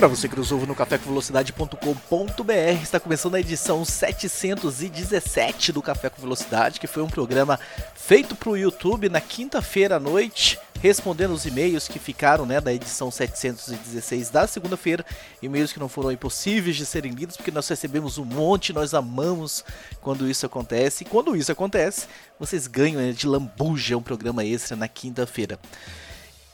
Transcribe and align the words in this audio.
Para 0.00 0.08
você 0.08 0.30
que 0.30 0.36
nos 0.36 0.50
ouve 0.50 0.64
no 0.64 0.74
cafécomvelocidade.com.br, 0.74 2.82
está 2.82 2.98
começando 2.98 3.34
a 3.34 3.40
edição 3.40 3.84
717 3.84 5.72
do 5.72 5.82
Café 5.82 6.08
com 6.08 6.22
Velocidade, 6.22 6.80
que 6.80 6.86
foi 6.86 7.02
um 7.02 7.10
programa 7.10 7.60
feito 7.94 8.34
para 8.34 8.48
o 8.48 8.56
YouTube 8.56 9.10
na 9.10 9.20
quinta-feira 9.20 9.96
à 9.96 10.00
noite, 10.00 10.58
respondendo 10.80 11.32
os 11.32 11.44
e-mails 11.44 11.86
que 11.86 11.98
ficaram 11.98 12.46
né, 12.46 12.62
da 12.62 12.72
edição 12.72 13.10
716 13.10 14.30
da 14.30 14.46
segunda-feira, 14.46 15.04
e-mails 15.42 15.70
que 15.70 15.78
não 15.78 15.86
foram 15.86 16.10
impossíveis 16.10 16.76
de 16.76 16.86
serem 16.86 17.12
lidos, 17.12 17.36
porque 17.36 17.50
nós 17.50 17.68
recebemos 17.68 18.16
um 18.16 18.24
monte, 18.24 18.72
nós 18.72 18.94
amamos 18.94 19.62
quando 20.00 20.30
isso 20.30 20.46
acontece, 20.46 21.04
e 21.04 21.06
quando 21.06 21.36
isso 21.36 21.52
acontece, 21.52 22.06
vocês 22.38 22.66
ganham 22.66 23.02
né, 23.02 23.12
de 23.12 23.26
lambuja 23.26 23.98
um 23.98 24.02
programa 24.02 24.46
extra 24.46 24.78
na 24.78 24.88
quinta-feira. 24.88 25.58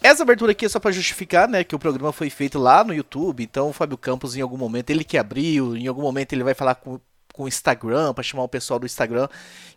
Essa 0.06 0.22
abertura 0.22 0.52
aqui 0.52 0.64
é 0.64 0.68
só 0.68 0.78
para 0.78 0.92
justificar, 0.92 1.48
né, 1.48 1.64
que 1.64 1.74
o 1.74 1.80
programa 1.80 2.12
foi 2.12 2.30
feito 2.30 2.60
lá 2.60 2.84
no 2.84 2.94
YouTube, 2.94 3.42
então 3.42 3.70
o 3.70 3.72
Fábio 3.72 3.98
Campos 3.98 4.36
em 4.36 4.40
algum 4.40 4.56
momento 4.56 4.90
ele 4.90 5.02
que 5.02 5.18
abriu, 5.18 5.76
em 5.76 5.88
algum 5.88 6.00
momento 6.00 6.32
ele 6.32 6.44
vai 6.44 6.54
falar 6.54 6.76
com 6.76 7.00
com 7.32 7.42
o 7.42 7.48
Instagram, 7.48 8.14
para 8.14 8.22
chamar 8.22 8.44
o 8.44 8.48
pessoal 8.48 8.78
do 8.78 8.86
Instagram. 8.86 9.28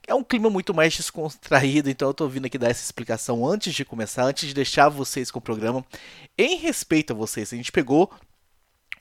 É 0.08 0.14
um 0.14 0.24
clima 0.24 0.50
muito 0.50 0.74
mais 0.74 0.96
descontraído, 0.96 1.90
então 1.90 2.08
eu 2.08 2.14
tô 2.14 2.28
vindo 2.28 2.46
aqui 2.46 2.58
dar 2.60 2.70
essa 2.70 2.84
explicação 2.84 3.46
antes 3.46 3.74
de 3.74 3.84
começar, 3.84 4.24
antes 4.24 4.48
de 4.48 4.54
deixar 4.54 4.88
vocês 4.88 5.30
com 5.32 5.40
o 5.40 5.42
programa. 5.42 5.84
Em 6.38 6.58
respeito 6.58 7.12
a 7.12 7.16
vocês, 7.16 7.52
a 7.52 7.58
gente 7.58 7.72
pegou 7.72 8.10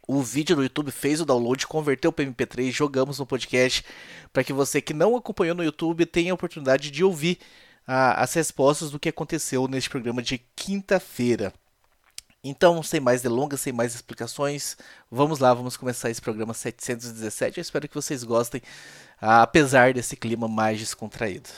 o 0.09 0.23
vídeo 0.23 0.57
no 0.57 0.63
YouTube, 0.63 0.91
fez 0.91 1.21
o 1.21 1.27
download, 1.27 1.67
converteu 1.67 2.11
para 2.11 2.25
MP3, 2.25 2.73
jogamos 2.73 3.19
no 3.19 3.27
podcast, 3.27 3.85
para 4.33 4.43
que 4.43 4.53
você 4.53 4.81
que 4.81 4.95
não 4.95 5.15
acompanhou 5.15 5.55
no 5.55 5.63
YouTube 5.63 6.07
tenha 6.07 6.33
a 6.33 6.35
oportunidade 6.35 6.91
de 6.91 7.05
ouvir 7.05 7.39
as 7.89 8.35
respostas 8.35 8.91
do 8.91 8.99
que 8.99 9.09
aconteceu 9.09 9.67
neste 9.67 9.89
programa 9.89 10.23
de 10.23 10.39
quinta-feira. 10.55 11.55
Então, 12.45 12.83
sem 12.83 13.01
mais 13.01 13.23
delongas, 13.23 13.63
sem 13.63 13.73
mais 13.73 13.95
explicações, 13.95 14.77
vamos 15.11 15.39
lá, 15.39 15.53
vamos 15.55 15.77
começar 15.77 16.11
esse 16.11 16.21
programa 16.21 16.53
717. 16.53 17.59
Eu 17.59 17.63
espero 17.63 17.89
que 17.89 17.95
vocês 17.95 18.23
gostem, 18.23 18.61
apesar 19.21 19.95
desse 19.95 20.17
clima 20.17 20.47
mais 20.47 20.79
descontraído. 20.79 21.49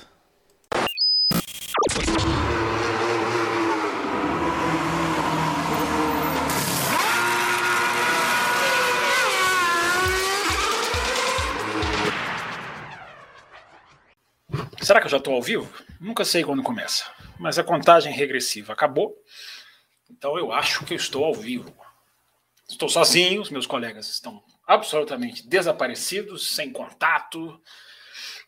Será 14.83 14.99
que 14.99 15.07
eu 15.07 15.11
já 15.11 15.19
estou 15.19 15.35
ao 15.35 15.43
vivo? 15.43 15.71
Nunca 16.01 16.25
sei 16.25 16.43
quando 16.43 16.63
começa. 16.63 17.05
Mas 17.39 17.59
a 17.59 17.65
contagem 17.65 18.13
regressiva 18.13 18.73
acabou. 18.73 19.15
Então 20.11 20.39
eu 20.39 20.53
acho 20.53 20.87
que 20.87 20.95
eu 20.95 20.97
estou 20.97 21.23
ao 21.23 21.35
vivo. 21.35 21.75
Estou 22.67 22.89
sozinho, 22.89 23.43
os 23.43 23.51
meus 23.51 23.67
colegas 23.67 24.09
estão 24.09 24.43
absolutamente 24.67 25.47
desaparecidos, 25.47 26.51
sem 26.55 26.73
contato. 26.73 27.61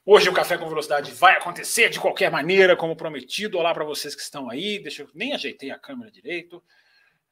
Hoje 0.07 0.31
o 0.31 0.33
Café 0.33 0.57
com 0.57 0.69
Velocidade 0.69 1.13
vai 1.13 1.37
acontecer 1.37 1.91
de 1.91 2.01
qualquer 2.01 2.31
maneira, 2.31 2.77
como 2.77 2.97
prometido. 2.97 3.59
Olá 3.59 3.75
para 3.75 3.85
vocês 3.85 4.15
que 4.15 4.23
estão 4.23 4.49
aí. 4.49 4.79
Deixa 4.79 5.03
eu 5.03 5.11
nem 5.15 5.35
ajeitei 5.35 5.71
a 5.71 5.79
câmera 5.79 6.11
direito. 6.11 6.63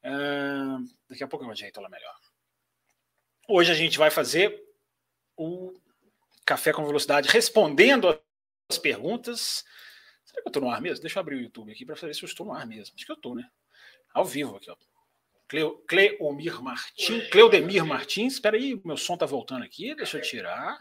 Uh, 0.05 0.85
daqui 1.09 1.25
a 1.25 1.27
pouco 1.27 1.47
eu 1.47 1.51
ajeito 1.51 1.81
ela 1.81 1.89
melhor. 1.89 2.15
Hoje 3.49 3.73
a 3.73 3.75
gente 3.75 3.97
vai 3.97 4.11
fazer 4.11 4.63
o 5.37 5.73
Café 6.45 6.73
com 6.73 6.85
Velocidade 6.85 7.31
respondendo 7.31 8.21
as 8.71 8.79
perguntas. 8.79 9.65
Será 10.25 10.43
que 10.43 10.49
eu 10.49 10.51
estou 10.51 10.63
no 10.63 10.71
ar 10.71 10.81
mesmo? 10.81 11.03
Deixa 11.03 11.19
eu 11.19 11.21
abrir 11.21 11.37
o 11.37 11.41
YouTube 11.41 11.73
aqui 11.73 11.85
para 11.85 11.97
saber 11.97 12.15
se 12.15 12.23
eu 12.23 12.27
estou 12.27 12.47
no 12.47 12.53
ar 12.53 12.67
mesmo. 12.67 12.95
Acho 12.95 13.05
que 13.05 13.13
eu 13.13 13.17
estou, 13.17 13.35
né? 13.35 13.49
Ao 14.15 14.25
vivo 14.25 14.57
aqui, 14.57 14.71
ó. 14.71 14.77
Cleo, 15.49 15.79
Cleomir 15.89 16.63
Martins. 16.63 17.29
Cleodemir 17.29 17.85
Martins. 17.85 18.35
Espera 18.35 18.57
aí, 18.57 18.81
meu 18.85 18.97
som 18.97 19.17
tá 19.17 19.27
voltando 19.27 19.65
aqui. 19.65 19.95
Deixa 19.97 20.19
eu 20.19 20.23
tirar. 20.23 20.79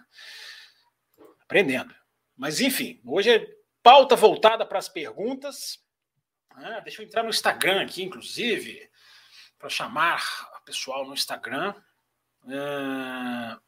Aprendendo. 1.41 1.93
Mas, 2.37 2.61
enfim, 2.61 3.01
hoje 3.03 3.31
é 3.31 3.47
pauta 3.81 4.15
voltada 4.15 4.65
para 4.65 4.77
as 4.77 4.87
perguntas. 4.87 5.83
Ah, 6.51 6.79
deixa 6.81 7.01
eu 7.01 7.05
entrar 7.05 7.23
no 7.23 7.29
Instagram 7.29 7.81
aqui, 7.81 8.03
inclusive, 8.03 8.87
para 9.57 9.69
chamar 9.69 10.23
o 10.59 10.63
pessoal 10.63 11.05
no 11.07 11.13
Instagram. 11.13 11.73
Ah, 12.47 13.59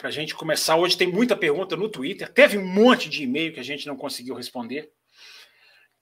para 0.00 0.08
a 0.08 0.12
gente 0.12 0.34
começar. 0.34 0.76
Hoje 0.76 0.96
tem 0.96 1.06
muita 1.06 1.36
pergunta 1.36 1.76
no 1.76 1.88
Twitter. 1.88 2.32
Teve 2.32 2.56
um 2.56 2.66
monte 2.66 3.06
de 3.08 3.22
e-mail 3.22 3.52
que 3.52 3.60
a 3.60 3.62
gente 3.62 3.86
não 3.86 3.96
conseguiu 3.96 4.34
responder. 4.34 4.90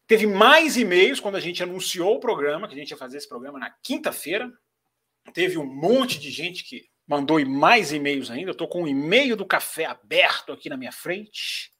Teve 0.06 0.24
mais 0.24 0.76
e-mails 0.76 1.18
quando 1.18 1.34
a 1.34 1.40
gente 1.40 1.62
anunciou 1.64 2.14
o 2.14 2.20
programa, 2.20 2.68
que 2.68 2.74
a 2.74 2.78
gente 2.78 2.92
ia 2.92 2.96
fazer 2.96 3.18
esse 3.18 3.28
programa 3.28 3.58
na 3.58 3.70
quinta-feira. 3.82 4.50
Teve 5.34 5.58
um 5.58 5.66
monte 5.66 6.18
de 6.18 6.30
gente 6.30 6.62
que 6.62 6.88
mandou 7.06 7.44
mais 7.44 7.92
e-mails 7.92 8.30
ainda. 8.30 8.50
Eu 8.50 8.52
estou 8.52 8.68
com 8.68 8.84
um 8.84 8.88
e-mail 8.88 9.36
do 9.36 9.44
café 9.44 9.84
aberto 9.84 10.52
aqui 10.52 10.68
na 10.68 10.76
minha 10.76 10.92
frente. 10.92 11.72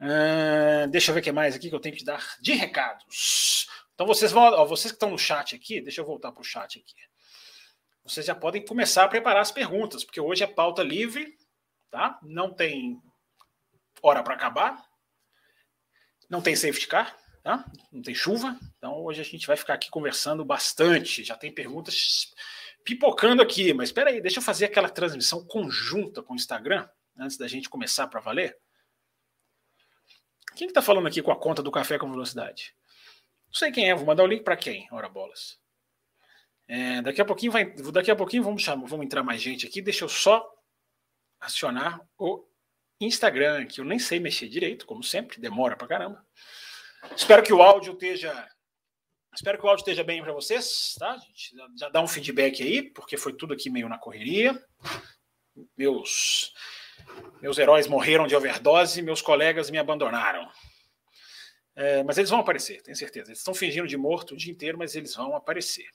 Uh, 0.00 0.88
deixa 0.90 1.10
eu 1.10 1.14
ver 1.14 1.20
o 1.20 1.22
que 1.22 1.30
mais 1.30 1.54
aqui 1.54 1.68
que 1.68 1.74
eu 1.74 1.80
tenho 1.80 1.96
que 1.96 2.04
dar 2.04 2.36
de 2.40 2.52
recados. 2.52 3.68
Então 3.94 4.06
vocês 4.06 4.32
vão, 4.32 4.42
ó, 4.42 4.64
vocês 4.64 4.90
que 4.90 4.96
estão 4.96 5.10
no 5.10 5.18
chat 5.18 5.54
aqui, 5.54 5.80
deixa 5.80 6.00
eu 6.00 6.06
voltar 6.06 6.32
para 6.32 6.40
o 6.40 6.44
chat 6.44 6.78
aqui 6.78 7.10
vocês 8.10 8.26
já 8.26 8.34
podem 8.34 8.64
começar 8.64 9.04
a 9.04 9.08
preparar 9.08 9.40
as 9.40 9.52
perguntas, 9.52 10.04
porque 10.04 10.20
hoje 10.20 10.42
é 10.42 10.46
pauta 10.46 10.82
livre, 10.82 11.38
tá? 11.90 12.18
Não 12.22 12.52
tem 12.52 13.00
hora 14.02 14.22
para 14.22 14.34
acabar, 14.34 14.84
não 16.28 16.42
tem 16.42 16.56
safety 16.56 16.88
car, 16.88 17.16
tá? 17.42 17.64
Não 17.92 18.02
tem 18.02 18.14
chuva, 18.14 18.58
então 18.76 19.04
hoje 19.04 19.20
a 19.20 19.24
gente 19.24 19.46
vai 19.46 19.56
ficar 19.56 19.74
aqui 19.74 19.90
conversando 19.90 20.44
bastante. 20.44 21.22
Já 21.22 21.36
tem 21.36 21.52
perguntas 21.52 22.32
pipocando 22.84 23.42
aqui, 23.42 23.72
mas 23.72 23.90
espera 23.90 24.10
aí, 24.10 24.20
deixa 24.20 24.38
eu 24.38 24.42
fazer 24.42 24.64
aquela 24.64 24.88
transmissão 24.88 25.46
conjunta 25.46 26.22
com 26.22 26.32
o 26.32 26.36
Instagram 26.36 26.88
antes 27.16 27.36
da 27.36 27.46
gente 27.46 27.68
começar 27.68 28.08
para 28.08 28.20
valer. 28.20 28.58
Quem 30.56 30.66
está 30.66 30.66
que 30.66 30.72
tá 30.74 30.82
falando 30.82 31.06
aqui 31.06 31.22
com 31.22 31.30
a 31.30 31.38
conta 31.38 31.62
do 31.62 31.70
Café 31.70 31.96
com 31.96 32.10
Velocidade? 32.10 32.74
Não 33.46 33.54
sei 33.54 33.70
quem 33.70 33.88
é, 33.88 33.94
vou 33.94 34.06
mandar 34.06 34.24
o 34.24 34.26
link 34.26 34.42
para 34.42 34.56
quem? 34.56 34.88
Ora 34.90 35.08
bolas. 35.08 35.59
É, 36.72 37.02
daqui 37.02 37.20
a 37.20 37.24
pouquinho 37.24 37.50
vai, 37.50 37.64
daqui 37.64 38.12
a 38.12 38.16
pouquinho 38.16 38.44
vamos 38.44 38.62
chamar, 38.62 38.86
vamos 38.86 39.04
entrar 39.04 39.24
mais 39.24 39.42
gente 39.42 39.66
aqui. 39.66 39.82
Deixa 39.82 40.04
eu 40.04 40.08
só 40.08 40.48
acionar 41.40 42.00
o 42.16 42.46
Instagram, 43.00 43.66
que 43.66 43.80
eu 43.80 43.84
nem 43.84 43.98
sei 43.98 44.20
mexer 44.20 44.48
direito, 44.48 44.86
como 44.86 45.02
sempre, 45.02 45.40
demora 45.40 45.76
pra 45.76 45.88
caramba. 45.88 46.24
Espero 47.16 47.42
que 47.42 47.52
o 47.52 47.60
áudio 47.60 47.94
esteja 47.94 48.48
Espero 49.34 49.58
que 49.58 49.66
o 49.66 49.68
áudio 49.68 49.82
esteja 49.82 50.04
bem 50.04 50.22
para 50.22 50.32
vocês, 50.32 50.94
tá? 50.96 51.16
Gente, 51.16 51.56
já 51.76 51.88
dá 51.88 52.00
um 52.00 52.06
feedback 52.06 52.62
aí, 52.62 52.82
porque 52.82 53.16
foi 53.16 53.32
tudo 53.32 53.52
aqui 53.52 53.68
meio 53.68 53.88
na 53.88 53.98
correria. 53.98 54.56
Meus 55.76 56.52
meus 57.42 57.58
heróis 57.58 57.88
morreram 57.88 58.28
de 58.28 58.36
overdose, 58.36 59.02
meus 59.02 59.20
colegas 59.20 59.70
me 59.70 59.78
abandonaram. 59.78 60.48
É, 61.74 62.04
mas 62.04 62.16
eles 62.16 62.30
vão 62.30 62.38
aparecer, 62.38 62.80
tenho 62.82 62.96
certeza. 62.96 63.30
Eles 63.30 63.38
estão 63.38 63.54
fingindo 63.54 63.88
de 63.88 63.96
morto 63.96 64.34
o 64.34 64.36
dia 64.36 64.52
inteiro, 64.52 64.78
mas 64.78 64.94
eles 64.94 65.16
vão 65.16 65.34
aparecer. 65.34 65.88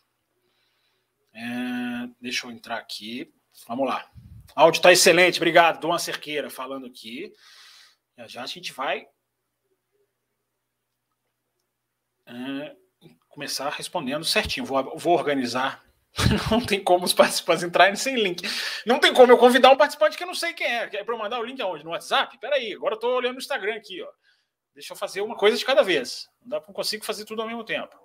É, 1.36 2.10
deixa 2.22 2.48
eu 2.48 2.52
entrar 2.52 2.78
aqui. 2.78 3.34
Vamos 3.68 3.88
lá. 3.88 4.10
Áudio 4.56 4.80
está 4.80 4.92
excelente, 4.92 5.38
obrigado. 5.38 5.82
Dom 5.82 5.98
Cerqueira 5.98 6.50
falando 6.50 6.86
aqui. 6.86 7.34
Já, 8.18 8.28
já 8.28 8.44
a 8.44 8.48
gente 8.48 8.72
vai 8.72 9.06
é, 12.26 12.76
começar 13.28 13.70
respondendo 13.70 14.24
certinho. 14.24 14.66
Vou, 14.66 14.98
vou 14.98 15.14
organizar. 15.14 15.84
Não 16.50 16.66
tem 16.66 16.82
como 16.82 17.04
os 17.04 17.14
participantes 17.14 17.64
entrarem 17.64 17.98
sem 17.98 18.16
link. 18.16 18.48
Não 18.86 19.00
tem 19.00 19.14
como 19.14 19.34
eu 19.34 19.38
convidar 19.38 19.72
um 19.72 19.78
participante 19.78 20.16
que 20.16 20.24
eu 20.24 20.28
não 20.28 20.34
sei 20.34 20.54
quem 20.54 20.66
é. 20.66 20.84
É 20.84 21.04
para 21.04 21.14
eu 21.14 21.20
mandar 21.20 21.42
o 21.42 21.44
link 21.44 21.62
aonde? 21.62 21.84
No 21.84 21.90
WhatsApp? 21.90 22.38
Peraí, 22.40 22.74
agora 22.74 22.94
eu 22.94 22.96
estou 22.96 23.14
olhando 23.14 23.34
no 23.34 23.40
Instagram 23.40 23.76
aqui. 23.76 24.02
Ó. 24.02 24.08
Deixa 24.74 24.94
eu 24.94 24.98
fazer 24.98 25.20
uma 25.20 25.36
coisa 25.36 25.58
de 25.58 25.66
cada 25.66 25.84
vez. 25.84 26.30
Não 26.46 26.62
consigo 26.62 27.04
fazer 27.04 27.26
tudo 27.26 27.42
ao 27.42 27.48
mesmo 27.50 27.66
tempo. 27.66 28.05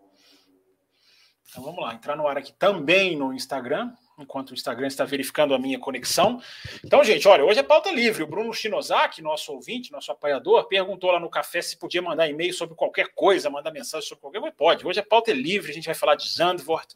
Então 1.50 1.64
vamos 1.64 1.82
lá, 1.82 1.92
entrar 1.92 2.16
no 2.16 2.28
ar 2.28 2.38
aqui 2.38 2.52
também 2.52 3.16
no 3.16 3.32
Instagram, 3.32 3.92
enquanto 4.16 4.50
o 4.50 4.54
Instagram 4.54 4.86
está 4.86 5.04
verificando 5.04 5.52
a 5.52 5.58
minha 5.58 5.80
conexão. 5.80 6.40
Então, 6.84 7.02
gente, 7.02 7.26
olha, 7.26 7.44
hoje 7.44 7.58
é 7.58 7.62
pauta 7.62 7.90
livre. 7.90 8.22
O 8.22 8.26
Bruno 8.26 8.54
Shinozaki, 8.54 9.20
nosso 9.20 9.52
ouvinte, 9.52 9.90
nosso 9.90 10.12
apoiador, 10.12 10.68
perguntou 10.68 11.10
lá 11.10 11.18
no 11.18 11.28
café 11.28 11.60
se 11.60 11.76
podia 11.76 12.00
mandar 12.00 12.28
e-mail 12.28 12.54
sobre 12.54 12.76
qualquer 12.76 13.08
coisa, 13.14 13.50
mandar 13.50 13.72
mensagem 13.72 14.08
sobre 14.08 14.22
qualquer 14.22 14.40
coisa. 14.40 14.54
Pode. 14.56 14.86
Hoje 14.86 15.00
é 15.00 15.02
pauta 15.02 15.32
livre, 15.32 15.72
a 15.72 15.74
gente 15.74 15.86
vai 15.86 15.94
falar 15.94 16.14
de 16.14 16.30
Zandvoort, 16.30 16.94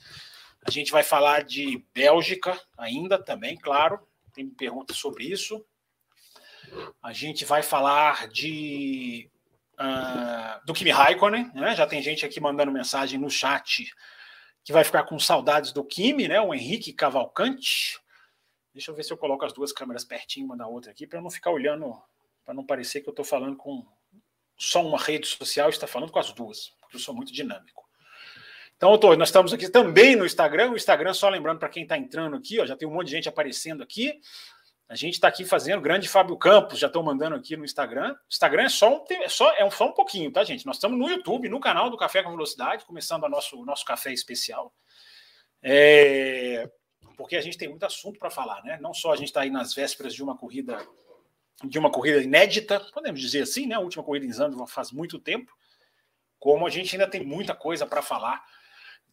a 0.64 0.70
gente 0.70 0.92
vai 0.92 1.02
falar 1.02 1.42
de 1.42 1.84
Bélgica 1.92 2.56
ainda 2.78 3.18
também, 3.18 3.56
claro. 3.56 3.98
Tem 4.32 4.48
perguntas 4.48 4.96
sobre 4.96 5.24
isso. 5.24 5.64
A 7.02 7.12
gente 7.12 7.44
vai 7.44 7.62
falar 7.62 8.28
de 8.28 9.28
uh, 9.80 10.64
do 10.64 10.72
Kimi 10.72 10.90
Raikkonen, 10.90 11.50
né? 11.54 11.74
Já 11.74 11.86
tem 11.86 12.00
gente 12.00 12.24
aqui 12.24 12.40
mandando 12.40 12.70
mensagem 12.70 13.18
no 13.18 13.28
chat 13.28 13.92
que 14.64 14.72
vai 14.72 14.82
ficar 14.82 15.04
com 15.04 15.18
saudades 15.18 15.72
do 15.72 15.84
Kimi, 15.84 16.26
né? 16.26 16.40
O 16.40 16.54
Henrique 16.54 16.92
Cavalcante. 16.92 18.00
Deixa 18.72 18.90
eu 18.90 18.94
ver 18.94 19.04
se 19.04 19.12
eu 19.12 19.18
coloco 19.18 19.44
as 19.44 19.52
duas 19.52 19.72
câmeras 19.72 20.04
pertinho 20.04 20.46
uma 20.46 20.56
da 20.56 20.66
outra 20.66 20.90
aqui 20.90 21.06
para 21.06 21.20
não 21.20 21.30
ficar 21.30 21.50
olhando, 21.50 21.94
para 22.44 22.54
não 22.54 22.64
parecer 22.64 23.02
que 23.02 23.08
eu 23.08 23.12
estou 23.12 23.24
falando 23.24 23.56
com 23.56 23.86
só 24.56 24.84
uma 24.84 24.98
rede 24.98 25.26
social, 25.26 25.68
está 25.68 25.86
falando 25.86 26.10
com 26.10 26.18
as 26.18 26.32
duas, 26.32 26.70
porque 26.80 26.96
eu 26.96 27.00
sou 27.00 27.14
muito 27.14 27.32
dinâmico. 27.32 27.84
Então, 28.76 28.98
tô, 28.98 29.14
nós 29.16 29.28
estamos 29.28 29.52
aqui 29.52 29.68
também 29.68 30.16
no 30.16 30.26
Instagram. 30.26 30.72
O 30.72 30.76
Instagram, 30.76 31.14
só 31.14 31.28
lembrando 31.28 31.58
para 31.58 31.68
quem 31.68 31.84
está 31.84 31.96
entrando 31.96 32.36
aqui, 32.36 32.58
ó, 32.58 32.66
já 32.66 32.76
tem 32.76 32.88
um 32.88 32.92
monte 32.92 33.06
de 33.06 33.12
gente 33.12 33.28
aparecendo 33.28 33.82
aqui. 33.82 34.20
A 34.88 34.94
gente 34.94 35.14
está 35.14 35.28
aqui 35.28 35.44
fazendo 35.44 35.80
grande 35.80 36.08
Fábio 36.08 36.36
Campos, 36.36 36.78
já 36.78 36.88
estão 36.88 37.02
mandando 37.02 37.34
aqui 37.34 37.56
no 37.56 37.64
Instagram. 37.64 38.14
Instagram 38.30 38.64
é 38.64 38.68
só, 38.68 38.96
um, 38.96 39.04
é 39.10 39.28
só, 39.28 39.50
é 39.54 39.64
um, 39.64 39.70
só 39.70 39.86
um 39.86 39.92
pouquinho, 39.92 40.30
tá, 40.30 40.44
gente? 40.44 40.66
Nós 40.66 40.76
estamos 40.76 40.98
no 40.98 41.08
YouTube, 41.08 41.48
no 41.48 41.58
canal 41.58 41.88
do 41.88 41.96
Café 41.96 42.22
com 42.22 42.30
Velocidade, 42.30 42.84
começando 42.84 43.24
o 43.24 43.28
nosso, 43.28 43.64
nosso 43.64 43.84
café 43.84 44.12
especial. 44.12 44.74
É, 45.62 46.70
porque 47.16 47.36
a 47.36 47.40
gente 47.40 47.56
tem 47.56 47.68
muito 47.68 47.86
assunto 47.86 48.18
para 48.18 48.30
falar, 48.30 48.62
né? 48.62 48.78
Não 48.80 48.92
só 48.92 49.12
a 49.12 49.16
gente 49.16 49.28
está 49.28 49.40
aí 49.40 49.50
nas 49.50 49.72
vésperas 49.72 50.14
de 50.14 50.22
uma 50.22 50.36
corrida 50.36 50.78
de 51.62 51.78
uma 51.78 51.90
corrida 51.90 52.20
inédita, 52.20 52.80
podemos 52.92 53.20
dizer 53.20 53.42
assim, 53.42 53.66
né? 53.66 53.76
A 53.76 53.80
última 53.80 54.02
corrida 54.02 54.26
em 54.26 54.32
Zandvoort 54.32 54.70
faz 54.70 54.90
muito 54.90 55.18
tempo, 55.18 55.56
como 56.38 56.66
a 56.66 56.70
gente 56.70 56.94
ainda 56.94 57.08
tem 57.08 57.24
muita 57.24 57.54
coisa 57.54 57.86
para 57.86 58.02
falar 58.02 58.44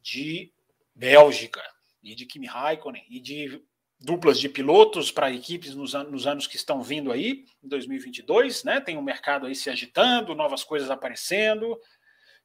de 0.02 0.52
Bélgica 0.94 1.62
e 2.04 2.16
de 2.16 2.26
Kimi 2.26 2.48
Raikkonen 2.48 3.06
e 3.10 3.20
de 3.20 3.64
duplas 4.02 4.40
de 4.40 4.50
pilotos 4.50 5.12
para 5.12 5.32
equipes 5.32 5.76
nos, 5.76 5.94
an 5.94 6.06
nos, 6.06 6.26
anos 6.26 6.48
que 6.48 6.56
estão 6.56 6.82
vindo 6.82 7.12
aí, 7.12 7.46
em 7.64 7.68
2022, 7.68 8.64
né? 8.64 8.82
Tem 8.82 8.98
o 8.98 9.00
um 9.00 9.04
mercado 9.04 9.46
aí 9.46 9.54
se 9.54 9.70
agitando, 9.70 10.34
novas 10.34 10.64
coisas 10.64 10.90
aparecendo. 10.90 11.80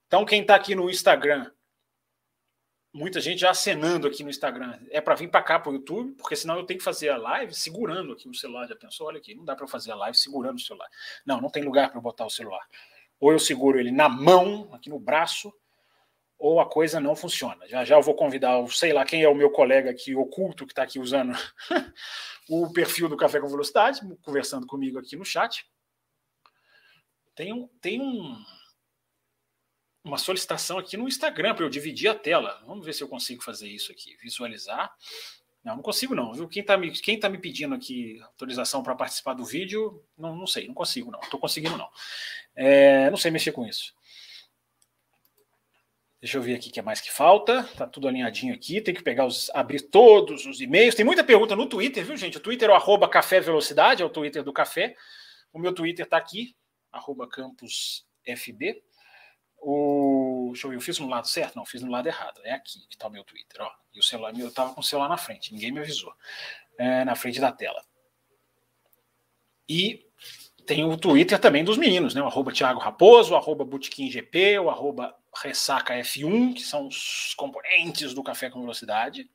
Então, 0.06 0.24
quem 0.26 0.42
está 0.42 0.54
aqui 0.54 0.74
no 0.74 0.90
Instagram, 0.90 1.50
muita 2.92 3.20
gente 3.20 3.40
já 3.40 3.50
acenando 3.50 4.06
aqui 4.06 4.22
no 4.22 4.28
Instagram, 4.28 4.78
é 4.90 5.00
para 5.00 5.14
vir 5.14 5.28
para 5.28 5.42
cá 5.42 5.58
para 5.58 5.70
o 5.70 5.74
YouTube, 5.74 6.12
porque 6.12 6.36
senão 6.36 6.58
eu 6.58 6.64
tenho 6.64 6.78
que 6.78 6.84
fazer 6.84 7.08
a 7.08 7.16
live 7.16 7.54
segurando 7.54 8.12
aqui 8.12 8.28
o 8.28 8.34
celular. 8.34 8.68
Já 8.68 8.76
pensou? 8.76 9.06
Olha 9.06 9.18
aqui, 9.18 9.34
não 9.34 9.44
dá 9.44 9.56
para 9.56 9.66
fazer 9.66 9.92
a 9.92 9.96
live 9.96 10.16
segurando 10.16 10.58
o 10.58 10.62
celular. 10.62 10.88
Não, 11.24 11.40
não 11.40 11.48
tem 11.48 11.64
lugar 11.64 11.90
para 11.90 12.00
botar 12.00 12.26
o 12.26 12.30
celular. 12.30 12.66
Ou 13.18 13.32
eu 13.32 13.38
seguro 13.38 13.80
ele 13.80 13.90
na 13.90 14.10
mão, 14.10 14.68
aqui 14.74 14.90
no 14.90 14.98
braço, 14.98 15.50
ou 16.38 16.60
a 16.60 16.68
coisa 16.68 17.00
não 17.00 17.16
funciona. 17.16 17.66
Já 17.68 17.84
já 17.84 17.96
eu 17.96 18.02
vou 18.02 18.14
convidar, 18.14 18.66
sei 18.68 18.92
lá 18.92 19.04
quem 19.04 19.22
é 19.22 19.28
o 19.28 19.34
meu 19.34 19.50
colega 19.50 19.90
aqui 19.90 20.14
oculto 20.14 20.66
que 20.66 20.72
está 20.72 20.82
aqui 20.82 20.98
usando 20.98 21.36
o 22.48 22.72
perfil 22.72 23.08
do 23.08 23.16
Café 23.16 23.40
com 23.40 23.48
Velocidade, 23.48 24.00
conversando 24.22 24.66
comigo 24.66 24.98
aqui 24.98 25.16
no 25.16 25.24
chat. 25.24 25.66
Tem, 27.34 27.52
um, 27.52 27.68
tem 27.80 28.00
um, 28.00 28.42
uma 30.04 30.18
solicitação 30.18 30.78
aqui 30.78 30.96
no 30.96 31.08
Instagram 31.08 31.54
para 31.54 31.64
eu 31.64 31.70
dividir 31.70 32.08
a 32.08 32.14
tela. 32.14 32.62
Vamos 32.66 32.84
ver 32.84 32.92
se 32.92 33.02
eu 33.02 33.08
consigo 33.08 33.42
fazer 33.42 33.68
isso 33.68 33.92
aqui. 33.92 34.16
Visualizar. 34.22 34.94
Não, 35.64 35.76
não 35.76 35.82
consigo 35.82 36.14
não, 36.14 36.32
viu? 36.32 36.48
Quem 36.48 36.60
está 36.60 36.76
me, 36.76 36.92
quem 36.92 37.18
tá 37.18 37.28
me 37.28 37.38
pedindo 37.38 37.74
aqui 37.74 38.20
autorização 38.22 38.84
para 38.84 38.94
participar 38.94 39.34
do 39.34 39.44
vídeo, 39.44 40.00
não, 40.16 40.36
não 40.36 40.46
sei, 40.46 40.68
não 40.68 40.74
consigo 40.74 41.10
não. 41.10 41.18
Estou 41.18 41.40
conseguindo 41.40 41.76
não. 41.76 41.90
É, 42.54 43.10
não 43.10 43.16
sei 43.16 43.32
mexer 43.32 43.50
com 43.50 43.66
isso. 43.66 43.95
Deixa 46.26 46.38
eu 46.38 46.42
ver 46.42 46.56
aqui 46.56 46.70
o 46.70 46.72
que 46.72 46.80
é 46.80 46.82
mais 46.82 47.00
que 47.00 47.12
falta. 47.12 47.62
Tá 47.76 47.86
tudo 47.86 48.08
alinhadinho 48.08 48.52
aqui. 48.52 48.80
Tem 48.80 48.92
que 48.92 49.00
pegar 49.00 49.24
os. 49.24 49.48
abrir 49.54 49.80
todos 49.80 50.44
os 50.44 50.60
e-mails. 50.60 50.96
Tem 50.96 51.04
muita 51.04 51.22
pergunta 51.22 51.54
no 51.54 51.68
Twitter, 51.68 52.04
viu, 52.04 52.16
gente? 52.16 52.36
O 52.36 52.40
Twitter 52.40 52.68
é 52.68 52.72
o 52.72 52.74
arroba 52.74 53.08
Café 53.08 53.38
Velocidade, 53.38 54.02
é 54.02 54.04
o 54.04 54.10
Twitter 54.10 54.42
do 54.42 54.52
Café. 54.52 54.96
O 55.52 55.58
meu 55.60 55.72
Twitter 55.72 56.04
tá 56.04 56.16
aqui, 56.16 56.56
arroba 56.90 57.28
CampusFB. 57.28 58.82
O... 59.58 60.48
Deixa 60.50 60.66
eu 60.66 60.70
ver, 60.70 60.76
eu 60.78 60.80
fiz 60.80 60.98
no 60.98 61.06
lado 61.06 61.28
certo? 61.28 61.54
Não, 61.54 61.64
fiz 61.64 61.80
no 61.80 61.92
lado 61.92 62.08
errado. 62.08 62.40
É 62.42 62.54
aqui 62.54 62.84
que 62.88 62.98
tá 62.98 63.06
o 63.06 63.10
meu 63.12 63.22
Twitter, 63.22 63.62
ó. 63.62 63.70
E 63.94 64.00
o 64.00 64.02
celular, 64.02 64.36
eu 64.36 64.52
tava 64.52 64.74
com 64.74 64.80
o 64.80 64.84
celular 64.84 65.08
na 65.08 65.16
frente, 65.16 65.52
ninguém 65.52 65.70
me 65.70 65.78
avisou. 65.78 66.12
É, 66.76 67.04
na 67.04 67.14
frente 67.14 67.40
da 67.40 67.52
tela. 67.52 67.80
E 69.68 70.04
tem 70.66 70.84
o 70.84 70.96
Twitter 70.96 71.38
também 71.38 71.62
dos 71.62 71.78
meninos, 71.78 72.16
né? 72.16 72.20
O 72.20 72.26
arroba 72.26 72.52
Thiago 72.52 72.80
Raposo, 72.80 73.32
o 73.32 73.36
arroba 73.36 73.64
GP, 73.80 74.58
o 74.58 74.68
arroba 74.68 75.16
Ressaca 75.42 75.94
F1, 75.94 76.54
que 76.54 76.62
são 76.62 76.86
os 76.86 77.34
componentes 77.36 78.14
do 78.14 78.22
Café 78.22 78.50
com 78.50 78.60
Velocidade. 78.60 79.28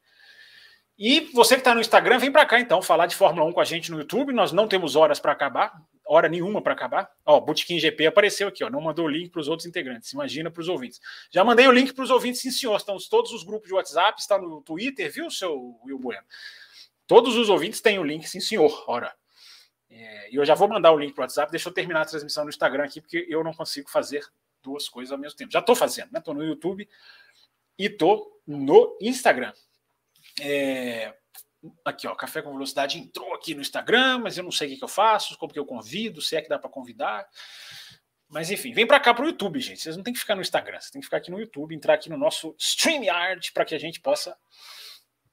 E 0.98 1.22
você 1.34 1.56
que 1.56 1.62
está 1.62 1.74
no 1.74 1.82
Instagram, 1.82 2.20
vem 2.20 2.32
para 2.32 2.46
cá 2.46 2.60
então 2.60 2.82
falar 2.82 3.08
de 3.08 3.16
Fórmula 3.16 3.48
1 3.48 3.54
com 3.54 3.60
a 3.60 3.66
gente 3.66 3.92
no 3.92 4.00
YouTube. 4.00 4.34
Nós 4.34 4.52
não 4.52 4.68
temos 4.68 4.96
horas 4.96 5.20
para 5.20 5.32
acabar, 5.32 5.74
hora 6.06 6.30
nenhuma 6.30 6.62
para 6.62 6.74
acabar. 6.74 7.10
Ó, 7.26 7.40
Botequim 7.40 7.80
GP 7.80 8.08
apareceu 8.08 8.48
aqui, 8.48 8.64
ó, 8.64 8.70
não 8.70 8.82
mandou 8.82 9.06
o 9.06 9.10
link 9.10 9.32
para 9.32 9.42
os 9.42 9.48
outros 9.48 9.66
integrantes. 9.66 10.12
Imagina 10.14 10.52
para 10.52 10.62
os 10.62 10.68
ouvintes. 10.68 11.00
Já 11.32 11.44
mandei 11.44 11.68
o 11.68 11.72
link 11.72 11.94
para 11.94 12.04
os 12.04 12.12
ouvintes, 12.12 12.42
sim, 12.42 12.52
senhor. 12.52 12.76
Estão 12.76 12.98
todos 13.10 13.32
os 13.32 13.44
grupos 13.44 13.68
de 13.68 13.74
WhatsApp, 13.74 14.20
está 14.20 14.38
no 14.38 14.62
Twitter, 14.62 15.12
viu, 15.12 15.32
seu 15.32 15.80
Will 15.86 15.98
Bueno? 15.98 16.24
Todos 17.08 17.36
os 17.36 17.50
ouvintes 17.50 17.82
têm 17.82 17.98
o 17.98 18.04
link, 18.04 18.28
sim, 18.28 18.40
senhor. 18.40 18.84
Ora. 18.88 19.14
É, 19.90 20.32
e 20.32 20.36
eu 20.36 20.46
já 20.46 20.56
vou 20.56 20.68
mandar 20.68 20.92
o 20.92 20.98
link 20.98 21.14
para 21.14 21.22
o 21.22 21.24
WhatsApp. 21.24 21.52
Deixa 21.52 21.68
eu 21.68 21.74
terminar 21.74 22.02
a 22.02 22.06
transmissão 22.06 22.44
no 22.44 22.50
Instagram 22.50 22.86
aqui, 22.86 23.02
porque 23.02 23.26
eu 23.28 23.44
não 23.44 23.54
consigo 23.54 23.90
fazer 23.90 24.24
duas 24.62 24.88
coisas 24.88 25.12
ao 25.12 25.18
mesmo 25.18 25.38
tempo. 25.38 25.52
Já 25.52 25.60
estou 25.60 25.76
fazendo, 25.76 26.12
né? 26.12 26.20
Estou 26.20 26.34
no 26.34 26.44
YouTube 26.44 26.88
e 27.78 27.86
estou 27.86 28.42
no 28.46 28.98
Instagram. 29.02 29.54
É... 30.40 31.16
Aqui, 31.86 32.08
ó, 32.08 32.16
Café 32.16 32.42
com 32.42 32.52
Velocidade 32.52 32.98
entrou 32.98 33.34
aqui 33.36 33.54
no 33.54 33.62
Instagram, 33.62 34.20
mas 34.20 34.36
eu 34.38 34.44
não 34.44 34.52
sei 34.52 34.68
o 34.68 34.72
que, 34.72 34.78
que 34.78 34.84
eu 34.84 34.88
faço, 34.88 35.38
como 35.38 35.54
que 35.54 35.60
eu 35.60 35.66
convido, 35.66 36.20
se 36.20 36.36
é 36.36 36.42
que 36.42 36.50
dá 36.50 36.58
para 36.58 36.70
convidar. 36.70 37.28
Mas 38.28 38.50
enfim, 38.50 38.72
vem 38.72 38.88
para 38.88 39.00
cá 39.00 39.14
para 39.14 39.26
o 39.26 39.28
YouTube, 39.28 39.60
gente. 39.60 39.82
Vocês 39.82 39.96
não 39.96 40.04
tem 40.04 40.14
que 40.14 40.20
ficar 40.20 40.36
no 40.36 40.42
Instagram, 40.42 40.80
vocês 40.80 40.90
tem 40.90 41.02
que 41.02 41.06
ficar 41.06 41.18
aqui 41.18 41.30
no 41.30 41.40
YouTube, 41.40 41.76
entrar 41.76 41.94
aqui 41.94 42.10
no 42.10 42.18
nosso 42.18 42.56
StreamYard 42.58 43.52
para 43.52 43.66
que 43.66 43.76
a 43.76 43.80
gente 43.80 44.00
possa 44.00 44.36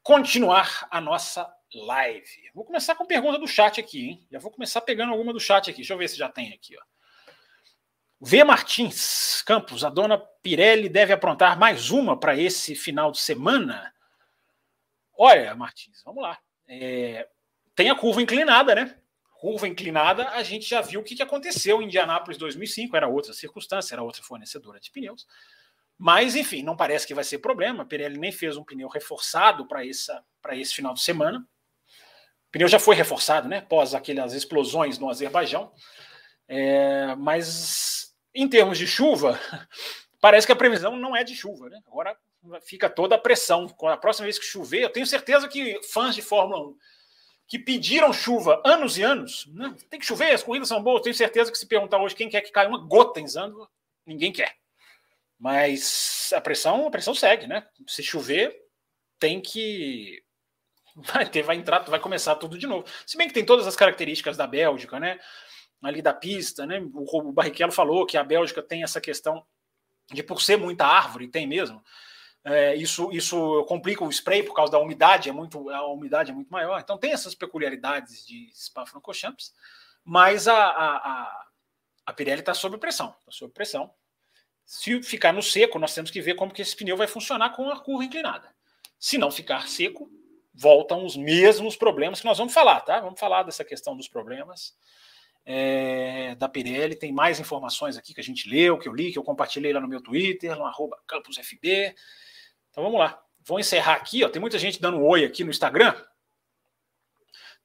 continuar 0.02 0.86
a 0.90 1.00
nossa 1.00 1.50
live. 1.74 2.50
Vou 2.54 2.64
começar 2.64 2.94
com 2.94 3.06
pergunta 3.06 3.38
do 3.38 3.46
chat 3.46 3.78
aqui, 3.80 4.08
hein? 4.08 4.26
Já 4.30 4.38
vou 4.38 4.50
começar 4.50 4.80
pegando 4.80 5.12
alguma 5.12 5.32
do 5.32 5.40
chat 5.40 5.70
aqui. 5.70 5.78
Deixa 5.78 5.94
eu 5.94 5.98
ver 5.98 6.08
se 6.08 6.16
já 6.16 6.28
tem 6.28 6.52
aqui, 6.52 6.76
ó. 6.76 6.82
V. 8.20 8.42
Martins 8.42 9.42
Campos, 9.42 9.84
a 9.84 9.90
dona 9.90 10.18
Pirelli 10.42 10.88
deve 10.88 11.12
aprontar 11.12 11.58
mais 11.58 11.90
uma 11.90 12.18
para 12.18 12.36
esse 12.36 12.74
final 12.74 13.12
de 13.12 13.18
semana? 13.18 13.94
Olha, 15.16 15.54
Martins, 15.54 16.02
vamos 16.04 16.22
lá. 16.22 16.38
É, 16.66 17.28
tem 17.76 17.90
a 17.90 17.94
curva 17.94 18.20
inclinada, 18.20 18.74
né? 18.74 18.96
Curva 19.40 19.68
inclinada, 19.68 20.30
a 20.30 20.42
gente 20.42 20.68
já 20.68 20.80
viu 20.80 21.00
o 21.00 21.04
que, 21.04 21.22
aconteceu 21.22 21.80
em 21.80 21.84
Indianápolis 21.84 22.36
2005, 22.38 22.96
era 22.96 23.06
outra 23.06 23.32
circunstância, 23.32 23.94
era 23.94 24.02
outra 24.02 24.20
fornecedora 24.20 24.80
de 24.80 24.90
pneus. 24.90 25.28
Mas, 25.96 26.34
enfim, 26.34 26.62
não 26.62 26.76
parece 26.76 27.06
que 27.06 27.14
vai 27.14 27.22
ser 27.22 27.38
problema. 27.38 27.82
A 27.82 27.86
Pirelli 27.86 28.18
nem 28.18 28.32
fez 28.32 28.56
um 28.56 28.64
pneu 28.64 28.88
reforçado 28.88 29.66
para 29.66 29.84
esse 29.84 30.74
final 30.74 30.92
de 30.92 31.00
semana. 31.00 31.46
O 32.48 32.50
pneu 32.50 32.66
já 32.66 32.80
foi 32.80 32.96
reforçado, 32.96 33.48
né? 33.48 33.58
Após 33.58 33.94
aquelas 33.94 34.32
explosões 34.32 34.98
no 34.98 35.08
Azerbaijão. 35.08 35.72
É, 36.48 37.14
mas 37.16 38.07
em 38.42 38.48
termos 38.48 38.78
de 38.78 38.86
chuva, 38.86 39.38
parece 40.20 40.46
que 40.46 40.52
a 40.52 40.56
previsão 40.56 40.96
não 40.96 41.16
é 41.16 41.24
de 41.24 41.34
chuva, 41.34 41.68
né? 41.68 41.80
Agora 41.86 42.16
fica 42.62 42.88
toda 42.88 43.16
a 43.16 43.18
pressão. 43.18 43.66
A 43.82 43.96
próxima 43.96 44.24
vez 44.24 44.38
que 44.38 44.44
chover, 44.44 44.82
eu 44.82 44.90
tenho 44.90 45.06
certeza 45.06 45.48
que 45.48 45.80
fãs 45.92 46.14
de 46.14 46.22
Fórmula 46.22 46.68
1 46.68 46.76
que 47.48 47.58
pediram 47.58 48.12
chuva 48.12 48.60
anos 48.62 48.98
e 48.98 49.02
anos, 49.02 49.46
né? 49.54 49.74
tem 49.88 49.98
que 49.98 50.04
chover, 50.04 50.32
as 50.32 50.42
corridas 50.42 50.68
são 50.68 50.82
boas. 50.82 51.00
Tenho 51.00 51.14
certeza 51.14 51.50
que 51.50 51.56
se 51.56 51.66
perguntar 51.66 51.96
hoje 51.96 52.14
quem 52.14 52.28
quer 52.28 52.42
que 52.42 52.52
caia 52.52 52.68
uma 52.68 52.78
gota 52.78 53.20
em 53.20 53.26
Zandvoort, 53.26 53.72
ninguém 54.04 54.30
quer. 54.30 54.54
Mas 55.38 56.30
a 56.34 56.40
pressão, 56.42 56.86
a 56.86 56.90
pressão 56.90 57.14
segue, 57.14 57.46
né? 57.46 57.66
Se 57.86 58.02
chover, 58.02 58.54
tem 59.18 59.40
que 59.40 60.22
vai 60.94 61.26
ter, 61.26 61.42
vai 61.42 61.56
entrar, 61.56 61.80
vai 61.80 61.98
começar 61.98 62.34
tudo 62.36 62.58
de 62.58 62.66
novo. 62.66 62.86
Se 63.06 63.16
bem 63.16 63.28
que 63.28 63.34
tem 63.34 63.44
todas 63.44 63.66
as 63.66 63.76
características 63.76 64.36
da 64.36 64.46
Bélgica, 64.46 65.00
né? 65.00 65.18
Ali 65.82 66.02
da 66.02 66.12
pista, 66.12 66.66
né? 66.66 66.80
O, 66.92 67.32
Barrichello 67.32 67.72
falou 67.72 68.06
que 68.06 68.16
a 68.16 68.24
Bélgica 68.24 68.62
tem 68.62 68.82
essa 68.82 69.00
questão 69.00 69.44
de 70.12 70.22
por 70.22 70.40
ser 70.40 70.56
muita 70.56 70.86
árvore, 70.86 71.28
tem 71.28 71.46
mesmo. 71.46 71.82
É, 72.44 72.74
isso, 72.74 73.12
isso 73.12 73.64
complica 73.64 74.04
o 74.04 74.10
spray 74.10 74.42
por 74.42 74.54
causa 74.54 74.72
da 74.72 74.78
umidade, 74.78 75.28
é 75.28 75.32
muito, 75.32 75.68
a 75.70 75.86
umidade 75.86 76.30
é 76.30 76.34
muito 76.34 76.50
maior. 76.50 76.80
Então 76.80 76.98
tem 76.98 77.12
essas 77.12 77.34
peculiaridades 77.34 78.26
de 78.26 78.50
Spa-Francorchamps, 78.54 79.52
mas 80.04 80.48
a, 80.48 80.56
a, 80.56 80.96
a, 80.96 81.46
a 82.06 82.12
Pirelli 82.12 82.40
está 82.40 82.54
sob 82.54 82.78
pressão, 82.78 83.14
está 83.20 83.30
sob 83.30 83.52
pressão. 83.52 83.92
Se 84.64 85.02
ficar 85.02 85.32
no 85.32 85.42
seco, 85.42 85.78
nós 85.78 85.94
temos 85.94 86.10
que 86.10 86.20
ver 86.20 86.34
como 86.34 86.52
que 86.52 86.62
esse 86.62 86.76
pneu 86.76 86.96
vai 86.96 87.06
funcionar 87.06 87.50
com 87.50 87.70
a 87.70 87.80
curva 87.80 88.04
inclinada. 88.04 88.54
Se 88.98 89.16
não 89.16 89.30
ficar 89.30 89.68
seco, 89.68 90.10
voltam 90.52 91.04
os 91.04 91.16
mesmos 91.16 91.76
problemas 91.76 92.20
que 92.20 92.26
nós 92.26 92.38
vamos 92.38 92.52
falar, 92.52 92.80
tá? 92.80 93.00
Vamos 93.00 93.20
falar 93.20 93.44
dessa 93.44 93.64
questão 93.64 93.96
dos 93.96 94.08
problemas 94.08 94.74
é, 95.50 96.34
da 96.34 96.46
Pirelli. 96.46 96.94
Tem 96.94 97.10
mais 97.10 97.40
informações 97.40 97.96
aqui 97.96 98.12
que 98.12 98.20
a 98.20 98.24
gente 98.24 98.46
leu, 98.50 98.78
que 98.78 98.86
eu 98.86 98.92
li, 98.92 99.10
que 99.10 99.18
eu 99.18 99.24
compartilhei 99.24 99.72
lá 99.72 99.80
no 99.80 99.88
meu 99.88 100.02
Twitter, 100.02 100.54
no 100.54 100.66
arroba 100.66 100.98
campusfb. 101.06 101.94
Então 102.70 102.84
vamos 102.84 102.98
lá. 102.98 103.18
Vou 103.46 103.58
encerrar 103.58 103.94
aqui, 103.94 104.22
ó. 104.22 104.28
Tem 104.28 104.40
muita 104.40 104.58
gente 104.58 104.78
dando 104.78 104.98
um 104.98 105.06
oi 105.06 105.24
aqui 105.24 105.42
no 105.42 105.50
Instagram. 105.50 105.94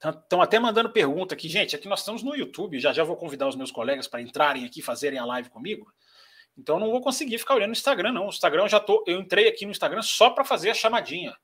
Estão 0.01 0.41
até 0.41 0.59
mandando 0.59 0.89
pergunta 0.91 1.33
aqui, 1.33 1.49
gente. 1.49 1.75
Aqui 1.75 1.89
nós 1.89 1.99
estamos 1.99 2.23
no 2.23 2.33
YouTube. 2.33 2.79
Já 2.79 2.93
já 2.93 3.03
vou 3.03 3.17
convidar 3.17 3.49
os 3.49 3.55
meus 3.55 3.69
colegas 3.69 4.07
para 4.07 4.21
entrarem 4.21 4.63
aqui, 4.63 4.81
fazerem 4.81 5.19
a 5.19 5.25
live 5.25 5.49
comigo. 5.49 5.91
Então 6.57 6.79
não 6.79 6.89
vou 6.89 7.01
conseguir 7.01 7.37
ficar 7.37 7.55
olhando 7.55 7.69
no 7.69 7.73
Instagram, 7.73 8.13
não. 8.13 8.27
O 8.27 8.29
Instagram 8.29 8.63
eu 8.63 8.69
já 8.69 8.79
tô. 8.79 9.03
Eu 9.05 9.19
entrei 9.19 9.49
aqui 9.49 9.65
no 9.65 9.71
Instagram 9.71 10.01
só 10.01 10.29
para 10.29 10.45
fazer 10.45 10.69
a 10.69 10.73
chamadinha. 10.73 11.35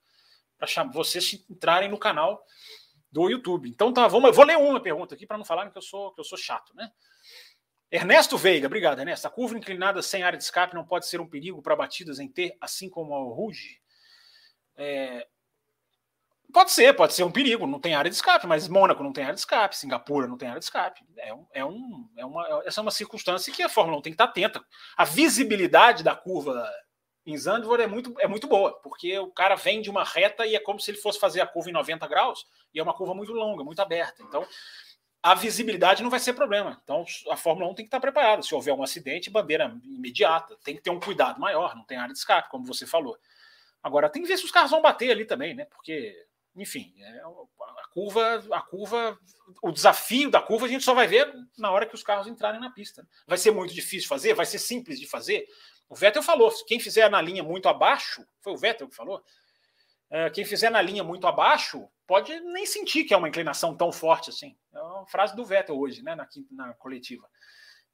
Para 0.58 0.68
cham 0.68 0.90
vocês 0.90 1.46
entrarem 1.50 1.90
no 1.90 1.98
canal 1.98 2.42
do 3.12 3.30
YouTube. 3.30 3.70
Então 3.70 3.92
tá, 3.92 4.08
vamos, 4.08 4.30
eu 4.30 4.34
vou 4.34 4.46
ler 4.46 4.58
uma 4.58 4.82
pergunta 4.82 5.16
aqui 5.16 5.26
para 5.26 5.38
não 5.38 5.46
falarem 5.46 5.72
que 5.72 5.78
eu 5.78 5.82
sou 5.82 6.14
que 6.14 6.20
eu 6.20 6.26
sou 6.26 6.38
chato, 6.38 6.76
né? 6.76 6.92
Ernesto 7.92 8.38
Veiga, 8.38 8.68
obrigado, 8.68 9.00
Ernesto. 9.00 9.28
A 9.28 9.32
curva 9.32 9.58
inclinada 9.58 10.02
sem 10.02 10.22
área 10.22 10.38
de 10.38 10.44
escape 10.44 10.76
não 10.76 10.86
pode 10.86 11.08
ser 11.08 11.20
um 11.20 11.28
perigo 11.28 11.62
para 11.62 11.76
batidas 11.76 12.20
em 12.20 12.28
T, 12.28 12.56
assim 12.62 12.88
como 12.88 13.16
a 13.16 13.20
Ruge? 13.20 13.82
É, 14.78 15.28
Pode 16.52 16.72
ser, 16.72 16.96
pode 16.96 17.14
ser 17.14 17.24
um 17.24 17.32
perigo, 17.32 17.68
não 17.68 17.80
tem 17.80 17.94
área 17.94 18.10
de 18.10 18.16
escape, 18.16 18.48
mas 18.48 18.68
Mônaco 18.68 19.04
não 19.04 19.14
tem 19.14 19.24
área 19.24 19.36
de 19.36 19.40
escape, 19.40 19.78
Singapura 19.78 20.28
não 20.28 20.36
tem 20.36 20.50
área 20.50 20.60
de 20.60 20.66
escape. 20.66 21.02
É, 21.18 21.32
um, 21.32 21.46
é, 21.54 21.64
um, 21.64 22.10
é 22.18 22.26
uma, 22.26 22.64
essa 22.66 22.82
é 22.82 22.84
uma 22.84 22.90
circunstância 22.90 23.54
que 23.54 23.62
a 23.62 23.70
Fórmula 23.70 24.00
1 24.00 24.02
tem 24.02 24.14
que 24.14 24.16
estar 24.16 24.24
atenta. 24.24 24.64
A 24.98 25.06
visibilidade 25.06 26.04
da 26.04 26.16
curva 26.16 26.68
em 27.32 27.38
Zandvoort 27.38 27.82
é 27.82 27.88
muito, 27.88 28.14
é 28.20 28.28
muito 28.28 28.48
boa, 28.48 28.74
porque 28.82 29.18
o 29.20 29.32
cara 29.32 29.56
vem 29.56 29.82
de 29.82 29.90
uma 29.90 30.04
reta 30.04 30.46
e 30.46 30.56
é 30.56 30.60
como 30.60 30.80
se 30.80 30.92
ele 30.92 30.98
fosse 30.98 31.20
fazer 31.20 31.42
a 31.42 31.48
curva 31.48 31.70
em 31.70 31.74
90 31.74 32.08
graus, 32.08 32.46
e 32.74 32.80
é 32.80 32.84
uma 32.84 32.94
curva 32.94 33.14
muito 33.14 33.32
longa, 33.32 33.64
muito 33.64 33.82
aberta. 33.82 34.24
Então, 34.24 34.46
a 35.22 35.36
visibilidade 35.36 36.02
não 36.02 36.10
vai 36.10 36.20
ser 36.20 36.34
problema. 36.34 36.80
Então, 36.84 37.04
a 37.30 37.36
Fórmula 37.36 37.70
1 37.72 37.76
tem 37.76 37.86
que 37.86 37.88
estar 37.88 38.00
preparada. 38.00 38.42
Se 38.42 38.56
houver 38.56 38.74
um 38.74 38.82
acidente, 38.82 39.30
bandeira 39.30 39.76
imediata. 39.84 40.58
Tem 40.64 40.76
que 40.76 40.82
ter 40.82 40.90
um 40.90 41.00
cuidado 41.00 41.40
maior, 41.40 41.76
não 41.76 41.84
tem 41.84 41.98
área 41.98 42.14
de 42.14 42.20
escape, 42.20 42.50
como 42.50 42.66
você 42.66 42.88
falou. 42.88 43.18
Agora, 43.84 44.10
tem 44.10 44.22
que 44.22 44.28
ver 44.28 44.38
se 44.38 44.46
os 44.46 44.52
carros 44.52 44.72
vão 44.72 44.82
bater 44.82 45.12
ali 45.12 45.26
também, 45.26 45.54
né? 45.54 45.66
Porque 45.66 46.16
enfim, 46.56 46.94
é, 47.00 47.22
a 47.22 47.88
curva, 47.94 48.44
a 48.52 48.62
curva, 48.62 49.18
o 49.62 49.72
desafio 49.72 50.30
da 50.30 50.42
curva 50.42 50.66
a 50.66 50.70
gente 50.70 50.84
só 50.84 50.94
vai 50.94 51.08
ver 51.08 51.32
na 51.58 51.72
hora 51.72 51.86
que 51.86 51.96
os 51.96 52.04
carros 52.04 52.28
entrarem 52.28 52.60
na 52.60 52.70
pista. 52.70 53.08
Vai 53.28 53.38
ser 53.38 53.52
muito 53.52 53.74
difícil 53.74 54.10
fazer, 54.10 54.34
vai 54.34 54.46
ser 54.46 54.60
simples 54.60 55.00
de 55.00 55.08
fazer. 55.08 55.48
O 55.90 55.96
Vettel 55.96 56.22
falou: 56.22 56.54
quem 56.68 56.80
fizer 56.80 57.10
na 57.10 57.22
linha 57.22 57.44
muito 57.44 57.68
abaixo, 57.68 58.26
foi 58.42 58.54
o 58.54 58.58
Vettel 58.58 58.88
que 58.88 58.96
falou. 58.96 59.24
É, 60.12 60.30
quem 60.30 60.46
fizer 60.46 60.70
na 60.70 60.82
linha 60.82 61.04
muito 61.04 61.28
abaixo 61.28 61.88
pode 62.08 62.40
nem 62.40 62.66
sentir 62.66 63.04
que 63.04 63.14
é 63.14 63.18
uma 63.18 63.30
inclinação 63.30 63.76
tão 63.76 63.92
forte 63.92 64.30
assim. 64.30 64.58
É 64.74 64.82
uma 64.82 65.08
frase 65.08 65.36
do 65.36 65.46
Vettel 65.46 65.78
hoje, 65.78 66.02
né, 66.02 66.16
na, 66.16 66.28
na 66.52 66.74
coletiva. 66.76 67.30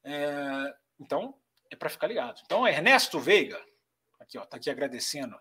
É, 0.04 0.74
então, 0.98 1.34
é 1.70 1.76
para 1.76 1.90
ficar 1.90 2.06
ligado. 2.06 2.40
Então, 2.44 2.66
Ernesto 2.66 3.18
Veiga, 3.18 3.62
aqui, 4.18 4.38
ó, 4.38 4.44
tá 4.44 4.56
aqui 4.56 4.70
agradecendo. 4.70 5.36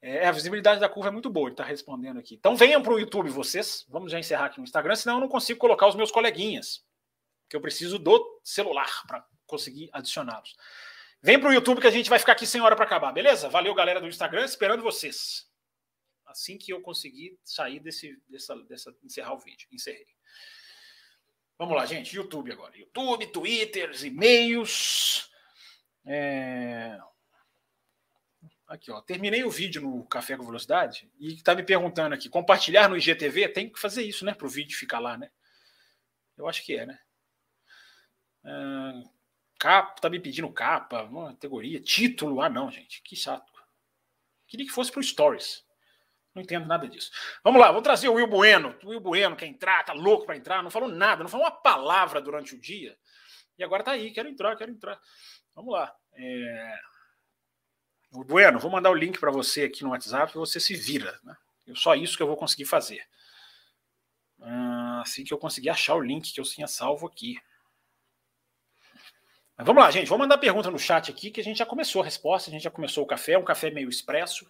É, 0.00 0.28
a 0.28 0.32
visibilidade 0.32 0.78
da 0.78 0.88
curva 0.88 1.08
é 1.08 1.12
muito 1.12 1.30
boa, 1.30 1.48
ele 1.48 1.54
está 1.54 1.64
respondendo 1.64 2.18
aqui. 2.18 2.34
Então 2.34 2.54
venham 2.54 2.82
para 2.82 2.92
o 2.92 2.98
YouTube 2.98 3.30
vocês. 3.30 3.84
Vamos 3.88 4.12
já 4.12 4.18
encerrar 4.18 4.46
aqui 4.46 4.58
no 4.58 4.64
Instagram, 4.64 4.94
senão 4.94 5.16
eu 5.16 5.20
não 5.20 5.28
consigo 5.28 5.58
colocar 5.58 5.86
os 5.88 5.94
meus 5.94 6.10
coleguinhas. 6.10 6.84
Que 7.48 7.56
eu 7.56 7.60
preciso 7.60 7.98
do 7.98 8.40
celular 8.44 9.04
para 9.06 9.24
conseguir 9.46 9.88
adicioná-los. 9.92 10.56
Vem 11.22 11.40
para 11.40 11.50
o 11.50 11.52
YouTube 11.52 11.80
que 11.80 11.86
a 11.86 11.90
gente 11.90 12.10
vai 12.10 12.18
ficar 12.18 12.32
aqui 12.32 12.46
sem 12.46 12.60
hora 12.60 12.76
para 12.76 12.84
acabar, 12.84 13.12
beleza? 13.12 13.48
Valeu, 13.48 13.74
galera 13.74 14.00
do 14.00 14.06
Instagram, 14.06 14.44
esperando 14.44 14.82
vocês. 14.82 15.50
Assim 16.24 16.58
que 16.58 16.72
eu 16.72 16.80
conseguir 16.80 17.38
sair 17.44 17.80
desse, 17.80 18.20
dessa, 18.28 18.56
dessa 18.64 18.94
encerrar 19.02 19.34
o 19.34 19.38
vídeo. 19.38 19.66
Encerrei. 19.72 20.06
Vamos 21.58 21.74
lá, 21.74 21.86
gente. 21.86 22.14
YouTube 22.14 22.52
agora. 22.52 22.76
YouTube, 22.76 23.26
Twitter, 23.28 23.90
e-mails. 24.04 25.30
É... 26.04 26.98
Aqui, 28.66 28.90
ó. 28.90 29.00
Terminei 29.00 29.44
o 29.44 29.50
vídeo 29.50 29.80
no 29.80 30.04
Café 30.06 30.36
com 30.36 30.44
Velocidade 30.44 31.10
e 31.18 31.34
está 31.34 31.54
me 31.54 31.62
perguntando 31.62 32.14
aqui: 32.14 32.28
compartilhar 32.28 32.88
no 32.88 32.96
IGTV? 32.96 33.48
Tem 33.48 33.70
que 33.70 33.78
fazer 33.78 34.02
isso, 34.02 34.24
né? 34.24 34.34
Para 34.34 34.46
o 34.46 34.50
vídeo 34.50 34.76
ficar 34.76 34.98
lá, 34.98 35.16
né? 35.16 35.30
Eu 36.36 36.48
acho 36.48 36.64
que 36.64 36.76
é, 36.76 36.84
né? 36.84 36.98
Uh, 38.44 39.15
capa, 39.66 40.00
tá 40.00 40.08
me 40.08 40.20
pedindo 40.20 40.48
capa, 40.52 41.02
uma 41.02 41.32
categoria, 41.32 41.80
título. 41.80 42.40
Ah, 42.40 42.48
não, 42.48 42.70
gente, 42.70 43.02
que 43.02 43.16
chato. 43.16 43.52
Queria 44.46 44.64
que 44.64 44.72
fosse 44.72 44.92
para 44.92 45.00
o 45.00 45.02
Stories. 45.02 45.66
Não 46.32 46.40
entendo 46.40 46.66
nada 46.66 46.86
disso. 46.86 47.10
Vamos 47.42 47.60
lá, 47.60 47.72
vou 47.72 47.82
trazer 47.82 48.08
o 48.08 48.14
Will 48.14 48.28
Bueno. 48.28 48.78
O 48.84 48.90
Will 48.90 49.00
Bueno 49.00 49.34
quer 49.34 49.46
entrar, 49.46 49.84
tá 49.84 49.92
louco 49.92 50.24
para 50.24 50.36
entrar, 50.36 50.62
não 50.62 50.70
falou 50.70 50.88
nada, 50.88 51.24
não 51.24 51.28
falou 51.28 51.46
uma 51.46 51.50
palavra 51.50 52.20
durante 52.20 52.54
o 52.54 52.60
dia. 52.60 52.96
E 53.58 53.64
agora 53.64 53.82
tá 53.82 53.90
aí, 53.90 54.12
quero 54.12 54.28
entrar, 54.28 54.54
quero 54.54 54.70
entrar. 54.70 55.00
Vamos 55.52 55.72
lá. 55.72 55.92
É... 56.12 56.78
Bueno, 58.12 58.60
vou 58.60 58.70
mandar 58.70 58.90
o 58.90 58.94
link 58.94 59.18
para 59.18 59.32
você 59.32 59.64
aqui 59.64 59.82
no 59.82 59.90
WhatsApp 59.90 60.30
e 60.32 60.38
você 60.38 60.60
se 60.60 60.76
vira. 60.76 61.18
Né? 61.24 61.36
Só 61.74 61.96
isso 61.96 62.16
que 62.16 62.22
eu 62.22 62.28
vou 62.28 62.36
conseguir 62.36 62.66
fazer. 62.66 63.04
Ah, 64.40 65.00
assim 65.00 65.24
que 65.24 65.34
eu 65.34 65.38
conseguir 65.38 65.70
achar 65.70 65.96
o 65.96 66.00
link 66.00 66.32
que 66.32 66.40
eu 66.40 66.44
tinha 66.44 66.68
salvo 66.68 67.04
aqui. 67.04 67.36
Mas 69.56 69.66
vamos 69.66 69.82
lá, 69.82 69.90
gente. 69.90 70.08
Vou 70.08 70.18
mandar 70.18 70.38
pergunta 70.38 70.70
no 70.70 70.78
chat 70.78 71.10
aqui 71.10 71.30
que 71.30 71.40
a 71.40 71.44
gente 71.44 71.58
já 71.58 71.66
começou 71.66 72.02
a 72.02 72.04
resposta. 72.04 72.50
A 72.50 72.52
gente 72.52 72.62
já 72.62 72.70
começou 72.70 73.04
o 73.04 73.06
café, 73.06 73.38
um 73.38 73.44
café 73.44 73.70
meio 73.70 73.88
expresso. 73.88 74.46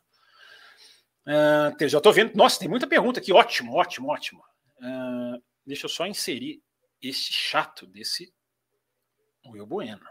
Ah, 1.27 1.73
já 1.81 1.99
estou 1.99 2.13
vendo. 2.13 2.35
Nossa, 2.35 2.59
tem 2.59 2.69
muita 2.69 2.87
pergunta 2.87 3.21
aqui. 3.21 3.33
Ótimo, 3.33 3.75
ótimo, 3.75 4.09
ótimo. 4.11 4.45
Ah, 4.83 5.39
deixa 5.65 5.87
eu 5.87 5.91
só 5.91 6.07
inserir 6.07 6.63
esse 7.01 7.33
chato 7.33 7.87
desse 7.87 8.33
Will 9.47 9.67
Bueno. 9.67 10.05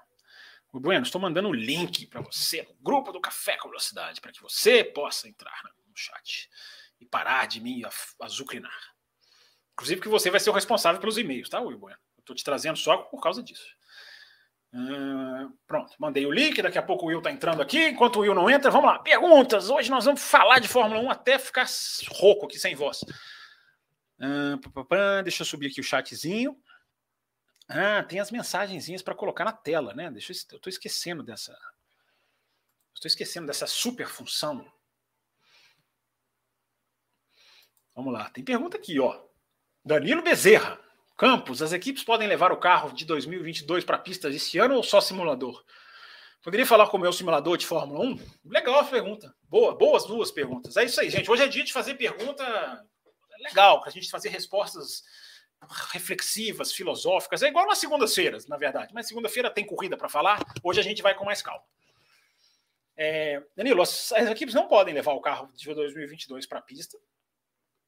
Bueno, 0.74 1.04
estou 1.04 1.22
mandando 1.22 1.48
o 1.48 1.54
link 1.54 2.06
para 2.08 2.20
você 2.20 2.64
no 2.64 2.76
grupo 2.82 3.14
do 3.14 3.22
Café 3.22 3.58
com 3.58 3.70
Velocidade, 3.70 4.20
para 4.20 4.34
que 4.34 4.42
você 4.42 4.84
possa 4.84 5.26
entrar 5.26 5.58
no 5.88 5.96
chat 5.96 6.50
e 7.00 7.06
parar 7.06 7.48
de 7.48 7.62
me 7.62 7.82
azucrinar. 8.20 8.94
Inclusive 9.72 10.02
que 10.02 10.10
você 10.10 10.30
vai 10.30 10.40
ser 10.40 10.50
o 10.50 10.54
responsável 10.54 11.00
pelos 11.00 11.18
e-mails, 11.18 11.48
tá, 11.48 11.62
Will 11.62 11.78
Bueno? 11.78 11.98
Estou 12.20 12.36
te 12.36 12.44
trazendo 12.44 12.78
só 12.78 12.98
por 12.98 13.22
causa 13.22 13.42
disso. 13.42 13.74
Uh, 14.76 15.58
pronto, 15.66 15.96
mandei 15.98 16.26
o 16.26 16.32
link, 16.32 16.62
daqui 16.62 16.78
a 16.78 16.84
pouco 16.84 17.06
o 17.06 17.08
Will 17.08 17.20
está 17.20 17.32
entrando 17.32 17.62
aqui. 17.62 17.88
Enquanto 17.88 18.18
o 18.18 18.20
Will 18.20 18.36
não 18.36 18.50
entra, 18.50 18.70
vamos 18.70 18.88
lá. 18.88 19.00
Perguntas. 19.00 19.70
Hoje 19.70 19.90
nós 19.90 20.04
vamos 20.04 20.22
falar 20.22 20.60
de 20.60 20.68
Fórmula 20.68 21.00
1 21.00 21.12
até 21.12 21.40
ficar 21.40 21.66
rouco 22.10 22.46
aqui 22.46 22.60
sem 22.60 22.76
voz. 22.76 23.02
Uh, 24.20 25.24
deixa 25.24 25.44
eu 25.44 25.46
subir 25.46 25.68
aqui 25.68 25.80
o 25.80 25.84
chatzinho. 25.84 26.62
Ah, 27.70 28.04
tem 28.04 28.20
as 28.20 28.30
mensagenzinhas 28.30 29.02
para 29.02 29.16
colocar 29.16 29.46
na 29.46 29.54
tela, 29.54 29.94
né? 29.94 30.12
Deixa 30.12 30.34
eu, 30.34 30.36
eu 30.52 30.58
estou 30.58 30.70
esquecendo 30.70 31.24
dessa. 31.24 31.58
Estou 32.94 33.08
esquecendo 33.08 33.48
dessa 33.48 33.66
super 33.66 34.08
função. 34.08 34.70
Vamos 37.96 38.14
lá, 38.14 38.30
tem 38.30 38.44
pergunta 38.44 38.76
aqui, 38.76 39.00
ó. 39.00 39.24
Danilo 39.86 40.22
Bezerra. 40.22 40.85
Campos, 41.18 41.62
as 41.62 41.72
equipes 41.72 42.04
podem 42.04 42.28
levar 42.28 42.52
o 42.52 42.58
carro 42.58 42.92
de 42.94 43.06
2022 43.06 43.86
para 43.86 43.98
pistas 43.98 44.36
esse 44.36 44.58
ano 44.58 44.76
ou 44.76 44.84
só 44.84 45.00
simulador? 45.00 45.64
Poderia 46.42 46.66
falar 46.66 46.88
com 46.88 46.98
o 46.98 47.00
meu 47.00 47.14
simulador 47.14 47.58
de 47.58 47.66
Fórmula 47.66 48.06
1? 48.06 48.20
Legal 48.46 48.80
a 48.80 48.84
pergunta. 48.84 49.34
Boa, 49.50 49.76
boas 49.76 50.06
duas 50.06 50.30
perguntas. 50.30 50.78
É 50.78 50.84
isso 50.84 51.00
aí, 51.00 51.10
gente. 51.10 51.32
Hoje 51.32 51.44
é 51.44 51.48
dia 51.48 51.64
de 51.64 51.74
fazer 51.74 51.96
pergunta 51.96 52.86
legal, 53.40 53.80
para 53.80 53.90
a 53.90 53.92
gente 53.92 54.10
fazer 54.10 54.30
respostas 54.30 55.04
reflexivas, 55.92 56.72
filosóficas. 56.72 57.42
É 57.42 57.48
igual 57.48 57.66
nas 57.66 57.78
segundas-feiras, 57.78 58.48
na 58.48 58.58
verdade. 58.58 58.94
Mas 58.94 59.08
segunda-feira 59.08 59.50
tem 59.50 59.66
corrida 59.66 59.98
para 59.98 60.10
falar. 60.10 60.40
Hoje 60.64 60.80
a 60.80 60.84
gente 60.84 61.02
vai 61.02 61.16
com 61.16 61.26
mais 61.26 61.42
calma. 61.42 61.64
É, 62.98 63.42
Danilo, 63.56 63.82
as, 63.82 64.12
as, 64.14 64.30
equipes 64.30 64.54
não 64.54 64.68
podem 64.68 64.94
levar 64.94 65.14
o 65.14 65.22
carro 65.22 65.52
de 65.54 65.74
2022 65.74 66.46
para 66.46 66.60
a 66.60 66.62
pista, 66.62 66.98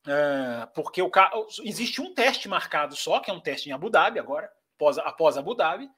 é, 0.07 0.65
porque 0.67 1.01
o 1.01 1.09
carro, 1.09 1.47
existe 1.63 2.01
um 2.01 2.13
teste 2.13 2.47
marcado 2.47 2.95
só, 2.95 3.19
que 3.19 3.29
é 3.29 3.33
um 3.33 3.41
teste 3.41 3.69
em 3.69 3.73
Abu 3.73 3.89
Dhabi 3.89 4.19
agora, 4.19 4.49
após, 4.75 4.97
após 4.99 5.37
Abu 5.37 5.53
Dhabi, 5.53 5.89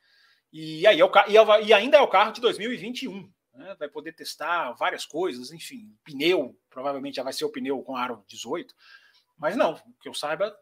e, 0.51 0.88
aí 0.88 1.00
é 1.00 1.06
o, 1.06 1.12
é 1.18 1.63
e 1.63 1.74
ainda 1.74 1.98
é 1.98 2.01
o 2.01 2.08
carro 2.08 2.32
de 2.32 2.42
2021. 2.42 3.32
Né, 3.54 3.75
vai 3.78 3.89
poder 3.89 4.13
testar 4.13 4.72
várias 4.74 5.06
coisas, 5.06 5.51
enfim, 5.51 5.96
pneu, 6.04 6.58
provavelmente 6.70 7.16
já 7.16 7.24
vai 7.24 7.34
ser 7.34 7.46
o 7.46 7.51
pneu 7.51 7.82
com 7.84 7.96
aro 7.96 8.24
18, 8.28 8.74
mas 9.38 9.56
não, 9.56 9.75
que 10.01 10.08
eu 10.08 10.13
saiba, 10.13 10.56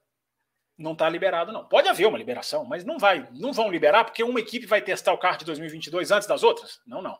não 0.77 0.94
está 0.94 1.08
liberado, 1.08 1.51
não. 1.51 1.66
Pode 1.66 1.88
haver 1.88 2.08
uma 2.08 2.18
liberação, 2.18 2.66
mas 2.66 2.84
não 2.84 2.98
vai, 2.98 3.27
não 3.32 3.54
vão 3.54 3.70
liberar 3.70 4.04
porque 4.04 4.24
uma 4.24 4.39
equipe 4.39 4.66
vai 4.66 4.82
testar 4.82 5.13
o 5.13 5.18
carro 5.18 5.38
de 5.38 5.46
2022 5.46 6.12
antes 6.12 6.27
das 6.27 6.44
outras? 6.44 6.82
Não, 6.86 7.01
não. 7.01 7.18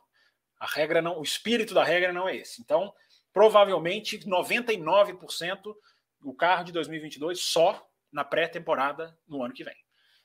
A 0.58 0.66
regra 0.66 1.00
não, 1.00 1.18
o 1.18 1.22
espírito 1.22 1.72
da 1.72 1.84
regra 1.84 2.12
não 2.12 2.28
é 2.28 2.36
esse. 2.36 2.60
Então, 2.60 2.92
provavelmente 3.32 4.18
99% 4.18 5.74
o 6.22 6.34
carro 6.34 6.64
de 6.64 6.72
2022 6.72 7.40
só 7.40 7.86
na 8.12 8.24
pré-temporada 8.24 9.16
no 9.26 9.42
ano 9.42 9.54
que 9.54 9.64
vem. 9.64 9.76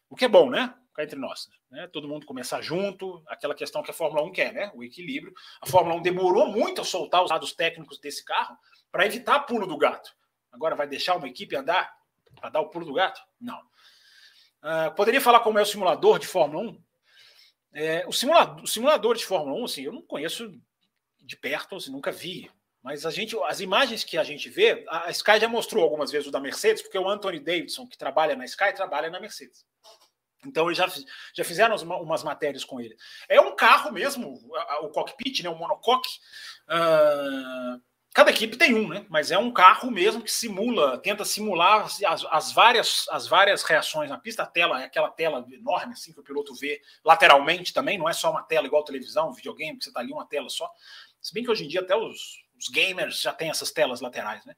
O 0.10 0.16
que 0.16 0.26
é 0.26 0.28
bom, 0.28 0.50
né? 0.50 0.74
Entre 1.00 1.18
nós, 1.18 1.50
né? 1.72 1.88
Todo 1.88 2.08
mundo 2.08 2.26
começar 2.26 2.62
junto, 2.62 3.24
aquela 3.28 3.56
questão 3.56 3.82
que 3.82 3.90
a 3.90 3.94
Fórmula 3.94 4.24
1 4.24 4.32
quer, 4.32 4.54
né? 4.54 4.72
O 4.76 4.84
equilíbrio. 4.84 5.34
A 5.60 5.66
Fórmula 5.66 5.96
1 5.96 6.02
demorou 6.02 6.48
muito 6.48 6.82
a 6.82 6.86
soltar 6.86 7.24
os 7.24 7.30
dados 7.30 7.54
técnicos 7.54 8.00
desse 8.00 8.24
carro 8.24 8.56
para 8.92 9.06
evitar 9.06 9.40
pulo 9.42 9.66
do 9.66 9.78
gato. 9.78 10.16
Agora 10.52 10.76
vai 10.76 10.88
deixar 10.88 11.16
uma 11.16 11.28
equipe 11.28 11.56
andar 11.56 11.92
para 12.36 12.50
dar 12.50 12.62
o 12.62 12.70
pulo 12.70 12.86
do 12.86 12.94
gato? 12.94 13.20
Não. 13.42 13.60
Uh, 14.62 14.94
poderia 14.96 15.20
falar 15.20 15.40
como 15.40 15.58
é 15.58 15.64
o 15.64 15.66
simulador 15.66 16.20
de 16.20 16.28
Fórmula 16.28 16.70
1? 16.70 16.84
É, 17.74 18.06
o, 18.08 18.14
simulador, 18.14 18.64
o 18.64 18.68
simulador 18.68 19.18
de 19.18 19.26
Fórmula 19.26 19.60
1, 19.62 19.66
assim, 19.66 19.82
eu 19.82 19.92
não 19.92 20.04
conheço 20.04 20.54
de 21.20 21.36
perto, 21.36 21.76
assim, 21.76 21.92
nunca 21.92 22.12
vi 22.12 22.52
Mas 22.84 23.06
a 23.06 23.12
gente, 23.12 23.36
as 23.46 23.62
imagens 23.62 24.04
que 24.04 24.18
a 24.18 24.24
gente 24.25 24.50
vê, 24.50 24.84
a 24.90 25.10
Sky 25.10 25.40
já 25.40 25.48
mostrou 25.48 25.84
algumas 25.84 26.12
vezes 26.12 26.28
o 26.28 26.32
da 26.32 26.40
Mercedes, 26.40 26.82
porque 26.82 27.00
o 27.00 27.08
Anthony 27.08 27.40
Davidson, 27.40 27.88
que 27.88 27.98
trabalha 27.98 28.36
na 28.36 28.44
Sky, 28.44 28.74
trabalha 28.75 29.10
na 29.10 29.22
Mercedes. 29.22 29.66
Então 30.46 30.66
eles 30.66 30.78
já, 30.78 30.92
já 31.34 31.44
fizeram 31.46 31.75
umas 31.75 32.24
matérias 32.24 32.66
com 32.66 32.82
ele. 32.82 32.96
É 33.30 33.40
um 33.40 33.56
carro 33.56 33.90
mesmo, 33.90 34.38
o 34.82 34.90
cockpit, 34.90 35.42
né, 35.42 35.50
o 35.50 35.56
monocoque. 35.56 36.10
Uh, 36.68 37.82
cada 38.13 38.32
equipe 38.32 38.58
tem 38.58 38.75
um, 38.75 38.90
né? 38.90 39.06
Mas 39.10 39.32
é 39.32 39.38
um 39.38 39.52
carro 39.52 39.90
mesmo 39.90 40.22
que 40.22 40.32
simula, 40.32 40.98
tenta 40.98 41.24
simular 41.24 41.86
as, 41.86 42.25
as, 42.30 42.52
várias, 42.52 43.06
as 43.10 43.28
várias 43.28 43.63
reações 43.63 44.10
na 44.10 44.18
pista. 44.18 44.44
A 44.44 44.46
tela 44.46 44.82
é 44.82 44.86
aquela 44.86 45.10
tela 45.10 45.48
enorme 45.54 45.94
assim 45.94 46.12
que 46.12 46.20
o 46.20 46.24
piloto 46.24 46.54
vê 46.54 46.82
lateralmente 47.06 47.74
também, 47.74 47.98
não 47.98 48.10
é 48.10 48.13
só 48.13 48.30
uma 48.30 48.44
tela 48.44 48.68
igual 48.68 48.84
televisão, 48.84 49.32
videogame, 49.32 49.78
que 49.78 49.86
você 49.86 49.90
está 49.90 50.02
ali 50.02 50.12
uma 50.12 50.25
tela 50.28 50.50
só. 50.50 50.70
Se 51.22 51.34
bem 51.34 51.42
que 51.42 51.50
hoje 51.50 51.63
em 51.63 51.70
dia 51.70 51.80
até 51.80 51.96
os, 51.96 52.43
os 52.58 52.68
gamers 52.70 53.22
já 53.22 53.34
têm 53.34 53.50
essas 53.50 53.72
telas 53.72 54.02
laterais, 54.02 54.46
né? 54.46 54.56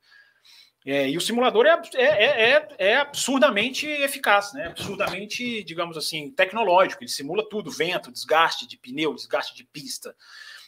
É, 0.85 1.09
e 1.09 1.17
o 1.17 1.21
simulador 1.21 1.65
é, 1.65 1.81
é, 1.95 2.51
é, 2.51 2.67
é, 2.77 2.97
absurdamente 2.97 3.87
eficaz, 3.87 4.53
né? 4.53 4.67
absurdamente, 4.67 5.63
digamos 5.63 5.97
assim, 5.97 6.29
tecnológico. 6.29 7.03
Ele 7.03 7.09
simula 7.09 7.47
tudo: 7.49 7.71
vento, 7.71 8.11
desgaste 8.11 8.67
de 8.67 8.77
pneu, 8.77 9.15
desgaste 9.15 9.55
de 9.55 9.63
pista, 9.63 10.15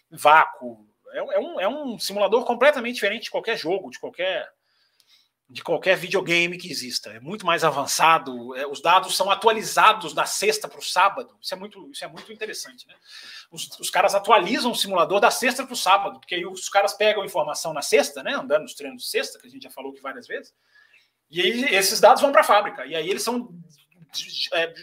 vácuo. 0.09 0.87
É, 1.11 1.19
é, 1.19 1.39
um, 1.39 1.59
é 1.59 1.67
um 1.67 1.99
simulador 1.99 2.43
completamente 2.45 2.95
diferente 2.95 3.25
de 3.25 3.31
qualquer 3.31 3.57
jogo, 3.57 3.91
de 3.91 3.99
qualquer 3.99 4.49
de 5.49 5.63
qualquer 5.63 5.95
videogame 5.95 6.57
que 6.57 6.69
exista. 6.69 7.09
É 7.11 7.19
muito 7.19 7.45
mais 7.45 7.63
avançado. 7.63 8.53
É, 8.55 8.67
os 8.67 8.81
dados 8.81 9.15
são 9.15 9.31
atualizados 9.31 10.13
da 10.13 10.25
sexta 10.25 10.67
para 10.67 10.79
o 10.79 10.83
sábado. 10.83 11.37
Isso 11.41 11.53
é 11.53 11.57
muito, 11.57 11.89
isso 11.89 12.03
é 12.03 12.07
muito 12.07 12.31
interessante. 12.33 12.85
Né? 12.85 12.93
Os, 13.49 13.69
os 13.79 13.89
caras 13.89 14.13
atualizam 14.13 14.71
o 14.71 14.75
simulador 14.75 15.21
da 15.21 15.31
sexta 15.31 15.63
para 15.63 15.73
o 15.73 15.77
sábado, 15.77 16.19
porque 16.19 16.35
aí 16.35 16.45
os 16.45 16.67
caras 16.67 16.93
pegam 16.93 17.23
informação 17.23 17.73
na 17.73 17.81
sexta, 17.81 18.21
né? 18.21 18.33
andando 18.33 18.63
nos 18.63 18.73
treinos 18.73 19.03
de 19.03 19.09
sexta, 19.09 19.39
que 19.39 19.47
a 19.47 19.49
gente 19.49 19.63
já 19.63 19.71
falou 19.71 19.91
aqui 19.91 20.01
várias 20.01 20.27
vezes, 20.27 20.53
e 21.29 21.41
aí 21.41 21.75
esses 21.75 21.99
dados 21.99 22.21
vão 22.21 22.31
para 22.31 22.41
a 22.41 22.45
fábrica. 22.45 22.85
E 22.85 22.93
aí 22.93 23.09
eles 23.09 23.23
são 23.23 23.49
é, 24.53 24.73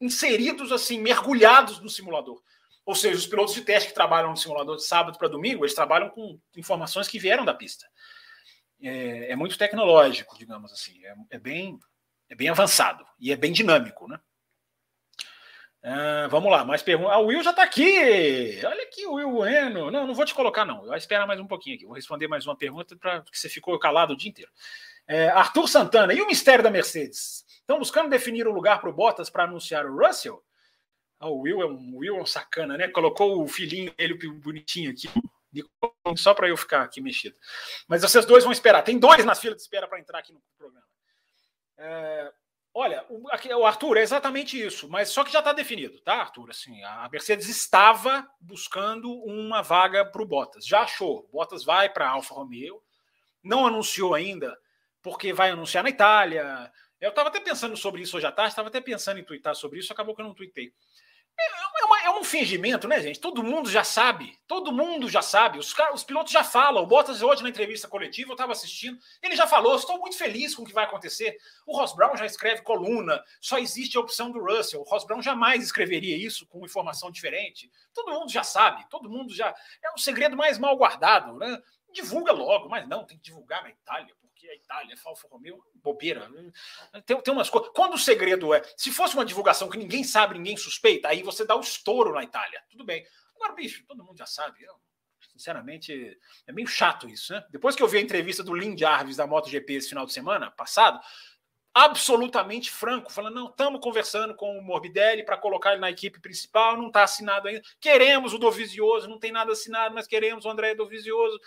inseridos, 0.00 0.72
assim, 0.72 1.00
mergulhados 1.00 1.80
no 1.80 1.88
simulador. 1.88 2.42
Ou 2.84 2.94
seja, 2.94 3.16
os 3.16 3.26
pilotos 3.26 3.54
de 3.54 3.60
teste 3.60 3.90
que 3.90 3.94
trabalham 3.94 4.30
no 4.30 4.36
simulador 4.36 4.76
de 4.76 4.84
sábado 4.84 5.18
para 5.18 5.28
domingo, 5.28 5.64
eles 5.64 5.74
trabalham 5.74 6.08
com 6.08 6.40
informações 6.56 7.06
que 7.06 7.18
vieram 7.18 7.44
da 7.44 7.54
pista 7.54 7.86
é, 8.82 9.32
é 9.32 9.36
muito 9.36 9.58
tecnológico, 9.58 10.36
digamos 10.38 10.72
assim, 10.72 11.04
é, 11.04 11.14
é, 11.30 11.38
bem, 11.38 11.78
é 12.28 12.34
bem 12.34 12.48
avançado 12.48 13.04
e 13.18 13.32
é 13.32 13.36
bem 13.36 13.52
dinâmico, 13.52 14.08
né? 14.08 14.18
Ah, 15.82 16.26
vamos 16.28 16.50
lá, 16.50 16.64
mais 16.64 16.82
perguntas. 16.82 17.12
Ah, 17.14 17.18
o 17.18 17.26
Will 17.26 17.42
já 17.42 17.50
está 17.50 17.62
aqui. 17.62 18.60
Olha 18.64 18.82
aqui 18.82 19.06
o 19.06 19.14
Will 19.14 19.30
Bueno. 19.30 19.90
Não, 19.90 20.06
não 20.06 20.14
vou 20.14 20.24
te 20.24 20.34
colocar, 20.34 20.64
não. 20.64 20.84
Vai 20.86 20.98
esperar 20.98 21.26
mais 21.26 21.38
um 21.38 21.46
pouquinho 21.46 21.76
aqui. 21.76 21.86
Vou 21.86 21.94
responder 21.94 22.26
mais 22.26 22.46
uma 22.46 22.56
pergunta 22.56 22.96
para 22.96 23.22
que 23.22 23.38
você 23.38 23.48
ficou 23.48 23.78
calado 23.78 24.12
o 24.12 24.16
dia 24.16 24.28
inteiro. 24.28 24.50
É, 25.06 25.28
Arthur 25.28 25.68
Santana, 25.68 26.12
e 26.12 26.20
o 26.20 26.26
mistério 26.26 26.64
da 26.64 26.70
Mercedes? 26.70 27.44
Estão 27.60 27.78
buscando 27.78 28.10
definir 28.10 28.46
o 28.46 28.52
lugar 28.52 28.80
para 28.80 28.90
o 28.90 28.92
Bottas 28.92 29.30
para 29.30 29.44
anunciar 29.44 29.86
o 29.86 29.96
Russell? 29.96 30.42
Ah, 31.20 31.28
o 31.28 31.42
Will 31.42 31.62
é 31.62 31.66
um 31.66 31.96
Will 31.96 32.16
é 32.18 32.22
um 32.22 32.26
sacana, 32.26 32.76
né? 32.76 32.88
Colocou 32.88 33.42
o 33.42 33.48
filhinho 33.48 33.94
dele 33.94 34.14
bonitinho 34.14 34.90
aqui 34.90 35.08
só 36.16 36.34
para 36.34 36.48
eu 36.48 36.56
ficar 36.56 36.82
aqui 36.82 37.00
mexido. 37.00 37.36
Mas 37.86 38.02
vocês 38.02 38.24
dois 38.26 38.44
vão 38.44 38.52
esperar. 38.52 38.82
Tem 38.82 38.98
dois 38.98 39.24
na 39.24 39.34
fila 39.34 39.54
de 39.54 39.62
espera 39.62 39.86
para 39.86 40.00
entrar 40.00 40.18
aqui 40.18 40.32
no 40.32 40.42
programa. 40.56 40.86
É, 41.76 42.32
olha, 42.74 43.04
o, 43.08 43.30
aqui, 43.30 43.52
o, 43.52 43.64
Arthur 43.64 43.98
é 43.98 44.02
exatamente 44.02 44.60
isso, 44.60 44.88
mas 44.88 45.10
só 45.10 45.22
que 45.22 45.32
já 45.32 45.38
está 45.38 45.52
definido, 45.52 46.00
tá, 46.00 46.14
Arthur? 46.14 46.50
Assim, 46.50 46.82
a 46.82 47.08
Mercedes 47.10 47.48
estava 47.48 48.28
buscando 48.40 49.12
uma 49.24 49.62
vaga 49.62 50.04
para 50.04 50.22
o 50.22 50.26
Bottas. 50.26 50.66
Já 50.66 50.82
achou. 50.82 51.28
Bottas 51.32 51.64
vai 51.64 51.88
para 51.88 52.06
a 52.06 52.10
Alfa 52.10 52.34
Romeo. 52.34 52.82
Não 53.42 53.66
anunciou 53.66 54.14
ainda, 54.14 54.58
porque 55.00 55.32
vai 55.32 55.50
anunciar 55.50 55.84
na 55.84 55.90
Itália. 55.90 56.70
Eu 57.00 57.10
estava 57.10 57.28
até 57.28 57.38
pensando 57.38 57.76
sobre 57.76 58.02
isso 58.02 58.16
hoje 58.16 58.26
à 58.26 58.32
tarde, 58.32 58.50
estava 58.50 58.68
até 58.68 58.80
pensando 58.80 59.20
em 59.20 59.24
twittar 59.24 59.54
sobre 59.54 59.78
isso, 59.78 59.92
acabou 59.92 60.16
que 60.16 60.20
eu 60.20 60.26
não 60.26 60.34
tuitei. 60.34 60.72
É, 61.40 61.84
uma, 61.84 62.00
é, 62.02 62.10
um 62.10 62.24
fingimento, 62.24 62.88
né, 62.88 63.00
gente? 63.00 63.20
Todo 63.20 63.44
mundo 63.44 63.70
já 63.70 63.84
sabe. 63.84 64.36
Todo 64.46 64.72
mundo 64.72 65.08
já 65.08 65.22
sabe. 65.22 65.58
Os, 65.58 65.72
os 65.94 66.02
pilotos 66.02 66.32
já 66.32 66.42
falam. 66.42 66.82
O 66.82 66.86
Bottas, 66.86 67.22
hoje, 67.22 67.42
na 67.42 67.48
entrevista 67.48 67.86
coletiva, 67.86 68.30
eu 68.30 68.34
estava 68.34 68.52
assistindo, 68.52 68.98
ele 69.22 69.36
já 69.36 69.46
falou: 69.46 69.76
estou 69.76 69.98
muito 69.98 70.18
feliz 70.18 70.54
com 70.54 70.62
o 70.62 70.66
que 70.66 70.72
vai 70.72 70.84
acontecer. 70.84 71.38
O 71.64 71.76
Ross 71.76 71.94
Brown 71.94 72.16
já 72.16 72.26
escreve 72.26 72.62
coluna, 72.62 73.22
só 73.40 73.58
existe 73.58 73.96
a 73.96 74.00
opção 74.00 74.30
do 74.30 74.40
Russell. 74.40 74.80
O 74.80 74.84
Ross 74.84 75.04
Brown 75.04 75.22
jamais 75.22 75.62
escreveria 75.62 76.16
isso 76.16 76.46
com 76.46 76.64
informação 76.64 77.10
diferente. 77.10 77.70
Todo 77.94 78.12
mundo 78.12 78.30
já 78.30 78.42
sabe, 78.42 78.84
todo 78.90 79.08
mundo 79.08 79.32
já. 79.32 79.54
É 79.84 79.90
o 79.94 79.98
segredo 79.98 80.36
mais 80.36 80.58
mal 80.58 80.76
guardado, 80.76 81.36
né? 81.38 81.62
Divulga 81.92 82.32
logo, 82.32 82.68
mas 82.68 82.86
não, 82.88 83.04
tem 83.04 83.16
que 83.16 83.24
divulgar 83.24 83.62
na 83.62 83.70
Itália 83.70 84.14
porque 84.20 84.27
a 84.50 84.54
Itália 84.54 84.96
Alfa 85.04 85.28
Romeo, 85.28 85.62
bobeira. 85.74 86.30
Tem, 87.04 87.20
tem 87.20 87.34
umas 87.34 87.50
coisas. 87.50 87.70
Quando 87.74 87.94
o 87.94 87.98
segredo 87.98 88.52
é, 88.54 88.62
se 88.76 88.90
fosse 88.90 89.14
uma 89.14 89.24
divulgação 89.24 89.68
que 89.68 89.78
ninguém 89.78 90.04
sabe, 90.04 90.34
ninguém 90.34 90.56
suspeita, 90.56 91.08
aí 91.08 91.22
você 91.22 91.44
dá 91.44 91.56
o 91.56 91.60
estouro 91.60 92.12
na 92.12 92.22
Itália. 92.22 92.62
Tudo 92.70 92.84
bem. 92.84 93.06
Agora, 93.36 93.54
bicho, 93.54 93.84
todo 93.86 94.04
mundo 94.04 94.18
já 94.18 94.26
sabe. 94.26 94.62
Eu, 94.64 94.74
sinceramente, 95.32 96.18
é 96.46 96.52
meio 96.52 96.66
chato 96.66 97.08
isso, 97.08 97.32
né? 97.32 97.44
Depois 97.50 97.76
que 97.76 97.82
eu 97.82 97.88
vi 97.88 97.98
a 97.98 98.02
entrevista 98.02 98.42
do 98.42 98.54
Lin 98.54 98.76
Jarvis 98.76 99.16
da 99.16 99.26
MotoGP 99.26 99.74
esse 99.74 99.88
final 99.88 100.04
de 100.04 100.12
semana 100.12 100.50
passado, 100.50 101.00
absolutamente 101.72 102.70
franco, 102.70 103.12
falando: 103.12 103.34
não, 103.34 103.48
estamos 103.48 103.80
conversando 103.80 104.34
com 104.34 104.58
o 104.58 104.62
Morbidelli 104.62 105.24
para 105.24 105.36
colocar 105.36 105.72
ele 105.72 105.80
na 105.80 105.90
equipe 105.90 106.20
principal, 106.20 106.76
não 106.76 106.88
está 106.88 107.04
assinado 107.04 107.46
ainda. 107.48 107.62
Queremos 107.80 108.34
o 108.34 108.38
Dovizioso, 108.38 109.08
não 109.08 109.18
tem 109.18 109.30
nada 109.30 109.52
assinado, 109.52 109.94
mas 109.94 110.06
queremos 110.06 110.44
o 110.44 110.50
André 110.50 110.74
Dovizioso. 110.74 111.38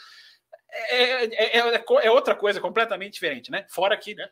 É, 0.71 1.25
é, 1.25 1.59
é, 1.59 1.83
é, 2.03 2.11
outra 2.11 2.35
coisa 2.35 2.61
completamente 2.61 3.13
diferente, 3.13 3.51
né? 3.51 3.65
Fora 3.69 3.97
que, 3.97 4.15
né? 4.15 4.29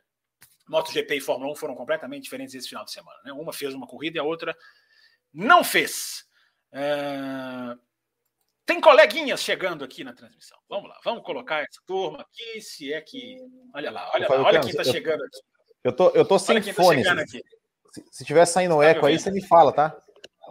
MotoGP 0.70 1.16
e 1.16 1.22
Fórmula 1.22 1.52
1 1.52 1.56
foram 1.56 1.76
completamente 1.76 2.24
diferentes 2.24 2.54
esse 2.54 2.70
final 2.70 2.86
de 2.86 2.92
semana. 2.92 3.18
Né? 3.26 3.34
Uma 3.34 3.52
fez 3.52 3.74
uma 3.74 3.88
corrida 3.88 4.18
e 4.18 4.20
a 4.20 4.24
outra 4.24 4.56
não 5.34 5.64
fez. 5.64 6.26
É... 6.72 7.76
Tem 8.66 8.80
coleguinhas 8.80 9.42
chegando 9.42 9.84
aqui 9.84 10.04
na 10.04 10.14
transmissão. 10.14 10.58
Vamos 10.70 10.90
lá, 10.90 11.00
vamos 11.04 11.24
colocar 11.24 11.62
essa 11.62 11.82
turma 11.88 12.22
aqui, 12.22 12.62
se 12.62 12.94
é 12.94 13.02
que. 13.02 13.38
Olha 13.74 13.90
lá, 13.90 14.12
olha 14.14 14.28
lá, 14.30 14.44
olha 14.44 14.60
quem 14.62 14.70
está 14.70 14.84
chegando 14.84 15.24
aqui. 15.24 15.40
Eu 15.84 15.92
tô, 15.92 16.10
eu 16.12 16.24
tô 16.24 16.38
sem 16.38 16.62
tá 16.62 16.74
fone. 16.74 17.04
Tá 17.04 17.16
se, 17.26 17.44
se 18.12 18.26
tiver 18.26 18.46
saindo 18.46 18.78
tá 18.78 18.86
eco 18.86 19.08
aí, 19.08 19.18
você 19.18 19.32
me 19.32 19.46
fala, 19.46 19.74
tá? 19.74 19.98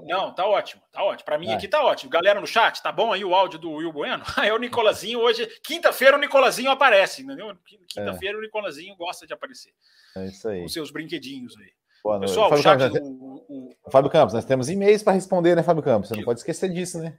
Não, 0.02 0.34
tá 0.34 0.46
ótimo, 0.46 0.82
tá 0.92 1.02
ótimo. 1.02 1.24
Para 1.24 1.38
mim 1.38 1.50
é. 1.50 1.54
aqui 1.54 1.68
tá 1.68 1.82
ótimo. 1.82 2.10
Galera 2.10 2.40
no 2.40 2.46
chat, 2.46 2.82
tá 2.82 2.92
bom 2.92 3.12
aí 3.12 3.24
o 3.24 3.34
áudio 3.34 3.58
do 3.58 3.72
Will 3.72 3.92
Bueno? 3.92 4.22
Aí 4.36 4.50
o 4.50 4.58
Nicolazinho 4.58 5.20
hoje, 5.20 5.46
quinta-feira 5.62 6.16
o 6.16 6.20
Nicolazinho 6.20 6.70
aparece, 6.70 7.22
entendeu? 7.22 7.56
Quinta-feira 7.88 8.36
é. 8.36 8.38
o 8.38 8.42
Nicolazinho 8.42 8.96
gosta 8.96 9.26
de 9.26 9.32
aparecer. 9.32 9.72
É 10.16 10.26
isso 10.26 10.48
aí. 10.48 10.62
Com 10.62 10.68
seus 10.68 10.90
brinquedinhos 10.90 11.56
aí. 11.58 11.70
Boa 12.02 12.20
Pessoal, 12.20 12.48
Fábio, 12.48 12.62
chat, 12.62 12.78
Campos, 12.78 13.00
o, 13.02 13.44
o... 13.48 13.90
Fábio 13.90 14.10
Campos, 14.10 14.34
nós 14.34 14.44
temos 14.44 14.68
e-mails 14.68 15.02
para 15.02 15.12
responder, 15.12 15.56
né, 15.56 15.62
Fábio 15.62 15.82
Campos? 15.82 16.08
Você 16.08 16.16
não 16.16 16.24
pode 16.24 16.40
esquecer 16.40 16.70
disso, 16.70 16.98
né? 16.98 17.18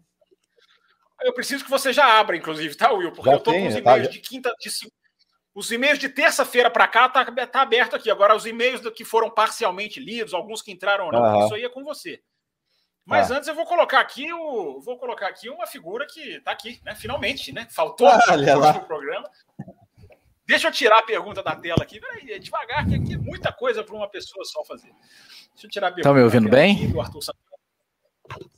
Eu 1.21 1.33
preciso 1.33 1.65
que 1.65 1.69
você 1.69 1.91
já 1.91 2.19
abra, 2.19 2.37
inclusive, 2.37 2.75
tá, 2.75 2.91
Will? 2.91 3.11
Porque 3.11 3.29
já 3.29 3.35
eu 3.35 3.39
tô 3.41 3.51
tem, 3.51 3.61
com 3.61 3.67
os 3.67 3.73
tá 3.73 3.79
e-mails 3.79 4.07
tá... 4.07 4.13
de 4.13 4.19
quinta, 4.19 4.53
de 4.59 4.69
os 5.53 5.71
e-mails 5.71 5.99
de 5.99 6.07
terça-feira 6.07 6.69
para 6.69 6.87
cá 6.87 7.09
tá, 7.09 7.25
tá 7.25 7.61
aberto 7.61 7.95
aqui. 7.95 8.09
Agora, 8.09 8.35
os 8.35 8.45
e-mails 8.45 8.81
que 8.91 9.03
foram 9.03 9.29
parcialmente 9.29 9.99
lidos, 9.99 10.33
alguns 10.33 10.61
que 10.61 10.71
entraram 10.71 11.07
ou 11.07 11.11
não, 11.11 11.21
uhum. 11.21 11.45
isso 11.45 11.55
aí 11.55 11.63
é 11.65 11.69
com 11.69 11.83
você. 11.83 12.21
Mas 13.09 13.31
ah. 13.31 13.37
antes 13.37 13.49
eu 13.49 13.55
vou 13.55 13.65
colocar 13.65 13.99
aqui 13.99 14.31
o 14.31 14.79
vou 14.81 14.95
colocar 14.99 15.27
aqui 15.27 15.49
uma 15.49 15.65
figura 15.65 16.05
que 16.05 16.35
está 16.35 16.51
aqui, 16.51 16.79
né? 16.85 16.93
Finalmente, 16.93 17.51
né? 17.51 17.67
Faltou 17.71 18.07
no 18.73 18.85
programa. 18.85 19.27
Deixa 20.45 20.67
eu 20.67 20.71
tirar 20.71 20.99
a 20.99 21.03
pergunta 21.03 21.41
da 21.41 21.55
tela 21.55 21.81
aqui. 21.81 21.99
Peraí, 21.99 22.31
é 22.31 22.37
devagar, 22.37 22.87
que 22.87 22.93
aqui 22.93 23.15
é 23.15 23.17
muita 23.17 23.51
coisa 23.51 23.83
para 23.83 23.95
uma 23.95 24.07
pessoa 24.07 24.45
só 24.45 24.63
fazer. 24.63 24.91
Deixa 25.53 25.65
eu 25.65 25.69
tirar 25.71 25.87
a 25.87 25.91
pergunta. 25.91 26.07
Estão 26.07 26.13
me 26.13 26.21
ouvindo 26.21 26.49
bem? 26.49 26.75
Aqui, 26.75 26.87
do 26.87 27.01
Arthur 27.01 27.19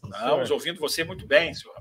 Estamos 0.03 0.51
ouvindo 0.51 0.79
você 0.81 1.05
muito 1.05 1.25
bem, 1.25 1.53
senhor 1.53 1.73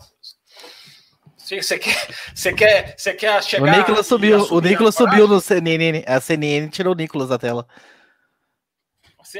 Você 1.36 1.76
quer, 1.76 2.08
você 2.32 2.52
quer, 2.52 2.94
você 2.96 3.14
quer 3.14 3.42
chegar. 3.42 3.74
O 3.74 3.78
Nicolas 3.78 4.06
subiu, 4.06 4.46
o 4.48 4.60
Nicolas 4.60 4.94
subiu 4.94 5.26
no 5.26 5.40
CNN. 5.40 6.04
A 6.06 6.20
CNN 6.20 6.68
tirou 6.68 6.92
o 6.94 6.96
Nicolas 6.96 7.30
da 7.30 7.38
tela 7.38 7.66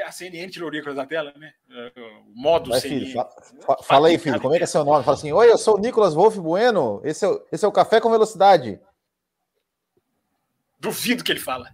a 0.05 0.13
CNN 0.13 0.49
tirou 0.51 0.71
o 0.71 0.95
da 0.95 1.07
tela, 1.07 1.33
né? 1.37 1.53
É, 1.71 1.93
o 2.01 2.33
modo 2.35 2.71
Vai, 2.71 2.81
CNN. 2.81 3.07
Filho, 3.07 3.27
fa 3.61 3.77
fala 3.83 4.09
aí, 4.09 4.19
filho, 4.19 4.41
como 4.41 4.55
é 4.55 4.59
que 4.59 4.65
é 4.65 4.67
seu 4.67 4.85
nome? 4.85 5.05
Fala 5.05 5.17
assim: 5.17 5.33
Oi, 5.33 5.51
eu 5.51 5.59
sou 5.59 5.77
o 5.77 5.81
Nicolas 5.81 6.15
Wolf 6.15 6.37
Bueno, 6.37 7.01
esse 7.05 7.25
é, 7.25 7.29
o, 7.29 7.47
esse 7.51 7.65
é 7.65 7.69
o 7.69 7.73
Café 7.73 8.01
com 8.01 8.11
Velocidade. 8.11 8.81
Duvido 10.79 11.25
que 11.25 11.33
ele 11.33 11.41
fala. 11.41 11.71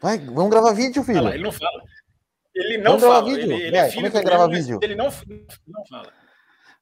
Vai, 0.00 0.18
vamos 0.18 0.50
gravar 0.50 0.72
vídeo, 0.72 1.02
filho. 1.04 1.18
Fala, 1.18 1.34
ele 1.34 1.42
não 1.42 1.52
fala. 1.52 1.82
Ele 2.54 2.78
não 2.78 2.98
vamos 2.98 3.02
fala. 3.04 3.24
Vídeo. 3.24 3.52
Ele, 3.52 3.62
ele 3.62 3.76
é, 3.76 3.92
como 3.92 4.06
é 4.06 4.10
que 4.10 4.16
é 4.16 4.22
gravar 4.22 4.46
vídeo? 4.46 4.78
Ele 4.82 4.94
não, 4.94 5.06
não 5.06 5.86
fala. 5.88 6.12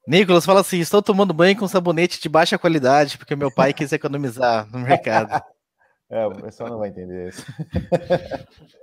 Nicolas 0.07 0.45
fala 0.45 0.61
assim: 0.61 0.79
estou 0.79 1.01
tomando 1.01 1.33
banho 1.33 1.57
com 1.57 1.67
sabonete 1.67 2.21
de 2.21 2.29
baixa 2.29 2.57
qualidade, 2.57 3.17
porque 3.17 3.35
meu 3.35 3.51
pai 3.51 3.73
quis 3.73 3.91
economizar 3.91 4.69
no 4.71 4.79
mercado. 4.79 5.43
é, 6.09 6.25
o 6.25 6.35
pessoal 6.35 6.69
não 6.69 6.79
vai 6.79 6.89
entender 6.89 7.29
isso. 7.29 7.45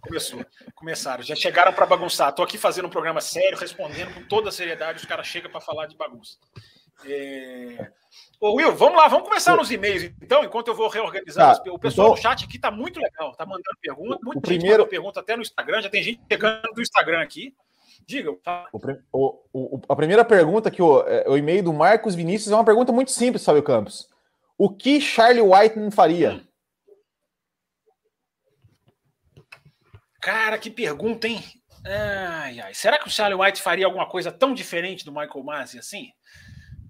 Começou. 0.00 0.44
Começaram. 0.74 1.22
Já 1.22 1.34
chegaram 1.34 1.72
para 1.72 1.86
bagunçar. 1.86 2.30
Estou 2.30 2.44
aqui 2.44 2.58
fazendo 2.58 2.86
um 2.86 2.90
programa 2.90 3.20
sério, 3.20 3.56
respondendo 3.56 4.12
com 4.14 4.22
toda 4.24 4.48
a 4.48 4.52
seriedade. 4.52 4.98
Os 4.98 5.04
caras 5.04 5.26
chegam 5.26 5.50
para 5.50 5.60
falar 5.60 5.86
de 5.86 5.96
bagunça. 5.96 6.36
É... 7.04 7.90
Ô, 8.40 8.54
Will, 8.54 8.74
vamos 8.74 8.96
lá, 8.96 9.08
vamos 9.08 9.28
começar 9.28 9.56
nos 9.56 9.70
e-mails, 9.70 10.02
então, 10.20 10.44
enquanto 10.44 10.68
eu 10.68 10.74
vou 10.74 10.88
reorganizar. 10.88 11.62
Tá, 11.62 11.72
o 11.72 11.78
pessoal 11.78 12.08
então, 12.08 12.22
chat 12.22 12.44
aqui 12.44 12.58
tá 12.58 12.70
muito 12.70 13.00
legal, 13.00 13.32
tá 13.36 13.46
mandando 13.46 13.78
pergunta, 13.80 14.18
muita 14.22 14.46
o 14.46 14.50
gente 14.50 14.58
primeiro... 14.60 14.86
pergunta 14.86 15.20
até 15.20 15.36
no 15.36 15.42
Instagram, 15.42 15.80
já 15.80 15.88
tem 15.88 16.02
gente 16.02 16.20
chegando 16.30 16.72
do 16.74 16.82
Instagram 16.82 17.20
aqui. 17.22 17.54
Diga. 18.04 18.34
Tá. 18.42 18.66
O, 19.12 19.38
o, 19.52 19.80
a 19.88 19.94
primeira 19.94 20.24
pergunta 20.24 20.72
que 20.72 20.82
o, 20.82 21.02
é, 21.06 21.24
o 21.28 21.36
e-mail 21.36 21.62
do 21.62 21.72
Marcos 21.72 22.16
Vinícius 22.16 22.50
é 22.50 22.54
uma 22.56 22.64
pergunta 22.64 22.90
muito 22.90 23.12
simples, 23.12 23.44
Fábio 23.44 23.62
Campos. 23.62 24.08
O 24.58 24.68
que 24.68 25.00
Charlie 25.00 25.40
White 25.40 25.78
não 25.78 25.90
faria? 25.90 26.32
Hum. 26.32 26.40
Cara, 30.22 30.56
que 30.56 30.70
pergunta, 30.70 31.26
hein? 31.26 31.42
Ai, 31.84 32.60
ai. 32.60 32.72
Será 32.74 32.96
que 32.96 33.08
o 33.08 33.10
Charlie 33.10 33.38
White 33.38 33.60
faria 33.60 33.86
alguma 33.86 34.08
coisa 34.08 34.30
tão 34.30 34.54
diferente 34.54 35.04
do 35.04 35.10
Michael 35.10 35.42
Masi 35.42 35.80
assim? 35.80 36.12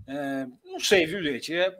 É, 0.06 0.46
não 0.62 0.78
sei, 0.78 1.06
viu, 1.06 1.22
gente? 1.22 1.54
É, 1.54 1.74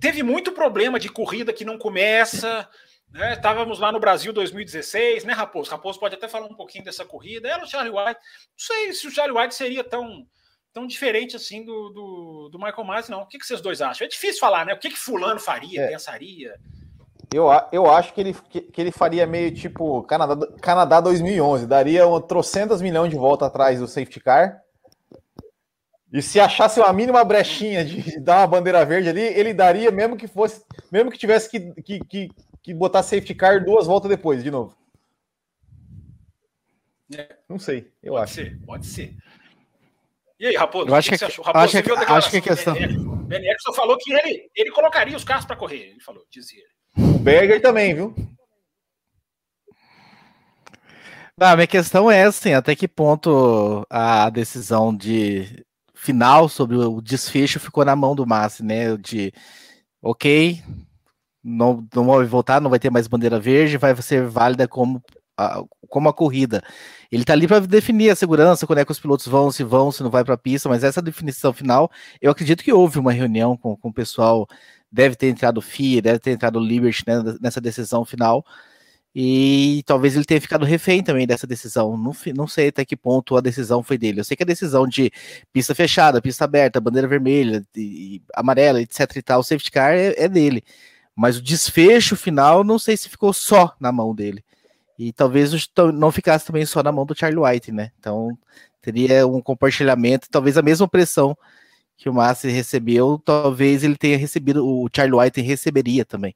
teve 0.00 0.22
muito 0.22 0.52
problema 0.52 1.00
de 1.00 1.08
corrida 1.08 1.52
que 1.52 1.64
não 1.64 1.76
começa. 1.76 2.68
Né? 3.10 3.32
Estávamos 3.32 3.80
lá 3.80 3.90
no 3.90 3.98
Brasil 3.98 4.32
2016, 4.32 5.24
né, 5.24 5.32
Raposo? 5.32 5.72
Raposo 5.72 5.98
pode 5.98 6.14
até 6.14 6.28
falar 6.28 6.46
um 6.46 6.54
pouquinho 6.54 6.84
dessa 6.84 7.04
corrida. 7.04 7.48
Era 7.48 7.64
o 7.64 7.68
Charlie 7.68 7.92
White. 7.92 8.20
Não 8.20 8.56
sei 8.56 8.92
se 8.92 9.08
o 9.08 9.10
Charlie 9.10 9.36
White 9.36 9.56
seria 9.56 9.82
tão, 9.82 10.24
tão 10.72 10.86
diferente 10.86 11.34
assim 11.34 11.64
do, 11.64 11.88
do, 11.88 12.48
do 12.52 12.58
Michael 12.60 12.86
Myers, 12.86 13.08
não. 13.08 13.22
O 13.22 13.26
que, 13.26 13.40
que 13.40 13.44
vocês 13.44 13.60
dois 13.60 13.82
acham? 13.82 14.04
É 14.04 14.08
difícil 14.08 14.38
falar, 14.38 14.64
né? 14.64 14.72
O 14.72 14.78
que, 14.78 14.90
que 14.90 14.96
Fulano 14.96 15.40
faria, 15.40 15.82
é. 15.82 15.88
pensaria? 15.88 16.54
Eu, 17.32 17.46
eu 17.70 17.88
acho 17.88 18.12
que 18.12 18.20
ele, 18.20 18.34
que, 18.48 18.60
que, 18.60 18.80
ele 18.80 18.90
faria 18.90 19.26
meio 19.26 19.54
tipo 19.54 20.02
Canadá, 20.02 20.46
Canadá 20.60 21.00
2011. 21.00 21.66
Daria 21.66 22.06
uma 22.06 22.20
trocentas 22.20 22.82
milhões 22.82 23.10
de 23.10 23.16
volta 23.16 23.46
atrás 23.46 23.78
do 23.78 23.86
safety 23.86 24.18
car 24.18 24.60
e 26.12 26.20
se 26.20 26.40
achasse 26.40 26.80
uma 26.80 26.92
mínima 26.92 27.22
brechinha 27.24 27.84
de 27.84 28.18
dar 28.20 28.38
uma 28.40 28.46
bandeira 28.48 28.84
verde 28.84 29.08
ali, 29.08 29.20
ele 29.20 29.54
daria, 29.54 29.92
mesmo 29.92 30.16
que 30.16 30.26
fosse, 30.26 30.64
mesmo 30.90 31.10
que 31.10 31.18
tivesse 31.18 31.48
que, 31.48 31.72
que, 31.82 32.00
que, 32.04 32.28
que 32.62 32.74
botar 32.74 33.02
safety 33.02 33.34
car 33.34 33.64
duas 33.64 33.86
voltas 33.86 34.10
depois, 34.10 34.42
de 34.42 34.50
novo. 34.50 34.76
É. 37.16 37.36
Não 37.48 37.58
sei, 37.58 37.92
eu 38.02 38.14
pode 38.14 38.24
acho. 38.24 38.34
Pode 38.34 38.50
ser, 38.50 38.66
pode 38.66 38.86
ser. 38.86 39.16
E 40.38 40.46
aí, 40.46 40.56
Raposo, 40.56 40.88
eu 40.88 40.94
acho 40.94 41.08
que, 41.08 41.14
que, 41.14 41.18
você 41.18 41.24
achou? 41.26 41.44
Raposo, 41.44 41.64
acho, 41.64 41.82
que, 41.82 41.92
acho 41.92 42.30
que 42.30 42.36
a 42.38 42.40
questão. 42.40 42.74
Ben 42.74 43.38
Eccleston 43.38 43.72
falou 43.74 43.96
que 43.98 44.12
ele, 44.12 44.50
ele 44.56 44.70
colocaria 44.72 45.16
os 45.16 45.22
carros 45.22 45.44
para 45.44 45.54
correr, 45.54 45.90
ele 45.90 46.00
falou, 46.00 46.24
dizia 46.30 46.58
ele. 46.58 46.79
O 46.96 47.18
Berger 47.18 47.60
também, 47.60 47.94
viu? 47.94 48.14
Não, 51.36 51.54
minha 51.54 51.66
questão 51.66 52.10
é 52.10 52.24
assim, 52.24 52.52
até 52.52 52.76
que 52.76 52.86
ponto 52.86 53.86
a 53.88 54.28
decisão 54.28 54.94
de 54.94 55.64
final 55.94 56.48
sobre 56.48 56.76
o 56.76 57.00
desfecho 57.00 57.58
ficou 57.60 57.84
na 57.84 57.96
mão 57.96 58.14
do 58.14 58.26
Massi, 58.26 58.62
né? 58.62 58.96
De 58.96 59.32
ok, 60.02 60.62
não, 61.42 61.86
não 61.94 62.06
vai 62.06 62.26
voltar, 62.26 62.60
não 62.60 62.70
vai 62.70 62.78
ter 62.78 62.90
mais 62.90 63.06
bandeira 63.08 63.40
verde, 63.40 63.78
vai 63.78 63.94
ser 64.02 64.26
válida 64.26 64.68
como 64.68 65.02
a, 65.36 65.62
como 65.88 66.08
a 66.08 66.12
corrida. 66.12 66.62
Ele 67.10 67.24
tá 67.24 67.32
ali 67.32 67.48
para 67.48 67.60
definir 67.60 68.10
a 68.10 68.16
segurança, 68.16 68.66
quando 68.66 68.80
é 68.80 68.84
que 68.84 68.92
os 68.92 69.00
pilotos 69.00 69.26
vão, 69.26 69.50
se 69.50 69.64
vão, 69.64 69.90
se 69.90 70.02
não 70.02 70.10
vai 70.10 70.24
para 70.24 70.34
a 70.34 70.38
pista, 70.38 70.68
mas 70.68 70.84
essa 70.84 71.02
definição 71.02 71.52
final, 71.52 71.90
eu 72.20 72.30
acredito 72.30 72.62
que 72.62 72.72
houve 72.72 72.98
uma 72.98 73.12
reunião 73.12 73.56
com, 73.56 73.76
com 73.76 73.88
o 73.88 73.92
pessoal, 73.94 74.46
deve 74.90 75.16
ter 75.16 75.28
entrado 75.28 75.58
o 75.58 75.62
FIA, 75.62 76.02
deve 76.02 76.18
ter 76.18 76.32
entrado 76.32 76.58
o 76.58 76.64
Liberty 76.64 77.04
né, 77.06 77.22
nessa 77.40 77.60
decisão 77.60 78.04
final, 78.04 78.44
e 79.14 79.82
talvez 79.86 80.14
ele 80.14 80.24
tenha 80.24 80.40
ficado 80.40 80.64
refém 80.64 81.02
também 81.02 81.26
dessa 81.26 81.46
decisão. 81.46 81.96
Não, 81.96 82.14
não 82.34 82.46
sei 82.46 82.68
até 82.68 82.84
que 82.84 82.96
ponto 82.96 83.36
a 83.36 83.40
decisão 83.40 83.82
foi 83.82 83.98
dele. 83.98 84.20
Eu 84.20 84.24
sei 84.24 84.36
que 84.36 84.42
a 84.44 84.46
decisão 84.46 84.86
de 84.86 85.10
pista 85.52 85.74
fechada, 85.74 86.22
pista 86.22 86.44
aberta, 86.44 86.80
bandeira 86.80 87.08
vermelha, 87.08 87.66
e, 87.76 88.22
amarela, 88.34 88.80
etc 88.80 89.16
e 89.16 89.22
tal, 89.22 89.42
safety 89.42 89.70
car 89.70 89.92
é, 89.94 90.14
é, 90.16 90.28
dele. 90.28 90.62
Mas 91.14 91.36
o 91.38 91.42
desfecho 91.42 92.16
final, 92.16 92.62
não 92.62 92.78
sei 92.78 92.96
se 92.96 93.08
ficou 93.08 93.32
só 93.32 93.74
na 93.80 93.90
mão 93.90 94.14
dele. 94.14 94.44
E 94.98 95.12
talvez 95.12 95.52
não 95.94 96.12
ficasse 96.12 96.46
também 96.46 96.64
só 96.64 96.82
na 96.82 96.92
mão 96.92 97.04
do 97.04 97.18
Charlie 97.18 97.40
White, 97.40 97.72
né? 97.72 97.90
Então 97.98 98.38
teria 98.80 99.26
um 99.26 99.40
compartilhamento, 99.40 100.28
talvez 100.30 100.56
a 100.56 100.62
mesma 100.62 100.88
pressão 100.88 101.36
que 102.00 102.08
o 102.08 102.14
Massi 102.14 102.48
recebeu, 102.48 103.20
talvez 103.22 103.84
ele 103.84 103.94
tenha 103.94 104.16
recebido, 104.16 104.66
o 104.66 104.88
Charlie 104.90 105.14
White 105.14 105.42
receberia 105.42 106.02
também. 106.02 106.34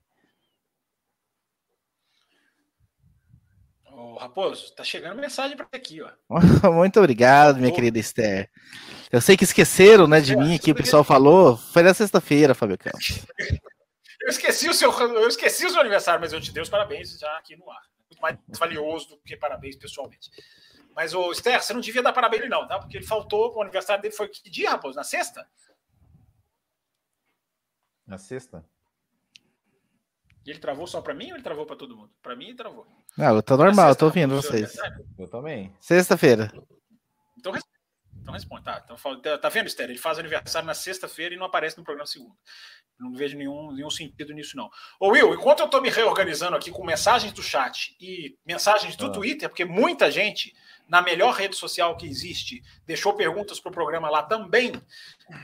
Raposo, 4.21 4.75
tá 4.75 4.85
chegando 4.85 5.21
mensagem 5.21 5.57
para 5.57 5.67
aqui, 5.73 6.03
ó. 6.03 6.11
Muito 6.71 6.99
obrigado, 6.99 7.57
minha 7.57 7.73
querida 7.73 7.99
Esther. 7.99 8.51
Eu 9.11 9.23
sei 9.23 9.39
que 9.39 9.45
esqueceram, 9.45 10.07
né, 10.07 10.21
de 10.21 10.35
é, 10.35 10.37
mim 10.37 10.55
aqui, 10.55 10.71
o 10.71 10.75
pessoal 10.75 11.03
falou. 11.03 11.57
Foi 11.57 11.83
na 11.83 11.95
sexta-feira, 11.95 12.55
Fábio 12.55 12.77
Campos. 12.77 13.25
eu 14.21 14.29
esqueci 14.29 14.69
o 14.69 14.75
seu, 14.75 14.93
eu 14.93 15.29
esqueci 15.29 15.65
o 15.65 15.71
seu 15.71 15.81
aniversário, 15.81 16.21
mas 16.21 16.33
eu 16.35 16.41
te 16.43 16.53
dei 16.53 16.63
os 16.63 16.69
parabéns 16.69 17.19
já 17.19 17.39
aqui 17.39 17.57
no 17.57 17.71
ar. 17.71 17.83
Muito 18.11 18.21
mais 18.21 18.37
valioso 18.59 19.09
do 19.09 19.17
que 19.19 19.35
parabéns 19.35 19.77
pessoalmente. 19.77 20.31
Mas 20.95 21.13
o 21.15 21.33
Esther, 21.33 21.63
você 21.63 21.73
não 21.73 21.81
devia 21.81 22.03
dar 22.03 22.13
parabéns 22.13 22.49
não, 22.49 22.67
tá? 22.67 22.79
Porque 22.79 22.97
ele 22.97 23.07
faltou, 23.07 23.55
o 23.55 23.63
aniversário 23.63 24.03
dele 24.03 24.15
foi 24.15 24.29
que 24.29 24.49
dia, 24.49 24.71
Raposo? 24.71 24.97
Na 24.97 25.05
sexta? 25.05 25.49
Na 28.07 28.19
sexta? 28.19 28.65
E 30.47 30.51
ele 30.51 30.59
travou 30.59 30.87
só 30.87 31.01
para 31.01 31.15
mim 31.15 31.31
ou 31.31 31.37
ele 31.37 31.43
travou 31.43 31.65
para 31.65 31.77
todo 31.77 31.97
mundo? 31.97 32.13
Para 32.23 32.37
mim, 32.37 32.47
ele 32.47 32.57
travou. 32.57 32.87
Não, 33.17 33.35
eu 33.35 33.43
tô 33.43 33.57
normal, 33.57 33.89
eu 33.89 33.97
tô 33.97 34.05
ouvindo 34.07 34.37
vocês. 34.37 34.77
Eu 35.19 35.29
também. 35.29 35.75
Sexta-feira. 35.81 36.53
Então, 37.39 37.53
então 38.21 38.35
responde. 38.35 38.63
Tá, 38.63 38.83
então, 38.85 39.21
tá, 39.21 39.39
tá 39.39 39.49
vendo, 39.49 39.69
Esther? 39.69 39.89
Ele 39.89 39.99
faz 39.99 40.19
aniversário 40.19 40.67
na 40.67 40.75
sexta-feira 40.75 41.35
e 41.35 41.39
não 41.39 41.47
aparece 41.47 41.79
no 41.79 41.85
programa 41.85 42.07
segunda. 42.07 42.35
Não 43.01 43.13
vejo 43.15 43.37
nenhum, 43.37 43.73
nenhum 43.73 43.91
sentido 43.91 44.35
nisso, 44.35 44.57
não. 44.57 44.71
Ô, 45.01 45.09
Will, 45.09 45.35
enquanto 45.35 45.61
eu 45.61 45.69
tô 45.69 45.81
me 45.81 45.89
reorganizando 45.89 46.57
aqui 46.57 46.71
com 46.71 46.85
mensagens 46.85 47.33
do 47.33 47.43
chat 47.43 47.97
e 47.99 48.39
mensagens 48.47 48.97
do 48.97 49.07
ah. 49.07 49.11
Twitter, 49.11 49.49
porque 49.49 49.65
muita 49.65 50.11
gente 50.11 50.55
na 50.89 51.01
melhor 51.01 51.35
rede 51.35 51.57
social 51.57 51.97
que 51.97 52.07
existe, 52.07 52.63
deixou 52.87 53.15
perguntas 53.15 53.59
para 53.59 53.71
o 53.71 53.73
programa 53.73 54.11
lá 54.11 54.23
também. 54.23 54.73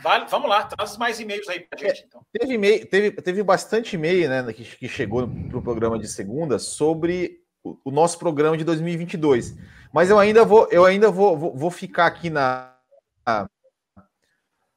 Vale, 0.02 0.26
vamos 0.28 0.48
lá, 0.48 0.64
traz 0.64 0.96
mais 0.96 1.18
e-mails 1.18 1.48
aí 1.48 1.60
para 1.60 1.78
a 1.78 1.88
gente. 1.88 2.04
Então. 2.06 2.24
É, 2.34 2.38
teve, 2.38 2.66
e 2.66 2.84
teve, 2.84 3.10
teve 3.10 3.42
bastante 3.42 3.96
e-mail 3.96 4.28
né, 4.28 4.52
que, 4.52 4.64
que 4.64 4.88
chegou 4.88 5.26
para 5.26 5.58
o 5.58 5.62
programa 5.62 5.98
de 5.98 6.06
segunda 6.06 6.58
sobre 6.58 7.40
o, 7.62 7.78
o, 7.84 7.90
nosso 7.90 8.18
programa 8.18 8.56
de 8.56 8.64
2022. 8.64 9.56
Mas 9.92 10.10
eu 10.10 10.18
ainda 10.18 10.44
vou, 10.44 10.68
eu 10.70 10.84
ainda 10.84 11.10
vou, 11.10 11.36
vou, 11.36 11.56
vou 11.56 11.70
ficar 11.70 12.06
aqui 12.06 12.30
na. 12.30 12.76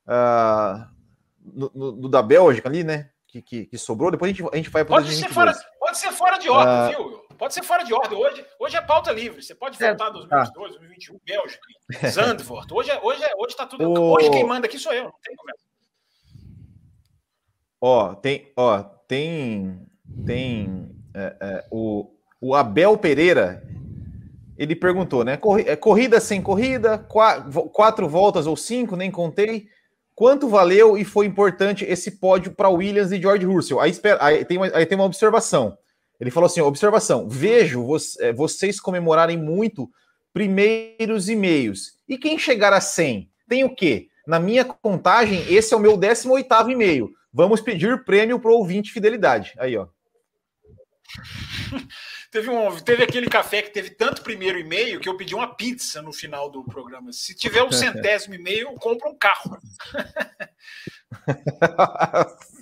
Uh, 0.05 0.85
no, 1.41 1.71
no, 1.73 1.91
no, 1.93 2.09
da 2.09 2.21
Bélgica 2.21 2.67
ali, 2.67 2.83
né? 2.83 3.09
Que, 3.27 3.41
que, 3.41 3.65
que, 3.65 3.77
sobrou. 3.77 4.11
Depois 4.11 4.29
a 4.29 4.33
gente, 4.33 4.49
a 4.51 4.55
gente 4.55 4.69
vai 4.69 4.83
para 4.85 4.95
pode 4.95 5.07
2022. 5.07 5.33
Ser 5.33 5.33
fora, 5.33 5.79
pode 5.79 5.97
ser 5.97 6.11
fora 6.11 6.37
de 6.37 6.49
ordem, 6.49 6.75
uh, 6.75 6.87
viu? 6.89 7.22
Pode 7.37 7.53
ser 7.53 7.63
fora 7.63 7.83
de 7.83 7.93
ordem. 7.93 8.17
Hoje, 8.17 8.45
hoje 8.59 8.77
é 8.77 8.81
pauta 8.81 9.11
livre. 9.11 9.41
Você 9.41 9.55
pode 9.55 9.77
voltar 9.77 10.09
em 10.09 10.13
2022, 10.13 10.71
2021, 10.71 11.19
Bélgica, 11.25 11.61
Zandvoort. 12.09 12.73
Hoje, 12.73 12.91
é, 12.91 12.99
hoje, 13.01 13.23
é, 13.23 13.31
hoje 13.37 13.55
tá 13.55 13.65
tudo. 13.65 13.89
O... 13.89 14.13
Hoje 14.13 14.29
quem 14.29 14.45
manda 14.45 14.67
aqui 14.67 14.79
sou 14.79 14.93
eu, 14.93 15.05
não 15.05 15.13
tem 15.23 15.35
conversa. 15.35 15.63
Ó, 17.81 18.15
tem, 18.15 18.51
ó, 18.55 18.81
tem, 18.81 19.85
tem 20.25 20.89
é, 21.13 21.35
é, 21.39 21.65
o, 21.69 22.09
o 22.39 22.55
Abel 22.55 22.97
Pereira. 22.97 23.63
Ele 24.57 24.75
perguntou, 24.75 25.25
né? 25.25 25.39
É, 25.65 25.75
corrida 25.75 26.19
sem 26.19 26.41
corrida, 26.41 26.97
quatro, 26.97 27.69
quatro 27.69 28.07
voltas 28.07 28.47
ou 28.47 28.55
cinco, 28.55 28.95
nem 28.95 29.11
contei. 29.11 29.67
Quanto 30.15 30.47
valeu 30.47 30.95
e 30.95 31.03
foi 31.03 31.25
importante 31.25 31.83
esse 31.85 32.11
pódio 32.11 32.51
para 32.51 32.69
Williams 32.69 33.11
e 33.11 33.19
George 33.19 33.45
Russell? 33.45 33.79
Aí, 33.79 33.91
aí, 34.19 34.45
tem 34.45 34.57
uma, 34.57 34.67
aí 34.67 34.85
tem 34.85 34.95
uma 34.95 35.05
observação. 35.05 35.75
Ele 36.19 36.31
falou 36.31 36.47
assim: 36.47 36.61
observação, 36.61 37.27
vejo 37.27 37.85
é, 38.19 38.31
vocês 38.31 38.79
comemorarem 38.79 39.37
muito 39.37 39.89
primeiros 40.33 41.29
e-mails. 41.29 41.97
E 42.07 42.17
quem 42.17 42.39
chegar 42.39 42.73
a 42.73 42.81
100 42.81 43.29
tem 43.47 43.63
o 43.63 43.75
quê? 43.75 44.07
Na 44.25 44.39
minha 44.39 44.65
contagem, 44.65 45.45
esse 45.53 45.73
é 45.73 45.77
o 45.77 45.79
meu 45.79 45.97
18 45.97 46.69
e-mail. 46.69 47.11
Vamos 47.31 47.61
pedir 47.61 48.03
prêmio 48.03 48.39
para 48.39 48.51
o 48.51 48.55
ouvinte 48.55 48.91
fidelidade. 48.91 49.53
Aí, 49.57 49.75
ó. 49.75 49.87
teve, 52.31 52.49
um, 52.49 52.75
teve 52.79 53.03
aquele 53.03 53.27
café 53.27 53.61
que 53.61 53.71
teve 53.71 53.91
tanto 53.91 54.21
primeiro 54.21 54.57
e-mail 54.57 54.99
que 54.99 55.09
eu 55.09 55.17
pedi 55.17 55.35
uma 55.35 55.55
pizza 55.55 56.01
no 56.01 56.13
final 56.13 56.49
do 56.49 56.63
programa. 56.63 57.11
Se 57.11 57.35
tiver 57.35 57.63
um 57.63 57.71
centésimo 57.73 58.35
e-mail, 58.35 58.69
eu 58.69 58.75
compro 58.75 59.09
um 59.09 59.17
carro. 59.17 59.57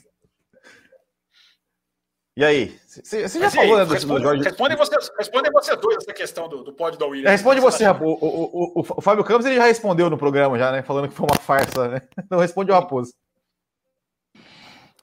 E 2.35 2.45
aí? 2.45 2.79
Você 2.87 3.27
já 3.27 3.39
Mas 3.39 3.55
falou, 3.55 3.73
aí, 3.73 3.79
né, 3.79 3.85
do, 3.85 3.93
responde, 3.93 4.19
do 4.19 4.23
Jorge? 4.23 4.43
Respondem 4.43 4.77
vocês, 4.77 5.11
respondem 5.17 5.51
vocês 5.51 5.79
dois 5.81 5.97
essa 5.97 6.13
questão 6.13 6.47
do, 6.47 6.63
do 6.63 6.73
pódio 6.73 6.97
da 6.97 7.05
Williams. 7.05 7.31
Responde 7.31 7.59
você, 7.59 7.85
o, 7.87 7.93
o, 7.93 8.79
o, 8.79 8.85
o, 8.97 9.01
Fábio 9.01 9.23
Campos 9.23 9.45
ele 9.45 9.55
já 9.55 9.65
respondeu 9.65 10.09
no 10.09 10.17
programa, 10.17 10.57
já, 10.57 10.71
né? 10.71 10.81
Falando 10.81 11.09
que 11.09 11.13
foi 11.13 11.25
uma 11.25 11.39
farsa, 11.39 11.89
né? 11.89 12.01
Então 12.23 12.39
responde 12.39 12.71
o 12.71 12.73
Raposo. 12.73 13.13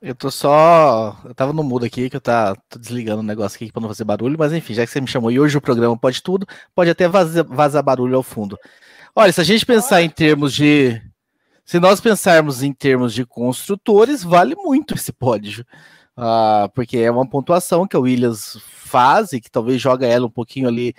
Eu 0.01 0.15
tô 0.15 0.31
só. 0.31 1.21
Eu 1.25 1.35
tava 1.35 1.53
no 1.53 1.63
mudo 1.63 1.85
aqui, 1.85 2.09
que 2.09 2.17
eu 2.17 2.21
tá, 2.21 2.55
tô 2.69 2.79
desligando 2.79 3.21
o 3.21 3.25
negócio 3.25 3.57
aqui 3.57 3.71
pra 3.71 3.81
não 3.81 3.89
fazer 3.89 4.05
barulho, 4.05 4.39
mas 4.39 4.53
enfim, 4.53 4.73
já 4.73 4.87
que 4.87 4.93
você 4.93 5.01
me 5.01 5.09
chamou 5.09 5.31
e 5.31 5.41
hoje 5.41 5.59
o 5.59 5.61
programa 5.61 5.99
pode 5.99 6.23
tudo, 6.23 6.47
pode 6.75 6.89
até 6.89 7.09
vazar, 7.09 7.45
vazar 7.45 7.83
barulho 7.83 8.17
ao 8.17 8.23
fundo. 8.23 8.57
Olha, 9.15 9.33
se 9.33 9.41
a 9.41 9.45
gente 9.45 9.67
pensar 9.67 10.01
em 10.01 10.09
termos 10.09 10.55
de. 10.55 11.03
se 11.65 11.81
nós 11.81 12.01
pensarmos 12.01 12.63
em 12.63 12.73
termos 12.73 13.13
de 13.13 13.27
construtores, 13.27 14.23
vale 14.23 14.55
muito 14.55 14.95
esse 14.95 15.13
pódio. 15.13 15.67
Uh, 16.19 16.69
porque 16.75 16.99
é 16.99 17.09
uma 17.09 17.25
pontuação 17.25 17.87
que 17.87 17.95
a 17.95 18.01
Williams 18.01 18.59
faz 18.67 19.33
e 19.33 19.41
que 19.41 19.49
talvez 19.49 19.81
joga 19.81 20.05
ela 20.05 20.27
um 20.27 20.31
pouquinho 20.31 20.67
ali, 20.67 20.93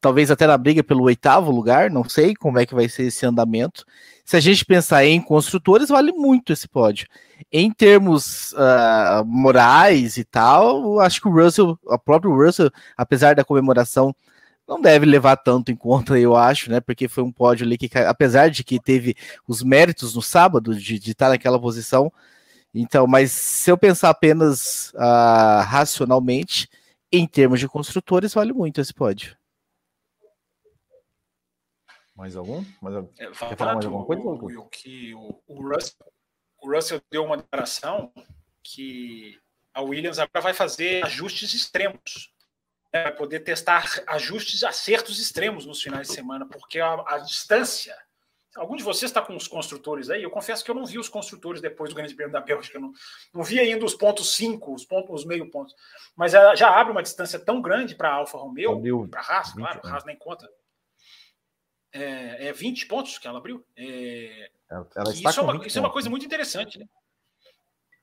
talvez 0.00 0.30
até 0.30 0.46
na 0.46 0.56
briga 0.56 0.82
pelo 0.82 1.04
oitavo 1.04 1.50
lugar, 1.50 1.90
não 1.90 2.08
sei 2.08 2.34
como 2.34 2.58
é 2.58 2.64
que 2.64 2.74
vai 2.74 2.88
ser 2.88 3.02
esse 3.02 3.26
andamento. 3.26 3.84
Se 4.24 4.38
a 4.38 4.40
gente 4.40 4.64
pensar 4.64 5.04
em 5.04 5.20
construtores, 5.20 5.90
vale 5.90 6.12
muito 6.12 6.50
esse 6.50 6.66
pódio. 6.66 7.06
Em 7.52 7.70
termos 7.70 8.52
uh, 8.52 9.22
morais 9.26 10.16
e 10.16 10.24
tal, 10.24 10.98
acho 10.98 11.20
que 11.20 11.28
o 11.28 11.30
Russell, 11.30 11.78
o 11.84 11.98
próprio 11.98 12.34
Russell, 12.34 12.70
apesar 12.96 13.34
da 13.34 13.44
comemoração, 13.44 14.16
não 14.66 14.80
deve 14.80 15.04
levar 15.04 15.36
tanto 15.36 15.70
em 15.70 15.76
conta, 15.76 16.18
eu 16.18 16.34
acho, 16.34 16.70
né? 16.70 16.80
Porque 16.80 17.06
foi 17.06 17.22
um 17.22 17.30
pódio 17.30 17.66
ali 17.66 17.76
que, 17.76 17.90
apesar 17.98 18.48
de 18.48 18.64
que 18.64 18.80
teve 18.80 19.14
os 19.46 19.62
méritos 19.62 20.14
no 20.14 20.22
sábado 20.22 20.74
de, 20.74 20.98
de 20.98 21.10
estar 21.10 21.28
naquela 21.28 21.60
posição, 21.60 22.10
então, 22.74 23.06
mas 23.06 23.30
se 23.30 23.70
eu 23.70 23.78
pensar 23.78 24.10
apenas 24.10 24.92
uh, 24.94 25.62
racionalmente, 25.64 26.68
em 27.12 27.26
termos 27.26 27.60
de 27.60 27.68
construtores, 27.68 28.34
vale 28.34 28.52
muito 28.52 28.80
esse 28.80 28.92
pódio. 28.92 29.36
Mais 32.16 32.34
algum? 32.34 32.64
Mais, 32.82 32.96
é, 33.18 33.26
quer 33.26 33.56
falar 33.56 33.74
mais 33.74 33.86
alguma 33.86 34.04
coisa? 34.04 34.22
O, 34.22 34.62
o, 34.62 34.68
que 34.68 35.14
o, 35.14 35.40
o, 35.46 35.68
Russell, 35.68 36.12
o 36.60 36.74
Russell 36.74 37.00
deu 37.10 37.24
uma 37.24 37.36
declaração 37.36 38.12
que 38.62 39.38
a 39.72 39.80
Williams 39.80 40.18
agora 40.18 40.40
vai 40.40 40.54
fazer 40.54 41.04
ajustes 41.04 41.54
extremos. 41.54 42.32
Né, 42.92 43.04
vai 43.04 43.14
poder 43.14 43.40
testar 43.40 43.84
ajustes, 44.08 44.64
acertos 44.64 45.20
extremos 45.20 45.66
nos 45.66 45.82
finais 45.82 46.08
de 46.08 46.14
semana, 46.14 46.46
porque 46.46 46.80
a, 46.80 46.94
a 47.06 47.18
distância 47.18 47.96
Algum 48.56 48.76
de 48.76 48.84
vocês 48.84 49.10
está 49.10 49.20
com 49.20 49.34
os 49.34 49.48
construtores 49.48 50.10
aí? 50.10 50.22
Eu 50.22 50.30
confesso 50.30 50.64
que 50.64 50.70
eu 50.70 50.74
não 50.74 50.86
vi 50.86 50.98
os 50.98 51.08
construtores 51.08 51.60
depois 51.60 51.90
do 51.90 51.96
Grande 51.96 52.14
Prêmio 52.14 52.32
da 52.32 52.40
Bélgica. 52.40 52.78
Não, 52.78 52.92
não 53.32 53.42
vi 53.42 53.58
ainda 53.58 53.84
os 53.84 53.94
pontos 53.94 54.34
5, 54.36 54.74
os 54.74 54.84
pontos, 54.84 55.10
os 55.10 55.24
meio 55.24 55.50
pontos. 55.50 55.74
Mas 56.14 56.34
ela 56.34 56.54
já 56.54 56.70
abre 56.70 56.92
uma 56.92 57.02
distância 57.02 57.38
tão 57.38 57.60
grande 57.60 57.94
para 57.94 58.10
a 58.10 58.14
Alfa 58.14 58.38
Romeo, 58.38 59.08
para 59.08 59.20
a 59.20 59.24
Haas, 59.24 59.52
claro, 59.52 59.80
a 59.82 59.90
Haas 59.90 60.04
nem 60.04 60.16
conta. 60.16 60.48
É, 61.92 62.48
é 62.48 62.52
20 62.52 62.86
pontos 62.86 63.18
que 63.18 63.26
ela 63.26 63.38
abriu. 63.38 63.64
É, 63.76 64.50
ela, 64.70 64.88
ela 64.96 65.12
isso, 65.12 65.40
é 65.40 65.42
uma, 65.42 65.66
isso 65.66 65.78
é 65.78 65.80
uma 65.80 65.92
coisa 65.92 66.08
muito 66.08 66.26
interessante, 66.26 66.78
né? 66.78 66.86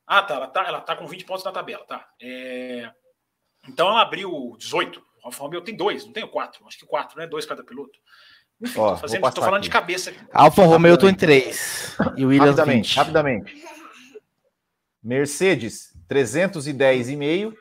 Ah, 0.05 0.21
tá. 0.21 0.35
Ela 0.35 0.47
tá, 0.47 0.63
ela 0.67 0.81
tá 0.81 0.95
com 0.95 1.07
20 1.07 1.25
pontos 1.25 1.43
na 1.45 1.51
tabela, 1.51 1.85
tá. 1.85 2.09
É, 2.21 2.91
então 3.67 3.87
ela 3.87 4.01
abriu 4.01 4.55
18. 4.57 4.99
A 5.23 5.27
Alfa 5.27 5.43
Romeo 5.43 5.61
tem 5.61 5.75
dois, 5.75 6.05
não 6.05 6.11
tem 6.11 6.27
quatro. 6.27 6.65
Acho 6.67 6.77
que 6.77 6.85
quatro, 6.85 7.17
né? 7.17 7.27
Dois 7.27 7.45
cada 7.45 7.63
piloto. 7.63 7.97
Enfim, 8.62 8.80
Ó, 8.80 8.91
tô, 8.91 8.97
fazendo, 8.97 9.32
tô 9.32 9.41
falando 9.41 9.56
aqui. 9.56 9.63
de 9.63 9.69
cabeça. 9.69 10.13
Alfa 10.32 10.63
Romeo 10.65 10.97
tô 10.97 11.10
em 11.10 11.13
3. 11.15 11.97
E 12.15 12.26
o 12.26 12.30
Williams 12.30 12.58
rapidamente, 12.58 12.88
20. 12.89 12.97
rapidamente. 12.97 13.63
Mercedes 15.04 15.93
310,5. 16.10 17.54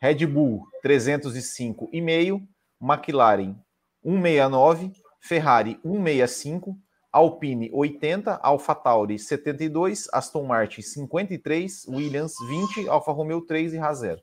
Red 0.00 0.26
Bull 0.26 0.66
305,5. 0.84 2.40
McLaren 2.80 3.56
169. 4.04 4.92
Ferrari 5.20 5.80
165. 5.82 6.78
Alpine 7.16 7.70
80, 7.72 8.40
Alfa 8.42 8.74
Tauri 8.74 9.18
72, 9.18 10.06
Aston 10.12 10.42
Martin 10.42 10.82
53, 10.82 11.86
Williams 11.88 12.34
20, 12.46 12.90
Alfa 12.90 13.10
Romeo 13.10 13.40
3 13.40 13.72
e 13.72 13.78
0. 13.94 14.20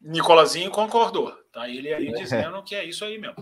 Nicolazinho 0.00 0.70
concordou, 0.70 1.32
tá? 1.52 1.68
Ele 1.68 1.92
aí 1.92 2.12
dizendo 2.12 2.62
que 2.62 2.74
é 2.74 2.84
isso 2.84 3.04
aí 3.04 3.18
mesmo. 3.18 3.36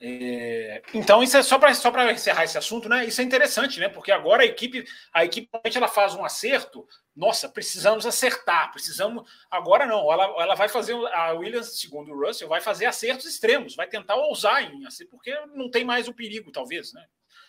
É, 0.00 0.80
então, 0.94 1.24
isso 1.24 1.36
é 1.36 1.42
só 1.42 1.58
para 1.58 1.74
só 1.74 1.90
encerrar 2.10 2.44
esse 2.44 2.56
assunto, 2.56 2.88
né? 2.88 3.04
Isso 3.04 3.20
é 3.20 3.24
interessante, 3.24 3.80
né? 3.80 3.88
Porque 3.88 4.12
agora 4.12 4.42
a 4.44 4.46
equipe, 4.46 4.84
a 5.12 5.24
equipe 5.24 5.48
ela 5.74 5.88
faz 5.88 6.14
um 6.14 6.24
acerto. 6.24 6.86
Nossa, 7.16 7.48
precisamos 7.48 8.06
acertar, 8.06 8.70
precisamos. 8.70 9.28
Agora 9.50 9.86
não, 9.86 10.12
ela, 10.12 10.24
ela 10.40 10.54
vai 10.54 10.68
fazer 10.68 10.94
a 11.12 11.32
Williams, 11.32 11.80
segundo 11.80 12.12
o 12.12 12.26
Russell, 12.26 12.48
vai 12.48 12.60
fazer 12.60 12.86
acertos 12.86 13.26
extremos, 13.26 13.74
vai 13.74 13.88
tentar 13.88 14.14
ousar 14.14 14.62
em 14.62 14.86
assim, 14.86 15.04
porque 15.06 15.34
não 15.54 15.68
tem 15.68 15.84
mais 15.84 16.06
o 16.06 16.14
perigo, 16.14 16.52
talvez, 16.52 16.92
né? 16.92 17.04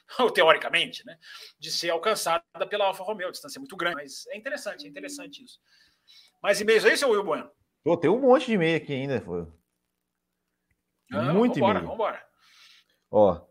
Ou 0.18 0.32
teoricamente, 0.32 1.06
né? 1.06 1.20
De 1.60 1.72
ser 1.72 1.92
alcançada 1.92 2.44
pela 2.68 2.86
Alfa 2.86 3.04
Romeo, 3.04 3.32
distância 3.32 3.60
é 3.60 3.62
muito 3.62 3.78
grande, 3.78 3.98
mas 3.98 4.26
é 4.28 4.36
interessante, 4.36 4.88
é 4.88 4.90
interessante 4.90 5.44
isso. 5.44 5.60
Mais 6.42 6.60
e-mails 6.60 6.86
aí, 6.86 6.98
seu 6.98 7.12
Will 7.12 7.24
Bueno? 7.24 7.52
Pô, 7.84 7.96
tem 7.98 8.10
um 8.10 8.20
monte 8.20 8.48
de 8.48 8.54
e-mail 8.54 8.78
aqui 8.78 8.94
ainda. 8.94 9.22
Pô. 9.22 9.48
Ah, 11.12 11.34
Muito 11.34 11.58
e-mail. 11.60 11.88
Vambora. 11.88 12.22
Ó, 13.10 13.42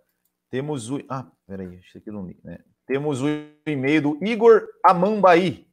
temos 0.50 0.90
o. 0.90 1.00
Ah, 1.08 1.26
peraí, 1.46 1.80
isso 1.80 1.98
aqui 1.98 2.10
não 2.10 2.26
li, 2.26 2.38
né? 2.44 2.58
Temos 2.86 3.20
o 3.22 3.26
e-mail 3.66 4.02
do 4.02 4.24
Igor 4.24 4.66
Amambaí. 4.84 5.68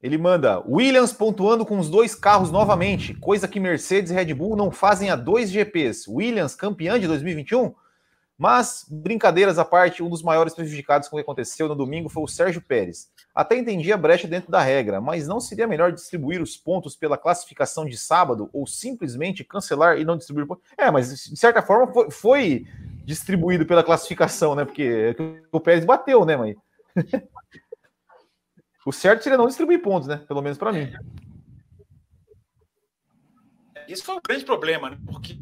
Ele 0.00 0.18
manda 0.18 0.60
Williams 0.68 1.12
pontuando 1.12 1.64
com 1.64 1.78
os 1.78 1.88
dois 1.88 2.14
carros 2.14 2.50
novamente, 2.50 3.14
coisa 3.14 3.48
que 3.48 3.58
Mercedes 3.58 4.10
e 4.10 4.14
Red 4.14 4.34
Bull 4.34 4.54
não 4.54 4.70
fazem 4.70 5.08
há 5.08 5.16
dois 5.16 5.50
GPs. 5.50 6.06
Williams 6.08 6.54
campeã 6.54 7.00
de 7.00 7.06
2021? 7.06 7.74
Mas, 8.36 8.84
brincadeiras 8.88 9.58
à 9.58 9.64
parte, 9.64 10.02
um 10.02 10.10
dos 10.10 10.22
maiores 10.22 10.54
prejudicados 10.54 11.08
com 11.08 11.16
o 11.16 11.18
que 11.18 11.22
aconteceu 11.22 11.68
no 11.68 11.74
domingo 11.74 12.08
foi 12.08 12.22
o 12.22 12.28
Sérgio 12.28 12.60
Pérez. 12.60 13.08
Até 13.32 13.56
entendi 13.56 13.92
a 13.92 13.96
brecha 13.96 14.26
dentro 14.26 14.50
da 14.50 14.60
regra, 14.60 15.00
mas 15.00 15.28
não 15.28 15.38
seria 15.38 15.68
melhor 15.68 15.92
distribuir 15.92 16.42
os 16.42 16.56
pontos 16.56 16.96
pela 16.96 17.16
classificação 17.16 17.84
de 17.84 17.96
sábado 17.96 18.50
ou 18.52 18.66
simplesmente 18.66 19.44
cancelar 19.44 19.98
e 19.98 20.04
não 20.04 20.16
distribuir 20.16 20.46
pontos? 20.46 20.64
É, 20.76 20.90
mas 20.90 21.24
de 21.30 21.36
certa 21.36 21.62
forma 21.62 21.92
foi, 21.92 22.10
foi 22.10 22.66
distribuído 23.04 23.64
pela 23.66 23.84
classificação, 23.84 24.56
né? 24.56 24.64
Porque 24.64 25.14
o 25.52 25.60
Pérez 25.60 25.84
bateu, 25.84 26.24
né, 26.24 26.36
mãe? 26.36 26.56
o 28.84 28.92
certo 28.92 29.22
seria 29.22 29.38
não 29.38 29.46
distribuir 29.46 29.80
pontos, 29.80 30.08
né? 30.08 30.16
Pelo 30.26 30.42
menos 30.42 30.58
para 30.58 30.72
mim. 30.72 30.92
Esse 33.86 34.02
foi 34.02 34.16
um 34.16 34.20
grande 34.26 34.44
problema, 34.44 34.90
né? 34.90 34.98
Porque 35.06 35.38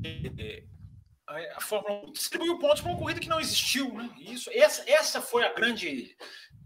a 1.55 1.61
Fórmula 1.61 2.05
1 2.07 2.13
distribuiu 2.13 2.59
pontos 2.59 2.81
para 2.81 2.91
uma 2.91 2.99
corrida 2.99 3.21
que 3.21 3.29
não 3.29 3.41
existiu. 3.41 3.93
Né? 3.95 4.11
Isso, 4.19 4.51
essa, 4.53 4.89
essa 4.91 5.21
foi 5.21 5.45
a 5.45 5.53
grande 5.53 6.17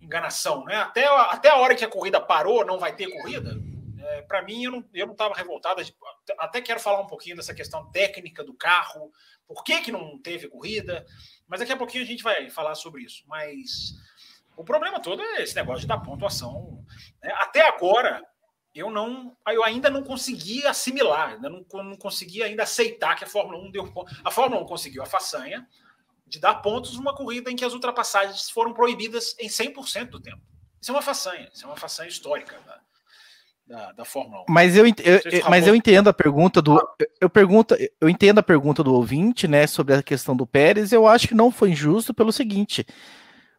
enganação. 0.01 0.65
Né? 0.65 0.77
Até, 0.77 1.07
até 1.07 1.49
a 1.49 1.57
hora 1.57 1.75
que 1.75 1.85
a 1.85 1.91
corrida 1.91 2.21
parou, 2.21 2.65
não 2.65 2.79
vai 2.79 2.95
ter 2.95 3.09
corrida. 3.09 3.57
É, 3.99 4.23
para 4.23 4.43
mim, 4.43 4.65
eu 4.65 4.71
não 4.73 4.81
estava 4.81 4.97
eu 4.99 5.07
não 5.07 5.35
revoltado. 5.35 5.83
Até 6.39 6.61
quero 6.61 6.81
falar 6.81 7.01
um 7.01 7.07
pouquinho 7.07 7.37
dessa 7.37 7.55
questão 7.55 7.91
técnica 7.91 8.45
do 8.45 8.55
carro, 8.55 9.11
por 9.47 9.65
que, 9.65 9.81
que 9.81 9.93
não 9.93 10.19
teve 10.21 10.49
corrida, 10.49 11.05
mas 11.47 11.61
daqui 11.61 11.73
a 11.73 11.77
pouquinho 11.77 12.05
a 12.05 12.07
gente 12.07 12.23
vai 12.23 12.49
falar 12.51 12.75
sobre 12.75 13.03
isso. 13.03 13.25
Mas 13.27 13.95
o 14.57 14.65
problema 14.65 15.01
todo 15.01 15.23
é 15.23 15.43
esse 15.43 15.55
negócio 15.55 15.81
de 15.81 15.87
dar 15.87 15.99
pontuação. 15.99 16.85
Né? 17.23 17.33
Até 17.37 17.63
agora, 17.67 18.23
eu 18.77 18.91
não, 18.91 19.35
eu 19.49 19.65
ainda 19.65 19.89
não 19.89 20.03
consegui 20.03 20.67
assimilar, 20.67 21.31
ainda 21.31 21.49
não, 21.49 21.65
não 21.83 21.97
consegui 21.97 22.43
ainda 22.43 22.65
aceitar 22.65 23.17
que 23.17 23.25
a 23.25 23.27
Fórmula 23.27 23.59
1 23.65 23.71
deu 23.71 23.93
a 24.23 24.31
Fórmula 24.31 24.63
1 24.63 24.67
conseguiu 24.67 25.03
a 25.03 25.07
façanha 25.07 25.67
de 26.27 26.39
dar 26.39 26.57
pontos 26.57 26.97
numa 26.97 27.15
corrida 27.15 27.51
em 27.51 27.57
que 27.57 27.65
as 27.65 27.73
ultrapassagens 27.73 28.51
foram 28.51 28.75
proibidas 28.75 29.35
em 29.41 29.49
100% 29.49 30.11
do 30.11 30.21
tempo. 30.21 30.43
Isso 30.81 30.91
é 30.91 30.95
uma 30.95 31.03
façanha, 31.03 31.49
isso 31.53 31.65
é 31.65 31.69
uma 31.69 31.77
façanha 31.77 32.09
histórica 32.09 32.57
da, 32.67 32.81
da, 33.67 33.93
da 33.93 34.05
Fórmula 34.05 34.43
1. 34.43 34.45
Mas 34.49 34.77
eu, 34.77 34.87
eu, 34.87 34.95
eu 35.25 35.49
mas 35.49 35.67
eu 35.67 35.75
entendo 35.75 36.09
a 36.09 36.13
pergunta 36.13 36.61
do 36.61 36.79
eu 37.21 37.31
pergunto, 37.31 37.77
eu 38.01 38.09
entendo 38.09 38.41
a 38.41 38.43
pergunta 38.43 38.85
do 38.85 38.93
ouvinte, 38.93 39.49
né, 39.49 39.67
sobre 39.67 39.95
a 39.95 40.03
questão 40.03 40.37
do 40.37 40.47
Pérez, 40.47 40.93
eu 40.93 41.07
acho 41.07 41.29
que 41.29 41.35
não 41.35 41.51
foi 41.51 41.71
injusto 41.71 42.13
pelo 42.13 42.33
seguinte, 42.33 42.85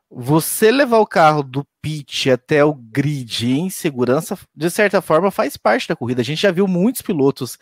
você 0.10 0.72
levar 0.72 1.00
o 1.00 1.08
carro 1.08 1.44
do 1.44 1.66
pit 1.82 2.30
até 2.32 2.64
o 2.64 2.74
grid 2.74 3.52
em 3.52 3.70
segurança, 3.70 4.38
de 4.56 4.70
certa 4.70 5.02
forma, 5.02 5.32
faz 5.32 5.58
parte 5.58 5.88
da 5.88 5.96
corrida. 5.96 6.22
A 6.22 6.26
gente 6.26 6.42
já 6.42 6.52
viu 6.52 6.68
muitos 6.68 7.02
pilotos 7.02 7.58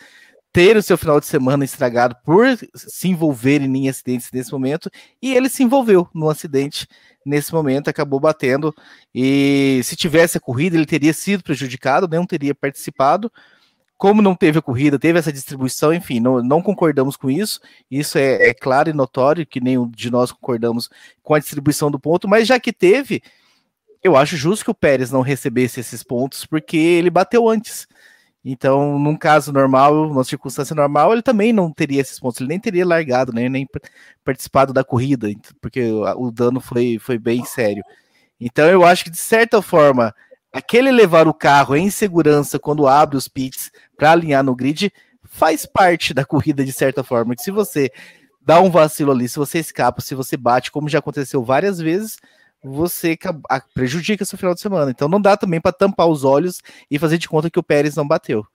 ter 0.56 0.78
o 0.78 0.82
seu 0.82 0.98
final 0.98 1.20
de 1.20 1.26
semana 1.26 1.66
estragado 1.66 2.16
por 2.24 2.46
se 2.74 3.10
envolverem 3.10 3.76
em 3.76 3.90
acidentes 3.90 4.30
nesse 4.32 4.54
momento, 4.54 4.90
e 5.22 5.34
ele 5.36 5.50
se 5.50 5.64
envolveu 5.64 6.08
no 6.14 6.30
acidente 6.30 6.88
nesse 7.26 7.54
momento, 7.54 7.90
acabou 7.90 8.22
batendo, 8.22 8.74
e 9.14 9.82
se 9.84 9.98
tivesse 9.98 10.38
a 10.38 10.40
corrida, 10.40 10.78
ele 10.78 10.86
teria 10.86 11.12
sido 11.12 11.44
prejudicado, 11.44 12.08
não 12.08 12.26
teria 12.26 12.56
participado, 12.56 13.30
como 13.98 14.22
não 14.22 14.36
teve 14.36 14.60
a 14.60 14.62
corrida, 14.62 15.00
teve 15.00 15.20
essa 15.20 15.32
distribuição, 15.32 15.94
enfim, 15.94 16.20
não, 16.20 16.44
não 16.44 16.62
concordamos 16.62 17.16
com 17.16 17.30
isso. 17.30 17.60
Isso 17.90 18.18
é, 18.18 18.50
é, 18.50 18.54
claro 18.54 18.90
e 18.90 18.94
notório 18.94 19.46
que 19.46 19.62
nenhum 19.62 19.90
de 19.90 20.12
nós 20.12 20.32
concordamos 20.32 20.90
com 21.24 21.34
a 21.34 21.40
distribuição 21.40 21.90
do 21.90 22.00
ponto, 22.00 22.28
mas 22.28 22.48
já 22.48 22.60
que 22.60 22.74
teve, 22.74 23.22
eu 24.04 24.16
acho 24.16 24.36
justo 24.38 24.66
que 24.66 24.72
o 24.72 24.76
Pérez 24.76 25.12
não 25.12 25.22
recebesse 25.22 25.80
esses 25.80 26.04
pontos, 26.04 26.46
porque 26.46 26.78
ele 26.78 27.10
bateu 27.10 27.48
antes. 27.50 27.88
Então, 28.44 29.00
num 29.00 29.18
caso 29.18 29.52
normal, 29.52 30.08
numa 30.08 30.24
circunstância 30.24 30.76
normal, 30.76 31.14
ele 31.14 31.24
também 31.24 31.52
não 31.52 31.72
teria 31.72 32.02
esses 32.02 32.20
pontos, 32.20 32.40
ele 32.40 32.50
nem 32.50 32.60
teria 32.60 32.86
largado, 32.86 33.34
né, 33.34 33.50
nem 33.50 33.68
participado 34.24 34.72
da 34.72 34.84
corrida, 34.84 35.30
porque 35.60 35.82
o 36.18 36.30
dano 36.32 36.60
foi, 36.60 37.00
foi 37.00 37.18
bem 37.18 37.44
sério. 37.46 37.84
Então, 38.40 38.68
eu 38.68 38.86
acho 38.86 39.06
que 39.06 39.10
de 39.10 39.18
certa 39.18 39.62
forma 39.62 40.14
aquele 40.56 40.90
levar 40.90 41.28
o 41.28 41.34
carro 41.34 41.76
em 41.76 41.90
segurança 41.90 42.58
quando 42.58 42.88
abre 42.88 43.18
os 43.18 43.28
pits 43.28 43.70
para 43.98 44.14
alinhar 44.14 44.42
no 44.42 44.56
grid 44.56 44.90
faz 45.26 45.66
parte 45.66 46.14
da 46.14 46.24
corrida 46.24 46.64
de 46.64 46.72
certa 46.72 47.04
forma. 47.04 47.36
Que 47.36 47.42
se 47.42 47.52
você 47.52 47.92
dá 48.40 48.62
um 48.62 48.72
vacilo 48.72 49.12
ali, 49.12 49.28
se 49.28 49.38
você 49.38 49.60
escapa, 49.60 50.00
se 50.00 50.16
você 50.16 50.38
bate, 50.38 50.72
como 50.72 50.88
já 50.88 51.00
aconteceu 51.00 51.44
várias 51.44 51.78
vezes, 51.78 52.18
você 52.64 53.18
prejudica 53.74 54.24
seu 54.24 54.38
final 54.38 54.54
de 54.54 54.62
semana. 54.62 54.92
Então 54.92 55.10
não 55.10 55.20
dá 55.20 55.36
também 55.36 55.60
para 55.60 55.74
tampar 55.74 56.08
os 56.08 56.24
olhos 56.24 56.62
e 56.90 56.98
fazer 56.98 57.18
de 57.18 57.28
conta 57.28 57.50
que 57.50 57.60
o 57.60 57.64
Pérez 57.64 57.98
não 57.98 58.08
bateu. 58.08 58.48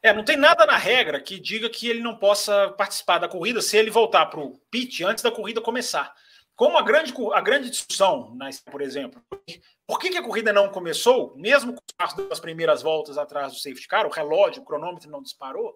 É, 0.00 0.14
não 0.14 0.24
tem 0.24 0.36
nada 0.36 0.64
na 0.64 0.76
regra 0.76 1.20
que 1.20 1.40
diga 1.40 1.68
que 1.68 1.88
ele 1.88 2.00
não 2.00 2.14
possa 2.16 2.68
participar 2.78 3.18
da 3.18 3.28
corrida 3.28 3.60
se 3.60 3.76
ele 3.76 3.90
voltar 3.90 4.26
para 4.26 4.38
o 4.38 4.60
pit 4.70 5.02
antes 5.02 5.24
da 5.24 5.32
corrida 5.32 5.60
começar. 5.60 6.14
Como 6.60 6.76
a 6.76 6.82
grande, 6.82 7.14
a 7.32 7.40
grande 7.40 7.70
discussão, 7.70 8.36
por 8.70 8.82
exemplo, 8.82 9.24
por 9.86 9.98
que, 9.98 10.14
a 10.14 10.22
corrida 10.22 10.52
não 10.52 10.68
começou, 10.68 11.34
mesmo 11.34 11.72
com 11.72 12.28
das 12.28 12.38
primeiras 12.38 12.82
voltas 12.82 13.16
atrás 13.16 13.54
do 13.54 13.58
safety 13.58 13.88
car, 13.88 14.06
o 14.06 14.10
relógio, 14.10 14.60
o 14.60 14.64
cronômetro 14.66 15.10
não 15.10 15.22
disparou, 15.22 15.74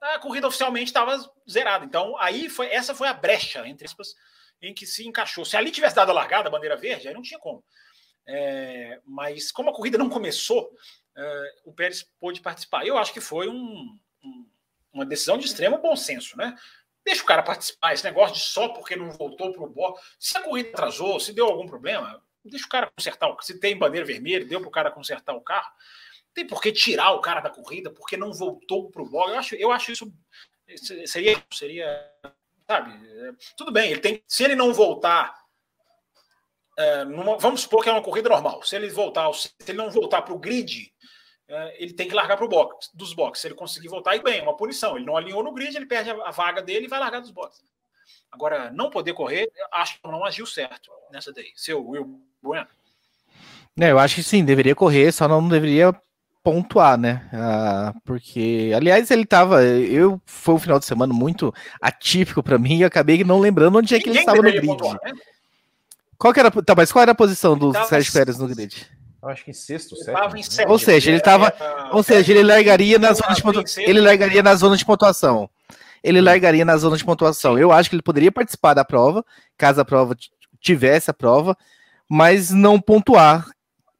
a 0.00 0.18
corrida 0.18 0.48
oficialmente 0.48 0.86
estava 0.86 1.14
zerada. 1.46 1.84
Então, 1.84 2.16
aí 2.16 2.48
foi 2.48 2.68
essa 2.68 2.94
foi 2.94 3.06
a 3.06 3.12
brecha, 3.12 3.68
entre 3.68 3.84
aspas, 3.84 4.14
em 4.62 4.72
que 4.72 4.86
se 4.86 5.06
encaixou. 5.06 5.44
Se 5.44 5.58
ali 5.58 5.70
tivesse 5.70 5.96
dado 5.96 6.08
a 6.08 6.14
largada, 6.14 6.48
a 6.48 6.52
bandeira 6.52 6.74
verde, 6.74 7.06
aí 7.06 7.12
não 7.12 7.20
tinha 7.20 7.38
como. 7.38 7.62
É, 8.26 9.02
mas 9.04 9.52
como 9.52 9.68
a 9.68 9.74
corrida 9.74 9.98
não 9.98 10.08
começou, 10.08 10.74
é, 11.18 11.54
o 11.66 11.72
Pérez 11.74 12.02
pôde 12.18 12.40
participar. 12.40 12.86
Eu 12.86 12.96
acho 12.96 13.12
que 13.12 13.20
foi 13.20 13.46
um, 13.46 13.98
um, 14.24 14.46
uma 14.90 15.04
decisão 15.04 15.36
de 15.36 15.44
extremo 15.44 15.76
bom 15.76 15.94
senso, 15.94 16.34
né? 16.34 16.56
Deixa 17.08 17.22
o 17.22 17.26
cara 17.26 17.42
participar. 17.42 17.94
Esse 17.94 18.04
negócio 18.04 18.34
de 18.34 18.42
só 18.42 18.68
porque 18.68 18.94
não 18.94 19.10
voltou 19.10 19.50
para 19.50 19.64
o 19.64 19.68
box. 19.68 20.02
Se 20.20 20.36
a 20.36 20.42
corrida 20.42 20.68
atrasou, 20.68 21.18
se 21.18 21.32
deu 21.32 21.46
algum 21.46 21.66
problema, 21.66 22.22
deixa 22.44 22.66
o 22.66 22.68
cara 22.68 22.90
consertar. 22.94 23.34
Se 23.40 23.58
tem 23.58 23.78
bandeira 23.78 24.06
vermelha, 24.06 24.44
deu 24.44 24.60
para 24.60 24.68
o 24.68 24.72
cara 24.72 24.90
consertar 24.90 25.34
o 25.34 25.40
carro 25.40 25.72
tem 26.34 26.46
por 26.46 26.62
que 26.62 26.70
tirar 26.70 27.10
o 27.12 27.20
cara 27.20 27.40
da 27.40 27.50
corrida, 27.50 27.90
porque 27.90 28.16
não 28.16 28.32
voltou 28.32 28.90
para 28.90 29.02
o 29.02 29.08
box. 29.08 29.32
Eu 29.32 29.38
acho, 29.38 29.54
eu 29.56 29.72
acho 29.72 29.90
isso 29.90 30.12
seria, 31.06 31.42
seria, 31.52 32.12
sabe? 32.66 32.92
Tudo 33.56 33.72
bem, 33.72 33.90
ele 33.90 34.00
tem, 34.00 34.22
se 34.26 34.44
ele 34.44 34.54
não 34.54 34.72
voltar, 34.72 35.36
é, 36.76 37.04
numa, 37.04 37.36
vamos 37.38 37.62
supor 37.62 37.82
que 37.82 37.88
é 37.88 37.92
uma 37.92 38.02
corrida 38.02 38.28
normal. 38.28 38.62
Se 38.62 38.76
ele 38.76 38.88
voltar, 38.88 39.32
se 39.32 39.50
ele 39.66 39.78
não 39.78 39.90
voltar 39.90 40.22
para 40.22 40.32
o 40.34 40.38
grid, 40.38 40.92
é, 40.97 40.97
ele 41.78 41.92
tem 41.94 42.06
que 42.06 42.14
largar 42.14 42.36
para 42.36 42.44
o 42.44 42.48
box, 42.48 42.90
dos 42.94 43.14
boxes. 43.14 43.42
Se 43.42 43.48
ele 43.48 43.54
conseguir 43.54 43.88
voltar, 43.88 44.14
e 44.16 44.22
bem, 44.22 44.40
é 44.40 44.42
uma 44.42 44.56
punição. 44.56 44.96
Ele 44.96 45.06
não 45.06 45.16
alinhou 45.16 45.42
no 45.42 45.52
grid, 45.52 45.74
ele 45.74 45.86
perde 45.86 46.10
a, 46.10 46.30
vaga 46.30 46.60
dele 46.60 46.84
e 46.84 46.88
vai 46.88 46.98
largar 46.98 47.20
dos 47.20 47.30
boxes. 47.30 47.64
Agora, 48.30 48.70
não 48.70 48.90
poder 48.90 49.14
correr, 49.14 49.50
acho 49.72 50.00
que 50.00 50.08
não 50.08 50.24
agiu 50.24 50.44
certo 50.44 50.90
nessa 51.10 51.32
daí. 51.32 51.50
Seu 51.56 51.86
Will 51.86 52.20
Bueno. 52.42 52.66
É, 53.80 53.90
eu 53.90 53.98
acho 53.98 54.16
que 54.16 54.22
sim, 54.22 54.44
deveria 54.44 54.74
correr, 54.74 55.10
só 55.12 55.26
não 55.26 55.48
deveria 55.48 55.94
pontuar, 56.42 56.98
né? 56.98 57.28
Ah, 57.32 57.94
porque, 58.04 58.72
aliás, 58.74 59.10
ele 59.10 59.24
tava. 59.24 59.62
Eu 59.62 60.20
foi 60.26 60.54
um 60.54 60.58
final 60.58 60.78
de 60.78 60.84
semana 60.84 61.14
muito 61.14 61.54
atípico 61.80 62.42
para 62.42 62.58
mim 62.58 62.78
e 62.78 62.84
acabei 62.84 63.24
não 63.24 63.40
lembrando 63.40 63.78
onde 63.78 63.94
é 63.94 64.00
que 64.00 64.10
ele 64.10 64.18
estava 64.18 64.38
no 64.38 64.42
grid. 64.42 64.66
Pontuar, 64.66 64.98
né? 65.02 65.12
Qual 66.18 66.34
que 66.34 66.40
era, 66.40 66.50
tá, 66.50 66.74
mas 66.76 66.90
qual 66.90 67.02
era 67.02 67.12
a 67.12 67.14
posição 67.14 67.56
do 67.56 67.72
Sérgio 67.86 68.12
Pérez 68.12 68.38
no 68.38 68.48
grid? 68.48 68.90
Eu 69.20 69.28
acho 69.28 69.44
que 69.44 69.50
em 69.50 69.54
sexto, 69.54 69.96
sétimo. 69.96 70.14
Né? 70.14 70.66
Ou 70.68 70.78
seja, 70.78 71.10
ele 71.10 71.18
estava, 71.18 71.52
ou 71.92 72.02
seja, 72.02 72.32
ele 72.32 72.42
largaria 72.42 72.98
na 72.98 73.12
zona 73.12 73.34
de 73.34 73.42
pontuação. 73.42 73.84
Ele 73.84 74.00
largaria 74.00 74.42
na 74.42 74.54
zona 74.54 74.76
de 74.76 74.84
pontuação. 74.84 75.50
Ele 76.02 76.20
largaria 76.20 76.64
na 76.64 76.76
zona 76.76 76.96
de 76.96 77.04
pontuação. 77.04 77.58
Eu 77.58 77.72
acho 77.72 77.90
que 77.90 77.96
ele 77.96 78.02
poderia 78.02 78.30
participar 78.30 78.74
da 78.74 78.84
prova, 78.84 79.24
caso 79.56 79.80
a 79.80 79.84
prova 79.84 80.16
tivesse 80.60 81.10
a 81.10 81.14
prova, 81.14 81.56
mas 82.08 82.50
não 82.50 82.80
pontuar, 82.80 83.48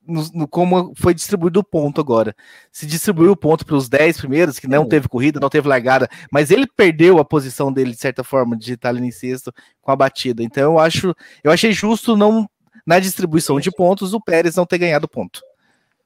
no, 0.07 0.25
no, 0.33 0.49
como 0.49 0.95
foi 0.97 1.13
distribuído 1.13 1.61
o 1.61 1.65
ponto 1.65 2.01
agora. 2.01 2.35
Se 2.73 2.87
distribuiu 2.87 3.33
o 3.33 3.37
ponto 3.37 3.67
para 3.67 3.77
os 3.77 3.89
10 3.89 4.19
primeiros, 4.19 4.59
que 4.59 4.69
não 4.69 4.87
teve 4.87 5.09
corrida, 5.09 5.41
não 5.41 5.51
teve 5.51 5.69
largada, 5.69 6.09
mas 6.33 6.51
ele 6.51 6.67
perdeu 6.67 7.19
a 7.19 7.25
posição 7.25 7.73
dele, 7.73 7.91
de 7.91 7.99
certa 7.99 8.23
forma, 8.25 8.57
de 8.57 8.75
estar 8.75 8.91
ali 8.91 9.07
em 9.07 9.11
sexto 9.11 9.53
com 9.83 9.91
a 9.91 9.97
batida. 9.97 10.43
Então 10.43 10.73
eu 10.73 10.79
acho, 10.79 11.15
eu 11.43 11.51
achei 11.51 11.73
justo 11.73 12.17
não 12.17 12.49
na 12.89 12.99
distribuição 12.99 13.61
de 13.61 13.71
pontos 13.71 14.15
o 14.15 14.21
Pérez 14.21 14.57
não 14.57 14.65
ter 14.65 14.79
ganhado 14.79 15.07
ponto. 15.07 15.43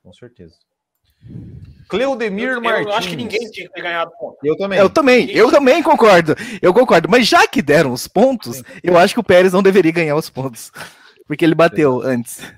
Com 0.02 0.12
certeza. 0.12 0.56
Cleudemir 1.88 2.48
eu, 2.48 2.60
Martins. 2.60 2.86
Eu 2.86 2.92
acho 2.92 3.08
que 3.08 3.14
ninguém 3.14 3.48
tinha 3.52 3.68
que 3.68 3.72
ter 3.72 3.82
ganhado 3.82 4.10
ponto. 4.18 4.36
Eu 4.42 4.56
também. 4.56 4.78
Eu 4.80 4.90
também, 4.90 5.30
eu 5.30 5.48
também 5.48 5.80
concordo. 5.80 6.34
Eu 6.60 6.74
concordo. 6.74 7.08
Mas 7.08 7.28
já 7.28 7.46
que 7.46 7.62
deram 7.62 7.92
os 7.92 8.08
pontos, 8.08 8.56
Sim. 8.56 8.64
eu 8.82 8.98
acho 8.98 9.14
que 9.14 9.20
o 9.20 9.22
Pérez 9.22 9.52
não 9.52 9.62
deveria 9.62 9.92
ganhar 9.92 10.16
os 10.16 10.28
pontos. 10.28 10.72
Porque 11.24 11.44
ele 11.44 11.54
bateu 11.54 12.02
Sim. 12.02 12.08
antes. 12.08 12.52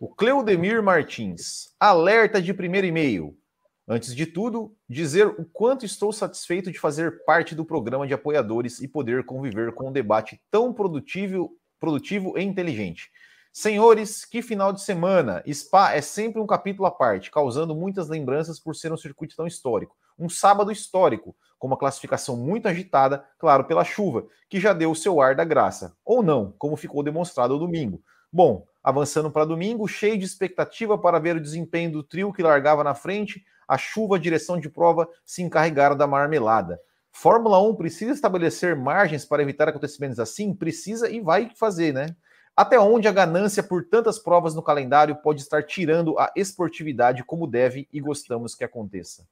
O 0.00 0.08
Cleudemir 0.08 0.82
Martins, 0.82 1.68
alerta 1.78 2.42
de 2.42 2.52
primeiro 2.52 2.88
e-mail. 2.88 3.38
Antes 3.86 4.16
de 4.16 4.26
tudo, 4.26 4.74
dizer 4.88 5.28
o 5.28 5.44
quanto 5.44 5.86
estou 5.86 6.12
satisfeito 6.12 6.72
de 6.72 6.78
fazer 6.80 7.24
parte 7.24 7.54
do 7.54 7.64
programa 7.64 8.04
de 8.04 8.14
apoiadores 8.14 8.80
e 8.80 8.88
poder 8.88 9.24
conviver 9.24 9.72
com 9.72 9.90
um 9.90 9.92
debate 9.92 10.40
tão 10.50 10.72
produtivo, 10.72 11.56
produtivo 11.78 12.38
e 12.38 12.42
inteligente. 12.42 13.10
Senhores, 13.52 14.24
que 14.24 14.42
final 14.42 14.72
de 14.72 14.82
semana! 14.82 15.42
Spa 15.50 15.94
é 15.94 16.02
sempre 16.02 16.40
um 16.40 16.46
capítulo 16.46 16.86
à 16.86 16.90
parte, 16.90 17.30
causando 17.30 17.74
muitas 17.74 18.08
lembranças 18.08 18.60
por 18.60 18.74
ser 18.76 18.92
um 18.92 18.98
circuito 18.98 19.34
tão 19.34 19.46
histórico. 19.46 19.96
Um 20.18 20.28
sábado 20.28 20.70
histórico, 20.70 21.34
com 21.58 21.66
uma 21.66 21.78
classificação 21.78 22.36
muito 22.36 22.68
agitada, 22.68 23.24
claro, 23.38 23.64
pela 23.64 23.82
chuva, 23.82 24.26
que 24.48 24.60
já 24.60 24.72
deu 24.72 24.90
o 24.90 24.96
seu 24.96 25.20
ar 25.22 25.34
da 25.34 25.44
graça. 25.44 25.96
Ou 26.04 26.22
não, 26.22 26.54
como 26.58 26.76
ficou 26.76 27.02
demonstrado 27.02 27.54
no 27.54 27.60
domingo. 27.60 28.02
Bom, 28.30 28.66
avançando 28.84 29.30
para 29.30 29.46
domingo, 29.46 29.88
cheio 29.88 30.18
de 30.18 30.26
expectativa 30.26 30.98
para 30.98 31.18
ver 31.18 31.36
o 31.36 31.40
desempenho 31.40 31.90
do 31.90 32.02
trio 32.02 32.32
que 32.32 32.42
largava 32.42 32.84
na 32.84 32.94
frente, 32.94 33.42
a 33.66 33.78
chuva, 33.78 34.16
a 34.16 34.18
direção 34.18 34.60
de 34.60 34.68
prova 34.68 35.08
se 35.24 35.42
encarregaram 35.42 35.96
da 35.96 36.06
marmelada. 36.06 36.78
Fórmula 37.18 37.58
1 37.58 37.76
precisa 37.76 38.12
estabelecer 38.12 38.76
margens 38.76 39.24
para 39.24 39.42
evitar 39.42 39.66
acontecimentos 39.66 40.20
assim? 40.20 40.54
Precisa 40.54 41.08
e 41.08 41.18
vai 41.18 41.50
fazer, 41.56 41.90
né? 41.90 42.14
Até 42.54 42.78
onde 42.78 43.08
a 43.08 43.12
ganância 43.12 43.62
por 43.62 43.86
tantas 43.86 44.18
provas 44.18 44.54
no 44.54 44.62
calendário 44.62 45.16
pode 45.16 45.40
estar 45.40 45.62
tirando 45.62 46.18
a 46.18 46.30
esportividade 46.36 47.24
como 47.24 47.46
deve 47.46 47.88
e 47.90 48.00
gostamos 48.00 48.54
que 48.54 48.64
aconteça? 48.64 49.26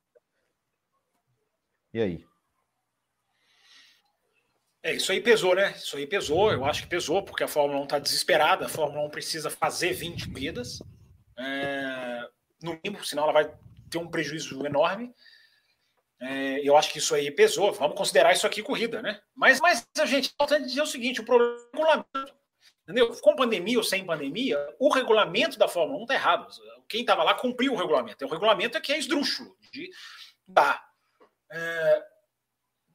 E 1.93 2.01
aí? 2.01 2.27
É, 4.83 4.95
isso 4.95 5.13
aí 5.13 5.21
pesou, 5.21 5.55
né? 5.55 5.73
Isso 5.77 5.99
aí 5.99 6.07
pesou, 6.07 6.53
eu 6.53 6.65
acho 6.65 6.85
que 6.85 6.89
pesou, 6.89 7.23
porque 7.23 7.45
a 7.45 7.49
Fórmula 7.49 7.81
1 7.81 7.85
está 7.85 7.99
desesperada, 7.99 8.65
a 8.65 8.69
Fórmula 8.69 9.07
1 9.09 9.11
precisa 9.11 9.51
fazer 9.51 9.93
20 9.93 10.31
corridas, 10.31 10.83
é, 11.39 12.29
no 12.63 12.81
mínimo, 12.83 13.05
senão 13.05 13.25
ela 13.25 13.33
vai 13.33 13.55
ter 13.91 13.99
um 13.99 14.09
prejuízo 14.09 14.65
enorme. 14.65 15.15
É, 16.25 16.61
eu 16.67 16.77
acho 16.77 16.91
que 16.91 16.99
isso 16.99 17.15
aí 17.15 17.31
pesou. 17.31 17.73
Vamos 17.73 17.97
considerar 17.97 18.33
isso 18.33 18.47
aqui 18.47 18.63
corrida, 18.63 19.03
né? 19.03 19.21
Mas, 19.35 19.61
mas 19.61 19.87
a 19.99 20.07
gente 20.07 20.33
falta 20.39 20.61
dizer 20.61 20.81
o 20.81 20.87
seguinte: 20.87 21.21
o 21.21 21.25
problema 21.25 21.55
é 21.55 21.61
o 21.61 21.71
regulamento. 21.73 22.35
Entendeu? 22.83 23.17
Com 23.21 23.37
pandemia 23.37 23.79
ou 23.79 23.85
sem 23.85 24.05
pandemia, 24.05 24.59
o 24.79 24.91
regulamento 24.91 25.59
da 25.59 25.69
Fórmula 25.69 25.99
1 26.01 26.03
está 26.03 26.15
errado. 26.15 26.47
Quem 26.89 27.01
estava 27.01 27.23
lá 27.23 27.35
cumpriu 27.35 27.73
o 27.73 27.77
regulamento. 27.77 28.25
O 28.25 28.29
regulamento 28.29 28.77
é 28.77 28.81
que 28.81 28.93
é 28.93 28.99
esdrúxulo 28.99 29.57
de 29.73 29.91
dar. 30.47 30.87
É, 31.51 32.05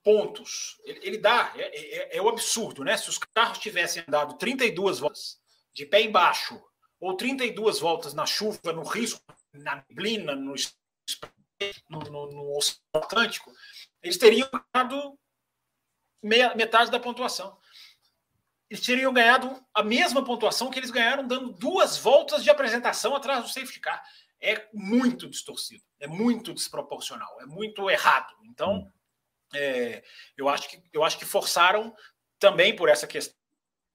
pontos. 0.03 0.79
Ele, 0.83 0.99
ele 1.03 1.17
dá, 1.17 1.53
é, 1.55 1.61
é, 1.61 1.97
é, 1.97 2.17
é, 2.17 2.21
o 2.21 2.29
absurdo, 2.29 2.83
né? 2.83 2.97
Se 2.97 3.09
os 3.09 3.17
carros 3.17 3.59
tivessem 3.59 4.03
andado 4.07 4.37
32 4.37 4.99
voltas 4.99 5.39
de 5.73 5.85
pé 5.85 6.01
embaixo, 6.01 6.59
ou 6.99 7.15
32 7.15 7.79
voltas 7.79 8.13
na 8.13 8.25
chuva, 8.25 8.73
no 8.73 8.83
risco, 8.83 9.21
na 9.53 9.83
neblina, 9.87 10.35
no, 10.35 10.55
no, 11.89 11.99
no, 11.99 12.31
no 12.31 12.57
Oceano 12.57 12.79
Atlântico, 12.93 13.51
eles 14.01 14.17
teriam 14.17 14.49
ganhado 14.51 15.19
meia, 16.23 16.55
metade 16.55 16.91
da 16.91 16.99
pontuação. 16.99 17.57
Eles 18.69 18.85
teriam 18.85 19.11
ganhado 19.11 19.63
a 19.73 19.81
mesma 19.81 20.23
pontuação 20.23 20.69
que 20.69 20.77
eles 20.77 20.91
ganharam 20.91 21.27
dando 21.27 21.51
duas 21.53 21.97
voltas 21.97 22.43
de 22.43 22.49
apresentação 22.49 23.15
atrás 23.15 23.43
do 23.43 23.49
safety 23.49 23.79
car. 23.79 24.01
É 24.39 24.69
muito 24.73 25.27
distorcido, 25.27 25.83
é 25.99 26.07
muito 26.07 26.53
desproporcional, 26.53 27.41
é 27.41 27.45
muito 27.45 27.89
errado. 27.89 28.33
Então, 28.43 28.89
é, 29.53 30.03
eu, 30.37 30.47
acho 30.47 30.69
que, 30.69 30.81
eu 30.93 31.03
acho 31.03 31.17
que 31.17 31.25
forçaram 31.25 31.93
também 32.37 32.75
por 32.75 32.87
essa 32.87 33.07
questão 33.07 33.35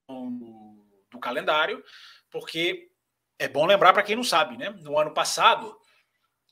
do, 0.07 0.85
do 1.09 1.19
calendário, 1.19 1.83
porque 2.29 2.91
é 3.39 3.47
bom 3.47 3.65
lembrar 3.65 3.93
para 3.93 4.03
quem 4.03 4.15
não 4.15 4.23
sabe, 4.23 4.57
né? 4.57 4.69
No 4.69 4.99
ano 4.99 5.13
passado, 5.13 5.79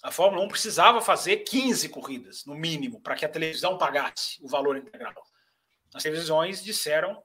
a 0.04 0.12
Fórmula 0.12 0.44
1 0.44 0.50
precisava 0.50 1.00
fazer 1.00 1.38
15 1.38 1.88
corridas, 1.88 2.46
no 2.46 2.54
mínimo, 2.54 3.00
para 3.00 3.16
que 3.16 3.26
a 3.26 3.30
televisão 3.30 3.78
pagasse 3.78 4.38
o 4.44 4.50
valor 4.50 4.76
integral. 4.76 5.16
As 5.94 6.04
televisões 6.04 6.62
disseram: 6.62 7.24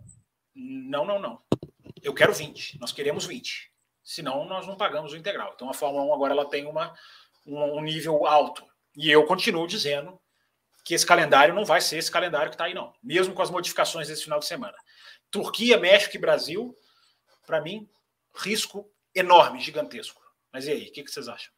não, 0.55 1.05
não, 1.05 1.18
não. 1.18 1.43
Eu 2.01 2.14
quero 2.14 2.33
20, 2.33 2.79
nós 2.79 2.93
queremos 2.93 3.26
20. 3.26 3.72
Senão, 4.05 4.47
nós 4.47 4.66
não 4.66 4.76
pagamos 4.76 5.12
o 5.12 5.16
integral. 5.16 5.53
Então, 5.55 5.68
a 5.68 5.74
Fórmula 5.74 6.05
1 6.05 6.14
agora 6.14 6.33
ela 6.33 6.49
tem 6.49 6.66
uma, 6.66 6.95
um, 7.45 7.79
um 7.79 7.83
nível 7.83 8.24
alto. 8.26 8.64
E 8.97 9.11
eu 9.11 9.26
continuo 9.26 9.66
dizendo 9.66 10.18
que 10.85 10.95
esse 10.95 11.05
calendário 11.05 11.55
não 11.55 11.64
vai 11.64 11.81
ser 11.81 11.99
esse 11.99 12.11
calendário 12.11 12.49
que 12.49 12.55
está 12.55 12.64
aí, 12.64 12.74
não. 12.74 12.95
Mesmo 13.03 13.35
com 13.35 13.43
as 13.43 13.51
modificações 13.51 14.07
desse 14.07 14.22
final 14.22 14.39
de 14.39 14.47
semana. 14.47 14.76
Turquia, 15.31 15.76
México 15.79 16.16
e 16.16 16.20
Brasil, 16.20 16.74
para 17.45 17.61
mim, 17.61 17.91
risco 18.35 18.91
enorme, 19.14 19.61
gigantesco. 19.61 20.22
Mas 20.53 20.66
e 20.66 20.70
aí, 20.70 20.89
o 20.89 20.93
que, 20.93 21.03
que 21.03 21.11
vocês 21.11 21.29
acham? 21.29 21.58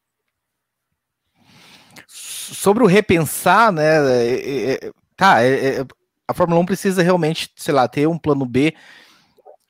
Sobre 2.07 2.83
o 2.83 2.87
repensar, 2.87 3.73
né? 3.73 3.97
É, 4.09 4.73
é, 4.73 4.91
tá, 5.17 5.43
é, 5.43 5.81
é, 5.81 5.87
a 6.27 6.35
Fórmula 6.35 6.61
1 6.61 6.67
precisa 6.67 7.03
realmente, 7.03 7.51
sei 7.57 7.75
lá, 7.75 7.87
ter 7.89 8.07
um 8.07 8.19
plano 8.19 8.45
B. 8.45 8.75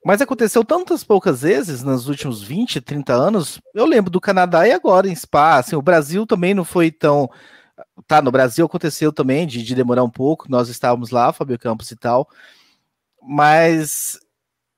Mas 0.05 0.23
aconteceu 0.23 0.64
tantas 0.64 1.05
poucas 1.05 1.43
vezes 1.43 1.83
nos 1.83 2.09
últimos 2.09 2.43
20, 2.43 2.81
30 2.81 3.12
anos. 3.12 3.61
Eu 3.75 3.85
lembro 3.85 4.11
do 4.11 4.21
Canadá 4.21 4.66
e 4.66 4.73
agora 4.73 5.09
em 5.09 5.14
Spa. 5.14 5.57
Assim, 5.57 5.77
o 5.77 5.83
Brasil 5.83 6.27
também 6.27 6.55
não 6.55 6.64
foi 6.64 6.91
tão. 6.91 7.31
Tá, 8.07 8.23
no 8.23 8.31
Brasil 8.31 8.64
aconteceu 8.64 9.12
também 9.12 9.47
de, 9.47 9.62
de 9.62 9.75
demorar 9.75 10.03
um 10.03 10.11
pouco. 10.11 10.51
Nós 10.51 10.68
estávamos 10.68 11.11
lá, 11.11 11.33
Fabio 11.33 11.59
Campos 11.59 11.91
e 11.91 11.97
tal. 11.97 12.29
Mas 13.23 14.18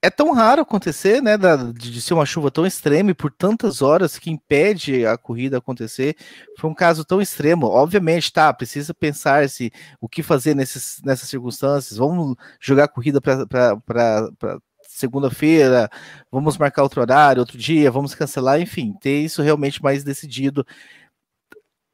é 0.03 0.11
tão 0.11 0.33
raro 0.33 0.63
acontecer, 0.63 1.23
né, 1.23 1.37
de 1.75 2.01
ser 2.03 2.13
uma 2.13 2.27
chuva 2.27 2.51
tão 2.51 2.67
extrema 2.67 3.13
e 3.13 3.15
por 3.15 3.31
tantas 3.31 3.81
horas 3.81 4.19
que 4.19 4.31
impede 4.31 5.07
a 5.07 5.17
corrida 5.17 5.59
acontecer. 5.59 6.17
Foi 6.59 6.69
um 6.69 6.75
caso 6.75 7.05
tão 7.05 7.23
extremo. 7.23 7.67
Obviamente, 7.67 8.33
tá, 8.33 8.53
precisa 8.53 8.93
pensar 8.93 9.49
se 9.49 9.73
o 10.01 10.09
que 10.09 10.21
fazer 10.23 10.57
nesses, 10.57 11.01
nessas 11.05 11.29
circunstâncias. 11.29 11.99
Vamos 11.99 12.35
jogar 12.61 12.85
a 12.85 12.89
corrida 12.89 13.21
para 13.21 14.59
segunda-feira, 14.89 15.89
vamos 16.31 16.59
marcar 16.59 16.83
outro 16.83 17.01
horário, 17.01 17.41
outro 17.41 17.57
dia, 17.57 17.91
vamos 17.91 18.15
cancelar, 18.15 18.61
enfim, 18.61 18.93
ter 19.01 19.21
isso 19.21 19.41
realmente 19.41 19.83
mais 19.83 20.05
decidido 20.05 20.67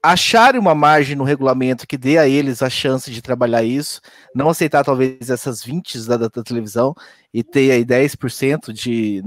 acharem 0.02 0.60
uma 0.60 0.74
margem 0.74 1.16
no 1.16 1.24
regulamento 1.24 1.86
que 1.86 1.98
dê 1.98 2.18
a 2.18 2.28
eles 2.28 2.62
a 2.62 2.70
chance 2.70 3.10
de 3.10 3.20
trabalhar 3.20 3.62
isso, 3.62 4.00
não 4.34 4.48
aceitar 4.48 4.84
talvez 4.84 5.28
essas 5.28 5.62
20 5.62 6.06
da, 6.06 6.16
da, 6.16 6.30
televisão 6.30 6.94
e 7.32 7.42
ter 7.42 7.72
aí 7.72 7.84
10% 7.84 8.72
de 8.72 9.22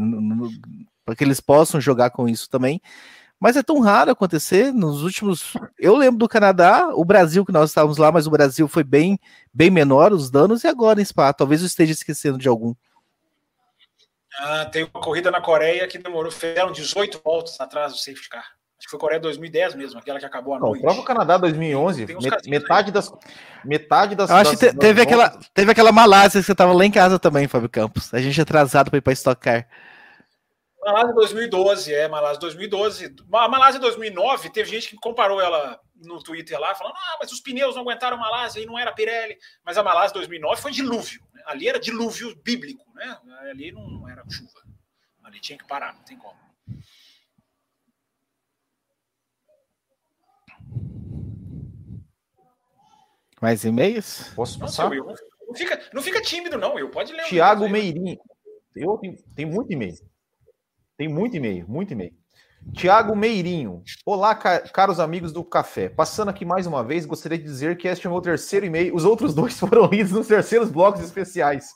para 1.05 1.15
que 1.15 1.23
eles 1.23 1.41
possam 1.41 1.81
jogar 1.81 2.11
com 2.11 2.27
isso 2.27 2.49
também. 2.49 2.81
Mas 3.39 3.57
é 3.57 3.63
tão 3.63 3.79
raro 3.79 4.11
acontecer 4.11 4.71
nos 4.71 5.01
últimos. 5.01 5.53
Eu 5.79 5.95
lembro 5.95 6.19
do 6.19 6.29
Canadá, 6.29 6.91
o 6.93 7.03
Brasil 7.03 7.43
que 7.43 7.51
nós 7.51 7.71
estávamos 7.71 7.97
lá, 7.97 8.11
mas 8.11 8.27
o 8.27 8.31
Brasil 8.31 8.67
foi 8.67 8.83
bem, 8.83 9.19
bem 9.51 9.71
menor 9.71 10.13
os 10.13 10.29
danos, 10.29 10.63
e 10.63 10.67
agora 10.67 11.01
em 11.01 11.05
Spa, 11.05 11.33
talvez 11.33 11.61
eu 11.61 11.67
esteja 11.67 11.91
esquecendo 11.91 12.37
de 12.37 12.47
algum. 12.47 12.75
Ah, 14.37 14.65
tem 14.65 14.83
uma 14.83 15.01
corrida 15.01 15.31
na 15.31 15.41
Coreia 15.41 15.87
que 15.87 15.97
demorou, 15.97 16.31
fizeram 16.31 16.71
18 16.71 17.19
voltas 17.23 17.59
atrás 17.59 17.91
do 17.91 17.97
safety 17.97 18.29
car. 18.29 18.60
Acho 18.81 18.87
que 18.87 18.89
foi 18.89 18.99
Coreia 18.99 19.19
2010 19.19 19.75
mesmo, 19.75 19.99
aquela 19.99 20.17
que 20.17 20.25
acabou 20.25 20.55
à 20.55 20.59
Não, 20.59 20.69
noite. 20.69 20.79
O 20.79 20.81
próprio 20.81 21.05
Canadá 21.05 21.37
2011, 21.37 22.07
metade 22.47 22.91
das, 22.91 23.13
metade 23.63 24.15
das. 24.15 24.31
acho 24.31 24.51
das, 24.53 24.59
que 24.59 24.75
teve, 24.75 25.05
das 25.05 25.05
aquela, 25.05 25.29
teve 25.53 25.71
aquela 25.71 25.91
Malásia 25.91 26.41
que 26.41 26.47
você 26.47 26.55
tava 26.55 26.73
lá 26.73 26.83
em 26.83 26.89
casa 26.89 27.19
também, 27.19 27.47
Fábio 27.47 27.69
Campos. 27.69 28.11
A 28.11 28.19
gente 28.19 28.39
é 28.39 28.41
atrasado 28.41 28.89
para 28.89 28.97
ir 28.97 29.01
para 29.01 29.13
estocar. 29.13 29.67
Malásia 30.83 31.13
2012, 31.13 31.93
é, 31.93 32.07
Malásia 32.07 32.39
2012. 32.39 33.15
A 33.31 33.47
Malásia 33.47 33.79
2009, 33.79 34.49
teve 34.49 34.71
gente 34.71 34.89
que 34.89 34.95
comparou 34.95 35.39
ela 35.39 35.79
no 35.97 36.17
Twitter 36.23 36.59
lá, 36.59 36.73
falando: 36.73 36.95
ah, 36.95 37.17
mas 37.19 37.31
os 37.31 37.39
pneus 37.39 37.75
não 37.75 37.83
aguentaram 37.83 38.17
Malásia 38.17 38.61
e 38.61 38.65
não 38.65 38.79
era 38.79 38.91
Pirelli. 38.91 39.37
Mas 39.63 39.77
a 39.77 39.83
Malásia 39.83 40.15
2009 40.15 40.59
foi 40.59 40.71
dilúvio. 40.71 41.21
Né? 41.35 41.43
Ali 41.45 41.69
era 41.69 41.79
dilúvio 41.79 42.35
bíblico, 42.43 42.83
né? 42.95 43.15
Ali 43.41 43.71
não 43.71 44.09
era 44.09 44.23
chuva. 44.27 44.59
Ali 45.23 45.39
tinha 45.39 45.59
que 45.59 45.67
parar, 45.67 45.93
não 45.93 46.01
tem 46.01 46.17
como. 46.17 46.41
Mais 53.41 53.65
e-mails? 53.65 54.31
Posso 54.35 54.59
passar? 54.59 54.83
Nossa, 54.83 54.95
Will, 54.95 55.05
não, 55.47 55.55
fica, 55.55 55.81
não 55.93 56.01
fica 56.01 56.21
tímido, 56.21 56.57
não, 56.57 56.75
Will. 56.75 56.89
Pode 56.89 57.11
ler. 57.11 57.23
Tiago 57.23 57.67
Meirinho. 57.67 58.19
Eu, 58.75 58.97
tem, 58.97 59.15
tem 59.35 59.45
muito 59.45 59.73
e-mail. 59.73 59.95
Tem 60.95 61.07
muito 61.07 61.35
e-mail, 61.35 61.67
muito 61.67 61.91
e-mail. 61.91 62.13
Tiago 62.73 63.15
Meirinho. 63.15 63.83
Olá, 64.05 64.35
caros 64.35 64.99
amigos 64.99 65.33
do 65.33 65.43
café. 65.43 65.89
Passando 65.89 66.29
aqui 66.29 66.45
mais 66.45 66.67
uma 66.67 66.83
vez, 66.83 67.05
gostaria 67.07 67.37
de 67.37 67.43
dizer 67.43 67.75
que 67.75 67.87
este 67.87 68.05
é 68.05 68.09
o 68.09 68.13
meu 68.13 68.21
terceiro 68.21 68.67
e-mail. 68.67 68.95
Os 68.95 69.03
outros 69.03 69.33
dois 69.33 69.57
foram 69.59 69.87
lidos 69.87 70.11
nos 70.11 70.27
terceiros 70.27 70.69
blocos 70.69 71.01
especiais. 71.01 71.71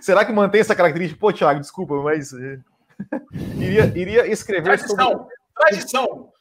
Será 0.00 0.24
que 0.24 0.32
mantém 0.32 0.60
essa 0.60 0.74
característica? 0.74 1.20
Pô, 1.20 1.32
Tiago, 1.32 1.60
desculpa, 1.60 1.94
mas. 2.02 2.32
Eh, 2.32 2.58
iria, 3.56 3.84
iria 3.96 4.26
escrever 4.26 4.64
Tradição. 4.64 5.10
sobre. 5.10 5.34
Tradição! 5.54 6.32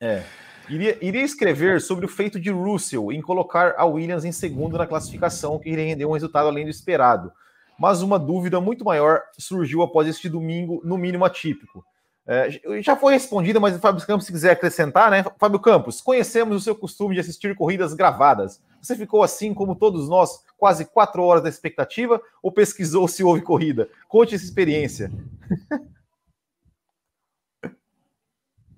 É. 0.00 0.22
Iria, 0.68 0.98
iria 1.02 1.22
escrever 1.22 1.80
sobre 1.80 2.06
o 2.06 2.08
feito 2.08 2.40
de 2.40 2.50
Russell 2.50 3.12
em 3.12 3.20
colocar 3.20 3.74
a 3.76 3.84
Williams 3.84 4.24
em 4.24 4.32
segundo 4.32 4.78
na 4.78 4.86
classificação, 4.86 5.58
que 5.58 5.70
rendeu 5.70 6.08
um 6.08 6.14
resultado 6.14 6.48
além 6.48 6.64
do 6.64 6.70
esperado. 6.70 7.30
Mas 7.78 8.02
uma 8.02 8.18
dúvida 8.18 8.60
muito 8.60 8.84
maior 8.84 9.22
surgiu 9.38 9.82
após 9.82 10.08
este 10.08 10.28
domingo, 10.28 10.80
no 10.84 10.96
mínimo 10.96 11.24
atípico. 11.24 11.84
É, 12.26 12.48
já 12.80 12.96
foi 12.96 13.12
respondida, 13.12 13.60
mas 13.60 13.76
o 13.76 13.78
Fábio 13.78 14.06
Campos, 14.06 14.24
se 14.24 14.32
quiser 14.32 14.52
acrescentar, 14.52 15.10
né? 15.10 15.22
Fábio 15.38 15.60
Campos, 15.60 16.00
conhecemos 16.00 16.56
o 16.56 16.60
seu 16.60 16.74
costume 16.74 17.14
de 17.14 17.20
assistir 17.20 17.54
corridas 17.54 17.92
gravadas. 17.92 18.62
Você 18.80 18.96
ficou 18.96 19.22
assim 19.22 19.52
como 19.52 19.74
todos 19.74 20.08
nós, 20.08 20.40
quase 20.56 20.86
quatro 20.86 21.22
horas 21.22 21.42
da 21.42 21.50
expectativa, 21.50 22.20
ou 22.42 22.50
pesquisou 22.50 23.06
se 23.06 23.22
houve 23.22 23.42
corrida? 23.42 23.90
Conte 24.08 24.34
essa 24.34 24.44
experiência. 24.44 25.12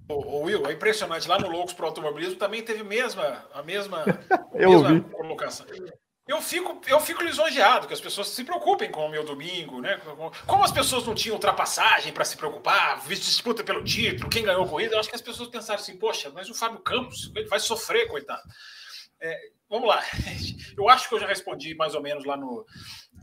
O, 0.08 0.42
Will, 0.42 0.66
é 0.66 0.72
impressionante. 0.72 1.28
Lá 1.28 1.38
no 1.38 1.48
Loucos 1.48 1.74
para 1.74 1.84
o 1.84 1.88
Automobilismo 1.88 2.36
também 2.36 2.62
teve 2.62 2.82
mesma, 2.84 3.44
a 3.52 3.62
mesma, 3.62 4.04
eu 4.54 4.82
mesma 4.82 5.00
colocação. 5.10 5.66
Eu 6.28 6.40
fico, 6.42 6.80
eu 6.88 6.98
fico 6.98 7.22
lisonjeado 7.22 7.86
que 7.86 7.94
as 7.94 8.00
pessoas 8.00 8.28
se 8.28 8.42
preocupem 8.42 8.90
com 8.90 9.06
o 9.06 9.08
meu 9.08 9.24
domingo, 9.24 9.80
né? 9.80 10.00
Como 10.44 10.64
as 10.64 10.72
pessoas 10.72 11.06
não 11.06 11.14
tinham 11.14 11.34
ultrapassagem 11.34 12.12
para 12.12 12.24
se 12.24 12.36
preocupar, 12.36 13.00
disputa 13.06 13.62
pelo 13.62 13.84
título, 13.84 14.28
quem 14.28 14.42
ganhou 14.42 14.64
a 14.64 14.68
corrida, 14.68 14.96
eu 14.96 15.00
acho 15.00 15.08
que 15.08 15.14
as 15.14 15.22
pessoas 15.22 15.48
pensaram 15.48 15.80
assim, 15.80 15.96
poxa, 15.96 16.30
mas 16.30 16.50
o 16.50 16.54
Fábio 16.54 16.80
Campos, 16.80 17.30
ele 17.34 17.48
vai 17.48 17.60
sofrer, 17.60 18.08
coitado. 18.08 18.42
É, 19.20 19.38
vamos 19.68 19.88
lá. 19.88 20.02
Eu 20.76 20.90
acho 20.90 21.08
que 21.08 21.14
eu 21.14 21.20
já 21.20 21.26
respondi 21.26 21.74
mais 21.74 21.94
ou 21.94 22.02
menos 22.02 22.26
lá 22.26 22.36
no, 22.36 22.66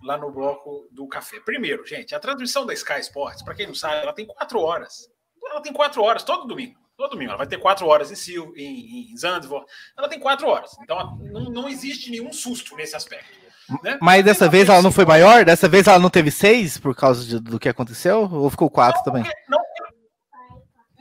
lá 0.02 0.18
no 0.18 0.32
bloco 0.32 0.88
do 0.90 1.08
café. 1.08 1.40
Primeiro, 1.40 1.86
gente, 1.86 2.16
a 2.16 2.20
transmissão 2.20 2.66
da 2.66 2.74
Sky 2.74 3.00
Sports, 3.02 3.44
para 3.44 3.54
quem 3.54 3.68
não 3.68 3.76
sabe, 3.76 3.98
ela 3.98 4.12
tem 4.12 4.26
quatro 4.26 4.60
horas 4.60 5.08
ela 5.54 5.62
tem 5.62 5.72
quatro 5.72 6.02
horas 6.04 6.24
todo 6.24 6.48
domingo. 6.48 6.76
Todo 6.98 7.12
domingo. 7.12 7.32
Ela 7.32 7.38
vai 7.38 7.48
ter 7.48 7.58
quatro 7.58 7.88
horas 7.88 8.12
em, 8.12 8.16
Sil, 8.18 8.54
em, 8.56 9.12
em 9.12 9.18
Zandvoort. 9.18 9.66
Ela 9.98 10.08
tem 10.08 10.20
quatro 10.20 10.48
horas. 10.48 10.72
Então 10.82 11.18
não, 11.32 11.46
não 11.46 11.70
existe 11.70 12.12
nenhum 12.12 12.32
susto 12.34 12.76
nesse 12.76 12.96
aspecto. 12.96 13.44
Né? 13.82 13.98
Mas 14.02 14.26
dessa 14.26 14.50
vez 14.50 14.68
ela 14.68 14.82
não 14.82 14.92
foi 14.92 15.06
maior? 15.06 15.46
Dessa 15.46 15.70
vez 15.70 15.88
ela 15.88 16.00
não 16.00 16.10
teve 16.10 16.30
seis 16.30 16.78
por 16.78 16.94
causa 16.94 17.26
de, 17.26 17.40
do 17.40 17.60
que 17.60 17.70
aconteceu? 17.70 18.30
Ou 18.32 18.50
ficou 18.50 18.70
quatro 18.70 19.00
não, 19.00 19.04
também? 19.06 19.32
Não, 19.48 19.60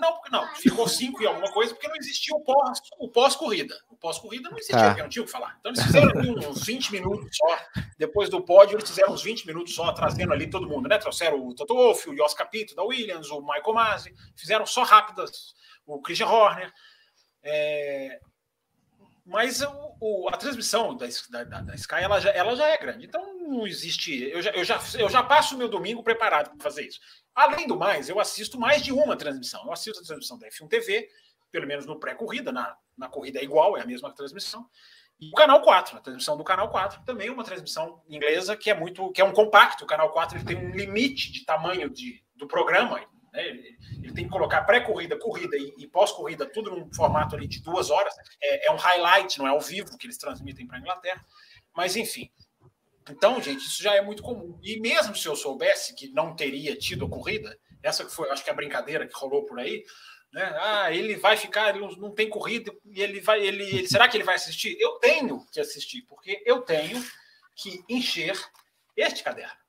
não, 0.03 0.21
não, 0.33 0.55
ficou 0.57 0.89
cinco 0.89 1.23
e 1.23 1.27
alguma 1.27 1.51
coisa, 1.53 1.73
porque 1.73 1.87
não 1.87 1.95
existia 1.95 2.35
o 2.35 2.41
pós, 2.41 2.81
o 2.99 3.09
pós-corrida. 3.09 3.75
O 3.89 3.97
pós-corrida 3.97 4.51
não 4.51 4.59
existia, 4.59 4.89
porque 4.89 5.03
não 5.03 5.09
tinha 5.09 5.23
o 5.23 5.27
que 5.27 5.31
falar. 5.31 5.57
Então 5.61 5.71
eles 5.71 5.85
fizeram 5.85 6.11
uns 6.51 6.65
20 6.65 6.93
minutos 6.93 7.37
só. 7.37 7.59
Depois 7.97 8.29
do 8.29 8.45
pódio, 8.45 8.77
eles 8.77 8.91
fizeram 8.91 9.13
uns 9.13 9.23
20 9.23 9.47
minutos 9.47 9.73
só, 9.73 9.93
trazendo 9.93 10.33
ali 10.33 10.51
todo 10.51 10.69
mundo, 10.69 10.89
né? 10.89 10.99
Trouxeram 10.99 11.47
o 11.47 11.55
Toto 11.55 11.75
Wolff, 11.75 12.11
o 12.11 12.17
Jos 12.17 12.35
Capito 12.35 12.75
da 12.75 12.83
Williams, 12.83 13.31
o 13.31 13.41
Michael 13.41 13.73
Masi, 13.73 14.15
fizeram 14.35 14.67
só 14.67 14.83
rápidas, 14.83 15.55
o 15.87 16.03
Christian 16.03 16.27
Horner. 16.27 16.73
É... 17.45 18.19
Mas 19.25 19.63
o, 19.63 19.97
o, 20.01 20.29
a 20.29 20.37
transmissão 20.37 20.97
da, 20.97 21.07
da, 21.45 21.61
da, 21.61 21.75
Sky 21.77 21.97
ela 21.97 22.21
já, 22.21 22.31
ela 22.31 22.57
já 22.57 22.67
é 22.67 22.77
grande. 22.77 23.07
Então 23.07 23.39
não 23.39 23.67
existe. 23.67 24.23
Eu 24.31 24.43
já, 24.43 24.51
eu 24.51 24.65
já, 24.65 24.81
eu 24.99 25.09
já 25.09 25.23
passo 25.23 25.55
o 25.55 25.59
meu 25.59 25.69
domingo 25.69 26.03
preparado 26.03 26.51
para 26.51 26.63
fazer 26.63 26.87
isso. 26.87 27.01
Além 27.35 27.67
do 27.67 27.77
mais, 27.77 28.09
eu 28.09 28.19
assisto 28.19 28.59
mais 28.59 28.83
de 28.83 28.93
uma 28.93 29.17
transmissão. 29.17 29.65
Eu 29.65 29.73
assisto 29.73 30.01
a 30.01 30.05
transmissão 30.05 30.39
da 30.39 30.49
F1 30.49 30.69
TV, 30.69 31.09
pelo 31.53 31.67
menos 31.67 31.87
no 31.87 32.01
pré-corrida, 32.01 32.51
na, 32.51 32.77
na 32.97 33.09
corrida 33.09 33.39
é 33.39 33.45
igual, 33.45 33.77
é 33.77 33.83
a 33.83 33.87
mesma 33.87 34.13
transmissão. 34.13 34.69
E 35.21 35.29
o 35.29 35.35
canal 35.35 35.63
4, 35.63 35.99
a 35.99 36.01
transmissão 36.01 36.37
do 36.37 36.43
canal 36.43 36.69
4, 36.69 37.05
também 37.05 37.29
é 37.29 37.33
uma 37.33 37.45
transmissão 37.45 38.03
inglesa 38.09 38.57
que 38.57 38.69
é 38.69 38.75
muito, 38.75 39.13
que 39.13 39.21
é 39.21 39.25
um 39.25 39.33
compacto. 39.33 39.85
O 39.85 39.87
canal 39.87 40.11
4 40.11 40.37
ele 40.37 40.45
tem 40.45 40.57
um 40.57 40.73
limite 40.73 41.31
de 41.31 41.45
tamanho 41.45 41.89
de, 41.89 42.21
do 42.35 42.49
programa. 42.49 43.01
Né? 43.33 43.49
Ele, 43.49 43.79
ele, 44.03 44.13
tem 44.13 44.25
que 44.25 44.31
colocar 44.31 44.63
pré-corrida, 44.63 45.19
corrida 45.19 45.57
e, 45.57 45.75
e 45.79 45.87
pós-corrida, 45.89 46.47
tudo 46.47 46.71
num 46.71 46.93
formato 46.93 47.35
ali 47.35 47.47
de 47.47 47.63
duas 47.63 47.91
horas. 47.91 48.15
É, 48.41 48.69
é 48.69 48.71
um 48.71 48.77
highlight, 48.77 49.39
não 49.39 49.47
é 49.47 49.51
ao 49.51 49.61
vivo 49.61 49.97
que 49.97 50.07
eles 50.07 50.19
transmitem 50.19 50.67
para 50.67 50.77
a 50.77 50.81
Inglaterra. 50.81 51.25
Mas 51.75 51.97
enfim, 51.97 52.31
então, 53.11 53.41
gente, 53.41 53.67
isso 53.67 53.83
já 53.83 53.95
é 53.95 54.03
muito 54.03 54.23
comum. 54.23 54.59
E 54.63 54.79
mesmo 54.81 55.15
se 55.17 55.27
eu 55.27 55.35
soubesse 55.35 55.95
que 55.95 56.09
não 56.09 56.37
teria 56.37 56.77
tido 56.77 57.07
a 57.07 57.11
corrida, 57.11 57.59
essa 57.83 58.05
que 58.05 58.13
foi, 58.13 58.31
acho 58.31 58.45
que 58.45 58.51
a 58.51 58.55
brincadeira 58.55 59.07
que 59.07 59.19
rolou 59.19 59.45
por 59.45 59.59
aí, 59.59 59.85
né? 60.33 60.57
Ah, 60.61 60.93
ele 60.93 61.17
vai 61.17 61.37
ficar, 61.37 61.77
ele 61.77 61.97
não 61.97 62.15
tem 62.15 62.29
corrida 62.29 62.73
e 62.87 63.03
ele 63.03 63.21
vai, 63.21 63.45
ele, 63.45 63.65
ele, 63.65 63.89
será 63.89 64.09
que 64.09 64.17
ele 64.17 64.25
vai 64.25 64.37
assistir? 64.37 64.77
Eu 64.81 64.93
tenho 64.93 65.45
que 65.53 65.61
assistir, 65.61 66.03
porque 66.03 66.43
eu 66.47 66.63
tenho 66.63 67.03
que 67.55 67.85
encher 67.89 68.39
este 68.97 69.23
caderno. 69.23 69.62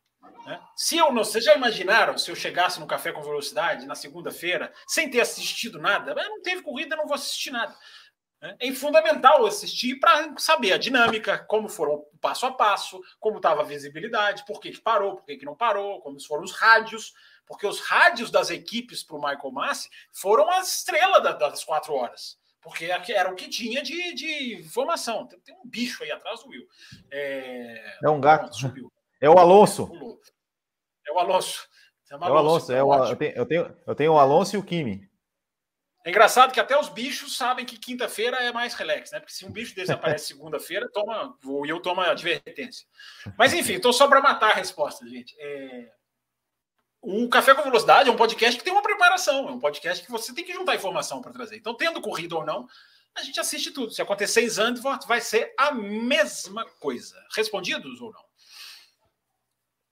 Né? 0.45 0.59
Se 0.75 0.97
eu 0.97 1.11
não, 1.11 1.23
vocês 1.23 1.43
já 1.43 1.55
imaginaram 1.55 2.17
se 2.17 2.29
eu 2.29 2.35
chegasse 2.35 2.79
no 2.79 2.87
café 2.87 3.11
com 3.11 3.21
velocidade 3.21 3.85
na 3.85 3.95
segunda-feira 3.95 4.73
sem 4.87 5.09
ter 5.09 5.21
assistido 5.21 5.79
nada? 5.79 6.13
Não 6.13 6.41
teve 6.41 6.61
corrida, 6.61 6.95
não 6.95 7.05
vou 7.05 7.15
assistir 7.15 7.51
nada. 7.51 7.75
Né? 8.41 8.55
É 8.59 8.71
fundamental 8.73 9.45
assistir 9.45 9.99
para 9.99 10.37
saber 10.37 10.73
a 10.73 10.77
dinâmica, 10.77 11.37
como 11.47 11.69
foram 11.69 11.93
o 11.93 12.17
passo 12.19 12.45
a 12.45 12.51
passo, 12.51 13.01
como 13.19 13.37
estava 13.37 13.61
a 13.61 13.65
visibilidade, 13.65 14.45
por 14.45 14.59
que, 14.59 14.71
que 14.71 14.81
parou, 14.81 15.15
por 15.15 15.25
que, 15.25 15.37
que 15.37 15.45
não 15.45 15.55
parou, 15.55 16.01
como 16.01 16.21
foram 16.21 16.43
os 16.43 16.51
rádios, 16.51 17.13
porque 17.45 17.65
os 17.65 17.79
rádios 17.79 18.29
das 18.29 18.49
equipes 18.49 19.01
para 19.01 19.15
o 19.15 19.21
Michael 19.21 19.51
Massi 19.51 19.89
foram 20.11 20.49
a 20.49 20.59
estrela 20.59 21.19
das 21.19 21.63
quatro 21.63 21.93
horas. 21.93 22.37
porque 22.61 22.85
era 22.85 23.31
o 23.31 23.35
que 23.35 23.49
tinha 23.49 23.81
de, 23.81 24.13
de 24.13 24.55
informação. 24.59 25.27
Tem, 25.27 25.55
um 25.55 25.67
bicho 25.67 26.03
aí 26.03 26.11
atrás 26.11 26.41
do 26.41 26.49
Will. 26.49 26.67
É, 27.11 27.97
é 28.03 28.09
um 28.09 28.21
gato. 28.21 28.53
Subiu. 28.55 28.91
É 29.23 29.29
o 29.29 29.39
Alonso. 29.39 29.89
É 31.07 31.13
o 31.13 31.17
Alonso. 31.17 31.65
É 32.11 32.17
o 32.17 32.37
Alonso. 32.37 32.73
É 32.73 32.83
o, 32.83 32.93
eu, 33.05 33.15
tenho, 33.15 33.31
eu, 33.37 33.45
tenho, 33.45 33.77
eu 33.87 33.95
tenho 33.95 34.11
o 34.11 34.19
Alonso 34.19 34.57
e 34.57 34.59
o 34.59 34.63
Kimi. 34.63 35.09
É 36.05 36.09
engraçado 36.09 36.51
que 36.51 36.59
até 36.59 36.77
os 36.77 36.89
bichos 36.89 37.37
sabem 37.37 37.65
que 37.65 37.79
quinta-feira 37.79 38.35
é 38.43 38.51
mais 38.51 38.73
relax, 38.73 39.11
né? 39.11 39.21
Porque 39.21 39.31
se 39.31 39.45
um 39.45 39.49
bicho 39.49 39.73
desse 39.73 39.93
aparece 39.93 40.27
segunda-feira, 40.35 40.89
toma, 40.91 41.37
o 41.45 41.61
Will 41.61 41.79
toma 41.79 42.07
advertência. 42.07 42.85
Mas 43.37 43.53
enfim, 43.53 43.75
estou 43.75 43.93
só 43.93 44.09
para 44.09 44.21
matar 44.21 44.51
a 44.51 44.55
resposta, 44.55 45.07
gente. 45.07 45.33
É... 45.39 45.89
O 47.01 47.29
Café 47.29 47.55
com 47.55 47.63
Velocidade 47.63 48.09
é 48.09 48.11
um 48.11 48.17
podcast 48.17 48.57
que 48.57 48.63
tem 48.63 48.73
uma 48.73 48.83
preparação, 48.83 49.47
é 49.47 49.51
um 49.51 49.59
podcast 49.59 50.03
que 50.03 50.11
você 50.11 50.35
tem 50.35 50.43
que 50.43 50.51
juntar 50.51 50.75
informação 50.75 51.21
para 51.21 51.31
trazer. 51.31 51.55
Então, 51.55 51.73
tendo 51.75 52.01
corrido 52.01 52.35
ou 52.35 52.45
não, 52.45 52.67
a 53.15 53.23
gente 53.23 53.39
assiste 53.39 53.71
tudo. 53.71 53.93
Se 53.93 54.01
acontecer 54.01 54.41
em 54.41 54.49
Zandvoort, 54.49 55.07
vai 55.07 55.21
ser 55.21 55.53
a 55.57 55.71
mesma 55.71 56.65
coisa. 56.81 57.15
Respondidos 57.33 58.01
ou 58.01 58.11
não? 58.11 58.32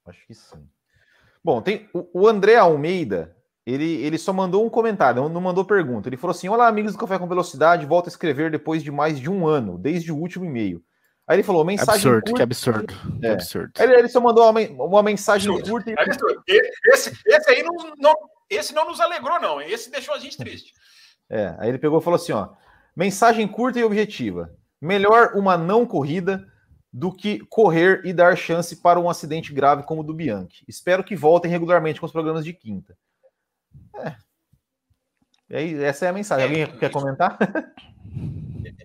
Acho 0.06 0.26
que 0.26 0.34
sim. 0.34 0.68
Bom, 1.44 1.60
tem 1.60 1.88
o 1.92 2.26
André 2.28 2.56
Almeida, 2.56 3.36
ele, 3.66 3.96
ele 4.02 4.18
só 4.18 4.32
mandou 4.32 4.64
um 4.64 4.70
comentário, 4.70 5.28
não 5.28 5.40
mandou 5.40 5.64
pergunta. 5.64 6.08
Ele 6.08 6.16
falou 6.16 6.32
assim: 6.32 6.48
Olá, 6.48 6.66
amigos 6.66 6.92
do 6.92 6.98
Café 6.98 7.18
com 7.18 7.28
Velocidade, 7.28 7.86
volto 7.86 8.06
a 8.06 8.08
escrever 8.08 8.50
depois 8.50 8.82
de 8.82 8.90
mais 8.90 9.18
de 9.18 9.30
um 9.30 9.46
ano, 9.46 9.78
desde 9.78 10.12
o 10.12 10.16
último 10.16 10.44
e-mail. 10.44 10.82
Aí 11.26 11.36
ele 11.36 11.42
falou: 11.44 11.64
mensagem. 11.64 11.94
Absurdo, 11.94 12.22
curta, 12.22 12.34
que 12.34 12.42
absurdo. 12.42 12.94
É. 13.18 13.20
Que 13.20 13.26
absurdo. 13.28 13.72
Ele, 13.78 13.94
ele, 13.94 14.08
só 14.08 14.20
mandou 14.20 14.50
uma, 14.50 14.60
uma 14.60 15.02
mensagem 15.02 15.52
absurdo. 15.52 15.84
curta. 15.94 16.42
E... 16.48 16.72
Esse, 16.92 17.16
esse 17.24 17.50
aí 17.50 17.62
não, 17.62 17.94
não, 17.98 18.14
esse 18.50 18.74
não 18.74 18.86
nos 18.86 19.00
alegrou, 19.00 19.40
não. 19.40 19.60
Esse 19.60 19.90
deixou 19.90 20.14
a 20.14 20.18
gente 20.18 20.36
triste. 20.36 20.72
É, 21.30 21.54
aí 21.58 21.68
ele 21.68 21.78
pegou 21.78 22.00
e 22.00 22.02
falou 22.02 22.16
assim: 22.16 22.32
ó, 22.32 22.48
mensagem 22.96 23.46
curta 23.46 23.78
e 23.78 23.84
objetiva. 23.84 24.52
Melhor 24.80 25.34
uma 25.36 25.56
não 25.56 25.86
corrida 25.86 26.44
do 26.92 27.10
que 27.10 27.38
correr 27.46 28.02
e 28.04 28.12
dar 28.12 28.36
chance 28.36 28.76
para 28.76 29.00
um 29.00 29.08
acidente 29.08 29.52
grave 29.52 29.82
como 29.84 30.02
o 30.02 30.04
do 30.04 30.12
Bianchi. 30.12 30.64
Espero 30.68 31.02
que 31.02 31.16
voltem 31.16 31.50
regularmente 31.50 31.98
com 31.98 32.06
os 32.06 32.12
programas 32.12 32.44
de 32.44 32.52
quinta. 32.52 32.96
É. 33.96 34.16
Aí, 35.56 35.82
essa 35.82 36.04
é 36.04 36.08
a 36.08 36.12
mensagem. 36.12 36.46
Alguém 36.46 36.62
é, 36.64 36.66
quer 36.66 36.90
comentar? 36.90 37.38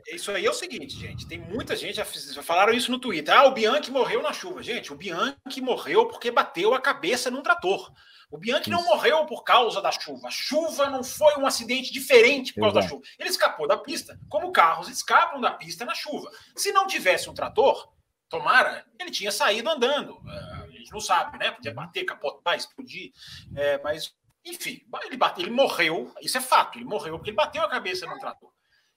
Isso 0.07 0.31
aí 0.31 0.45
é 0.45 0.49
o 0.49 0.53
seguinte, 0.53 0.97
gente. 0.97 1.27
Tem 1.27 1.37
muita 1.37 1.75
gente 1.75 1.95
já, 1.95 2.05
já 2.05 2.41
falaram 2.41 2.73
isso 2.73 2.91
no 2.91 2.99
Twitter. 2.99 3.33
Ah, 3.33 3.45
o 3.45 3.51
Bianchi 3.51 3.91
morreu 3.91 4.21
na 4.21 4.31
chuva. 4.31 4.63
Gente, 4.63 4.93
o 4.93 4.95
Bianchi 4.95 5.59
morreu 5.61 6.07
porque 6.07 6.31
bateu 6.31 6.73
a 6.73 6.79
cabeça 6.79 7.29
num 7.29 7.41
trator. 7.41 7.91
O 8.29 8.37
Bianchi 8.37 8.69
não 8.69 8.83
morreu 8.83 9.25
por 9.25 9.43
causa 9.43 9.81
da 9.81 9.91
chuva. 9.91 10.27
A 10.27 10.31
chuva 10.31 10.89
não 10.89 11.03
foi 11.03 11.35
um 11.37 11.45
acidente 11.45 11.91
diferente 11.91 12.53
por 12.53 12.61
causa 12.61 12.79
Exato. 12.79 12.95
da 12.95 12.97
chuva. 12.97 13.15
Ele 13.19 13.29
escapou 13.29 13.67
da 13.67 13.77
pista, 13.77 14.19
como 14.29 14.51
carros 14.51 14.89
escapam 14.89 15.39
da 15.39 15.51
pista 15.51 15.85
na 15.85 15.93
chuva. 15.93 16.29
Se 16.55 16.71
não 16.71 16.87
tivesse 16.87 17.29
um 17.29 17.33
trator, 17.33 17.89
tomara, 18.29 18.85
ele 18.99 19.11
tinha 19.11 19.31
saído 19.31 19.69
andando. 19.69 20.21
É, 20.27 20.53
a 20.63 20.67
gente 20.69 20.91
não 20.91 20.99
sabe, 20.99 21.37
né? 21.37 21.51
Podia 21.51 21.73
bater, 21.73 22.03
capotar, 22.05 22.55
explodir. 22.55 23.11
É, 23.55 23.81
mas 23.81 24.13
enfim, 24.45 24.81
ele, 25.03 25.17
bateu, 25.17 25.43
ele 25.43 25.53
morreu, 25.53 26.11
isso 26.21 26.37
é 26.37 26.41
fato, 26.41 26.77
ele 26.77 26.85
morreu 26.85 27.17
porque 27.17 27.31
ele 27.31 27.37
bateu 27.37 27.61
a 27.61 27.69
cabeça 27.69 28.05
no 28.05 28.17
trator. 28.17 28.49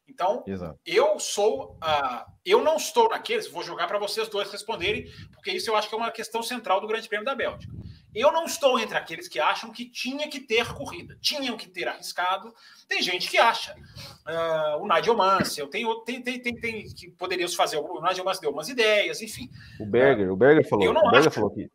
Então, 0.09 0.43
Exato. 0.47 0.78
eu 0.85 1.18
sou. 1.20 1.74
Uh, 1.74 2.33
eu 2.45 2.62
não 2.62 2.76
estou 2.76 3.09
naqueles, 3.09 3.47
vou 3.49 3.62
jogar 3.62 3.87
para 3.87 3.99
vocês 3.99 4.28
dois 4.28 4.51
responderem, 4.51 5.09
porque 5.33 5.53
isso 5.53 5.70
eu 5.70 5.76
acho 5.76 5.89
que 5.89 5.95
é 5.95 5.99
uma 5.99 6.11
questão 6.11 6.43
central 6.43 6.81
do 6.81 6.87
Grande 6.87 7.09
Prêmio 7.09 7.24
da 7.24 7.35
Bélgica. 7.35 7.72
Eu 8.15 8.33
não 8.33 8.45
estou 8.45 8.79
entre 8.79 8.97
aqueles 8.97 9.29
que 9.29 9.39
acham 9.39 9.71
que 9.71 9.85
tinha 9.89 10.29
que 10.29 10.41
ter 10.41 10.73
corrida, 10.75 11.17
tinham 11.21 11.57
que 11.57 11.69
ter 11.69 11.87
arriscado. 11.87 12.53
Tem 12.89 13.01
gente 13.01 13.29
que 13.29 13.39
acha. 13.39 13.75
Uh, 14.27 14.83
o 14.83 14.89
Nigel 14.89 15.17
Mansell, 15.17 15.69
tem, 15.69 15.85
tem, 16.05 16.23
tem, 16.23 16.41
tem, 16.41 16.55
tem 16.57 16.85
que 16.93 17.11
poderíamos 17.13 17.55
fazer. 17.55 17.77
O 17.77 18.03
Nigel 18.03 18.25
Mansell 18.25 18.43
deu 18.43 18.51
umas 18.51 18.69
ideias, 18.69 19.23
enfim. 19.23 19.49
O 19.79 19.87
Berger, 19.87 20.29
uh, 20.29 20.33
o 20.33 20.37
Berger 20.37 20.69
falou. 20.69 20.85
Eu 20.85 20.93
não 20.93 21.03
o 21.03 21.11
Berger 21.11 21.29
acho, 21.29 21.35
falou 21.35 21.51
que. 21.51 21.71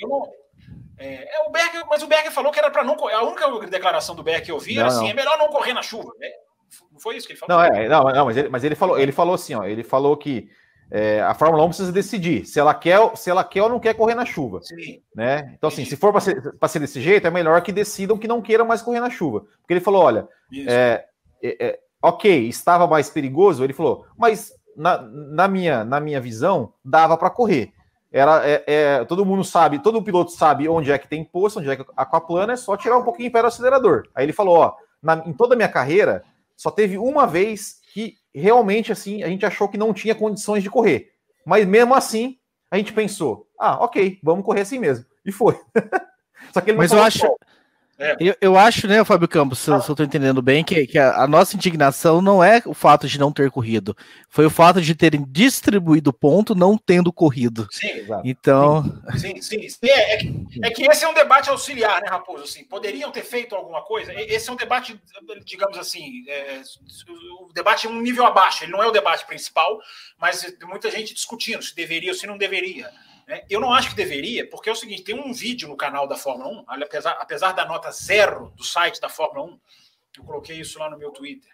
Eu 0.00 0.08
não, 0.08 0.32
é, 0.98 1.36
é, 1.36 1.46
o 1.46 1.50
Berger, 1.50 1.86
mas 1.88 2.02
o 2.02 2.08
Berger 2.08 2.32
falou 2.32 2.50
que 2.50 2.58
era 2.58 2.70
para 2.70 2.82
não 2.82 2.96
correr. 2.96 3.14
A 3.14 3.22
única 3.22 3.66
declaração 3.68 4.16
do 4.16 4.22
Berger 4.22 4.44
que 4.44 4.50
eu 4.50 4.58
vi 4.58 4.74
não, 4.74 4.82
era 4.82 4.88
assim: 4.88 5.04
não. 5.04 5.10
é 5.10 5.14
melhor 5.14 5.38
não 5.38 5.48
correr 5.48 5.72
na 5.72 5.82
chuva. 5.82 6.12
É, 6.20 6.32
não 6.92 6.98
foi 6.98 7.16
isso 7.16 7.26
que 7.26 7.34
ele 7.34 7.40
falou? 7.40 7.56
Não, 7.56 7.64
é, 7.64 7.88
não, 7.88 8.02
não 8.02 8.24
mas, 8.26 8.36
ele, 8.36 8.48
mas 8.48 8.64
ele 8.64 8.74
falou, 8.74 8.98
ele 8.98 9.12
falou 9.12 9.34
assim: 9.34 9.54
ó, 9.54 9.64
ele 9.64 9.84
falou 9.84 10.16
que 10.16 10.50
é, 10.90 11.20
a 11.20 11.34
Fórmula 11.34 11.64
1 11.64 11.68
precisa 11.68 11.92
decidir 11.92 12.46
se 12.46 12.58
ela 12.58 12.74
quer, 12.74 12.98
se 13.16 13.28
ela 13.28 13.44
quer 13.44 13.62
ou 13.62 13.68
não 13.68 13.78
quer 13.78 13.94
correr 13.94 14.14
na 14.14 14.24
chuva. 14.24 14.60
Sim. 14.62 15.02
Né? 15.14 15.52
Então, 15.56 15.68
assim, 15.68 15.84
se 15.84 15.96
for 15.96 16.12
para 16.12 16.20
ser, 16.20 16.54
ser 16.66 16.78
desse 16.78 17.00
jeito, 17.00 17.26
é 17.26 17.30
melhor 17.30 17.60
que 17.60 17.72
decidam 17.72 18.16
que 18.16 18.28
não 18.28 18.40
queiram 18.40 18.64
mais 18.64 18.80
correr 18.80 19.00
na 19.00 19.10
chuva. 19.10 19.40
Porque 19.60 19.74
ele 19.74 19.80
falou: 19.80 20.02
olha, 20.02 20.28
é, 20.66 21.04
é, 21.42 21.66
é, 21.66 21.78
ok, 22.02 22.48
estava 22.48 22.86
mais 22.86 23.10
perigoso. 23.10 23.62
Ele 23.62 23.74
falou, 23.74 24.06
mas 24.16 24.52
na, 24.76 25.02
na, 25.02 25.48
minha, 25.48 25.84
na 25.84 26.00
minha 26.00 26.20
visão, 26.20 26.72
dava 26.84 27.16
para 27.16 27.30
correr. 27.30 27.72
Era, 28.10 28.48
é, 28.48 28.64
é, 28.66 29.04
todo 29.04 29.26
mundo 29.26 29.44
sabe, 29.44 29.80
todo 29.80 30.02
piloto 30.02 30.30
sabe 30.30 30.66
onde 30.66 30.90
é 30.90 30.96
que 30.96 31.06
tem 31.06 31.22
posto, 31.22 31.58
onde 31.58 31.68
é 31.68 31.76
que 31.76 31.84
aquaplana, 31.94 32.54
é 32.54 32.56
só 32.56 32.74
tirar 32.74 32.96
um 32.96 33.04
pouquinho 33.04 33.30
pé 33.30 33.42
do 33.42 33.48
acelerador. 33.48 34.04
Aí 34.14 34.24
ele 34.24 34.32
falou, 34.32 34.56
ó, 34.56 34.74
na, 35.02 35.22
em 35.26 35.32
toda 35.34 35.54
a 35.54 35.56
minha 35.56 35.68
carreira, 35.68 36.24
só 36.56 36.70
teve 36.70 36.96
uma 36.96 37.26
vez 37.26 37.80
realmente, 38.34 38.92
assim, 38.92 39.22
a 39.22 39.28
gente 39.28 39.44
achou 39.44 39.68
que 39.68 39.78
não 39.78 39.92
tinha 39.92 40.14
condições 40.14 40.62
de 40.62 40.70
correr. 40.70 41.12
Mas 41.44 41.66
mesmo 41.66 41.94
assim, 41.94 42.38
a 42.70 42.76
gente 42.76 42.92
pensou, 42.92 43.48
ah, 43.58 43.82
ok, 43.84 44.18
vamos 44.22 44.44
correr 44.44 44.62
assim 44.62 44.78
mesmo. 44.78 45.04
E 45.24 45.32
foi. 45.32 45.58
só 46.52 46.60
que 46.60 46.70
ele 46.70 46.78
Mas 46.78 46.92
eu 46.92 47.02
acho... 47.02 47.20
Qual. 47.20 47.38
É. 47.98 48.16
Eu, 48.20 48.36
eu, 48.40 48.56
acho, 48.56 48.86
né, 48.86 49.04
Fábio 49.04 49.26
Campos, 49.26 49.58
se, 49.58 49.72
ah. 49.72 49.74
eu 49.74 49.78
estou 49.78 50.06
entendendo 50.06 50.40
bem, 50.40 50.62
que, 50.62 50.86
que 50.86 50.96
a, 50.96 51.22
a, 51.22 51.26
nossa 51.26 51.56
indignação 51.56 52.22
não 52.22 52.42
é 52.42 52.62
o 52.64 52.72
fato 52.72 53.08
de 53.08 53.18
não 53.18 53.32
ter 53.32 53.50
corrido, 53.50 53.96
foi 54.30 54.46
o 54.46 54.50
fato 54.50 54.80
de 54.80 54.94
terem 54.94 55.24
distribuído 55.28 56.12
ponto 56.12 56.54
não 56.54 56.78
tendo 56.78 57.12
corrido. 57.12 57.66
Sim, 57.72 57.88
exato. 57.88 58.22
Então. 58.24 58.84
Sim, 59.16 59.42
sim. 59.42 59.68
sim. 59.68 59.78
É, 59.82 60.14
é, 60.14 60.16
que, 60.18 60.50
é, 60.62 60.70
que, 60.70 60.86
esse 60.86 61.04
é 61.04 61.08
um 61.08 61.14
debate 61.14 61.50
auxiliar, 61.50 62.00
né, 62.00 62.08
Raposo? 62.08 62.44
Assim, 62.44 62.62
poderiam 62.62 63.10
ter 63.10 63.24
feito 63.24 63.56
alguma 63.56 63.82
coisa? 63.82 64.12
Esse 64.14 64.48
é 64.48 64.52
um 64.52 64.56
debate, 64.56 65.00
digamos 65.44 65.76
assim, 65.76 66.24
é, 66.28 66.62
o 67.40 67.52
debate 67.52 67.88
é 67.88 67.90
um 67.90 68.00
nível 68.00 68.24
abaixo, 68.24 68.62
ele 68.62 68.70
não 68.70 68.82
é 68.82 68.86
o 68.86 68.92
debate 68.92 69.26
principal, 69.26 69.80
mas 70.16 70.42
tem 70.42 70.68
muita 70.68 70.88
gente 70.88 71.12
discutindo 71.12 71.62
se 71.62 71.74
deveria 71.74 72.12
ou 72.12 72.16
se 72.16 72.28
não 72.28 72.38
deveria. 72.38 72.88
Né? 73.28 73.44
Eu 73.50 73.60
não 73.60 73.74
acho 73.74 73.90
que 73.90 73.94
deveria, 73.94 74.48
porque 74.48 74.70
é 74.70 74.72
o 74.72 74.76
seguinte: 74.76 75.04
tem 75.04 75.14
um 75.14 75.32
vídeo 75.32 75.68
no 75.68 75.76
canal 75.76 76.08
da 76.08 76.16
Fórmula 76.16 76.48
1, 76.48 76.64
apesar, 76.82 77.12
apesar 77.20 77.52
da 77.52 77.66
nota 77.66 77.90
zero 77.92 78.50
do 78.56 78.64
site 78.64 79.00
da 79.00 79.10
Fórmula 79.10 79.46
1, 79.52 79.60
eu 80.16 80.24
coloquei 80.24 80.58
isso 80.58 80.78
lá 80.78 80.88
no 80.88 80.98
meu 80.98 81.10
Twitter. 81.10 81.52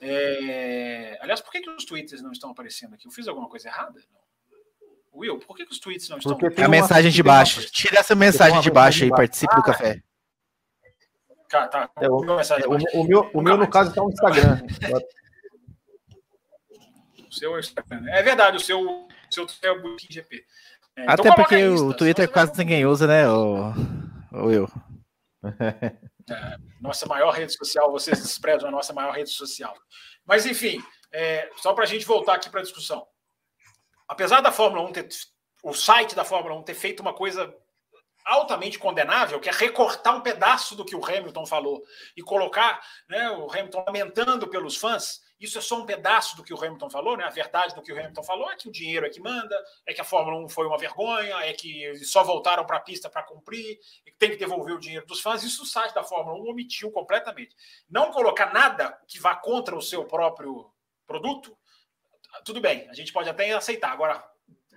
É... 0.00 1.18
Aliás, 1.20 1.40
por 1.40 1.52
que, 1.52 1.60
que 1.60 1.70
os 1.70 1.84
tweets 1.84 2.22
não 2.22 2.32
estão 2.32 2.50
aparecendo 2.50 2.94
aqui? 2.94 3.06
Eu 3.06 3.12
fiz 3.12 3.28
alguma 3.28 3.48
coisa 3.48 3.68
errada? 3.68 4.00
Não. 4.10 4.22
Will, 5.14 5.38
por 5.38 5.54
que, 5.54 5.66
que 5.66 5.72
os 5.72 5.78
tweets 5.78 6.08
não 6.08 6.16
estão 6.16 6.38
A 6.56 6.68
mensagem 6.68 7.10
de 7.10 7.22
baixo. 7.22 7.60
Uma... 7.60 7.68
Tira 7.68 7.98
essa 7.98 8.14
mensagem 8.14 8.60
de 8.62 8.70
baixo 8.70 9.04
aí, 9.04 9.10
participe 9.10 9.52
ah, 9.52 9.56
do 9.56 9.62
café. 9.62 10.02
Tá, 11.50 11.68
tá. 11.68 11.90
É, 12.00 12.08
o, 12.08 12.24
é, 12.24 12.66
o, 12.66 13.02
o, 13.02 13.04
meu, 13.06 13.30
o 13.34 13.42
meu, 13.42 13.58
no 13.58 13.68
caso, 13.68 13.90
está 13.90 14.00
no 14.02 14.08
Instagram. 14.08 14.62
o 17.28 17.32
seu 17.32 17.54
é 17.54 17.60
Instagram. 17.60 18.08
É 18.08 18.22
verdade, 18.22 18.56
o 18.56 18.60
seu, 18.60 18.80
o 18.80 19.08
seu 19.30 19.46
é 19.60 19.70
o 19.70 19.82
Booking 19.82 20.10
GP. 20.10 20.46
É, 20.96 21.02
Até 21.02 21.28
então 21.28 21.34
porque 21.34 21.64
o 21.66 21.94
Twitter 21.94 22.30
quase 22.30 22.56
ninguém 22.58 22.84
usa, 22.84 23.06
né? 23.06 23.28
Ou, 23.28 23.72
ou 24.32 24.52
eu. 24.52 24.68
É, 26.30 26.56
nossa 26.80 27.04
maior 27.06 27.32
rede 27.32 27.52
social, 27.52 27.90
vocês 27.90 28.22
desprezam 28.22 28.68
a 28.68 28.72
nossa 28.72 28.92
maior 28.92 29.12
rede 29.12 29.30
social. 29.30 29.74
Mas, 30.24 30.46
enfim, 30.46 30.80
é, 31.10 31.50
só 31.56 31.72
para 31.72 31.84
a 31.84 31.86
gente 31.86 32.06
voltar 32.06 32.34
aqui 32.34 32.48
para 32.48 32.60
a 32.60 32.62
discussão. 32.62 33.06
Apesar 34.08 34.40
da 34.40 34.52
Fórmula 34.52 34.88
1 34.88 34.92
ter, 34.92 35.08
o 35.64 35.74
site 35.74 36.14
da 36.14 36.24
Fórmula 36.24 36.54
1 36.56 36.62
ter 36.62 36.74
feito 36.74 37.00
uma 37.00 37.12
coisa 37.12 37.52
altamente 38.24 38.78
condenável, 38.78 39.40
que 39.40 39.48
é 39.48 39.52
recortar 39.52 40.16
um 40.16 40.20
pedaço 40.20 40.76
do 40.76 40.84
que 40.84 40.94
o 40.94 41.04
Hamilton 41.04 41.44
falou 41.44 41.82
e 42.16 42.22
colocar 42.22 42.80
né, 43.08 43.30
o 43.30 43.50
Hamilton 43.50 43.84
lamentando 43.86 44.48
pelos 44.48 44.76
fãs, 44.76 45.20
isso 45.42 45.58
é 45.58 45.60
só 45.60 45.76
um 45.76 45.84
pedaço 45.84 46.36
do 46.36 46.44
que 46.44 46.54
o 46.54 46.56
Hamilton 46.56 46.88
falou, 46.88 47.16
né? 47.16 47.24
A 47.24 47.30
verdade 47.30 47.74
do 47.74 47.82
que 47.82 47.92
o 47.92 47.98
Hamilton 47.98 48.22
falou 48.22 48.50
é 48.50 48.56
que 48.56 48.68
o 48.68 48.72
dinheiro 48.72 49.04
é 49.04 49.10
que 49.10 49.20
manda, 49.20 49.56
é 49.84 49.92
que 49.92 50.00
a 50.00 50.04
Fórmula 50.04 50.38
1 50.44 50.48
foi 50.48 50.66
uma 50.66 50.78
vergonha, 50.78 51.36
é 51.40 51.52
que 51.52 51.94
só 52.04 52.22
voltaram 52.22 52.64
para 52.64 52.76
a 52.76 52.80
pista 52.80 53.10
para 53.10 53.22
cumprir, 53.22 53.78
e 54.06 54.10
que 54.10 54.16
tem 54.18 54.30
que 54.30 54.36
devolver 54.36 54.74
o 54.74 54.78
dinheiro 54.78 55.04
dos 55.06 55.20
fãs. 55.20 55.42
Isso 55.42 55.64
o 55.64 55.66
site 55.66 55.92
da 55.94 56.04
Fórmula 56.04 56.38
1 56.38 56.50
omitiu 56.50 56.90
completamente. 56.90 57.56
Não 57.90 58.10
colocar 58.10 58.52
nada 58.52 58.98
que 59.08 59.18
vá 59.18 59.34
contra 59.34 59.76
o 59.76 59.82
seu 59.82 60.04
próprio 60.04 60.72
produto, 61.06 61.56
tudo 62.44 62.60
bem, 62.60 62.88
a 62.88 62.94
gente 62.94 63.12
pode 63.12 63.28
até 63.28 63.52
aceitar. 63.52 63.92
Agora, 63.92 64.24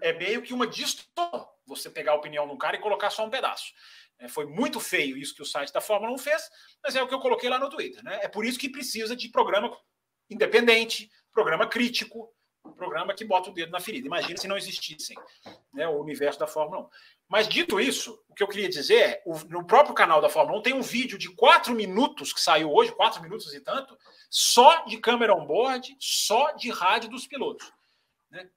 é 0.01 0.11
meio 0.13 0.41
que 0.41 0.53
uma 0.53 0.68
distorção 0.68 1.47
você 1.66 1.89
pegar 1.89 2.11
a 2.11 2.16
opinião 2.16 2.47
de 2.47 2.53
um 2.53 2.57
cara 2.57 2.76
e 2.76 2.82
colocar 2.82 3.09
só 3.09 3.26
um 3.26 3.30
pedaço. 3.30 3.74
É, 4.20 4.28
foi 4.28 4.45
muito 4.45 4.80
feio 4.80 5.18
isso 5.18 5.36
que 5.36 5.41
o 5.41 5.45
site 5.45 5.74
da 5.74 5.82
Fórmula 5.82 6.13
1 6.13 6.18
fez, 6.20 6.49
mas 6.84 6.95
é 6.95 7.01
o 7.01 7.07
que 7.07 7.13
eu 7.13 7.20
coloquei 7.20 7.49
lá 7.49 7.59
no 7.59 7.70
Twitter. 7.70 8.03
Né? 8.03 8.20
É 8.22 8.28
por 8.28 8.45
isso 8.45 8.59
que 8.59 8.70
precisa 8.70 9.16
de 9.16 9.30
programa 9.30 9.76
independente, 10.30 11.10
programa 11.32 11.68
crítico, 11.68 12.34
programa 12.76 13.14
que 13.14 13.26
bota 13.26 13.50
o 13.50 13.54
dedo 13.54 13.72
na 13.72 13.80
ferida. 13.80 14.08
Imagina 14.08 14.38
se 14.38 14.48
não 14.48 14.58
existissem 14.58 15.18
né, 15.74 15.88
o 15.88 16.00
universo 16.02 16.40
da 16.40 16.48
Fórmula 16.48 16.82
1. 16.82 16.90
Mas 17.28 17.48
dito 17.48 17.80
isso, 17.80 18.20
o 18.30 18.34
que 18.34 18.44
eu 18.44 18.48
queria 18.48 18.70
dizer 18.70 18.96
é, 18.96 19.24
o, 19.26 19.38
no 19.46 19.66
próprio 19.66 19.96
canal 19.96 20.22
da 20.22 20.30
Fórmula 20.30 20.60
1 20.60 20.62
tem 20.62 20.74
um 20.74 20.82
vídeo 20.82 21.18
de 21.18 21.30
quatro 21.30 21.74
minutos 21.74 22.32
que 22.32 22.42
saiu 22.42 22.72
hoje, 22.72 22.92
quatro 22.92 23.22
minutos 23.22 23.54
e 23.54 23.60
tanto, 23.60 23.98
só 24.30 24.84
de 24.86 24.98
câmera 24.98 25.36
on-board, 25.36 25.96
só 26.00 26.52
de 26.52 26.70
rádio 26.70 27.10
dos 27.10 27.26
pilotos. 27.26 27.72
Né? 28.30 28.48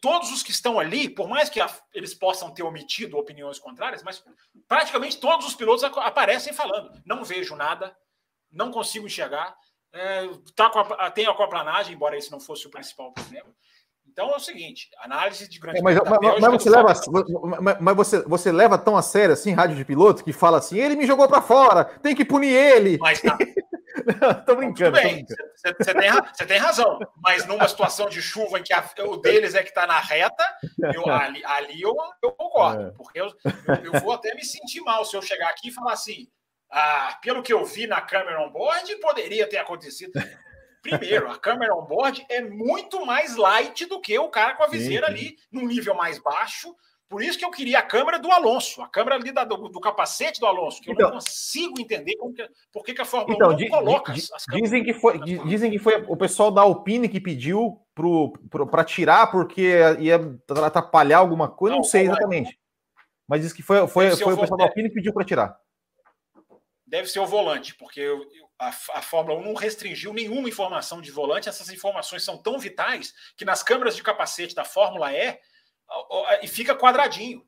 Todos 0.00 0.30
os 0.30 0.42
que 0.42 0.50
estão 0.50 0.78
ali, 0.78 1.08
por 1.08 1.28
mais 1.28 1.48
que 1.48 1.60
a, 1.60 1.72
eles 1.92 2.14
possam 2.14 2.52
ter 2.52 2.62
omitido 2.62 3.16
opiniões 3.16 3.58
contrárias, 3.58 4.02
mas 4.02 4.24
praticamente 4.68 5.18
todos 5.18 5.46
os 5.46 5.54
pilotos 5.54 5.84
aparecem 5.84 6.52
falando: 6.52 7.00
não 7.04 7.24
vejo 7.24 7.56
nada, 7.56 7.96
não 8.50 8.70
consigo 8.70 9.06
enxergar, 9.06 9.56
é, 9.92 10.28
tá 10.54 10.66
a, 10.98 11.10
tem 11.10 11.26
aquaplanagem, 11.26 11.94
embora 11.94 12.16
esse 12.16 12.30
não 12.30 12.40
fosse 12.40 12.66
o 12.66 12.70
principal 12.70 13.12
problema. 13.12 13.48
Então 14.12 14.30
é 14.30 14.36
o 14.36 14.40
seguinte, 14.40 14.88
análise 14.98 15.48
de 15.48 15.58
grande. 15.58 15.78
É, 15.78 15.82
mas, 15.82 15.96
mas, 15.96 16.40
mas, 16.40 16.52
você 16.52 16.70
leva, 16.70 16.92
mas, 17.80 17.96
você, 17.96 18.22
você 18.22 18.52
leva 18.52 18.76
tão 18.76 18.96
a 18.96 19.02
sério 19.02 19.32
assim, 19.32 19.52
rádio 19.52 19.76
de 19.76 19.84
piloto, 19.84 20.24
que 20.24 20.32
fala 20.32 20.58
assim, 20.58 20.78
ele 20.78 20.96
me 20.96 21.06
jogou 21.06 21.28
para 21.28 21.40
fora, 21.40 21.84
tem 21.84 22.14
que 22.14 22.24
punir 22.24 22.52
ele. 22.52 22.98
Mas 22.98 23.20
tá. 23.20 23.38
Não, 24.20 24.44
tô 24.44 24.56
brincando. 24.56 24.92
Bem, 24.92 25.24
você 25.56 25.94
tem, 25.94 26.46
tem 26.46 26.58
razão. 26.58 26.98
Mas 27.22 27.46
numa 27.46 27.68
situação 27.68 28.08
de 28.08 28.22
chuva 28.22 28.58
em 28.58 28.62
que 28.62 28.72
a, 28.72 28.84
o 29.06 29.16
deles 29.16 29.54
é 29.54 29.62
que 29.62 29.68
está 29.68 29.86
na 29.86 30.00
reta, 30.00 30.44
eu, 30.94 31.08
ali, 31.08 31.44
ali 31.44 31.80
eu, 31.80 31.94
eu 32.22 32.32
concordo. 32.32 32.88
É. 32.88 32.90
Porque 32.92 33.20
eu, 33.20 33.26
eu, 33.26 33.92
eu, 33.92 34.00
vou 34.00 34.12
até 34.12 34.34
me 34.34 34.44
sentir 34.44 34.80
mal 34.80 35.04
se 35.04 35.16
eu 35.16 35.22
chegar 35.22 35.48
aqui 35.48 35.68
e 35.68 35.72
falar 35.72 35.92
assim: 35.92 36.28
ah, 36.70 37.18
pelo 37.20 37.42
que 37.42 37.52
eu 37.52 37.64
vi 37.64 37.86
na 37.86 38.00
câmera 38.00 38.40
on-board, 38.42 38.94
poderia 38.96 39.48
ter 39.48 39.58
acontecido. 39.58 40.12
Primeiro, 40.82 41.30
a 41.30 41.38
câmera 41.38 41.74
on-board 41.74 42.24
é 42.28 42.40
muito 42.40 43.04
mais 43.04 43.36
light 43.36 43.84
do 43.86 44.00
que 44.00 44.18
o 44.18 44.30
cara 44.30 44.54
com 44.54 44.62
a 44.62 44.68
viseira 44.68 45.06
sim, 45.08 45.12
ali, 45.12 45.36
num 45.50 45.66
nível 45.66 45.94
mais 45.94 46.18
baixo. 46.18 46.74
Por 47.08 47.22
isso 47.24 47.36
que 47.36 47.44
eu 47.44 47.50
queria 47.50 47.80
a 47.80 47.82
câmera 47.82 48.20
do 48.20 48.30
Alonso, 48.30 48.80
a 48.80 48.88
câmera 48.88 49.16
ali 49.16 49.32
da, 49.32 49.42
do, 49.42 49.68
do, 49.68 49.80
capacete 49.80 50.38
do 50.38 50.46
Alonso, 50.46 50.80
que 50.80 50.92
então, 50.92 51.08
eu 51.08 51.10
não 51.10 51.18
consigo 51.18 51.80
entender 51.80 52.12
que, 52.14 52.48
por 52.72 52.84
que, 52.84 52.94
que 52.94 53.02
a 53.02 53.04
Fórmula 53.04 53.34
então, 53.34 53.50
1 53.50 53.58
não 53.58 53.68
coloca 53.68 54.12
as, 54.12 54.30
as 54.32 54.44
dizem 54.48 54.84
que 54.84 54.94
foi 54.94 55.18
Dizem 55.18 55.72
que 55.72 55.78
foi 55.80 56.04
o 56.06 56.16
pessoal 56.16 56.52
da 56.52 56.62
Alpine 56.62 57.08
que 57.08 57.20
pediu 57.20 57.82
para 58.70 58.84
tirar 58.84 59.26
porque 59.26 59.72
ia 59.98 60.20
atrapalhar 60.64 61.18
alguma 61.18 61.48
coisa, 61.48 61.72
não, 61.72 61.82
não 61.82 61.84
sei 61.84 62.02
exatamente. 62.02 62.56
Mas 63.26 63.40
diz 63.40 63.52
que 63.52 63.62
foi, 63.62 63.88
foi, 63.88 64.16
foi 64.16 64.34
o 64.34 64.38
pessoal 64.38 64.58
da 64.58 64.64
Alpine 64.64 64.88
que 64.88 64.94
pediu 64.94 65.12
para 65.12 65.24
tirar 65.24 65.58
deve 66.90 67.08
ser 67.08 67.20
o 67.20 67.26
volante, 67.26 67.72
porque 67.76 68.04
a, 68.58 68.68
a, 68.68 69.00
Fórmula 69.00 69.38
1 69.38 69.44
não 69.44 69.54
restringiu 69.54 70.12
nenhuma 70.12 70.48
informação 70.48 71.00
de 71.00 71.12
volante. 71.12 71.48
Essas 71.48 71.70
informações 71.70 72.24
são 72.24 72.36
tão 72.36 72.58
vitais 72.58 73.14
que 73.36 73.44
nas 73.44 73.62
câmeras 73.62 73.94
de 73.94 74.02
capacete 74.02 74.56
da 74.56 74.64
Fórmula 74.64 75.12
E 75.12 75.38
e 76.42 76.48
fica 76.48 76.74
quadradinho. 76.74 77.46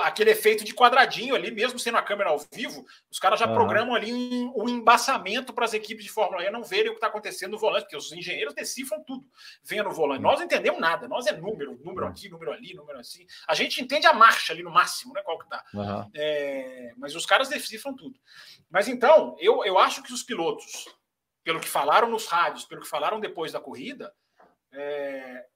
Aquele 0.00 0.30
efeito 0.30 0.64
de 0.64 0.74
quadradinho 0.74 1.34
ali, 1.34 1.50
mesmo 1.50 1.78
sendo 1.78 1.98
a 1.98 2.02
câmera 2.02 2.30
ao 2.30 2.38
vivo, 2.52 2.84
os 3.10 3.18
caras 3.18 3.38
já 3.38 3.46
uhum. 3.46 3.54
programam 3.54 3.94
ali 3.94 4.12
um, 4.12 4.52
um 4.56 4.68
embaçamento 4.68 5.52
para 5.52 5.64
as 5.64 5.74
equipes 5.74 6.04
de 6.04 6.10
Fórmula 6.10 6.44
E 6.44 6.50
não 6.50 6.64
verem 6.64 6.88
o 6.88 6.90
que 6.90 6.96
está 6.96 7.06
acontecendo 7.06 7.52
no 7.52 7.58
volante, 7.58 7.84
porque 7.84 7.96
os 7.96 8.12
engenheiros 8.12 8.54
decifram 8.54 9.02
tudo 9.02 9.26
vendo 9.62 9.88
o 9.88 9.92
volante. 9.92 10.18
Uhum. 10.18 10.30
Nós 10.30 10.38
não 10.38 10.46
entendemos 10.46 10.80
nada, 10.80 11.06
nós 11.06 11.26
é 11.26 11.32
número, 11.32 11.78
número 11.84 12.06
aqui, 12.06 12.28
número 12.28 12.52
ali, 12.52 12.74
número 12.74 12.98
assim. 12.98 13.26
A 13.46 13.54
gente 13.54 13.80
entende 13.80 14.06
a 14.06 14.12
marcha 14.12 14.52
ali 14.52 14.62
no 14.62 14.70
máximo, 14.70 15.14
né? 15.14 15.22
Qual 15.22 15.38
que 15.38 15.48
tá. 15.48 15.64
Uhum. 15.72 16.10
É, 16.14 16.92
mas 16.96 17.14
os 17.14 17.26
caras 17.26 17.48
decifram 17.48 17.94
tudo. 17.94 18.18
Mas 18.70 18.88
então, 18.88 19.36
eu, 19.38 19.64
eu 19.64 19.78
acho 19.78 20.02
que 20.02 20.12
os 20.12 20.22
pilotos, 20.22 20.86
pelo 21.42 21.60
que 21.60 21.68
falaram 21.68 22.08
nos 22.08 22.26
rádios, 22.26 22.64
pelo 22.64 22.80
que 22.80 22.88
falaram 22.88 23.20
depois 23.20 23.52
da 23.52 23.60
corrida, 23.60 24.12
é, 24.72 25.46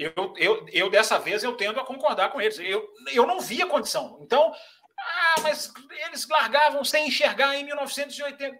eu, 0.00 0.34
eu, 0.38 0.66
eu 0.72 0.90
dessa 0.90 1.18
vez 1.18 1.44
eu 1.44 1.54
tendo 1.56 1.78
a 1.78 1.84
concordar 1.84 2.30
com 2.30 2.40
eles. 2.40 2.58
Eu, 2.58 2.88
eu 3.12 3.26
não 3.26 3.38
vi 3.38 3.60
a 3.60 3.66
condição. 3.66 4.18
Então, 4.22 4.50
ah, 4.98 5.40
mas 5.42 5.70
eles 6.06 6.26
largavam 6.26 6.82
sem 6.82 7.08
enxergar 7.08 7.54
em 7.56 7.64
1980. 7.64 8.58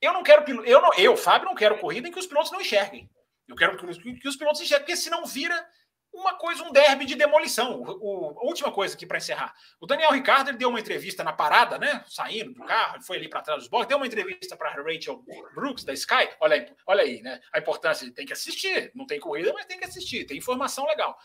Eu 0.00 0.12
não 0.12 0.22
quero 0.22 0.48
eu 0.64 0.80
não, 0.80 0.94
eu, 0.94 1.16
Fábio, 1.16 1.46
não 1.46 1.54
quero 1.56 1.78
corrida 1.78 2.08
em 2.08 2.12
que 2.12 2.18
os 2.18 2.26
pilotos 2.26 2.52
não 2.52 2.60
enxerguem. 2.60 3.10
Eu 3.48 3.56
quero 3.56 3.76
que, 3.76 4.14
que 4.14 4.28
os 4.28 4.36
pilotos 4.36 4.60
enxerguem, 4.60 4.86
porque 4.86 4.96
senão 4.96 5.26
vira 5.26 5.68
uma 6.12 6.34
coisa, 6.34 6.62
um 6.62 6.72
derby 6.72 7.04
de 7.04 7.14
demolição. 7.14 7.80
O, 7.80 8.32
o, 8.32 8.38
a 8.40 8.44
última 8.44 8.70
coisa 8.72 8.94
aqui 8.94 9.06
para 9.06 9.18
encerrar. 9.18 9.54
O 9.80 9.86
Daniel 9.86 10.10
Ricardo 10.12 10.48
ele 10.48 10.58
deu 10.58 10.68
uma 10.68 10.80
entrevista 10.80 11.22
na 11.22 11.32
parada, 11.32 11.78
né? 11.78 12.04
Saindo 12.08 12.52
do 12.52 12.64
carro, 12.64 12.96
ele 12.96 13.04
foi 13.04 13.16
ali 13.16 13.28
para 13.28 13.42
trás 13.42 13.60
dos 13.60 13.68
blocos, 13.68 13.88
deu 13.88 13.96
uma 13.96 14.06
entrevista 14.06 14.56
para 14.56 14.70
Rachel 14.70 15.22
Brooks, 15.54 15.84
da 15.84 15.92
Sky. 15.92 16.28
Olha 16.40 16.56
aí, 16.56 16.72
olha 16.86 17.02
aí, 17.02 17.22
né? 17.22 17.40
A 17.52 17.58
importância 17.58 18.06
de 18.06 18.12
tem 18.12 18.26
que 18.26 18.32
assistir. 18.32 18.90
Não 18.94 19.06
tem 19.06 19.20
corrida, 19.20 19.52
mas 19.52 19.66
tem 19.66 19.78
que 19.78 19.84
assistir, 19.84 20.24
tem 20.24 20.36
informação 20.36 20.86
legal. 20.86 21.16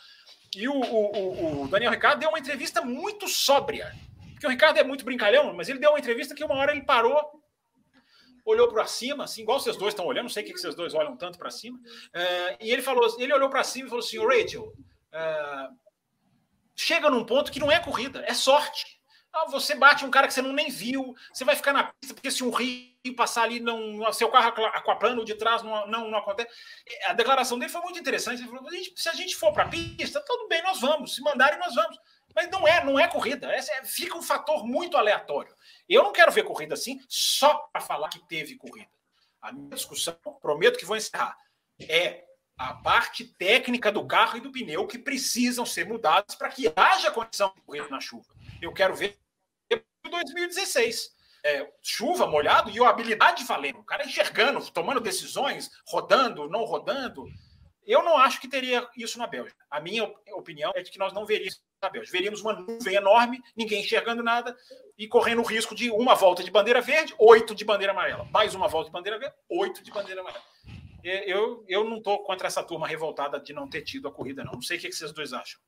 E 0.55 0.67
o, 0.67 0.73
o, 0.73 1.63
o 1.63 1.67
Daniel 1.67 1.91
Ricardo 1.91 2.19
deu 2.19 2.29
uma 2.29 2.39
entrevista 2.39 2.81
muito 2.81 3.27
sóbria. 3.27 3.93
Porque 4.31 4.47
o 4.47 4.49
Ricardo 4.49 4.77
é 4.77 4.83
muito 4.83 5.03
brincalhão, 5.03 5.53
mas 5.53 5.69
ele 5.69 5.79
deu 5.79 5.91
uma 5.91 5.99
entrevista 5.99 6.35
que 6.35 6.43
uma 6.43 6.55
hora 6.55 6.71
ele 6.71 6.83
parou 6.83 7.44
olhou 8.45 8.67
para 8.67 8.85
cima, 8.85 9.23
assim, 9.23 9.41
igual 9.41 9.59
vocês 9.59 9.75
dois 9.75 9.93
estão 9.93 10.05
olhando, 10.05 10.25
não 10.25 10.29
sei 10.29 10.43
o 10.43 10.45
que 10.45 10.57
vocês 10.57 10.75
dois 10.75 10.93
olham 10.93 11.17
tanto 11.17 11.37
para 11.37 11.49
cima. 11.49 11.77
Uh, 11.77 12.57
e 12.61 12.71
ele 12.71 12.81
falou, 12.81 13.03
ele 13.19 13.33
olhou 13.33 13.49
para 13.49 13.63
cima 13.63 13.87
e 13.87 13.89
falou 13.89 14.05
assim: 14.05 14.19
Rachel, 14.19 14.63
uh, 14.63 15.75
chega 16.75 17.09
num 17.09 17.25
ponto 17.25 17.51
que 17.51 17.59
não 17.59 17.71
é 17.71 17.79
corrida, 17.79 18.23
é 18.27 18.33
sorte. 18.33 18.85
Ah, 19.33 19.49
você 19.49 19.75
bate 19.75 20.05
um 20.05 20.11
cara 20.11 20.27
que 20.27 20.33
você 20.33 20.41
não 20.41 20.53
nem 20.53 20.69
viu, 20.69 21.13
você 21.33 21.43
vai 21.43 21.57
ficar 21.57 21.73
na 21.73 21.83
pista, 21.83 22.13
porque 22.13 22.31
se 22.31 22.41
um 22.41 22.51
rio 22.51 22.95
passar 23.17 23.43
ali, 23.43 23.59
não, 23.59 24.11
seu 24.13 24.29
carro 24.29 24.47
aquaplano 24.67 25.25
de 25.25 25.35
trás 25.35 25.61
não, 25.61 25.85
não, 25.87 26.09
não 26.09 26.19
acontece. 26.19 26.49
A 27.05 27.13
declaração 27.13 27.59
dele 27.59 27.71
foi 27.71 27.81
muito 27.81 27.99
interessante. 27.99 28.41
Ele 28.41 28.49
falou: 28.49 28.65
se 28.95 29.09
a 29.09 29.13
gente 29.13 29.35
for 29.35 29.51
para 29.51 29.63
a 29.63 29.67
pista, 29.67 30.23
tudo 30.25 30.47
bem, 30.47 30.63
nós 30.63 30.79
vamos. 30.79 31.15
Se 31.15 31.21
mandarem, 31.21 31.59
nós 31.59 31.75
vamos. 31.75 31.97
Mas 32.33 32.49
não 32.49 32.67
é, 32.67 32.83
não 32.83 32.99
é 32.99 33.07
corrida. 33.07 33.49
É, 33.53 33.61
fica 33.83 34.17
um 34.17 34.21
fator 34.21 34.65
muito 34.65 34.97
aleatório. 34.97 35.53
Eu 35.87 36.03
não 36.03 36.11
quero 36.11 36.31
ver 36.31 36.43
corrida 36.43 36.73
assim 36.73 36.99
só 37.07 37.53
para 37.71 37.81
falar 37.81 38.09
que 38.09 38.25
teve 38.27 38.55
corrida. 38.55 38.89
A 39.41 39.51
minha 39.51 39.69
discussão, 39.69 40.17
prometo 40.41 40.77
que 40.77 40.85
vou 40.85 40.97
encerrar, 40.97 41.37
é 41.79 42.25
a 42.57 42.73
parte 42.73 43.25
técnica 43.37 43.91
do 43.91 44.05
carro 44.07 44.37
e 44.37 44.41
do 44.41 44.51
pneu 44.51 44.87
que 44.87 44.97
precisam 44.97 45.65
ser 45.65 45.85
mudadas 45.85 46.35
para 46.35 46.49
que 46.49 46.71
haja 46.75 47.11
condição 47.11 47.53
de 47.55 47.61
correr 47.61 47.89
na 47.89 47.99
chuva. 47.99 48.33
Eu 48.61 48.73
quero 48.73 48.95
ver 48.95 49.19
2016. 50.09 51.15
É, 51.43 51.71
chuva, 51.81 52.25
molhado 52.25 52.71
e 52.71 52.83
a 52.83 52.89
habilidade 52.89 53.43
valendo. 53.43 53.79
O 53.79 53.83
cara 53.83 54.05
enxergando, 54.05 54.71
tomando 54.71 54.99
decisões, 54.99 55.69
rodando, 55.87 56.49
não 56.49 56.63
rodando. 56.63 57.27
Eu 57.85 58.03
não 58.03 58.17
acho 58.17 58.41
que 58.41 58.47
teria 58.47 58.87
isso 58.97 59.19
na 59.19 59.27
Bélgica. 59.27 59.63
A 59.69 59.79
minha 59.79 60.11
opinião 60.33 60.71
é 60.75 60.81
de 60.81 60.89
que 60.89 60.97
nós 60.97 61.13
não 61.13 61.25
veríamos 61.25 61.61
Bélgica. 61.81 62.11
Veríamos 62.11 62.41
uma 62.41 62.53
nuvem 62.53 62.95
enorme, 62.95 63.41
ninguém 63.55 63.81
enxergando 63.81 64.23
nada 64.23 64.55
e 64.97 65.07
correndo 65.07 65.41
o 65.41 65.45
risco 65.45 65.75
de 65.75 65.91
uma 65.91 66.15
volta 66.15 66.43
de 66.43 66.51
bandeira 66.51 66.81
verde, 66.81 67.13
oito 67.19 67.53
de 67.53 67.63
bandeira 67.63 67.93
amarela. 67.93 68.25
Mais 68.31 68.55
uma 68.55 68.67
volta 68.67 68.89
de 68.89 68.93
bandeira 68.93 69.19
verde, 69.19 69.35
oito 69.49 69.83
de 69.83 69.91
bandeira 69.91 70.21
amarela. 70.21 70.43
Eu, 71.03 71.63
eu 71.67 71.83
não 71.83 71.97
estou 71.97 72.23
contra 72.23 72.47
essa 72.47 72.63
turma 72.63 72.87
revoltada 72.87 73.39
de 73.39 73.53
não 73.53 73.69
ter 73.69 73.83
tido 73.83 74.07
a 74.07 74.11
corrida, 74.11 74.43
não. 74.43 74.53
Não 74.53 74.61
sei 74.61 74.77
o 74.77 74.81
que 74.81 74.91
vocês 74.91 75.11
dois 75.11 75.33
acham. 75.33 75.59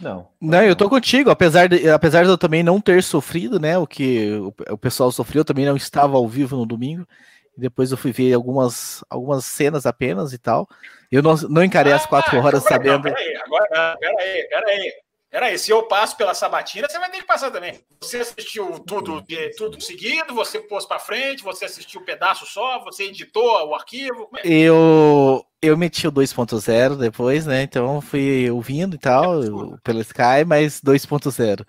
Não. 0.00 0.28
Não, 0.40 0.62
eu 0.62 0.74
tô 0.74 0.88
contigo, 0.88 1.30
apesar 1.30 1.68
de, 1.68 1.88
apesar 1.90 2.24
de 2.24 2.30
eu 2.30 2.38
também 2.38 2.62
não 2.62 2.80
ter 2.80 3.02
sofrido, 3.02 3.60
né? 3.60 3.76
O 3.76 3.86
que 3.86 4.30
o, 4.32 4.54
o 4.72 4.78
pessoal 4.78 5.12
sofreu, 5.12 5.40
eu 5.40 5.44
também 5.44 5.66
não 5.66 5.76
estava 5.76 6.16
ao 6.16 6.26
vivo 6.26 6.56
no 6.56 6.66
domingo. 6.66 7.06
Depois 7.56 7.90
eu 7.90 7.96
fui 7.96 8.12
ver 8.12 8.32
algumas, 8.32 9.04
algumas 9.08 9.44
cenas 9.44 9.86
apenas 9.86 10.32
e 10.32 10.38
tal. 10.38 10.68
Eu 11.10 11.22
não, 11.22 11.34
não 11.48 11.62
encarei 11.62 11.92
ah, 11.92 11.96
as 11.96 12.06
quatro 12.06 12.38
horas 12.38 12.66
agora, 12.66 12.74
sabendo. 12.74 13.08
Não, 13.08 13.14
peraí, 13.14 13.36
agora, 13.36 13.96
peraí, 13.98 14.48
peraí. 14.48 14.92
Peraí, 15.34 15.58
se 15.58 15.72
eu 15.72 15.82
passo 15.82 16.16
pela 16.16 16.32
sabatina, 16.32 16.86
você 16.88 16.96
vai 16.96 17.10
ter 17.10 17.18
que 17.18 17.26
passar 17.26 17.50
também. 17.50 17.80
Você 18.00 18.18
assistiu 18.18 18.78
tudo, 18.78 19.20
tudo 19.56 19.80
seguido, 19.80 20.32
você 20.32 20.60
pôs 20.60 20.86
para 20.86 21.00
frente, 21.00 21.42
você 21.42 21.64
assistiu 21.64 22.00
um 22.00 22.04
pedaço 22.04 22.46
só, 22.46 22.78
você 22.84 23.06
editou 23.06 23.68
o 23.68 23.74
arquivo. 23.74 24.30
É? 24.36 24.48
Eu, 24.48 25.44
eu 25.60 25.76
meti 25.76 26.06
o 26.06 26.12
2.0 26.12 26.96
depois, 26.96 27.46
né? 27.46 27.62
Então 27.62 28.00
fui 28.00 28.48
ouvindo 28.48 28.94
e 28.94 28.98
tal, 28.98 29.42
é 29.42 29.46
pelo 29.82 30.00
Sky, 30.02 30.44
mas 30.46 30.80
2.0. 30.80 31.66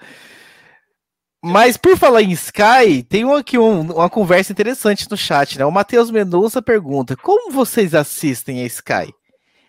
Mas 1.48 1.78
por 1.78 1.96
falar 1.96 2.24
em 2.24 2.32
Sky, 2.32 3.04
tem 3.08 3.32
aqui 3.32 3.56
um, 3.56 3.82
uma 3.82 4.10
conversa 4.10 4.52
interessante 4.52 5.08
no 5.12 5.16
chat, 5.16 5.60
né? 5.60 5.66
O 5.66 5.72
Matheus 5.72 6.10
Mendonça 6.10 6.60
pergunta: 6.60 7.16
como 7.16 7.52
vocês 7.52 7.93
assistem 7.93 8.64
a 8.64 8.66
Sky? 8.66 9.14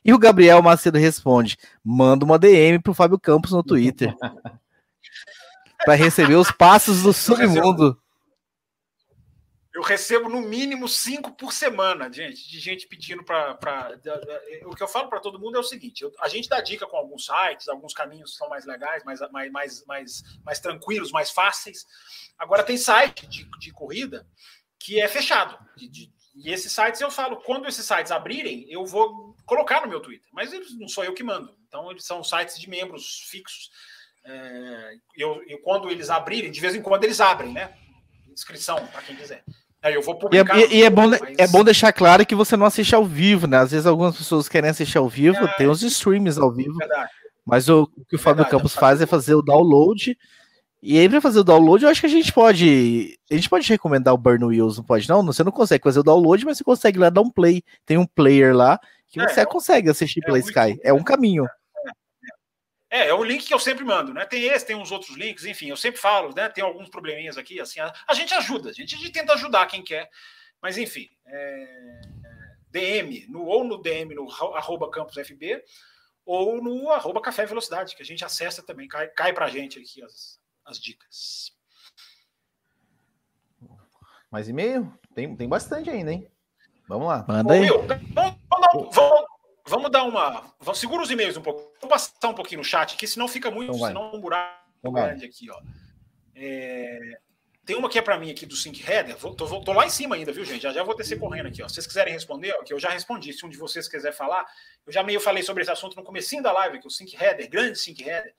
E 0.03 0.14
o 0.14 0.18
Gabriel 0.18 0.62
Macedo 0.62 0.97
responde: 0.97 1.59
manda 1.85 2.24
uma 2.24 2.39
DM 2.39 2.79
pro 2.79 2.95
Fábio 2.95 3.20
Campos 3.20 3.53
no 3.53 3.62
Twitter. 3.62 4.14
para 5.85 5.95
receber 5.95 6.37
os 6.37 6.51
passos 6.51 7.03
do 7.03 7.12
submundo. 7.12 7.99
Eu 9.77 9.83
recebo 9.83 10.31
no 10.31 10.41
mínimo 10.41 10.89
cinco 10.89 11.37
por 11.37 11.53
semana, 11.53 12.11
gente, 12.11 12.49
de 12.49 12.59
gente 12.59 12.89
pedindo 12.89 13.22
para. 13.22 13.59
O 14.64 14.74
que 14.74 14.83
eu 14.83 14.89
falo 14.89 15.11
para 15.11 15.20
todo 15.20 15.39
mundo 15.39 15.59
é 15.59 15.61
o 15.61 15.62
seguinte: 15.62 16.03
eu, 16.03 16.11
a 16.18 16.29
gente 16.29 16.49
dá 16.49 16.62
dica 16.62 16.87
com 16.87 16.97
alguns 16.97 17.27
sites, 17.27 17.68
alguns 17.68 17.93
caminhos 17.93 18.39
são 18.39 18.49
mais 18.49 18.64
legais, 18.64 19.05
mais, 19.05 19.20
mais, 19.31 19.53
mais, 19.53 19.85
mais, 19.85 20.22
mais 20.43 20.61
tranquilos, 20.61 21.12
mais 21.12 21.31
fáceis. 21.31 21.85
Agora 22.39 22.62
tem 22.62 22.79
site 22.79 23.27
de, 23.27 23.45
de 23.59 23.70
corrida 23.70 24.27
que 24.79 24.99
é 24.99 25.07
fechado. 25.09 25.59
De, 25.77 25.87
de, 25.91 26.11
e 26.35 26.51
esses 26.51 26.72
sites 26.72 27.03
eu 27.03 27.11
falo, 27.11 27.37
quando 27.43 27.68
esses 27.68 27.85
sites 27.85 28.11
abrirem, 28.11 28.64
eu 28.70 28.87
vou 28.87 29.37
colocar 29.45 29.83
no 29.83 29.89
meu 29.89 30.01
Twitter. 30.01 30.27
Mas 30.33 30.55
eles, 30.55 30.74
não 30.79 30.89
sou 30.89 31.05
eu 31.05 31.12
que 31.12 31.22
mando. 31.22 31.55
Então, 31.68 31.91
eles 31.91 32.07
são 32.07 32.24
sites 32.24 32.59
de 32.59 32.66
membros 32.66 33.27
fixos. 33.29 33.70
É, 34.24 34.95
eu, 35.14 35.43
eu, 35.47 35.61
quando 35.61 35.91
eles 35.91 36.09
abrirem, 36.09 36.51
de 36.51 36.61
vez 36.62 36.74
em 36.74 36.81
quando 36.81 37.05
eles 37.05 37.20
abrem, 37.20 37.53
né? 37.53 37.77
Inscrição, 38.27 38.87
para 38.87 39.03
quem 39.03 39.14
quiser. 39.14 39.45
Aí 39.87 39.95
eu 39.95 40.03
vou 40.03 40.16
publicar. 40.16 40.59
E, 40.59 40.64
é, 40.64 40.74
e 40.74 40.82
é, 40.82 40.91
bom, 40.91 41.09
mas... 41.09 41.20
é 41.39 41.47
bom 41.47 41.62
deixar 41.62 41.93
claro 41.93 42.26
que 42.26 42.34
você 42.34 42.57
não 42.57 42.66
assiste 42.66 42.93
ao 42.93 43.05
vivo, 43.05 43.47
né? 43.47 43.59
Às 43.59 43.70
vezes 43.70 43.87
algumas 43.87 44.16
pessoas 44.16 44.49
querem 44.49 44.68
assistir 44.68 44.99
ao 44.99 45.09
vivo, 45.09 45.37
é, 45.37 45.47
tem 45.57 45.68
os 45.68 45.80
streams 45.80 46.41
ao 46.41 46.51
vivo. 46.51 46.74
Verdade. 46.74 47.09
Mas 47.45 47.68
o, 47.68 47.84
o 47.97 48.05
que 48.05 48.16
o 48.16 48.18
Fábio 48.18 48.45
Campos 48.47 48.74
faz 48.74 49.01
é 49.01 49.07
fazer 49.07 49.37
o 49.37 49.43
download. 49.43 50.18
E 50.82 50.99
aí, 50.99 51.09
para 51.09 51.20
fazer 51.20 51.39
o 51.39 51.45
download, 51.45 51.84
eu 51.84 51.91
acho 51.91 52.01
que 52.01 52.07
a 52.07 52.11
gente 52.11 52.32
pode. 52.32 53.16
A 53.30 53.34
gente 53.37 53.49
pode 53.49 53.68
recomendar 53.68 54.12
o 54.12 54.18
Burn 54.18 54.45
Wheels, 54.45 54.76
não 54.76 54.84
pode? 54.84 55.09
Não, 55.09 55.24
você 55.24 55.45
não 55.45 55.53
consegue 55.53 55.84
fazer 55.84 56.01
o 56.01 56.03
download, 56.03 56.45
mas 56.45 56.59
você 56.59 56.64
consegue 56.64 56.99
lá 56.99 57.09
dar 57.09 57.20
um 57.20 57.30
play. 57.30 57.62
Tem 57.84 57.97
um 57.97 58.07
player 58.07 58.55
lá 58.57 58.80
que 59.09 59.20
é, 59.20 59.28
você 59.28 59.41
é, 59.41 59.47
consegue 59.47 59.89
assistir 59.89 60.20
pela 60.20 60.41
Sky. 60.41 60.80
É 60.82 60.93
um 60.93 61.05
caminho. 61.05 61.47
É, 62.97 63.09
é 63.09 63.14
o 63.14 63.22
link 63.22 63.44
que 63.44 63.53
eu 63.53 63.59
sempre 63.59 63.84
mando, 63.84 64.14
né? 64.14 64.24
Tem 64.24 64.44
esse, 64.44 64.64
tem 64.64 64.74
uns 64.74 64.90
outros 64.90 65.14
links, 65.18 65.44
enfim, 65.44 65.68
eu 65.68 65.76
sempre 65.76 66.01
falo, 66.01 66.34
né? 66.34 66.49
Tem 66.49 66.64
alguns 66.64 66.88
probleminhas 66.88 67.36
aqui, 67.36 67.61
assim, 67.61 67.78
a, 67.78 67.92
a 68.09 68.14
gente 68.14 68.32
ajuda, 68.32 68.70
a 68.70 68.72
gente, 68.72 68.94
a 68.94 68.99
gente, 68.99 69.12
tenta 69.12 69.34
ajudar 69.34 69.66
quem 69.66 69.84
quer, 69.84 70.09
mas 70.62 70.78
enfim, 70.78 71.11
é, 71.26 72.01
DM, 72.70 73.26
no, 73.28 73.44
ou 73.44 73.64
no 73.64 73.76
DM 73.82 74.14
no 74.14 74.30
arroba 74.55 74.90
campusfb, 74.90 75.62
ou 76.24 76.62
no 76.62 76.90
arroba 76.90 77.20
café 77.20 77.44
velocidade, 77.44 77.94
que 77.94 78.03
a 78.03 78.07
gente 78.07 78.24
acessa 78.24 78.62
também, 78.62 78.88
cai, 78.88 79.09
cai 79.09 79.32
pra 79.34 79.51
gente 79.51 79.78
aqui 79.78 80.03
as, 80.03 80.40
as 80.64 80.80
dicas. 80.80 81.55
Mais 84.30 84.49
e-mail? 84.49 84.90
Tem, 85.14 85.36
tem 85.36 85.49
bastante 85.49 85.90
ainda, 85.90 86.12
hein? 86.12 86.30
Vamos 86.88 87.09
lá. 87.09 87.26
Manda 87.28 87.53
aí. 87.53 87.70
Ô, 87.70 87.82
vamos, 87.82 88.40
vamos, 88.49 88.94
vamos, 88.94 89.26
vamos, 89.66 89.90
dar 89.90 90.04
uma. 90.04 90.52
Vamos, 90.60 90.78
segura 90.78 91.02
os 91.02 91.10
e-mails 91.10 91.36
um 91.36 91.42
pouco. 91.42 91.72
Vou 91.80 91.88
passar 91.88 92.28
um 92.28 92.34
pouquinho 92.34 92.58
no 92.58 92.64
chat 92.64 92.94
aqui, 92.94 93.06
senão 93.06 93.28
fica 93.28 93.50
muito. 93.50 93.74
Então 93.74 93.86
senão 93.86 94.14
um 94.14 94.20
buraco 94.20 94.66
então 94.78 94.92
grande 94.92 95.24
aqui, 95.24 95.50
ó. 95.50 95.60
É, 96.34 97.18
tem 97.64 97.74
uma 97.74 97.88
que 97.88 97.98
é 97.98 98.02
para 98.02 98.18
mim 98.18 98.30
aqui 98.30 98.46
do 98.46 98.54
Sync 98.54 98.80
Header. 98.88 99.16
Vou, 99.16 99.34
tô, 99.34 99.60
tô, 99.60 99.72
lá 99.72 99.84
em 99.84 99.90
cima 99.90 100.14
ainda, 100.14 100.32
viu, 100.32 100.44
gente? 100.44 100.62
Já, 100.62 100.72
já 100.72 100.84
vou 100.84 100.96
descer 100.96 101.18
correndo 101.18 101.48
aqui, 101.48 101.62
ó. 101.62 101.68
Se 101.68 101.74
vocês 101.74 101.86
quiserem 101.86 102.12
responder, 102.14 102.54
ó, 102.58 102.62
que 102.62 102.72
eu 102.72 102.78
já 102.78 102.90
respondi. 102.90 103.32
Se 103.32 103.44
um 103.44 103.48
de 103.48 103.58
vocês 103.58 103.88
quiser 103.88 104.12
falar, 104.12 104.46
eu 104.86 104.92
já 104.92 105.02
meio 105.02 105.20
falei 105.20 105.42
sobre 105.42 105.62
esse 105.62 105.72
assunto 105.72 105.96
no 105.96 106.04
comecinho 106.04 106.42
da 106.42 106.52
live, 106.52 106.78
que 106.78 106.86
o 106.86 106.90
Sync 106.90 107.16
Header, 107.16 107.50
grande 107.50 107.78
Sync 107.78 108.00
Header. 108.00 108.32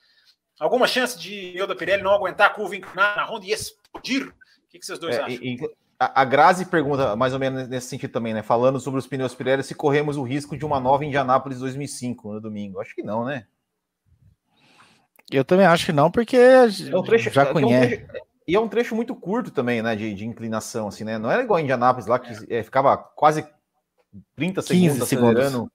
Alguma 0.59 0.87
chance 0.87 1.19
de 1.19 1.55
eu 1.55 1.67
da 1.67 1.75
Pirelli 1.75 2.01
não 2.01 2.13
aguentar 2.13 2.47
a 2.47 2.53
curva 2.53 2.75
inclinada 2.75 3.17
na 3.17 3.25
Honda 3.25 3.45
e 3.45 3.51
explodir? 3.51 4.27
O 4.27 4.69
que, 4.69 4.79
que 4.79 4.85
vocês 4.85 4.97
dois 4.97 5.17
é, 5.17 5.21
acham? 5.21 5.43
E, 5.43 5.59
a 5.99 6.23
Grazi 6.23 6.65
pergunta 6.65 7.15
mais 7.15 7.33
ou 7.33 7.39
menos 7.39 7.67
nesse 7.67 7.87
sentido 7.87 8.11
também, 8.11 8.33
né? 8.33 8.43
Falando 8.43 8.79
sobre 8.79 8.99
os 8.99 9.07
pneus 9.07 9.33
Pirelli, 9.33 9.63
se 9.63 9.73
corremos 9.73 10.15
o 10.15 10.23
risco 10.23 10.55
de 10.55 10.63
uma 10.63 10.79
nova 10.79 11.03
Indianápolis 11.03 11.59
2005 11.59 12.33
no 12.33 12.41
domingo. 12.41 12.79
Acho 12.79 12.93
que 12.93 13.01
não, 13.01 13.25
né? 13.25 13.47
Eu 15.31 15.43
também 15.43 15.65
acho 15.65 15.85
que 15.85 15.91
não, 15.91 16.09
porque 16.09 16.37
é 16.37 16.95
um 16.95 17.03
trecho, 17.03 17.29
já 17.31 17.45
conhece. 17.45 17.95
É 17.95 17.97
um 17.97 18.07
trecho, 18.07 18.27
e 18.47 18.55
é 18.55 18.59
um 18.59 18.67
trecho 18.69 18.95
muito 18.95 19.13
curto 19.15 19.51
também, 19.51 19.81
né? 19.81 19.95
De, 19.95 20.13
de 20.13 20.25
inclinação, 20.25 20.87
assim, 20.87 21.03
né? 21.03 21.17
Não 21.17 21.29
era 21.29 21.43
igual 21.43 21.57
a 21.57 21.61
Indianápolis 21.61 22.07
lá, 22.07 22.17
que 22.17 22.31
é. 22.53 22.63
Ficava 22.63 22.95
quase 22.95 23.45
30 24.35 24.61
segundos 24.61 25.01
acelerando. 25.01 25.71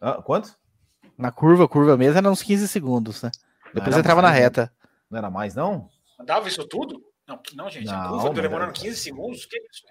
Ah, 0.00 0.20
quanto? 0.20 0.54
Na 1.16 1.30
curva, 1.30 1.68
curva 1.68 1.96
mesmo, 1.96 2.18
era 2.18 2.30
uns 2.30 2.42
15 2.42 2.68
segundos, 2.68 3.22
né? 3.22 3.30
Depois 3.72 3.96
entrava 3.96 4.20
na 4.20 4.30
reta. 4.30 4.70
Não 5.10 5.18
era 5.18 5.30
mais, 5.30 5.54
não? 5.54 5.88
Dava 6.24 6.48
isso 6.48 6.64
tudo? 6.66 7.00
Não, 7.26 7.40
não, 7.54 7.70
gente. 7.70 7.86
Não, 7.86 8.18
a 8.18 8.20
curva 8.20 8.42
demorando 8.42 8.72
15 8.72 8.96
segundos. 8.96 9.46
Que 9.46 9.56
isso? 9.56 9.82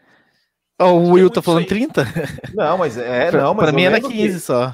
o 0.79 1.11
Will 1.11 1.29
tá 1.29 1.41
falando 1.41 1.65
30? 1.65 2.05
Não, 2.53 2.77
mas 2.77 2.97
é, 2.97 3.31
não, 3.34 3.53
mas 3.53 3.65
pra 3.65 3.73
mim 3.73 3.84
era 3.84 3.99
15 4.01 4.11
que, 4.11 4.39
só. 4.39 4.73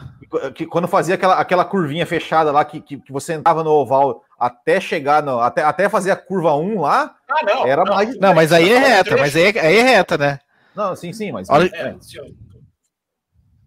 Que, 0.54 0.66
quando 0.66 0.88
fazia 0.88 1.16
aquela, 1.16 1.36
aquela 1.36 1.66
curvinha 1.66 2.06
fechada 2.06 2.52
lá, 2.52 2.64
que, 2.64 2.82
que, 2.82 2.98
que, 2.98 3.12
você 3.12 3.34
entrava 3.34 3.64
no 3.64 3.72
oval 3.72 4.24
até 4.38 4.80
chegar 4.80 5.24
no. 5.24 5.40
Até, 5.40 5.64
até 5.64 5.90
fazer 5.90 6.12
a 6.12 6.16
curva 6.16 6.56
1 6.56 6.82
lá, 6.82 7.16
ah, 7.30 7.46
não, 7.46 7.68
era 7.68 7.84
não, 7.84 7.96
mais. 7.96 8.20
Não, 8.20 8.34
mas 8.34 8.52
aí 8.52 8.70
é 8.72 8.78
reta, 8.78 9.18
mas 9.18 9.36
aí 9.36 9.44
é, 9.44 9.60
aí 9.60 9.78
é 9.78 9.84
reta, 9.84 10.18
né? 10.18 10.40
Não, 10.76 10.96
sim, 10.96 11.12
sim, 11.14 11.32
mas. 11.32 11.50
Olha... 11.50 11.70
É, 11.74 11.96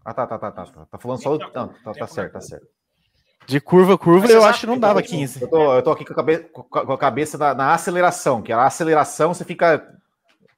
ah, 0.04 0.14
tá, 0.14 0.26
tá, 0.26 0.38
tá, 0.38 0.50
tá, 0.50 0.64
tá. 0.64 0.86
Tá 0.86 0.98
falando 0.98 1.22
só. 1.22 1.38
Não, 1.38 1.68
tá, 1.68 1.92
tá 1.92 2.06
certo, 2.06 2.32
tá 2.32 2.40
certo. 2.40 2.66
De 3.46 3.60
curva 3.60 3.94
a 3.94 3.98
curva, 3.98 4.26
eu 4.26 4.44
acho 4.44 4.60
que 4.60 4.66
não 4.66 4.78
dava 4.78 5.02
15. 5.02 5.42
Eu 5.42 5.48
tô, 5.48 5.74
eu 5.74 5.82
tô 5.82 5.90
aqui 5.90 6.04
com 6.04 6.12
a, 6.12 6.16
cabe, 6.16 6.38
com 6.38 6.92
a 6.92 6.98
cabeça 6.98 7.36
na, 7.36 7.54
na, 7.54 7.74
aceleração, 7.74 8.42
que 8.42 8.52
a 8.52 8.64
aceleração 8.64 9.34
você 9.34 9.44
fica 9.44 9.86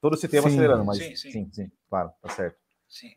todo 0.01 0.15
esse 0.15 0.27
tempo 0.27 0.47
sim. 0.47 0.55
acelerando, 0.55 0.85
mas 0.85 0.97
sim, 0.97 1.15
sim, 1.15 1.31
sim, 1.31 1.49
sim, 1.51 1.71
claro, 1.89 2.11
tá 2.21 2.29
certo. 2.29 2.57
Sim. 2.87 3.11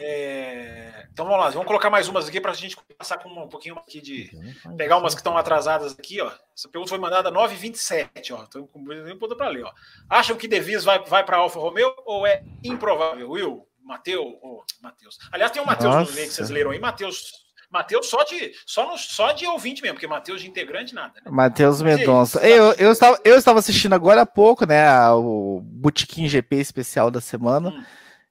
É... 0.00 1.08
Então 1.12 1.26
vamos 1.26 1.40
lá, 1.40 1.50
vamos 1.50 1.66
colocar 1.66 1.90
mais 1.90 2.08
umas 2.08 2.28
aqui 2.28 2.40
para 2.40 2.52
a 2.52 2.54
gente 2.54 2.76
passar 2.96 3.18
com 3.18 3.28
um 3.28 3.48
pouquinho 3.48 3.76
aqui 3.76 4.00
de. 4.00 4.30
Pegar 4.76 4.96
umas 4.96 5.14
que 5.14 5.20
estão 5.20 5.36
atrasadas 5.36 5.96
aqui, 5.98 6.20
ó. 6.20 6.30
Essa 6.56 6.68
pergunta 6.68 6.90
foi 6.90 6.98
mandada 6.98 7.32
9h27, 7.32 8.08
ó. 8.32 8.44
Estou 8.44 8.68
com 8.68 8.84
tempo 8.84 9.36
para 9.36 9.48
ler, 9.48 9.64
ó. 9.64 9.72
Acham 10.08 10.36
que 10.36 10.46
Devis 10.46 10.84
vai, 10.84 11.02
vai 11.04 11.24
para 11.24 11.38
Alfa 11.38 11.58
Romeo 11.58 11.92
ou 12.04 12.26
é 12.26 12.44
improvável? 12.62 13.30
Will, 13.30 13.66
Matheus, 13.82 14.38
oh, 14.42 14.62
Matheus. 14.80 15.18
Aliás, 15.32 15.50
tem 15.50 15.60
um 15.60 15.66
Matheus 15.66 16.08
no 16.08 16.14
meio 16.14 16.28
que 16.28 16.34
vocês 16.34 16.50
leram 16.50 16.70
aí, 16.70 16.78
Matheus 16.78 17.47
Matheus 17.70 18.08
só 18.08 18.24
de, 18.24 18.52
só, 18.64 18.90
no, 18.90 18.96
só 18.96 19.32
de 19.32 19.46
ouvinte 19.46 19.82
mesmo, 19.82 19.94
porque 19.94 20.06
Matheus 20.06 20.40
de 20.40 20.48
integrante 20.48 20.94
nada. 20.94 21.14
Né? 21.24 21.30
Matheus 21.30 21.82
Mendonça. 21.82 22.40
Eu, 22.40 22.72
eu, 22.72 22.92
estava, 22.92 23.20
eu 23.24 23.36
estava 23.36 23.58
assistindo 23.58 23.92
agora 23.92 24.22
há 24.22 24.26
pouco, 24.26 24.66
né? 24.66 24.88
O 25.10 25.60
Botequim 25.62 26.26
GP 26.26 26.56
especial 26.56 27.10
da 27.10 27.20
semana. 27.20 27.70
Hum. 27.70 27.84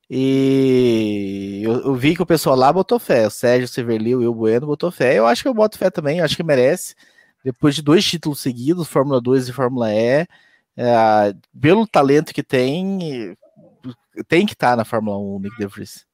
E 0.10 1.62
eu, 1.64 1.82
eu, 1.82 1.96
vi 1.96 2.16
que 2.16 2.22
o 2.22 2.26
pessoal 2.26 2.56
lá 2.56 2.72
botou 2.72 2.98
fé. 2.98 3.28
O 3.28 3.30
Sérgio 3.30 3.68
Severli, 3.68 4.16
o 4.16 4.20
Will 4.20 4.34
Bueno 4.34 4.66
botou 4.66 4.90
fé. 4.90 5.18
Eu 5.18 5.28
acho 5.28 5.44
que 5.44 5.48
eu 5.48 5.54
boto 5.54 5.78
fé 5.78 5.92
também, 5.92 6.20
eu 6.20 6.26
acho 6.26 6.36
que 6.36 6.44
merece. 6.44 6.96
Depois 7.44 7.76
de 7.76 7.82
dois 7.82 8.06
títulos 8.06 8.40
seguidos, 8.40 8.88
Fórmula 8.88 9.22
2 9.22 9.50
e 9.50 9.54
Fórmula 9.54 9.94
E, 9.94 10.26
é, 10.76 11.36
pelo 11.60 11.86
talento 11.86 12.34
que 12.34 12.44
tem, 12.44 13.38
tem 14.28 14.46
que 14.46 14.54
estar 14.54 14.72
tá 14.72 14.76
na 14.78 14.86
Fórmula 14.86 15.18
1, 15.18 15.40
Nick 15.42 15.58
De 15.58 15.68
Vries. 15.68 16.07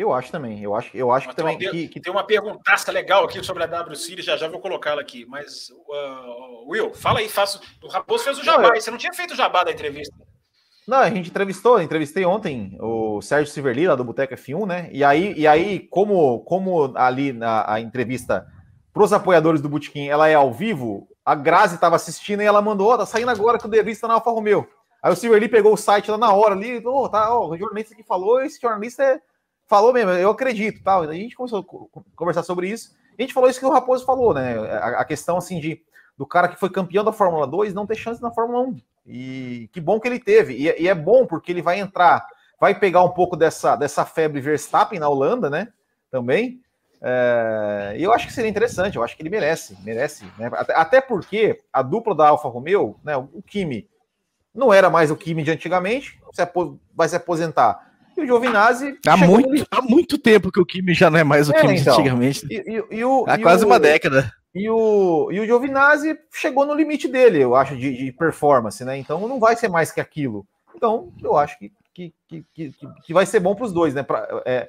Eu 0.00 0.14
acho 0.14 0.32
também. 0.32 0.62
Eu 0.62 0.74
acho, 0.74 0.96
eu 0.96 1.12
acho 1.12 1.28
que 1.28 1.36
também. 1.36 1.56
Uma, 1.56 1.70
que, 1.70 1.88
que... 1.88 2.00
Tem 2.00 2.10
uma 2.10 2.24
perguntaça 2.24 2.90
legal 2.90 3.24
aqui 3.24 3.44
sobre 3.44 3.64
a 3.64 3.66
W 3.66 3.94
Series, 3.94 4.24
já 4.24 4.34
já 4.34 4.48
vou 4.48 4.58
colocá-la 4.58 5.02
aqui. 5.02 5.26
Mas, 5.26 5.68
uh, 5.70 6.70
Will, 6.70 6.94
fala 6.94 7.18
aí, 7.18 7.28
faço. 7.28 7.60
O 7.82 7.88
Raposo 7.88 8.24
fez 8.24 8.38
o 8.38 8.42
jabá. 8.42 8.62
Não, 8.62 8.74
eu... 8.74 8.80
Você 8.80 8.90
não 8.90 8.96
tinha 8.96 9.12
feito 9.12 9.34
o 9.34 9.36
jabá 9.36 9.62
da 9.62 9.70
entrevista? 9.70 10.14
Não, 10.88 11.00
a 11.00 11.10
gente 11.10 11.28
entrevistou, 11.28 11.82
entrevistei 11.82 12.24
ontem 12.24 12.78
o 12.80 13.20
Sérgio 13.20 13.52
Siverli, 13.52 13.86
lá 13.86 13.94
do 13.94 14.02
Boteca 14.02 14.34
F1, 14.34 14.66
né? 14.66 14.88
E 14.90 15.04
aí, 15.04 15.34
e 15.36 15.46
aí 15.46 15.80
como, 15.80 16.40
como 16.40 16.96
ali 16.96 17.34
na 17.34 17.70
a 17.70 17.78
entrevista 17.78 18.46
para 18.94 19.04
os 19.04 19.12
apoiadores 19.12 19.60
do 19.60 19.68
Botequim, 19.68 20.08
ela 20.08 20.28
é 20.28 20.34
ao 20.34 20.50
vivo, 20.50 21.06
a 21.24 21.34
Grazi 21.34 21.74
estava 21.74 21.94
assistindo 21.94 22.42
e 22.42 22.46
ela 22.46 22.62
mandou, 22.62 22.88
ó, 22.88 22.94
oh, 22.94 22.98
tá 22.98 23.06
saindo 23.06 23.30
agora 23.30 23.58
que 23.58 23.66
o 23.66 23.70
Devista 23.70 24.08
na 24.08 24.14
Alfa 24.14 24.30
Romeo. 24.30 24.66
Aí 25.02 25.12
o 25.12 25.16
Siverli 25.16 25.48
pegou 25.48 25.74
o 25.74 25.76
site 25.76 26.10
lá 26.10 26.16
na 26.16 26.32
hora 26.32 26.54
ali, 26.54 26.82
oh, 26.84 27.08
tá, 27.08 27.32
oh, 27.36 27.50
o 27.50 27.58
jornalista 27.58 27.94
que 27.94 28.02
falou, 28.02 28.40
esse 28.42 28.60
jornalista 28.60 29.04
é 29.04 29.20
falou 29.70 29.92
mesmo, 29.92 30.10
eu 30.10 30.30
acredito, 30.30 30.82
tal. 30.82 31.02
A 31.02 31.14
gente 31.14 31.36
começou 31.36 31.60
a 31.60 32.16
conversar 32.16 32.42
sobre 32.42 32.68
isso. 32.68 32.92
A 33.16 33.22
gente 33.22 33.32
falou 33.32 33.48
isso 33.48 33.60
que 33.60 33.64
o 33.64 33.70
Raposo 33.70 34.04
falou, 34.04 34.34
né? 34.34 34.58
A, 34.58 35.00
a, 35.00 35.04
questão 35.04 35.36
assim 35.36 35.60
de 35.60 35.80
do 36.18 36.26
cara 36.26 36.48
que 36.48 36.58
foi 36.58 36.68
campeão 36.68 37.04
da 37.04 37.12
Fórmula 37.12 37.46
2 37.46 37.72
não 37.72 37.86
ter 37.86 37.94
chance 37.94 38.20
na 38.20 38.32
Fórmula 38.32 38.66
1. 38.66 38.76
E 39.06 39.70
que 39.72 39.80
bom 39.80 40.00
que 40.00 40.08
ele 40.08 40.18
teve. 40.18 40.54
E, 40.54 40.82
e 40.82 40.88
é 40.88 40.94
bom 40.94 41.24
porque 41.24 41.52
ele 41.52 41.62
vai 41.62 41.78
entrar, 41.78 42.26
vai 42.58 42.78
pegar 42.78 43.04
um 43.04 43.10
pouco 43.10 43.36
dessa, 43.36 43.76
dessa 43.76 44.04
febre 44.04 44.40
Verstappen 44.40 44.98
na 44.98 45.08
Holanda, 45.08 45.48
né? 45.48 45.68
Também. 46.10 46.60
É, 47.00 47.94
e 47.96 48.02
eu 48.02 48.12
acho 48.12 48.26
que 48.26 48.32
seria 48.32 48.50
interessante, 48.50 48.96
eu 48.96 49.04
acho 49.04 49.16
que 49.16 49.22
ele 49.22 49.30
merece, 49.30 49.78
merece, 49.82 50.26
né? 50.36 50.50
até, 50.52 50.74
até, 50.74 51.00
porque 51.00 51.58
a 51.72 51.80
dupla 51.80 52.14
da 52.14 52.28
Alfa 52.28 52.48
Romeo, 52.48 53.00
né, 53.02 53.16
o 53.16 53.40
Kimi 53.40 53.88
não 54.54 54.70
era 54.70 54.90
mais 54.90 55.10
o 55.10 55.16
Kimi 55.16 55.42
de 55.42 55.50
antigamente, 55.50 56.20
vai 56.94 57.08
se 57.08 57.16
aposentar 57.16 57.89
e 58.20 58.24
o 58.24 58.26
Giovinazzi. 58.26 58.98
Há 59.06 59.16
muito, 59.16 59.48
no... 59.48 59.66
há 59.70 59.82
muito 59.82 60.18
tempo 60.18 60.52
que 60.52 60.60
o 60.60 60.66
Kimi 60.66 60.94
já 60.94 61.10
não 61.10 61.18
é 61.18 61.24
mais 61.24 61.48
o 61.48 61.52
é, 61.52 61.60
Kimi 61.60 61.78
então. 61.78 61.94
antigamente. 61.94 62.46
E, 62.50 62.56
e, 62.56 62.98
e 62.98 63.04
o, 63.04 63.24
há 63.26 63.38
quase 63.38 63.64
o, 63.64 63.66
uma 63.66 63.80
década. 63.80 64.32
E 64.54 64.68
o, 64.68 65.30
e 65.30 65.40
o 65.40 65.46
Giovinazzi 65.46 66.18
chegou 66.32 66.66
no 66.66 66.74
limite 66.74 67.06
dele, 67.06 67.40
eu 67.40 67.54
acho, 67.54 67.76
de, 67.76 67.96
de, 67.96 68.12
performance, 68.12 68.84
né? 68.84 68.96
Então 68.96 69.26
não 69.28 69.38
vai 69.38 69.54
ser 69.54 69.68
mais 69.68 69.92
que 69.92 70.00
aquilo. 70.00 70.46
Então, 70.74 71.12
eu 71.22 71.36
acho 71.36 71.58
que, 71.58 71.72
que, 71.94 72.14
que, 72.28 72.44
que, 72.52 72.74
que 73.04 73.14
vai 73.14 73.26
ser 73.26 73.40
bom 73.40 73.54
para 73.54 73.66
os 73.66 73.72
dois, 73.72 73.94
né? 73.94 74.02
Para 74.02 74.42
é, 74.44 74.68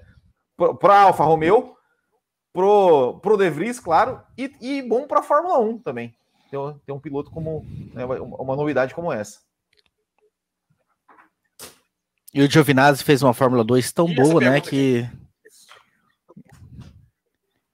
a 0.60 1.02
Alfa 1.02 1.24
Romeo, 1.24 1.76
pro, 2.54 3.20
pro 3.22 3.38
De 3.38 3.50
Vries, 3.50 3.80
claro, 3.80 4.22
e, 4.38 4.52
e 4.62 4.82
bom 4.82 5.08
para 5.08 5.20
a 5.20 5.24
Fórmula 5.24 5.58
1 5.60 5.80
também. 5.80 6.14
Ter, 6.50 6.58
ter 6.86 6.92
um 6.92 7.00
piloto 7.00 7.32
como 7.32 7.66
né, 7.94 8.06
uma 8.06 8.56
novidade 8.56 8.94
como 8.94 9.12
essa. 9.12 9.40
E 12.34 12.42
o 12.42 12.50
Giovinazzi 12.50 13.04
fez 13.04 13.22
uma 13.22 13.34
Fórmula 13.34 13.64
2 13.64 13.92
tão 13.92 14.10
e 14.10 14.16
boa, 14.16 14.40
né, 14.40 14.62
que... 14.62 15.06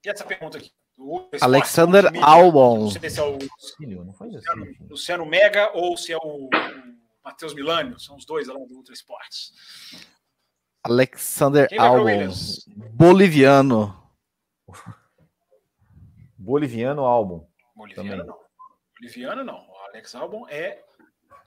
E 0.04 0.08
essa 0.08 0.24
pergunta 0.24 0.58
aqui? 0.58 0.72
Alexander 1.40 2.10
Albon. 2.22 2.80
Não 2.80 2.90
sei 2.90 3.10
se 3.10 3.20
é 3.20 3.22
o 3.22 3.38
Luciano, 3.38 4.76
Luciano 4.90 5.26
Mega 5.26 5.70
ou 5.74 5.96
se 5.96 6.12
é 6.12 6.16
o 6.16 6.48
Matheus 7.24 7.54
Milânio, 7.54 8.00
são 8.00 8.16
os 8.16 8.24
dois 8.24 8.48
lá 8.48 8.54
do 8.54 8.74
Ultra 8.74 8.92
Esportes. 8.92 9.52
Alexander 10.82 11.68
Albon, 11.78 12.32
boliviano. 12.92 13.94
Boliviano 16.38 17.04
Albon. 17.04 17.46
Boliviano 17.74 18.10
também. 18.10 18.26
não. 18.26 18.38
Boliviano 18.98 19.44
não. 19.44 19.68
O 19.68 19.76
Alex 19.88 20.14
Albon 20.14 20.46
é 20.48 20.82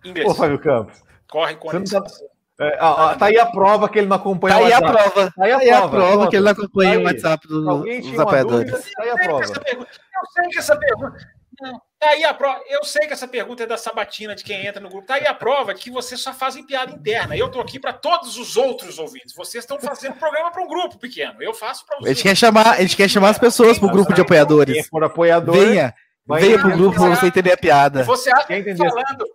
inglês. 0.04 0.30
Ô, 0.30 0.36
Fábio 0.36 0.60
Campos. 0.60 1.02
Corre 1.28 1.56
com 1.56 1.70
a 1.70 1.74
é, 2.62 2.78
ó, 2.80 3.16
tá 3.16 3.26
aí 3.26 3.40
a 3.40 3.46
prova 3.48 3.90
que 3.90 3.98
ele 3.98 4.08
não 4.08 4.18
acompanha 4.18 4.56
tá 4.56 4.62
o 4.62 4.64
WhatsApp. 4.64 4.86
Aí 4.86 4.92
a 4.92 4.92
prova. 4.92 5.32
Tá 5.32 5.44
aí 5.44 5.52
a, 5.52 5.58
tá 5.58 5.62
aí 5.64 5.70
prova, 5.70 5.86
a 5.86 5.90
prova 5.90 6.30
que 6.30 6.36
ele 6.36 6.46
não 6.46 6.52
acompanha 6.52 7.00
o 7.00 7.04
WhatsApp 7.04 7.48
do, 7.48 7.84
dos 7.84 8.20
apoiadores. 8.20 8.72
Tá 8.72 9.04
aí 9.04 9.10
a 9.10 9.16
prova. 9.16 9.44
Eu 9.44 10.26
sei 10.34 10.50
que 10.50 10.60
essa 10.60 10.76
pergunta. 10.78 11.18
Tá 12.00 12.10
aí 12.10 12.24
a 12.24 12.34
prova. 12.34 12.62
Eu 12.70 12.84
sei 12.84 13.08
que 13.08 13.14
essa 13.14 13.28
pergunta 13.28 13.64
é 13.64 13.66
da 13.66 13.78
sabatina 13.78 14.36
de 14.36 14.44
quem 14.44 14.66
entra 14.66 14.80
no 14.80 14.90
grupo. 14.90 15.08
Tá 15.08 15.16
aí 15.16 15.26
a 15.26 15.34
prova 15.34 15.74
de 15.74 15.82
que 15.82 15.90
vocês 15.90 16.22
só 16.22 16.34
fazem 16.34 16.64
piada 16.64 16.92
interna. 16.92 17.36
Eu 17.36 17.50
tô 17.50 17.60
aqui 17.60 17.80
para 17.80 17.94
todos 17.94 18.38
os 18.38 18.56
outros 18.56 19.00
ouvintes. 19.00 19.34
Vocês 19.36 19.64
estão 19.64 19.80
fazendo 19.80 20.14
programa 20.16 20.52
para 20.52 20.64
um 20.64 20.68
grupo 20.68 21.00
pequeno. 21.00 21.42
Eu 21.42 21.56
faço 21.56 21.84
para 21.86 21.98
vocês. 21.98 22.12
A 22.12 22.14
gente 22.14 22.24
quer 22.24 22.36
chamar, 22.36 22.68
a 22.74 22.82
gente 22.82 22.96
quer 22.96 23.10
chamar 23.10 23.30
as 23.30 23.40
pessoas 23.40 23.80
para 23.80 23.88
o 23.88 23.92
grupo 23.92 24.14
de 24.14 24.22
apoiadores. 24.22 24.76
Quem 24.76 24.84
for 24.84 25.04
apoiador, 25.04 25.56
venha, 25.56 25.96
venha 26.28 26.60
pro 26.60 26.78
grupo 26.78 26.96
para 26.96 27.16
você 27.16 27.26
entender 27.26 27.54
a 27.54 27.58
piada. 27.58 28.04
Você 28.04 28.32
acha 28.32 28.46
que 28.48 28.76
falando, 28.76 29.26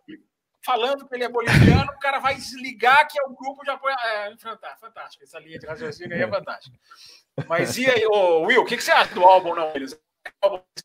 falando 0.66 1.06
que 1.06 1.14
ele 1.14 1.22
é 1.22 1.28
boliviano, 1.28 1.92
o 1.92 2.00
cara 2.00 2.18
vai 2.18 2.34
desligar 2.34 3.06
que 3.08 3.18
é 3.18 3.22
o 3.22 3.34
grupo 3.34 3.62
de 3.62 3.70
apoio. 3.70 3.94
É, 3.94 4.36
fantástico. 4.36 5.22
Essa 5.22 5.38
linha 5.38 5.58
de 5.58 5.66
raciocínio 5.66 6.16
aí 6.16 6.22
é 6.22 6.28
fantástica. 6.28 6.76
Mas 7.48 7.78
e 7.78 7.88
aí, 7.88 8.04
ô, 8.06 8.40
Will, 8.40 8.62
o 8.62 8.64
que, 8.66 8.76
que 8.76 8.82
você 8.82 8.90
acha 8.90 9.14
do 9.14 9.24
álbum, 9.24 9.54
não, 9.54 9.70
eles? 9.74 9.96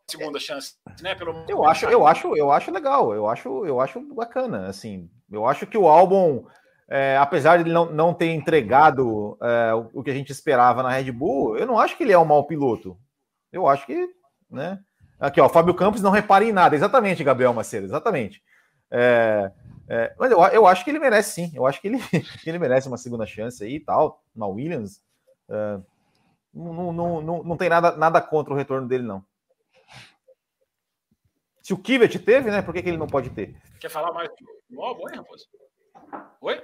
segunda 0.07 0.39
chance, 0.39 0.75
né? 1.01 1.15
Pelo 1.15 1.45
eu 1.47 1.65
acho, 1.65 1.88
eu 1.88 2.05
acho, 2.05 2.38
eu 2.38 2.51
acho 2.51 2.71
legal, 2.71 3.11
eu 3.13 3.27
acho, 3.27 3.65
eu 3.65 3.79
acho 3.79 3.99
bacana, 4.13 4.67
assim, 4.67 5.09
eu 5.32 5.47
acho 5.47 5.65
que 5.65 5.77
o 5.77 5.88
álbum, 5.88 6.45
é, 6.88 7.17
apesar 7.17 7.57
de 7.57 7.63
ele 7.63 7.73
não, 7.73 7.91
não 7.91 8.13
ter 8.13 8.27
entregado 8.27 9.36
é, 9.41 9.73
o, 9.93 10.03
que 10.03 10.11
a 10.11 10.13
gente 10.13 10.32
esperava 10.32 10.84
na 10.84 10.91
Red 10.91 11.11
Bull, 11.11 11.57
eu 11.57 11.65
não 11.65 11.79
acho 11.79 11.97
que 11.97 12.03
ele 12.03 12.13
é 12.13 12.19
um 12.19 12.25
mau 12.25 12.45
piloto. 12.45 12.95
Eu 13.51 13.67
acho 13.67 13.86
que, 13.88 14.07
né? 14.49 14.79
Aqui, 15.19 15.41
ó, 15.41 15.49
Fábio 15.49 15.73
Campos 15.73 16.01
não 16.01 16.11
repare 16.11 16.49
em 16.49 16.53
nada, 16.53 16.75
exatamente, 16.75 17.23
Gabriel 17.23 17.53
Macedo, 17.53 17.86
exatamente. 17.86 18.43
É, 18.91 19.51
é, 19.93 20.15
mas 20.17 20.31
eu, 20.31 20.39
eu 20.39 20.65
acho 20.65 20.85
que 20.85 20.89
ele 20.89 20.99
merece 20.99 21.33
sim. 21.33 21.51
Eu 21.53 21.67
acho 21.67 21.81
que 21.81 21.89
ele, 21.89 21.97
que 22.41 22.49
ele 22.49 22.57
merece 22.57 22.87
uma 22.87 22.97
segunda 22.97 23.25
chance 23.25 23.61
aí 23.61 23.75
e 23.75 23.79
tal. 23.81 24.23
Na 24.33 24.47
Williams. 24.47 25.03
É, 25.49 25.79
não, 26.53 26.93
não, 26.93 27.21
não, 27.21 27.43
não 27.43 27.57
tem 27.57 27.67
nada, 27.67 27.97
nada 27.97 28.21
contra 28.21 28.53
o 28.53 28.55
retorno 28.55 28.87
dele, 28.87 29.03
não. 29.03 29.21
Se 31.61 31.73
o 31.73 31.77
Kivet 31.77 32.17
teve, 32.19 32.49
né? 32.49 32.61
Por 32.61 32.73
que, 32.73 32.81
que 32.81 32.87
ele 32.87 32.97
não 32.97 33.05
pode 33.05 33.31
ter? 33.31 33.53
Quer 33.81 33.89
falar 33.89 34.13
mais 34.13 34.29
do 34.69 34.81
álbum, 34.81 35.09
hein, 35.09 35.17
Raposo? 35.17 35.45
Oi? 36.39 36.63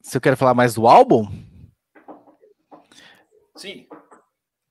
Se 0.00 0.16
eu 0.16 0.20
quero 0.20 0.36
falar 0.36 0.54
mais 0.54 0.74
do 0.74 0.86
álbum? 0.86 1.26
Sim. 3.56 3.88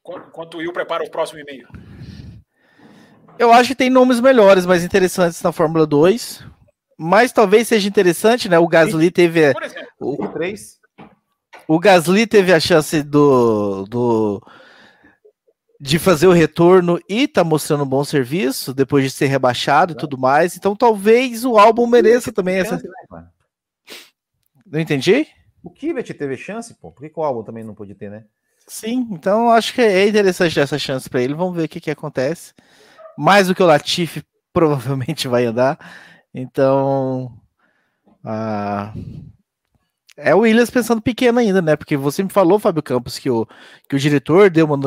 Enquanto 0.08 0.54
o 0.54 0.58
Will 0.60 0.72
prepara 0.72 1.04
o 1.04 1.12
próximo 1.12 1.42
e-mail. 1.42 1.68
Eu 3.38 3.52
acho 3.52 3.70
que 3.70 3.76
tem 3.76 3.90
nomes 3.90 4.22
melhores, 4.22 4.66
mais 4.66 4.86
interessantes 4.86 5.42
na 5.44 5.52
Fórmula 5.52 5.86
2. 5.86 6.48
Mas 7.02 7.32
talvez 7.32 7.66
seja 7.66 7.88
interessante, 7.88 8.50
né? 8.50 8.60
O 8.60 8.68
Gasly 8.68 9.10
teve. 9.10 9.54
Por 9.54 9.64
exemplo, 9.64 9.88
o, 10.02 10.28
3. 10.28 10.80
o 11.66 11.80
Gasly 11.80 12.28
teve 12.28 12.52
a 12.52 12.60
chance 12.60 13.02
do, 13.02 13.86
do 13.86 14.44
de 15.80 15.98
fazer 15.98 16.28
o 16.28 16.34
retorno 16.34 17.00
e 17.08 17.26
tá 17.26 17.42
mostrando 17.42 17.86
um 17.86 17.88
bom 17.88 18.04
serviço 18.04 18.74
depois 18.74 19.06
de 19.06 19.12
ser 19.12 19.28
rebaixado 19.28 19.94
e 19.94 19.96
tudo 19.96 20.18
mais. 20.18 20.58
Então 20.58 20.76
talvez 20.76 21.46
o 21.46 21.58
álbum 21.58 21.88
mereça 21.88 22.34
também 22.34 22.58
essa. 22.58 22.76
Né, 22.76 23.28
não 24.70 24.82
entendi? 24.82 25.26
O 25.64 25.70
Kivet 25.70 26.14
teve 26.14 26.36
chance, 26.36 26.74
pô. 26.74 26.92
Por 26.92 27.02
que, 27.02 27.10
que, 27.10 27.20
o 27.20 27.24
álbum 27.24 27.44
também 27.44 27.64
não 27.64 27.74
pôde 27.74 27.96
ter, 27.96 28.12
né? 28.12 28.26
Sim, 28.68 29.08
então 29.12 29.50
acho 29.50 29.74
que 29.74 29.82
é 29.82 30.06
interessante 30.06 30.60
essa 30.60 30.78
chance 30.78 31.10
para 31.10 31.22
ele. 31.22 31.34
Vamos 31.34 31.56
ver 31.56 31.64
o 31.64 31.70
que, 31.70 31.80
que 31.80 31.92
acontece. 31.92 32.54
Mais 33.18 33.48
do 33.48 33.56
que 33.56 33.64
o 33.64 33.66
Latifi 33.66 34.22
provavelmente 34.52 35.30
vai 35.30 35.46
andar. 35.46 35.80
Então, 36.34 37.40
ah, 38.24 38.94
é 40.18 40.36
o 40.36 40.40
Williams 40.40 40.70
pensando 40.70 41.02
pequeno 41.02 41.40
ainda, 41.40 41.62
né? 41.62 41.76
Porque 41.76 41.96
você 41.96 42.22
me 42.22 42.30
falou, 42.30 42.60
Fábio 42.60 42.84
Campos, 42.84 43.18
que 43.18 43.30
o, 43.30 43.48
que 43.88 43.96
o 43.96 44.00
diretor 44.00 44.50
deu 44.50 44.66
uma 44.66 44.78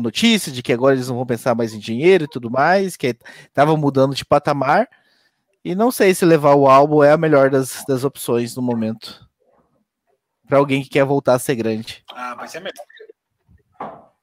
notícia 0.00 0.50
de 0.50 0.62
que 0.62 0.72
agora 0.72 0.94
eles 0.94 1.08
não 1.08 1.16
vão 1.16 1.26
pensar 1.26 1.54
mais 1.54 1.72
em 1.72 1.78
dinheiro 1.78 2.24
e 2.24 2.28
tudo 2.28 2.50
mais, 2.50 2.96
que 2.96 3.16
estava 3.46 3.76
mudando 3.76 4.14
de 4.14 4.24
patamar. 4.24 4.88
E 5.64 5.74
não 5.76 5.92
sei 5.92 6.12
se 6.14 6.24
levar 6.24 6.54
o 6.54 6.68
álbum 6.68 7.04
é 7.04 7.12
a 7.12 7.16
melhor 7.16 7.48
das, 7.48 7.84
das 7.86 8.02
opções 8.02 8.56
no 8.56 8.62
momento. 8.62 9.24
Para 10.48 10.58
alguém 10.58 10.82
que 10.82 10.90
quer 10.90 11.04
voltar 11.04 11.34
a 11.34 11.38
ser 11.38 11.54
grande. 11.54 12.04
Ah, 12.12 12.34
mas 12.36 12.54
é 12.56 12.58
melhor 12.58 12.84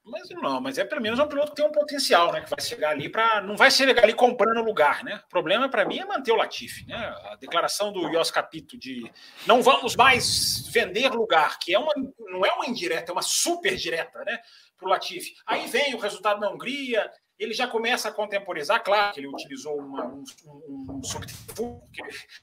mas 0.09 0.29
não, 0.29 0.59
mas 0.59 0.77
é 0.77 0.83
pelo 0.83 1.01
menos 1.01 1.19
um 1.19 1.27
piloto 1.27 1.51
que 1.51 1.55
tem 1.57 1.65
um 1.65 1.71
potencial, 1.71 2.31
né? 2.31 2.41
Que 2.41 2.49
vai 2.49 2.61
chegar 2.61 2.91
ali 2.91 3.09
para. 3.09 3.41
Não 3.41 3.55
vai 3.55 3.71
chegar 3.71 4.03
ali 4.03 4.13
comprando 4.13 4.63
lugar, 4.63 5.03
né? 5.03 5.21
O 5.25 5.29
problema 5.29 5.69
para 5.69 5.85
mim 5.85 5.99
é 5.99 6.05
manter 6.05 6.31
o 6.31 6.35
Latifi, 6.35 6.85
né? 6.85 6.97
A 7.25 7.35
declaração 7.35 7.91
do 7.91 8.07
Yos 8.09 8.31
Capito 8.31 8.77
de 8.77 9.09
não 9.45 9.61
vamos 9.61 9.95
mais 9.95 10.67
vender 10.67 11.09
lugar, 11.09 11.59
que 11.59 11.73
é 11.73 11.79
uma, 11.79 11.93
não 12.31 12.45
é 12.45 12.51
uma 12.53 12.65
indireta, 12.65 13.11
é 13.11 13.13
uma 13.13 13.21
super 13.21 13.75
direta, 13.75 14.23
né? 14.25 14.39
Para 14.77 14.87
o 14.87 14.89
Latifi. 14.89 15.33
Aí 15.45 15.67
vem 15.67 15.95
o 15.95 15.99
resultado 15.99 16.39
na 16.39 16.49
Hungria, 16.49 17.09
ele 17.39 17.53
já 17.53 17.67
começa 17.67 18.09
a 18.09 18.11
contemporizar, 18.11 18.83
claro 18.83 19.13
que 19.13 19.21
ele 19.21 19.27
utilizou 19.27 19.77
uma, 19.77 20.05
um, 20.05 20.23
um, 20.97 21.03
subterfúgio, 21.03 21.81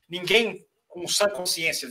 ninguém 0.08 0.66
com 0.88 1.06
sã 1.06 1.28
consciência, 1.28 1.90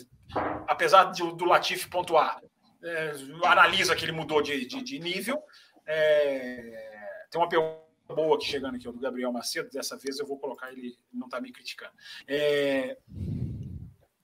apesar 0.67 1.11
de, 1.11 1.21
do 1.36 1.45
Latifi 1.45 1.88
pontuar, 1.88 2.41
é, 2.84 3.13
analisa 3.43 3.95
que 3.95 4.03
ele 4.03 4.11
mudou 4.11 4.41
de, 4.41 4.65
de, 4.65 4.82
de 4.82 4.99
nível, 4.99 5.41
é... 5.86 7.26
Tem 7.30 7.40
uma 7.40 7.50
pergunta 7.50 7.86
boa 8.08 8.36
aqui 8.36 8.46
chegando 8.46 8.76
aqui, 8.76 8.86
do 8.86 9.00
Gabriel 9.00 9.32
Macedo. 9.32 9.70
Dessa 9.70 9.98
vez 9.98 10.20
eu 10.20 10.26
vou 10.26 10.38
colocar 10.38 10.72
ele, 10.72 10.98
não 11.14 11.28
está 11.28 11.40
me 11.42 11.52
criticando. 11.52 11.94
É... 12.28 12.98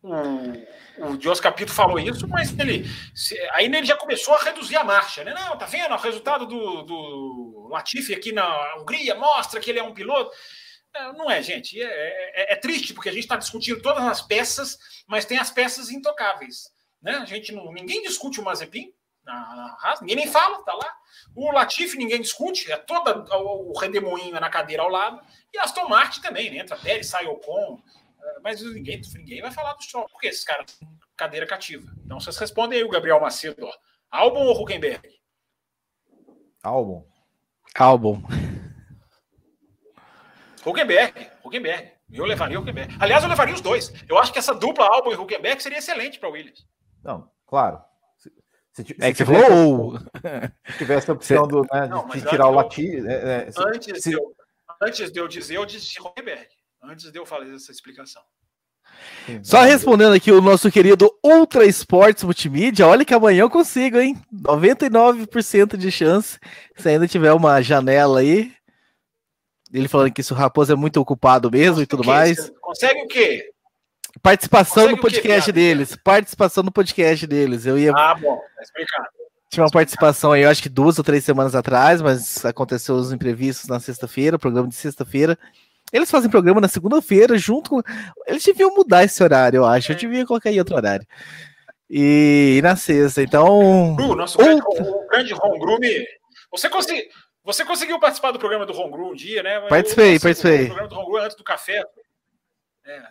O, 0.03 1.11
o 1.11 1.17
Dios 1.17 1.39
Capito 1.39 1.71
falou 1.71 1.99
isso, 1.99 2.27
mas 2.27 2.57
ele 2.57 2.85
aí 3.51 3.65
ele 3.65 3.85
já 3.85 3.95
começou 3.95 4.33
a 4.33 4.43
reduzir 4.43 4.75
a 4.75 4.83
marcha, 4.83 5.23
né? 5.23 5.31
Não, 5.31 5.55
tá 5.55 5.67
vendo? 5.67 5.93
O 5.93 5.97
resultado 5.97 6.47
do, 6.47 6.81
do 6.81 7.67
Latifi 7.69 8.15
aqui 8.15 8.31
na 8.31 8.77
Hungria 8.77 9.13
mostra 9.13 9.59
que 9.59 9.69
ele 9.69 9.77
é 9.77 9.83
um 9.83 9.93
piloto. 9.93 10.31
É, 10.95 11.13
não 11.13 11.29
é, 11.29 11.41
gente. 11.41 11.79
É, 11.81 11.85
é, 11.85 12.53
é 12.53 12.55
triste 12.55 12.95
porque 12.95 13.09
a 13.09 13.11
gente 13.11 13.23
está 13.23 13.35
discutindo 13.35 13.81
todas 13.81 14.03
as 14.03 14.21
peças, 14.21 14.77
mas 15.07 15.25
tem 15.25 15.37
as 15.37 15.51
peças 15.51 15.91
intocáveis. 15.91 16.71
Né? 17.01 17.13
A 17.13 17.25
gente 17.25 17.51
não, 17.51 17.71
ninguém 17.71 18.01
discute 18.01 18.39
o 18.39 18.43
Mazepin, 18.43 18.91
na, 19.31 19.55
na 19.55 19.77
Haas, 19.81 20.01
ninguém 20.01 20.17
nem 20.17 20.27
fala, 20.27 20.63
tá 20.63 20.73
lá. 20.73 20.95
O 21.35 21.51
Latifi 21.51 21.97
ninguém 21.97 22.21
discute, 22.21 22.71
é 22.71 22.77
todo 22.77 23.25
o 23.33 23.77
redemoinho 23.79 24.39
na 24.39 24.49
cadeira 24.49 24.83
ao 24.83 24.89
lado. 24.89 25.21
E 25.53 25.59
Aston 25.59 25.87
Martin 25.87 26.21
também, 26.21 26.49
né? 26.49 26.57
entra 26.57 26.77
Pérez, 26.77 27.07
sai 27.07 27.25
Ocon, 27.27 27.81
é, 28.21 28.39
mas 28.41 28.61
ninguém, 28.61 29.01
ninguém 29.15 29.41
vai 29.41 29.51
falar 29.51 29.73
do 29.73 29.83
Stroll, 29.83 30.07
porque 30.09 30.27
esses 30.27 30.43
caras 30.43 30.79
cadeira 31.15 31.45
cativa. 31.45 31.91
Então 32.03 32.19
vocês 32.19 32.37
respondem 32.37 32.79
aí 32.79 32.83
o 32.83 32.89
Gabriel 32.89 33.21
Macedo, 33.21 33.65
ó. 33.65 33.73
Albon 34.09 34.43
ou 34.43 34.61
Huckenberg? 34.61 35.07
Albon. 36.63 37.05
Albon. 37.75 38.21
Huckenberg, 40.65 41.31
Huckenberg. 41.43 41.91
Eu 42.11 42.25
levaria 42.25 42.59
o 42.59 42.61
Huckenberg. 42.61 42.97
Aliás, 42.99 43.23
eu 43.23 43.29
levaria 43.29 43.53
os 43.53 43.61
dois. 43.61 43.93
Eu 44.09 44.17
acho 44.17 44.33
que 44.33 44.39
essa 44.39 44.53
dupla 44.53 44.85
Albon 44.85 45.11
e 45.11 45.15
Huckenberg 45.15 45.61
seria 45.61 45.77
excelente 45.77 46.19
para 46.19 46.29
o 46.29 46.33
Williams. 46.33 46.67
Não, 47.03 47.31
claro. 47.45 47.81
Se, 48.73 48.83
se 48.83 48.95
é 48.99 49.11
que 49.11 49.17
você 49.17 49.25
falou 49.25 49.99
Se 49.99 50.77
tivesse 50.77 51.09
a 51.09 51.13
opção 51.13 51.47
do, 51.47 51.61
né, 51.61 51.87
não, 51.87 52.07
de 52.07 52.21
tirar 52.21 52.47
o 52.47 52.51
latim. 52.51 53.05
É, 53.05 53.13
é, 53.13 53.49
antes, 53.57 54.01
se... 54.01 54.09
de 54.09 54.15
eu, 54.15 54.35
antes 54.81 55.11
de 55.11 55.19
eu 55.19 55.27
dizer, 55.27 55.57
eu 55.57 55.65
disse 55.65 55.99
Roberg. 55.99 56.47
Antes 56.83 57.11
de 57.11 57.19
eu 57.19 57.25
fazer 57.25 57.53
essa 57.53 57.71
explicação. 57.71 58.21
Só 59.43 59.61
respondendo 59.61 60.13
aqui 60.13 60.31
o 60.31 60.41
nosso 60.41 60.71
querido 60.71 61.09
Ultra 61.23 61.65
Esportes 61.65 62.23
Multimídia, 62.23 62.87
olha 62.87 63.05
que 63.05 63.13
amanhã 63.13 63.41
eu 63.41 63.49
consigo, 63.49 63.97
hein? 63.97 64.19
99% 64.33 65.77
de 65.77 65.91
chance, 65.91 66.39
se 66.75 66.89
ainda 66.89 67.07
tiver 67.07 67.31
uma 67.31 67.61
janela 67.61 68.19
aí. 68.19 68.51
Ele 69.71 69.87
falando 69.87 70.11
que 70.11 70.21
isso 70.21 70.33
o 70.33 70.37
Raposo 70.37 70.73
é 70.73 70.75
muito 70.75 70.97
ocupado 70.97 71.49
mesmo 71.49 71.75
Consegue 71.75 71.83
e 71.83 71.87
tudo 71.87 72.03
mais. 72.03 72.51
Consegue 72.59 73.01
o 73.03 73.07
quê? 73.07 73.51
Participação 74.21 74.89
no 74.89 74.97
podcast 74.97 75.51
deles. 75.51 75.95
Participação 75.95 76.63
no 76.63 76.71
podcast 76.71 77.25
deles. 77.27 77.65
Eu 77.65 77.77
ia. 77.77 77.91
Ah, 77.95 78.15
bom, 78.15 78.37
tá 78.55 78.61
explicado. 78.61 79.07
Tinha 79.49 79.63
uma 79.65 79.71
participação 79.71 80.31
aí, 80.31 80.43
eu 80.43 80.49
acho 80.49 80.63
que 80.63 80.69
duas 80.69 80.97
ou 80.97 81.03
três 81.03 81.25
semanas 81.25 81.53
atrás, 81.55 82.01
mas 82.01 82.45
aconteceu 82.45 82.95
os 82.95 83.11
imprevistos 83.11 83.67
na 83.67 83.81
sexta-feira, 83.81 84.39
programa 84.39 84.69
de 84.69 84.75
sexta-feira. 84.75 85.37
Eles 85.91 86.09
fazem 86.09 86.29
programa 86.29 86.61
na 86.61 86.69
segunda-feira, 86.69 87.37
junto 87.37 87.69
com. 87.69 87.81
Eles 88.25 88.45
deviam 88.45 88.73
mudar 88.73 89.03
esse 89.03 89.21
horário, 89.21 89.57
eu 89.57 89.65
acho. 89.65 89.91
Eu 89.91 89.97
devia 89.97 90.25
colocar 90.25 90.49
em 90.49 90.59
outro 90.59 90.75
horário. 90.75 91.05
E, 91.89 92.55
e 92.57 92.61
na 92.61 92.77
sexta, 92.77 93.21
então. 93.21 93.95
Uh, 93.95 94.15
nosso 94.15 94.37
grande, 94.37 94.61
o 94.63 95.59
grande 95.59 96.07
Você 96.49 96.69
conseguiu. 96.69 97.03
Você 97.43 97.65
conseguiu 97.65 97.99
participar 97.99 98.31
do 98.31 98.39
programa 98.39 98.65
do 98.65 98.79
Hongru 98.79 99.09
um 99.09 99.15
dia, 99.15 99.43
né? 99.43 99.59
Participei, 99.67 100.15
eu, 100.15 100.21
participei. 100.21 100.63
O 100.63 100.67
programa 100.67 100.87
do 100.87 100.95
Hongru 100.95 101.17
antes 101.17 101.35
do 101.35 101.43
café. 101.43 101.83
É, 102.85 103.01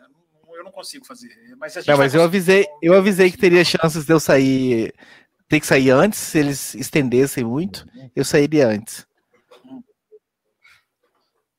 eu 0.60 0.64
não 0.64 0.72
consigo 0.72 1.04
fazer. 1.04 1.30
Mas, 1.58 1.74
não, 1.86 1.96
mas 1.96 2.14
eu 2.14 2.22
avisei, 2.22 2.66
eu 2.82 2.94
avisei 2.94 3.30
que 3.30 3.38
teria 3.38 3.64
chances 3.64 4.04
de 4.04 4.12
eu 4.12 4.20
sair. 4.20 4.94
Ter 5.48 5.58
que 5.58 5.66
sair 5.66 5.90
antes, 5.90 6.18
se 6.18 6.38
eles 6.38 6.74
estendessem 6.76 7.42
muito, 7.42 7.84
eu 8.14 8.24
sairia 8.24 8.68
antes. 8.68 9.04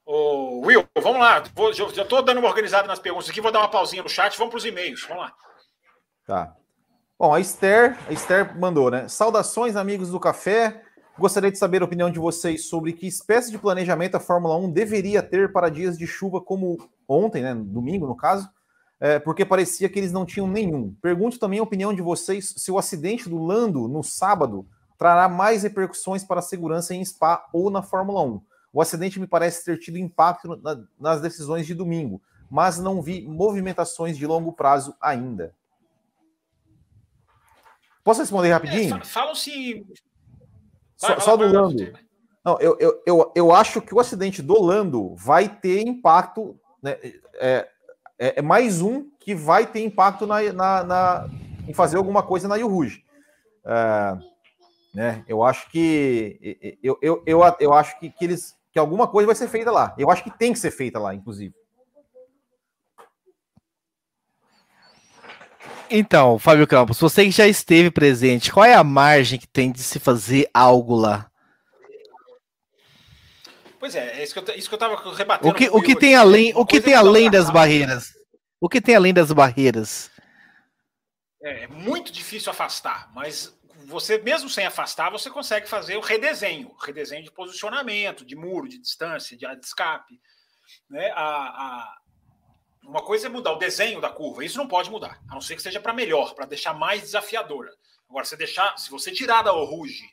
Ô, 0.06 0.62
Will, 0.66 0.88
vamos 1.02 1.20
lá. 1.20 1.44
Vou, 1.54 1.74
já 1.74 1.86
estou 1.86 2.22
dando 2.22 2.40
uma 2.40 2.48
organizada 2.48 2.88
nas 2.88 3.00
perguntas 3.00 3.30
aqui, 3.30 3.42
vou 3.42 3.52
dar 3.52 3.60
uma 3.60 3.70
pausinha 3.70 4.02
no 4.02 4.10
chat, 4.10 4.38
vamos 4.38 4.52
para 4.52 4.58
os 4.60 4.66
e-mails. 4.66 5.06
Vamos 5.08 5.24
lá. 5.24 5.34
Tá. 6.26 6.56
Bom, 7.20 7.34
a 7.34 7.40
Esther, 7.40 7.98
a 8.08 8.14
Esther 8.14 8.58
mandou, 8.58 8.90
né? 8.90 9.08
Saudações, 9.08 9.76
amigos 9.76 10.10
do 10.10 10.20
café. 10.20 10.84
Gostaria 11.20 11.52
de 11.52 11.58
saber 11.58 11.82
a 11.82 11.86
opinião 11.86 12.10
de 12.10 12.18
vocês 12.18 12.68
sobre 12.68 12.94
que 12.94 13.06
espécie 13.06 13.52
de 13.52 13.60
planejamento 13.60 14.16
a 14.16 14.20
Fórmula 14.20 14.56
1 14.56 14.72
deveria 14.72 15.22
ter 15.22 15.52
para 15.52 15.70
dias 15.70 15.98
de 15.98 16.08
chuva 16.08 16.42
como 16.42 16.78
ontem, 17.08 17.44
né? 17.44 17.54
Domingo, 17.54 18.08
no 18.08 18.16
caso, 18.16 18.50
é, 19.02 19.18
porque 19.18 19.44
parecia 19.44 19.90
que 19.90 19.98
eles 19.98 20.12
não 20.12 20.28
tinham 20.28 20.48
nenhum. 20.48 20.96
Pergunto 21.02 21.40
também 21.40 21.58
a 21.58 21.64
opinião 21.64 21.92
de 21.92 22.04
vocês 22.04 22.54
se 22.56 22.72
o 22.72 22.78
acidente 22.78 23.28
do 23.28 23.44
Lando 23.44 23.88
no 23.88 24.04
sábado 24.04 24.64
trará 24.96 25.28
mais 25.28 25.64
repercussões 25.64 26.24
para 26.24 26.38
a 26.38 26.44
segurança 26.44 26.94
em 26.94 27.04
Spa 27.04 27.50
ou 27.52 27.72
na 27.72 27.82
Fórmula 27.82 28.22
1. 28.22 28.42
O 28.72 28.80
acidente 28.80 29.20
me 29.20 29.26
parece 29.26 29.66
ter 29.66 29.80
tido 29.80 29.98
impacto 29.98 30.56
na, 30.58 30.84
nas 31.00 31.20
decisões 31.20 31.66
de 31.66 31.74
domingo, 31.74 32.22
mas 32.48 32.78
não 32.78 33.02
vi 33.02 33.28
movimentações 33.28 34.16
de 34.16 34.28
longo 34.28 34.54
prazo 34.54 34.96
ainda. 35.02 35.56
Posso 38.04 38.20
responder 38.20 38.52
rapidinho? 38.52 38.98
É, 38.98 39.04
Falam-se. 39.04 39.84
Só, 40.96 41.20
só 41.20 41.36
do 41.36 41.48
Lando. 41.48 41.92
Não, 42.46 42.60
eu, 42.60 42.78
eu, 42.80 43.02
eu, 43.08 43.32
eu 43.36 43.52
acho 43.52 43.82
que 43.82 43.96
o 43.96 44.00
acidente 44.00 44.44
do 44.44 44.62
Lando 44.62 45.16
vai 45.16 45.50
ter 45.50 45.82
impacto. 45.82 46.56
Né, 46.84 47.00
é, 47.36 47.68
é, 48.22 48.34
é 48.38 48.42
mais 48.42 48.84
um 48.84 49.10
que 49.20 49.34
vai 49.34 49.66
ter 49.66 49.84
impacto 49.84 50.28
na, 50.28 50.54
na, 50.54 50.84
na 50.84 51.30
em 51.68 51.74
fazer 51.74 51.98
alguma 51.98 52.22
coisa 52.22 52.48
na 52.48 52.56
Yuruji. 52.56 53.04
É, 53.66 54.18
né, 54.94 55.26
eu 55.28 55.44
acho 55.44 55.70
que 55.72 56.78
eu, 56.84 57.00
eu, 57.02 57.24
eu, 57.26 57.42
eu 57.60 57.74
acho 57.74 58.00
que, 58.00 58.12
que 58.12 58.26
eles 58.26 58.56
que 58.72 58.78
alguma 58.78 59.08
coisa 59.08 59.26
vai 59.26 59.36
ser 59.36 59.48
feita 59.48 59.72
lá. 59.72 59.96
Eu 59.98 60.12
acho 60.12 60.24
que 60.24 60.30
tem 60.30 60.54
que 60.54 60.60
ser 60.60 60.72
feita 60.72 61.00
lá, 61.00 61.16
inclusive. 61.16 61.54
Então, 65.90 66.40
Fábio 66.40 66.66
Campos, 66.68 67.00
você 67.00 67.26
que 67.26 67.32
já 67.32 67.48
esteve 67.48 67.92
presente, 67.92 68.54
qual 68.54 68.66
é 68.66 68.74
a 68.74 68.84
margem 68.84 69.38
que 69.38 69.48
tem 69.48 69.72
de 69.72 69.84
se 69.84 70.00
fazer 70.00 70.50
algo 70.54 70.96
lá? 70.96 71.31
Pois 73.82 73.96
é, 73.96 74.20
é 74.20 74.24
isso 74.24 74.32
que 74.32 74.52
eu, 74.52 74.56
isso 74.56 74.70
que 74.70 74.76
eu 74.76 74.80
tava 74.80 74.96
rebatendo. 75.16 75.50
O 75.50 75.58
que, 75.58 75.68
o 75.68 75.82
que 75.82 75.96
tem 75.96 76.14
além, 76.16 76.54
o 76.56 76.64
que 76.64 76.80
tem 76.80 76.94
além 76.94 77.32
das 77.32 77.50
barreiras? 77.50 78.14
O 78.60 78.70
que 78.70 78.80
tem 78.80 78.96
além 78.96 79.12
das 79.12 79.32
barreiras? 79.32 80.12
É, 81.42 81.64
é 81.64 81.68
muito 81.68 82.12
difícil 82.12 82.52
afastar, 82.52 83.12
mas 83.12 83.52
você 83.88 84.20
mesmo 84.20 84.48
sem 84.48 84.68
afastar, 84.68 85.10
você 85.10 85.32
consegue 85.32 85.68
fazer 85.68 85.98
o 85.98 86.00
redesenho, 86.00 86.72
redesenho 86.80 87.24
de 87.24 87.32
posicionamento, 87.32 88.24
de 88.24 88.36
muro, 88.36 88.70
de 88.70 88.78
distância, 88.78 89.36
de, 89.36 89.48
de 89.48 89.66
escape. 89.66 90.22
Né? 90.88 91.10
A, 91.16 91.24
a, 91.24 91.98
uma 92.84 93.02
coisa 93.02 93.26
é 93.26 93.30
mudar 93.32 93.54
o 93.54 93.58
desenho 93.58 94.00
da 94.00 94.12
curva, 94.12 94.46
isso 94.46 94.60
não 94.60 94.68
pode 94.68 94.92
mudar, 94.92 95.20
a 95.28 95.34
não 95.34 95.42
ser 95.42 95.56
que 95.56 95.62
seja 95.64 95.80
para 95.80 95.92
melhor, 95.92 96.36
para 96.36 96.46
deixar 96.46 96.76
mais 96.76 97.02
desafiadora. 97.02 97.74
Agora, 98.08 98.26
se 98.26 98.38
deixar, 98.38 98.78
se 98.78 98.92
você 98.92 99.12
tirar 99.12 99.42
da 99.42 99.52
Oruge 99.56 100.06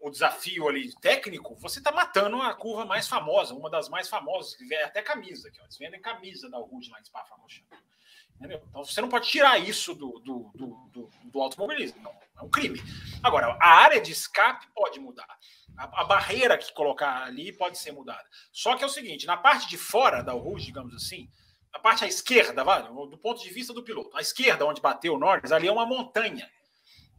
o 0.00 0.10
desafio 0.10 0.68
ali 0.68 0.94
técnico, 1.00 1.54
você 1.56 1.78
está 1.78 1.92
matando 1.92 2.40
a 2.40 2.54
curva 2.54 2.84
mais 2.84 3.08
famosa, 3.08 3.54
uma 3.54 3.70
das 3.70 3.88
mais 3.88 4.08
famosas, 4.08 4.54
que 4.54 4.64
vem 4.64 4.82
até 4.82 5.02
camisa, 5.02 5.50
ó, 5.60 5.64
eles 5.64 5.78
vendem 5.78 6.00
camisa 6.00 6.48
da 6.48 6.58
Oruge 6.58 6.90
lá 6.90 7.00
em 7.00 7.04
Spa-Francorchamps. 7.04 7.78
Então 8.40 8.84
você 8.84 9.00
não 9.00 9.08
pode 9.08 9.28
tirar 9.28 9.58
isso 9.58 9.94
do, 9.94 10.20
do, 10.20 10.50
do, 10.54 11.10
do, 11.24 11.40
automobilismo, 11.40 12.00
não, 12.00 12.12
é 12.12 12.42
um 12.42 12.48
crime. 12.48 12.80
Agora, 13.22 13.56
a 13.60 13.68
área 13.68 14.00
de 14.00 14.12
escape 14.12 14.66
pode 14.72 15.00
mudar. 15.00 15.26
A, 15.76 16.02
a, 16.02 16.04
barreira 16.04 16.56
que 16.56 16.72
colocar 16.72 17.24
ali 17.24 17.52
pode 17.52 17.78
ser 17.78 17.92
mudada. 17.92 18.24
Só 18.52 18.76
que 18.76 18.84
é 18.84 18.86
o 18.86 18.90
seguinte: 18.90 19.26
na 19.26 19.36
parte 19.36 19.68
de 19.68 19.76
fora 19.76 20.22
da 20.22 20.32
Rouge, 20.32 20.66
digamos 20.66 20.94
assim, 20.94 21.28
a 21.72 21.78
parte 21.78 22.04
à 22.04 22.06
esquerda, 22.06 22.62
vale, 22.62 22.88
do 22.88 23.18
ponto 23.18 23.42
de 23.42 23.50
vista 23.50 23.72
do 23.72 23.82
piloto, 23.82 24.16
à 24.16 24.20
esquerda, 24.20 24.64
onde 24.64 24.80
bateu 24.80 25.14
o 25.14 25.18
Norris, 25.18 25.52
ali 25.52 25.66
é 25.66 25.72
uma 25.72 25.86
montanha. 25.86 26.48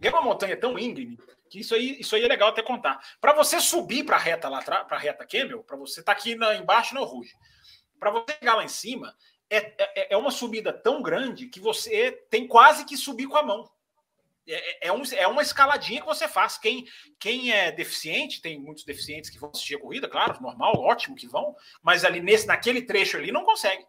É 0.01 0.09
uma 0.09 0.21
montanha 0.21 0.55
tão 0.55 0.77
íngreme 0.77 1.17
que 1.49 1.59
isso 1.59 1.73
aí, 1.73 1.99
isso 1.99 2.15
aí 2.15 2.23
é 2.23 2.27
legal 2.27 2.49
até 2.49 2.61
contar. 2.61 2.99
Para 3.19 3.33
você 3.33 3.59
subir 3.59 4.05
para 4.05 4.15
a 4.15 4.19
reta 4.19 4.47
lá 4.47 4.59
atrás, 4.59 4.87
para 4.87 4.97
a 4.97 4.99
reta 4.99 5.25
Camel, 5.25 5.63
para 5.63 5.75
você 5.75 5.99
estar 5.99 6.13
tá 6.13 6.19
aqui 6.19 6.35
na, 6.35 6.55
embaixo 6.55 6.93
no 6.93 7.03
Rouge, 7.03 7.33
para 7.99 8.11
você 8.11 8.33
chegar 8.39 8.55
lá 8.55 8.63
em 8.63 8.69
cima, 8.69 9.15
é, 9.49 9.57
é, 9.57 10.13
é, 10.13 10.17
uma 10.17 10.31
subida 10.31 10.71
tão 10.71 11.01
grande 11.01 11.47
que 11.47 11.59
você 11.59 12.11
tem 12.29 12.47
quase 12.47 12.85
que 12.85 12.95
subir 12.95 13.27
com 13.27 13.35
a 13.35 13.43
mão. 13.43 13.69
É, 14.47 14.87
é, 14.87 14.87
é, 14.87 14.91
um, 14.91 15.01
é 15.15 15.27
uma 15.27 15.41
escaladinha 15.41 16.01
que 16.01 16.07
você 16.07 16.27
faz. 16.27 16.57
Quem, 16.57 16.85
quem 17.19 17.51
é 17.51 17.71
deficiente, 17.71 18.41
tem 18.41 18.59
muitos 18.59 18.83
deficientes 18.83 19.29
que 19.29 19.39
vão 19.39 19.49
assistir 19.49 19.75
a 19.75 19.79
corrida, 19.79 20.07
claro, 20.07 20.41
normal, 20.41 20.75
ótimo 20.77 21.15
que 21.15 21.27
vão, 21.27 21.55
mas 21.81 22.05
ali 22.05 22.21
nesse, 22.21 22.45
naquele 22.47 22.83
trecho 22.83 23.17
ali 23.17 23.31
não 23.31 23.43
consegue. 23.43 23.85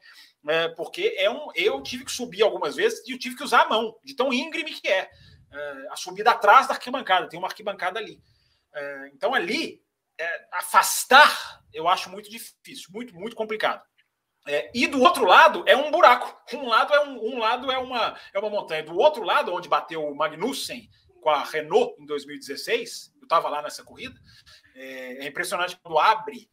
É, 0.48 0.68
porque 0.68 1.14
é 1.18 1.30
um, 1.30 1.48
eu 1.54 1.82
tive 1.82 2.06
que 2.06 2.12
subir 2.12 2.42
algumas 2.42 2.76
vezes 2.76 3.06
e 3.06 3.12
eu 3.12 3.18
tive 3.18 3.36
que 3.36 3.44
usar 3.44 3.62
a 3.62 3.68
mão, 3.68 3.94
de 4.02 4.16
tão 4.16 4.32
íngreme 4.32 4.72
que 4.72 4.88
é. 4.88 5.10
É 5.52 5.88
a 5.90 5.96
subida 5.96 6.30
atrás 6.30 6.66
da 6.66 6.74
arquibancada, 6.74 7.28
tem 7.28 7.38
uma 7.38 7.48
arquibancada 7.48 7.98
ali. 7.98 8.22
É, 8.72 9.10
então 9.12 9.34
ali, 9.34 9.82
é, 10.18 10.48
afastar, 10.52 11.62
eu 11.72 11.88
acho 11.88 12.10
muito 12.10 12.30
difícil, 12.30 12.88
muito, 12.92 13.14
muito 13.14 13.36
complicado. 13.36 13.82
É, 14.46 14.70
e 14.74 14.86
do 14.86 15.02
outro 15.02 15.24
lado 15.24 15.64
é 15.66 15.76
um 15.76 15.90
buraco. 15.90 16.34
Um 16.54 16.68
lado 16.68 16.94
é 16.94 17.04
um, 17.04 17.34
um 17.34 17.38
lado 17.38 17.70
é 17.70 17.78
uma, 17.78 18.18
é 18.32 18.38
uma 18.38 18.50
montanha. 18.50 18.82
Do 18.82 18.96
outro 18.96 19.22
lado, 19.22 19.52
onde 19.52 19.68
bateu 19.68 20.04
o 20.04 20.16
Magnussen 20.16 20.88
com 21.20 21.28
a 21.28 21.44
Renault 21.44 22.00
em 22.00 22.06
2016, 22.06 23.12
eu 23.20 23.24
estava 23.24 23.48
lá 23.48 23.60
nessa 23.60 23.84
corrida. 23.84 24.18
É, 24.74 25.24
é, 25.24 25.26
impressionante 25.26 25.78
quando 25.82 25.98
abre 25.98 26.48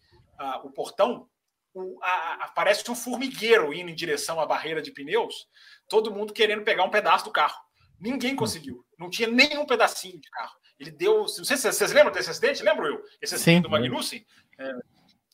o 0.64 0.70
portão, 0.70 1.28
o, 1.74 1.98
a, 2.04 2.45
a, 2.45 2.48
parece 2.50 2.89
um 2.91 2.95
formigueiro 2.95 3.74
indo 3.74 3.89
em 3.89 3.95
direção 3.95 4.39
à 4.39 4.45
barreira 4.45 4.84
de 4.84 4.91
pneus, 4.91 5.48
todo 5.88 6.14
mundo 6.14 6.32
querendo 6.32 6.64
pegar 6.64 6.84
um 6.84 6.91
pedaço 6.91 7.26
do 7.26 7.32
carro. 7.32 7.60
Ninguém 8.00 8.36
conseguiu. 8.36 8.86
Não 8.98 9.10
tinha 9.10 9.28
nenhum 9.28 9.66
pedacinho 9.66 10.20
de 10.20 10.30
carro. 10.30 10.56
Ele 10.80 10.91
deu. 10.91 11.20
Não 11.20 11.28
sei 11.28 11.58
se 11.58 11.72
vocês 11.72 11.91
lembram 11.91 12.14
desse 12.14 12.30
acidente? 12.30 12.64
Lembro 12.64 12.86
eu? 12.86 13.04
Esse 13.22 13.36
acidente 13.36 13.58
Sim. 13.58 13.62
do 13.62 13.70
Magnussen? 13.70 14.26
É, 14.60 14.72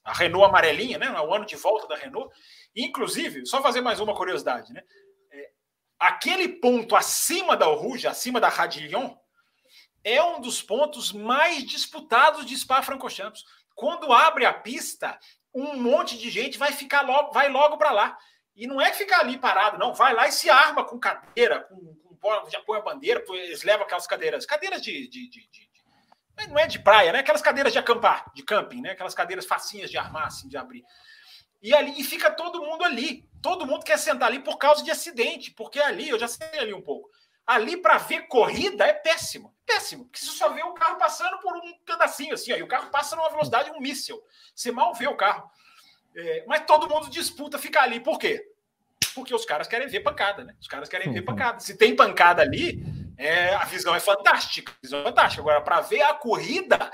a 0.04 0.14
Renault 0.14 0.48
amarelinha, 0.48 0.98
né? 0.98 1.10
O 1.20 1.34
ano 1.34 1.46
de 1.46 1.56
volta 1.56 1.88
da 1.88 1.96
Renault. 1.96 2.34
Inclusive, 2.76 3.46
só 3.46 3.62
fazer 3.62 3.82
mais 3.82 4.00
uma 4.00 4.16
curiosidade, 4.16 4.72
né? 4.74 4.82
É, 5.32 5.52
aquele 6.00 6.48
ponto 6.48 6.96
acima 6.96 7.56
da 7.56 7.66
Rouge, 7.66 8.08
acima 8.08 8.40
da 8.40 8.50
Radillon, 8.50 9.16
é 10.04 10.22
um 10.22 10.42
dos 10.42 10.62
pontos 10.62 11.12
mais 11.12 11.64
disputados 11.64 12.46
de 12.46 12.58
Spa-Francorchamps. 12.58 13.44
Quando 13.76 14.12
abre 14.12 14.46
a 14.46 14.54
pista, 14.54 15.18
um 15.54 15.78
monte 15.78 16.18
de 16.18 16.30
gente 16.30 16.58
vai 16.58 16.72
ficar 16.72 17.02
logo, 17.02 17.32
vai 17.32 17.50
logo 17.50 17.78
para 17.78 17.92
lá. 17.92 18.18
E 18.56 18.68
não 18.68 18.80
é 18.80 18.94
ficar 18.94 19.22
ali 19.22 19.38
parado, 19.38 19.80
não. 19.80 19.94
Vai 19.94 20.14
lá 20.14 20.28
e 20.28 20.32
se 20.32 20.50
arma 20.50 20.84
com 20.84 21.00
cadeira, 21.00 21.62
com 21.62 21.96
já 22.50 22.62
põe 22.62 22.80
a 22.80 22.82
bandeira, 22.82 23.24
eles 23.30 23.64
levam 23.64 23.86
aquelas 23.86 24.08
cadeiras, 24.08 24.46
cadeiras 24.46 24.82
de, 24.82 25.08
de, 25.08 25.30
de, 25.30 25.48
de 25.50 25.74
não 26.50 26.60
é 26.60 26.68
de 26.68 26.80
praia, 26.80 27.12
né? 27.12 27.20
Aquelas 27.20 27.42
cadeiras 27.42 27.72
de 27.72 27.80
acampar, 27.80 28.32
de 28.34 28.44
camping, 28.44 28.82
né? 28.82 28.92
Aquelas 28.92 29.14
cadeiras 29.14 29.46
facinhas 29.46 29.90
de 29.90 29.98
armar, 29.98 30.28
assim, 30.28 30.48
de 30.48 30.58
abrir. 30.58 30.84
E 31.62 31.74
ali 31.74 32.00
e 32.00 32.04
fica 32.04 32.32
todo 32.32 32.62
mundo 32.62 32.84
ali. 32.84 33.30
Todo 33.42 33.66
mundo 33.66 33.86
quer 33.86 33.98
sentar 33.98 34.30
ali 34.30 34.40
por 34.40 34.58
causa 34.58 34.84
de 34.84 34.92
acidente, 34.92 35.52
porque 35.52 35.80
ali, 35.80 36.10
eu 36.10 36.20
já 36.20 36.28
sei 36.28 36.60
ali 36.60 36.74
um 36.74 36.82
pouco. 36.82 37.10
Ali 37.46 37.78
para 37.78 37.98
ver 37.98 38.28
corrida 38.28 38.86
é 38.86 38.94
péssimo. 38.94 39.56
Péssimo. 39.66 40.06
Porque 40.06 40.20
você 40.20 40.32
só 40.32 40.50
vê 40.50 40.64
o 40.64 40.74
carro 40.74 40.98
passando 40.98 41.38
por 41.40 41.56
um 41.56 41.74
pedacinho 41.86 42.34
assim, 42.34 42.52
aí 42.52 42.64
o 42.64 42.68
carro 42.68 42.90
passa 42.90 43.16
numa 43.16 43.30
velocidade 43.30 43.72
um 43.72 43.80
míssil. 43.80 44.22
Você 44.56 44.72
mal 44.72 44.94
vê 44.94 45.08
o 45.08 45.16
carro. 45.16 45.50
É, 46.16 46.46
mas 46.48 46.66
todo 46.66 46.90
mundo 46.90 47.10
disputa 47.10 47.58
ficar 47.58 47.84
ali. 47.84 48.00
Por 48.00 48.18
quê? 48.18 48.53
Porque 49.14 49.34
os 49.34 49.46
caras 49.46 49.68
querem 49.68 49.88
ver 49.88 50.02
pancada, 50.02 50.44
né? 50.44 50.56
Os 50.60 50.68
caras 50.68 50.90
querem 50.90 51.12
ver 51.12 51.22
pancada. 51.22 51.60
Se 51.60 51.78
tem 51.78 51.96
pancada 51.96 52.42
ali, 52.42 52.84
é, 53.18 53.54
a 53.56 53.66
visão 53.66 53.96
é 53.96 54.00
fantástica. 54.00 54.72
A 54.72 54.76
visão 54.82 55.00
é 55.00 55.04
fantástica. 55.04 55.42
Agora, 55.42 55.62
para 55.62 55.82
ver 55.82 56.02
a 56.02 56.14
corrida, 56.14 56.92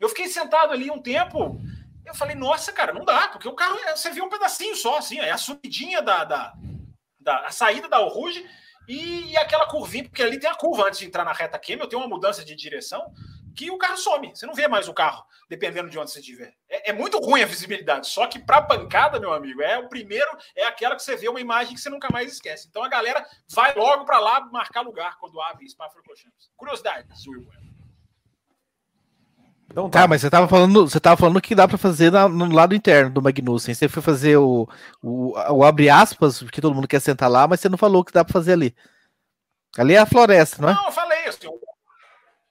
eu 0.00 0.08
fiquei 0.08 0.28
sentado 0.28 0.72
ali 0.72 0.90
um 0.90 1.00
tempo. 1.00 1.60
Eu 2.04 2.14
falei, 2.14 2.36
nossa, 2.36 2.72
cara, 2.72 2.92
não 2.92 3.04
dá, 3.04 3.28
porque 3.28 3.48
o 3.48 3.54
carro, 3.54 3.78
é, 3.86 3.96
você 3.96 4.10
vê 4.10 4.22
um 4.22 4.28
pedacinho 4.28 4.76
só, 4.76 4.98
assim, 4.98 5.18
é 5.18 5.30
a 5.30 5.38
subidinha 5.38 6.00
da, 6.00 6.24
da, 6.24 6.54
da 7.18 7.46
a 7.46 7.50
saída 7.50 7.88
da 7.88 8.00
Oruge 8.00 8.48
e, 8.86 9.32
e, 9.32 9.36
aquela 9.36 9.66
curvinha, 9.66 10.04
porque 10.04 10.22
ali 10.22 10.38
tem 10.38 10.48
a 10.48 10.54
curva 10.54 10.86
antes 10.86 11.00
de 11.00 11.06
entrar 11.06 11.24
na 11.24 11.32
reta 11.32 11.58
Camel, 11.58 11.88
tem 11.88 11.98
uma 11.98 12.06
mudança 12.06 12.44
de 12.44 12.54
direção 12.54 13.12
que 13.56 13.70
o 13.70 13.78
carro 13.78 13.96
some. 13.96 14.30
Você 14.34 14.46
não 14.46 14.54
vê 14.54 14.68
mais 14.68 14.86
o 14.86 14.94
carro, 14.94 15.24
dependendo 15.48 15.88
de 15.88 15.98
onde 15.98 16.10
você 16.10 16.20
estiver. 16.20 16.52
É, 16.68 16.90
é 16.90 16.92
muito 16.92 17.18
ruim 17.18 17.42
a 17.42 17.46
visibilidade. 17.46 18.06
Só 18.08 18.26
que 18.26 18.38
para 18.38 18.60
pancada, 18.60 19.18
meu 19.18 19.32
amigo, 19.32 19.62
é 19.62 19.78
o 19.78 19.88
primeiro, 19.88 20.28
é 20.54 20.66
aquela 20.66 20.94
que 20.94 21.02
você 21.02 21.16
vê 21.16 21.28
uma 21.28 21.40
imagem 21.40 21.74
que 21.74 21.80
você 21.80 21.88
nunca 21.88 22.08
mais 22.12 22.30
esquece. 22.30 22.68
Então 22.68 22.84
a 22.84 22.88
galera 22.88 23.24
vai 23.48 23.74
logo 23.74 24.04
para 24.04 24.18
lá 24.20 24.40
marcar 24.52 24.82
lugar 24.82 25.16
quando 25.18 25.40
abre 25.40 25.68
Spa 25.68 25.88
Francorchamps. 25.88 26.50
Curiosidade, 26.54 27.08
Will 27.26 27.48
Então 29.70 29.88
tá. 29.88 30.02
tá, 30.02 30.08
mas 30.08 30.20
você 30.20 30.28
tava 30.28 30.46
falando, 30.46 30.88
você 30.88 31.00
tava 31.00 31.16
falando 31.16 31.40
que 31.40 31.54
dá 31.54 31.66
para 31.66 31.78
fazer 31.78 32.12
na, 32.12 32.28
no 32.28 32.52
lado 32.52 32.74
interno 32.74 33.10
do 33.10 33.22
Magnussen. 33.22 33.74
Você 33.74 33.88
foi 33.88 34.02
fazer 34.02 34.36
o, 34.36 34.68
o, 35.02 35.32
o, 35.32 35.64
abre 35.64 35.88
aspas, 35.88 36.42
que 36.42 36.60
todo 36.60 36.74
mundo 36.74 36.86
quer 36.86 37.00
sentar 37.00 37.30
lá, 37.30 37.48
mas 37.48 37.60
você 37.60 37.70
não 37.70 37.78
falou 37.78 38.04
que 38.04 38.12
dá 38.12 38.22
para 38.22 38.34
fazer 38.34 38.52
ali. 38.52 38.76
Ali 39.78 39.94
é 39.94 39.98
a 39.98 40.06
floresta, 40.06 40.60
não 40.60 40.68
é? 40.68 40.74
Não, 40.74 40.86
eu 40.86 40.92
falei. 40.92 41.05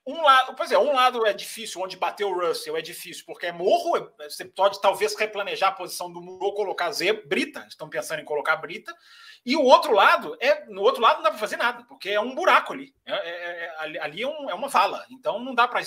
Um 0.08 0.22
lado, 0.22 0.53
pois 0.56 0.72
é, 0.72 0.78
um 0.78 0.93
lado 0.93 1.26
é 1.26 1.34
difícil, 1.34 1.82
onde 1.82 1.97
bateu 1.97 2.30
o 2.30 2.39
Russell 2.39 2.78
é 2.78 2.82
difícil, 2.82 3.24
porque 3.26 3.47
é 3.47 3.51
morro, 3.51 3.97
é, 3.97 4.30
você 4.30 4.45
pode 4.45 4.80
talvez 4.80 5.16
replanejar 5.16 5.70
a 5.70 5.76
posição 5.76 6.12
do 6.12 6.22
muro 6.22 6.45
ou 6.45 6.53
colocar 6.53 6.91
Z, 6.91 7.24
brita, 7.26 7.66
estão 7.68 7.89
pensando 7.89 8.20
em 8.20 8.26
colocar 8.26 8.56
brita, 8.58 8.95
e 9.43 9.56
o 9.56 9.64
outro 9.64 9.93
lado, 9.93 10.38
é 10.39 10.66
no 10.66 10.84
outro 10.84 11.01
lado 11.01 11.18
não 11.18 11.24
dá 11.24 11.32
para 11.32 11.39
fazer 11.39 11.58
nada, 11.58 11.84
porque 11.86 12.12
é 12.12 12.22
um 12.22 12.36
buraco 12.36 12.74
ali, 12.74 12.93
é, 13.03 13.14
é, 13.14 13.66
é 13.66 13.99
ali 13.99 14.22
é, 14.22 14.28
um, 14.28 14.49
é, 14.49 14.53
uma 14.53 14.68
vala, 14.68 15.03
então 15.10 15.39
não 15.39 15.56
dá 15.56 15.68
para 15.68 15.82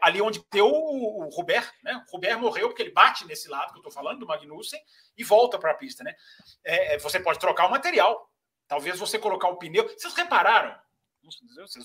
ali 0.00 0.22
onde 0.22 0.44
deu 0.50 0.66
o, 0.66 1.24
o 1.24 1.28
Robert, 1.30 1.72
né? 1.82 2.04
O 2.08 2.12
Robert 2.12 2.38
morreu 2.38 2.68
porque 2.68 2.82
ele 2.82 2.92
bate 2.92 3.26
nesse 3.26 3.48
lado 3.48 3.72
que 3.72 3.78
eu 3.78 3.80
estou 3.80 3.92
falando, 3.92 4.20
do 4.20 4.26
Magnussen, 4.26 4.80
e 5.16 5.24
volta 5.24 5.58
para 5.58 5.72
a 5.72 5.74
pista, 5.74 6.04
né? 6.04 6.14
É, 6.64 6.94
é, 6.94 6.98
você 6.98 7.18
pode 7.18 7.38
trocar 7.38 7.66
o 7.66 7.70
material. 7.70 8.30
Talvez 8.66 8.98
você 8.98 9.18
colocar 9.18 9.48
o 9.48 9.56
pneu. 9.56 9.88
Vocês 9.88 10.14
repararam? 10.14 10.74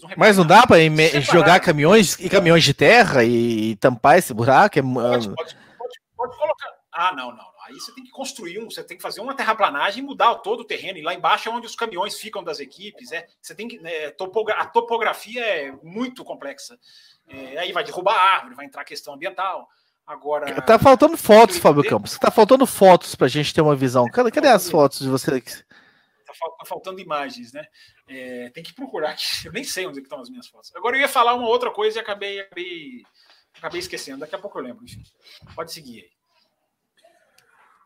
Não 0.02 0.10
Mas 0.18 0.38
não 0.38 0.46
dá 0.46 0.66
para 0.66 0.78
jogar 1.22 1.60
caminhões 1.60 2.18
e 2.20 2.30
caminhões 2.30 2.64
de 2.64 2.74
terra 2.74 3.24
e, 3.24 3.76
tampar 3.78 4.18
esse 4.18 4.34
buraco? 4.34 4.80
É... 4.80 4.82
Pode, 4.82 5.30
pode, 5.30 5.56
pode, 5.78 6.00
pode 6.16 6.38
colocar. 6.38 6.76
Ah, 6.92 7.14
não, 7.14 7.32
não. 7.32 7.56
Aí 7.68 7.74
você 7.74 7.92
tem 7.94 8.04
que 8.04 8.12
construir 8.12 8.60
um, 8.60 8.70
você 8.70 8.84
tem 8.84 8.96
que 8.96 9.02
fazer 9.02 9.22
uma 9.22 9.34
terraplanagem 9.34 10.04
e 10.04 10.06
mudar 10.06 10.36
todo 10.36 10.60
o 10.60 10.66
terreno. 10.66 11.00
E 11.00 11.02
lá 11.02 11.14
embaixo 11.14 11.50
é 11.50 11.52
onde 11.52 11.66
os 11.66 11.76
caminhões 11.76 12.16
ficam 12.16 12.44
das 12.44 12.60
equipes. 12.60 13.12
É, 13.12 13.26
você 13.42 13.56
tem 13.56 13.68
que. 13.68 13.82
É, 13.84 14.12
topogra 14.12 14.54
a 14.56 14.66
topografia 14.66 15.44
é 15.44 15.72
muito 15.84 16.24
complexa. 16.24 16.78
É, 17.28 17.58
aí 17.58 17.72
vai 17.72 17.84
derrubar 17.84 18.14
a 18.14 18.36
árvore, 18.36 18.56
vai 18.56 18.66
entrar 18.66 18.82
a 18.82 18.86
questão 18.86 19.16
ambiental. 19.16 19.68
Agora. 20.06 20.62
Tá 20.62 20.78
faltando 20.78 21.18
fotos, 21.18 21.58
Fábio 21.58 21.84
Campos. 21.84 22.18
Tá 22.20 22.30
faltando 22.30 22.68
fotos 22.68 23.16
para 23.16 23.26
a 23.26 23.30
gente 23.30 23.52
ter 23.52 23.62
uma 23.62 23.76
visão. 23.76 24.06
Cadê, 24.06 24.30
cadê 24.30 24.48
as 24.48 24.70
fotos 24.70 25.00
de 25.00 25.10
você? 25.10 25.44
Tá, 26.40 26.66
faltando 26.66 27.00
imagens, 27.00 27.54
né? 27.54 27.66
É, 28.08 28.50
tem 28.50 28.64
que 28.64 28.74
procurar 28.74 29.12
aqui. 29.12 29.26
Eu 29.46 29.52
nem 29.52 29.64
sei 29.64 29.86
onde 29.86 30.00
estão 30.00 30.20
as 30.20 30.30
minhas 30.30 30.48
fotos. 30.48 30.76
Agora 30.76 30.96
eu 30.96 31.02
ia 31.02 31.08
falar 31.08 31.34
uma 31.34 31.48
outra 31.48 31.72
coisa 31.72 31.98
e 31.98 32.02
acabei, 32.02 32.40
acabei, 32.40 33.04
acabei 33.58 33.80
esquecendo. 33.80 34.20
Daqui 34.20 34.36
a 34.36 34.40
pouco 34.40 34.58
eu 34.60 34.64
lembro. 34.64 34.84
Enfim, 34.84 35.04
pode 35.56 35.72
seguir 35.72 36.02
aí. 36.04 36.16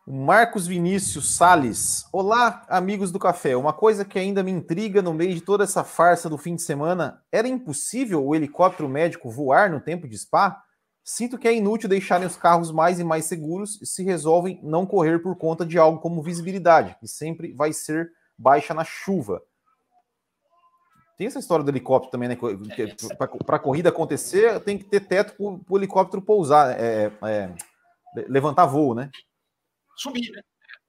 Marcos 0.06 0.66
Vinícius 0.66 1.36
Sales. 1.36 2.04
Olá, 2.12 2.64
amigos 2.68 3.12
do 3.12 3.18
café. 3.18 3.56
Uma 3.56 3.72
coisa 3.72 4.04
que 4.04 4.18
ainda 4.18 4.42
me 4.42 4.50
intriga 4.50 5.00
no 5.00 5.14
meio 5.14 5.34
de 5.34 5.40
toda 5.40 5.62
essa 5.62 5.84
farsa 5.84 6.28
do 6.28 6.38
fim 6.38 6.56
de 6.56 6.62
semana: 6.62 7.22
era 7.30 7.46
impossível 7.46 8.24
o 8.24 8.34
helicóptero 8.34 8.88
médico 8.88 9.30
voar 9.30 9.70
no 9.70 9.80
tempo 9.80 10.08
de 10.08 10.18
spa? 10.18 10.62
Sinto 11.04 11.38
que 11.38 11.48
é 11.48 11.54
inútil 11.54 11.88
deixarem 11.88 12.26
os 12.26 12.36
carros 12.36 12.70
mais 12.70 12.98
e 13.00 13.04
mais 13.04 13.24
seguros 13.24 13.78
se 13.82 14.02
resolvem 14.02 14.60
não 14.62 14.84
correr 14.84 15.20
por 15.20 15.36
conta 15.36 15.64
de 15.64 15.78
algo 15.78 16.00
como 16.00 16.22
visibilidade, 16.22 16.96
que 16.98 17.06
sempre 17.06 17.52
vai 17.52 17.72
ser 17.72 18.10
baixa 18.40 18.72
na 18.72 18.84
chuva. 18.84 19.42
Tem 21.16 21.26
essa 21.26 21.38
história 21.38 21.64
do 21.64 21.70
helicóptero 21.70 22.10
também, 22.10 22.28
né? 22.28 22.38
Para 23.46 23.56
a 23.56 23.60
corrida 23.60 23.90
acontecer, 23.90 24.58
tem 24.60 24.78
que 24.78 24.84
ter 24.84 25.00
teto 25.00 25.34
para 25.34 25.74
o 25.74 25.78
helicóptero 25.78 26.22
pousar, 26.22 26.80
é, 26.80 27.12
é, 27.22 27.54
levantar 28.26 28.64
voo, 28.66 28.94
né? 28.94 29.10
subir, 30.00 30.30
né? 30.32 30.42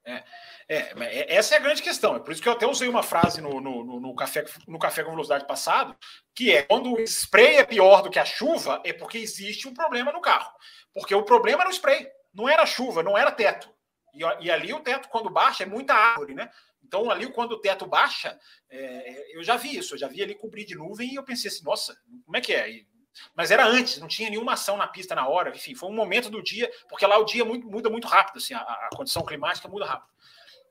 É, 0.04 0.24
é, 0.68 0.76
é, 1.00 1.36
essa 1.36 1.54
é 1.54 1.58
a 1.58 1.60
grande 1.60 1.82
questão. 1.82 2.16
É 2.16 2.18
por 2.18 2.32
isso 2.32 2.42
que 2.42 2.48
eu 2.48 2.52
até 2.52 2.66
usei 2.66 2.88
uma 2.88 3.02
frase 3.02 3.40
no, 3.40 3.60
no, 3.60 4.00
no, 4.00 4.14
café, 4.14 4.44
no 4.66 4.78
café 4.78 5.04
com 5.04 5.10
velocidade 5.10 5.46
passado, 5.46 5.94
que 6.34 6.52
é 6.52 6.62
quando 6.62 6.94
o 6.94 7.00
spray 7.00 7.56
é 7.56 7.64
pior 7.64 8.02
do 8.02 8.10
que 8.10 8.18
a 8.18 8.24
chuva, 8.24 8.80
é 8.84 8.92
porque 8.92 9.18
existe 9.18 9.68
um 9.68 9.74
problema 9.74 10.10
no 10.12 10.20
carro. 10.20 10.50
Porque 10.92 11.14
o 11.14 11.24
problema 11.24 11.62
era 11.62 11.70
o 11.70 11.72
spray, 11.72 12.08
não 12.34 12.48
era 12.48 12.66
chuva, 12.66 13.02
não 13.02 13.16
era 13.16 13.30
teto. 13.30 13.70
E, 14.14 14.22
e 14.44 14.50
ali 14.50 14.72
o 14.72 14.80
teto, 14.80 15.08
quando 15.08 15.30
baixa, 15.30 15.62
é 15.62 15.66
muita 15.66 15.94
árvore, 15.94 16.34
né? 16.34 16.50
Então, 16.92 17.10
ali, 17.10 17.26
quando 17.32 17.52
o 17.52 17.58
teto 17.58 17.86
baixa, 17.86 18.38
é, 18.68 19.34
eu 19.34 19.42
já 19.42 19.56
vi 19.56 19.78
isso, 19.78 19.94
eu 19.94 19.98
já 19.98 20.06
vi 20.06 20.22
ali 20.22 20.34
cobrir 20.34 20.66
de 20.66 20.74
nuvem 20.74 21.10
e 21.10 21.14
eu 21.14 21.22
pensei 21.22 21.48
assim, 21.50 21.64
nossa, 21.64 21.96
como 22.26 22.36
é 22.36 22.40
que 22.42 22.52
é? 22.52 22.70
E 22.70 22.86
mas 23.34 23.50
era 23.50 23.66
antes, 23.66 23.98
não 23.98 24.08
tinha 24.08 24.30
nenhuma 24.30 24.54
ação 24.54 24.76
na 24.76 24.86
pista 24.86 25.14
na 25.14 25.28
hora, 25.28 25.50
enfim, 25.50 25.74
foi 25.74 25.88
um 25.90 25.94
momento 25.94 26.30
do 26.30 26.42
dia, 26.42 26.70
porque 26.88 27.06
lá 27.06 27.18
o 27.18 27.24
dia 27.24 27.44
muito, 27.44 27.66
muda 27.66 27.90
muito 27.90 28.06
rápido, 28.06 28.38
assim, 28.38 28.54
a, 28.54 28.60
a, 28.60 28.90
condição 28.94 29.22
climática 29.22 29.68
muda 29.68 29.84
rápido. 29.84 30.10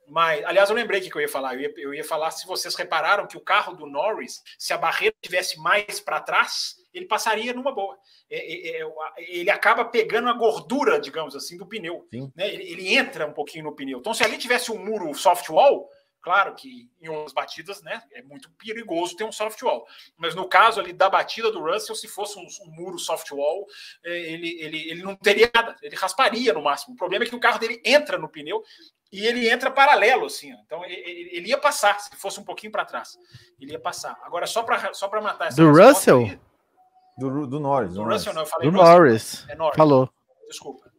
Mas, 0.08 0.44
aliás, 0.44 0.68
eu 0.68 0.76
lembrei 0.76 1.00
o 1.00 1.02
que 1.04 1.16
eu 1.16 1.20
ia 1.20 1.28
falar. 1.28 1.54
Eu 1.54 1.60
ia, 1.60 1.74
eu 1.76 1.94
ia 1.94 2.04
falar 2.04 2.30
se 2.32 2.46
vocês 2.46 2.74
repararam 2.74 3.26
que 3.26 3.36
o 3.36 3.40
carro 3.40 3.74
do 3.74 3.86
Norris, 3.86 4.42
se 4.58 4.72
a 4.72 4.78
barreira 4.78 5.14
tivesse 5.22 5.58
mais 5.58 6.00
para 6.00 6.20
trás, 6.20 6.76
ele 6.92 7.06
passaria 7.06 7.54
numa 7.54 7.72
boa. 7.72 7.96
É, 8.28 8.36
é, 8.36 8.82
é, 8.82 8.86
ele 9.18 9.50
acaba 9.50 9.84
pegando 9.84 10.28
a 10.28 10.32
gordura, 10.32 11.00
digamos 11.00 11.34
assim, 11.34 11.56
do 11.56 11.66
pneu. 11.66 12.06
Né? 12.12 12.52
Ele, 12.52 12.70
ele, 12.70 12.94
entra 12.94 13.26
um 13.26 13.32
pouquinho 13.32 13.64
no 13.64 13.74
pneu. 13.74 14.00
Então, 14.00 14.12
se 14.12 14.22
ali 14.24 14.36
tivesse 14.36 14.70
um 14.70 14.84
muro 14.84 15.14
soft 15.14 15.48
wall, 15.48 15.88
Claro 16.22 16.54
que 16.54 16.88
em 17.00 17.08
outras 17.08 17.32
batidas, 17.32 17.82
né, 17.82 18.00
é 18.12 18.22
muito 18.22 18.48
perigoso 18.52 19.16
ter 19.16 19.24
um 19.24 19.32
soft 19.32 19.60
wall. 19.62 19.84
Mas 20.16 20.36
no 20.36 20.48
caso 20.48 20.80
ali 20.80 20.92
da 20.92 21.10
batida 21.10 21.50
do 21.50 21.60
Russell, 21.60 21.96
se 21.96 22.06
fosse 22.06 22.38
um, 22.38 22.46
um 22.64 22.70
muro 22.70 22.96
soft 22.96 23.28
wall, 23.32 23.66
é, 24.04 24.32
ele, 24.32 24.56
ele, 24.60 24.90
ele 24.90 25.02
não 25.02 25.16
teria 25.16 25.50
nada, 25.52 25.76
ele 25.82 25.96
rasparia 25.96 26.52
no 26.52 26.62
máximo. 26.62 26.94
O 26.94 26.96
problema 26.96 27.24
é 27.24 27.28
que 27.28 27.34
o 27.34 27.40
carro 27.40 27.58
dele 27.58 27.82
entra 27.84 28.16
no 28.16 28.28
pneu 28.28 28.62
e 29.10 29.26
ele 29.26 29.50
entra 29.50 29.68
paralelo, 29.68 30.26
assim. 30.26 30.54
Ó. 30.54 30.56
Então 30.64 30.84
ele, 30.84 31.28
ele, 31.32 31.48
ia 31.48 31.58
passar, 31.58 31.98
se 31.98 32.14
fosse 32.14 32.38
um 32.38 32.44
pouquinho 32.44 32.70
para 32.70 32.84
trás. 32.84 33.18
Ele 33.60 33.72
ia 33.72 33.80
passar. 33.80 34.16
Agora, 34.22 34.46
só 34.46 34.62
para 34.62 34.94
só 34.94 35.10
matar 35.20 35.48
essa. 35.48 35.56
Do 35.60 35.72
Russell? 35.72 36.20
Aí, 36.20 36.40
do, 37.18 37.46
do 37.48 37.58
Norris. 37.58 37.94
Do, 37.94 38.04
do 38.04 38.08
Russell, 38.08 38.32
não, 38.32 38.42
eu 38.42 38.46
falei 38.46 38.70
do 38.70 38.76
Russell, 38.76 38.94
Norris. 38.94 39.46
É 39.48 39.54
Norris. 39.56 39.76
Falou. 39.76 40.08
Desculpa. 40.48 40.91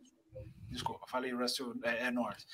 Desculpa, 0.74 1.06
falei 1.08 1.32
Russell 1.32 1.74
é, 1.84 2.08
é 2.08 2.12
Norris. 2.12 2.46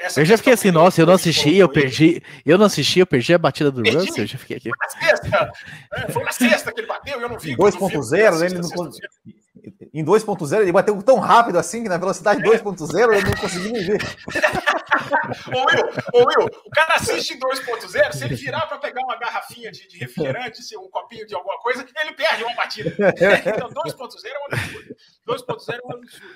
Essa 0.00 0.20
eu 0.20 0.24
já 0.24 0.36
fiquei 0.38 0.54
assim, 0.54 0.70
nossa, 0.70 1.00
eu 1.00 1.06
não 1.06 1.14
assisti, 1.14 1.54
eu 1.56 1.68
perdi, 1.68 2.22
eu 2.44 2.56
não 2.56 2.66
assisti, 2.66 3.00
eu 3.00 3.06
perdi 3.06 3.34
a 3.34 3.38
batida 3.38 3.70
do 3.70 3.82
perdi. 3.82 3.98
Russell, 3.98 4.24
eu 4.24 4.26
já 4.26 4.38
fiquei 4.38 4.56
aqui. 4.56 4.70
Foi 4.70 4.78
na 4.78 4.88
sexta, 4.88 5.52
é, 5.92 6.12
foi 6.12 6.24
na 6.24 6.32
sexta 6.32 6.72
que 6.72 6.80
ele 6.80 6.86
bateu, 6.86 7.20
eu 7.20 7.28
não 7.28 7.38
vi. 7.38 7.54
2.0, 7.56 8.44
ele 8.44 8.58
não 8.58 8.90
em 9.92 10.04
2.0 10.04 10.60
ele 10.60 10.72
bateu 10.72 11.02
tão 11.02 11.18
rápido 11.18 11.58
assim 11.58 11.82
que 11.82 11.88
na 11.88 11.98
velocidade 11.98 12.42
2.0 12.42 13.12
ele 13.12 13.24
não 13.24 13.36
conseguiu 13.36 13.72
nem 13.72 13.84
ver. 13.84 14.00
ô, 15.52 15.66
Will, 15.66 15.84
ô 16.14 16.18
Will, 16.18 16.50
o 16.64 16.70
cara 16.70 16.94
assiste 16.94 17.34
em 17.34 17.38
2.0, 17.38 18.12
se 18.12 18.24
ele 18.24 18.36
virar 18.36 18.66
para 18.66 18.78
pegar 18.78 19.02
uma 19.02 19.18
garrafinha 19.18 19.70
de, 19.70 19.88
de 19.88 19.98
refrigerante, 19.98 20.60
um 20.78 20.88
copinho 20.88 21.26
de 21.26 21.34
alguma 21.34 21.58
coisa, 21.58 21.84
ele 22.02 22.12
perde 22.12 22.44
uma 22.44 22.54
batida. 22.54 22.90
Então 23.50 23.68
2.0 23.70 24.26
é 24.26 24.38
um 24.38 24.54
absurdo. 24.54 24.96
2.0 25.26 25.74
é 25.74 25.86
um 25.86 25.92
absurdo. 25.92 26.34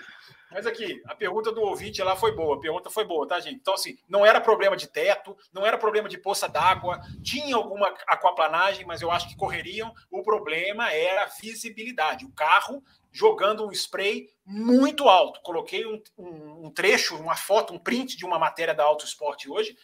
Mas 0.54 0.68
aqui, 0.68 1.02
a 1.06 1.16
pergunta 1.16 1.50
do 1.50 1.60
ouvinte 1.62 2.00
lá 2.00 2.14
foi 2.14 2.30
boa. 2.30 2.54
A 2.54 2.60
pergunta 2.60 2.88
foi 2.88 3.04
boa, 3.04 3.26
tá, 3.26 3.40
gente? 3.40 3.56
Então, 3.56 3.74
assim, 3.74 3.98
não 4.08 4.24
era 4.24 4.40
problema 4.40 4.76
de 4.76 4.86
teto, 4.86 5.36
não 5.52 5.66
era 5.66 5.76
problema 5.76 6.08
de 6.08 6.16
poça 6.16 6.48
d'água, 6.48 7.00
tinha 7.24 7.56
alguma 7.56 7.88
aquaplanagem, 8.06 8.86
mas 8.86 9.02
eu 9.02 9.10
acho 9.10 9.28
que 9.28 9.36
correriam. 9.36 9.92
O 10.08 10.22
problema 10.22 10.92
era 10.92 11.24
a 11.24 11.26
visibilidade. 11.26 12.24
O 12.24 12.30
carro 12.30 12.84
jogando 13.10 13.66
um 13.66 13.72
spray 13.72 14.30
muito 14.46 15.08
alto. 15.08 15.40
Coloquei 15.42 15.84
um, 15.86 16.00
um, 16.16 16.66
um 16.66 16.70
trecho, 16.70 17.16
uma 17.16 17.34
foto, 17.34 17.74
um 17.74 17.78
print 17.78 18.16
de 18.16 18.24
uma 18.24 18.38
matéria 18.38 18.74
da 18.74 18.84
Auto 18.84 19.04
Sport 19.04 19.46
hoje, 19.48 19.76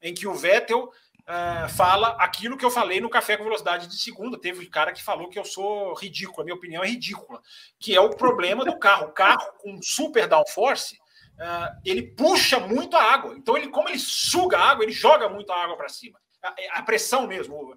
em 0.00 0.14
que 0.14 0.26
o 0.26 0.34
Vettel 0.34 0.90
uh, 1.28 1.68
fala 1.68 2.16
aquilo 2.18 2.56
que 2.56 2.64
eu 2.64 2.70
falei 2.70 3.00
no 3.00 3.10
Café 3.10 3.36
com 3.36 3.44
Velocidade 3.44 3.86
de 3.86 3.96
segunda. 4.00 4.40
Teve 4.40 4.64
um 4.64 4.70
cara 4.70 4.92
que 4.92 5.02
falou 5.02 5.28
que 5.28 5.38
eu 5.38 5.44
sou 5.44 5.94
ridículo, 5.94 6.40
a 6.40 6.44
minha 6.44 6.56
opinião 6.56 6.82
é 6.82 6.88
ridícula, 6.88 7.40
que 7.78 7.94
é 7.94 8.00
o 8.00 8.10
problema 8.10 8.64
do 8.64 8.78
carro. 8.78 9.06
O 9.06 9.12
carro 9.12 9.52
com 9.58 9.80
super 9.82 10.26
downforce, 10.28 10.96
uh, 10.96 11.80
ele 11.84 12.02
puxa 12.02 12.58
muito 12.60 12.96
a 12.96 13.02
água. 13.02 13.34
Então, 13.36 13.56
ele, 13.56 13.68
como 13.68 13.88
ele 13.88 13.98
suga 13.98 14.58
a 14.58 14.70
água, 14.70 14.84
ele 14.84 14.92
joga 14.92 15.28
muito 15.28 15.52
a 15.52 15.62
água 15.62 15.76
para 15.76 15.88
cima. 15.88 16.18
A, 16.42 16.78
a, 16.78 16.82
pressão 16.82 17.26
mesmo, 17.26 17.74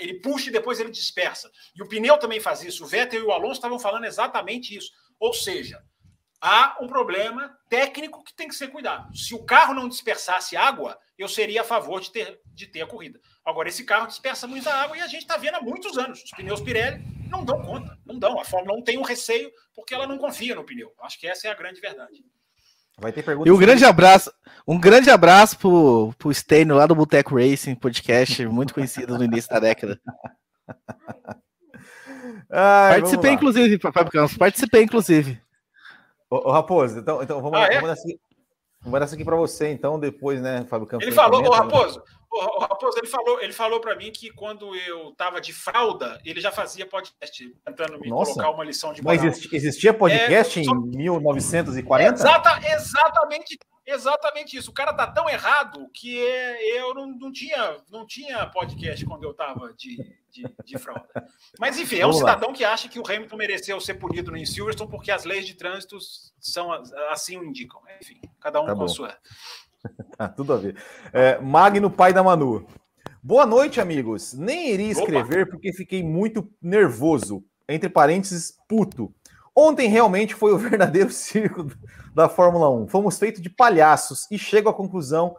ele 0.00 0.14
puxa 0.14 0.48
e 0.48 0.52
depois 0.52 0.80
ele 0.80 0.90
dispersa. 0.90 1.48
E 1.72 1.80
o 1.80 1.88
pneu 1.88 2.18
também 2.18 2.40
faz 2.40 2.64
isso. 2.64 2.82
O 2.82 2.86
Vettel 2.86 3.20
e 3.20 3.22
o 3.22 3.30
Alonso 3.30 3.52
estavam 3.52 3.78
falando 3.78 4.06
exatamente 4.06 4.76
isso. 4.76 4.90
Ou 5.20 5.32
seja, 5.32 5.80
há 6.40 6.76
um 6.80 6.86
problema 6.86 7.56
técnico 7.68 8.22
que 8.24 8.34
tem 8.34 8.48
que 8.48 8.54
ser 8.54 8.68
cuidado. 8.68 9.16
Se 9.16 9.34
o 9.34 9.44
carro 9.44 9.74
não 9.74 9.88
dispersasse 9.88 10.56
água, 10.56 10.98
eu 11.18 11.28
seria 11.28 11.62
a 11.62 11.64
favor 11.64 12.00
de 12.00 12.10
ter, 12.10 12.40
de 12.54 12.66
ter 12.66 12.82
a 12.82 12.86
corrida. 12.86 13.20
Agora, 13.44 13.68
esse 13.68 13.84
carro 13.84 14.06
dispersa 14.06 14.46
muita 14.46 14.72
água 14.72 14.96
e 14.96 15.00
a 15.00 15.06
gente 15.06 15.22
está 15.22 15.36
vendo 15.36 15.56
há 15.56 15.60
muitos 15.60 15.96
anos. 15.96 16.22
Os 16.22 16.30
pneus 16.30 16.60
Pirelli 16.60 17.02
não 17.28 17.44
dão 17.44 17.62
conta, 17.62 17.98
não 18.04 18.18
dão. 18.18 18.40
A 18.40 18.44
Fórmula 18.44 18.78
1 18.78 18.82
tem 18.82 18.98
um 18.98 19.02
receio 19.02 19.50
porque 19.74 19.94
ela 19.94 20.06
não 20.06 20.18
confia 20.18 20.54
no 20.54 20.64
pneu. 20.64 20.92
Acho 21.00 21.18
que 21.18 21.26
essa 21.26 21.48
é 21.48 21.50
a 21.50 21.54
grande 21.54 21.80
verdade. 21.80 22.24
Vai 22.98 23.12
ter 23.12 23.22
perguntas. 23.22 23.48
E 23.48 23.52
um 23.54 23.58
grande 23.58 23.84
abraço, 23.84 24.32
um 24.66 24.80
grande 24.80 25.10
abraço 25.10 25.58
pro, 25.58 26.14
pro 26.18 26.32
Stênio 26.32 26.76
lá 26.76 26.86
do 26.86 26.94
Boteco 26.94 27.38
Racing, 27.38 27.74
podcast 27.74 28.46
muito 28.46 28.72
conhecido 28.72 29.18
no 29.18 29.24
início 29.24 29.50
da 29.50 29.60
década. 29.60 30.00
Ai, 32.50 33.00
participei, 33.00 33.32
inclusive, 33.32 33.78
Fábio 33.78 34.10
Campos, 34.10 34.36
participei, 34.36 34.82
inclusive. 34.82 35.40
Ô, 36.30 36.48
ô, 36.48 36.52
Raposo, 36.52 36.98
então, 36.98 37.22
então 37.22 37.40
vamos, 37.40 37.58
ah, 37.58 37.66
é? 37.66 37.80
vamos, 37.80 37.98
isso 39.04 39.14
aqui 39.14 39.24
para 39.24 39.36
você, 39.36 39.68
então, 39.68 39.98
depois, 39.98 40.40
né, 40.40 40.64
Fábio 40.68 40.86
Campos? 40.86 41.06
Ele 41.06 41.14
falou, 41.14 41.42
ô 41.42 41.50
Raposo, 41.50 42.02
o 42.30 42.60
Raposo, 42.60 42.98
ele 42.98 43.06
falou, 43.06 43.40
ele 43.40 43.52
falou 43.52 43.80
para 43.80 43.96
mim 43.96 44.12
que 44.12 44.30
quando 44.30 44.74
eu 44.74 45.12
tava 45.16 45.40
de 45.40 45.52
fralda, 45.52 46.20
ele 46.24 46.40
já 46.40 46.52
fazia 46.52 46.86
podcast, 46.86 47.54
tentando 47.64 47.98
me 47.98 48.08
Nossa, 48.08 48.32
colocar 48.32 48.50
uma 48.50 48.64
lição 48.64 48.92
de 48.92 49.02
moral. 49.02 49.24
Mas 49.24 49.52
existia 49.52 49.94
podcast 49.94 50.60
é, 50.60 50.64
só... 50.64 50.72
em 50.72 50.96
1940? 50.96 52.14
Exata, 52.14 52.60
exatamente 52.72 53.58
Exatamente 53.86 54.56
isso. 54.56 54.70
O 54.70 54.74
cara 54.74 54.92
tá 54.92 55.06
tão 55.06 55.28
errado 55.28 55.88
que 55.92 56.16
eu 56.16 56.92
não, 56.92 57.06
não, 57.06 57.32
tinha, 57.32 57.76
não 57.88 58.04
tinha 58.04 58.44
podcast 58.46 59.06
quando 59.06 59.22
eu 59.22 59.32
tava 59.32 59.72
de, 59.74 59.96
de, 60.28 60.44
de 60.64 60.78
fralda. 60.78 61.06
Mas 61.58 61.78
enfim, 61.78 62.00
é 62.00 62.06
um 62.06 62.12
cidadão 62.12 62.52
que 62.52 62.64
acha 62.64 62.88
que 62.88 62.98
o 62.98 63.06
Hamilton 63.06 63.36
mereceu 63.36 63.80
ser 63.80 63.94
punido 63.94 64.32
no 64.32 64.44
Silverstone 64.44 64.90
porque 64.90 65.12
as 65.12 65.24
leis 65.24 65.46
de 65.46 65.54
trânsito 65.54 65.98
são 66.40 66.72
assim 67.10 67.36
o 67.36 67.44
indicam. 67.44 67.80
Enfim, 68.00 68.20
cada 68.40 68.60
um 68.60 68.66
tá 68.66 68.72
com 68.72 68.80
bom. 68.80 68.84
a 68.84 68.88
sua. 68.88 69.16
tá, 70.16 70.28
tudo 70.34 70.52
a 70.52 70.56
ver. 70.56 70.76
É, 71.12 71.38
Magno, 71.38 71.88
pai 71.88 72.12
da 72.12 72.24
Manu. 72.24 72.66
Boa 73.22 73.46
noite, 73.46 73.80
amigos. 73.80 74.32
Nem 74.34 74.70
iria 74.70 74.90
escrever 74.90 75.42
Opa. 75.42 75.52
porque 75.52 75.72
fiquei 75.72 76.02
muito 76.02 76.48
nervoso. 76.60 77.44
Entre 77.68 77.88
parênteses, 77.88 78.56
puto. 78.68 79.12
Ontem 79.56 79.88
realmente 79.88 80.34
foi 80.34 80.52
o 80.52 80.58
verdadeiro 80.58 81.10
circo 81.10 81.66
da 82.14 82.28
Fórmula 82.28 82.68
1. 82.70 82.88
Fomos 82.88 83.18
feitos 83.18 83.40
de 83.40 83.48
palhaços 83.48 84.26
e 84.30 84.38
chego 84.38 84.68
à 84.68 84.74
conclusão, 84.74 85.34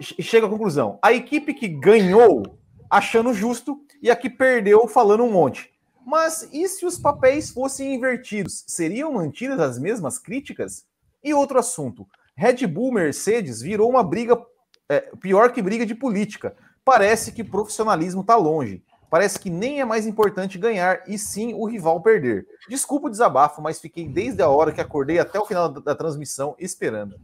chego 0.00 0.46
à 0.46 0.48
conclusão. 0.48 0.98
A 1.02 1.12
equipe 1.12 1.52
que 1.52 1.68
ganhou 1.68 2.58
achando 2.88 3.34
justo 3.34 3.78
e 4.02 4.10
a 4.10 4.16
que 4.16 4.30
perdeu 4.30 4.88
falando 4.88 5.24
um 5.24 5.30
monte. 5.30 5.70
Mas 6.06 6.48
e 6.50 6.66
se 6.66 6.86
os 6.86 6.98
papéis 6.98 7.50
fossem 7.50 7.94
invertidos? 7.94 8.64
Seriam 8.66 9.12
mantidas 9.12 9.60
as 9.60 9.78
mesmas 9.78 10.18
críticas? 10.18 10.86
E 11.22 11.34
outro 11.34 11.58
assunto. 11.58 12.08
Red 12.34 12.66
Bull 12.66 12.90
Mercedes 12.90 13.60
virou 13.60 13.90
uma 13.90 14.02
briga 14.02 14.42
é, 14.88 15.00
pior 15.20 15.52
que 15.52 15.60
briga 15.60 15.84
de 15.84 15.94
política. 15.94 16.56
Parece 16.82 17.30
que 17.30 17.44
profissionalismo 17.44 18.22
está 18.22 18.34
longe. 18.34 18.82
Parece 19.10 19.40
que 19.40 19.50
nem 19.50 19.80
é 19.80 19.84
mais 19.84 20.06
importante 20.06 20.56
ganhar 20.56 21.02
e 21.08 21.18
sim 21.18 21.52
o 21.52 21.66
rival 21.66 22.00
perder. 22.00 22.46
Desculpa 22.68 23.08
o 23.08 23.10
desabafo, 23.10 23.60
mas 23.60 23.80
fiquei 23.80 24.06
desde 24.06 24.40
a 24.40 24.48
hora 24.48 24.70
que 24.70 24.80
acordei 24.80 25.18
até 25.18 25.38
o 25.38 25.44
final 25.44 25.68
da, 25.68 25.80
da 25.80 25.94
transmissão 25.96 26.54
esperando. 26.60 27.16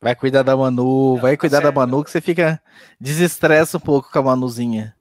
Vai 0.00 0.14
cuidar 0.14 0.44
da 0.44 0.56
Manu, 0.56 1.16
vai 1.16 1.36
cuidar 1.36 1.60
da 1.60 1.72
Manu 1.72 2.04
que 2.04 2.10
você 2.10 2.20
fica 2.20 2.62
desestressa 3.00 3.78
um 3.78 3.80
pouco 3.80 4.12
com 4.12 4.18
a 4.20 4.22
Manuzinha. 4.22 4.94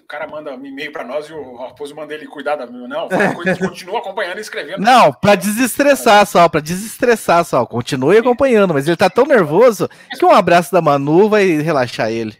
O 0.00 0.06
cara 0.06 0.28
manda 0.28 0.54
um 0.54 0.64
e-mail 0.64 0.92
para 0.92 1.04
nós 1.04 1.26
e 1.28 1.32
o 1.32 1.56
Raposo 1.56 1.94
manda 1.96 2.14
ele 2.14 2.26
cuidar 2.26 2.54
da 2.54 2.66
Manu. 2.66 2.86
Não, 2.86 3.08
continua 3.58 3.98
acompanhando 3.98 4.38
e 4.38 4.42
escrevendo. 4.42 4.80
Não, 4.80 5.12
para 5.12 5.34
desestressar 5.34 6.24
só, 6.24 6.48
para 6.48 6.60
desestressar 6.60 7.44
só. 7.44 7.66
Continue 7.66 8.18
acompanhando, 8.18 8.74
mas 8.74 8.86
ele 8.86 8.96
tá 8.96 9.10
tão 9.10 9.26
nervoso 9.26 9.88
que 10.16 10.24
um 10.24 10.30
abraço 10.30 10.70
da 10.70 10.80
Manu 10.80 11.28
vai 11.28 11.46
relaxar 11.60 12.10
ele 12.10 12.38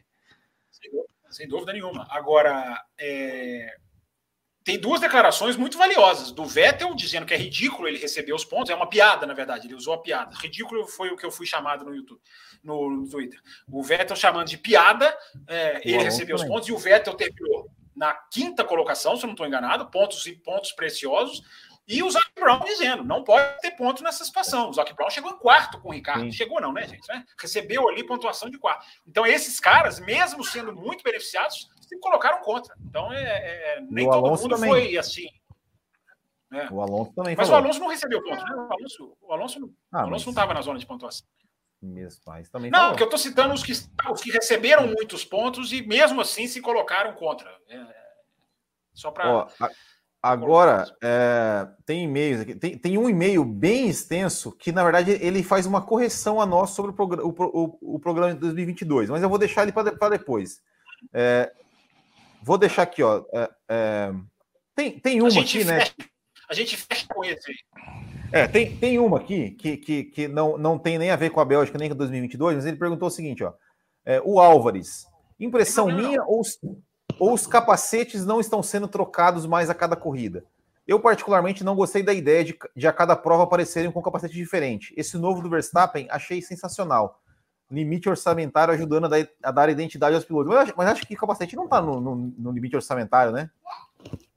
sem 1.38 1.46
dúvida 1.46 1.72
nenhuma. 1.72 2.04
Agora, 2.10 2.84
é... 2.98 3.76
tem 4.64 4.76
duas 4.76 5.00
declarações 5.00 5.54
muito 5.54 5.78
valiosas. 5.78 6.32
Do 6.32 6.44
Vettel 6.44 6.92
dizendo 6.96 7.24
que 7.24 7.32
é 7.32 7.36
ridículo 7.36 7.86
ele 7.86 7.96
receber 7.96 8.32
os 8.32 8.44
pontos, 8.44 8.70
é 8.70 8.74
uma 8.74 8.88
piada, 8.90 9.24
na 9.24 9.34
verdade, 9.34 9.68
ele 9.68 9.76
usou 9.76 9.94
a 9.94 10.02
piada. 10.02 10.34
Ridículo 10.36 10.84
foi 10.88 11.10
o 11.10 11.16
que 11.16 11.24
eu 11.24 11.30
fui 11.30 11.46
chamado 11.46 11.84
no 11.84 11.94
YouTube, 11.94 12.20
no, 12.60 12.90
no 12.90 13.08
Twitter. 13.08 13.40
O 13.70 13.84
Vettel 13.84 14.16
chamando 14.16 14.48
de 14.48 14.58
piada 14.58 15.16
é, 15.46 15.80
ele 15.88 16.02
receber 16.02 16.34
os 16.34 16.42
pontos, 16.42 16.68
e 16.68 16.72
o 16.72 16.78
Vettel 16.78 17.14
terminou 17.14 17.70
na 17.94 18.12
quinta 18.32 18.64
colocação, 18.64 19.16
se 19.16 19.22
eu 19.22 19.28
não 19.28 19.34
estou 19.34 19.46
enganado, 19.46 19.90
pontos 19.92 20.26
e 20.26 20.32
pontos 20.32 20.72
preciosos. 20.72 21.40
E 21.88 22.02
o 22.02 22.10
Zac 22.10 22.26
Brown 22.38 22.60
dizendo, 22.60 23.02
não 23.02 23.24
pode 23.24 23.60
ter 23.60 23.70
ponto 23.70 24.02
nessa 24.02 24.22
situação. 24.22 24.68
O 24.68 24.72
Zac 24.74 24.94
Brown 24.94 25.08
chegou 25.08 25.30
em 25.30 25.38
quarto 25.38 25.80
com 25.80 25.88
o 25.88 25.92
Ricardo. 25.92 26.24
Sim. 26.24 26.32
Chegou 26.32 26.60
não, 26.60 26.70
né, 26.70 26.86
gente? 26.86 27.08
Né? 27.08 27.24
Recebeu 27.40 27.88
ali 27.88 28.04
pontuação 28.04 28.50
de 28.50 28.58
quarto. 28.58 28.84
Então, 29.06 29.26
esses 29.26 29.58
caras, 29.58 29.98
mesmo 29.98 30.44
sendo 30.44 30.74
muito 30.74 31.02
beneficiados, 31.02 31.66
se 31.80 31.98
colocaram 31.98 32.42
contra. 32.42 32.74
Então, 32.86 33.10
é, 33.10 33.22
é, 33.22 33.78
é 33.78 33.80
nem 33.88 34.04
todo 34.04 34.28
mundo 34.28 34.48
também. 34.50 34.68
foi 34.68 34.98
assim. 34.98 35.28
Né? 36.50 36.68
O 36.70 36.80
Alonso 36.82 37.12
também 37.14 37.34
Mas 37.36 37.48
falou. 37.48 37.62
o 37.62 37.64
Alonso 37.64 37.80
não 37.80 37.88
recebeu 37.88 38.22
ponto, 38.22 38.44
né? 38.44 38.54
O 38.54 38.72
Alonso, 38.72 39.16
o 39.20 39.32
Alonso, 39.32 39.74
ah, 39.92 39.96
o 39.96 40.00
Alonso 40.00 40.10
mas... 40.10 40.24
não 40.26 40.30
estava 40.30 40.54
na 40.54 40.60
zona 40.60 40.78
de 40.78 40.86
pontuação. 40.86 41.26
Mesmo, 41.80 42.20
mas 42.26 42.50
também 42.50 42.70
não, 42.70 42.88
porque 42.88 43.02
eu 43.02 43.06
estou 43.06 43.18
citando 43.18 43.54
os 43.54 43.62
que, 43.62 43.72
os 43.72 44.20
que 44.20 44.30
receberam 44.30 44.88
muitos 44.88 45.24
pontos 45.24 45.72
e 45.72 45.86
mesmo 45.86 46.20
assim 46.20 46.46
se 46.46 46.60
colocaram 46.60 47.14
contra. 47.14 47.48
É, 47.68 47.86
só 48.92 49.10
para... 49.10 49.46
Agora, 50.22 50.84
é, 51.02 51.68
tem 51.86 52.04
e-mails 52.04 52.40
aqui. 52.40 52.54
Tem, 52.54 52.76
tem 52.76 52.98
um 52.98 53.08
e-mail 53.08 53.44
bem 53.44 53.88
extenso 53.88 54.50
que, 54.50 54.72
na 54.72 54.82
verdade, 54.82 55.12
ele 55.12 55.44
faz 55.44 55.64
uma 55.64 55.80
correção 55.80 56.40
a 56.40 56.46
nós 56.46 56.70
sobre 56.70 56.90
o, 56.90 56.94
progr 56.94 57.20
o, 57.22 57.28
o, 57.28 57.94
o 57.94 57.98
programa 58.00 58.34
de 58.34 58.40
2022, 58.40 59.10
mas 59.10 59.22
eu 59.22 59.28
vou 59.28 59.38
deixar 59.38 59.62
ele 59.62 59.72
para 59.72 60.08
depois. 60.10 60.60
É, 61.12 61.52
vou 62.42 62.58
deixar 62.58 62.82
aqui, 62.82 63.02
ó. 63.02 63.24
É, 63.32 63.50
é 63.68 64.12
tem, 64.74 64.98
tem 64.98 65.20
uma 65.20 65.40
aqui, 65.40 65.64
né? 65.64 65.80
fecha, 65.80 65.94
né? 65.98 66.06
A 66.48 66.54
gente 66.54 66.76
fecha 66.76 67.06
com 67.08 67.24
esse 67.24 67.50
aí. 67.50 67.56
É, 68.32 68.46
tem, 68.46 68.76
tem 68.76 68.98
uma 68.98 69.18
aqui 69.18 69.52
que, 69.52 69.76
que, 69.76 70.04
que 70.04 70.28
não, 70.28 70.58
não 70.58 70.78
tem 70.78 70.98
nem 70.98 71.10
a 71.10 71.16
ver 71.16 71.30
com 71.30 71.40
a 71.40 71.44
Bélgica 71.44 71.78
nem 71.78 71.88
com 71.88 71.96
2022, 71.96 72.56
mas 72.56 72.66
ele 72.66 72.76
perguntou 72.76 73.08
o 73.08 73.10
seguinte, 73.10 73.42
ó. 73.42 73.52
É, 74.04 74.20
o 74.24 74.40
Álvares, 74.40 75.06
impressão 75.38 75.86
minha 75.86 76.22
ou 76.24 76.42
ou 77.18 77.34
os 77.34 77.46
capacetes 77.46 78.24
não 78.24 78.40
estão 78.40 78.62
sendo 78.62 78.88
trocados 78.88 79.46
mais 79.46 79.70
a 79.70 79.74
cada 79.74 79.96
corrida? 79.96 80.44
Eu, 80.86 80.98
particularmente, 80.98 81.62
não 81.62 81.76
gostei 81.76 82.02
da 82.02 82.14
ideia 82.14 82.42
de, 82.42 82.58
de 82.74 82.86
a 82.86 82.92
cada 82.92 83.14
prova 83.14 83.42
aparecerem 83.42 83.92
com 83.92 84.00
um 84.00 84.02
capacete 84.02 84.34
diferente. 84.34 84.94
Esse 84.96 85.18
novo 85.18 85.42
do 85.42 85.50
Verstappen 85.50 86.08
achei 86.10 86.40
sensacional. 86.40 87.20
Limite 87.70 88.08
orçamentário 88.08 88.72
ajudando 88.72 89.04
a 89.04 89.08
dar, 89.08 89.28
a 89.42 89.50
dar 89.50 89.68
identidade 89.68 90.14
aos 90.14 90.24
pilotos. 90.24 90.50
Mas, 90.50 90.72
mas, 90.74 90.88
acho 90.88 91.06
que 91.06 91.12
o 91.12 91.18
capacete 91.18 91.54
não 91.54 91.64
está 91.64 91.82
no, 91.82 92.00
no, 92.00 92.14
no, 92.16 92.50
limite 92.50 92.74
orçamentário, 92.74 93.32
né? 93.32 93.50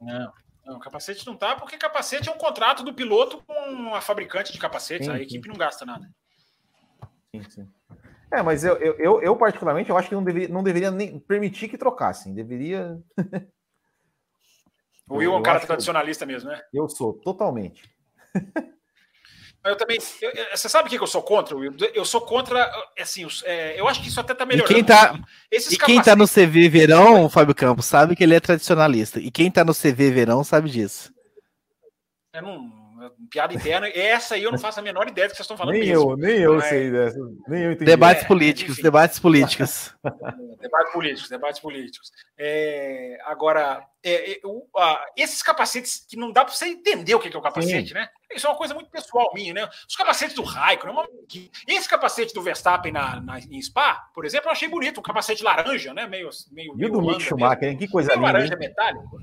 Não. 0.01 0.33
Não, 0.65 0.79
capacete 0.79 1.25
não 1.25 1.35
tá, 1.35 1.55
porque 1.55 1.77
capacete 1.77 2.29
é 2.29 2.31
um 2.31 2.37
contrato 2.37 2.83
do 2.83 2.93
piloto 2.93 3.41
com 3.47 3.95
a 3.95 4.01
fabricante 4.01 4.53
de 4.53 4.59
capacetes. 4.59 5.07
Sim, 5.07 5.13
a 5.13 5.19
equipe 5.19 5.43
sim. 5.43 5.49
não 5.49 5.57
gasta 5.57 5.85
nada. 5.85 6.09
Sim, 7.33 7.43
sim. 7.49 7.67
É, 8.31 8.41
mas 8.41 8.63
eu, 8.63 8.77
eu, 8.77 8.95
eu, 8.97 9.21
eu, 9.21 9.35
particularmente, 9.35 9.89
eu 9.89 9.97
acho 9.97 10.07
que 10.07 10.15
não 10.15 10.23
deveria, 10.23 10.47
não 10.47 10.63
deveria 10.63 10.89
nem 10.89 11.19
permitir 11.19 11.67
que 11.67 11.77
trocassem. 11.77 12.33
Deveria. 12.33 12.97
o 15.09 15.17
Will 15.17 15.33
é 15.33 15.37
um 15.37 15.43
cara 15.43 15.59
tradicionalista 15.59 16.25
mesmo, 16.25 16.49
né? 16.49 16.61
Eu 16.73 16.87
sou, 16.87 17.13
totalmente. 17.13 17.83
Eu 19.63 19.75
também. 19.75 19.99
Eu, 20.19 20.31
você 20.55 20.67
sabe 20.67 20.87
o 20.87 20.89
que 20.89 20.97
eu 20.97 21.05
sou 21.05 21.21
contra, 21.21 21.55
Will? 21.55 21.71
Eu 21.93 22.03
sou 22.03 22.19
contra. 22.21 22.67
Assim, 22.99 23.27
é, 23.43 23.79
eu 23.79 23.87
acho 23.87 24.01
que 24.01 24.07
isso 24.07 24.19
até 24.19 24.33
tá 24.33 24.43
melhorando. 24.43 24.71
E 24.71 24.75
quem 24.75 24.83
tá, 24.83 25.19
Esses 25.51 25.73
e 25.73 25.77
quem 25.77 26.01
tá 26.01 26.15
no 26.15 26.27
CV 26.27 26.67
Verão, 26.67 27.29
Fábio 27.29 27.53
Campos, 27.53 27.85
sabe 27.85 28.15
que 28.15 28.23
ele 28.23 28.33
é 28.33 28.39
tradicionalista. 28.39 29.19
E 29.19 29.29
quem 29.29 29.51
tá 29.51 29.63
no 29.63 29.75
CV 29.75 30.09
Verão 30.09 30.43
sabe 30.43 30.67
disso. 30.67 31.13
Eu 32.33 32.41
não 32.41 32.80
piada 33.29 33.53
interna. 33.53 33.87
Essa 33.87 34.35
aí 34.35 34.43
eu 34.43 34.51
não 34.51 34.57
faço 34.57 34.79
a 34.79 34.83
menor 34.83 35.07
ideia 35.07 35.27
do 35.27 35.31
que 35.31 35.37
vocês 35.37 35.45
estão 35.45 35.57
falando. 35.57 35.73
Nem 35.73 35.87
mesmo. 35.87 36.11
eu, 36.11 36.17
nem 36.17 36.37
eu 36.37 36.55
Mas... 36.55 36.65
sei 36.65 36.91
dessa. 36.91 37.19
Nem 37.47 37.63
eu 37.63 37.71
entendi. 37.71 37.85
Debates 37.85 38.23
é, 38.23 38.27
políticos, 38.27 38.73
enfim. 38.73 38.83
debates 38.83 39.19
políticos. 39.19 39.95
debates 40.61 40.93
políticos, 40.93 41.29
debates 41.29 41.59
políticos. 41.59 42.11
É, 42.37 43.17
agora, 43.25 43.85
é, 44.03 44.33
é 44.33 44.41
esses 45.15 45.43
capacetes 45.43 46.05
que 46.09 46.17
não 46.17 46.31
dá 46.31 46.45
para 46.45 46.53
você 46.53 46.67
entender 46.67 47.15
o 47.15 47.19
que 47.19 47.33
é 47.33 47.37
o 47.37 47.41
capacete, 47.41 47.89
Sim. 47.89 47.93
né? 47.93 48.09
Isso 48.33 48.47
é 48.47 48.49
uma 48.49 48.57
coisa 48.57 48.73
muito 48.73 48.89
pessoal 48.89 49.31
minha, 49.33 49.53
né? 49.53 49.69
Os 49.87 49.95
capacetes 49.95 50.35
do 50.35 50.43
Raikkonen, 50.43 50.95
uma... 50.95 51.07
esse 51.67 51.87
capacete 51.87 52.33
do 52.33 52.41
Verstappen 52.41 52.91
na, 52.91 53.19
na, 53.19 53.39
em 53.39 53.61
Spa, 53.61 54.09
por 54.13 54.25
exemplo, 54.25 54.47
eu 54.47 54.51
achei 54.51 54.67
bonito, 54.67 54.99
um 54.99 55.03
capacete 55.03 55.43
laranja, 55.43 55.93
né? 55.93 56.07
Meio, 56.07 56.29
meio, 56.51 56.73
e 56.77 56.85
o 56.85 56.91
do 56.91 57.01
Mick 57.01 57.21
Schumacher, 57.21 57.77
que 57.77 57.87
coisa 57.87 58.13
linda. 58.13 58.25
laranja 58.25 58.55
metálico. 58.55 59.19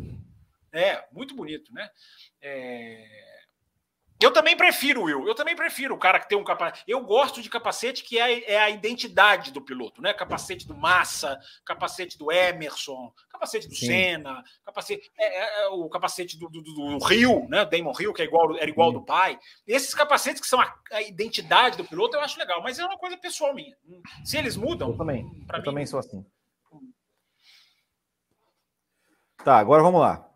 É, 0.72 1.02
muito 1.12 1.34
bonito, 1.34 1.72
né? 1.72 1.88
É... 2.40 3.27
Eu 4.20 4.32
também 4.32 4.56
prefiro, 4.56 5.04
Will. 5.04 5.28
Eu 5.28 5.34
também 5.34 5.54
prefiro 5.54 5.94
o 5.94 5.98
cara 5.98 6.18
que 6.18 6.28
tem 6.28 6.36
um 6.36 6.42
capacete. 6.42 6.82
Eu 6.88 7.00
gosto 7.04 7.40
de 7.40 7.48
capacete 7.48 8.02
que 8.02 8.18
é, 8.18 8.52
é, 8.52 8.58
a 8.58 8.68
identidade 8.68 9.52
do 9.52 9.60
piloto, 9.60 10.02
né? 10.02 10.12
Capacete 10.12 10.66
do 10.66 10.74
Massa, 10.74 11.38
capacete 11.64 12.18
do 12.18 12.32
Emerson, 12.32 13.12
capacete 13.30 13.68
do 13.68 13.74
Sim. 13.76 13.86
Senna, 13.86 14.42
capacete, 14.64 15.08
é, 15.16 15.24
é, 15.24 15.64
é 15.64 15.68
o 15.68 15.88
capacete 15.88 16.36
do, 16.36 16.48
do, 16.48 16.60
do, 16.62 16.98
Rio, 17.06 17.46
né? 17.48 17.64
Damon 17.64 17.92
Rio, 17.92 18.12
que 18.12 18.22
é 18.22 18.24
igual, 18.24 18.56
era 18.56 18.68
igual 18.68 18.90
Sim. 18.90 18.98
do 18.98 19.04
pai. 19.04 19.38
Esses 19.64 19.94
capacetes 19.94 20.40
que 20.40 20.48
são 20.48 20.60
a, 20.60 20.74
a, 20.90 21.02
identidade 21.02 21.76
do 21.76 21.84
piloto, 21.84 22.16
eu 22.16 22.20
acho 22.20 22.38
legal, 22.40 22.60
mas 22.60 22.78
é 22.78 22.84
uma 22.84 22.98
coisa 22.98 23.16
pessoal 23.16 23.54
minha. 23.54 23.76
Se 24.24 24.36
eles 24.36 24.56
mudam. 24.56 24.90
Eu 24.90 24.96
também. 24.96 25.20
Eu 25.52 25.58
mim, 25.58 25.64
também 25.64 25.86
sou 25.86 26.00
assim. 26.00 26.26
Tá, 29.44 29.58
agora 29.58 29.82
vamos 29.82 30.00
lá. 30.00 30.28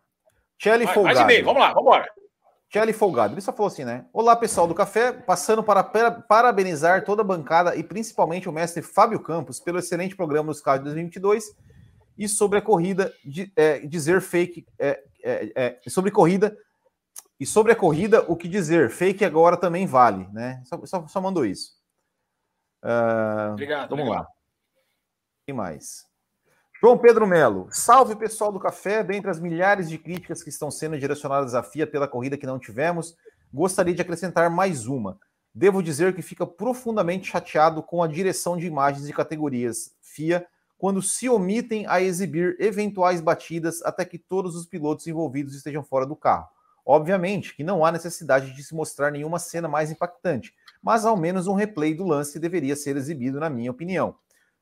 Shelly 0.57 0.87
Folgado. 0.87 1.03
Mais 1.03 1.19
e-mail, 1.19 1.43
vamos 1.43 1.61
lá, 1.61 1.73
vamos 1.73 1.81
embora. 1.81 2.12
Kelly 2.73 2.91
Folgado, 2.91 3.35
ele 3.35 3.41
só 3.41 3.53
falou 3.53 3.67
assim, 3.67 3.85
né? 3.85 4.03
Olá, 4.11 4.35
pessoal 4.35 4.65
do 4.65 4.73
café, 4.73 5.11
passando 5.11 5.63
para 5.63 5.83
parabenizar 5.83 7.05
toda 7.05 7.21
a 7.21 7.23
bancada 7.23 7.75
e 7.75 7.83
principalmente 7.83 8.49
o 8.49 8.51
mestre 8.51 8.81
Fábio 8.81 9.19
Campos 9.19 9.59
pelo 9.59 9.77
excelente 9.77 10.15
programa 10.15 10.51
dos 10.51 10.59
carros 10.59 10.79
de 10.79 10.85
2022 10.85 11.55
e 12.17 12.27
sobre 12.27 12.57
a 12.57 12.63
corrida, 12.63 13.13
de, 13.23 13.53
é, 13.55 13.77
dizer 13.81 14.21
fake, 14.21 14.65
é, 14.79 15.03
é, 15.23 15.51
é, 15.55 15.79
sobre 15.87 16.09
corrida, 16.09 16.57
E 17.39 17.45
sobre 17.45 17.71
a 17.71 17.75
corrida, 17.75 18.25
o 18.27 18.35
que 18.35 18.47
dizer? 18.47 18.89
Fake 18.89 19.23
agora 19.23 19.55
também 19.55 19.85
vale, 19.85 20.27
né? 20.33 20.59
Só, 20.65 20.83
só, 20.83 21.07
só 21.07 21.21
mandou 21.21 21.45
isso. 21.45 21.73
Uh, 22.83 23.51
Obrigado. 23.51 23.89
Vamos 23.91 24.05
legal. 24.05 24.23
lá. 24.23 24.27
Quem 25.45 25.53
mais? 25.53 26.07
João 26.83 26.97
Pedro 26.97 27.25
Melo. 27.25 27.69
Salve 27.71 28.13
pessoal 28.13 28.51
do 28.51 28.59
café. 28.59 29.01
Dentre 29.01 29.31
as 29.31 29.39
milhares 29.39 29.87
de 29.87 29.97
críticas 29.97 30.43
que 30.43 30.49
estão 30.49 30.69
sendo 30.69 30.99
direcionadas 30.99 31.55
à 31.55 31.63
FIA 31.63 31.87
pela 31.87 32.09
corrida 32.09 32.37
que 32.37 32.45
não 32.45 32.59
tivemos, 32.59 33.15
gostaria 33.53 33.95
de 33.95 34.01
acrescentar 34.01 34.49
mais 34.49 34.85
uma. 34.85 35.17
Devo 35.55 35.81
dizer 35.81 36.13
que 36.13 36.21
fica 36.21 36.45
profundamente 36.45 37.31
chateado 37.31 37.81
com 37.81 38.03
a 38.03 38.07
direção 38.07 38.57
de 38.57 38.67
imagens 38.67 39.07
de 39.07 39.13
categorias 39.13 39.95
FIA 40.01 40.45
quando 40.77 41.01
se 41.01 41.29
omitem 41.29 41.87
a 41.87 42.01
exibir 42.01 42.57
eventuais 42.59 43.21
batidas 43.21 43.81
até 43.83 44.03
que 44.03 44.17
todos 44.17 44.53
os 44.53 44.65
pilotos 44.65 45.07
envolvidos 45.07 45.55
estejam 45.55 45.85
fora 45.85 46.05
do 46.05 46.17
carro. 46.17 46.49
Obviamente 46.85 47.55
que 47.55 47.63
não 47.63 47.85
há 47.85 47.93
necessidade 47.93 48.53
de 48.53 48.61
se 48.61 48.75
mostrar 48.75 49.09
nenhuma 49.09 49.39
cena 49.39 49.69
mais 49.69 49.89
impactante, 49.89 50.53
mas 50.81 51.05
ao 51.05 51.15
menos 51.15 51.47
um 51.47 51.53
replay 51.53 51.93
do 51.93 52.05
lance 52.05 52.37
deveria 52.37 52.75
ser 52.75 52.97
exibido, 52.97 53.39
na 53.39 53.49
minha 53.49 53.71
opinião. 53.71 54.15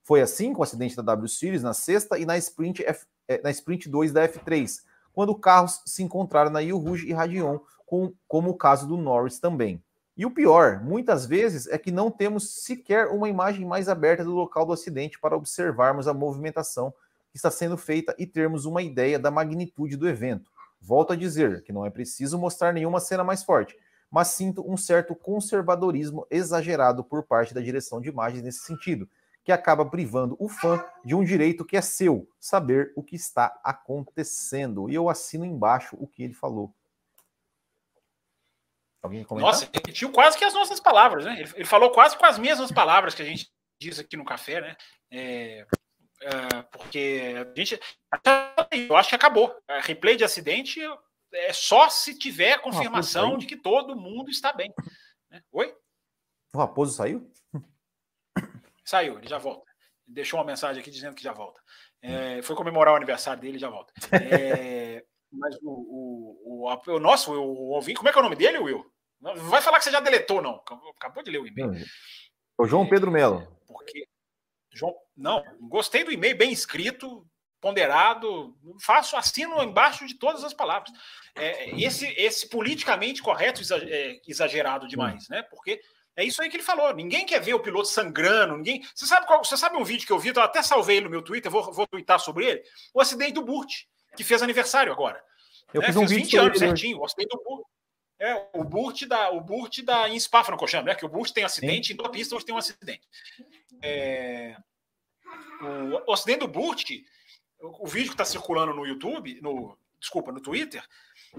Foi 0.03 0.21
assim 0.21 0.53
com 0.53 0.61
o 0.61 0.63
acidente 0.63 0.95
da 0.95 1.03
W 1.03 1.27
Series 1.27 1.63
na 1.63 1.73
sexta 1.73 2.17
e 2.17 2.25
na 2.25 2.37
Sprint, 2.37 2.83
F, 2.83 3.05
eh, 3.27 3.41
na 3.43 3.51
Sprint 3.51 3.89
2 3.89 4.11
da 4.11 4.27
F3, 4.27 4.81
quando 5.13 5.35
carros 5.35 5.81
se 5.85 6.01
encontraram 6.03 6.49
na 6.49 6.59
Rouge 6.59 7.07
e 7.07 7.13
Radion, 7.13 7.59
com, 7.85 8.13
como 8.27 8.49
o 8.49 8.57
caso 8.57 8.87
do 8.87 8.97
Norris 8.97 9.39
também. 9.39 9.83
E 10.17 10.25
o 10.25 10.31
pior, 10.31 10.83
muitas 10.83 11.25
vezes, 11.25 11.67
é 11.67 11.77
que 11.77 11.91
não 11.91 12.11
temos 12.11 12.63
sequer 12.63 13.07
uma 13.07 13.29
imagem 13.29 13.65
mais 13.65 13.87
aberta 13.87 14.23
do 14.23 14.31
local 14.31 14.65
do 14.65 14.73
acidente 14.73 15.19
para 15.19 15.35
observarmos 15.35 16.07
a 16.07 16.13
movimentação 16.13 16.93
que 17.31 17.37
está 17.37 17.49
sendo 17.49 17.77
feita 17.77 18.13
e 18.19 18.27
termos 18.27 18.65
uma 18.65 18.81
ideia 18.81 19.17
da 19.17 19.31
magnitude 19.31 19.95
do 19.95 20.07
evento. 20.07 20.51
Volto 20.79 21.13
a 21.13 21.15
dizer 21.15 21.63
que 21.63 21.71
não 21.71 21.85
é 21.85 21.89
preciso 21.89 22.37
mostrar 22.37 22.73
nenhuma 22.73 22.99
cena 22.99 23.23
mais 23.23 23.43
forte, 23.43 23.77
mas 24.09 24.27
sinto 24.29 24.69
um 24.69 24.75
certo 24.75 25.15
conservadorismo 25.15 26.27
exagerado 26.29 27.03
por 27.03 27.23
parte 27.23 27.53
da 27.53 27.61
direção 27.61 28.01
de 28.01 28.09
imagens 28.09 28.43
nesse 28.43 28.59
sentido, 28.59 29.07
que 29.43 29.51
acaba 29.51 29.85
privando 29.85 30.35
o 30.39 30.47
fã 30.47 30.83
de 31.03 31.15
um 31.15 31.23
direito 31.23 31.65
que 31.65 31.75
é 31.75 31.81
seu, 31.81 32.29
saber 32.39 32.93
o 32.95 33.03
que 33.03 33.15
está 33.15 33.59
acontecendo. 33.63 34.89
E 34.89 34.95
eu 34.95 35.09
assino 35.09 35.45
embaixo 35.45 35.95
o 35.99 36.07
que 36.07 36.23
ele 36.23 36.33
falou. 36.33 36.73
Alguém 39.01 39.23
comentar? 39.23 39.51
Nossa, 39.51 39.69
repetiu 39.73 40.11
quase 40.11 40.37
que 40.37 40.45
as 40.45 40.53
nossas 40.53 40.79
palavras, 40.79 41.25
né? 41.25 41.39
Ele, 41.39 41.51
ele, 41.55 41.65
falou 41.65 41.89
quase 41.91 42.15
com 42.15 42.25
as 42.25 42.37
mesmas 42.37 42.71
palavras 42.71 43.15
que 43.15 43.21
a 43.23 43.25
gente 43.25 43.51
diz 43.79 43.97
aqui 43.97 44.15
no 44.15 44.23
café, 44.23 44.61
né? 44.61 44.77
É, 45.09 45.65
é, 46.21 46.61
porque 46.71 47.33
a 47.35 47.59
gente. 47.59 47.79
Eu 48.71 48.95
acho 48.95 49.09
que 49.09 49.15
acabou. 49.15 49.55
A 49.67 49.79
replay 49.79 50.15
de 50.15 50.23
acidente 50.23 50.79
é 51.33 51.51
só 51.51 51.89
se 51.89 52.17
tiver 52.17 52.61
confirmação 52.61 53.37
de 53.37 53.47
que 53.47 53.57
todo 53.57 53.95
mundo 53.95 54.29
está 54.29 54.53
bem. 54.53 54.71
Né? 55.31 55.41
Oi? 55.51 55.75
O 56.53 56.59
Raposo 56.59 56.95
saiu? 56.95 57.31
Saiu, 58.83 59.17
ele 59.17 59.27
já 59.27 59.37
volta. 59.37 59.69
Deixou 60.05 60.39
uma 60.39 60.45
mensagem 60.45 60.81
aqui 60.81 60.91
dizendo 60.91 61.15
que 61.15 61.23
já 61.23 61.33
volta. 61.33 61.61
É, 62.01 62.41
foi 62.41 62.55
comemorar 62.55 62.93
o 62.93 62.97
aniversário 62.97 63.41
dele 63.41 63.59
já 63.59 63.69
volta. 63.69 63.93
É, 64.11 65.03
mas 65.31 65.55
o, 65.61 65.69
o, 65.69 66.67
o, 66.67 66.93
o 66.95 66.99
nosso, 66.99 67.31
o, 67.31 67.69
ouvinte, 67.69 67.97
como 67.97 68.09
é 68.09 68.11
que 68.11 68.17
é 68.17 68.21
o 68.21 68.23
nome 68.23 68.35
dele, 68.35 68.57
Will? 68.57 68.85
Não 69.21 69.35
vai 69.35 69.61
falar 69.61 69.77
que 69.77 69.83
você 69.83 69.91
já 69.91 69.99
deletou, 69.99 70.41
não. 70.41 70.61
Acabou 70.97 71.23
de 71.23 71.29
ler 71.29 71.39
o 71.39 71.47
e-mail. 71.47 71.71
O 72.57 72.65
João 72.65 72.87
Pedro 72.87 73.11
Melo. 73.11 73.47
Porque. 73.67 74.07
João, 74.73 74.95
não, 75.15 75.43
gostei 75.61 76.03
do 76.03 76.11
e-mail, 76.11 76.37
bem 76.37 76.51
escrito, 76.51 77.27
ponderado, 77.59 78.57
faço, 78.81 79.17
assino 79.17 79.61
embaixo 79.61 80.07
de 80.07 80.15
todas 80.15 80.43
as 80.43 80.53
palavras. 80.53 80.91
É, 81.35 81.69
esse, 81.79 82.07
esse 82.17 82.49
politicamente 82.49 83.21
correto 83.21 83.61
é, 83.73 84.19
exagerado 84.27 84.87
demais, 84.87 85.27
né? 85.29 85.43
Porque 85.43 85.81
é 86.15 86.25
isso 86.25 86.41
aí 86.41 86.49
que 86.49 86.57
ele 86.57 86.63
falou. 86.63 86.93
Ninguém 86.93 87.25
quer 87.25 87.39
ver 87.41 87.53
o 87.53 87.59
piloto 87.59 87.87
sangrando, 87.87 88.57
ninguém. 88.57 88.85
Você 88.93 89.05
sabe 89.05 89.25
qual? 89.25 89.43
Você 89.43 89.55
sabe 89.55 89.77
um 89.77 89.83
vídeo 89.83 90.05
que 90.05 90.11
eu 90.11 90.19
vi? 90.19 90.29
Eu 90.29 90.41
até 90.41 90.61
salvei 90.61 90.97
ele 90.97 91.05
no 91.05 91.11
meu 91.11 91.21
Twitter, 91.21 91.51
vou, 91.51 91.71
vou 91.71 91.87
twittar 91.87 92.19
sobre 92.19 92.45
ele. 92.45 92.63
O 92.93 93.01
acidente 93.01 93.33
do 93.33 93.41
Burt, 93.41 93.83
que 94.15 94.23
fez 94.23 94.41
aniversário 94.41 94.91
agora. 94.91 95.23
Eu 95.73 95.81
né? 95.81 95.87
fiz 95.87 95.95
um 95.95 96.07
fez 96.07 96.11
vídeo 96.11 96.25
20 96.25 96.37
anos 96.37 96.59
certinho. 96.59 96.99
O 96.99 97.05
acidente 97.05 97.29
do 97.29 97.43
Burt. 97.43 97.65
É, 98.19 98.49
o 98.53 98.63
Burt 98.63 99.05
da, 99.05 99.31
o 99.31 99.41
Burt 99.41 99.81
da 99.81 100.07
em 100.07 100.19
Spa-Francorchamps, 100.19 100.85
né? 100.85 100.95
Que 100.95 101.05
o 101.05 101.09
Burt 101.09 101.31
tem 101.31 101.43
acidente, 101.43 101.87
Sim. 101.87 101.93
em 101.93 101.97
toda 101.97 102.11
pista 102.11 102.35
hoje 102.35 102.45
tem 102.45 102.53
um 102.53 102.57
acidente. 102.57 103.01
É, 103.81 104.55
o, 105.61 106.11
o 106.11 106.13
acidente 106.13 106.39
do 106.39 106.47
Burt, 106.47 106.91
o, 107.59 107.85
o 107.85 107.87
vídeo 107.87 108.09
que 108.09 108.13
está 108.13 108.25
circulando 108.25 108.73
no 108.73 108.85
YouTube, 108.85 109.39
no 109.41 109.75
desculpa, 110.01 110.31
no 110.31 110.41
Twitter, 110.41 110.83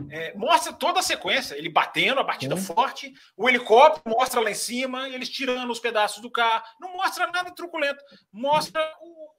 é, 0.08 0.32
mostra 0.34 0.72
toda 0.72 1.00
a 1.00 1.02
sequência, 1.02 1.56
ele 1.56 1.68
batendo, 1.68 2.20
a 2.20 2.24
batida 2.24 2.54
uhum. 2.54 2.62
forte, 2.62 3.12
o 3.36 3.48
helicóptero 3.48 4.16
mostra 4.16 4.40
lá 4.40 4.50
em 4.50 4.54
cima, 4.54 5.08
eles 5.08 5.28
tirando 5.28 5.70
os 5.70 5.80
pedaços 5.80 6.22
do 6.22 6.30
carro, 6.30 6.64
não 6.80 6.92
mostra 6.92 7.26
nada 7.26 7.50
truculento, 7.50 8.02
mostra 8.32 8.80
o, 9.00 9.30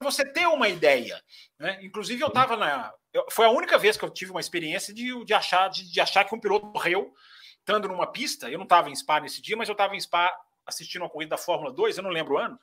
você 0.00 0.24
ter 0.24 0.46
uma 0.46 0.68
ideia. 0.68 1.20
Né? 1.58 1.80
Inclusive, 1.82 2.22
eu 2.22 2.28
estava 2.28 2.56
na. 2.56 2.92
Eu, 3.12 3.24
foi 3.30 3.46
a 3.46 3.50
única 3.50 3.78
vez 3.78 3.96
que 3.96 4.04
eu 4.04 4.10
tive 4.10 4.30
uma 4.30 4.40
experiência 4.40 4.94
de, 4.94 5.24
de, 5.24 5.34
achar, 5.34 5.68
de, 5.68 5.90
de 5.90 6.00
achar 6.00 6.24
que 6.24 6.34
um 6.34 6.40
piloto 6.40 6.66
morreu 6.66 7.12
estando 7.58 7.88
numa 7.88 8.06
pista. 8.06 8.48
Eu 8.48 8.58
não 8.58 8.64
estava 8.64 8.90
em 8.90 8.94
Spa 8.94 9.18
nesse 9.18 9.42
dia, 9.42 9.56
mas 9.56 9.68
eu 9.68 9.72
estava 9.72 9.96
em 9.96 10.00
Spa 10.00 10.32
assistindo 10.64 11.02
uma 11.02 11.10
corrida 11.10 11.30
da 11.30 11.38
Fórmula 11.38 11.72
2, 11.72 11.96
eu 11.96 12.02
não 12.02 12.10
lembro 12.10 12.34
o 12.34 12.38
ano 12.38 12.60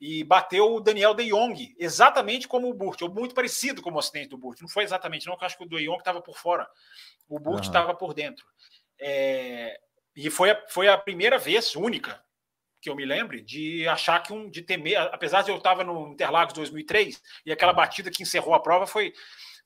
e 0.00 0.24
bateu 0.24 0.74
o 0.74 0.80
Daniel 0.80 1.12
De 1.12 1.28
Jong, 1.28 1.74
exatamente 1.78 2.48
como 2.48 2.70
o 2.70 2.74
Burt, 2.74 3.02
ou 3.02 3.12
muito 3.12 3.34
parecido 3.34 3.82
com 3.82 3.92
o 3.92 3.98
acidente 3.98 4.30
do 4.30 4.38
Burt. 4.38 4.62
Não 4.62 4.68
foi 4.68 4.82
exatamente, 4.82 5.26
não, 5.26 5.34
porque 5.34 5.44
eu 5.44 5.46
acho 5.46 5.58
que 5.58 5.64
o 5.64 5.68
De 5.68 5.84
Jong 5.84 5.98
estava 5.98 6.22
por 6.22 6.38
fora, 6.38 6.66
o 7.28 7.38
Burt 7.38 7.64
estava 7.64 7.90
uhum. 7.90 7.98
por 7.98 8.14
dentro. 8.14 8.46
É, 8.98 9.78
e 10.16 10.30
foi 10.30 10.50
a, 10.50 10.68
foi 10.68 10.88
a 10.88 10.96
primeira 10.96 11.38
vez, 11.38 11.76
única, 11.76 12.22
que 12.80 12.88
eu 12.88 12.96
me 12.96 13.04
lembre, 13.04 13.42
de 13.42 13.86
achar 13.88 14.22
que 14.22 14.32
um, 14.32 14.48
de 14.48 14.62
temer, 14.62 14.98
apesar 15.12 15.42
de 15.42 15.50
eu 15.50 15.58
estava 15.58 15.84
no 15.84 16.12
Interlagos 16.12 16.54
2003, 16.54 17.22
e 17.44 17.52
aquela 17.52 17.74
batida 17.74 18.10
que 18.10 18.22
encerrou 18.22 18.54
a 18.54 18.60
prova 18.60 18.86
foi, 18.86 19.12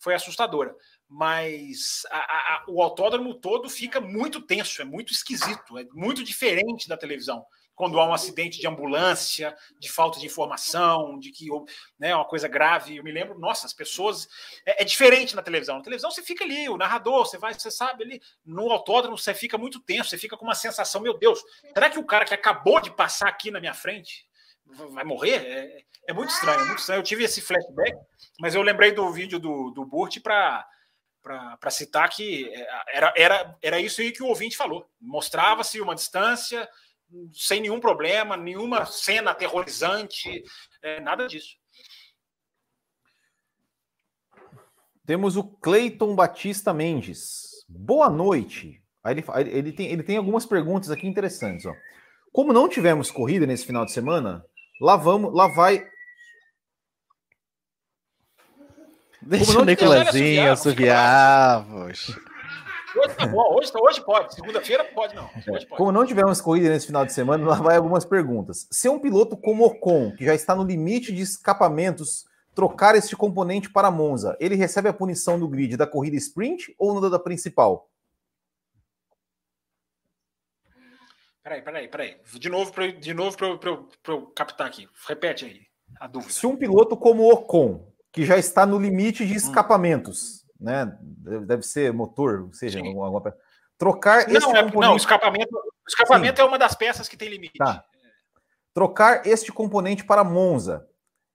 foi 0.01 0.15
assustadora. 0.15 0.75
Mas 1.09 2.05
a, 2.11 2.19
a, 2.19 2.65
o 2.67 2.83
autódromo 2.83 3.35
todo 3.35 3.71
fica 3.71 4.01
muito 4.01 4.41
tenso, 4.41 4.83
é 4.83 4.85
muito 4.85 5.13
esquisito, 5.13 5.79
é 5.79 5.85
muito 5.93 6.25
diferente 6.25 6.89
da 6.89 6.97
televisão 6.97 7.47
quando 7.75 7.99
há 7.99 8.07
um 8.07 8.15
acidente 8.15 8.61
de 8.61 8.67
ambulância, 8.67 9.55
de 9.79 9.91
falta 9.91 10.21
de 10.21 10.27
informação, 10.27 11.19
de 11.19 11.31
que 11.31 11.49
né, 11.99 12.11
é 12.11 12.15
uma 12.17 12.25
coisa 12.25 12.47
grave. 12.47 12.97
Eu 12.97 13.05
me 13.05 13.11
lembro, 13.11 13.39
nossa, 13.39 13.67
as 13.67 13.73
pessoas. 13.73 14.29
É, 14.65 14.83
é, 14.83 14.85
diferente 14.85 15.35
na 15.35 15.43
televisão. 15.43 15.77
Na 15.77 15.83
televisão 15.83 16.11
você 16.11 16.23
fica 16.23 16.45
ali, 16.45 16.69
o 16.69 16.77
narrador, 16.77 17.27
você 17.27 17.37
vai, 17.37 17.53
você 17.53 17.71
sabe 17.71 18.05
ali. 18.05 18.23
No 18.45 18.71
autódromo 18.71 19.19
você 19.19 19.35
fica 19.35 19.59
muito 19.59 19.81
tenso, 19.81 20.11
você 20.11 20.19
fica 20.19 20.37
com 20.37 20.45
uma 20.45 20.55
sensação, 20.55 21.01
meu 21.01 21.19
Deus, 21.19 21.43
será 21.73 21.91
que 21.91 21.99
o 21.99 22.05
cara 22.05 22.25
que 22.25 22.35
acabou 22.35 22.81
de 22.81 22.91
passar 22.91 23.29
aqui 23.29 23.51
na 23.51 23.61
minha 23.61 23.75
frente 23.75 24.27
vai 24.67 25.05
morrer? 25.05 25.45
É, 25.45 25.85
é 26.09 26.13
muito 26.13 26.31
estranho, 26.31 26.61
é 26.61 26.65
muito 26.65 26.79
estranho. 26.79 27.01
Eu 27.01 27.05
tive 27.05 27.25
esse 27.25 27.41
flashback, 27.41 27.97
mas 28.39 28.55
eu 28.55 28.63
lembrei 28.63 28.93
do 28.93 29.11
vídeo 29.11 29.39
do, 29.39 29.71
do 29.71 29.85
Burt 29.85 30.21
para 30.21 30.67
para 31.25 31.71
citar 31.71 32.11
que 32.11 32.53
é, 32.53 32.69
era, 32.93 33.15
era, 33.17 33.59
era 33.63 33.81
isso 33.81 34.03
aí 34.03 34.13
que 34.13 34.23
o 34.23 34.27
ouvinte 34.27 34.59
falou. 34.59 34.87
Mostrava-se 35.01 35.81
uma 35.81 35.95
distância, 35.95 36.69
sem 37.33 37.61
nenhum 37.61 37.81
problema, 37.81 38.37
nenhuma 38.37 38.87
cena 38.87 39.31
aterrorizante, 39.31 40.43
é, 40.83 41.01
nada 41.01 41.27
disso. 41.27 41.57
Temos 45.07 45.37
o 45.37 45.45
Cleiton 45.45 46.15
Batista 46.15 46.73
Mendes. 46.73 47.65
Boa 47.69 48.09
noite. 48.09 48.83
Ele, 49.05 49.25
ele, 49.51 49.73
tem, 49.73 49.87
ele 49.89 50.03
tem 50.03 50.17
algumas 50.17 50.47
perguntas 50.47 50.91
aqui 50.91 51.07
interessantes. 51.07 51.67
Ó. 51.67 51.75
Como 52.33 52.53
não 52.53 52.69
tivemos 52.69 53.11
corrida 53.11 53.47
nesse 53.47 53.67
final 53.67 53.85
de 53.85 53.93
semana, 53.93 54.45
lá 54.81 54.97
vamos, 54.97 55.35
lá 55.35 55.47
vai. 55.47 55.87
Deixa 59.21 59.61
o 59.61 59.65
Nicolazinho 59.65 60.53
assoviar, 60.53 61.67
poxa. 61.67 62.19
Hoje 62.97 63.15
tá 63.15 63.27
bom, 63.27 63.55
hoje, 63.57 63.73
hoje 63.75 64.05
pode. 64.05 64.35
Segunda-feira 64.35 64.85
pode 64.85 65.15
não. 65.15 65.25
Hoje 65.25 65.67
pode. 65.67 65.77
Como 65.77 65.91
não 65.91 66.07
tivemos 66.07 66.41
corrida 66.41 66.69
nesse 66.69 66.87
final 66.87 67.05
de 67.05 67.13
semana, 67.13 67.45
lá 67.45 67.57
vai 67.57 67.77
algumas 67.77 68.05
perguntas. 68.05 68.69
Se 68.71 68.89
um 68.89 69.01
piloto 69.01 69.37
como 69.37 69.65
Ocon, 69.65 70.15
que 70.15 70.25
já 70.25 70.35
está 70.35 70.55
no 70.55 70.63
limite 70.63 71.13
de 71.13 71.23
escapamentos, 71.23 72.25
trocar 72.55 72.95
este 72.95 73.17
componente 73.17 73.69
para 73.71 73.91
Monza, 73.91 74.37
ele 74.39 74.55
recebe 74.55 74.89
a 74.89 74.93
punição 74.93 75.39
do 75.39 75.49
grid 75.49 75.77
da 75.77 75.87
corrida 75.87 76.17
sprint 76.17 76.75
ou 76.79 76.95
no 76.95 77.11
da 77.11 77.19
principal? 77.19 77.91
Peraí, 81.43 81.63
peraí, 81.63 81.89
peraí. 81.89 82.17
De 82.35 82.49
novo 82.49 82.73
para 82.73 82.93
de 82.93 83.13
novo 83.13 83.37
para 83.37 83.49
eu, 83.49 83.89
eu 84.07 84.27
captar 84.29 84.69
aqui. 84.69 84.89
Repete 85.07 85.45
aí 85.45 85.63
a 86.01 86.07
dúvida. 86.07 86.33
Se 86.33 86.47
um 86.47 86.57
piloto 86.57 86.97
como 86.97 87.31
Ocon, 87.31 87.93
que 88.13 88.25
já 88.25 88.39
está 88.39 88.65
no 88.65 88.79
limite 88.79 89.27
de 89.27 89.35
hum. 89.35 89.37
escapamentos, 89.37 90.41
hum 90.41 90.44
né? 90.65 90.97
Deve 91.01 91.63
ser 91.63 91.93
motor, 91.93 92.49
seja, 92.53 92.79
alguma, 92.79 93.07
alguma... 93.07 93.37
trocar 93.79 94.27
não, 94.27 94.37
este 94.37 94.51
é, 94.51 94.63
componente... 94.63 94.77
não, 94.77 94.97
escapamento, 94.97 95.61
escapamento 95.87 96.41
é 96.41 96.45
uma 96.45 96.59
das 96.59 96.75
peças 96.75 97.07
que 97.09 97.17
tem 97.17 97.29
limite. 97.29 97.59
Tá. 97.59 97.85
Trocar 98.73 99.27
este 99.27 99.53
componente 99.53 100.05
para 100.05 100.25
Monza, 100.25 100.89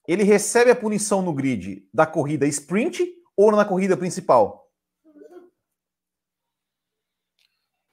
ele 0.08 0.24
recebe 0.24 0.72
a 0.72 0.76
punição 0.76 1.22
no 1.22 1.34
grid 1.34 1.88
da 1.94 2.06
corrida 2.06 2.46
sprint 2.48 3.08
ou 3.38 3.52
na 3.52 3.64
corrida 3.64 3.96
principal? 3.96 4.68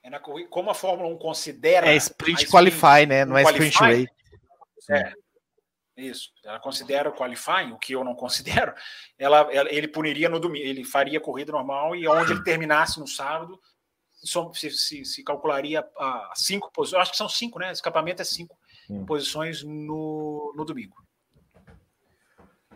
É 0.03 0.11
na 0.11 0.19
corrida, 0.19 0.49
como 0.49 0.71
a 0.71 0.75
Fórmula 0.75 1.09
1 1.15 1.19
considera. 1.19 1.89
É 1.89 1.97
sprint 1.97 2.49
qualify, 2.49 3.07
né? 3.07 3.25
Não 3.25 3.37
é 3.37 3.43
sprint 3.43 3.77
race. 3.79 4.07
É. 4.91 5.13
Isso. 5.97 6.31
Ela 6.44 6.60
considera 6.60 7.09
o 7.09 7.12
qualifying, 7.12 7.73
o 7.73 7.78
que 7.78 7.94
eu 7.94 8.05
não 8.05 8.14
considero. 8.14 8.74
Ela, 9.18 9.48
ela, 9.51 9.73
ele 9.73 9.89
puniria 9.89 10.28
no 10.28 10.39
domingo, 10.39 10.66
ele 10.66 10.85
faria 10.85 11.18
corrida 11.18 11.51
normal 11.51 11.97
e 11.97 12.06
onde 12.06 12.32
ele 12.32 12.43
terminasse 12.43 13.01
no 13.01 13.06
sábado, 13.06 13.59
se, 14.52 14.70
se, 14.70 15.05
se 15.06 15.24
calcularia 15.24 15.82
a 15.97 16.32
cinco 16.35 16.70
posições. 16.70 17.02
Acho 17.02 17.12
que 17.12 17.16
são 17.16 17.28
cinco, 17.28 17.59
né? 17.59 17.73
Escapamento 17.73 18.20
é 18.20 18.24
cinco 18.24 18.59
hum. 18.90 19.06
posições 19.06 19.62
no, 19.62 20.52
no 20.55 20.64
domingo. 20.66 20.97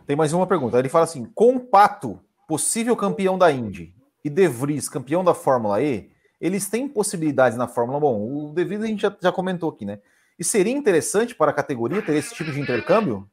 Tem 0.07 0.15
mais 0.15 0.33
uma 0.33 0.47
pergunta. 0.47 0.79
Ele 0.79 0.89
fala 0.89 1.03
assim: 1.03 1.25
com 1.25 1.59
Pato, 1.59 2.19
possível 2.47 2.95
campeão 2.95 3.37
da 3.37 3.51
Indy, 3.51 3.93
e 4.23 4.29
De 4.29 4.47
Vries, 4.47 4.89
campeão 4.89 5.23
da 5.23 5.33
Fórmula 5.33 5.81
E, 5.81 6.11
eles 6.39 6.67
têm 6.69 6.87
possibilidades 6.87 7.57
na 7.57 7.67
Fórmula. 7.67 7.99
Bom, 7.99 8.49
o 8.49 8.53
De 8.53 8.63
Vries 8.63 8.81
a 8.81 8.87
gente 8.87 9.01
já, 9.01 9.15
já 9.21 9.31
comentou 9.31 9.69
aqui, 9.69 9.85
né? 9.85 9.99
E 10.41 10.43
seria 10.43 10.73
interessante 10.73 11.35
para 11.35 11.51
a 11.51 11.53
categoria 11.53 12.01
ter 12.01 12.15
esse 12.15 12.33
tipo 12.33 12.51
de 12.51 12.59
intercâmbio? 12.59 13.29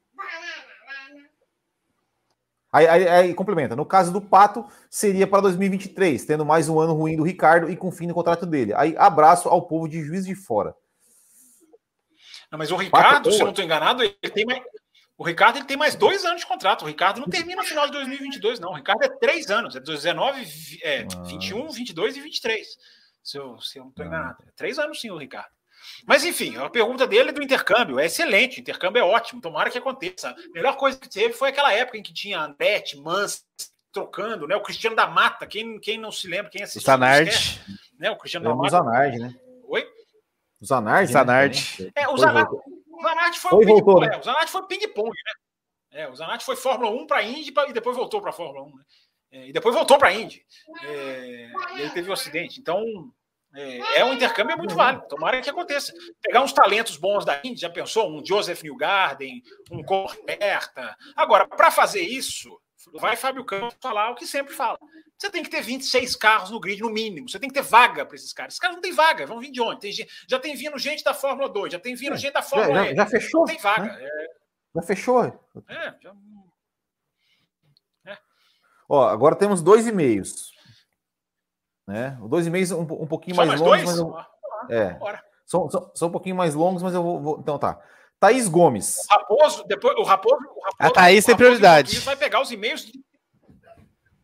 Aí, 2.71 2.87
aí, 2.87 3.07
aí, 3.07 3.33
complementa. 3.33 3.75
No 3.75 3.83
caso 3.83 4.13
do 4.13 4.21
Pato, 4.21 4.63
seria 4.91 5.25
para 5.25 5.41
2023, 5.41 6.23
tendo 6.23 6.45
mais 6.45 6.69
um 6.69 6.79
ano 6.79 6.93
ruim 6.93 7.17
do 7.17 7.23
Ricardo 7.23 7.67
e 7.67 7.75
com 7.75 7.91
fim 7.91 8.07
do 8.07 8.13
contrato 8.13 8.45
dele. 8.45 8.75
Aí, 8.75 8.95
abraço 8.95 9.49
ao 9.49 9.65
povo 9.65 9.87
de 9.87 10.03
Juiz 10.03 10.23
de 10.23 10.35
Fora. 10.35 10.75
Não, 12.51 12.59
mas 12.59 12.69
o 12.69 12.75
Ricardo, 12.75 13.23
Pato, 13.23 13.31
se 13.31 13.39
eu 13.39 13.45
não 13.45 13.53
estou 13.53 13.65
enganado, 13.65 14.03
ele 14.03 14.13
tem 14.31 14.45
mais. 14.45 14.61
O 15.17 15.23
Ricardo 15.23 15.57
ele 15.57 15.65
tem 15.65 15.77
mais 15.77 15.95
dois 15.95 16.23
anos 16.25 16.41
de 16.41 16.47
contrato. 16.47 16.83
O 16.83 16.87
Ricardo 16.87 17.21
não 17.21 17.27
termina 17.27 17.63
no 17.63 17.67
final 17.67 17.87
de 17.87 17.93
2022, 17.93 18.59
não. 18.59 18.69
O 18.69 18.75
Ricardo 18.75 19.01
é 19.01 19.09
três 19.09 19.49
anos. 19.49 19.75
É 19.75 19.79
19, 19.79 20.79
é, 20.83 21.07
ah. 21.11 21.23
21, 21.23 21.71
22 21.71 22.17
e 22.17 22.21
23. 22.21 22.67
Se 23.23 23.39
eu, 23.39 23.59
se 23.59 23.79
eu 23.79 23.85
não 23.85 23.89
estou 23.89 24.05
ah. 24.05 24.07
enganado. 24.07 24.43
É 24.47 24.51
três 24.55 24.77
anos, 24.77 25.01
sim, 25.01 25.09
o 25.09 25.17
Ricardo. 25.17 25.58
Mas 26.05 26.23
enfim, 26.23 26.57
a 26.57 26.69
pergunta 26.69 27.05
dele 27.05 27.29
é 27.29 27.33
do 27.33 27.43
intercâmbio 27.43 27.99
é 27.99 28.05
excelente, 28.05 28.59
o 28.59 28.61
intercâmbio 28.61 28.99
é 28.99 29.03
ótimo, 29.03 29.41
tomara 29.41 29.69
que 29.69 29.77
aconteça. 29.77 30.29
A 30.29 30.35
melhor 30.53 30.75
coisa 30.75 30.97
que 30.97 31.09
teve 31.09 31.33
foi 31.33 31.49
aquela 31.49 31.73
época 31.73 31.97
em 31.97 32.03
que 32.03 32.13
tinha 32.13 32.39
Andretti, 32.39 32.97
Mans 32.97 33.45
trocando, 33.91 34.47
né? 34.47 34.55
O 34.55 34.61
Cristiano 34.61 34.95
da 34.95 35.07
Mata, 35.07 35.47
quem, 35.47 35.79
quem 35.79 35.97
não 35.97 36.11
se 36.11 36.27
lembra, 36.27 36.51
quem 36.51 36.63
assistiu. 36.63 36.81
O 36.81 36.85
Zanardi. 36.85 37.61
Né? 37.97 38.11
O 38.11 38.17
Cristiano 38.17 38.47
da 38.47 38.55
Mata. 38.55 38.67
O 38.67 38.69
Zanardi, 38.69 39.19
né? 39.19 39.35
Oi? 39.63 39.87
O 40.61 40.65
Zanardi. 40.65 41.11
Zanardi. 41.11 41.83
Né? 41.83 41.91
É, 41.95 42.07
o 42.07 42.17
Zanardi, 42.17 42.55
o 42.55 43.01
Zanardi 43.01 43.39
foi, 43.39 43.49
foi 43.51 43.65
ping-pong. 43.65 44.07
Né? 44.07 44.15
É, 44.15 44.19
o 44.19 44.23
Zanardi 44.23 44.51
foi 44.51 44.67
ping-pong, 44.67 45.09
né? 45.09 45.33
É, 45.91 46.07
o 46.07 46.15
Zanardi 46.15 46.45
foi 46.45 46.55
Fórmula 46.55 46.91
1 46.91 47.07
para 47.07 47.17
a 47.17 47.23
Indy 47.23 47.51
e 47.67 47.73
depois 47.73 47.97
voltou 47.97 48.21
para 48.21 48.29
a 48.29 48.33
Fórmula 48.33 48.65
1, 48.65 48.75
né? 48.75 48.83
É, 49.31 49.47
e 49.47 49.53
depois 49.53 49.75
voltou 49.75 49.97
para 49.97 50.09
a 50.09 50.13
Indy. 50.13 50.43
É, 50.83 51.51
e 51.77 51.81
aí 51.81 51.89
teve 51.91 52.07
o 52.07 52.11
um 52.11 52.13
acidente. 52.13 52.59
Então, 52.59 52.83
é, 53.55 53.99
é, 53.99 54.05
um 54.05 54.13
intercâmbio 54.13 54.57
muito 54.57 54.75
válido. 54.75 55.07
Tomara 55.07 55.41
que 55.41 55.49
aconteça. 55.49 55.91
Pegar 56.21 56.41
uns 56.41 56.53
talentos 56.53 56.97
bons 56.97 57.25
da 57.25 57.39
Índia, 57.43 57.67
já 57.67 57.69
pensou? 57.69 58.09
Um 58.09 58.23
Joseph 58.23 58.61
Newgarden, 58.61 59.41
um 59.71 59.83
Corberta. 59.83 60.95
Agora, 61.15 61.47
para 61.47 61.71
fazer 61.71 62.01
isso, 62.01 62.59
vai 62.93 63.15
Fábio 63.15 63.43
Campos 63.43 63.75
falar 63.81 64.11
o 64.11 64.15
que 64.15 64.27
sempre 64.27 64.53
fala. 64.53 64.77
Você 65.17 65.29
tem 65.29 65.43
que 65.43 65.49
ter 65.49 65.61
26 65.61 66.15
carros 66.15 66.51
no 66.51 66.59
grid, 66.59 66.81
no 66.81 66.89
mínimo. 66.89 67.27
Você 67.27 67.39
tem 67.39 67.49
que 67.49 67.55
ter 67.55 67.63
vaga 67.63 68.05
para 68.05 68.15
esses 68.15 68.31
caras. 68.31 68.53
Esses 68.53 68.59
caras 68.59 68.75
não 68.75 68.81
têm 68.81 68.93
vaga. 68.93 69.25
Vão 69.25 69.39
vir 69.39 69.51
de 69.51 69.61
onde? 69.61 69.81
Tem, 69.81 69.91
já 70.27 70.39
tem 70.39 70.55
vindo 70.55 70.77
gente 70.77 71.03
da 71.03 71.13
Fórmula 71.13 71.49
2, 71.49 71.73
já 71.73 71.79
tem 71.79 71.95
vindo 71.95 72.13
é, 72.13 72.17
gente 72.17 72.33
da 72.33 72.41
Fórmula 72.41 72.83
já, 72.83 72.89
já, 72.89 72.95
já 72.95 73.05
fechou. 73.07 73.41
Não 73.41 73.47
tem 73.47 73.57
vaga. 73.57 73.83
Né? 73.83 74.03
É... 74.03 74.27
Já 74.75 74.81
fechou. 74.83 75.23
É, 75.67 75.95
já... 75.99 76.15
Ó, 78.87 79.07
agora 79.07 79.35
temos 79.35 79.61
dois 79.61 79.85
e-mails. 79.85 80.51
Né? 81.89 82.15
O 82.21 82.27
dois 82.27 82.45
e-mails 82.45 82.69
um, 82.69 82.81
um 82.81 83.07
pouquinho 83.07 83.35
Só 83.35 83.43
mais, 83.43 83.59
mais 83.59 83.61
longos, 83.67 83.83
mas 83.83 83.97
eu... 83.97 84.15
é. 84.69 84.99
São, 85.43 85.67
são, 85.71 85.91
são, 85.95 86.07
um 86.07 86.11
pouquinho 86.11 86.35
mais 86.35 86.53
longos, 86.53 86.83
mas 86.83 86.93
eu 86.93 87.01
vou. 87.01 87.19
vou... 87.19 87.39
Então 87.39 87.57
tá. 87.57 87.79
Thaís 88.19 88.47
Gomes. 88.47 88.99
O 89.09 89.13
Raposo, 89.15 89.63
depois, 89.67 89.97
o 89.97 90.03
Raposo, 90.03 90.35
o 90.35 90.63
Raposo 90.65 90.75
a 90.77 90.91
Thaís 90.91 91.25
tem 91.25 91.35
prioridade. 91.35 91.97
Vai 92.01 92.15
pegar 92.15 92.41
os 92.41 92.51
e-mails. 92.51 92.85
De... 92.85 92.93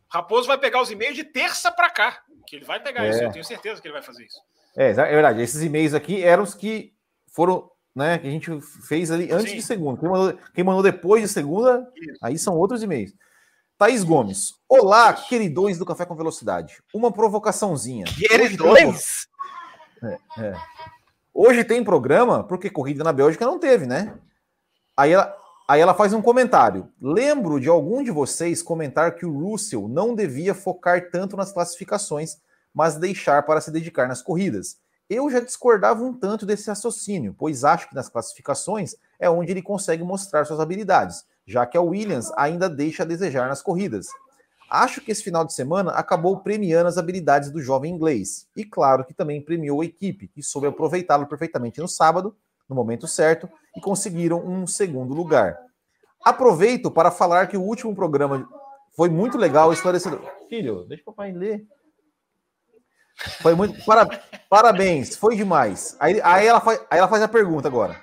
Raposo 0.08 0.46
vai 0.46 0.56
pegar 0.58 0.80
os 0.80 0.92
e-mails 0.92 1.16
de 1.16 1.24
terça 1.24 1.72
para 1.72 1.90
cá. 1.90 2.20
Que 2.46 2.54
ele 2.54 2.64
vai 2.64 2.80
pegar 2.80 3.04
é. 3.04 3.10
isso, 3.10 3.24
eu 3.24 3.32
tenho 3.32 3.44
certeza 3.44 3.82
que 3.82 3.88
ele 3.88 3.94
vai 3.94 4.02
fazer 4.02 4.24
isso. 4.24 4.40
É, 4.76 4.90
é 4.90 4.94
verdade. 4.94 5.42
Esses 5.42 5.60
e-mails 5.60 5.92
aqui 5.92 6.22
eram 6.22 6.44
os 6.44 6.54
que 6.54 6.92
foram, 7.32 7.68
né, 7.92 8.16
que 8.18 8.28
a 8.28 8.30
gente 8.30 8.60
fez 8.86 9.10
ali 9.10 9.32
antes 9.32 9.50
Sim. 9.50 9.56
de 9.56 9.62
segunda. 9.62 9.98
Quem 9.98 10.08
mandou, 10.08 10.38
quem 10.54 10.62
mandou 10.62 10.82
depois 10.84 11.20
de 11.20 11.28
segunda, 11.28 11.84
isso. 11.96 12.18
aí 12.22 12.38
são 12.38 12.56
outros 12.56 12.84
e-mails. 12.84 13.12
Thaís 13.78 14.02
Gomes. 14.02 14.54
Olá, 14.66 15.12
queridões 15.12 15.76
do 15.76 15.84
Café 15.84 16.06
com 16.06 16.16
Velocidade. 16.16 16.82
Uma 16.94 17.12
provocaçãozinha. 17.12 18.06
Queridões? 18.06 19.26
É, 20.02 20.18
é. 20.38 20.56
Hoje 21.34 21.62
tem 21.62 21.84
programa, 21.84 22.42
porque 22.42 22.70
corrida 22.70 23.04
na 23.04 23.12
Bélgica 23.12 23.44
não 23.44 23.58
teve, 23.58 23.84
né? 23.84 24.18
Aí 24.96 25.12
ela, 25.12 25.36
aí 25.68 25.78
ela 25.78 25.92
faz 25.92 26.14
um 26.14 26.22
comentário. 26.22 26.90
Lembro 26.98 27.60
de 27.60 27.68
algum 27.68 28.02
de 28.02 28.10
vocês 28.10 28.62
comentar 28.62 29.14
que 29.14 29.26
o 29.26 29.38
Russell 29.38 29.86
não 29.88 30.14
devia 30.14 30.54
focar 30.54 31.10
tanto 31.10 31.36
nas 31.36 31.52
classificações, 31.52 32.38
mas 32.72 32.96
deixar 32.96 33.42
para 33.44 33.60
se 33.60 33.70
dedicar 33.70 34.08
nas 34.08 34.22
corridas. 34.22 34.78
Eu 35.06 35.30
já 35.30 35.38
discordava 35.38 36.02
um 36.02 36.14
tanto 36.14 36.46
desse 36.46 36.66
raciocínio, 36.70 37.36
pois 37.38 37.62
acho 37.62 37.90
que 37.90 37.94
nas 37.94 38.08
classificações 38.08 38.94
é 39.20 39.28
onde 39.28 39.50
ele 39.50 39.60
consegue 39.60 40.02
mostrar 40.02 40.46
suas 40.46 40.60
habilidades 40.60 41.26
já 41.46 41.64
que 41.64 41.76
a 41.76 41.80
Williams 41.80 42.32
ainda 42.36 42.68
deixa 42.68 43.02
a 43.02 43.06
desejar 43.06 43.48
nas 43.48 43.62
corridas. 43.62 44.06
Acho 44.68 45.00
que 45.00 45.12
esse 45.12 45.22
final 45.22 45.44
de 45.44 45.54
semana 45.54 45.92
acabou 45.92 46.40
premiando 46.40 46.88
as 46.88 46.98
habilidades 46.98 47.50
do 47.50 47.62
jovem 47.62 47.94
inglês. 47.94 48.48
E 48.56 48.64
claro 48.64 49.04
que 49.04 49.14
também 49.14 49.40
premiou 49.40 49.80
a 49.80 49.84
equipe, 49.84 50.26
que 50.26 50.42
soube 50.42 50.66
aproveitá-lo 50.66 51.26
perfeitamente 51.26 51.80
no 51.80 51.86
sábado, 51.86 52.36
no 52.68 52.74
momento 52.74 53.06
certo, 53.06 53.48
e 53.76 53.80
conseguiram 53.80 54.44
um 54.44 54.66
segundo 54.66 55.14
lugar. 55.14 55.56
Aproveito 56.24 56.90
para 56.90 57.12
falar 57.12 57.46
que 57.46 57.56
o 57.56 57.62
último 57.62 57.94
programa 57.94 58.48
foi 58.96 59.08
muito 59.08 59.38
legal, 59.38 59.72
esclarecedor. 59.72 60.20
Filho, 60.48 60.84
deixa 60.88 61.02
o 61.02 61.06
papai 61.06 61.30
ler. 61.30 61.64
Foi 63.40 63.54
muito. 63.54 63.84
Para, 63.84 64.06
parabéns, 64.48 65.16
foi 65.16 65.36
demais. 65.36 65.96
Aí, 66.00 66.20
aí, 66.22 66.46
ela 66.46 66.60
faz, 66.60 66.80
aí 66.90 66.98
ela 66.98 67.08
faz 67.08 67.22
a 67.22 67.28
pergunta 67.28 67.68
agora. 67.68 67.96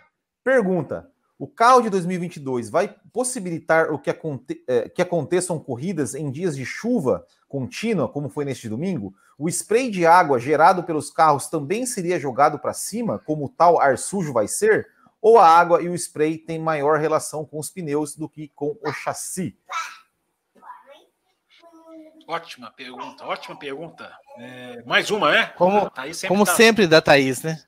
Pergunta: 0.43 1.11
o 1.43 1.47
carro 1.47 1.81
de 1.81 1.89
2022 1.89 2.69
vai 2.69 2.87
possibilitar 3.11 3.91
o 3.91 3.99
que, 3.99 4.09
aconte 4.09 4.63
é, 4.65 4.87
que 4.87 5.01
aconteçam 5.01 5.59
corridas 5.59 6.15
em 6.15 6.31
dias 6.31 6.55
de 6.55 6.65
chuva 6.65 7.27
contínua, 7.49 8.07
como 8.07 8.29
foi 8.29 8.45
neste 8.45 8.69
domingo? 8.69 9.13
O 9.37 9.49
spray 9.49 9.91
de 9.91 10.05
água 10.05 10.39
gerado 10.39 10.85
pelos 10.85 11.11
carros 11.11 11.47
também 11.47 11.85
seria 11.85 12.17
jogado 12.17 12.57
para 12.57 12.71
cima, 12.71 13.19
como 13.19 13.49
tal 13.49 13.77
ar 13.77 13.97
sujo 13.97 14.31
vai 14.31 14.47
ser? 14.47 14.87
Ou 15.21 15.37
a 15.37 15.45
água 15.45 15.81
e 15.81 15.89
o 15.89 15.95
spray 15.95 16.37
têm 16.37 16.59
maior 16.59 16.97
relação 16.97 17.43
com 17.43 17.59
os 17.59 17.69
pneus 17.69 18.15
do 18.15 18.29
que 18.29 18.47
com 18.55 18.77
o 18.81 18.93
chassi? 18.93 19.57
Ótima 22.25 22.71
pergunta, 22.71 23.25
ótima 23.25 23.59
pergunta. 23.59 24.09
É, 24.39 24.81
mais 24.85 25.11
uma, 25.11 25.29
né? 25.29 25.47
Como, 25.57 25.91
sempre, 26.13 26.27
como 26.29 26.45
tá... 26.45 26.55
sempre 26.55 26.87
da 26.87 27.01
Thaís, 27.01 27.43
né? 27.43 27.61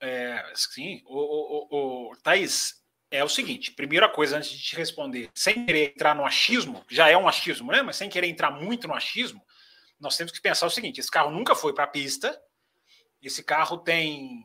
É, 0.00 0.44
sim, 0.54 1.02
o, 1.06 1.18
o, 1.18 2.10
o, 2.10 2.16
Thaís, 2.22 2.74
é 3.10 3.24
o 3.24 3.28
seguinte: 3.28 3.72
primeira 3.72 4.08
coisa, 4.08 4.36
antes 4.36 4.50
de 4.50 4.62
te 4.62 4.76
responder, 4.76 5.30
sem 5.34 5.66
querer 5.66 5.90
entrar 5.90 6.14
no 6.14 6.24
achismo, 6.24 6.84
já 6.88 7.08
é 7.08 7.16
um 7.16 7.28
achismo, 7.28 7.72
né? 7.72 7.82
Mas 7.82 7.96
sem 7.96 8.08
querer 8.08 8.28
entrar 8.28 8.50
muito 8.50 8.86
no 8.86 8.94
achismo, 8.94 9.42
nós 9.98 10.16
temos 10.16 10.32
que 10.32 10.40
pensar 10.40 10.66
o 10.66 10.70
seguinte: 10.70 11.00
esse 11.00 11.10
carro 11.10 11.30
nunca 11.30 11.54
foi 11.54 11.74
para 11.74 11.84
a 11.84 11.88
pista, 11.88 12.40
esse 13.22 13.42
carro 13.42 13.78
tem 13.78 14.44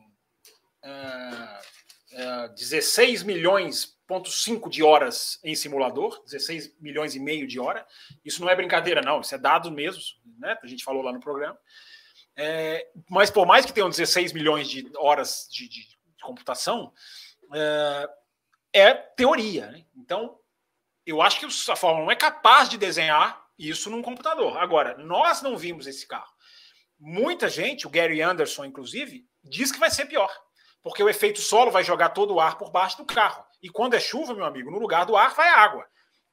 uh, 0.82 2.46
uh, 2.46 2.54
16 2.54 3.22
milhões 3.22 3.94
ponto 4.06 4.30
5 4.30 4.68
de 4.68 4.82
horas 4.82 5.40
em 5.42 5.54
simulador, 5.54 6.22
16 6.24 6.78
milhões 6.80 7.14
e 7.14 7.20
meio 7.20 7.46
de 7.46 7.58
hora. 7.58 7.86
Isso 8.24 8.40
não 8.40 8.50
é 8.50 8.56
brincadeira, 8.56 9.00
não, 9.00 9.20
isso 9.20 9.34
é 9.34 9.38
dado 9.38 9.70
mesmo, 9.70 10.02
né? 10.38 10.58
A 10.62 10.66
gente 10.66 10.84
falou 10.84 11.02
lá 11.02 11.12
no 11.12 11.20
programa. 11.20 11.58
É, 12.36 12.88
mas 13.08 13.30
por 13.30 13.46
mais 13.46 13.64
que 13.64 13.72
tenham 13.72 13.88
16 13.88 14.32
milhões 14.32 14.68
de 14.68 14.90
horas 14.96 15.48
de, 15.50 15.68
de, 15.68 15.80
de 15.80 16.22
computação, 16.22 16.92
é, 17.52 18.08
é 18.72 18.94
teoria. 18.94 19.70
Né? 19.70 19.84
Então, 19.96 20.38
eu 21.06 21.22
acho 21.22 21.38
que 21.38 21.46
a 21.70 21.76
Fórmula 21.76 22.06
1 22.06 22.10
é 22.10 22.16
capaz 22.16 22.68
de 22.68 22.78
desenhar 22.78 23.44
isso 23.58 23.88
num 23.90 24.02
computador. 24.02 24.56
Agora, 24.58 24.96
nós 24.98 25.42
não 25.42 25.56
vimos 25.56 25.86
esse 25.86 26.06
carro. 26.06 26.32
Muita 26.98 27.48
gente, 27.48 27.86
o 27.86 27.90
Gary 27.90 28.20
Anderson, 28.22 28.64
inclusive, 28.64 29.26
diz 29.42 29.70
que 29.70 29.78
vai 29.78 29.90
ser 29.90 30.06
pior. 30.06 30.32
Porque 30.82 31.02
o 31.02 31.08
efeito 31.08 31.40
solo 31.40 31.70
vai 31.70 31.84
jogar 31.84 32.10
todo 32.10 32.34
o 32.34 32.40
ar 32.40 32.58
por 32.58 32.70
baixo 32.70 32.98
do 32.98 33.04
carro. 33.04 33.44
E 33.62 33.68
quando 33.68 33.94
é 33.94 34.00
chuva, 34.00 34.34
meu 34.34 34.44
amigo, 34.44 34.70
no 34.70 34.78
lugar 34.78 35.06
do 35.06 35.16
ar 35.16 35.34
vai 35.34 35.48
água. 35.48 35.86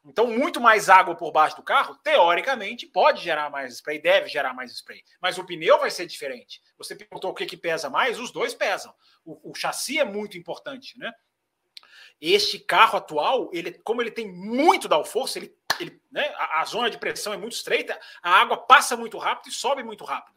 Então, 0.04 0.26
muito 0.26 0.60
mais 0.60 0.90
água 0.90 1.16
por 1.16 1.32
baixo 1.32 1.56
do 1.56 1.64
carro, 1.64 1.96
teoricamente, 2.04 2.88
pode 2.88 3.24
gerar 3.24 3.52
mais 3.52 3.76
spray, 3.76 4.02
deve 4.02 4.28
gerar 4.28 4.54
mais 4.54 4.72
spray. 4.72 5.04
Mas 5.22 5.38
o 5.38 5.46
pneu 5.46 5.78
vai 5.80 5.92
ser 5.92 6.08
diferente. 6.08 6.62
Você 6.78 6.96
perguntou 6.96 7.30
o 7.30 7.34
que, 7.36 7.46
que 7.46 7.56
pesa 7.56 7.90
mais? 7.90 8.20
Os 8.20 8.32
dois 8.32 8.54
pesam. 8.56 8.94
O, 9.24 9.52
o 9.52 9.56
chassi 9.56 10.00
é 10.00 10.04
muito 10.04 10.38
importante, 10.38 10.98
né? 10.98 11.12
Este 12.20 12.60
carro 12.60 12.98
atual, 12.98 13.50
ele, 13.54 13.74
como 13.84 14.02
ele 14.02 14.12
tem 14.12 14.32
muito 14.32 14.88
downforce, 14.88 15.38
ele, 15.38 15.56
ele, 15.80 16.02
né, 16.12 16.34
a, 16.36 16.62
a, 16.62 16.66
zona 16.66 16.90
de 16.90 16.98
pressão 16.98 17.34
é 17.34 17.38
muito 17.38 17.54
estreita, 17.54 18.00
a 18.22 18.32
água 18.42 18.58
passa 18.58 18.96
muito 18.96 19.18
rápido 19.18 19.50
e 19.50 19.54
sobe 19.54 19.84
muito 19.84 20.04
rápido. 20.04 20.36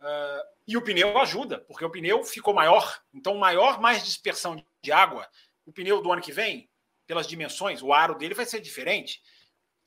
Uh, 0.00 0.42
e 0.66 0.76
o 0.76 0.82
pneu 0.82 1.16
ajuda, 1.18 1.60
porque 1.60 1.84
o 1.84 1.90
pneu 1.90 2.24
ficou 2.24 2.54
maior. 2.54 3.00
Então, 3.14 3.36
maior, 3.36 3.80
mais 3.80 4.02
dispersão 4.04 4.56
de 4.82 4.92
água. 4.92 5.28
O 5.64 5.72
pneu 5.72 6.02
do 6.02 6.10
ano 6.10 6.22
que 6.22 6.32
vem, 6.32 6.68
pelas 7.06 7.26
dimensões, 7.26 7.82
o 7.82 7.92
aro 7.92 8.16
dele 8.16 8.34
vai 8.34 8.46
ser 8.46 8.60
diferente. 8.60 9.20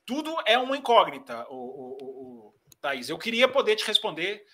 Tudo 0.04 0.34
é 0.46 0.56
uma 0.58 0.76
incógnita, 0.76 1.46
o, 1.48 1.54
o, 1.54 1.96
o, 2.00 2.54
Thaís. 2.80 3.08
Eu 3.08 3.18
queria 3.18 3.48
poder 3.48 3.76
te 3.76 3.86
responder 3.86 4.44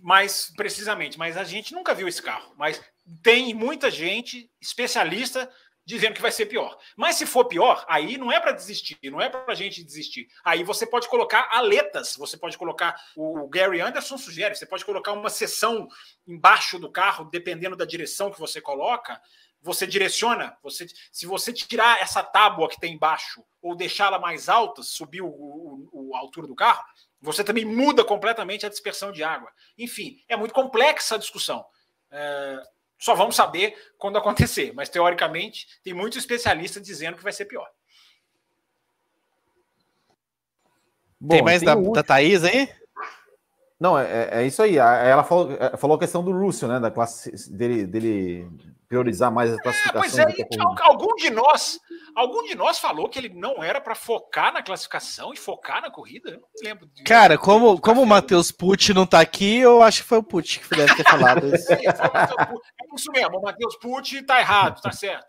mais 0.00 0.52
precisamente, 0.56 1.18
mas 1.18 1.36
a 1.36 1.44
gente 1.44 1.74
nunca 1.74 1.94
viu 1.94 2.08
esse 2.08 2.22
carro. 2.22 2.54
Mas 2.56 2.80
tem 3.22 3.52
muita 3.54 3.90
gente 3.90 4.50
especialista 4.60 5.50
dizendo 5.88 6.12
que 6.12 6.20
vai 6.20 6.30
ser 6.30 6.44
pior. 6.44 6.78
Mas 6.94 7.16
se 7.16 7.24
for 7.24 7.46
pior, 7.46 7.82
aí 7.88 8.18
não 8.18 8.30
é 8.30 8.38
para 8.38 8.52
desistir, 8.52 8.98
não 9.04 9.22
é 9.22 9.30
para 9.30 9.50
a 9.50 9.54
gente 9.54 9.82
desistir. 9.82 10.28
Aí 10.44 10.62
você 10.62 10.86
pode 10.86 11.08
colocar 11.08 11.48
aletas, 11.50 12.14
você 12.14 12.36
pode 12.36 12.58
colocar, 12.58 12.94
o 13.16 13.48
Gary 13.48 13.80
Anderson 13.80 14.18
sugere, 14.18 14.54
você 14.54 14.66
pode 14.66 14.84
colocar 14.84 15.12
uma 15.12 15.30
seção 15.30 15.88
embaixo 16.26 16.78
do 16.78 16.92
carro, 16.92 17.30
dependendo 17.30 17.74
da 17.74 17.86
direção 17.86 18.30
que 18.30 18.38
você 18.38 18.60
coloca, 18.60 19.18
você 19.62 19.86
direciona, 19.86 20.56
você, 20.62 20.86
se 21.12 21.26
você 21.26 21.52
tirar 21.52 22.00
essa 22.00 22.22
tábua 22.22 22.68
que 22.68 22.78
tem 22.78 22.94
embaixo 22.94 23.44
ou 23.60 23.74
deixá-la 23.74 24.18
mais 24.18 24.48
alta, 24.48 24.82
subir 24.82 25.20
o, 25.20 25.28
o, 25.28 25.88
o, 25.92 26.16
a 26.16 26.18
altura 26.18 26.46
do 26.46 26.54
carro, 26.54 26.84
você 27.20 27.42
também 27.42 27.64
muda 27.64 28.04
completamente 28.04 28.64
a 28.64 28.68
dispersão 28.68 29.10
de 29.10 29.24
água. 29.24 29.50
Enfim, 29.76 30.22
é 30.28 30.36
muito 30.36 30.54
complexa 30.54 31.16
a 31.16 31.18
discussão. 31.18 31.64
É, 32.10 32.62
só 32.98 33.14
vamos 33.14 33.36
saber 33.36 33.76
quando 33.98 34.18
acontecer, 34.18 34.72
mas 34.74 34.88
teoricamente 34.88 35.66
tem 35.82 35.92
muitos 35.92 36.18
especialistas 36.18 36.82
dizendo 36.82 37.16
que 37.16 37.22
vai 37.22 37.32
ser 37.32 37.44
pior. 37.44 37.68
Bom, 41.20 41.34
tem 41.34 41.42
mais 41.42 41.60
tem 41.60 41.66
da, 41.66 41.76
um... 41.76 41.92
da 41.92 42.02
Thaís 42.02 42.44
aí? 42.44 42.72
Não, 43.78 43.98
é, 43.98 44.04
é, 44.04 44.42
é 44.42 44.46
isso 44.46 44.62
aí. 44.62 44.76
Ela 44.76 45.22
falou, 45.22 45.50
falou 45.76 45.96
a 45.96 46.00
questão 46.00 46.22
do 46.22 46.30
Lúcio, 46.30 46.66
né? 46.66 46.80
Da 46.80 46.90
classe 46.90 47.50
dele, 47.50 47.86
dele 47.86 48.48
priorizar 48.88 49.30
mais 49.30 49.52
a 49.52 49.58
classificação. 49.58 50.24
É, 50.24 50.34
pois 50.34 50.48
é, 50.48 50.82
algum 50.82 51.14
de 51.16 51.30
nós, 51.30 51.78
algum 52.14 52.42
de 52.44 52.54
nós 52.54 52.78
falou 52.78 53.08
que 53.08 53.18
ele 53.18 53.28
não 53.28 53.62
era 53.62 53.80
para 53.80 53.94
focar 53.94 54.52
na 54.52 54.62
classificação 54.62 55.32
e 55.32 55.36
focar 55.36 55.82
na 55.82 55.90
corrida. 55.90 56.30
Eu 56.30 56.40
não 56.40 56.48
lembro. 56.62 56.86
De... 56.86 57.02
Cara, 57.04 57.36
como, 57.36 57.78
como 57.80 58.02
o 58.02 58.06
Matheus 58.06 58.50
Pucci 58.50 58.94
não 58.94 59.06
tá 59.06 59.20
aqui, 59.20 59.58
eu 59.58 59.82
acho 59.82 60.02
que 60.02 60.08
foi 60.08 60.18
o 60.18 60.22
Pucci 60.22 60.60
que 60.60 60.70
deve 60.70 60.94
ter 60.94 61.04
falado 61.04 61.46
isso. 61.54 61.72
é, 61.72 61.80
isso 62.94 63.12
mesmo, 63.12 63.38
o 63.38 63.42
Matheus 63.42 63.76
Pucci 63.76 64.22
tá 64.22 64.40
errado, 64.40 64.80
tá 64.80 64.90
certo. 64.90 65.26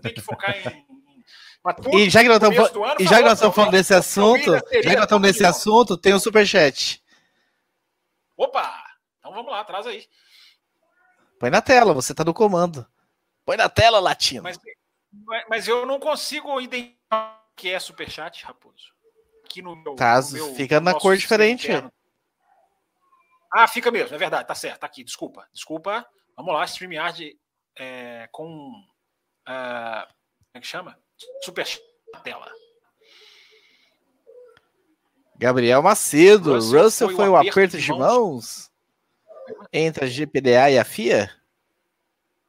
Tem 0.00 0.14
que 0.14 0.20
focar 0.20 0.56
em 0.56 0.92
e 1.92 2.10
já 2.10 2.22
que 2.22 2.28
nós 2.28 2.42
estamos, 2.42 2.98
e 2.98 3.04
já 3.04 3.16
que 3.18 3.22
nós 3.22 3.34
estamos 3.34 3.54
falando 3.54 3.70
desse 3.70 3.94
assunto, 3.94 4.52
já 4.52 4.90
que 4.90 4.96
nós 4.96 5.04
estamos 5.04 5.28
nesse 5.28 5.44
assunto, 5.44 5.96
tem 5.96 6.12
um 6.12 6.18
superchat. 6.18 7.00
Opa! 8.36 8.82
Então 9.20 9.32
vamos 9.32 9.52
lá, 9.52 9.62
traz 9.62 9.86
aí. 9.86 10.04
Põe 11.42 11.50
na 11.50 11.60
tela, 11.60 11.92
você 11.92 12.14
tá 12.14 12.22
no 12.22 12.32
comando. 12.32 12.86
Põe 13.44 13.56
na 13.56 13.68
tela, 13.68 13.98
latino. 13.98 14.44
Mas, 14.44 14.60
mas 15.50 15.66
eu 15.66 15.84
não 15.84 15.98
consigo 15.98 16.60
identificar 16.60 17.42
o 17.50 17.56
que 17.56 17.68
é 17.68 17.80
superchat, 17.80 18.44
Raposo. 18.44 18.92
Aqui 19.44 19.60
no 19.60 19.74
meu. 19.74 19.96
Tá, 19.96 20.20
no 20.20 20.30
meu, 20.30 20.54
fica 20.54 20.80
na 20.80 20.94
cor 20.94 21.16
diferente. 21.16 21.66
Interno. 21.66 21.92
Ah, 23.52 23.66
fica 23.66 23.90
mesmo, 23.90 24.14
é 24.14 24.18
verdade, 24.18 24.46
tá 24.46 24.54
certo, 24.54 24.78
tá 24.78 24.86
aqui, 24.86 25.02
desculpa. 25.02 25.48
Desculpa. 25.52 26.06
Vamos 26.36 26.54
lá, 26.54 26.64
StreamYard 26.64 27.36
é, 27.76 28.28
com. 28.30 28.46
Uh, 29.48 30.06
como 30.06 30.54
é 30.54 30.60
que 30.60 30.66
chama? 30.68 30.96
Superchat 31.42 31.82
na 32.14 32.20
tela. 32.20 32.52
Gabriel 35.34 35.82
Macedo, 35.82 36.54
Russell, 36.54 36.82
Russell 36.84 37.08
foi, 37.08 37.16
foi 37.16 37.28
o 37.28 37.36
aperto, 37.36 37.58
aperto 37.58 37.78
de 37.78 37.88
mãos, 37.88 37.98
mãos 37.98 38.71
entre 39.72 40.04
a 40.04 40.08
GPDA 40.08 40.70
e 40.70 40.78
a 40.78 40.84
FIA? 40.84 41.30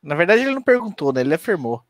Na 0.01 0.15
verdade, 0.15 0.41
ele 0.41 0.55
não 0.55 0.61
perguntou, 0.61 1.13
né? 1.13 1.21
Ele 1.21 1.33
afirmou. 1.33 1.83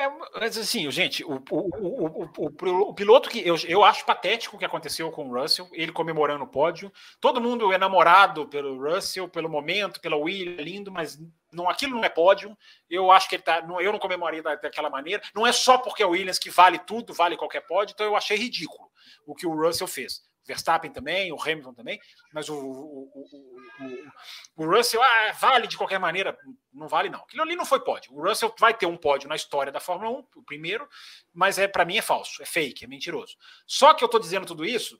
É, 0.00 0.08
mas 0.38 0.56
assim, 0.56 0.88
gente, 0.92 1.24
o, 1.24 1.42
o, 1.50 2.30
o, 2.36 2.46
o, 2.46 2.94
piloto 2.94 3.28
que 3.28 3.40
eu, 3.44 3.56
eu 3.66 3.82
acho 3.82 4.06
patético 4.06 4.54
o 4.54 4.58
que 4.58 4.64
aconteceu 4.64 5.10
com 5.10 5.28
o 5.28 5.40
Russell, 5.40 5.68
ele 5.72 5.90
comemorando 5.90 6.44
o 6.44 6.46
pódio. 6.46 6.92
Todo 7.20 7.40
mundo 7.40 7.72
é 7.72 7.78
namorado 7.78 8.46
pelo 8.46 8.80
Russell, 8.80 9.28
pelo 9.28 9.48
momento, 9.48 10.00
pela 10.00 10.16
Williams, 10.16 10.62
lindo, 10.64 10.92
mas 10.92 11.18
não, 11.52 11.68
aquilo 11.68 11.96
não 11.96 12.04
é 12.04 12.08
pódio. 12.08 12.56
Eu 12.88 13.10
acho 13.10 13.28
que 13.28 13.34
ele 13.34 13.42
tá. 13.42 13.60
Não, 13.62 13.80
eu 13.80 13.90
não 13.90 13.98
comemoraria 13.98 14.40
daquela 14.40 14.88
maneira. 14.88 15.20
Não 15.34 15.44
é 15.44 15.50
só 15.50 15.76
porque 15.76 16.04
é 16.04 16.06
o 16.06 16.10
Williams 16.10 16.38
que 16.38 16.48
vale 16.48 16.78
tudo, 16.78 17.12
vale 17.12 17.36
qualquer 17.36 17.62
pódio, 17.66 17.92
então 17.92 18.06
eu 18.06 18.14
achei 18.14 18.36
ridículo 18.36 18.88
o 19.26 19.34
que 19.34 19.48
o 19.48 19.52
Russell 19.52 19.88
fez. 19.88 20.22
Verstappen 20.48 20.90
também, 20.90 21.30
o 21.30 21.40
Hamilton 21.40 21.74
também, 21.74 22.00
mas 22.32 22.48
o, 22.48 22.56
o, 22.56 23.10
o, 23.14 24.64
o, 24.64 24.66
Russell 24.66 25.02
ah, 25.02 25.32
vale 25.38 25.66
de 25.66 25.76
qualquer 25.76 26.00
maneira, 26.00 26.36
não 26.72 26.88
vale 26.88 27.10
não. 27.10 27.20
Aquilo 27.20 27.42
ali 27.42 27.54
não 27.54 27.66
foi 27.66 27.80
pódio. 27.80 28.12
O 28.14 28.26
Russell 28.26 28.52
vai 28.58 28.72
ter 28.72 28.86
um 28.86 28.96
pódio 28.96 29.28
na 29.28 29.36
história 29.36 29.70
da 29.70 29.78
Fórmula 29.78 30.10
1, 30.10 30.26
o 30.36 30.42
primeiro, 30.42 30.88
mas 31.34 31.58
é 31.58 31.68
para 31.68 31.84
mim 31.84 31.98
é 31.98 32.02
falso, 32.02 32.42
é 32.42 32.46
fake, 32.46 32.84
é 32.84 32.88
mentiroso. 32.88 33.36
Só 33.66 33.92
que 33.92 34.02
eu 34.02 34.06
estou 34.06 34.18
dizendo 34.18 34.46
tudo 34.46 34.64
isso 34.64 34.98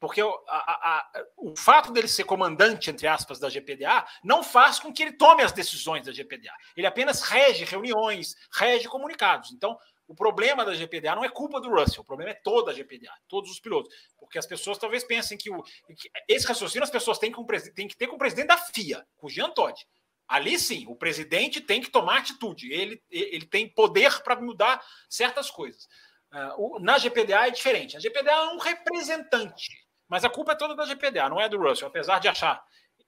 porque 0.00 0.20
a, 0.20 0.26
a, 0.48 0.98
a, 0.98 1.24
o 1.38 1.56
fato 1.56 1.90
dele 1.90 2.08
ser 2.08 2.24
comandante, 2.24 2.90
entre 2.90 3.06
aspas, 3.06 3.38
da 3.38 3.48
GPDA, 3.48 4.04
não 4.22 4.42
faz 4.42 4.78
com 4.78 4.92
que 4.92 5.02
ele 5.02 5.12
tome 5.12 5.42
as 5.42 5.52
decisões 5.52 6.04
da 6.04 6.12
GPDA. 6.12 6.52
Ele 6.76 6.86
apenas 6.86 7.22
rege 7.22 7.64
reuniões, 7.64 8.36
rege 8.52 8.86
comunicados. 8.86 9.50
Então, 9.52 9.78
o 10.06 10.14
problema 10.14 10.64
da 10.64 10.74
GPDA 10.74 11.14
não 11.14 11.24
é 11.24 11.28
culpa 11.28 11.60
do 11.60 11.70
Russell, 11.70 12.02
o 12.02 12.04
problema 12.04 12.32
é 12.32 12.34
toda 12.34 12.70
a 12.70 12.74
GPDA, 12.74 13.12
todos 13.28 13.50
os 13.50 13.60
pilotos. 13.60 13.94
Porque 14.18 14.38
as 14.38 14.46
pessoas 14.46 14.78
talvez 14.78 15.04
pensem 15.04 15.36
que, 15.38 15.50
o, 15.50 15.62
que 15.62 16.10
esse 16.28 16.46
raciocínio 16.46 16.84
as 16.84 16.90
pessoas 16.90 17.18
têm, 17.18 17.32
com, 17.32 17.44
têm 17.74 17.88
que 17.88 17.96
ter 17.96 18.06
com 18.06 18.16
o 18.16 18.18
presidente 18.18 18.48
da 18.48 18.58
FIA, 18.58 19.06
com 19.16 19.26
o 19.26 19.30
Jean 19.30 19.50
Todt. 19.50 19.86
Ali 20.26 20.58
sim, 20.58 20.86
o 20.88 20.96
presidente 20.96 21.60
tem 21.60 21.80
que 21.80 21.90
tomar 21.90 22.18
atitude, 22.18 22.72
ele, 22.72 23.02
ele 23.10 23.44
tem 23.44 23.68
poder 23.68 24.22
para 24.22 24.40
mudar 24.40 24.82
certas 25.08 25.50
coisas. 25.50 25.84
Uh, 26.32 26.76
o, 26.76 26.78
na 26.80 26.98
GPDA 26.98 27.46
é 27.46 27.50
diferente. 27.50 27.96
A 27.96 28.00
GPDA 28.00 28.30
é 28.30 28.48
um 28.48 28.58
representante 28.58 29.84
mas 30.08 30.24
a 30.24 30.30
culpa 30.30 30.52
é 30.52 30.54
toda 30.54 30.74
da 30.74 30.84
GPDA, 30.84 31.28
não 31.28 31.40
é 31.40 31.48
do 31.48 31.58
Russell. 31.58 31.88
Apesar 31.88 32.18
de 32.18 32.28
achar 32.28 32.62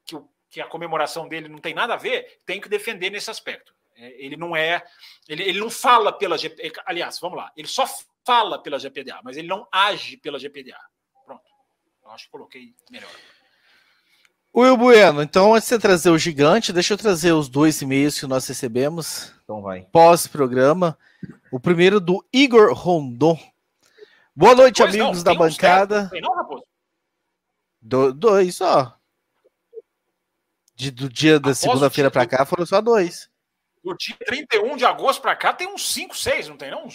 que, 0.05 0.17
o, 0.17 0.29
que 0.51 0.61
a 0.61 0.67
comemoração 0.67 1.29
dele 1.29 1.49
não 1.49 1.59
tem 1.59 1.75
nada 1.75 1.95
a 1.95 1.97
ver, 1.97 2.41
tem 2.45 2.61
que 2.61 2.69
defender 2.69 3.11
nesse 3.11 3.31
aspecto. 3.31 3.75
É, 3.97 4.25
ele 4.25 4.37
não 4.37 4.55
é. 4.55 4.83
Ele, 5.29 5.43
ele 5.43 5.59
não 5.59 5.71
fala 5.71 6.13
pela 6.13 6.37
GPDA. 6.37 6.83
Aliás, 6.85 7.19
vamos 7.19 7.39
lá. 7.39 7.51
Ele 7.57 7.69
só 7.69 7.87
fala 8.25 8.63
pela 8.63 8.79
GPDA, 8.79 9.21
mas 9.25 9.37
ele 9.37 9.49
não 9.49 9.67
age 9.73 10.17
pela 10.17 10.39
GPDA. 10.39 10.79
Pronto. 11.25 11.45
Eu 12.05 12.11
acho 12.11 12.27
que 12.27 12.31
coloquei 12.31 12.75
melhor. 12.91 13.11
Will 14.55 14.77
Bueno, 14.77 15.23
então 15.23 15.55
antes 15.55 15.69
de 15.69 15.75
você 15.75 15.79
trazer 15.79 16.11
o 16.11 16.19
gigante, 16.19 16.73
deixa 16.73 16.95
eu 16.95 16.99
trazer 16.99 17.33
os 17.33 17.49
dois 17.49 17.81
e-mails 17.83 18.19
que 18.19 18.27
nós 18.27 18.47
recebemos. 18.47 19.33
Então 19.45 19.61
vai. 19.61 19.83
Pós-programa. 19.93 20.99
O 21.53 21.61
primeiro 21.61 22.01
do 22.01 22.25
Igor 22.33 22.73
Rondon. 22.73 23.39
Boa 24.35 24.55
noite, 24.55 24.83
pois 24.83 24.95
amigos 24.95 25.19
não, 25.19 25.25
da 25.25 25.35
bancada. 25.35 26.09
Tem 26.11 26.21
não, 26.21 26.35
Raposo? 26.35 26.65
Do, 27.81 28.13
dois 28.13 28.57
só. 28.57 28.99
De, 30.75 30.91
do 30.91 31.09
dia 31.09 31.39
da 31.39 31.55
segunda-feira 31.55 32.11
para 32.11 32.27
cá 32.27 32.45
foram 32.45 32.67
só 32.67 32.81
dois. 32.81 33.31
Do 33.87 33.97
dia 33.97 34.17
31 34.27 34.77
de 34.77 34.85
agosto 34.85 35.23
para 35.23 35.37
cá 35.37 35.53
tem 35.53 35.69
uns 35.69 35.93
5, 35.93 36.17
6, 36.17 36.49
não 36.49 36.57
tem 36.57 36.73
não? 36.73 36.89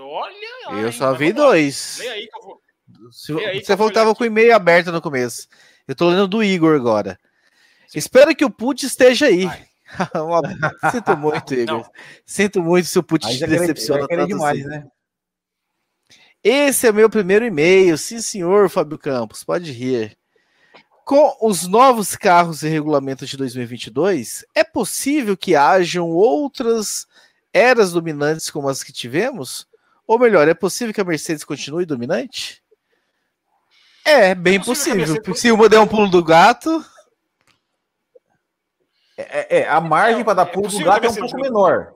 Olha. 0.00 0.80
Eu 0.80 0.90
só 0.90 1.12
vi 1.12 1.30
dois. 1.30 1.98
Lê 1.98 2.08
aí 2.08 2.26
que 2.26 2.38
eu 2.38 2.42
vou. 2.42 2.62
Se, 3.12 3.34
você 3.34 3.76
falou 3.76 3.88
que 3.88 3.94
tava 3.94 4.14
com 4.14 4.24
o 4.24 4.26
e-mail 4.26 4.56
aberto 4.56 4.90
no 4.90 5.02
começo. 5.02 5.46
Eu 5.86 5.94
tô 5.94 6.08
lendo 6.08 6.26
do 6.26 6.42
Igor 6.42 6.74
agora. 6.74 7.20
Sim. 7.86 7.98
Espero 7.98 8.34
que 8.34 8.46
o 8.46 8.50
Put 8.50 8.86
esteja 8.86 9.26
aí. 9.26 9.46
Sinto 10.90 11.16
muito, 11.18 11.52
Igor. 11.52 11.80
Não. 11.80 11.90
Sinto 12.24 12.62
muito 12.62 12.86
se 12.86 12.98
o 12.98 13.02
Put 13.02 13.28
te 13.28 13.46
decepciona 13.46 14.08
tanto 14.08 14.26
demais, 14.26 14.60
assim. 14.60 14.68
né? 14.68 14.86
Esse 16.42 16.86
é 16.86 16.92
meu 16.92 17.10
primeiro 17.10 17.44
e-mail. 17.44 17.98
Sim, 17.98 18.22
senhor, 18.22 18.70
Fábio 18.70 18.98
Campos. 18.98 19.44
Pode 19.44 19.70
rir. 19.70 20.16
Com 21.08 21.34
os 21.40 21.66
novos 21.66 22.14
carros 22.14 22.62
e 22.62 22.68
regulamentos 22.68 23.30
de 23.30 23.36
2022, 23.38 24.44
é 24.54 24.62
possível 24.62 25.38
que 25.38 25.56
hajam 25.56 26.10
outras 26.10 27.06
eras 27.50 27.92
dominantes 27.92 28.50
como 28.50 28.68
as 28.68 28.82
que 28.82 28.92
tivemos? 28.92 29.66
Ou 30.06 30.18
melhor, 30.18 30.46
é 30.46 30.52
possível 30.52 30.92
que 30.92 31.00
a 31.00 31.04
Mercedes 31.04 31.44
continue 31.44 31.86
dominante? 31.86 32.62
É, 34.04 34.34
bem 34.34 34.56
é 34.56 34.58
possível. 34.62 35.22
possível 35.22 35.34
se 35.34 35.50
uma 35.50 35.66
der 35.66 35.80
um 35.80 35.86
pulo 35.86 36.10
do 36.10 36.22
gato. 36.22 36.84
É, 39.16 39.60
é 39.60 39.66
a 39.66 39.80
margem 39.80 40.20
é, 40.20 40.24
para 40.24 40.34
dar 40.34 40.46
pulo 40.46 40.66
é 40.66 40.70
do 40.72 40.84
gato 40.84 41.06
é 41.06 41.08
um 41.08 41.14
pouco 41.14 41.40
menor. 41.40 41.94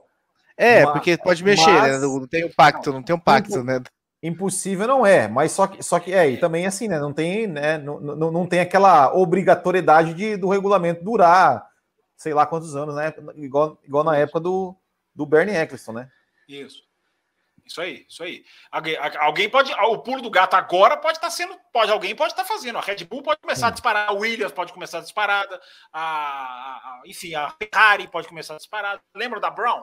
É, 0.57 0.85
mas, 0.87 0.93
porque 0.95 1.19
pode 1.19 1.45
mexer, 1.45 1.67
né? 1.67 1.81
mas... 1.81 2.01
né? 2.01 2.07
Não 2.07 2.27
tem 2.27 2.47
um 2.47 2.51
pacto, 2.51 2.91
não 2.91 3.03
tem 3.03 3.15
um 3.15 3.21
pacto, 3.21 3.63
né? 3.63 3.79
Impossível 4.23 4.87
não 4.87 5.05
é, 5.05 5.27
mas 5.27 5.51
só 5.53 5.67
que, 5.67 5.83
só 5.83 5.99
que 5.99 6.13
é, 6.13 6.31
e 6.31 6.37
também 6.39 6.65
assim, 6.65 6.87
né? 6.87 6.99
Não 7.01 7.13
tem, 7.13 7.47
né? 7.47 7.77
Não, 7.79 8.01
não, 8.01 8.31
não 8.31 8.47
tem 8.47 8.61
aquela 8.61 9.13
obrigatoriedade 9.13 10.15
de, 10.15 10.37
do 10.37 10.49
regulamento 10.49 11.03
durar 11.03 11.73
sei 12.23 12.33
lá 12.33 12.47
quantos 12.47 12.77
anos, 12.77 12.95
né? 12.95 13.13
Igual, 13.35 13.79
igual 13.83 14.05
na 14.05 14.17
época 14.17 14.39
do, 14.39 14.77
do 15.13 15.27
Bernie 15.27 15.57
Eccleston, 15.57 15.93
né? 15.93 16.11
Isso. 16.49 16.85
Isso 17.65 17.81
aí, 17.81 18.07
isso 18.09 18.23
aí. 18.23 18.45
Alguém, 18.71 18.97
alguém 19.19 19.49
pode. 19.49 19.73
O 19.73 19.99
pulo 19.99 20.23
do 20.23 20.31
gato 20.31 20.55
agora 20.55 20.97
pode 20.97 21.19
estar 21.19 21.29
tá 21.29 21.31
sendo. 21.31 21.57
Pode, 21.73 21.91
alguém 21.91 22.15
pode 22.15 22.33
estar 22.33 22.43
tá 22.43 22.49
fazendo. 22.49 22.79
A 22.79 22.81
Red 22.81 23.05
Bull 23.05 23.23
pode 23.23 23.41
começar 23.41 23.69
a 23.69 23.71
disparar, 23.71 24.09
a 24.09 24.13
Williams 24.13 24.53
pode 24.53 24.73
começar 24.73 24.99
a 24.99 25.03
disparada, 25.03 25.61
a, 25.93 26.01
a, 26.03 27.03
enfim, 27.07 27.35
a 27.35 27.51
Ferrari 27.51 28.09
pode 28.09 28.29
começar 28.29 28.55
a 28.55 28.59
disparar. 28.59 29.01
Lembra 29.15 29.41
da 29.41 29.51
Brown? 29.51 29.83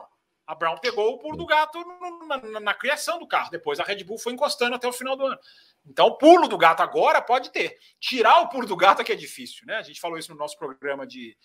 A 0.50 0.54
Brown 0.56 0.76
pegou 0.78 1.14
o 1.14 1.18
pulo 1.18 1.36
do 1.36 1.46
gato 1.46 1.78
na, 2.26 2.38
na, 2.38 2.60
na, 2.60 2.74
criação 2.74 3.20
do 3.20 3.26
carro. 3.28 3.52
Depois 3.52 3.78
a 3.78 3.84
Red 3.84 4.02
Bull 4.02 4.18
foi 4.18 4.32
encostando 4.32 4.74
até 4.74 4.88
o 4.88 4.92
final 4.92 5.16
do 5.16 5.24
ano. 5.24 5.38
Então, 5.86 6.08
o 6.08 6.18
pulo 6.18 6.48
do 6.48 6.58
gato 6.58 6.80
agora 6.80 7.22
pode 7.22 7.52
ter. 7.52 7.78
Tirar 8.00 8.40
o 8.40 8.48
pulo 8.48 8.66
do 8.66 8.76
gato 8.76 9.00
é 9.00 9.04
que 9.04 9.12
é 9.12 9.16
difícil, 9.16 9.64
né? 9.64 9.76
A 9.76 9.82
gente 9.82 10.00
falou 10.00 10.18
isso 10.18 10.32
no 10.32 10.36
nosso 10.36 10.58
programa 10.58 11.06
de, 11.06 11.36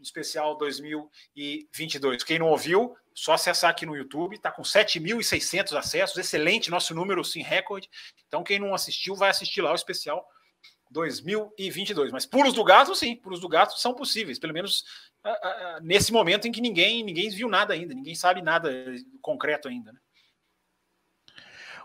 especial 0.00 0.56
2022. 0.56 2.24
Quem 2.24 2.38
não 2.38 2.48
ouviu, 2.48 2.96
só 3.14 3.34
acessar 3.34 3.70
aqui 3.70 3.84
no 3.84 3.94
YouTube, 3.94 4.36
está 4.36 4.50
com 4.50 4.62
7.600 4.62 5.76
acessos, 5.76 6.16
excelente, 6.16 6.70
nosso 6.70 6.94
número 6.94 7.22
sim 7.22 7.42
recorde. 7.42 7.90
Então 8.26 8.42
quem 8.42 8.58
não 8.58 8.74
assistiu 8.74 9.14
vai 9.14 9.28
assistir 9.28 9.60
lá 9.60 9.72
o 9.72 9.76
especial 9.76 10.26
2022. 10.96 12.10
Mas 12.10 12.24
pulos 12.24 12.54
do 12.54 12.64
gato, 12.64 12.94
sim, 12.94 13.14
pulos 13.14 13.38
do 13.38 13.48
gato 13.48 13.78
são 13.78 13.94
possíveis, 13.94 14.38
pelo 14.38 14.54
menos 14.54 14.84
nesse 15.82 16.12
momento 16.12 16.48
em 16.48 16.52
que 16.52 16.60
ninguém 16.60 17.04
ninguém 17.04 17.28
viu 17.28 17.48
nada 17.48 17.74
ainda, 17.74 17.94
ninguém 17.94 18.14
sabe 18.14 18.40
nada 18.40 18.70
concreto 19.20 19.68
ainda. 19.68 19.92
Né? 19.92 19.98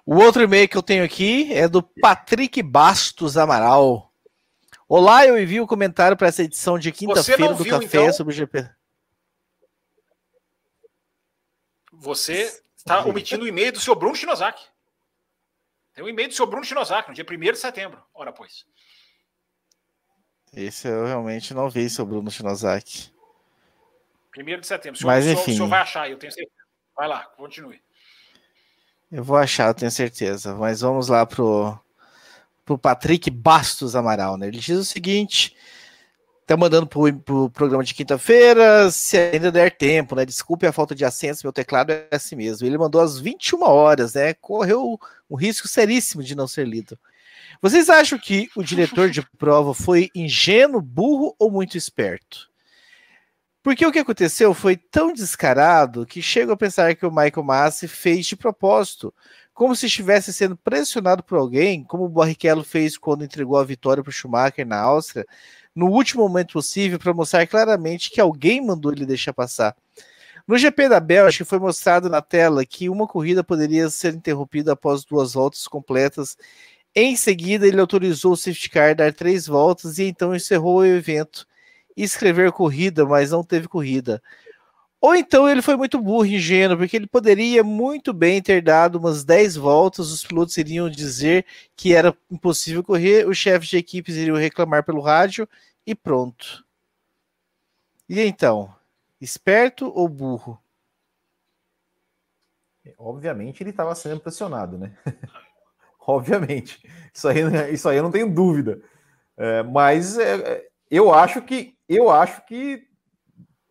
O 0.06 0.16
outro 0.16 0.42
e-mail 0.42 0.68
que 0.68 0.78
eu 0.78 0.84
tenho 0.84 1.04
aqui 1.04 1.52
é 1.54 1.68
do 1.68 1.84
Patrick 1.84 2.62
Bastos 2.64 3.38
Amaral. 3.38 4.12
Olá, 4.88 5.26
eu 5.26 5.40
envio 5.40 5.64
o 5.64 5.66
um 5.66 5.68
comentário 5.68 6.18
para 6.18 6.28
essa 6.28 6.44
edição 6.44 6.80
de 6.80 6.92
quinta-feira 6.92 7.54
do 7.54 7.66
Café 7.66 8.04
então? 8.04 8.14
sobre 8.14 8.34
o 8.34 8.36
GP. 8.36 8.70
Você 11.92 12.62
está 12.76 13.06
omitindo 13.06 13.46
o 13.46 13.48
e-mail 13.48 13.72
do 13.72 13.80
seu 13.80 13.96
Bruno 13.96 14.16
Shinozaki. 14.16 14.64
Tem 15.94 16.04
o 16.04 16.08
um 16.08 16.10
e-mail 16.10 16.30
do 16.30 16.34
seu 16.34 16.48
Bruno 16.48 16.64
Shinozaki, 16.64 17.10
no 17.10 17.16
dia 17.16 17.26
1 17.30 17.40
de 17.52 17.58
setembro. 17.58 18.02
Ora, 18.14 18.32
pois. 18.32 18.66
Esse 20.54 20.88
eu 20.88 21.06
realmente 21.06 21.54
não 21.54 21.70
vi, 21.70 21.90
seu 21.90 22.06
Bruno 22.06 22.30
Shinozaki. 22.30 23.12
1 24.38 24.60
de 24.60 24.68
setembro. 24.68 24.98
O 24.98 25.00
senhor, 25.00 25.12
Mas, 25.12 25.26
enfim. 25.26 25.52
O 25.52 25.56
senhor 25.56 25.68
vai 25.68 25.82
achar, 25.82 26.10
eu 26.10 26.18
tenho 26.18 26.32
certeza. 26.32 26.64
Vai 26.96 27.08
lá, 27.08 27.24
continue. 27.38 27.82
Eu 29.12 29.24
vou 29.24 29.38
achar, 29.38 29.68
eu 29.68 29.74
tenho 29.74 29.92
certeza. 29.92 30.56
Mas 30.56 30.82
vamos 30.82 31.08
lá 31.08 31.26
pro 31.26 31.78
pro 32.66 32.78
Patrick 32.78 33.30
Bastos 33.30 33.96
Amaral, 33.96 34.38
né? 34.38 34.48
Ele 34.48 34.60
diz 34.60 34.78
o 34.78 34.86
seguinte: 34.86 35.56
tá 36.46 36.56
mandando 36.56 36.88
pro, 36.88 37.14
pro 37.14 37.50
programa 37.50 37.84
de 37.84 37.94
quinta-feira, 37.94 38.90
se 38.92 39.18
ainda 39.18 39.52
der 39.52 39.72
tempo, 39.72 40.16
né? 40.16 40.26
Desculpe 40.26 40.66
a 40.66 40.72
falta 40.72 40.96
de 40.96 41.06
acesso, 41.06 41.46
meu 41.46 41.54
teclado 41.54 41.92
é 41.92 42.08
assim 42.12 42.36
mesmo. 42.36 42.68
Ele 42.68 42.78
mandou 42.78 43.02
às 43.02 43.20
21 43.20 43.64
horas, 43.64 44.14
né? 44.14 44.34
Correu 44.36 45.00
um 45.30 45.36
risco 45.36 45.68
seríssimo 45.68 46.24
de 46.24 46.36
não 46.36 46.48
ser 46.48 46.68
lido. 46.68 46.98
Vocês 47.62 47.90
acham 47.90 48.18
que 48.18 48.50
o 48.56 48.64
diretor 48.64 49.12
de 49.12 49.22
prova 49.38 49.72
foi 49.76 50.10
ingênuo, 50.16 50.82
burro 50.82 51.36
ou 51.38 51.52
muito 51.52 51.78
esperto? 51.78 52.50
Porque 53.62 53.86
o 53.86 53.92
que 53.92 54.00
aconteceu 54.00 54.52
foi 54.56 54.76
tão 54.76 55.14
descarado 55.14 56.04
que 56.04 56.24
chego 56.24 56.52
a 56.52 56.58
pensar 56.58 56.96
que 56.96 57.06
o 57.06 57.12
Michael 57.12 57.44
Massi 57.44 57.88
fez 57.88 58.26
de 58.26 58.36
propósito, 58.36 59.14
como 59.54 59.76
se 59.76 59.86
estivesse 59.86 60.34
sendo 60.34 60.58
pressionado 60.58 61.22
por 61.22 61.38
alguém, 61.38 61.84
como 61.84 62.06
o 62.06 62.10
Barrichello 62.10 62.64
fez 62.64 62.98
quando 62.98 63.24
entregou 63.24 63.60
a 63.60 63.64
vitória 63.64 64.02
para 64.02 64.10
o 64.10 64.14
Schumacher 64.14 64.66
na 64.66 64.80
Áustria, 64.80 65.24
no 65.76 65.86
último 65.86 66.24
momento 66.24 66.54
possível 66.54 66.98
para 66.98 67.14
mostrar 67.14 67.46
claramente 67.46 68.10
que 68.10 68.20
alguém 68.20 68.60
mandou 68.60 68.92
ele 68.92 69.06
deixar 69.06 69.34
passar. 69.34 69.76
No 70.48 70.58
GP 70.58 70.90
da 70.90 71.00
Bélgica 71.00 71.46
foi 71.46 71.60
mostrado 71.60 72.10
na 72.10 72.22
tela 72.22 72.66
que 72.66 72.90
uma 72.90 73.08
corrida 73.08 73.44
poderia 73.44 73.90
ser 73.90 74.16
interrompida 74.16 74.74
após 74.74 75.06
duas 75.06 75.34
voltas 75.34 75.68
completas. 75.68 76.36
Em 76.96 77.16
seguida, 77.16 77.66
ele 77.66 77.80
autorizou 77.80 78.34
o 78.34 78.38
safety 78.38 78.70
car 78.70 78.96
dar 78.96 79.14
três 79.14 79.48
voltas 79.48 79.98
e 79.98 80.04
então 80.04 80.36
encerrou 80.36 80.80
o 80.80 80.86
evento. 80.86 81.48
Escrever 81.96 82.52
corrida, 82.52 83.06
mas 83.06 83.32
não 83.32 83.44
teve 83.44 83.68
corrida. 83.68 84.22
Ou 85.00 85.16
então 85.16 85.50
ele 85.50 85.64
foi 85.64 85.76
muito 85.76 86.00
burro 86.00 86.26
e 86.26 86.36
ingênuo, 86.36 86.78
porque 86.78 86.96
ele 86.96 87.08
poderia 87.08 87.64
muito 87.64 88.14
bem 88.14 88.40
ter 88.40 88.62
dado 88.62 88.98
umas 89.00 89.24
10 89.24 89.56
voltas, 89.56 90.12
os 90.12 90.24
pilotos 90.24 90.56
iriam 90.58 90.90
dizer 90.90 91.44
que 91.76 91.96
era 91.96 92.16
impossível 92.30 92.84
correr, 92.84 93.28
os 93.28 93.36
chefes 93.36 93.70
de 93.70 93.78
equipes 93.78 94.16
iriam 94.16 94.38
reclamar 94.38 94.84
pelo 94.84 95.02
rádio 95.02 95.50
e 95.88 95.96
pronto. 95.96 96.64
E 98.08 98.20
então, 98.22 98.74
esperto 99.20 99.92
ou 99.96 100.08
burro? 100.08 100.62
Obviamente 102.98 103.64
ele 103.64 103.72
estava 103.72 103.96
sendo 103.96 104.20
pressionado, 104.20 104.78
né? 104.78 104.96
Obviamente. 106.12 106.88
Isso 107.14 107.28
aí, 107.28 107.74
isso 107.74 107.90
aí 107.90 107.98
eu 107.98 108.04
não 108.04 108.12
tenho 108.12 108.34
dúvida. 108.34 108.82
É, 109.38 109.64
mas 109.64 110.18
é, 110.18 110.36
é 110.36 110.68
eu 110.90 111.14
acho 111.14 111.42
que 111.42 111.76
eu 111.88 112.10
acho 112.10 112.46
que 112.46 112.88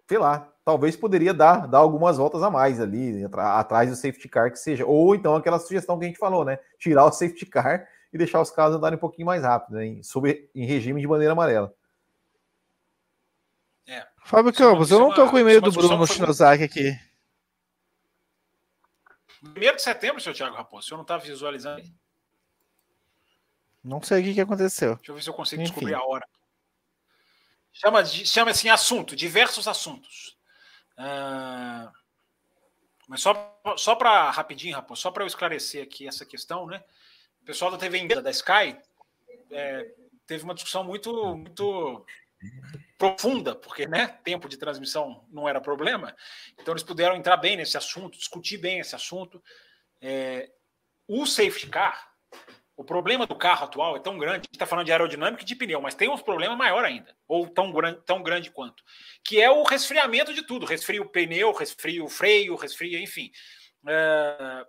sei 0.08 0.18
lá, 0.18 0.52
talvez 0.64 0.96
poderia 0.96 1.32
dar, 1.32 1.68
dar 1.68 1.78
algumas 1.78 2.16
voltas 2.16 2.42
a 2.42 2.50
mais 2.50 2.80
ali, 2.80 3.24
atrás 3.32 3.88
do 3.88 3.94
safety 3.94 4.28
car 4.28 4.50
que 4.50 4.58
seja. 4.58 4.84
Ou 4.84 5.14
então 5.14 5.36
aquela 5.36 5.58
sugestão 5.58 5.98
que 5.98 6.04
a 6.04 6.08
gente 6.08 6.18
falou, 6.18 6.44
né? 6.44 6.58
Tirar 6.78 7.04
o 7.04 7.12
safety 7.12 7.46
car 7.46 7.88
e 8.12 8.18
deixar 8.18 8.40
os 8.40 8.50
carros 8.50 8.74
andarem 8.74 8.96
um 8.96 9.00
pouquinho 9.00 9.26
mais 9.26 9.42
rápido, 9.44 9.76
né? 9.76 9.86
em, 9.86 10.02
sob, 10.02 10.50
em 10.52 10.66
regime 10.66 11.00
de 11.00 11.06
bandeira 11.06 11.32
amarela. 11.32 11.72
É. 13.86 14.06
Fábio 14.24 14.52
Campos, 14.52 14.90
eu 14.90 14.98
não 14.98 15.14
tô 15.14 15.28
com 15.28 15.36
o 15.36 15.38
e-mail 15.38 15.60
do 15.60 15.70
Bruno 15.70 16.06
Shinozaki 16.06 16.64
aqui. 16.64 16.98
Primeiro 19.52 19.76
de 19.76 19.82
setembro, 19.82 20.20
seu 20.20 20.34
Thiago 20.34 20.56
Raposo, 20.56 20.84
o 20.84 20.88
senhor 20.88 20.98
não 20.98 21.04
tá 21.04 21.16
visualizando 21.16 21.78
aí? 21.78 21.99
Não 23.82 24.02
sei 24.02 24.20
o 24.20 24.24
que, 24.24 24.34
que 24.34 24.40
aconteceu. 24.40 24.96
Deixa 24.96 25.10
eu 25.10 25.14
ver 25.14 25.22
se 25.22 25.30
eu 25.30 25.34
consigo 25.34 25.62
Enfim. 25.62 25.72
descobrir 25.72 25.94
a 25.94 26.02
hora. 26.02 26.26
Chama, 27.72 28.04
chama 28.04 28.50
assim 28.50 28.68
assunto, 28.68 29.16
diversos 29.16 29.66
assuntos. 29.66 30.36
Ah, 30.96 31.90
mas 33.08 33.22
só, 33.22 33.60
só 33.76 33.94
para 33.94 34.30
rapidinho, 34.30 34.76
Raposo, 34.76 35.00
só 35.00 35.10
para 35.10 35.24
eu 35.24 35.26
esclarecer 35.26 35.82
aqui 35.82 36.06
essa 36.06 36.26
questão, 36.26 36.66
né? 36.66 36.82
O 37.42 37.44
pessoal 37.44 37.70
da 37.70 37.78
TV 37.78 38.06
da 38.06 38.30
Sky 38.30 38.76
é, 39.50 39.94
teve 40.26 40.44
uma 40.44 40.54
discussão 40.54 40.84
muito, 40.84 41.36
muito 41.36 42.06
profunda, 42.98 43.54
porque 43.54 43.86
né, 43.86 44.06
tempo 44.22 44.48
de 44.48 44.56
transmissão 44.56 45.24
não 45.30 45.48
era 45.48 45.60
problema. 45.60 46.14
Então 46.58 46.72
eles 46.72 46.82
puderam 46.82 47.16
entrar 47.16 47.36
bem 47.38 47.56
nesse 47.56 47.76
assunto, 47.76 48.18
discutir 48.18 48.58
bem 48.58 48.78
esse 48.78 48.94
assunto. 48.94 49.42
É, 50.00 50.50
o 51.08 51.26
safety 51.26 51.66
car 51.66 52.09
o 52.80 52.84
problema 52.84 53.26
do 53.26 53.36
carro 53.36 53.66
atual 53.66 53.94
é 53.94 54.00
tão 54.00 54.16
grande, 54.16 54.48
está 54.50 54.64
falando 54.64 54.86
de 54.86 54.92
aerodinâmica 54.92 55.42
e 55.42 55.46
de 55.46 55.54
pneu, 55.54 55.82
mas 55.82 55.94
tem 55.94 56.08
um 56.08 56.16
problema 56.16 56.56
maior 56.56 56.82
ainda, 56.82 57.14
ou 57.28 57.46
tão, 57.46 57.70
tão 58.06 58.22
grande 58.22 58.50
quanto, 58.50 58.82
que 59.22 59.38
é 59.38 59.50
o 59.50 59.62
resfriamento 59.64 60.32
de 60.32 60.42
tudo. 60.42 60.64
Resfria 60.64 61.02
o 61.02 61.08
pneu, 61.08 61.52
resfria 61.52 62.02
o 62.02 62.08
freio, 62.08 62.56
resfria, 62.56 62.98
enfim. 62.98 63.30
É... 63.86 64.64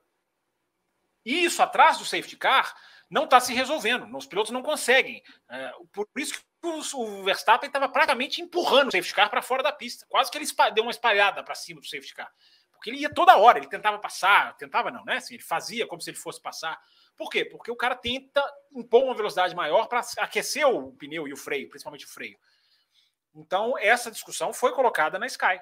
E 1.26 1.46
isso 1.46 1.64
atrás 1.64 2.00
do 2.00 2.04
safety 2.04 2.36
car 2.36 2.76
não 3.10 3.24
está 3.24 3.40
se 3.40 3.54
resolvendo, 3.54 4.06
os 4.14 4.26
pilotos 4.26 4.52
não 4.52 4.62
conseguem. 4.62 5.24
É... 5.50 5.72
Por 5.94 6.06
isso 6.18 6.34
que 6.34 6.68
o 6.68 7.24
Verstappen 7.24 7.68
estava 7.68 7.88
praticamente 7.88 8.42
empurrando 8.42 8.90
o 8.90 8.92
safety 8.92 9.16
car 9.16 9.30
para 9.30 9.42
fora 9.42 9.64
da 9.64 9.72
pista, 9.72 10.06
quase 10.10 10.30
que 10.30 10.38
ele 10.38 10.46
deu 10.74 10.84
uma 10.84 10.92
espalhada 10.92 11.42
para 11.46 11.56
cima 11.56 11.80
do 11.80 11.88
safety 11.88 12.14
car. 12.14 12.30
Porque 12.74 12.90
ele 12.90 12.98
ia 12.98 13.14
toda 13.14 13.38
hora, 13.38 13.58
ele 13.58 13.70
tentava 13.70 13.98
passar, 14.00 14.58
tentava 14.58 14.92
não, 14.92 15.06
né? 15.06 15.16
Assim, 15.16 15.36
ele 15.36 15.44
fazia 15.44 15.88
como 15.88 16.02
se 16.02 16.10
ele 16.10 16.18
fosse 16.18 16.42
passar. 16.42 16.78
Por 17.22 17.30
quê? 17.30 17.46
Porque 17.46 17.70
o 17.70 17.76
cara 17.76 17.96
tenta 17.96 18.44
impor 18.74 19.04
uma 19.04 19.14
velocidade 19.14 19.56
maior 19.56 19.86
para 19.86 20.02
aquecer 20.18 20.68
o 20.68 20.92
pneu 20.94 21.28
e 21.28 21.34
o 21.34 21.38
freio, 21.38 21.70
principalmente 21.70 22.04
o 22.04 22.10
freio. 22.10 22.36
Então, 23.36 23.78
essa 23.78 24.10
discussão 24.10 24.52
foi 24.52 24.72
colocada 24.72 25.20
na 25.20 25.28
Sky. 25.28 25.62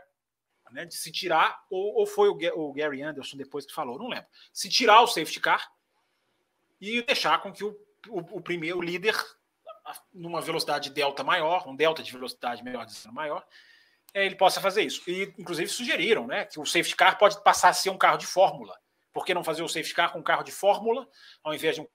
Né, 0.71 0.85
de 0.85 0.95
se 0.95 1.11
tirar, 1.11 1.65
ou, 1.69 1.95
ou 1.95 2.05
foi 2.05 2.29
o, 2.29 2.37
o, 2.55 2.71
Gary 2.71 3.01
Anderson 3.01 3.35
depois 3.35 3.65
que 3.65 3.73
falou, 3.73 3.97
não 3.97 4.07
lembro. 4.07 4.27
Se 4.53 4.69
tirar 4.69 5.01
o 5.01 5.07
safety 5.07 5.41
car 5.41 5.69
e 6.79 7.01
deixar 7.01 7.41
com 7.41 7.51
que 7.51 7.63
o, 7.63 7.71
o, 8.07 8.37
o 8.37 8.41
primeiro 8.41 8.79
líder, 8.79 9.15
numa 10.13 10.39
velocidade 10.39 10.91
delta 10.91 11.25
maior, 11.25 11.67
um 11.67 11.75
delta 11.75 12.01
de 12.01 12.11
velocidade 12.11 12.63
melhor 12.63 12.85
maior, 13.11 13.45
é, 14.13 14.25
ele 14.25 14.35
possa 14.35 14.61
fazer 14.61 14.83
isso. 14.83 15.01
E, 15.09 15.33
inclusive, 15.37 15.67
sugeriram 15.67 16.25
né, 16.25 16.45
que 16.45 16.57
o 16.57 16.65
safety 16.65 16.95
car 16.95 17.17
pode 17.17 17.43
passar 17.43 17.69
a 17.69 17.73
ser 17.73 17.89
um 17.89 17.97
carro 17.97 18.17
de 18.17 18.27
fórmula. 18.27 18.79
Por 19.13 19.25
que 19.25 19.33
não 19.33 19.43
fazer 19.43 19.63
o 19.63 19.67
safety 19.67 19.93
car 19.93 20.11
com 20.11 20.19
um 20.19 20.23
carro 20.23 20.43
de 20.43 20.51
fórmula, 20.51 21.07
ao 21.43 21.53
invés 21.53 21.75
de 21.75 21.81
um 21.81 21.87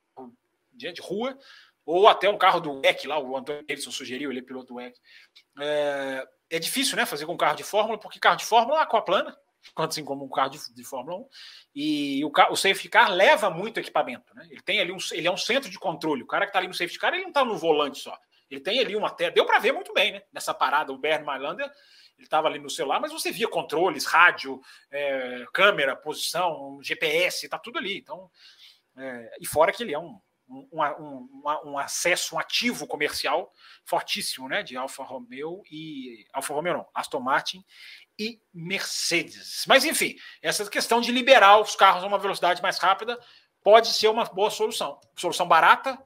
de, 0.72 1.00
rua, 1.00 1.38
ou 1.86 2.08
até 2.08 2.28
um 2.28 2.36
carro 2.36 2.60
do 2.60 2.80
WEC 2.80 3.06
lá, 3.06 3.18
o 3.18 3.36
Antônio 3.36 3.64
Davidson 3.66 3.90
sugeriu, 3.90 4.30
ele 4.30 4.40
é 4.40 4.42
piloto 4.42 4.68
do 4.68 4.74
WEC. 4.74 4.98
É, 5.60 6.26
é 6.50 6.58
difícil, 6.58 6.96
né, 6.96 7.06
fazer 7.06 7.26
com 7.26 7.36
carro 7.36 7.56
de 7.56 7.62
fórmula, 7.62 7.98
porque 7.98 8.18
carro 8.18 8.36
de 8.36 8.44
fórmula 8.44 8.82
é 8.82 9.00
plana, 9.02 9.36
assim 9.76 10.04
como 10.04 10.24
um 10.24 10.28
carro 10.28 10.50
de, 10.50 10.74
de 10.74 10.84
Fórmula 10.84 11.18
1, 11.18 11.28
e 11.74 12.24
o, 12.24 12.32
o, 12.50 12.56
safety 12.56 12.88
car 12.88 13.10
leva 13.10 13.48
muito 13.50 13.80
equipamento, 13.80 14.34
né? 14.34 14.46
Ele 14.50 14.60
tem 14.60 14.80
ali 14.80 14.92
um, 14.92 14.98
ele 15.12 15.26
é 15.26 15.30
um 15.30 15.36
centro 15.36 15.70
de 15.70 15.78
controle. 15.78 16.22
O 16.22 16.26
cara 16.26 16.44
que 16.44 16.50
está 16.50 16.58
ali 16.58 16.68
no 16.68 16.74
safety 16.74 16.98
car, 16.98 17.12
ele 17.14 17.22
não 17.22 17.30
está 17.30 17.44
no 17.44 17.56
volante 17.56 17.98
só. 17.98 18.16
Ele 18.50 18.60
tem 18.60 18.78
ali 18.78 18.94
uma 18.94 19.10
tela, 19.10 19.32
deu 19.32 19.46
para 19.46 19.58
ver 19.58 19.72
muito 19.72 19.92
bem, 19.92 20.12
né? 20.12 20.22
Nessa 20.32 20.52
parada, 20.52 20.92
o 20.92 20.98
Bernd 20.98 21.24
Mailander, 21.24 21.70
ele 22.16 22.26
estava 22.26 22.48
ali 22.48 22.58
no 22.58 22.70
celular, 22.70 23.00
mas 23.00 23.12
você 23.12 23.30
via 23.30 23.48
controles, 23.48 24.04
rádio, 24.04 24.60
é, 24.90 25.44
câmera, 25.52 25.96
posição, 25.96 26.78
GPS, 26.82 27.48
tá 27.48 27.58
tudo 27.58 27.78
ali. 27.78 27.98
Então, 27.98 28.30
é, 28.96 29.36
e 29.40 29.46
fora 29.46 29.72
que 29.72 29.82
ele 29.82 29.92
é 29.92 29.98
um, 29.98 30.20
um, 30.48 30.68
um, 30.72 31.28
um, 31.64 31.78
acesso, 31.78 32.36
um 32.36 32.38
ativo 32.38 32.86
comercial 32.86 33.52
fortíssimo, 33.84 34.48
né? 34.48 34.62
De 34.62 34.76
Alfa 34.76 35.02
Romeo 35.02 35.62
e 35.70 36.24
Alfa 36.32 36.54
Romeo 36.54 36.74
não, 36.74 36.86
Aston 36.94 37.20
Martin 37.20 37.64
e 38.18 38.40
Mercedes. 38.52 39.64
Mas 39.66 39.84
enfim, 39.84 40.16
essa 40.40 40.68
questão 40.70 41.00
de 41.00 41.10
liberar 41.10 41.60
os 41.60 41.74
carros 41.74 42.04
a 42.04 42.06
uma 42.06 42.18
velocidade 42.18 42.62
mais 42.62 42.78
rápida 42.78 43.18
pode 43.62 43.88
ser 43.88 44.08
uma 44.08 44.24
boa 44.24 44.50
solução. 44.50 45.00
Solução 45.16 45.48
barata, 45.48 45.98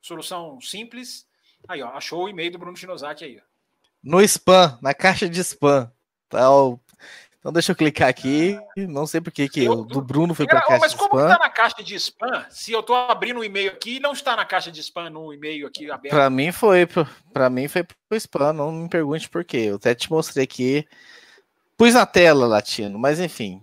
solução 0.00 0.60
simples. 0.60 1.26
Aí, 1.66 1.82
ó, 1.82 1.88
achou 1.90 2.24
o 2.24 2.28
e-mail 2.28 2.50
do 2.50 2.58
Bruno 2.58 2.76
Shinosaki 2.76 3.24
aí. 3.24 3.38
Ó. 3.38 3.53
No 4.04 4.20
spam, 4.20 4.78
na 4.82 4.92
caixa 4.92 5.28
de 5.28 5.40
spam. 5.40 5.90
Tá, 6.28 6.50
ó, 6.50 6.76
então 7.44 7.52
deixa 7.52 7.72
eu 7.72 7.76
clicar 7.76 8.08
aqui. 8.08 8.58
Não 8.74 9.06
sei 9.06 9.20
por 9.20 9.30
que 9.30 9.68
o 9.68 9.84
do 9.84 10.00
Bruno 10.00 10.34
foi 10.34 10.46
para 10.46 10.62
caixa 10.62 10.78
Mas 10.80 10.94
como 10.94 11.20
está 11.20 11.38
na 11.38 11.50
caixa 11.50 11.82
de 11.82 11.94
spam? 11.94 12.46
Se 12.48 12.72
eu 12.72 12.80
estou 12.80 12.96
abrindo 12.96 13.36
o 13.36 13.40
um 13.40 13.44
e-mail 13.44 13.70
aqui, 13.70 14.00
não 14.00 14.12
está 14.12 14.34
na 14.34 14.46
caixa 14.46 14.72
de 14.72 14.80
spam 14.80 15.10
no 15.10 15.30
e-mail 15.30 15.66
aqui 15.66 15.90
aberto. 15.90 16.14
Para 16.14 16.30
mim 16.30 16.50
foi, 16.52 16.88
para 17.34 17.50
mim 17.50 17.68
foi 17.68 17.82
pro 17.82 18.16
spam. 18.16 18.54
Não 18.54 18.72
me 18.72 18.88
pergunte 18.88 19.28
por 19.28 19.44
quê. 19.44 19.58
Eu 19.68 19.76
até 19.76 19.94
te 19.94 20.10
mostrei 20.10 20.44
aqui. 20.44 20.88
Pus 21.76 21.92
na 21.92 22.06
tela, 22.06 22.46
Latino, 22.46 22.98
mas 22.98 23.20
enfim. 23.20 23.62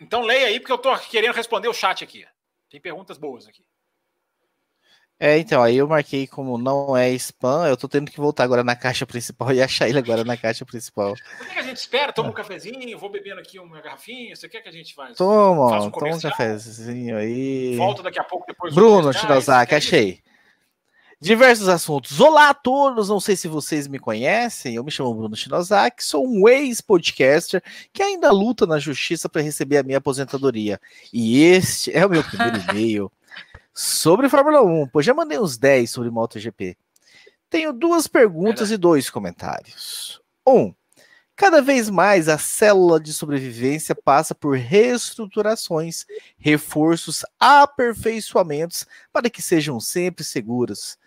Então 0.00 0.22
leia 0.22 0.48
aí, 0.48 0.58
porque 0.58 0.72
eu 0.72 0.76
estou 0.76 0.98
querendo 0.98 1.34
responder 1.34 1.68
o 1.68 1.74
chat 1.74 2.02
aqui. 2.02 2.26
Tem 2.68 2.80
perguntas 2.80 3.16
boas 3.16 3.46
aqui. 3.46 3.62
É, 5.22 5.36
então, 5.36 5.62
aí 5.62 5.76
eu 5.76 5.86
marquei 5.86 6.26
como 6.26 6.56
não 6.56 6.96
é 6.96 7.10
spam, 7.10 7.68
eu 7.68 7.76
tô 7.76 7.86
tendo 7.86 8.10
que 8.10 8.16
voltar 8.18 8.42
agora 8.42 8.64
na 8.64 8.74
caixa 8.74 9.04
principal 9.04 9.52
e 9.52 9.60
achar 9.60 9.86
ele 9.86 9.98
agora 9.98 10.24
na 10.24 10.34
caixa 10.34 10.64
principal. 10.64 11.12
O 11.12 11.44
que, 11.44 11.58
a 11.58 11.62
gente 11.62 11.76
espera? 11.76 12.10
Toma 12.10 12.30
um 12.30 12.32
cafezinho, 12.32 12.98
vou 12.98 13.10
bebendo 13.10 13.38
aqui 13.38 13.58
uma 13.58 13.82
garrafinha, 13.82 14.34
você 14.34 14.48
quer 14.48 14.62
que 14.62 14.70
a 14.70 14.72
gente 14.72 14.94
faz? 14.94 15.18
Toma, 15.18 15.84
um 15.84 15.90
toma 15.90 16.16
um 16.16 16.20
cafezinho 16.20 17.18
aí. 17.18 17.76
Volta 17.76 18.02
daqui 18.02 18.18
a 18.18 18.24
pouco 18.24 18.46
depois 18.46 18.74
Bruno 18.74 19.12
Shinozaki, 19.12 19.74
achei. 19.74 20.22
Diversos 21.20 21.68
assuntos. 21.68 22.18
Olá 22.18 22.48
a 22.48 22.54
todos, 22.54 23.10
não 23.10 23.20
sei 23.20 23.36
se 23.36 23.46
vocês 23.46 23.86
me 23.86 23.98
conhecem, 23.98 24.76
eu 24.76 24.82
me 24.82 24.90
chamo 24.90 25.12
Bruno 25.12 25.36
Shinozaki, 25.36 26.02
sou 26.02 26.26
um 26.26 26.48
ex-podcaster 26.48 27.62
que 27.92 28.02
ainda 28.02 28.32
luta 28.32 28.66
na 28.66 28.78
justiça 28.78 29.28
para 29.28 29.42
receber 29.42 29.76
a 29.76 29.82
minha 29.82 29.98
aposentadoria. 29.98 30.80
E 31.12 31.42
este 31.42 31.94
é 31.94 32.06
o 32.06 32.08
meu 32.08 32.24
primeiro 32.24 32.56
e-mail 32.72 33.12
sobre 33.74 34.28
Fórmula 34.28 34.62
1, 34.62 34.88
pois 34.88 35.06
já 35.06 35.14
mandei 35.14 35.38
uns 35.38 35.56
10 35.56 35.90
sobre 35.90 36.10
MotoGP. 36.10 36.76
Tenho 37.48 37.72
duas 37.72 38.06
perguntas 38.06 38.70
e 38.70 38.76
dois 38.76 39.10
comentários. 39.10 40.20
Um, 40.46 40.72
cada 41.34 41.60
vez 41.60 41.90
mais 41.90 42.28
a 42.28 42.38
célula 42.38 43.00
de 43.00 43.12
sobrevivência 43.12 43.94
passa 43.94 44.34
por 44.34 44.56
reestruturações, 44.56 46.06
reforços, 46.38 47.24
aperfeiçoamentos 47.38 48.86
para 49.12 49.30
que 49.30 49.42
sejam 49.42 49.80
sempre 49.80 50.22
seguras, 50.22 50.98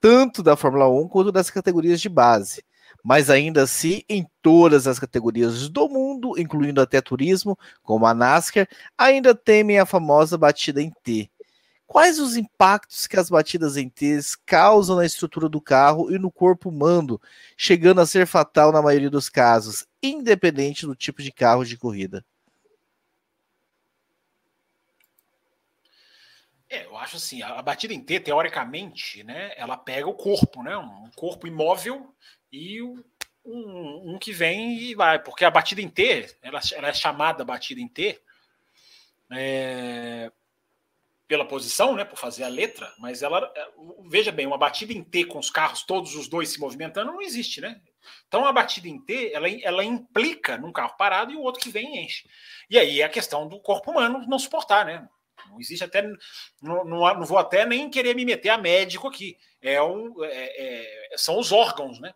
tanto 0.00 0.42
da 0.42 0.56
Fórmula 0.56 0.88
1 0.88 1.08
quanto 1.08 1.32
das 1.32 1.50
categorias 1.50 2.00
de 2.00 2.08
base. 2.08 2.62
Mas 3.02 3.30
ainda 3.30 3.62
assim, 3.62 4.02
em 4.08 4.26
todas 4.42 4.86
as 4.86 4.98
categorias 4.98 5.68
do 5.68 5.88
mundo, 5.88 6.38
incluindo 6.38 6.80
até 6.80 7.00
turismo, 7.00 7.56
como 7.82 8.04
a 8.04 8.12
NASCAR, 8.12 8.68
ainda 8.98 9.34
temem 9.34 9.78
a 9.78 9.86
famosa 9.86 10.36
batida 10.36 10.82
em 10.82 10.92
T 11.04 11.30
Quais 11.86 12.18
os 12.18 12.36
impactos 12.36 13.06
que 13.06 13.16
as 13.16 13.30
batidas 13.30 13.76
em 13.76 13.88
T's 13.88 14.34
causam 14.34 14.96
na 14.96 15.06
estrutura 15.06 15.48
do 15.48 15.60
carro 15.60 16.12
e 16.12 16.18
no 16.18 16.32
corpo 16.32 16.68
humano, 16.68 17.20
chegando 17.56 18.00
a 18.00 18.06
ser 18.06 18.26
fatal 18.26 18.72
na 18.72 18.82
maioria 18.82 19.08
dos 19.08 19.28
casos, 19.28 19.86
independente 20.02 20.84
do 20.84 20.96
tipo 20.96 21.22
de 21.22 21.30
carro 21.30 21.64
de 21.64 21.76
corrida? 21.76 22.24
É, 26.68 26.84
eu 26.84 26.96
acho 26.96 27.16
assim, 27.16 27.40
a, 27.42 27.62
batida 27.62 27.94
em 27.94 28.00
T, 28.00 28.18
teoricamente, 28.18 29.22
né, 29.22 29.52
ela 29.56 29.76
pega 29.76 30.08
o 30.08 30.14
corpo, 30.14 30.64
né, 30.64 30.76
um 30.76 31.08
corpo 31.14 31.46
imóvel 31.46 32.12
e 32.52 32.82
um, 32.82 33.02
um 33.44 34.18
que 34.18 34.32
vem 34.32 34.76
e 34.76 34.94
vai, 34.94 35.20
porque 35.20 35.44
a 35.44 35.50
batida 35.50 35.80
em 35.80 35.88
T, 35.88 36.36
ela, 36.42 36.60
ela 36.72 36.88
é 36.88 36.92
chamada 36.92 37.44
batida 37.44 37.80
em 37.80 37.86
T, 37.86 38.20
é, 39.30 40.32
pela 41.28 41.44
posição, 41.44 41.94
né, 41.94 42.04
por 42.04 42.18
fazer 42.18 42.44
a 42.44 42.48
letra, 42.48 42.92
mas 42.98 43.22
ela, 43.22 43.52
é, 43.54 43.68
veja 44.08 44.30
bem, 44.30 44.46
uma 44.46 44.58
batida 44.58 44.92
em 44.92 45.02
T 45.02 45.24
com 45.24 45.38
os 45.38 45.50
carros 45.50 45.82
todos 45.82 46.14
os 46.14 46.28
dois 46.28 46.50
se 46.50 46.60
movimentando 46.60 47.12
não 47.12 47.20
existe, 47.20 47.60
né? 47.60 47.80
Então 48.28 48.44
a 48.44 48.52
batida 48.52 48.88
em 48.88 49.00
T, 49.04 49.32
ela, 49.32 49.48
ela 49.62 49.84
implica 49.84 50.56
num 50.56 50.72
carro 50.72 50.96
parado 50.96 51.32
e 51.32 51.36
o 51.36 51.42
outro 51.42 51.60
que 51.60 51.70
vem 51.70 52.04
enche. 52.04 52.28
E 52.70 52.78
aí 52.78 53.00
é 53.00 53.04
a 53.04 53.08
questão 53.08 53.48
do 53.48 53.58
corpo 53.60 53.90
humano 53.90 54.24
não 54.28 54.38
suportar, 54.38 54.84
né? 54.84 55.08
Não 55.48 55.60
existe 55.60 55.84
até, 55.84 56.02
não, 56.62 56.84
não, 56.84 57.14
não 57.14 57.24
vou 57.24 57.38
até 57.38 57.66
nem 57.66 57.90
querer 57.90 58.14
me 58.14 58.24
meter 58.24 58.50
a 58.50 58.58
médico 58.58 59.08
aqui. 59.08 59.36
É 59.60 59.82
um, 59.82 60.24
é, 60.24 61.10
é, 61.12 61.16
são 61.16 61.38
os 61.38 61.50
órgãos, 61.50 62.00
né? 62.00 62.14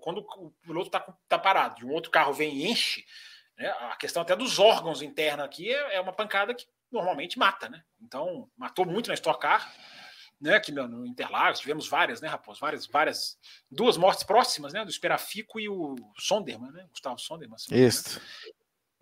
Quando 0.00 0.18
o 0.18 0.50
piloto 0.62 0.86
está 0.86 1.00
tá 1.28 1.38
parado 1.38 1.80
e 1.80 1.84
um 1.84 1.90
outro 1.90 2.10
carro 2.10 2.32
vem 2.32 2.54
e 2.54 2.70
enche, 2.70 3.04
né? 3.58 3.68
a 3.68 3.96
questão 3.96 4.22
até 4.22 4.36
dos 4.36 4.60
órgãos 4.60 5.02
internos 5.02 5.44
aqui 5.44 5.72
é, 5.72 5.96
é 5.96 6.00
uma 6.00 6.12
pancada 6.12 6.54
que 6.54 6.66
normalmente 6.92 7.38
mata, 7.38 7.68
né? 7.68 7.82
Então, 8.00 8.48
matou 8.56 8.84
muito 8.84 9.08
na 9.08 9.14
Stock 9.14 9.40
Car, 9.40 9.72
né? 10.40 10.56
Aqui 10.56 10.72
no, 10.72 11.06
Interlagos, 11.06 11.60
tivemos 11.60 11.88
várias, 11.88 12.20
né, 12.20 12.28
Raposo? 12.28 12.60
Várias, 12.60 12.86
várias, 12.86 13.38
duas 13.70 13.96
mortes 13.96 14.24
próximas, 14.24 14.72
né? 14.72 14.84
Do 14.84 14.90
Esperafico 14.90 15.58
e 15.58 15.68
o 15.68 15.94
Sonderman, 16.18 16.72
né? 16.72 16.86
Gustavo 16.90 17.18
Sonderman. 17.18 17.54
Assim, 17.54 17.74
Isso. 17.74 18.18
Né? 18.18 18.24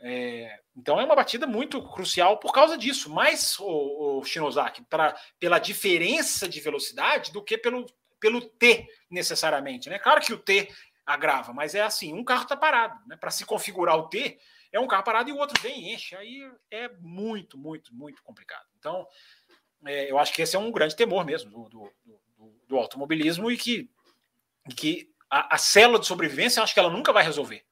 É, 0.02 0.60
então 0.74 0.98
é 0.98 1.04
uma 1.04 1.14
batida 1.14 1.46
muito 1.46 1.82
crucial 1.90 2.38
por 2.38 2.52
causa 2.52 2.76
disso, 2.78 3.10
mais 3.10 3.58
o, 3.60 4.18
o 4.18 4.24
Shinozaki, 4.24 4.82
pra, 4.84 5.14
pela 5.38 5.58
diferença 5.58 6.48
de 6.48 6.58
velocidade 6.58 7.30
do 7.32 7.44
que 7.44 7.58
pelo, 7.58 7.84
pelo 8.18 8.40
T 8.40 8.86
necessariamente. 9.10 9.90
Né? 9.90 9.98
Claro 9.98 10.22
que 10.22 10.32
o 10.32 10.38
T 10.38 10.72
agrava, 11.04 11.52
mas 11.52 11.74
é 11.74 11.82
assim: 11.82 12.14
um 12.14 12.24
carro 12.24 12.44
está 12.44 12.56
parado. 12.56 12.98
Né? 13.06 13.16
Para 13.16 13.30
se 13.30 13.44
configurar 13.44 13.96
o 13.96 14.08
T, 14.08 14.38
é 14.72 14.78
um 14.78 14.86
carro 14.86 15.04
parado 15.04 15.28
e 15.28 15.32
o 15.32 15.38
outro 15.38 15.60
vem 15.60 15.80
e 15.80 15.94
enche. 15.94 16.16
Aí 16.16 16.50
é 16.70 16.88
muito, 17.00 17.58
muito, 17.58 17.94
muito 17.94 18.22
complicado. 18.22 18.66
Então, 18.78 19.06
é, 19.86 20.10
eu 20.10 20.18
acho 20.18 20.32
que 20.32 20.42
esse 20.42 20.56
é 20.56 20.58
um 20.58 20.70
grande 20.70 20.96
temor 20.96 21.24
mesmo 21.24 21.50
do, 21.50 21.68
do, 21.68 21.92
do, 22.36 22.52
do 22.68 22.76
automobilismo 22.76 23.50
e 23.50 23.56
que, 23.56 23.90
que 24.76 25.10
a, 25.28 25.54
a, 25.54 25.58
célula 25.58 25.98
de 25.98 26.06
sobrevivência, 26.06 26.60
eu 26.60 26.64
acho 26.64 26.74
que 26.74 26.80
ela 26.80 26.90
nunca 26.90 27.12
vai 27.12 27.24
resolver. 27.24 27.64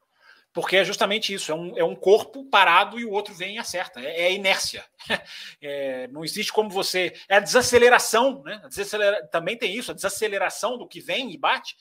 Porque 0.53 0.77
é 0.77 0.85
justamente 0.85 1.33
isso: 1.33 1.53
é 1.53 1.55
um, 1.55 1.79
é 1.79 1.85
um 1.85 1.95
corpo 1.95 2.45
parado 2.45 2.99
e 2.99 3.05
o 3.05 3.11
outro 3.11 3.35
vem 3.35 3.57
e 3.57 3.59
acerta. 3.59 4.01
É, 4.01 4.23
é 4.23 4.33
inércia. 4.33 4.85
É, 5.61 6.07
não 6.09 6.25
existe 6.25 6.53
como 6.53 6.71
você. 6.71 7.13
É 7.29 7.37
a 7.37 7.41
desaceleração, 7.41 8.43
né? 8.45 8.61
A 8.63 8.69
desacelera... 8.69 9.27
Também 9.27 9.57
tem 9.57 9.75
isso, 9.75 9.91
a 9.91 9.95
desaceleração 9.95 10.79
do 10.79 10.87
que 10.87 11.01
vem 11.01 11.33
e 11.33 11.37
bate. 11.37 11.77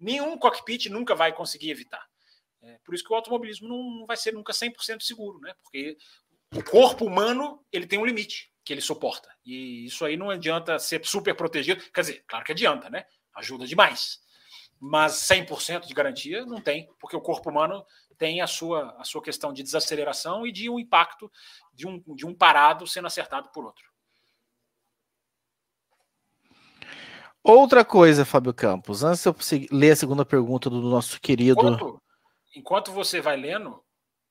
Nenhum 0.00 0.38
cockpit 0.38 0.86
nunca 0.86 1.14
vai 1.14 1.32
conseguir 1.32 1.70
evitar. 1.70 2.06
É, 2.68 2.78
por 2.84 2.94
isso 2.94 3.02
que 3.02 3.12
o 3.12 3.16
automobilismo 3.16 3.66
não, 3.66 4.04
vai 4.06 4.16
ser 4.16 4.32
nunca 4.32 4.52
100% 4.52 5.00
seguro, 5.00 5.40
né? 5.40 5.54
Porque 5.62 5.96
o 6.54 6.62
corpo 6.62 7.06
humano 7.06 7.64
ele 7.72 7.86
tem 7.86 7.98
um 7.98 8.04
limite 8.04 8.52
que 8.62 8.74
ele 8.74 8.82
suporta. 8.82 9.28
E 9.44 9.86
isso 9.86 10.04
aí 10.04 10.16
não 10.16 10.28
adianta 10.28 10.78
ser 10.78 11.04
super 11.06 11.34
protegido. 11.34 11.82
Quer 11.92 12.00
dizer, 12.02 12.24
claro 12.26 12.44
que 12.44 12.52
adianta, 12.52 12.90
né? 12.90 13.06
Ajuda 13.34 13.66
demais. 13.66 14.20
Mas 14.78 15.14
100% 15.14 15.86
de 15.86 15.94
garantia 15.94 16.44
não 16.44 16.60
tem, 16.60 16.88
porque 17.00 17.16
o 17.16 17.20
corpo 17.22 17.48
humano 17.48 17.84
tem 18.18 18.42
a 18.42 18.46
sua, 18.46 18.94
a 18.98 19.04
sua 19.04 19.22
questão 19.22 19.52
de 19.52 19.62
desaceleração 19.62 20.46
e 20.46 20.52
de 20.52 20.68
um 20.68 20.78
impacto 20.78 21.30
de 21.72 21.86
um, 21.86 22.02
de 22.14 22.26
um 22.26 22.34
parado 22.34 22.86
sendo 22.86 23.06
acertado 23.06 23.48
por 23.50 23.64
outro. 23.64 23.88
Outra 27.42 27.82
coisa, 27.84 28.26
Fábio 28.26 28.52
Campos, 28.52 29.02
antes 29.02 29.22
de 29.22 29.28
eu 29.28 29.68
ler 29.72 29.92
a 29.92 29.96
segunda 29.96 30.26
pergunta 30.26 30.68
do 30.68 30.82
nosso 30.82 31.18
querido. 31.18 31.60
Enquanto, 31.60 32.02
enquanto 32.54 32.92
você 32.92 33.20
vai 33.20 33.36
lendo, 33.36 33.82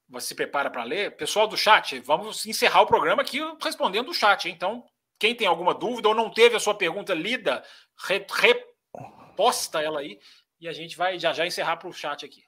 você 0.10 0.28
se 0.28 0.36
prepara 0.36 0.70
para 0.70 0.84
ler, 0.84 1.16
pessoal 1.16 1.48
do 1.48 1.58
chat, 1.58 2.00
vamos 2.00 2.46
encerrar 2.46 2.82
o 2.82 2.88
programa 2.88 3.22
aqui 3.22 3.40
respondendo 3.62 4.10
o 4.10 4.14
chat. 4.14 4.50
Então, 4.50 4.84
quem 5.20 5.36
tem 5.36 5.48
alguma 5.48 5.74
dúvida 5.74 6.08
ou 6.08 6.16
não 6.16 6.32
teve 6.32 6.56
a 6.56 6.60
sua 6.60 6.76
pergunta 6.76 7.14
lida, 7.14 7.64
re, 8.08 8.26
reposta 8.30 9.82
ela 9.82 10.00
aí 10.00 10.20
e 10.60 10.68
a 10.68 10.74
gente 10.74 10.98
vai 10.98 11.20
já 11.20 11.34
já 11.34 11.46
encerrar 11.46 11.78
para 11.78 11.90
o 11.90 11.94
chat 11.94 12.26
aqui. 12.26 12.42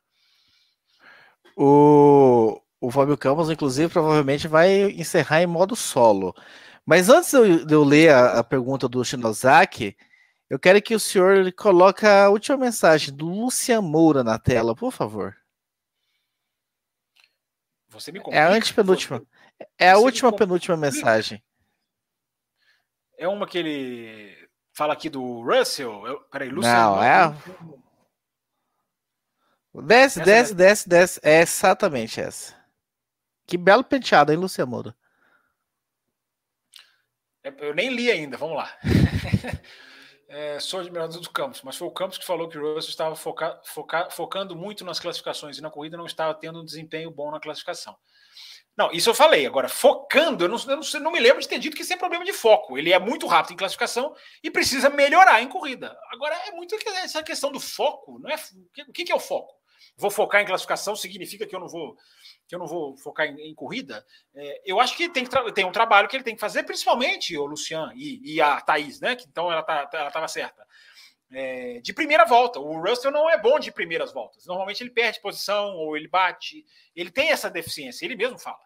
O, 1.55 2.61
o 2.79 2.91
Fábio 2.91 3.17
Campos, 3.17 3.49
inclusive, 3.49 3.91
provavelmente 3.91 4.47
vai 4.47 4.91
encerrar 4.91 5.41
em 5.41 5.47
modo 5.47 5.75
solo. 5.75 6.33
Mas 6.85 7.09
antes 7.09 7.31
de 7.65 7.73
eu 7.73 7.83
ler 7.83 8.09
a, 8.09 8.39
a 8.39 8.43
pergunta 8.43 8.87
do 8.87 9.03
Shinozaki, 9.03 9.95
eu 10.49 10.57
quero 10.57 10.81
que 10.81 10.95
o 10.95 10.99
senhor 10.99 11.51
coloque 11.53 12.05
a 12.05 12.29
última 12.29 12.57
mensagem 12.57 13.13
do 13.13 13.27
Lucian 13.27 13.81
Moura 13.81 14.23
na 14.23 14.39
tela, 14.39 14.75
por 14.75 14.91
favor. 14.91 15.38
Você 17.99 18.11
me 18.11 18.19
complica, 18.19 18.39
É 18.39 18.43
a 18.43 18.49
antepenúltima. 18.49 19.21
É 19.77 19.91
a 19.91 19.97
última 19.97 20.33
penúltima 20.33 20.77
mensagem. 20.77 21.43
É 23.17 23.27
uma 23.27 23.45
que 23.45 23.57
ele 23.57 24.49
fala 24.73 24.93
aqui 24.93 25.09
do 25.09 25.41
Russell. 25.41 26.07
Eu, 26.07 26.21
peraí, 26.31 26.49
Luciano. 26.49 26.95
Não, 26.95 27.03
é. 27.03 27.35
Desce, 29.83 30.21
desce, 30.21 30.55
desce, 30.55 30.89
desce. 30.89 31.19
É 31.21 31.41
exatamente 31.41 32.21
essa. 32.21 32.55
Que 33.45 33.57
belo 33.57 33.83
penteado, 33.83 34.31
hein, 34.31 34.37
Luciano? 34.37 34.95
É, 37.43 37.53
eu 37.59 37.73
nem 37.73 37.89
li 37.89 38.09
ainda, 38.09 38.37
vamos 38.37 38.55
lá. 38.55 38.71
é, 40.29 40.59
sou 40.59 40.79
admirador 40.79 41.19
do 41.19 41.29
Campos, 41.31 41.61
mas 41.63 41.75
foi 41.75 41.87
o 41.87 41.91
Campos 41.91 42.17
que 42.17 42.25
falou 42.25 42.47
que 42.47 42.57
o 42.57 42.75
Russell 42.75 42.91
estava 42.91 43.15
foca, 43.15 43.59
foca, 43.65 44.09
focando 44.11 44.55
muito 44.55 44.85
nas 44.85 44.99
classificações 44.99 45.57
e 45.57 45.61
na 45.61 45.71
corrida 45.71 45.97
não 45.97 46.05
estava 46.05 46.33
tendo 46.35 46.61
um 46.61 46.65
desempenho 46.65 47.09
bom 47.09 47.31
na 47.31 47.39
classificação. 47.39 47.97
Não, 48.77 48.91
isso 48.93 49.09
eu 49.09 49.13
falei. 49.13 49.45
Agora, 49.45 49.67
focando, 49.67 50.45
eu 50.45 50.47
não, 50.47 50.57
eu 50.57 50.77
não, 50.77 51.01
não 51.01 51.11
me 51.11 51.19
lembro 51.19 51.41
de 51.41 51.49
ter 51.49 51.59
dito 51.59 51.75
que 51.75 51.81
isso 51.81 51.91
é 51.91 51.97
problema 51.97 52.23
de 52.23 52.31
foco. 52.31 52.77
Ele 52.77 52.93
é 52.93 52.99
muito 52.99 53.27
rápido 53.27 53.53
em 53.53 53.57
classificação 53.57 54.15
e 54.41 54.49
precisa 54.49 54.89
melhorar 54.89 55.41
em 55.41 55.49
corrida. 55.49 55.97
Agora, 56.13 56.33
é 56.47 56.51
muito 56.51 56.75
essa 57.03 57.21
questão 57.21 57.51
do 57.51 57.59
foco, 57.59 58.19
não 58.19 58.29
é? 58.29 58.35
O 58.87 58.93
que, 58.93 59.03
que 59.03 59.11
é 59.11 59.15
o 59.15 59.19
foco? 59.19 59.58
Vou 59.97 60.11
focar 60.11 60.41
em 60.41 60.45
classificação 60.45 60.95
significa 60.95 61.45
que 61.45 61.55
eu 61.55 61.59
não 61.59 61.67
vou 61.67 61.95
que 62.49 62.55
eu 62.55 62.59
não 62.59 62.65
vou 62.65 62.97
focar 62.97 63.27
em, 63.27 63.51
em 63.51 63.53
corrida, 63.53 64.03
é, 64.33 64.61
eu 64.65 64.79
acho 64.79 64.97
que 64.97 65.07
tem, 65.07 65.23
que 65.23 65.51
tem 65.51 65.65
um 65.65 65.71
trabalho 65.71 66.07
que 66.07 66.17
ele 66.17 66.23
tem 66.23 66.33
que 66.33 66.41
fazer, 66.41 66.63
principalmente 66.63 67.37
o 67.37 67.45
Lucian 67.45 67.91
e, 67.95 68.19
e 68.23 68.41
a 68.41 68.59
Thaís, 68.59 68.99
né? 68.99 69.15
Que, 69.15 69.27
então 69.27 69.51
ela 69.51 69.61
tá, 69.61 69.87
ela 69.93 70.07
estava 70.07 70.27
certa. 70.27 70.65
É, 71.31 71.79
de 71.81 71.93
primeira 71.93 72.25
volta. 72.25 72.59
O 72.59 72.81
Russell 72.81 73.11
não 73.11 73.29
é 73.29 73.37
bom 73.37 73.59
de 73.59 73.71
primeiras 73.71 74.11
voltas. 74.11 74.47
Normalmente 74.47 74.81
ele 74.81 74.89
perde 74.89 75.21
posição 75.21 75.75
ou 75.75 75.95
ele 75.95 76.07
bate. 76.07 76.65
Ele 76.95 77.11
tem 77.11 77.29
essa 77.29 77.51
deficiência, 77.51 78.03
ele 78.03 78.15
mesmo 78.15 78.39
fala. 78.39 78.57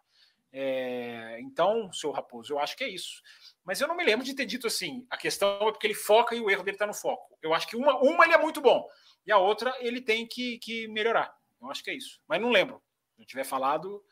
É, 0.54 1.40
então, 1.42 1.92
seu 1.92 2.12
Raposo, 2.12 2.54
eu 2.54 2.60
acho 2.60 2.78
que 2.78 2.86
é 2.86 2.90
isso. 2.90 3.22
Mas 3.66 3.82
eu 3.82 3.88
não 3.88 3.98
me 3.98 4.04
lembro 4.06 4.26
de 4.26 4.34
ter 4.34 4.46
dito 4.46 4.68
assim: 4.68 5.06
a 5.10 5.18
questão 5.18 5.68
é 5.68 5.72
porque 5.72 5.88
ele 5.88 5.94
foca 5.94 6.36
e 6.36 6.40
o 6.40 6.50
erro 6.50 6.64
dele 6.64 6.76
está 6.76 6.88
no 6.88 6.94
foco. 6.94 7.38
Eu 7.42 7.54
acho 7.54 7.68
que 7.68 7.76
uma, 7.76 7.98
uma 7.98 8.24
ele 8.24 8.34
é 8.34 8.38
muito 8.38 8.62
bom 8.62 8.88
e 9.26 9.32
a 9.32 9.38
outra 9.38 9.76
ele 9.80 10.02
tem 10.02 10.28
que, 10.28 10.58
que 10.60 10.88
melhorar. 10.88 11.34
Eu 11.62 11.70
acho 11.70 11.84
que 11.84 11.92
é 11.92 11.96
isso. 11.96 12.20
Mas 12.28 12.42
não 12.42 12.50
lembro 12.50 12.82
não 13.18 13.26
tiver 13.26 13.44
falado, 13.44 14.04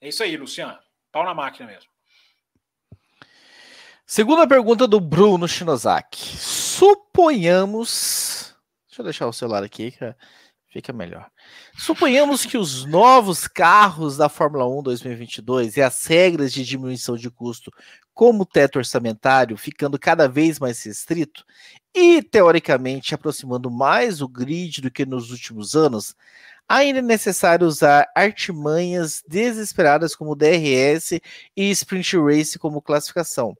é 0.00 0.08
isso 0.08 0.22
aí, 0.22 0.36
Luciano. 0.36 0.78
Pau 1.12 1.24
na 1.24 1.34
máquina 1.34 1.66
mesmo. 1.66 1.90
Segunda 4.06 4.46
pergunta 4.46 4.86
do 4.86 5.00
Bruno 5.00 5.48
Shinozaki. 5.48 6.18
Suponhamos. 6.36 7.74
Deixa 8.86 9.00
eu 9.00 9.04
deixar 9.04 9.26
o 9.26 9.32
celular 9.32 9.64
aqui, 9.64 9.92
que 9.92 10.14
fica 10.74 10.92
melhor. 10.92 11.30
Suponhamos 11.78 12.44
que 12.44 12.58
os 12.58 12.84
novos 12.84 13.46
carros 13.46 14.16
da 14.16 14.28
Fórmula 14.28 14.66
1 14.66 14.82
2022 14.82 15.76
e 15.76 15.82
as 15.82 16.04
regras 16.04 16.52
de 16.52 16.64
diminuição 16.64 17.16
de 17.16 17.30
custo, 17.30 17.70
como 18.12 18.44
teto 18.44 18.80
orçamentário, 18.80 19.56
ficando 19.56 19.96
cada 20.00 20.28
vez 20.28 20.58
mais 20.58 20.82
restrito 20.82 21.44
e 21.94 22.20
teoricamente 22.20 23.14
aproximando 23.14 23.70
mais 23.70 24.20
o 24.20 24.26
grid 24.26 24.80
do 24.80 24.90
que 24.90 25.06
nos 25.06 25.30
últimos 25.30 25.76
anos, 25.76 26.16
ainda 26.68 26.98
é 26.98 27.02
necessário 27.02 27.68
usar 27.68 28.08
artimanhas 28.12 29.22
desesperadas 29.28 30.16
como 30.16 30.34
DRS 30.34 31.20
e 31.56 31.70
Sprint 31.70 32.16
Race 32.16 32.58
como 32.58 32.82
classificação. 32.82 33.56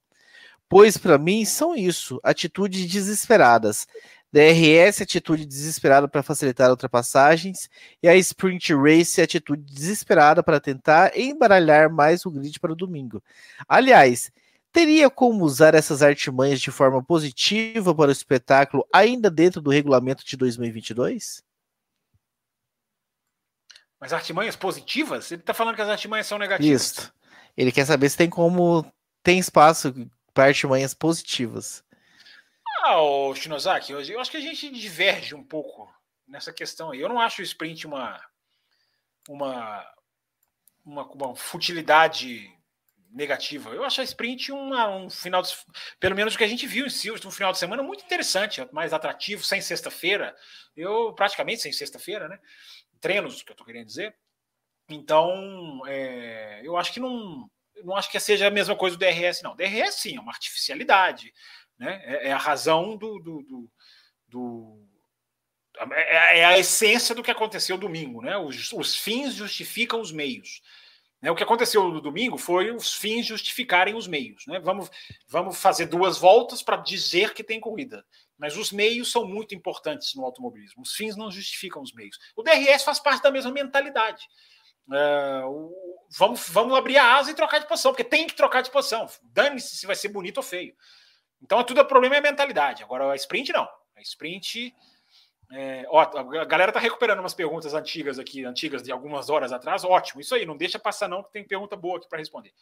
Pois 0.69 0.97
para 0.97 1.17
mim 1.17 1.45
são 1.45 1.77
isso, 1.77 2.19
atitudes 2.25 2.91
desesperadas. 2.91 3.87
DRS 4.35 5.01
atitude 5.01 5.47
desesperada 5.47 6.09
para 6.09 6.21
facilitar 6.21 6.69
ultrapassagens 6.69 7.71
e 8.03 8.09
a 8.09 8.17
Sprint 8.17 8.75
Race 8.75 9.23
atitude 9.23 9.63
desesperada 9.63 10.43
para 10.43 10.59
tentar 10.59 11.17
embaralhar 11.17 11.89
mais 11.89 12.27
o 12.27 12.31
grid 12.33 12.59
para 12.59 12.73
o 12.73 12.75
domingo. 12.75 13.23
Aliás, 13.69 14.33
teria 14.73 15.09
como 15.09 15.45
usar 15.45 15.77
essas 15.77 16.03
artimanhas 16.03 16.61
de 16.61 16.73
forma 16.73 17.01
positiva 17.01 17.95
para 17.95 18.09
o 18.09 18.13
espetáculo 18.13 18.85
ainda 18.93 19.31
dentro 19.31 19.61
do 19.61 19.71
regulamento 19.71 20.25
de 20.27 20.37
2022? 20.37 21.41
Mas 24.01 24.13
artimanhas 24.13 24.57
positivas? 24.57 25.31
Ele 25.31 25.43
está 25.43 25.55
falando 25.55 25.77
que 25.77 25.83
as 25.83 25.89
artimanhas 25.89 26.27
são 26.27 26.39
negativas. 26.39 26.83
Isso. 26.83 27.15
Ele 27.57 27.71
quer 27.71 27.87
saber 27.87 28.09
se 28.11 28.17
tem 28.17 28.29
como. 28.29 28.85
Tem 29.23 29.39
espaço 29.39 29.95
para 30.35 30.47
artimanhas 30.47 30.93
positivas. 30.93 31.85
Ah, 32.87 33.01
o 33.01 33.35
Shinozaki, 33.35 33.93
eu 33.93 34.21
acho 34.21 34.31
que 34.31 34.37
a 34.37 34.41
gente 34.41 34.69
diverge 34.71 35.35
um 35.35 35.43
pouco 35.43 35.91
nessa 36.29 36.53
questão 36.53 36.91
aí. 36.91 37.01
Eu 37.01 37.09
não 37.09 37.19
acho 37.19 37.41
o 37.41 37.45
sprint 37.45 37.87
uma. 37.87 38.23
Uma, 39.27 39.87
uma, 40.85 41.07
uma 41.07 41.35
futilidade 41.35 42.53
negativa. 43.11 43.71
Eu 43.71 43.85
acho 43.85 44.03
a 44.03 44.05
sprint 44.05 44.53
uma, 44.53 44.87
um 44.89 45.09
final, 45.09 45.41
de, 45.41 45.49
pelo 45.99 46.15
menos 46.15 46.35
o 46.35 46.39
que 46.39 46.45
a 46.45 46.49
gente 46.49 46.67
viu 46.67 46.85
em 46.85 46.91
Silverstone, 46.91 47.33
um 47.33 47.35
final 47.35 47.53
de 47.53 47.59
semana 47.59 47.83
muito 47.83 48.05
interessante, 48.05 48.61
mais 48.71 48.93
atrativo, 48.93 49.43
sem 49.43 49.63
sexta-feira. 49.63 50.37
Eu 50.77 51.15
praticamente 51.15 51.63
sem 51.63 51.73
sexta-feira, 51.73 52.29
né? 52.29 52.39
treinos, 53.01 53.43
que 53.43 53.51
eu 53.51 53.55
estou 53.55 53.67
querendo 53.67 53.87
dizer. 53.87 54.15
Então, 54.91 55.83
é, 55.87 56.61
eu 56.63 56.77
acho 56.77 56.93
que 56.93 57.01
não, 57.01 57.49
não 57.83 57.97
acho 57.97 58.11
que 58.11 58.21
seja 58.21 58.49
a 58.49 58.51
mesma 58.51 58.77
coisa 58.77 58.97
do 58.97 59.01
DRS, 59.01 59.43
não. 59.43 59.57
DRS, 59.57 59.95
sim, 59.95 60.17
é 60.17 60.21
uma 60.21 60.33
artificialidade, 60.33 61.33
né? 61.79 62.01
É, 62.05 62.29
é 62.29 62.33
a 62.33 62.39
razão 62.39 62.97
do, 62.97 63.19
do, 63.19 63.43
do, 63.43 63.71
do 64.29 64.89
é, 65.93 66.41
é 66.41 66.45
a 66.45 66.59
essência 66.59 67.15
do 67.15 67.23
que 67.23 67.31
aconteceu 67.31 67.77
domingo, 67.77 68.23
né? 68.23 68.37
Os, 68.37 68.73
os 68.73 68.97
fins 68.97 69.35
justificam 69.35 70.01
os 70.01 70.13
meios. 70.13 70.63
Né? 71.25 71.31
O 71.31 71.35
que 71.35 71.43
aconteceu 71.43 71.89
no 71.89 72.03
domingo 72.03 72.37
foi 72.37 72.71
os 72.71 72.93
fins 72.93 73.25
justificarem 73.25 73.95
os 73.95 74.07
meios. 74.07 74.45
Né? 74.47 74.61
Vamos, 74.61 74.91
vamos 75.27 75.57
fazer 75.57 75.87
duas 75.87 76.19
voltas 76.19 76.63
para 76.63 76.77
dizer 76.77 77.33
que 77.33 77.43
tem 77.43 77.59
corrida. 77.59 78.05
Mas 78.37 78.59
os 78.59 78.71
meios 78.71 79.11
são 79.11 79.27
muito 79.27 79.55
importantes 79.55 80.15
no 80.15 80.23
automobilismo. 80.23 80.83
Os 80.83 80.93
fins 80.93 81.17
não 81.17 81.31
justificam 81.31 81.81
os 81.81 81.95
meios. 81.95 82.19
O 82.37 82.43
DRS 82.43 82.85
faz 82.85 83.01
parte 83.01 83.23
da 83.23 83.31
mesma 83.31 83.51
mentalidade. 83.51 84.29
O, 85.47 85.73
vamos, 86.19 86.47
vamos 86.51 86.77
abrir 86.77 86.99
a 86.99 87.17
asa 87.17 87.31
e 87.31 87.35
trocar 87.35 87.59
de 87.59 87.67
posição, 87.67 87.93
porque 87.93 88.05
tem 88.05 88.27
que 88.27 88.35
trocar 88.35 88.61
de 88.61 88.71
posição. 88.71 89.09
Dane-se 89.23 89.79
se 89.79 89.87
vai 89.87 89.97
ser 89.97 90.09
bonito 90.09 90.37
ou 90.37 90.43
feio. 90.43 90.75
Então, 91.43 91.61
é 91.61 91.65
tudo 91.65 91.81
o 91.81 91.85
problema 91.85 92.17
é 92.17 92.21
mentalidade. 92.21 92.83
Agora, 92.83 93.13
a 93.13 93.17
sprint 93.17 93.53
não. 93.53 93.69
A 93.97 94.01
sprint. 94.01 94.75
É, 95.53 95.85
ó, 95.89 96.01
a 96.01 96.45
galera 96.45 96.73
tá 96.73 96.81
recuperando 96.81 97.21
umas 97.21 97.35
perguntas 97.35 97.75
antigas 97.75 98.19
aqui, 98.19 98.45
antigas 98.45 98.83
de 98.83 98.91
algumas 98.91 99.29
horas 99.29 99.53
atrás. 99.53 99.85
Ótimo, 99.85 100.21
isso 100.21 100.35
aí, 100.35 100.47
não 100.47 100.57
deixa 100.57 100.79
passar, 100.79 101.09
não, 101.09 101.23
que 101.23 101.31
tem 101.31 101.45
pergunta 101.45 101.77
boa 101.77 101.99
aqui 101.99 102.09
para 102.09 102.19
responder. 102.19 102.53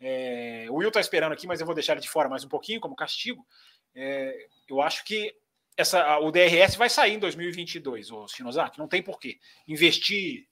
É, 0.00 0.66
o 0.70 0.76
Will 0.76 0.90
tá 0.90 1.00
esperando 1.00 1.32
aqui, 1.32 1.46
mas 1.46 1.60
eu 1.60 1.66
vou 1.66 1.74
deixar 1.74 1.92
ele 1.92 2.00
de 2.00 2.08
fora 2.08 2.28
mais 2.28 2.44
um 2.44 2.48
pouquinho, 2.48 2.80
como 2.80 2.96
castigo. 2.96 3.46
É, 3.94 4.46
eu 4.68 4.80
acho 4.80 5.04
que 5.04 5.36
essa, 5.76 6.18
o 6.18 6.30
DRS 6.30 6.76
vai 6.76 6.88
sair 6.88 7.14
em 7.14 7.18
2022, 7.18 8.10
o 8.10 8.28
Shinozaki, 8.28 8.78
não 8.78 8.88
tem 8.88 9.02
porquê. 9.02 9.38
Investir 9.66 10.46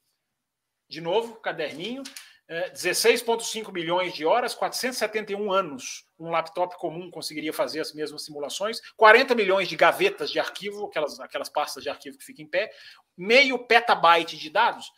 de 0.89 1.01
novo, 1.01 1.37
caderninho, 1.37 2.03
é, 2.49 2.71
16,5 2.71 3.71
milhões 3.71 4.15
de 4.15 4.25
horas, 4.25 4.55
471 4.55 5.53
anos. 5.53 6.07
Um 6.19 6.31
laptop 6.31 6.77
comum 6.79 7.11
conseguiria 7.11 7.53
fazer 7.53 7.81
as 7.81 7.93
mesmas 7.93 8.25
simulações, 8.25 8.81
40 8.97 9.35
milhões 9.35 9.69
de 9.69 9.77
gavetas 9.77 10.31
de 10.31 10.41
arquivo, 10.41 10.87
aquelas, 10.87 11.21
aquelas 11.21 11.51
pastas 11.51 11.83
de 11.83 11.91
arquivo 11.91 12.17
que 12.17 12.25
ficam 12.25 12.45
em 12.45 12.49
pé, 12.49 12.71
meio 13.17 13.59
petabyte 13.59 14.39
de 14.39 14.49
dados. 14.49 14.91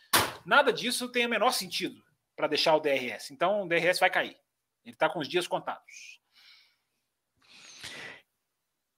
Nada 0.45 0.71
disso 0.71 1.09
tem 1.09 1.25
o 1.25 1.29
menor 1.29 1.51
sentido 1.51 2.01
para 2.35 2.47
deixar 2.47 2.75
o 2.75 2.79
DRS. 2.79 3.31
Então 3.31 3.63
o 3.63 3.67
DRS 3.67 3.99
vai 3.99 4.09
cair. 4.09 4.37
Ele 4.85 4.95
está 4.95 5.09
com 5.09 5.19
os 5.19 5.27
dias 5.27 5.45
contados. 5.45 6.21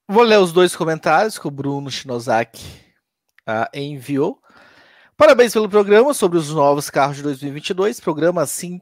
Vou 0.08 0.24
ler 0.24 0.38
os 0.38 0.54
dois 0.54 0.76
comentários 0.76 1.40
que 1.40 1.48
o 1.48 1.52
Bruno 1.52 1.90
Shinozaki 1.90 2.64
uh, 3.48 3.68
enviou. 3.74 4.43
Parabéns 5.16 5.54
pelo 5.54 5.70
programa 5.70 6.12
sobre 6.12 6.40
os 6.40 6.50
novos 6.50 6.90
carros 6.90 7.18
de 7.18 7.24
2022. 7.24 8.00
Programas 8.00 8.50
assim 8.50 8.82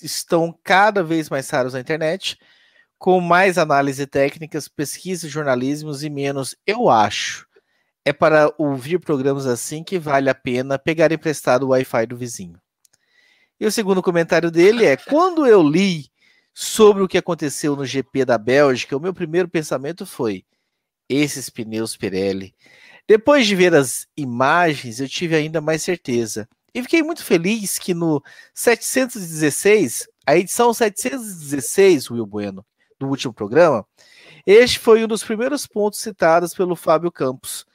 estão 0.00 0.56
cada 0.62 1.02
vez 1.02 1.28
mais 1.28 1.50
raros 1.50 1.72
na 1.72 1.80
internet, 1.80 2.38
com 2.96 3.20
mais 3.20 3.58
análise 3.58 4.06
técnicas, 4.06 4.68
pesquisa, 4.68 5.28
jornalismos 5.28 6.04
e 6.04 6.10
menos, 6.10 6.54
eu 6.64 6.88
acho. 6.88 7.46
É 8.04 8.12
para 8.12 8.54
ouvir 8.56 9.00
programas 9.00 9.46
assim 9.46 9.82
que 9.82 9.98
vale 9.98 10.30
a 10.30 10.34
pena 10.34 10.78
pegar 10.78 11.10
emprestado 11.10 11.64
o 11.64 11.68
Wi-Fi 11.70 12.06
do 12.06 12.16
vizinho. 12.16 12.60
E 13.58 13.66
o 13.66 13.72
segundo 13.72 14.02
comentário 14.02 14.52
dele 14.52 14.84
é: 14.84 14.96
quando 15.08 15.44
eu 15.44 15.60
li 15.60 16.08
sobre 16.52 17.02
o 17.02 17.08
que 17.08 17.18
aconteceu 17.18 17.74
no 17.74 17.84
GP 17.84 18.24
da 18.24 18.38
Bélgica, 18.38 18.96
o 18.96 19.00
meu 19.00 19.12
primeiro 19.12 19.48
pensamento 19.48 20.06
foi: 20.06 20.44
esses 21.08 21.50
pneus 21.50 21.96
Pirelli. 21.96 22.54
Depois 23.06 23.46
de 23.46 23.54
ver 23.54 23.74
as 23.74 24.06
imagens, 24.16 24.98
eu 24.98 25.08
tive 25.08 25.36
ainda 25.36 25.60
mais 25.60 25.82
certeza. 25.82 26.48
E 26.74 26.82
fiquei 26.82 27.02
muito 27.02 27.22
feliz 27.22 27.78
que 27.78 27.92
no 27.94 28.22
716, 28.54 30.08
a 30.26 30.36
edição 30.36 30.72
716, 30.72 32.10
Will 32.10 32.26
Bueno, 32.26 32.64
do 32.98 33.06
último 33.06 33.32
programa, 33.32 33.86
este 34.46 34.78
foi 34.78 35.04
um 35.04 35.08
dos 35.08 35.22
primeiros 35.22 35.66
pontos 35.66 36.00
citados 36.00 36.54
pelo 36.54 36.74
Fábio 36.74 37.12
Campos. 37.12 37.66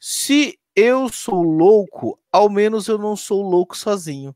Se 0.00 0.58
eu 0.74 1.08
sou 1.08 1.42
louco, 1.42 2.18
ao 2.32 2.50
menos 2.50 2.88
eu 2.88 2.98
não 2.98 3.16
sou 3.16 3.42
louco 3.42 3.76
sozinho. 3.76 4.34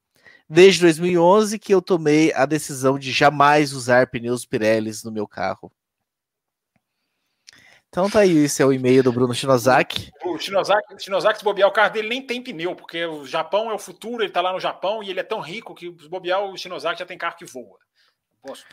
Desde 0.48 0.80
2011 0.82 1.58
que 1.58 1.74
eu 1.74 1.82
tomei 1.82 2.32
a 2.32 2.46
decisão 2.46 2.98
de 2.98 3.10
jamais 3.10 3.72
usar 3.72 4.06
pneus 4.08 4.46
Pirelli 4.46 4.92
no 5.04 5.10
meu 5.10 5.26
carro. 5.26 5.72
Então 7.96 8.10
tá 8.10 8.18
aí, 8.18 8.44
esse 8.44 8.60
é 8.60 8.66
o 8.66 8.74
e-mail 8.74 9.02
do 9.02 9.10
Bruno 9.10 9.32
Shinozaki. 9.32 10.10
O 10.22 10.38
Shinozaki, 10.38 11.02
Shinozaki, 11.02 11.38
se 11.38 11.44
bobear, 11.44 11.66
o 11.66 11.72
carro 11.72 11.94
dele 11.94 12.10
nem 12.10 12.20
tem 12.20 12.42
pneu, 12.42 12.76
porque 12.76 13.06
o 13.06 13.24
Japão 13.24 13.70
é 13.70 13.74
o 13.74 13.78
futuro, 13.78 14.22
ele 14.22 14.30
tá 14.30 14.42
lá 14.42 14.52
no 14.52 14.60
Japão 14.60 15.02
e 15.02 15.08
ele 15.08 15.20
é 15.20 15.22
tão 15.22 15.40
rico 15.40 15.74
que 15.74 15.86
se 15.86 16.06
bobear, 16.06 16.44
o 16.44 16.54
Shinozaki 16.58 16.98
já 16.98 17.06
tem 17.06 17.16
carro 17.16 17.38
que 17.38 17.46
voa. 17.46 17.78
Posso? 18.42 18.66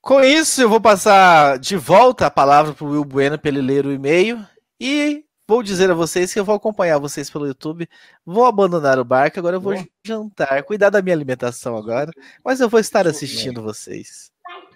Com 0.00 0.20
isso, 0.20 0.62
eu 0.62 0.68
vou 0.68 0.80
passar 0.80 1.58
de 1.58 1.76
volta 1.76 2.26
a 2.26 2.30
palavra 2.30 2.72
para 2.72 2.86
o 2.86 2.90
Will 2.90 3.04
Bueno 3.04 3.36
para 3.36 3.48
ele 3.48 3.62
ler 3.62 3.84
o 3.84 3.92
e-mail 3.92 4.46
e 4.78 5.24
vou 5.44 5.60
dizer 5.60 5.90
a 5.90 5.94
vocês 5.94 6.32
que 6.32 6.38
eu 6.38 6.44
vou 6.44 6.54
acompanhar 6.54 7.00
vocês 7.00 7.28
pelo 7.28 7.48
YouTube. 7.48 7.88
Vou 8.24 8.46
abandonar 8.46 8.96
o 8.96 9.04
barco, 9.04 9.40
agora 9.40 9.56
eu 9.56 9.60
vou 9.60 9.74
Boa. 9.74 9.88
jantar, 10.06 10.62
cuidar 10.62 10.90
da 10.90 11.02
minha 11.02 11.16
alimentação 11.16 11.76
agora, 11.76 12.12
mas 12.44 12.60
eu 12.60 12.68
vou 12.68 12.78
estar 12.78 13.08
assistindo 13.08 13.60
vocês. 13.60 14.32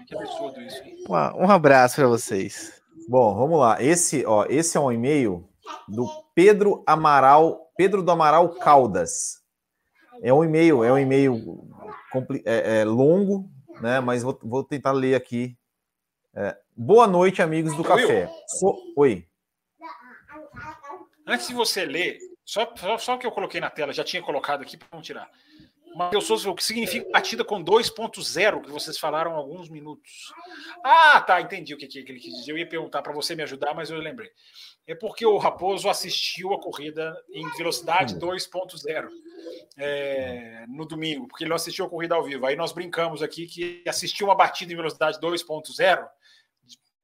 Que 0.09 0.17
absurdo 0.17 0.59
isso. 0.63 0.83
Um 1.37 1.51
abraço 1.51 1.97
para 1.97 2.09
vocês. 2.09 2.81
Bom, 3.07 3.35
vamos 3.35 3.61
lá. 3.61 3.83
Esse, 3.83 4.25
ó, 4.25 4.47
esse 4.49 4.75
é 4.79 4.81
um 4.81 4.91
e-mail 4.91 5.47
do 5.87 6.09
Pedro 6.35 6.83
Amaral, 6.87 7.71
Pedro 7.77 8.03
do 8.03 8.11
Amaral 8.11 8.49
Caldas. 8.55 9.43
É 10.23 10.33
um 10.33 10.43
e-mail, 10.43 10.83
é 10.83 10.91
um 10.91 10.99
e-mail 10.99 11.69
é, 12.47 12.79
é 12.81 12.85
longo, 12.87 13.51
né? 13.83 14.01
Mas 14.01 14.23
vou, 14.23 14.39
vou 14.43 14.65
tentar 14.65 14.93
ler 14.93 15.15
aqui. 15.15 15.55
É, 16.35 16.57
boa 16.75 17.07
noite, 17.07 17.43
amigos 17.43 17.77
do 17.77 17.85
café. 17.85 18.31
Oi. 18.97 19.29
Antes 21.27 21.49
de 21.49 21.55
você 21.55 21.85
ler, 21.85 22.19
só, 22.47 22.73
só, 22.75 22.97
só 22.97 23.17
que 23.19 23.27
eu 23.27 23.31
coloquei 23.31 23.61
na 23.61 23.69
tela, 23.69 23.93
já 23.93 24.03
tinha 24.03 24.23
colocado 24.23 24.63
aqui 24.63 24.79
para 24.79 24.89
não 24.91 25.03
tirar. 25.03 25.31
Matheus 25.95 26.27
Souza, 26.27 26.51
o 26.51 26.55
que 26.55 26.63
significa 26.63 27.11
batida 27.11 27.45
com 27.45 27.63
2.0, 27.63 28.63
que 28.63 28.71
vocês 28.71 28.99
falaram 28.99 29.33
há 29.33 29.37
alguns 29.37 29.69
minutos. 29.69 30.33
Ah, 30.85 31.21
tá, 31.21 31.41
entendi 31.41 31.75
o 31.75 31.77
que, 31.77 31.87
que 31.87 31.99
ele 31.99 32.21
quis 32.21 32.35
dizer. 32.35 32.53
Eu 32.53 32.59
ia 32.59 32.69
perguntar 32.69 33.03
para 33.03 33.13
você 33.13 33.35
me 33.35 33.43
ajudar, 33.43 33.75
mas 33.75 33.91
eu 33.91 33.99
lembrei. 33.99 34.31
É 34.87 34.95
porque 34.95 35.27
o 35.27 35.37
Raposo 35.37 35.89
assistiu 35.89 36.55
a 36.55 36.61
corrida 36.61 37.15
em 37.31 37.49
velocidade 37.57 38.15
2.0 38.17 39.07
hum. 39.07 39.11
é, 39.77 40.65
no 40.69 40.87
domingo, 40.87 41.29
porque 41.29 41.45
ele 41.45 41.51
não 41.51 41.57
assistiu 41.57 41.85
a 41.85 41.91
corrida 41.91 42.15
ao 42.15 42.25
vivo. 42.25 42.47
Aí 42.47 42.57
nós 42.57 42.73
brincamos 42.73 43.23
aqui 43.23 43.47
que 43.47 43.83
assistiu 43.87 44.29
uma 44.29 44.35
batida 44.35 44.73
em 44.73 44.77
velocidade 44.77 45.19
2.0 45.21 45.81
é, 45.81 46.09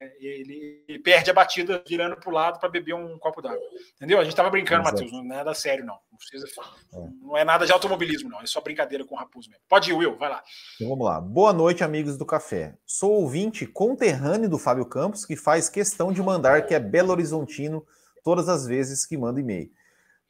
ele, 0.01 0.83
ele, 0.87 0.99
perde 0.99 1.29
a 1.29 1.33
batida 1.33 1.81
virando 1.87 2.17
para 2.17 2.29
o 2.29 2.33
lado 2.33 2.59
para 2.59 2.67
beber 2.67 2.93
um 2.93 3.17
copo 3.17 3.41
d'água. 3.41 3.61
Entendeu? 3.95 4.19
A 4.19 4.23
gente 4.23 4.33
estava 4.33 4.49
brincando, 4.49 4.83
Matheus, 4.83 5.11
não 5.11 5.19
é 5.19 5.23
nada 5.23 5.53
sério, 5.53 5.85
não. 5.85 5.97
Não, 6.11 6.17
precisa, 6.17 6.45
é. 6.47 6.97
não 7.21 7.37
é 7.37 7.43
nada 7.43 7.65
de 7.65 7.71
automobilismo, 7.71 8.29
não. 8.29 8.41
É 8.41 8.45
só 8.45 8.59
brincadeira 8.59 9.05
com 9.05 9.15
o 9.15 9.17
Raposo 9.17 9.49
mesmo. 9.49 9.63
Pode 9.69 9.89
ir, 9.89 9.93
Will, 9.93 10.17
vai 10.17 10.29
lá. 10.29 10.43
Então 10.75 10.89
vamos 10.89 11.05
lá. 11.05 11.21
Boa 11.21 11.53
noite, 11.53 11.83
amigos 11.83 12.17
do 12.17 12.25
café. 12.25 12.75
Sou 12.85 13.11
ouvinte 13.13 13.65
conterrâneo 13.65 14.49
do 14.49 14.57
Fábio 14.57 14.85
Campos, 14.85 15.25
que 15.25 15.35
faz 15.35 15.69
questão 15.69 16.11
de 16.11 16.21
mandar 16.21 16.65
que 16.65 16.73
é 16.73 16.79
Belo 16.79 17.11
Horizontino 17.11 17.85
todas 18.23 18.49
as 18.49 18.65
vezes 18.65 19.05
que 19.05 19.17
manda 19.17 19.39
e-mail. 19.39 19.71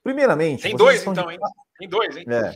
Primeiramente. 0.04 0.62
Tem 0.62 0.76
dois, 0.76 1.02
então, 1.02 1.26
de... 1.26 1.34
hein? 1.34 1.40
Tem 1.80 1.90
dois, 1.90 2.16
hein? 2.16 2.26
É. 2.28 2.56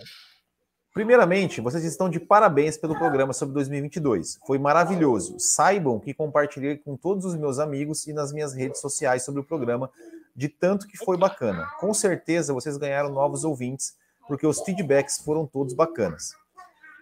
Primeiramente, 0.93 1.61
vocês 1.61 1.83
estão 1.83 2.09
de 2.09 2.19
parabéns 2.19 2.75
pelo 2.75 2.97
programa 2.97 3.31
sobre 3.31 3.53
2022. 3.53 4.39
Foi 4.45 4.57
maravilhoso. 4.57 5.39
Saibam 5.39 5.99
que 5.99 6.13
compartilhei 6.13 6.77
com 6.77 6.97
todos 6.97 7.25
os 7.25 7.35
meus 7.35 7.59
amigos 7.59 8.07
e 8.07 8.13
nas 8.13 8.33
minhas 8.33 8.53
redes 8.53 8.81
sociais 8.81 9.23
sobre 9.23 9.39
o 9.41 9.43
programa, 9.43 9.89
de 10.35 10.49
tanto 10.49 10.87
que 10.87 10.97
foi 10.97 11.15
bacana. 11.15 11.67
Com 11.79 11.93
certeza 11.93 12.53
vocês 12.53 12.75
ganharam 12.75 13.11
novos 13.11 13.43
ouvintes, 13.43 13.95
porque 14.27 14.47
os 14.47 14.61
feedbacks 14.61 15.19
foram 15.19 15.45
todos 15.45 15.73
bacanas. 15.75 16.33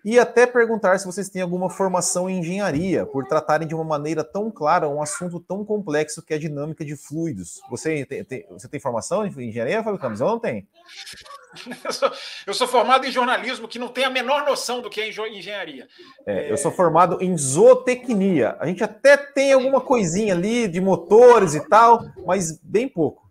E 0.07 0.17
até 0.17 0.47
perguntar 0.47 0.97
se 0.97 1.05
vocês 1.05 1.27
têm 1.27 1.41
alguma 1.41 1.69
formação 1.69 2.29
em 2.29 2.39
engenharia, 2.39 3.05
por 3.05 3.25
tratarem 3.25 3.67
de 3.67 3.75
uma 3.75 3.83
maneira 3.83 4.23
tão 4.23 4.49
clara 4.49 4.87
um 4.87 5.01
assunto 5.01 5.37
tão 5.37 5.65
complexo 5.65 6.21
que 6.21 6.31
é 6.31 6.37
a 6.37 6.39
dinâmica 6.39 6.85
de 6.85 6.95
fluidos. 6.95 7.59
Você 7.69 8.05
tem, 8.05 8.23
tem 8.23 8.47
você 8.49 8.69
tem 8.69 8.79
formação 8.79 9.27
em 9.27 9.49
engenharia, 9.49 9.83
Fábio 9.83 9.99
Campos? 9.99 10.21
Eu 10.21 10.27
não 10.27 10.39
tenho. 10.39 10.65
Eu 11.83 11.91
sou, 11.91 12.11
eu 12.45 12.53
sou, 12.53 12.67
formado 12.67 13.05
em 13.05 13.11
jornalismo, 13.11 13.67
que 13.67 13.79
não 13.79 13.87
tem 13.87 14.03
a 14.03 14.09
menor 14.11 14.45
noção 14.45 14.79
do 14.79 14.91
que 14.91 15.01
é 15.01 15.09
engenharia. 15.09 15.87
É, 16.25 16.51
eu 16.51 16.57
sou 16.57 16.71
formado 16.71 17.17
em 17.19 17.35
zootecnia. 17.35 18.55
A 18.59 18.67
gente 18.67 18.83
até 18.83 19.17
tem 19.17 19.53
alguma 19.53 19.81
coisinha 19.81 20.35
ali 20.35 20.67
de 20.67 20.79
motores 20.79 21.55
e 21.55 21.67
tal, 21.67 22.05
mas 22.27 22.59
bem 22.61 22.87
pouco. 22.87 23.26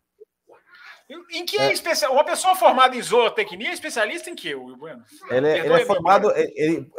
Em 1.09 1.45
que 1.45 1.57
é, 1.57 1.73
especial? 1.73 2.13
Uma 2.13 2.25
pessoa 2.25 2.57
formada 2.57 2.97
em 2.97 3.03
zootecnia 3.03 3.71
é 3.71 3.73
especialista 3.73 4.29
em 4.29 4.35
que, 4.35 4.55
Bueno? 4.55 5.05
Ele, 5.31 5.47
é, 5.47 5.59
ele 5.59 5.73
é 5.75 5.85
formado. 5.85 6.33
Ele, 6.33 6.53
ele, 6.57 6.93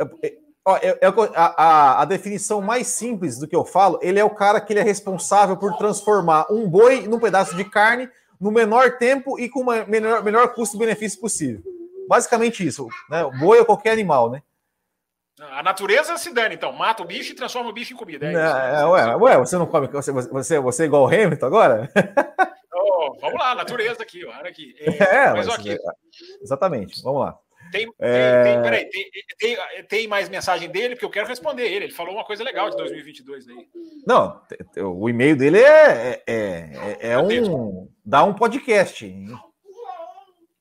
ó, 0.63 0.77
é, 0.77 0.97
é 1.01 1.07
a, 1.35 2.01
a, 2.01 2.05
definição 2.05 2.61
mais 2.61 2.87
simples 2.87 3.37
do 3.37 3.47
que 3.47 3.55
eu 3.55 3.65
falo, 3.65 3.99
ele 4.01 4.17
é 4.17 4.23
o 4.23 4.29
cara 4.29 4.61
que 4.61 4.71
ele 4.71 4.79
é 4.79 4.83
responsável 4.83 5.57
por 5.57 5.75
transformar 5.77 6.45
um 6.49 6.69
boi 6.69 7.05
num 7.05 7.19
pedaço 7.19 7.55
de 7.55 7.65
carne 7.65 8.09
no 8.39 8.49
menor 8.49 8.97
tempo 8.97 9.37
e 9.37 9.49
com 9.49 9.61
o 9.61 9.85
menor, 9.87 10.23
menor 10.23 10.53
custo-benefício 10.53 11.19
possível. 11.19 11.61
Basicamente 12.07 12.65
isso, 12.65 12.87
né? 13.09 13.25
O 13.25 13.31
boi 13.31 13.59
ou 13.59 13.65
qualquer 13.65 13.91
animal, 13.91 14.31
né? 14.31 14.41
A 15.51 15.61
natureza 15.61 16.17
se 16.17 16.33
dane, 16.33 16.55
então. 16.55 16.71
Mata 16.71 17.03
o 17.03 17.05
bicho 17.05 17.33
e 17.33 17.35
transforma 17.35 17.69
o 17.69 17.73
bicho 17.73 17.93
em 17.93 17.97
comida. 17.97 18.25
É, 18.25 18.81
é, 18.81 18.85
ué, 18.85 19.15
ué, 19.17 19.37
você 19.37 19.57
não 19.57 19.67
come. 19.67 19.87
Você, 19.87 20.11
você, 20.11 20.59
você 20.59 20.83
é 20.83 20.85
igual 20.85 21.03
o 21.03 21.07
Hamilton 21.07 21.45
agora? 21.45 21.91
Oh, 22.89 23.17
vamos 23.19 23.39
lá, 23.39 23.53
natureza 23.55 24.01
aqui, 24.01 24.25
olha 24.25 24.49
aqui. 24.49 24.75
É, 24.99 25.25
é 25.27 25.33
mas, 25.33 25.49
aqui. 25.49 25.71
É, 25.71 25.77
exatamente, 26.41 27.01
vamos 27.03 27.21
lá. 27.21 27.39
Tem, 27.71 27.91
é... 27.99 28.43
tem, 28.43 28.61
peraí, 28.61 28.89
tem, 28.89 29.11
tem, 29.37 29.83
tem, 29.83 30.07
mais 30.07 30.29
mensagem 30.29 30.69
dele, 30.69 30.95
porque 30.95 31.05
eu 31.05 31.09
quero 31.09 31.27
responder 31.27 31.63
ele. 31.63 31.85
Ele 31.85 31.93
falou 31.93 32.13
uma 32.13 32.23
coisa 32.23 32.43
legal 32.43 32.69
de 32.69 32.77
2022 32.77 33.47
aí. 33.49 33.67
Não, 34.05 34.41
o 34.95 35.09
e-mail 35.09 35.35
dele 35.35 35.59
é, 35.59 36.23
é, 36.25 36.97
é, 37.01 37.11
é 37.11 37.19
um. 37.19 37.89
dá 38.05 38.23
um 38.23 38.33
podcast. 38.33 39.05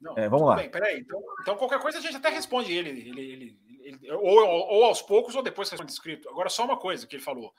Não, 0.00 0.16
é, 0.16 0.28
vamos 0.28 0.48
lá. 0.48 0.56
Bem, 0.56 0.70
peraí. 0.70 1.00
Então, 1.00 1.22
então, 1.42 1.56
qualquer 1.56 1.78
coisa 1.78 1.98
a 1.98 2.00
gente 2.00 2.16
até 2.16 2.28
responde 2.28 2.72
ele. 2.72 2.90
ele, 2.90 3.08
ele, 3.08 3.58
ele 3.84 4.12
ou, 4.12 4.44
ou, 4.44 4.84
aos 4.84 5.02
poucos, 5.02 5.34
ou 5.34 5.42
depois 5.42 5.70
responde 5.70 5.92
escrito. 5.92 6.28
Agora, 6.28 6.48
só 6.48 6.64
uma 6.64 6.76
coisa 6.76 7.06
que 7.06 7.16
ele 7.16 7.22
falou. 7.22 7.52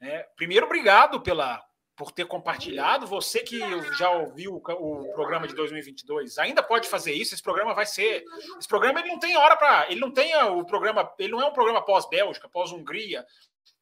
É, 0.00 0.26
primeiro, 0.36 0.66
obrigado 0.66 1.20
pela, 1.20 1.62
por 1.96 2.10
ter 2.10 2.26
compartilhado. 2.26 3.06
Você 3.06 3.40
que 3.40 3.58
já 3.96 4.10
ouviu 4.10 4.56
o, 4.56 5.12
programa 5.12 5.46
de 5.46 5.54
2022, 5.54 6.38
ainda 6.38 6.62
pode 6.62 6.88
fazer 6.88 7.12
isso. 7.12 7.34
Esse 7.34 7.42
programa 7.42 7.74
vai 7.74 7.86
ser. 7.86 8.24
Esse 8.58 8.68
programa 8.68 9.00
ele 9.00 9.08
não 9.08 9.18
tem 9.18 9.36
hora 9.36 9.56
para. 9.56 9.90
Ele 9.90 10.00
não 10.00 10.10
tem 10.10 10.34
o 10.36 10.64
programa. 10.64 11.12
Ele 11.18 11.32
não 11.32 11.40
é 11.40 11.46
um 11.46 11.52
programa 11.52 11.84
pós-Bélgica, 11.84 12.48
pós-Hungria, 12.48 13.24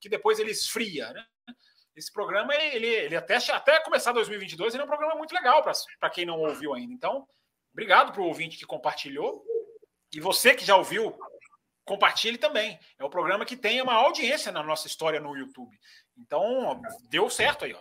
que 0.01 0.09
depois 0.09 0.39
ele 0.39 0.51
esfria, 0.51 1.13
né? 1.13 1.25
Esse 1.95 2.11
programa, 2.11 2.55
ele, 2.55 2.87
ele 2.87 3.17
até, 3.17 3.37
até 3.37 3.79
começar 3.81 4.13
2022, 4.13 4.73
ele 4.73 4.83
é 4.83 4.85
um 4.85 4.89
programa 4.89 5.15
muito 5.15 5.35
legal 5.35 5.63
para 5.63 6.11
quem 6.11 6.25
não 6.25 6.41
ouviu 6.41 6.73
ainda. 6.73 6.93
Então, 6.93 7.27
obrigado 7.71 8.13
para 8.13 8.23
o 8.23 8.27
ouvinte 8.27 8.57
que 8.57 8.65
compartilhou. 8.65 9.45
E 10.11 10.19
você 10.19 10.55
que 10.55 10.65
já 10.65 10.75
ouviu, 10.75 11.15
compartilhe 11.85 12.39
também. 12.39 12.79
É 12.99 13.05
o 13.05 13.11
programa 13.11 13.45
que 13.45 13.57
tem 13.57 13.81
uma 13.83 13.95
audiência 13.95 14.51
na 14.51 14.63
nossa 14.63 14.87
história 14.87 15.21
no 15.21 15.37
YouTube. 15.37 15.79
Então, 16.25 16.81
deu 17.11 17.29
certo 17.29 17.65
aí, 17.65 17.75
ó. 17.75 17.81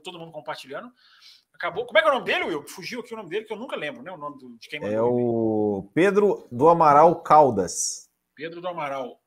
Todo 0.00 0.18
mundo 0.18 0.32
compartilhando. 0.32 0.90
Acabou. 1.54 1.86
Como 1.86 1.98
é 1.98 2.02
que 2.02 2.08
é 2.08 2.10
o 2.10 2.14
nome 2.14 2.26
dele, 2.26 2.44
Will? 2.44 2.66
Fugiu 2.66 3.00
aqui 3.00 3.14
o 3.14 3.16
nome 3.16 3.28
dele, 3.28 3.44
que 3.44 3.52
eu 3.52 3.58
nunca 3.58 3.76
lembro, 3.76 4.02
né? 4.02 4.10
O 4.10 4.16
nome 4.16 4.38
do, 4.38 4.58
de 4.58 4.68
quem 4.68 4.82
É 4.82 5.00
o 5.00 5.88
Pedro 5.94 6.46
do 6.50 6.68
Amaral 6.68 7.22
Caldas. 7.22 8.10
Pedro 8.34 8.60
do 8.60 8.68
Amaral. 8.68 9.20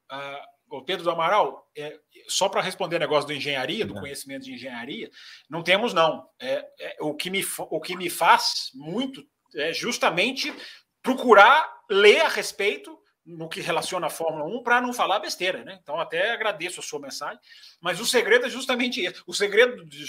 O 0.69 0.81
Pedro 0.81 1.03
do 1.03 1.11
Amaral, 1.11 1.69
é, 1.77 1.97
só 2.27 2.49
para 2.49 2.61
responder 2.61 2.95
o 2.97 2.99
negócio 2.99 3.27
do 3.27 3.33
engenharia, 3.33 3.85
do 3.85 3.93
conhecimento 3.93 4.43
de 4.43 4.53
engenharia, 4.53 5.09
não 5.49 5.63
temos, 5.63 5.93
não. 5.93 6.27
É, 6.41 6.67
é, 6.79 6.97
o, 6.99 7.13
que 7.13 7.29
me, 7.29 7.45
o 7.57 7.79
que 7.79 7.95
me 7.95 8.09
faz 8.09 8.71
muito 8.73 9.23
é 9.55 9.71
justamente 9.71 10.53
procurar 11.01 11.71
ler 11.89 12.21
a 12.21 12.27
respeito 12.27 12.99
no 13.25 13.49
que 13.49 13.59
relaciona 13.59 14.07
a 14.07 14.09
Fórmula 14.09 14.45
1 14.45 14.61
para 14.61 14.79
não 14.79 14.93
falar 14.93 15.19
besteira, 15.19 15.63
né? 15.63 15.79
Então 15.81 15.99
até 15.99 16.31
agradeço 16.31 16.79
a 16.79 16.83
sua 16.83 16.99
mensagem, 16.99 17.39
mas 17.81 17.99
o 17.99 18.05
segredo 18.05 18.45
é 18.45 18.49
justamente 18.49 19.01
esse. 19.01 19.21
O 19.25 19.33
segredo 19.33 19.83
de, 19.85 20.05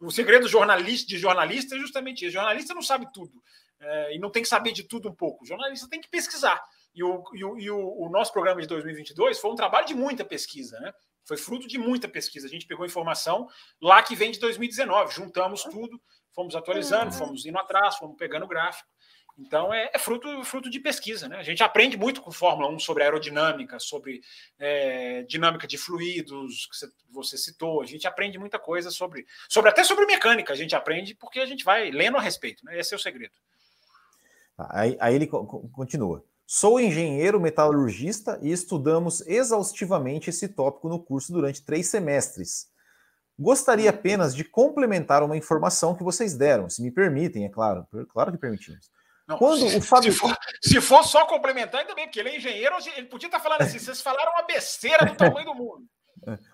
o 0.00 0.10
segredo 0.10 0.48
jornalista 0.48 1.06
de 1.06 1.18
jornalista 1.18 1.76
é 1.76 1.78
justamente 1.78 2.24
esse. 2.24 2.36
O 2.36 2.40
jornalista 2.40 2.72
não 2.72 2.82
sabe 2.82 3.06
tudo 3.12 3.42
é, 3.80 4.16
e 4.16 4.18
não 4.18 4.30
tem 4.30 4.42
que 4.42 4.48
saber 4.48 4.72
de 4.72 4.82
tudo 4.82 5.08
um 5.08 5.14
pouco. 5.14 5.44
O 5.44 5.46
jornalista 5.46 5.88
tem 5.88 6.00
que 6.00 6.08
pesquisar. 6.08 6.62
E 6.94 7.02
o, 7.02 7.22
e 7.34 7.44
o, 7.44 7.58
e 7.58 7.70
o, 7.70 8.06
o 8.06 8.08
nosso 8.08 8.32
programa 8.32 8.60
de 8.60 8.66
2022 8.66 9.38
foi 9.38 9.50
um 9.50 9.54
trabalho 9.54 9.86
de 9.86 9.94
muita 9.94 10.24
pesquisa, 10.24 10.80
né? 10.80 10.92
Foi 11.24 11.36
fruto 11.36 11.68
de 11.68 11.76
muita 11.76 12.08
pesquisa. 12.08 12.46
A 12.46 12.50
gente 12.50 12.66
pegou 12.66 12.86
informação 12.86 13.46
lá 13.80 14.02
que 14.02 14.16
vem 14.16 14.30
de 14.30 14.40
2019, 14.40 15.14
juntamos 15.14 15.62
tudo, 15.62 16.00
fomos 16.34 16.56
atualizando, 16.56 17.12
fomos 17.12 17.44
indo 17.44 17.58
atrás, 17.58 17.96
fomos 17.96 18.16
pegando 18.16 18.46
gráfico. 18.46 18.88
Então 19.38 19.72
é, 19.72 19.88
é, 19.94 19.98
fruto, 19.98 20.42
fruto 20.42 20.68
de 20.68 20.80
pesquisa, 20.80 21.28
né? 21.28 21.36
A 21.36 21.44
gente 21.44 21.62
aprende 21.62 21.96
muito 21.96 22.20
com 22.20 22.32
Fórmula 22.32 22.68
1 22.70 22.80
sobre 22.80 23.04
aerodinâmica, 23.04 23.78
sobre 23.78 24.20
é, 24.58 25.22
dinâmica 25.22 25.66
de 25.66 25.78
fluidos, 25.78 26.66
que 26.66 26.88
você 27.12 27.38
citou. 27.38 27.80
A 27.80 27.86
gente 27.86 28.06
aprende 28.06 28.36
muita 28.36 28.58
coisa 28.58 28.90
sobre, 28.90 29.24
sobre 29.48 29.70
até 29.70 29.84
sobre 29.84 30.06
mecânica. 30.06 30.52
A 30.52 30.56
gente 30.56 30.74
aprende 30.74 31.14
porque 31.14 31.38
a 31.38 31.46
gente 31.46 31.64
vai 31.64 31.90
lendo 31.92 32.16
a 32.16 32.20
respeito, 32.20 32.64
né? 32.64 32.78
Esse 32.78 32.94
é 32.94 32.96
o 32.96 33.00
segredo. 33.00 33.32
Tá, 34.56 34.68
aí, 34.72 34.96
aí 34.98 35.14
ele 35.14 35.28
continua. 35.28 36.24
Sou 36.44 36.80
engenheiro 36.80 37.40
metalurgista 37.40 38.40
e 38.42 38.50
estudamos 38.50 39.20
exaustivamente 39.20 40.30
esse 40.30 40.48
tópico 40.48 40.88
no 40.88 40.98
curso 40.98 41.32
durante 41.32 41.62
três 41.62 41.86
semestres. 41.86 42.68
Gostaria 43.38 43.90
apenas 43.90 44.34
de 44.34 44.42
complementar 44.42 45.22
uma 45.22 45.36
informação 45.36 45.94
que 45.94 46.02
vocês 46.02 46.34
deram, 46.34 46.68
se 46.68 46.82
me 46.82 46.90
permitem, 46.90 47.44
é 47.44 47.48
claro. 47.48 47.86
Claro 48.08 48.32
que 48.32 48.38
permitimos. 48.38 48.90
Não, 49.28 49.36
Quando 49.36 49.68
se, 49.68 49.76
o 49.76 49.82
Fábio... 49.82 50.10
se, 50.10 50.18
for, 50.18 50.38
se 50.62 50.80
for 50.80 51.04
só 51.04 51.26
complementar, 51.26 51.82
ainda 51.82 51.94
bem, 51.94 52.06
porque 52.06 52.18
ele 52.18 52.30
é 52.30 52.36
engenheiro, 52.38 52.74
ele 52.96 53.06
podia 53.06 53.28
estar 53.28 53.38
falando 53.38 53.60
assim: 53.60 53.78
vocês 53.78 54.00
falaram 54.00 54.32
uma 54.32 54.42
besteira 54.42 55.04
do 55.04 55.14
tamanho 55.14 55.44
do 55.44 55.54
mundo. 55.54 55.84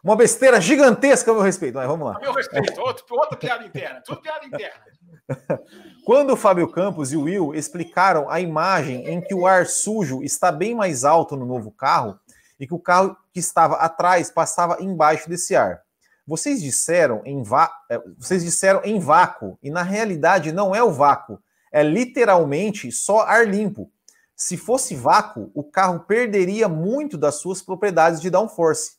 Uma 0.02 0.16
besteira 0.16 0.60
gigantesca 0.60 1.30
a 1.30 1.34
meu 1.34 1.42
respeito. 1.42 1.74
Mas 1.76 1.86
vamos 1.86 2.06
lá. 2.06 2.16
A 2.16 2.20
meu 2.20 2.32
respeito, 2.32 2.80
outro, 2.80 3.04
outra 3.10 3.36
piada 3.36 3.64
interna. 3.64 4.02
Tudo 4.04 4.20
piada 4.20 4.44
interna. 4.44 4.84
Quando 6.04 6.32
o 6.32 6.36
Fábio 6.36 6.68
Campos 6.68 7.12
e 7.12 7.16
o 7.16 7.22
Will 7.22 7.54
explicaram 7.54 8.28
a 8.28 8.40
imagem 8.40 9.08
em 9.08 9.20
que 9.20 9.34
o 9.34 9.46
ar 9.46 9.66
sujo 9.66 10.22
está 10.22 10.52
bem 10.52 10.74
mais 10.74 11.04
alto 11.04 11.36
no 11.36 11.46
novo 11.46 11.70
carro 11.70 12.18
e 12.58 12.66
que 12.66 12.74
o 12.74 12.78
carro 12.78 13.16
que 13.32 13.40
estava 13.40 13.76
atrás 13.76 14.30
passava 14.30 14.82
embaixo 14.82 15.28
desse 15.28 15.56
ar. 15.56 15.80
Vocês 16.26 16.60
disseram 16.60 17.22
em, 17.24 17.42
é, 17.90 17.98
vocês 18.18 18.42
disseram 18.42 18.82
em 18.84 18.98
vácuo 18.98 19.58
e 19.62 19.70
na 19.70 19.82
realidade 19.82 20.52
não 20.52 20.74
é 20.74 20.82
o 20.82 20.92
vácuo, 20.92 21.38
é 21.74 21.82
literalmente 21.82 22.92
só 22.92 23.22
ar 23.22 23.48
limpo. 23.48 23.90
Se 24.36 24.56
fosse 24.56 24.94
vácuo, 24.94 25.50
o 25.52 25.64
carro 25.64 26.04
perderia 26.06 26.68
muito 26.68 27.18
das 27.18 27.34
suas 27.40 27.60
propriedades 27.60 28.20
de 28.20 28.30
downforce. 28.30 28.92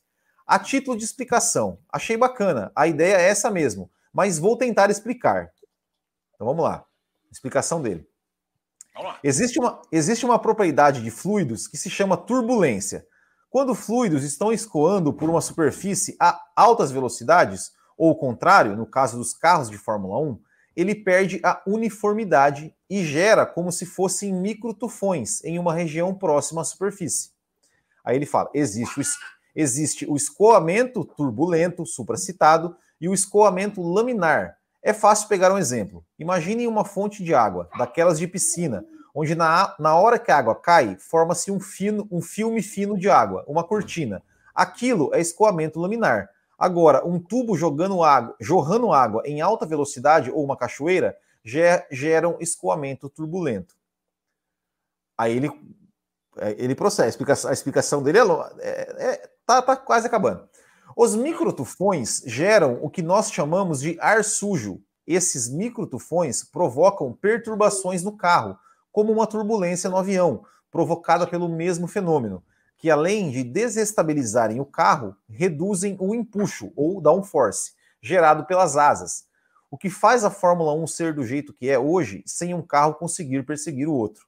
A 0.46 0.60
título 0.60 0.98
de 0.98 1.06
explicação, 1.06 1.80
achei 1.90 2.18
bacana, 2.18 2.74
a 2.76 2.86
ideia 2.86 3.16
é 3.16 3.30
essa 3.30 3.50
mesmo, 3.50 3.90
mas 4.12 4.38
vou 4.38 4.58
tentar 4.58 4.90
explicar. 4.90 5.50
Então 6.34 6.46
vamos 6.46 6.66
lá. 6.66 6.86
Explicação 7.32 7.82
dele. 7.82 8.06
Existe 9.24 9.58
uma, 9.58 9.82
existe 9.90 10.26
uma 10.26 10.38
propriedade 10.38 11.02
de 11.02 11.12
fluidos 11.12 11.68
que 11.68 11.78
se 11.78 11.90
chama 11.90 12.18
turbulência. 12.18 13.08
Quando 13.50 13.74
fluidos 13.74 14.24
estão 14.24 14.52
escoando 14.52 15.14
por 15.14 15.30
uma 15.30 15.40
superfície 15.40 16.18
a 16.20 16.42
altas 16.54 16.92
velocidades, 16.92 17.72
ou 17.98 18.12
o 18.12 18.16
contrário, 18.16 18.76
no 18.76 18.86
caso 18.86 19.18
dos 19.18 19.34
carros 19.34 19.70
de 19.70 19.78
Fórmula 19.78 20.20
1, 20.20 20.42
ele 20.76 20.94
perde 20.94 21.40
a 21.44 21.62
uniformidade 21.66 22.74
e 22.90 23.04
gera 23.04 23.46
como 23.46 23.72
se 23.72 23.86
fossem 23.86 24.34
microtufões 24.34 25.44
em 25.44 25.58
uma 25.58 25.74
região 25.74 26.14
próxima 26.14 26.62
à 26.62 26.64
superfície. 26.64 27.32
Aí 28.04 28.16
ele 28.16 28.26
fala: 28.26 28.50
existe 28.54 29.00
o, 29.00 29.04
existe 29.56 30.06
o 30.06 30.16
escoamento 30.16 31.06
turbulento, 31.06 31.86
supracitado, 31.86 32.76
e 33.00 33.08
o 33.08 33.14
escoamento 33.14 33.82
laminar. 33.82 34.58
É 34.84 34.94
fácil 34.94 35.28
pegar 35.28 35.52
um 35.52 35.58
exemplo. 35.58 36.06
Imaginem 36.20 36.68
uma 36.68 36.86
fonte 36.86 37.24
de 37.24 37.34
água, 37.34 37.70
daquelas 37.78 38.20
de 38.20 38.28
piscina, 38.28 38.86
onde 39.16 39.34
na, 39.34 39.74
na 39.80 39.96
hora 39.96 40.20
que 40.20 40.32
a 40.32 40.38
água 40.38 40.54
cai, 40.54 40.96
forma-se 41.00 41.50
um, 41.50 41.60
um 42.12 42.22
filme 42.22 42.62
fino 42.62 42.98
de 42.98 43.10
água, 43.10 43.44
uma 43.48 43.64
cortina. 43.64 44.22
Aquilo 44.54 45.10
é 45.14 45.20
escoamento 45.20 45.80
laminar. 45.80 46.30
Agora, 46.58 47.06
um 47.06 47.20
tubo 47.20 47.58
jogando 47.58 48.04
água, 48.04 48.36
jorrando 48.40 48.92
água 48.94 49.22
em 49.26 49.42
alta 49.42 49.66
velocidade 49.66 50.32
ou 50.32 50.44
uma 50.44 50.58
cachoeira 50.58 51.18
ger, 51.44 51.86
geram 51.92 52.38
escoamento 52.40 53.10
turbulento. 53.10 53.76
Aí 55.18 55.36
ele, 55.36 55.52
é, 56.38 56.56
ele 56.58 56.76
processa. 56.76 57.50
A 57.50 57.54
explicação 57.54 58.02
dele 58.02 58.20
é, 58.20 58.24
é, 58.60 59.06
é 59.06 59.30
tá, 59.46 59.62
tá 59.62 59.76
quase 59.76 60.08
acabando. 60.08 60.48
Os 60.96 61.16
microtufões 61.16 62.22
geram 62.26 62.80
o 62.82 62.90
que 62.90 63.02
nós 63.02 63.32
chamamos 63.32 63.82
de 63.82 63.98
ar 64.00 64.24
sujo. 64.24 64.82
Esses 65.06 65.50
microtufões 65.50 66.44
provocam 66.44 67.14
perturbações 67.14 68.02
no 68.02 68.16
carro, 68.18 68.58
como 68.92 69.12
uma 69.12 69.28
turbulência 69.28 69.90
no 69.90 69.98
avião, 69.98 70.44
provocada 70.72 71.28
pelo 71.28 71.48
mesmo 71.48 71.88
fenômeno, 71.88 72.44
que 72.78 72.90
além 72.90 73.32
de 73.32 73.44
desestabilizarem 73.44 74.60
o 74.60 74.66
carro, 74.66 75.16
reduzem 75.30 75.96
o 76.00 76.14
empuxo 76.14 76.72
ou 76.76 77.02
downforce 77.02 77.74
gerado 78.02 78.46
pelas 78.46 78.78
asas, 78.78 79.26
o 79.72 79.78
que 79.78 79.90
faz 79.90 80.24
a 80.24 80.30
Fórmula 80.30 80.74
1 80.74 80.88
ser 80.88 81.14
do 81.14 81.26
jeito 81.26 81.54
que 81.54 81.70
é 81.70 81.80
hoje, 81.80 82.24
sem 82.26 82.54
um 82.54 82.62
carro 82.62 82.94
conseguir 82.94 83.44
perseguir 83.44 83.88
o 83.88 83.94
outro. 83.94 84.26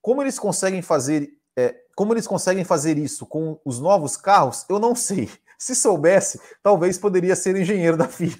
Como 0.00 0.22
eles 0.22 0.38
conseguem 0.38 0.80
fazer 0.80 1.30
é, 1.56 1.74
como 1.94 2.14
eles 2.14 2.26
conseguem 2.26 2.64
fazer 2.64 2.96
isso 2.96 3.26
com 3.26 3.60
os 3.64 3.78
novos 3.78 4.16
carros, 4.16 4.64
eu 4.68 4.78
não 4.78 4.94
sei. 4.94 5.28
Se 5.58 5.74
soubesse, 5.74 6.40
talvez 6.62 6.96
poderia 6.96 7.36
ser 7.36 7.54
engenheiro 7.54 7.96
da 7.96 8.08
FIA. 8.08 8.34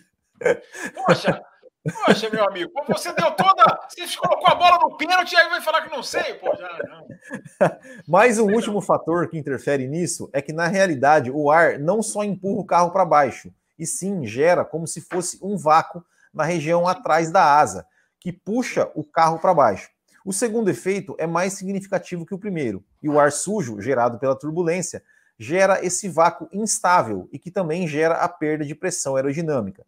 Poxa, 1.06 1.44
poxa, 1.84 2.28
meu 2.30 2.44
amigo, 2.46 2.70
você 2.88 3.12
deu 3.12 3.30
toda. 3.32 3.78
Você 3.88 4.16
colocou 4.16 4.48
a 4.48 4.54
bola 4.54 4.78
no 4.78 4.96
pênalti 4.96 5.32
e 5.32 5.36
aí 5.36 5.48
vai 5.48 5.60
falar 5.60 5.82
que 5.82 5.94
não 5.94 6.02
sei, 6.02 6.34
pô, 6.34 6.54
já 6.56 6.78
não. 6.88 7.06
Mas 8.06 8.38
o 8.38 8.46
último 8.46 8.80
fator 8.80 9.28
que 9.28 9.38
interfere 9.38 9.86
nisso 9.86 10.28
é 10.32 10.42
que, 10.42 10.52
na 10.52 10.66
realidade, 10.66 11.30
o 11.30 11.50
ar 11.50 11.78
não 11.78 12.02
só 12.02 12.22
empurra 12.22 12.60
o 12.60 12.66
carro 12.66 12.90
para 12.90 13.04
baixo, 13.04 13.52
e 13.78 13.86
sim 13.86 14.26
gera 14.26 14.64
como 14.64 14.86
se 14.86 15.00
fosse 15.00 15.38
um 15.42 15.56
vácuo 15.56 16.04
na 16.32 16.44
região 16.44 16.86
atrás 16.86 17.30
da 17.30 17.58
asa, 17.58 17.86
que 18.18 18.32
puxa 18.32 18.90
o 18.94 19.02
carro 19.02 19.38
para 19.38 19.54
baixo. 19.54 19.88
O 20.24 20.32
segundo 20.32 20.68
efeito 20.68 21.16
é 21.18 21.26
mais 21.26 21.54
significativo 21.54 22.26
que 22.26 22.34
o 22.34 22.38
primeiro, 22.38 22.84
e 23.02 23.08
o 23.08 23.18
ar 23.18 23.32
sujo, 23.32 23.80
gerado 23.80 24.18
pela 24.18 24.38
turbulência, 24.38 25.02
gera 25.38 25.82
esse 25.84 26.06
vácuo 26.06 26.46
instável 26.52 27.26
e 27.32 27.38
que 27.38 27.50
também 27.50 27.88
gera 27.88 28.16
a 28.16 28.28
perda 28.28 28.62
de 28.62 28.74
pressão 28.74 29.16
aerodinâmica. 29.16 29.86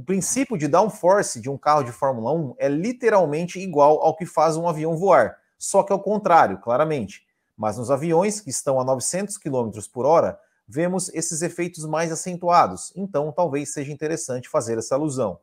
O 0.00 0.02
princípio 0.02 0.56
de 0.56 0.66
downforce 0.66 1.42
de 1.42 1.50
um 1.50 1.58
carro 1.58 1.82
de 1.82 1.92
Fórmula 1.92 2.32
1 2.32 2.54
é 2.56 2.70
literalmente 2.70 3.60
igual 3.60 4.02
ao 4.02 4.16
que 4.16 4.24
faz 4.24 4.56
um 4.56 4.66
avião 4.66 4.96
voar, 4.96 5.36
só 5.58 5.82
que 5.82 5.92
ao 5.92 6.00
contrário, 6.00 6.58
claramente. 6.58 7.26
Mas 7.54 7.76
nos 7.76 7.90
aviões 7.90 8.40
que 8.40 8.48
estão 8.48 8.80
a 8.80 8.84
900 8.84 9.36
km 9.36 9.70
por 9.92 10.06
hora, 10.06 10.40
vemos 10.66 11.10
esses 11.10 11.42
efeitos 11.42 11.84
mais 11.84 12.10
acentuados, 12.10 12.94
então 12.96 13.30
talvez 13.30 13.74
seja 13.74 13.92
interessante 13.92 14.48
fazer 14.48 14.78
essa 14.78 14.94
alusão. 14.94 15.38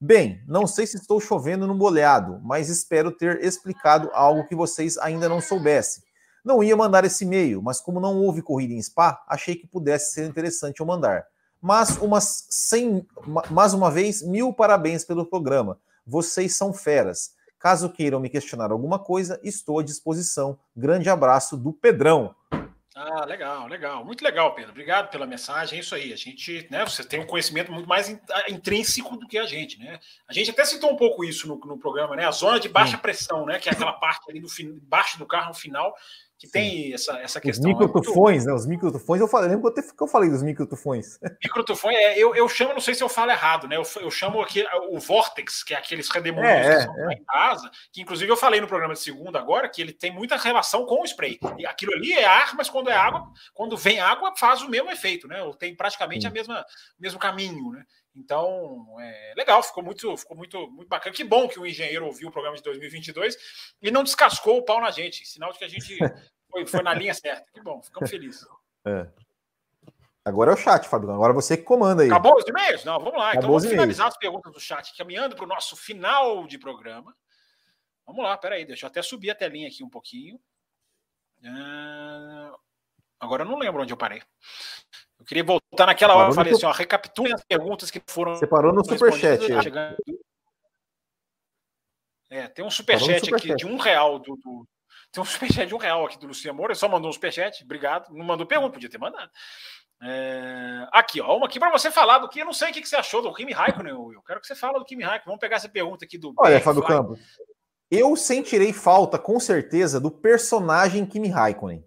Bem, 0.00 0.40
não 0.46 0.68
sei 0.68 0.86
se 0.86 0.96
estou 0.96 1.20
chovendo 1.20 1.66
no 1.66 1.74
molhado, 1.74 2.38
mas 2.44 2.68
espero 2.68 3.10
ter 3.10 3.44
explicado 3.44 4.08
algo 4.12 4.46
que 4.46 4.54
vocês 4.54 4.96
ainda 4.98 5.28
não 5.28 5.40
soubessem. 5.40 6.04
Não 6.44 6.62
ia 6.62 6.76
mandar 6.76 7.04
esse 7.04 7.24
e-mail, 7.24 7.60
mas 7.60 7.80
como 7.80 7.98
não 7.98 8.18
houve 8.18 8.40
corrida 8.40 8.72
em 8.72 8.80
Spa, 8.80 9.20
achei 9.26 9.56
que 9.56 9.66
pudesse 9.66 10.12
ser 10.12 10.28
interessante 10.28 10.78
eu 10.78 10.86
mandar. 10.86 11.26
Mas, 11.60 11.96
umas 11.98 12.46
100, 12.48 13.06
mais 13.50 13.74
uma 13.74 13.90
vez, 13.90 14.22
mil 14.22 14.52
parabéns 14.52 15.04
pelo 15.04 15.26
programa. 15.26 15.78
Vocês 16.06 16.56
são 16.56 16.72
feras. 16.72 17.32
Caso 17.58 17.90
queiram 17.90 18.18
me 18.18 18.30
questionar 18.30 18.72
alguma 18.72 18.98
coisa, 18.98 19.38
estou 19.42 19.78
à 19.78 19.82
disposição. 19.82 20.58
Grande 20.74 21.10
abraço 21.10 21.58
do 21.58 21.72
Pedrão. 21.72 22.34
Ah, 22.96 23.24
legal, 23.24 23.66
legal. 23.66 24.04
Muito 24.04 24.24
legal, 24.24 24.54
Pedro. 24.54 24.72
Obrigado 24.72 25.10
pela 25.10 25.26
mensagem. 25.26 25.78
É 25.78 25.80
isso 25.80 25.94
aí. 25.94 26.12
A 26.12 26.16
gente, 26.16 26.66
né, 26.70 26.84
você 26.84 27.04
tem 27.04 27.20
um 27.20 27.26
conhecimento 27.26 27.70
muito 27.70 27.88
mais 27.88 28.08
intrínseco 28.48 29.16
do 29.16 29.28
que 29.28 29.38
a 29.38 29.46
gente, 29.46 29.78
né? 29.78 30.00
A 30.28 30.32
gente 30.32 30.50
até 30.50 30.64
citou 30.64 30.90
um 30.90 30.96
pouco 30.96 31.24
isso 31.24 31.46
no, 31.46 31.56
no 31.56 31.78
programa, 31.78 32.16
né? 32.16 32.26
A 32.26 32.30
zona 32.30 32.58
de 32.58 32.68
baixa 32.68 32.98
pressão, 32.98 33.46
né? 33.46 33.58
Que 33.58 33.68
é 33.68 33.72
aquela 33.72 33.92
parte 33.92 34.28
ali 34.30 34.40
do 34.40 34.48
baixo 34.82 35.18
do 35.18 35.26
carro 35.26 35.48
no 35.48 35.54
final, 35.54 35.94
que 36.40 36.48
tem 36.48 36.94
essa, 36.94 37.18
essa 37.18 37.38
questão. 37.38 37.70
Os 37.70 37.78
microtufões, 37.78 38.46
né? 38.46 38.54
Os 38.54 38.66
microtufões, 38.66 39.20
eu 39.20 39.28
falei, 39.28 39.50
lembro 39.50 39.70
que 39.70 40.02
eu 40.02 40.06
falei 40.06 40.30
dos 40.30 40.42
microtufões. 40.42 41.18
Microtufões, 41.44 41.94
é, 41.94 42.18
eu, 42.18 42.34
eu 42.34 42.48
chamo, 42.48 42.72
não 42.72 42.80
sei 42.80 42.94
se 42.94 43.04
eu 43.04 43.10
falo 43.10 43.30
errado, 43.30 43.68
né? 43.68 43.76
Eu, 43.76 43.82
eu 44.00 44.10
chamo 44.10 44.40
aqui 44.40 44.64
o 44.88 44.98
Vortex, 44.98 45.62
que 45.62 45.74
é 45.74 45.76
aqueles 45.76 46.08
redemoinhos 46.08 46.50
é, 46.50 46.86
que 46.86 47.00
é, 47.00 47.04
é. 47.04 47.12
em 47.12 47.24
casa, 47.24 47.70
que 47.92 48.00
inclusive 48.00 48.32
eu 48.32 48.38
falei 48.38 48.58
no 48.58 48.66
programa 48.66 48.94
de 48.94 49.00
segunda 49.00 49.38
agora, 49.38 49.68
que 49.68 49.82
ele 49.82 49.92
tem 49.92 50.10
muita 50.10 50.36
relação 50.36 50.86
com 50.86 51.02
o 51.02 51.04
spray. 51.04 51.38
E 51.58 51.66
aquilo 51.66 51.92
ali 51.92 52.14
é 52.14 52.24
ar, 52.24 52.56
mas 52.56 52.70
quando 52.70 52.88
é 52.88 52.94
água, 52.94 53.30
quando 53.52 53.76
vem 53.76 54.00
água, 54.00 54.32
faz 54.34 54.62
o 54.62 54.70
mesmo 54.70 54.90
efeito, 54.90 55.28
né? 55.28 55.38
Tem 55.58 55.76
praticamente 55.76 56.26
a 56.26 56.30
mesma 56.30 56.64
mesmo 56.98 57.18
caminho, 57.18 57.72
né? 57.72 57.84
Então, 58.14 58.96
é, 59.00 59.34
legal, 59.36 59.62
ficou 59.62 59.82
muito, 59.82 60.16
ficou 60.16 60.36
muito, 60.36 60.70
muito 60.70 60.88
bacana. 60.88 61.14
Que 61.14 61.24
bom 61.24 61.48
que 61.48 61.60
o 61.60 61.66
engenheiro 61.66 62.06
ouviu 62.06 62.28
o 62.28 62.32
programa 62.32 62.56
de 62.56 62.62
2022 62.62 63.36
e 63.80 63.90
não 63.90 64.02
descascou 64.02 64.58
o 64.58 64.64
pau 64.64 64.80
na 64.80 64.90
gente. 64.90 65.26
Sinal 65.26 65.52
de 65.52 65.58
que 65.58 65.64
a 65.64 65.68
gente 65.68 65.98
foi, 66.50 66.66
foi 66.66 66.82
na 66.82 66.92
linha 66.92 67.14
certa. 67.14 67.50
Que 67.52 67.60
bom, 67.60 67.80
ficamos 67.82 68.10
felizes. 68.10 68.46
É. 68.84 69.06
Agora 70.24 70.50
é 70.50 70.54
o 70.54 70.56
chat, 70.56 70.86
Fábio. 70.86 71.10
Agora 71.10 71.32
você 71.32 71.56
que 71.56 71.62
comanda 71.62 72.02
aí. 72.02 72.08
Acabou 72.08 72.36
os 72.36 72.46
e-mails? 72.46 72.84
Não, 72.84 72.98
vamos 72.98 73.18
lá. 73.18 73.30
Então 73.30 73.40
Acabou 73.40 73.40
então 73.40 73.50
vamos 73.50 73.66
finalizar 73.66 74.08
as 74.08 74.16
perguntas 74.16 74.52
do 74.52 74.60
chat, 74.60 74.94
caminhando 74.96 75.34
para 75.34 75.44
o 75.44 75.48
nosso 75.48 75.76
final 75.76 76.46
de 76.46 76.58
programa. 76.58 77.16
Vamos 78.06 78.24
lá, 78.24 78.36
peraí, 78.36 78.64
deixa 78.64 78.86
eu 78.86 78.88
até 78.90 79.00
subir 79.02 79.30
a 79.30 79.34
telinha 79.34 79.68
aqui 79.68 79.84
um 79.84 79.88
pouquinho. 79.88 80.36
Uh, 81.42 82.58
agora 83.18 83.44
eu 83.44 83.48
não 83.48 83.58
lembro 83.58 83.82
onde 83.82 83.92
eu 83.92 83.96
parei. 83.96 84.22
Eu 85.20 85.26
queria 85.26 85.44
voltar 85.44 85.86
naquela 85.86 86.16
hora, 86.16 86.30
eu 86.30 86.34
falei 86.34 86.54
assim, 86.54 86.64
ó, 86.64 86.72
recapitule 86.72 87.32
as 87.34 87.44
perguntas 87.44 87.90
que 87.90 88.02
foram. 88.08 88.34
Você 88.34 88.46
parou 88.46 88.72
no 88.72 88.82
superchat. 88.82 89.46
Tá 89.70 89.96
é, 92.30 92.48
tem 92.48 92.64
um 92.64 92.70
superchat 92.70 93.20
super 93.20 93.36
aqui 93.36 93.48
chat. 93.48 93.58
de 93.58 93.66
um 93.66 93.76
real 93.76 94.18
do, 94.18 94.36
do, 94.36 94.66
Tem 95.12 95.22
um 95.22 95.26
superchat 95.26 95.66
de 95.66 95.74
um 95.74 95.78
real 95.78 96.06
aqui 96.06 96.18
do 96.18 96.26
Luciano 96.26 96.56
Moura. 96.56 96.72
Ele 96.72 96.78
só 96.78 96.88
mandou 96.88 97.10
um 97.10 97.12
superchat, 97.12 97.62
obrigado. 97.62 98.10
Não 98.14 98.24
mandou 98.24 98.46
pergunta, 98.46 98.72
podia 98.72 98.88
ter 98.88 98.98
mandado. 98.98 99.30
É... 100.02 100.88
Aqui, 100.90 101.20
ó, 101.20 101.36
uma 101.36 101.46
aqui 101.46 101.58
para 101.58 101.70
você 101.70 101.90
falar 101.90 102.20
do 102.20 102.28
que 102.28 102.40
eu 102.40 102.46
não 102.46 102.54
sei 102.54 102.70
o 102.70 102.72
que 102.72 102.86
você 102.86 102.96
achou 102.96 103.20
do 103.20 103.34
Kimi 103.34 103.52
Raikkonen, 103.52 103.92
Eu 103.92 104.22
quero 104.22 104.40
que 104.40 104.46
você 104.46 104.54
fale 104.54 104.78
do 104.78 104.84
Kimi 104.86 105.02
Raikkonen. 105.02 105.26
Vamos 105.26 105.40
pegar 105.40 105.56
essa 105.56 105.68
pergunta 105.68 106.06
aqui 106.06 106.16
do. 106.16 106.32
Olha, 106.38 106.60
Fábio 106.60 106.82
Campos, 106.82 107.20
eu 107.90 108.16
sentirei 108.16 108.72
falta, 108.72 109.18
com 109.18 109.38
certeza, 109.38 110.00
do 110.00 110.10
personagem 110.10 111.04
Kimi 111.04 111.28
Raikkonen. 111.28 111.84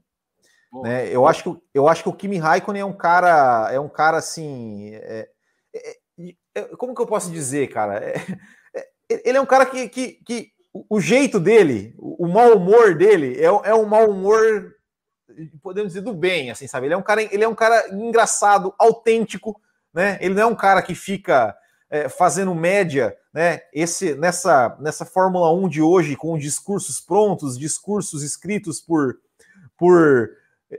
Né? 0.82 1.08
Eu, 1.10 1.28
acho 1.28 1.44
que, 1.44 1.62
eu 1.74 1.88
acho 1.88 2.04
que 2.04 2.10
o 2.10 2.14
Kimi 2.14 2.38
Raikkonen 2.38 2.82
é 2.82 2.86
um 2.86 2.96
cara, 2.96 3.70
é 3.72 3.80
um 3.80 3.90
cara 3.90 4.18
assim. 4.18 4.92
É, 4.96 5.30
é, 5.76 5.98
é, 6.56 6.62
como 6.78 6.96
que 6.96 7.02
eu 7.02 7.08
posso 7.08 7.32
dizer, 7.32 7.68
cara? 7.68 8.00
É, 8.00 8.16
é, 9.10 9.30
ele 9.30 9.38
é 9.38 9.42
um 9.42 9.46
cara 9.46 9.66
que, 9.66 9.88
que, 9.88 10.14
que 10.26 10.52
o 10.90 11.00
jeito 11.00 11.40
dele, 11.40 11.94
o, 11.98 12.26
o 12.26 12.28
mau 12.28 12.58
humor 12.58 12.96
dele 12.96 13.40
é, 13.40 13.46
é 13.46 13.76
um 13.76 13.86
mau 13.86 14.10
humor, 14.10 14.74
podemos 15.62 15.94
dizer, 15.94 16.02
do 16.02 16.14
bem, 16.14 16.50
assim, 16.50 16.68
sabe? 16.68 16.88
Ele 16.88 16.96
é 16.96 16.98
um 16.98 17.04
cara, 17.04 17.22
ele 17.22 17.44
é 17.44 17.48
um 17.48 17.56
cara 17.56 17.90
engraçado, 17.94 18.74
autêntico, 18.80 19.62
né? 19.94 20.18
Ele 20.22 20.34
não 20.34 20.42
é 20.42 20.46
um 20.48 20.56
cara 20.56 20.82
que 20.82 20.96
fica 20.96 21.56
é, 21.90 22.10
fazendo 22.10 22.56
média, 22.56 23.16
né? 23.32 23.62
Esse 23.72 24.16
nessa 24.16 24.76
nessa 24.80 25.06
Fórmula 25.06 25.54
1 25.54 25.70
de 25.70 25.82
hoje 25.82 26.16
com 26.16 26.36
discursos 26.38 27.00
prontos, 27.00 27.60
discursos 27.60 28.24
escritos 28.24 28.82
por 28.82 29.20
por 29.78 30.30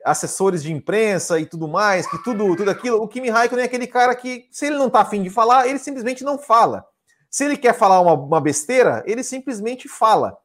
assessores 0.05 0.63
de 0.63 0.73
imprensa 0.73 1.39
e 1.39 1.47
tudo 1.47 1.69
mais, 1.69 2.07
que 2.07 2.23
tudo 2.23 2.57
tudo 2.57 2.71
aquilo. 2.71 3.03
O 3.03 3.09
Kimi 3.09 3.31
Raikkonen 3.31 3.63
é 3.63 3.67
aquele 3.67 3.87
cara 3.87 4.15
que 4.15 4.49
se 4.51 4.67
ele 4.67 4.77
não 4.77 4.89
tá 4.89 5.01
afim 5.01 5.23
de 5.23 5.31
falar, 5.31 5.67
ele 5.67 5.79
simplesmente 5.79 6.25
não 6.25 6.39
fala. 6.39 6.85
Se 7.31 7.45
ele 7.45 7.57
quer 7.57 7.75
falar 7.75 8.01
uma, 8.01 8.15
uma 8.15 8.41
besteira, 8.41 9.03
ele 9.07 9.23
simplesmente 9.23 9.89
fala, 9.89 10.37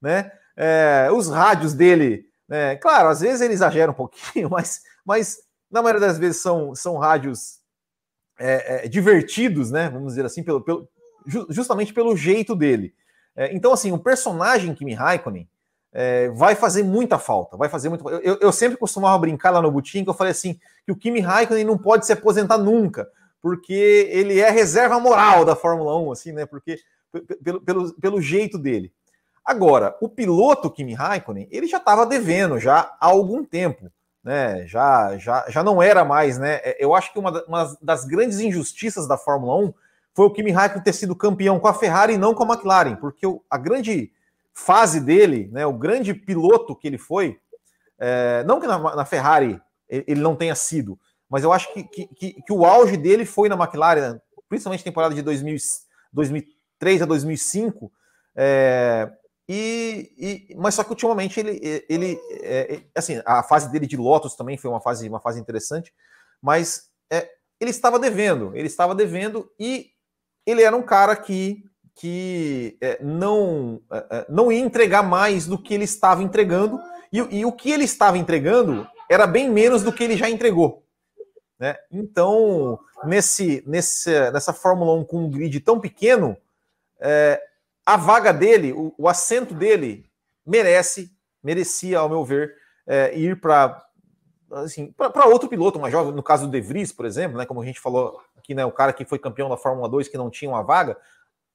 né? 0.00 0.32
É, 0.56 1.08
os 1.12 1.28
rádios 1.28 1.74
dele, 1.74 2.24
né? 2.48 2.74
claro, 2.76 3.08
às 3.08 3.20
vezes 3.20 3.40
ele 3.40 3.54
exagera 3.54 3.92
um 3.92 3.94
pouquinho, 3.94 4.48
mas, 4.50 4.80
mas 5.04 5.38
na 5.70 5.82
maioria 5.82 6.06
das 6.06 6.18
vezes 6.18 6.40
são, 6.42 6.74
são 6.74 6.96
rádios 6.96 7.58
é, 8.38 8.86
é, 8.86 8.88
divertidos, 8.88 9.70
né? 9.70 9.88
Vamos 9.90 10.14
dizer 10.14 10.24
assim, 10.24 10.42
pelo, 10.42 10.60
pelo, 10.62 10.88
justamente 11.50 11.92
pelo 11.92 12.16
jeito 12.16 12.56
dele. 12.56 12.94
É, 13.36 13.54
então, 13.54 13.72
assim, 13.72 13.92
um 13.92 13.98
personagem 13.98 14.74
Kimi 14.74 14.94
Raikkonen 14.94 15.48
é, 15.92 16.28
vai 16.30 16.54
fazer 16.54 16.82
muita 16.82 17.18
falta. 17.18 17.56
Vai 17.56 17.68
fazer 17.68 17.88
muito. 17.88 18.08
Eu, 18.08 18.38
eu 18.40 18.52
sempre 18.52 18.76
costumava 18.76 19.18
brincar 19.18 19.50
lá 19.50 19.62
no 19.62 19.70
Butim 19.70 20.04
que 20.04 20.10
eu 20.10 20.14
falei 20.14 20.30
assim 20.32 20.58
que 20.84 20.92
o 20.92 20.96
Kimi 20.96 21.20
Raikkonen 21.20 21.64
não 21.64 21.78
pode 21.78 22.06
se 22.06 22.12
aposentar 22.12 22.58
nunca, 22.58 23.08
porque 23.40 24.08
ele 24.10 24.40
é 24.40 24.50
reserva 24.50 24.98
moral 24.98 25.44
da 25.44 25.56
Fórmula 25.56 25.98
1, 25.98 26.12
assim, 26.12 26.32
né? 26.32 26.46
Porque 26.46 26.78
pelo, 27.42 27.60
pelo, 27.60 27.94
pelo 27.94 28.20
jeito 28.20 28.58
dele. 28.58 28.92
Agora, 29.44 29.96
o 30.00 30.08
piloto 30.08 30.70
Kimi 30.70 30.94
Raikkonen, 30.94 31.48
ele 31.50 31.66
já 31.66 31.78
estava 31.78 32.04
devendo 32.04 32.58
já 32.58 32.94
há 33.00 33.06
algum 33.06 33.42
tempo 33.44 33.90
né? 34.28 34.66
Já, 34.66 35.16
já, 35.16 35.46
já 35.48 35.62
não 35.62 35.82
era 35.82 36.04
mais, 36.04 36.38
né? 36.38 36.56
É, 36.56 36.76
eu 36.78 36.94
acho 36.94 37.12
que 37.12 37.18
uma, 37.18 37.42
uma 37.44 37.76
das 37.80 38.04
grandes 38.04 38.40
injustiças 38.40 39.08
da 39.08 39.16
Fórmula 39.16 39.56
1 39.56 39.74
foi 40.14 40.26
o 40.26 40.30
Kimi 40.30 40.50
Raikkonen 40.50 40.84
ter 40.84 40.92
sido 40.92 41.16
campeão 41.16 41.58
com 41.58 41.66
a 41.66 41.72
Ferrari 41.72 42.12
e 42.12 42.18
não 42.18 42.34
com 42.34 42.44
a 42.44 42.54
McLaren, 42.54 42.96
porque 42.96 43.26
a 43.48 43.56
grande 43.56 44.12
fase 44.58 45.00
dele, 45.00 45.48
né? 45.52 45.64
O 45.64 45.72
grande 45.72 46.12
piloto 46.12 46.74
que 46.74 46.88
ele 46.88 46.98
foi, 46.98 47.38
é, 47.98 48.42
não 48.44 48.60
que 48.60 48.66
na, 48.66 48.96
na, 48.96 49.04
Ferrari 49.04 49.60
ele 49.88 50.20
não 50.20 50.36
tenha 50.36 50.54
sido, 50.54 50.98
mas 51.30 51.44
eu 51.44 51.52
acho 51.52 51.72
que, 51.72 51.84
que, 51.84 52.06
que, 52.42 52.52
o 52.52 52.64
auge 52.66 52.96
dele 52.96 53.24
foi 53.24 53.48
na 53.48 53.54
McLaren, 53.54 54.20
principalmente 54.48 54.84
temporada 54.84 55.14
de 55.14 55.22
2000, 55.22 55.56
2003 56.12 57.02
a 57.02 57.06
2005. 57.06 57.92
É, 58.36 59.10
e, 59.48 60.12
e, 60.50 60.54
mas 60.56 60.74
só 60.74 60.84
que 60.84 60.90
ultimamente 60.90 61.38
ele, 61.40 61.84
ele 61.88 62.18
é, 62.42 62.74
é, 62.74 62.82
assim, 62.94 63.22
a 63.24 63.42
fase 63.42 63.70
dele 63.70 63.86
de 63.86 63.96
Lotus 63.96 64.34
também 64.34 64.58
foi 64.58 64.70
uma 64.70 64.80
fase, 64.80 65.08
uma 65.08 65.20
fase 65.20 65.40
interessante, 65.40 65.92
mas 66.42 66.90
é, 67.10 67.28
ele 67.60 67.70
estava 67.70 67.98
devendo, 67.98 68.54
ele 68.54 68.66
estava 68.66 68.94
devendo 68.94 69.50
e 69.58 69.90
ele 70.44 70.62
era 70.62 70.76
um 70.76 70.82
cara 70.82 71.14
que, 71.16 71.62
que 71.98 72.78
é, 72.80 73.02
não, 73.02 73.82
é, 73.90 74.06
é, 74.10 74.26
não 74.28 74.52
ia 74.52 74.60
entregar 74.60 75.02
mais 75.02 75.46
do 75.46 75.60
que 75.60 75.74
ele 75.74 75.82
estava 75.82 76.22
entregando, 76.22 76.78
e, 77.12 77.18
e, 77.38 77.44
o 77.44 77.52
que 77.52 77.72
ele 77.72 77.84
estava 77.84 78.16
entregando 78.16 78.86
era 79.10 79.26
bem 79.26 79.50
menos 79.50 79.82
do 79.82 79.92
que 79.92 80.04
ele 80.04 80.16
já 80.16 80.30
entregou. 80.30 80.84
Né? 81.58 81.76
Então, 81.90 82.78
nesse, 83.04 83.64
nesse, 83.66 84.30
nessa 84.30 84.52
Fórmula 84.52 84.94
1 84.94 85.04
com 85.04 85.24
um 85.24 85.30
grid 85.30 85.58
tão 85.60 85.80
pequeno, 85.80 86.36
é, 87.00 87.42
a 87.84 87.96
vaga 87.96 88.32
dele, 88.32 88.72
o, 88.72 88.94
o 88.96 89.08
assento 89.08 89.52
dele, 89.52 90.08
merece, 90.46 91.10
merecia, 91.42 91.98
ao 91.98 92.08
meu 92.08 92.24
ver, 92.24 92.54
é, 92.86 93.18
ir 93.18 93.40
para 93.40 93.84
assim, 94.52 94.92
para 94.92 95.26
outro 95.26 95.48
piloto 95.48 95.80
jovem, 95.90 96.12
no 96.12 96.22
caso 96.22 96.46
do 96.46 96.52
De 96.52 96.60
Vries, 96.60 96.92
por 96.92 97.04
exemplo, 97.04 97.36
né, 97.36 97.44
como 97.44 97.60
a 97.60 97.66
gente 97.66 97.80
falou 97.80 98.20
aqui, 98.36 98.54
né, 98.54 98.64
o 98.64 98.72
cara 98.72 98.92
que 98.92 99.04
foi 99.04 99.18
campeão 99.18 99.48
da 99.48 99.56
Fórmula 99.56 99.88
2 99.88 100.08
que 100.08 100.16
não 100.16 100.30
tinha 100.30 100.50
uma 100.50 100.62
vaga, 100.62 100.96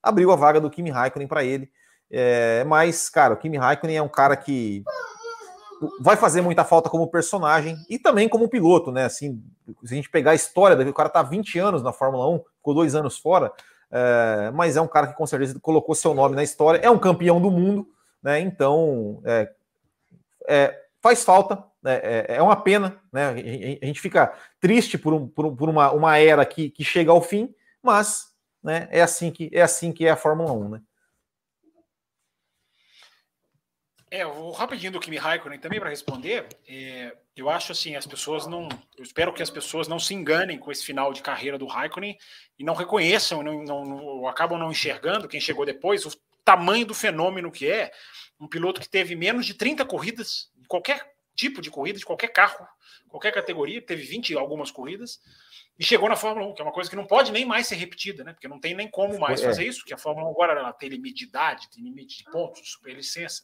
abriu 0.03 0.31
a 0.31 0.35
vaga 0.35 0.59
do 0.59 0.69
Kimi 0.69 0.91
Raikkonen 0.91 1.27
para 1.27 1.43
ele. 1.43 1.71
É, 2.11 2.63
mas, 2.65 3.09
cara, 3.09 3.33
o 3.33 3.37
Kimi 3.37 3.57
Raikkonen 3.57 3.97
é 3.97 4.01
um 4.01 4.09
cara 4.09 4.35
que 4.35 4.83
vai 5.99 6.15
fazer 6.15 6.41
muita 6.41 6.63
falta 6.63 6.89
como 6.89 7.09
personagem 7.09 7.77
e 7.89 7.97
também 7.97 8.29
como 8.29 8.49
piloto, 8.49 8.91
né? 8.91 9.05
Assim, 9.05 9.41
se 9.83 9.93
a 9.93 9.95
gente 9.95 10.09
pegar 10.09 10.31
a 10.31 10.35
história 10.35 10.89
o 10.89 10.93
cara 10.93 11.09
tá 11.09 11.21
20 11.21 11.57
anos 11.59 11.81
na 11.81 11.91
Fórmula 11.91 12.27
1, 12.29 12.43
ficou 12.57 12.73
dois 12.73 12.95
anos 12.95 13.17
fora, 13.17 13.51
é, 13.91 14.51
mas 14.53 14.77
é 14.77 14.81
um 14.81 14.87
cara 14.87 15.07
que 15.07 15.15
com 15.15 15.25
certeza 15.25 15.59
colocou 15.59 15.95
seu 15.95 16.13
nome 16.13 16.35
na 16.35 16.43
história, 16.43 16.79
é 16.79 16.89
um 16.89 16.99
campeão 16.99 17.41
do 17.41 17.49
mundo, 17.49 17.87
né? 18.21 18.39
Então 18.39 19.21
é, 19.25 19.49
é, 20.47 20.79
faz 21.01 21.23
falta, 21.23 21.63
né? 21.81 21.99
é, 22.03 22.25
é 22.35 22.41
uma 22.41 22.55
pena, 22.55 22.97
né? 23.11 23.29
A 23.81 23.85
gente 23.85 23.99
fica 23.99 24.33
triste 24.59 24.97
por, 24.97 25.13
um, 25.13 25.27
por, 25.27 25.55
por 25.55 25.69
uma, 25.69 25.91
uma 25.91 26.17
era 26.17 26.45
que, 26.45 26.69
que 26.69 26.83
chega 26.83 27.11
ao 27.11 27.21
fim, 27.21 27.53
mas 27.81 28.32
né, 28.63 28.87
é 28.91 29.01
assim 29.01 29.31
que 29.31 29.49
é 29.51 29.61
assim 29.61 29.91
que 29.91 30.05
é 30.05 30.11
a 30.11 30.15
Fórmula 30.15 30.51
1, 30.51 30.69
né? 30.69 30.81
É, 34.09 34.23
rapidinho 34.55 34.91
do 34.91 34.99
Kimi 34.99 35.17
Raikkonen 35.17 35.57
também 35.57 35.79
para 35.79 35.89
responder. 35.89 36.47
É, 36.67 37.17
eu 37.35 37.49
acho 37.49 37.71
assim, 37.71 37.95
as 37.95 38.05
pessoas 38.05 38.45
não. 38.45 38.69
Eu 38.95 39.03
espero 39.03 39.33
que 39.33 39.41
as 39.41 39.49
pessoas 39.49 39.87
não 39.87 39.97
se 39.97 40.13
enganem 40.13 40.59
com 40.59 40.71
esse 40.71 40.85
final 40.85 41.11
de 41.11 41.23
carreira 41.23 41.57
do 41.57 41.65
Raikkonen 41.65 42.15
e 42.59 42.63
não 42.63 42.75
reconheçam, 42.75 43.41
não, 43.41 43.63
não, 43.63 43.83
não, 43.83 44.27
acabam 44.27 44.59
não 44.59 44.69
enxergando 44.69 45.27
quem 45.27 45.41
chegou 45.41 45.65
depois, 45.65 46.05
o 46.05 46.11
tamanho 46.45 46.85
do 46.85 46.93
fenômeno 46.93 47.51
que 47.51 47.67
é. 47.67 47.91
Um 48.39 48.47
piloto 48.47 48.79
que 48.79 48.87
teve 48.87 49.15
menos 49.15 49.47
de 49.47 49.55
30 49.55 49.83
corridas, 49.83 50.51
qualquer 50.67 51.11
tipo 51.35 51.59
de 51.59 51.71
corrida, 51.71 51.97
de 51.97 52.05
qualquer 52.05 52.27
carro, 52.27 52.67
qualquer 53.07 53.31
categoria, 53.31 53.81
teve 53.81 54.03
20 54.03 54.37
algumas 54.37 54.69
corridas, 54.69 55.19
e 55.77 55.83
chegou 55.83 56.07
na 56.07 56.15
Fórmula 56.15 56.47
1, 56.47 56.53
que 56.53 56.61
é 56.61 56.65
uma 56.65 56.71
coisa 56.71 56.89
que 56.89 56.95
não 56.95 57.05
pode 57.05 57.31
nem 57.31 57.45
mais 57.45 57.67
ser 57.67 57.75
repetida, 57.75 58.23
né? 58.23 58.33
Porque 58.33 58.47
não 58.47 58.59
tem 58.59 58.75
nem 58.75 58.87
como 58.87 59.19
mais 59.19 59.41
é. 59.41 59.45
fazer 59.45 59.65
isso, 59.65 59.83
que 59.83 59.93
a 59.93 59.97
Fórmula 59.97 60.27
1 60.27 60.31
agora 60.31 60.59
ela 60.59 60.73
tem 60.73 60.89
limite 60.89 61.19
de 61.19 61.23
idade, 61.25 61.69
tem 61.69 61.83
limite 61.83 62.17
de 62.17 62.31
pontos, 62.31 62.71
super 62.71 62.93
licença. 62.93 63.41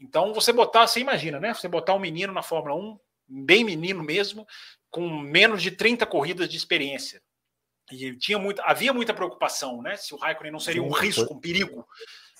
Então, 0.00 0.32
você 0.32 0.52
botar, 0.52 0.86
você 0.86 1.00
imagina, 1.00 1.40
né? 1.40 1.52
Você 1.52 1.66
botar 1.66 1.94
um 1.94 1.98
menino 1.98 2.32
na 2.32 2.42
Fórmula 2.42 2.76
1, 2.76 2.98
bem 3.28 3.64
menino 3.64 4.02
mesmo, 4.04 4.46
com 4.90 5.08
menos 5.08 5.60
de 5.60 5.72
30 5.72 6.06
corridas 6.06 6.48
de 6.48 6.56
experiência. 6.56 7.20
E 7.90 8.16
tinha 8.16 8.38
muita, 8.38 8.62
havia 8.62 8.92
muita 8.92 9.12
preocupação, 9.12 9.82
né? 9.82 9.96
Se 9.96 10.14
o 10.14 10.18
Raikkonen 10.18 10.52
não 10.52 10.60
seria 10.60 10.82
Sim, 10.82 10.88
um 10.88 10.92
risco, 10.92 11.26
foi, 11.26 11.36
um 11.36 11.40
perigo. 11.40 11.86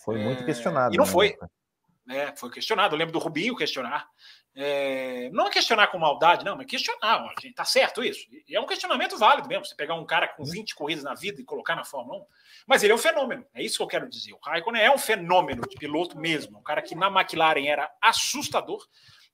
Foi 0.05 0.19
muito 0.19 0.43
é, 0.43 0.47
questionado. 0.47 0.95
E 0.95 0.99
não 0.99 1.07
né? 1.07 1.11
foi. 1.11 1.36
Né? 2.07 2.36
Foi 2.36 2.51
questionado. 2.51 2.95
Eu 2.95 2.99
lembro 2.99 3.12
do 3.12 3.19
Rubinho 3.19 3.57
questionar. 3.57 4.07
É, 4.61 5.31
não 5.31 5.47
é 5.47 5.51
questionar 5.51 5.87
com 5.87 6.01
maldade, 6.01 6.45
não, 6.45 6.57
mas 6.57 6.67
questionar. 6.67 7.25
Ó, 7.25 7.41
gente, 7.41 7.55
tá 7.55 7.65
certo 7.65 8.03
isso? 8.03 8.27
E 8.49 8.57
é 8.57 8.61
um 8.61 8.67
questionamento 8.67 9.17
válido 9.17 9.47
mesmo. 9.47 9.65
Você 9.65 9.77
pegar 9.77 9.95
um 9.95 10.05
cara 10.05 10.27
com 10.27 10.43
20 10.43 10.75
corridas 10.75 11.05
na 11.05 11.15
vida 11.15 11.41
e 11.41 11.45
colocar 11.45 11.77
na 11.77 11.85
Fórmula 11.85 12.19
1. 12.19 12.27
Mas 12.67 12.83
ele 12.83 12.93
é 12.93 12.97
um 12.97 12.99
fenômeno. 12.99 13.47
É 13.55 13.63
isso 13.63 13.77
que 13.77 13.83
eu 13.85 13.87
quero 13.87 14.09
dizer. 14.09 14.33
O 14.33 14.41
Raikkonen 14.43 14.83
é 14.83 14.91
um 14.91 14.99
fenômeno 14.99 15.63
de 15.63 15.77
piloto 15.77 16.19
mesmo. 16.19 16.59
Um 16.59 16.63
cara 16.63 16.83
que 16.83 16.97
na 16.97 17.07
McLaren 17.07 17.69
era 17.69 17.89
assustador. 18.03 18.85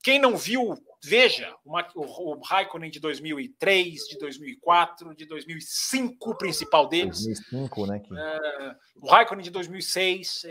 Quem 0.02 0.18
não 0.18 0.36
viu, 0.36 0.74
veja 1.02 1.56
o, 1.64 1.74
o, 1.94 2.36
o 2.36 2.40
Raikkonen 2.42 2.90
de 2.90 3.00
2003, 3.00 3.94
de 4.06 4.18
2004, 4.18 5.14
de 5.14 5.24
2005, 5.24 6.30
o 6.30 6.36
principal 6.36 6.86
deles. 6.86 7.24
2005, 7.24 7.86
né? 7.86 7.98
Que... 8.00 8.14
É, 8.14 8.76
o 8.96 9.08
Raikkonen 9.08 9.42
de 9.42 9.50
2006. 9.50 10.44
Eu, 10.44 10.50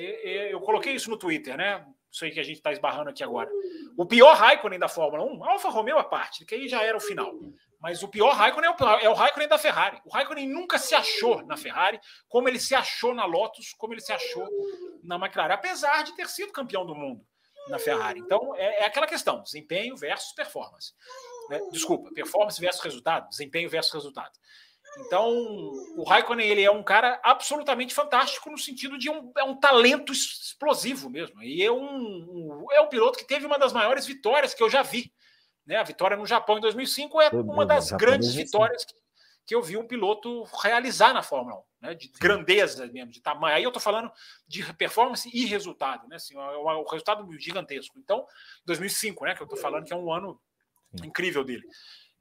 eu 0.50 0.62
coloquei 0.62 0.95
isso 0.95 1.12
no 1.12 1.18
Twitter, 1.18 1.56
né? 1.56 1.86
Isso 2.14 2.26
aí 2.26 2.31
que 2.31 2.40
a 2.40 2.44
gente 2.44 2.57
está 2.57 2.72
esbarrando 2.72 3.10
aqui 3.10 3.23
agora. 3.23 3.49
O 3.98 4.06
pior 4.06 4.35
Raikkonen 4.35 4.77
da 4.77 4.88
Fórmula 4.88 5.23
1, 5.23 5.44
Alfa 5.44 5.69
Romeo 5.69 5.98
à 5.98 6.03
parte, 6.03 6.45
que 6.45 6.53
aí 6.53 6.68
já 6.68 6.84
era 6.84 6.95
o 6.95 7.02
final. 7.02 7.34
Mas 7.81 8.03
o 8.03 8.07
pior 8.07 8.35
Raikkonen 8.35 8.69
é 8.69 8.72
o, 8.72 8.90
é 8.99 9.10
o 9.10 9.14
Raikkonen 9.14 9.48
da 9.48 9.57
Ferrari. 9.57 9.99
O 10.06 10.11
Raikkonen 10.11 10.48
nunca 10.48 10.77
se 10.77 10.94
achou 10.94 11.44
na 11.48 11.57
Ferrari, 11.57 11.99
como 12.30 12.48
ele 12.48 12.60
se 12.60 12.76
achou 12.76 13.15
na 13.15 13.26
Lotus, 13.26 13.73
como 13.73 13.95
ele 13.95 14.02
se 14.02 14.14
achou 14.14 14.48
na 15.03 15.15
McLaren, 15.15 15.56
apesar 15.56 16.03
de 16.03 16.15
ter 16.15 16.30
sido 16.30 16.52
campeão 16.53 16.85
do 16.85 16.94
mundo 16.94 17.26
na 17.68 17.80
Ferrari. 17.80 18.19
Então, 18.19 18.56
é, 18.56 18.84
é 18.84 18.85
aquela 18.85 19.07
questão: 19.07 19.41
desempenho 19.41 19.98
versus 19.98 20.34
performance. 20.34 20.94
Né? 21.49 21.60
Desculpa, 21.72 22.11
performance 22.14 22.61
versus 22.61 22.84
resultado, 22.84 23.27
desempenho 23.30 23.68
versus 23.68 23.91
resultado. 23.91 24.38
Então, 24.99 25.30
o 25.95 26.03
Raikkonen 26.03 26.48
ele 26.48 26.64
é 26.64 26.72
um 26.72 26.84
cara 26.84 27.20
absolutamente 27.24 27.94
fantástico 27.94 28.49
no 28.49 28.57
sentido 28.57 28.98
de 28.98 29.10
um, 29.10 29.32
é 29.38 29.44
um 29.44 29.56
talento 29.56 30.14
explosivo 30.14 31.10
mesmo. 31.10 31.41
E 31.41 31.64
é 31.64 31.72
um, 31.72 31.84
um, 31.84 32.68
é 32.72 32.80
um 32.82 32.88
piloto 32.88 33.18
que 33.18 33.26
teve 33.26 33.45
uma 33.45 33.57
das 33.57 33.74
maiores 33.74 34.06
vitórias 34.06 34.53
que 34.53 34.61
eu 34.61 34.70
já 34.70 34.84
vi. 34.84 35.11
Né? 35.65 35.78
A 35.78 35.84
vitória 35.84 36.15
no 36.15 36.26
Japão 36.26 36.57
em 36.57 36.61
2005 36.61 37.22
é 37.22 37.30
uma 37.30 37.65
das 37.65 37.91
grandes 37.91 38.34
vitórias 38.36 38.86
que, 38.86 38.94
que 39.48 39.56
eu 39.56 39.64
vi 39.64 39.78
um 39.78 39.88
piloto 39.88 40.44
realizar 40.61 41.14
na 41.14 41.24
Fórmula 41.24 41.57
1 41.57 41.88
né, 41.88 41.95
de 41.95 42.07
Sim. 42.07 42.14
grandeza 42.20 42.88
mesmo, 42.88 43.11
de 43.11 43.22
tamanho. 43.22 43.56
Aí 43.56 43.64
eu 43.64 43.70
estou 43.70 43.82
falando 43.82 44.11
de 44.48 44.74
performance 44.74 45.30
e 45.34 45.45
resultado, 45.45 46.07
né? 46.07 46.18
Assim, 46.18 46.38
o, 46.38 46.40
o 46.40 46.90
resultado 46.90 47.28
gigantesco. 47.40 47.98
Então, 47.98 48.26
2005, 48.65 49.26
né? 49.26 49.36
Que 49.36 49.41
eu 49.41 49.45
estou 49.45 49.60
falando 49.60 49.86
que 49.86 49.94
é 49.94 49.95
um 49.95 50.11
ano 50.14 50.40
Sim. 50.95 51.07
incrível 51.07 51.44
dele. 51.44 51.64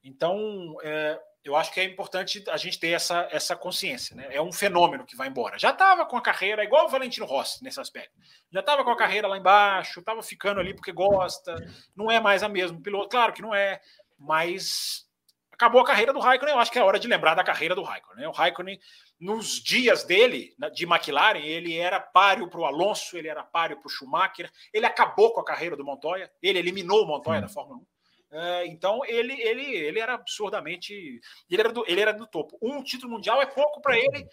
Então, 0.02 0.76
é, 0.82 1.20
eu 1.44 1.56
acho 1.56 1.72
que 1.72 1.80
é 1.80 1.84
importante 1.84 2.44
a 2.48 2.56
gente 2.56 2.78
ter 2.78 2.90
essa, 2.90 3.28
essa 3.30 3.56
consciência. 3.56 4.14
Né? 4.14 4.28
É 4.30 4.40
um 4.40 4.52
fenômeno 4.52 5.04
que 5.04 5.16
vai 5.16 5.28
embora. 5.28 5.58
Já 5.58 5.70
estava 5.70 6.06
com 6.06 6.16
a 6.16 6.22
carreira, 6.22 6.62
igual 6.62 6.86
o 6.86 6.88
Valentino 6.88 7.26
Rossi 7.26 7.62
nesse 7.64 7.80
aspecto. 7.80 8.16
Já 8.50 8.60
estava 8.60 8.84
com 8.84 8.90
a 8.90 8.96
carreira 8.96 9.26
lá 9.26 9.36
embaixo, 9.36 10.00
estava 10.00 10.22
ficando 10.22 10.60
ali 10.60 10.72
porque 10.72 10.92
gosta. 10.92 11.56
Não 11.96 12.10
é 12.10 12.20
mais 12.20 12.42
a 12.42 12.48
mesma 12.48 12.80
piloto. 12.80 13.08
Claro 13.08 13.32
que 13.32 13.42
não 13.42 13.52
é, 13.52 13.80
mas 14.16 15.08
acabou 15.50 15.80
a 15.80 15.84
carreira 15.84 16.12
do 16.12 16.20
Raikkonen. 16.20 16.54
Eu 16.54 16.60
acho 16.60 16.70
que 16.70 16.78
é 16.78 16.82
hora 16.82 16.98
de 16.98 17.08
lembrar 17.08 17.34
da 17.34 17.42
carreira 17.42 17.74
do 17.74 17.82
Raikkonen. 17.82 18.22
Né? 18.22 18.28
O 18.28 18.32
Raikkonen, 18.32 18.78
nos 19.18 19.60
dias 19.60 20.04
dele, 20.04 20.54
de 20.72 20.84
McLaren, 20.84 21.40
ele 21.40 21.76
era 21.76 21.98
páreo 21.98 22.48
para 22.48 22.60
o 22.60 22.64
Alonso, 22.64 23.16
ele 23.16 23.28
era 23.28 23.42
páreo 23.42 23.78
para 23.78 23.88
o 23.88 23.90
Schumacher. 23.90 24.48
Ele 24.72 24.86
acabou 24.86 25.32
com 25.32 25.40
a 25.40 25.44
carreira 25.44 25.76
do 25.76 25.84
Montoya, 25.84 26.30
ele 26.40 26.60
eliminou 26.60 27.02
o 27.02 27.06
Montoya 27.06 27.40
da 27.40 27.48
Fórmula 27.48 27.78
1. 27.80 27.91
É, 28.32 28.66
então 28.66 29.00
ele, 29.04 29.34
ele, 29.42 29.62
ele 29.62 30.00
era 30.00 30.14
absurdamente. 30.14 31.20
Ele 31.50 31.60
era, 31.60 31.70
do, 31.70 31.84
ele 31.86 32.00
era 32.00 32.12
do 32.12 32.26
topo. 32.26 32.58
Um 32.62 32.82
título 32.82 33.12
mundial 33.12 33.42
é 33.42 33.46
pouco 33.46 33.80
para 33.80 33.98
ele, 33.98 34.26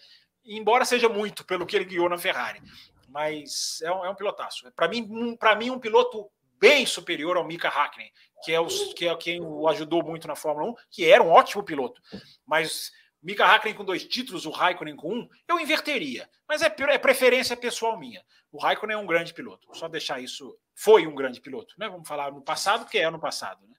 embora 0.44 0.86
seja 0.86 1.08
muito 1.08 1.44
pelo 1.44 1.66
que 1.66 1.76
ele 1.76 1.84
guiou 1.84 2.08
na 2.08 2.16
Ferrari. 2.16 2.62
Mas 3.08 3.80
é 3.82 3.92
um, 3.92 4.04
é 4.04 4.10
um 4.10 4.14
pilotaço. 4.14 4.70
Para 4.72 4.88
mim, 4.88 5.06
um, 5.10 5.36
mim, 5.58 5.70
um 5.70 5.78
piloto 5.78 6.30
bem 6.58 6.86
superior 6.86 7.36
ao 7.36 7.46
Mika 7.46 7.68
Hakkinen, 7.68 8.10
que 8.42 8.52
é, 8.52 8.60
os, 8.60 8.94
que 8.94 9.06
é 9.06 9.14
quem 9.16 9.40
o 9.40 9.68
ajudou 9.68 10.02
muito 10.02 10.26
na 10.26 10.36
Fórmula 10.36 10.70
1, 10.70 10.74
que 10.90 11.10
era 11.10 11.22
um 11.22 11.30
ótimo 11.30 11.62
piloto. 11.62 12.00
Mas 12.46 12.90
Mika 13.22 13.44
Hakkinen 13.44 13.74
com 13.74 13.84
dois 13.84 14.04
títulos, 14.04 14.46
o 14.46 14.50
Raikkonen 14.50 14.96
com 14.96 15.12
um, 15.12 15.28
eu 15.46 15.60
inverteria. 15.60 16.28
Mas 16.48 16.62
é, 16.62 16.74
é 16.88 16.98
preferência 16.98 17.56
pessoal 17.56 17.98
minha. 17.98 18.24
O 18.50 18.58
Raikkonen 18.58 18.96
é 18.96 18.98
um 18.98 19.06
grande 19.06 19.34
piloto. 19.34 19.68
Só 19.74 19.88
deixar 19.88 20.20
isso. 20.20 20.56
Foi 20.82 21.06
um 21.06 21.14
grande 21.14 21.42
piloto, 21.42 21.74
né? 21.76 21.90
Vamos 21.90 22.08
falar 22.08 22.32
no 22.32 22.40
passado, 22.40 22.88
que 22.88 22.96
é 22.96 23.10
no 23.10 23.20
passado. 23.20 23.60
Né? 23.68 23.74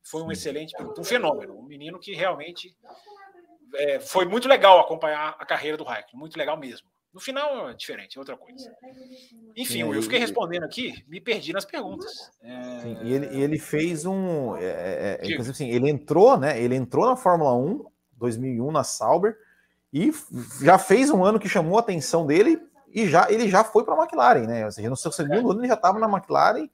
Foi 0.00 0.22
um 0.22 0.30
excelente 0.30 0.76
piloto, 0.76 1.00
um 1.00 1.04
fenômeno, 1.04 1.58
um 1.58 1.64
menino 1.64 1.98
que 1.98 2.14
realmente 2.14 2.72
é, 3.74 3.98
foi 3.98 4.26
muito 4.26 4.46
legal 4.46 4.78
acompanhar 4.78 5.34
a 5.40 5.44
carreira 5.44 5.76
do 5.76 5.82
Raikkonen, 5.82 6.20
muito 6.20 6.38
legal 6.38 6.56
mesmo. 6.56 6.86
No 7.12 7.18
final 7.18 7.68
é 7.68 7.74
diferente, 7.74 8.16
é 8.16 8.20
outra 8.20 8.36
coisa. 8.36 8.72
Enfim, 9.56 9.82
Sim, 9.82 9.92
eu 9.92 10.00
fiquei 10.02 10.20
respondendo 10.20 10.62
aqui, 10.62 11.04
me 11.08 11.20
perdi 11.20 11.52
nas 11.52 11.64
perguntas. 11.64 12.30
É... 12.40 12.80
Sim, 12.80 12.98
e 13.02 13.12
ele, 13.12 13.42
ele, 13.42 13.58
fez 13.58 14.06
um. 14.06 14.54
É, 14.56 15.18
é, 15.20 15.32
é 15.32 15.36
assim, 15.38 15.68
ele 15.70 15.90
entrou, 15.90 16.36
né? 16.36 16.62
Ele 16.62 16.76
entrou 16.76 17.06
na 17.06 17.16
Fórmula 17.16 17.56
1 17.56 17.86
2001 18.12 18.70
na 18.70 18.84
Sauber 18.84 19.36
e 19.92 20.12
já 20.62 20.78
fez 20.78 21.10
um 21.10 21.24
ano 21.24 21.40
que 21.40 21.48
chamou 21.48 21.76
a 21.76 21.80
atenção 21.80 22.24
dele 22.24 22.60
e 22.96 23.06
já 23.06 23.30
ele 23.30 23.46
já 23.46 23.62
foi 23.62 23.84
para 23.84 23.94
a 23.94 23.98
McLaren, 23.98 24.46
né? 24.46 24.64
Ou 24.64 24.72
seja, 24.72 24.88
no 24.88 24.96
seu 24.96 25.12
segundo 25.12 25.50
ano 25.50 25.60
ele 25.60 25.68
já 25.68 25.74
estava 25.74 25.98
na 25.98 26.08
McLaren 26.08 26.66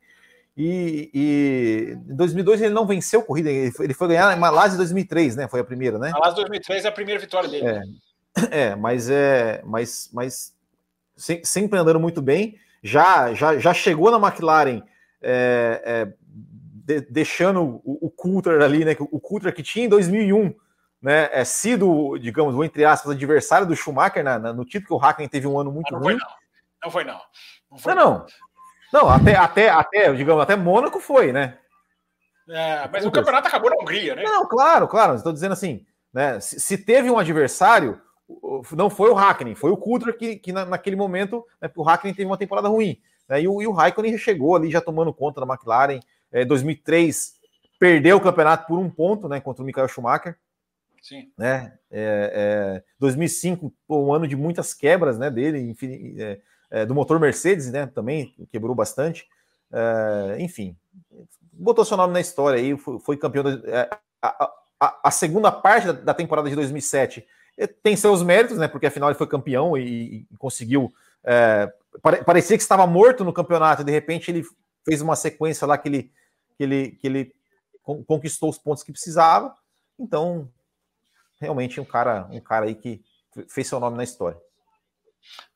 e, 0.57 1.11
e, 1.13 1.99
em 2.09 2.15
2002 2.15 2.63
ele 2.63 2.73
não 2.73 2.87
venceu 2.87 3.25
corrida, 3.25 3.51
ele 3.51 3.73
foi, 3.73 3.87
ele 3.87 3.95
foi 3.95 4.07
ganhar 4.07 4.29
na 4.29 4.37
Malásia 4.37 4.77
em 4.77 4.79
2003, 4.79 5.35
né? 5.35 5.49
Foi 5.49 5.59
a 5.59 5.65
primeira, 5.65 5.99
né? 5.99 6.11
Malásia 6.11 6.37
2003 6.37 6.85
é 6.85 6.89
a 6.89 6.93
primeira 6.93 7.21
vitória 7.21 7.49
dele. 7.49 7.67
É, 7.67 7.83
é 8.71 8.77
mas 8.77 9.11
é, 9.11 9.63
mas, 9.65 10.11
mas 10.13 10.55
sempre 11.17 11.77
andando 11.77 11.99
muito 11.99 12.23
bem. 12.23 12.57
Já, 12.85 13.35
já, 13.35 13.59
já 13.59 13.75
chegou 13.75 14.09
na 14.09 14.25
McLaren 14.25 14.83
é, 15.21 15.83
é, 15.85 16.13
de, 16.25 17.01
deixando 17.01 17.81
o, 17.85 18.07
o 18.07 18.11
Coulter 18.11 18.63
ali, 18.63 18.85
né? 18.85 18.95
O 19.11 19.19
Coulter 19.19 19.53
que 19.53 19.63
tinha 19.65 19.87
em 19.87 19.89
2001 19.89 20.55
né, 21.03 21.29
é, 21.33 21.45
sido, 21.45 22.17
digamos, 22.19 22.55
o 22.55 22.63
entre 22.63 22.85
aspas, 22.85 23.13
adversário 23.13 23.67
do 23.67 23.75
Schumacher 23.75 24.23
na, 24.23 24.39
na, 24.39 24.53
no 24.53 24.65
título, 24.65 24.87
que 24.87 24.95
o 24.95 24.97
Hackney 24.97 25.29
teve 25.29 25.47
um 25.47 25.59
ano 25.59 25.73
muito 25.73 25.93
não 25.93 26.01
ruim. 26.01 26.19
Foi, 26.19 26.23
não. 26.23 26.37
não 26.85 26.91
foi, 26.91 27.05
não. 27.05 27.21
Não, 27.71 27.79
foi, 27.79 27.95
não, 27.95 28.27
não. 28.93 29.01
não. 29.01 29.09
até, 29.09 29.35
até, 29.35 29.69
até, 29.69 30.13
digamos, 30.13 30.43
até 30.43 30.55
Mônaco 30.55 31.01
foi, 31.01 31.33
né? 31.33 31.59
É, 32.49 32.89
mas 32.89 33.05
o 33.05 33.11
campeonato 33.11 33.49
acabou 33.49 33.71
na 33.71 33.77
Hungria, 33.77 34.15
né? 34.15 34.23
Não, 34.23 34.47
claro, 34.47 34.87
claro. 34.87 35.15
Estou 35.15 35.33
dizendo 35.33 35.53
assim, 35.53 35.85
né? 36.13 36.39
Se, 36.41 36.61
se, 36.61 36.79
teve 36.79 37.11
um 37.11 37.19
adversário, 37.19 38.01
não 38.73 38.91
foi 38.91 39.11
o 39.11 39.15
Hackney, 39.15 39.55
foi 39.55 39.71
o 39.71 39.77
Coulter 39.77 40.17
que, 40.17 40.37
que 40.37 40.53
na, 40.53 40.65
naquele 40.65 40.97
momento, 40.97 41.45
né, 41.61 41.71
o 41.75 41.83
Hackney 41.83 42.15
teve 42.15 42.27
uma 42.27 42.37
temporada 42.37 42.69
ruim. 42.69 43.01
Né, 43.29 43.43
e, 43.43 43.49
o, 43.49 43.63
e 43.63 43.67
o 43.67 43.73
Raikkonen 43.73 44.19
chegou 44.19 44.57
ali 44.57 44.71
já 44.71 44.81
tomando 44.81 45.13
conta 45.13 45.41
da 45.41 45.53
McLaren. 45.53 46.01
É, 46.31 46.45
2003 46.45 47.35
perdeu 47.79 48.17
o 48.17 48.21
campeonato 48.21 48.67
por 48.67 48.79
um 48.79 48.91
ponto, 48.91 49.29
né, 49.29 49.41
contra 49.41 49.63
o 49.63 49.67
Michael 49.67 49.89
Schumacher. 49.89 50.37
Sim. 51.03 51.33
Né? 51.37 51.77
É, 51.91 52.79
é, 52.81 52.85
2005, 53.01 53.75
um 53.89 54.15
ano 54.15 54.29
de 54.29 54.37
muitas 54.37 54.73
quebras 54.73 55.19
né, 55.19 55.29
dele, 55.29 55.59
enfim, 55.59 56.15
é, 56.17 56.41
é, 56.71 56.87
do 56.87 56.95
motor 56.95 57.19
Mercedes, 57.19 57.73
né? 57.73 57.87
Também 57.87 58.33
quebrou 58.53 58.75
bastante. 58.75 59.27
É, 59.73 60.37
enfim, 60.39 60.77
botou 61.53 61.85
seu 61.85 61.97
nome 61.97 62.13
na 62.13 62.21
história 62.21 62.61
aí, 62.61 62.77
foi, 62.79 63.01
foi 63.01 63.17
campeão. 63.17 63.43
Da, 63.43 63.51
é, 63.69 63.91
a, 64.23 64.53
a, 64.79 65.01
a, 65.05 65.11
segunda 65.11 65.51
parte 65.51 65.89
da, 65.89 65.93
da, 65.93 66.15
temporada 66.15 66.49
de 66.49 66.55
2007 66.55 67.27
tem 67.83 67.97
seus 67.97 68.23
méritos, 68.23 68.57
né? 68.57 68.69
Porque 68.69 68.87
afinal 68.87 69.11
ele 69.11 69.19
foi 69.19 69.27
campeão 69.27 69.77
e, 69.77 70.27
e 70.31 70.37
conseguiu. 70.39 70.93
Pare, 72.01 72.25
parecia 72.25 72.57
que 72.57 72.63
estava 72.63 72.87
morto 72.87 73.25
no 73.25 73.33
campeonato, 73.33 73.83
e 73.83 73.85
de 73.85 73.93
repente 73.93 74.31
ele 74.31 74.45
fez 74.85 75.03
uma 75.03 75.17
sequência 75.17 75.67
lá 75.67 75.77
que 75.77 75.89
ele, 75.89 76.13
que 76.57 76.63
ele, 76.63 76.91
que 76.93 77.07
ele 77.07 77.35
conquistou 78.07 78.49
os 78.49 78.59
pontos 78.59 78.83
que 78.83 78.93
precisava. 78.93 79.55
Então, 79.99 80.49
realmente 81.43 81.81
um 81.81 81.85
cara, 81.85 82.27
um 82.31 82.41
cara 82.41 82.67
aí 82.67 82.75
que 82.75 83.03
fez 83.49 83.67
seu 83.67 83.81
nome 83.81 83.97
na 83.97 84.05
história. 84.05 84.41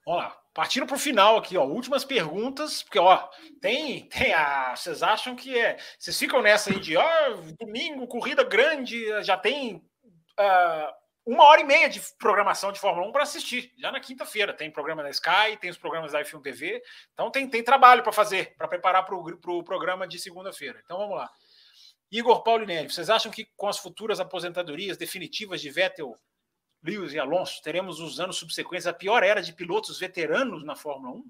Vamos 0.04 0.22
lá. 0.22 0.36
Partindo 0.52 0.86
para 0.86 0.96
o 0.96 0.98
final 0.98 1.36
aqui, 1.36 1.56
ó, 1.58 1.64
últimas 1.64 2.02
perguntas, 2.02 2.82
porque 2.82 2.98
ó, 2.98 3.28
tem, 3.60 4.08
tem 4.08 4.32
a, 4.32 4.74
vocês 4.74 5.02
acham 5.02 5.36
que 5.36 5.58
é, 5.58 5.76
vocês 5.98 6.18
ficam 6.18 6.40
nessa 6.40 6.70
aí 6.70 6.80
de, 6.80 6.96
ó, 6.96 7.04
domingo, 7.60 8.06
corrida 8.06 8.42
grande, 8.42 9.22
já 9.22 9.36
tem 9.36 9.76
uh, 9.76 10.92
uma 11.26 11.44
hora 11.44 11.60
e 11.60 11.64
meia 11.64 11.90
de 11.90 12.00
programação 12.18 12.72
de 12.72 12.80
Fórmula 12.80 13.06
1 13.06 13.12
para 13.12 13.24
assistir, 13.24 13.70
já 13.76 13.92
na 13.92 14.00
quinta-feira, 14.00 14.54
tem 14.54 14.70
programa 14.70 15.02
da 15.02 15.10
Sky, 15.10 15.58
tem 15.60 15.68
os 15.68 15.76
programas 15.76 16.12
da 16.12 16.22
F1 16.22 16.40
TV, 16.40 16.82
então 17.12 17.30
tem, 17.30 17.46
tem 17.46 17.62
trabalho 17.62 18.02
para 18.02 18.12
fazer, 18.12 18.54
para 18.56 18.66
preparar 18.66 19.04
para 19.04 19.14
o 19.14 19.36
pro 19.36 19.62
programa 19.62 20.08
de 20.08 20.18
segunda-feira. 20.18 20.80
Então 20.84 20.96
vamos 20.96 21.16
lá. 21.16 21.30
Igor 22.10 22.42
Paulinelli, 22.42 22.90
vocês 22.90 23.10
acham 23.10 23.30
que 23.30 23.46
com 23.56 23.68
as 23.68 23.78
futuras 23.78 24.20
aposentadorias 24.20 24.96
definitivas 24.96 25.60
de 25.60 25.70
Vettel, 25.70 26.16
Lewis 26.82 27.12
e 27.12 27.18
Alonso, 27.18 27.60
teremos 27.62 27.98
nos 27.98 28.20
anos 28.20 28.36
subsequentes 28.36 28.86
a 28.86 28.92
pior 28.92 29.22
era 29.22 29.42
de 29.42 29.52
pilotos 29.52 29.98
veteranos 29.98 30.64
na 30.64 30.76
Fórmula 30.76 31.16
1? 31.16 31.24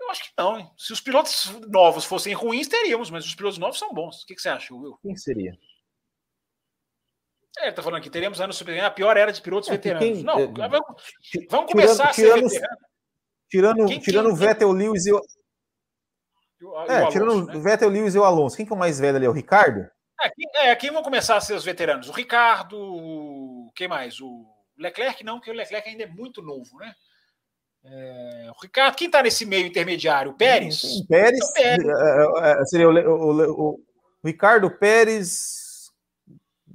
Eu 0.00 0.10
acho 0.10 0.22
que 0.24 0.30
não. 0.38 0.58
Hein? 0.58 0.70
Se 0.76 0.92
os 0.92 1.00
pilotos 1.00 1.50
novos 1.68 2.04
fossem 2.04 2.32
ruins, 2.32 2.68
teríamos, 2.68 3.10
mas 3.10 3.24
os 3.24 3.34
pilotos 3.34 3.58
novos 3.58 3.78
são 3.78 3.92
bons. 3.92 4.22
O 4.22 4.26
que, 4.26 4.34
que 4.34 4.42
você 4.42 4.48
acha, 4.48 4.72
Will? 4.74 4.98
Quem 5.02 5.16
seria? 5.16 5.58
É, 7.58 7.68
ele 7.68 7.72
tá 7.72 7.82
falando 7.82 8.00
aqui, 8.00 8.10
teremos 8.10 8.40
anos 8.40 8.56
subsequentes 8.56 8.86
a 8.86 8.90
pior 8.90 9.16
era 9.16 9.32
de 9.32 9.40
pilotos 9.40 9.68
é, 9.68 9.72
veteranos. 9.72 10.08
Quem, 10.08 10.22
não, 10.22 10.38
é, 10.38 10.46
vamos, 10.46 11.02
vamos 11.50 11.72
começar 11.72 12.12
tirando, 12.12 12.44
a 12.46 12.48
ser 12.48 12.60
tirando, 12.60 12.76
Tirando, 13.48 13.86
quem, 13.86 14.00
tirando 14.00 14.28
quem, 14.28 14.36
Vettel, 14.36 14.72
Lewis 14.72 15.06
e 15.06 15.12
é, 16.88 16.96
Alonso, 16.96 17.12
tirando 17.12 17.46
né? 17.46 17.56
o 17.56 17.60
Vettel, 17.60 17.88
Lewis 17.88 18.14
e 18.14 18.18
o 18.18 18.24
Alonso, 18.24 18.56
quem 18.56 18.64
que 18.64 18.72
é 18.72 18.76
o 18.76 18.78
mais 18.78 18.98
velho 18.98 19.16
ali? 19.16 19.26
É 19.26 19.28
o 19.28 19.32
Ricardo? 19.32 19.80
É, 20.22 20.30
quem, 20.30 20.50
é, 20.54 20.76
quem 20.76 20.90
vão 20.90 21.02
começar 21.02 21.36
a 21.36 21.40
ser 21.40 21.54
os 21.54 21.64
veteranos? 21.64 22.08
O 22.08 22.12
Ricardo, 22.12 23.70
quem 23.74 23.88
mais? 23.88 24.20
O 24.20 24.46
Leclerc 24.78 25.22
não, 25.22 25.36
porque 25.36 25.50
o 25.50 25.54
Leclerc 25.54 25.88
ainda 25.88 26.04
é 26.04 26.06
muito 26.06 26.40
novo, 26.42 26.78
né? 26.78 26.94
É, 27.84 28.50
o 28.50 28.60
Ricardo, 28.60 28.96
quem 28.96 29.06
está 29.06 29.22
nesse 29.22 29.44
meio 29.46 29.66
intermediário? 29.66 30.32
O 30.32 30.34
Pérez? 30.34 30.80
Sim, 30.80 31.06
Pérez, 31.06 31.38
então, 31.38 31.52
Pérez. 31.52 31.86
É, 31.86 32.48
é, 32.48 32.62
é, 32.62 32.64
seria 32.64 32.88
o, 32.88 32.92
o, 32.92 33.30
o, 33.30 33.70
o, 33.74 33.80
Ricardo 34.24 34.70
Pérez, 34.76 35.92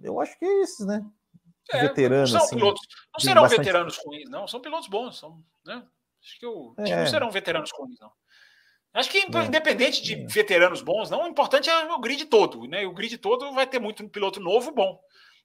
eu 0.01 0.21
acho 0.21 0.37
que 0.39 0.45
é 0.45 0.61
esses, 0.61 0.85
né? 0.85 1.03
É, 1.71 1.81
veteranos. 1.81 2.31
Não, 2.31 2.43
assim, 2.43 2.55
pilotos, 2.55 2.87
não 3.13 3.19
serão 3.19 3.41
bastante... 3.41 3.59
veteranos 3.59 3.99
ruins, 4.05 4.29
não, 4.29 4.47
são 4.47 4.61
pilotos 4.61 4.87
bons, 4.87 5.19
são, 5.19 5.43
né? 5.65 5.83
Acho 6.23 6.39
que, 6.39 6.45
eu, 6.45 6.75
acho 6.77 6.95
não 6.95 7.07
serão 7.07 7.31
veteranos 7.31 7.71
ruins, 7.77 7.99
não. 7.99 8.11
Acho 8.93 9.09
que 9.09 9.19
é. 9.19 9.45
independente 9.45 10.01
de 10.03 10.15
é. 10.15 10.25
veteranos 10.25 10.81
bons, 10.81 11.09
não, 11.09 11.23
o 11.23 11.27
importante 11.27 11.69
é 11.69 11.93
o 11.93 11.99
grid 11.99 12.25
todo, 12.25 12.67
né? 12.67 12.85
O 12.85 12.93
grid 12.93 13.17
todo 13.17 13.53
vai 13.53 13.65
ter 13.65 13.79
muito 13.79 14.07
piloto 14.09 14.39
novo 14.39 14.71
bom, 14.71 14.99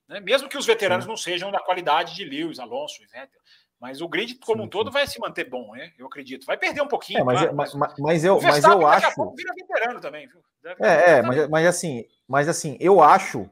né? 0.07 0.19
Mesmo 0.19 0.49
que 0.49 0.57
os 0.57 0.65
veteranos 0.65 1.05
não 1.05 1.15
sejam 1.15 1.51
da 1.51 1.59
qualidade 1.59 2.13
de 2.15 2.25
Lewis, 2.25 2.59
Alonso 2.59 3.01
e 3.01 3.05
Vettel. 3.05 3.39
Mas 3.79 4.01
o 4.01 4.07
grid 4.07 4.35
como 4.39 4.61
sim, 4.61 4.65
um 4.65 4.69
todo 4.69 4.87
sim. 4.87 4.93
vai 4.93 5.07
se 5.07 5.19
manter 5.19 5.49
bom, 5.49 5.71
né? 5.73 5.93
Eu 5.97 6.07
acredito. 6.07 6.45
Vai 6.45 6.57
perder 6.57 6.81
um 6.81 6.87
pouquinho. 6.87 7.19
É, 7.19 7.23
mas, 7.23 7.39
claro, 7.39 7.55
mas, 7.55 7.73
mas, 7.75 7.93
mas, 7.99 8.23
eu, 8.25 8.41
mas 8.41 8.63
eu 8.63 8.87
acho. 8.87 9.01
Daqui 9.01 9.13
a 9.13 9.15
pouco 9.15 9.35
vira 9.35 9.53
veterano 9.53 10.01
também, 10.01 10.27
viu? 10.27 10.41
é, 10.79 11.11
é 11.11 11.21
mas, 11.21 11.47
mas 11.47 11.67
assim, 11.67 12.05
mas 12.27 12.49
assim, 12.49 12.75
eu 12.79 13.01
acho 13.01 13.49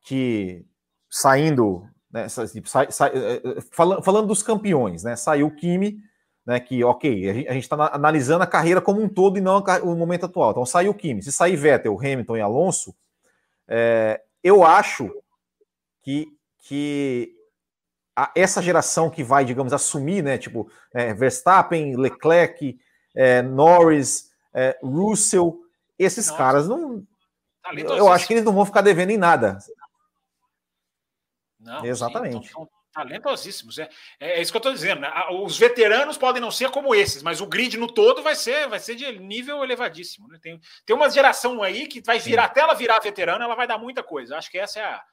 que 0.00 0.64
saindo, 1.08 1.88
né, 2.10 2.28
sai, 2.28 2.90
sai, 2.90 3.10
eh, 3.14 3.42
eh, 3.44 3.60
falando, 3.70 4.02
falando 4.02 4.26
dos 4.26 4.42
campeões, 4.42 5.04
né? 5.04 5.14
Saiu 5.14 5.46
o 5.46 5.54
Kimi 5.54 5.98
né? 6.46 6.60
Que, 6.60 6.84
ok, 6.84 7.46
a 7.48 7.52
gente 7.52 7.62
está 7.62 7.90
analisando 7.94 8.44
a 8.44 8.46
carreira 8.46 8.80
como 8.80 9.02
um 9.02 9.08
todo 9.08 9.38
e 9.38 9.40
não 9.40 9.62
o 9.82 9.94
momento 9.94 10.26
atual. 10.26 10.50
Então 10.50 10.66
saiu 10.66 10.92
o 10.92 10.94
Kimi. 10.94 11.22
Se 11.22 11.32
sair 11.32 11.56
Vettel, 11.56 11.98
Hamilton 11.98 12.36
e 12.36 12.40
Alonso, 12.40 12.94
é, 13.66 14.22
eu 14.42 14.62
acho 14.64 15.10
que, 16.02 16.28
que 16.58 17.34
a, 18.14 18.30
essa 18.34 18.62
geração 18.62 19.10
que 19.10 19.24
vai, 19.24 19.44
digamos, 19.44 19.72
assumir, 19.72 20.22
né? 20.22 20.38
Tipo, 20.38 20.70
é, 20.92 21.14
Verstappen, 21.14 21.96
Leclerc, 21.96 22.78
é, 23.14 23.42
Norris, 23.42 24.30
é, 24.52 24.78
Russell, 24.82 25.60
esses 25.98 26.26
Nossa. 26.26 26.38
caras 26.38 26.68
não. 26.68 27.06
Tá 27.62 27.72
eu 27.74 28.12
acho 28.12 28.26
que 28.26 28.34
eles 28.34 28.44
não 28.44 28.52
vão 28.52 28.66
ficar 28.66 28.82
devendo 28.82 29.10
em 29.10 29.16
nada. 29.16 29.58
Não, 31.58 31.84
Exatamente. 31.84 32.46
Sim, 32.46 32.50
então, 32.50 32.68
talentosíssimos. 32.94 33.78
É, 33.78 33.90
é, 34.20 34.38
é, 34.38 34.40
isso 34.40 34.52
que 34.52 34.56
eu 34.56 34.60
estou 34.60 34.72
dizendo. 34.72 35.00
Né? 35.00 35.10
Os 35.42 35.58
veteranos 35.58 36.16
podem 36.16 36.40
não 36.40 36.50
ser 36.50 36.70
como 36.70 36.94
esses, 36.94 37.22
mas 37.22 37.40
o 37.40 37.46
grid 37.46 37.76
no 37.76 37.92
todo 37.92 38.22
vai 38.22 38.36
ser, 38.36 38.68
vai 38.68 38.78
ser 38.78 38.94
de 38.94 39.18
nível 39.18 39.62
elevadíssimo. 39.62 40.28
Né? 40.28 40.38
Tem, 40.40 40.60
tem 40.86 40.96
uma 40.96 41.10
geração 41.10 41.62
aí 41.62 41.86
que 41.86 42.00
vai 42.00 42.18
virar, 42.18 42.44
Sim. 42.44 42.50
até 42.50 42.60
ela 42.60 42.74
virar 42.74 43.00
veterana, 43.00 43.44
ela 43.44 43.56
vai 43.56 43.66
dar 43.66 43.76
muita 43.76 44.02
coisa. 44.02 44.38
Acho 44.38 44.50
que 44.50 44.58
essa 44.58 44.78
é 44.78 44.84
a, 44.84 45.04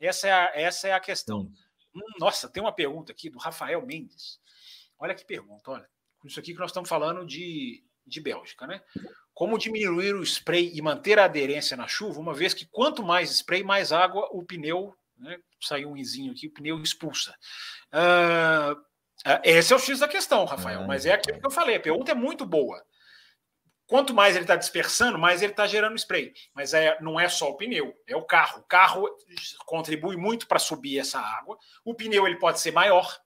essa 0.00 0.26
é 0.26 0.32
a, 0.32 0.52
essa 0.54 0.88
é 0.88 0.92
a 0.92 1.00
questão. 1.00 1.50
Hum, 1.94 2.02
nossa, 2.18 2.48
tem 2.48 2.62
uma 2.62 2.72
pergunta 2.72 3.12
aqui 3.12 3.28
do 3.28 3.38
Rafael 3.38 3.84
Mendes. 3.84 4.40
Olha 4.98 5.14
que 5.14 5.24
pergunta, 5.24 5.70
olha. 5.70 5.88
Isso 6.24 6.38
aqui 6.38 6.52
que 6.52 6.60
nós 6.60 6.70
estamos 6.70 6.88
falando 6.88 7.26
de, 7.26 7.84
de 8.06 8.20
Bélgica, 8.20 8.66
né? 8.66 8.80
Como 9.34 9.58
diminuir 9.58 10.14
o 10.14 10.22
spray 10.22 10.70
e 10.72 10.80
manter 10.80 11.18
a 11.18 11.24
aderência 11.24 11.76
na 11.76 11.88
chuva, 11.88 12.20
uma 12.20 12.32
vez 12.32 12.54
que 12.54 12.64
quanto 12.66 13.02
mais 13.02 13.30
spray, 13.30 13.64
mais 13.64 13.90
água 13.90 14.28
o 14.30 14.44
pneu 14.44 14.94
né? 15.22 15.38
Saiu 15.60 15.90
um 15.90 15.96
izinho 15.96 16.32
aqui, 16.32 16.48
o 16.48 16.52
pneu 16.52 16.82
expulsa. 16.82 17.34
Uh, 17.92 18.80
esse 19.44 19.72
é 19.72 19.76
o 19.76 19.78
X 19.78 20.00
da 20.00 20.08
questão, 20.08 20.44
Rafael, 20.44 20.80
ah, 20.80 20.86
mas 20.86 21.06
é 21.06 21.12
aquilo 21.12 21.40
que 21.40 21.46
eu 21.46 21.50
falei. 21.50 21.76
A 21.76 21.80
pergunta 21.80 22.10
é 22.10 22.14
muito 22.14 22.44
boa. 22.44 22.82
Quanto 23.86 24.14
mais 24.14 24.34
ele 24.34 24.44
está 24.44 24.56
dispersando, 24.56 25.18
mais 25.18 25.42
ele 25.42 25.52
está 25.52 25.66
gerando 25.66 25.96
spray. 25.96 26.32
Mas 26.54 26.74
é, 26.74 26.98
não 27.00 27.20
é 27.20 27.28
só 27.28 27.50
o 27.50 27.56
pneu, 27.56 27.94
é 28.06 28.16
o 28.16 28.24
carro. 28.24 28.60
O 28.60 28.64
carro 28.64 29.08
contribui 29.66 30.16
muito 30.16 30.48
para 30.48 30.58
subir 30.58 30.98
essa 30.98 31.20
água. 31.20 31.56
O 31.84 31.94
pneu 31.94 32.26
ele 32.26 32.38
pode 32.38 32.58
ser 32.60 32.72
maior. 32.72 33.16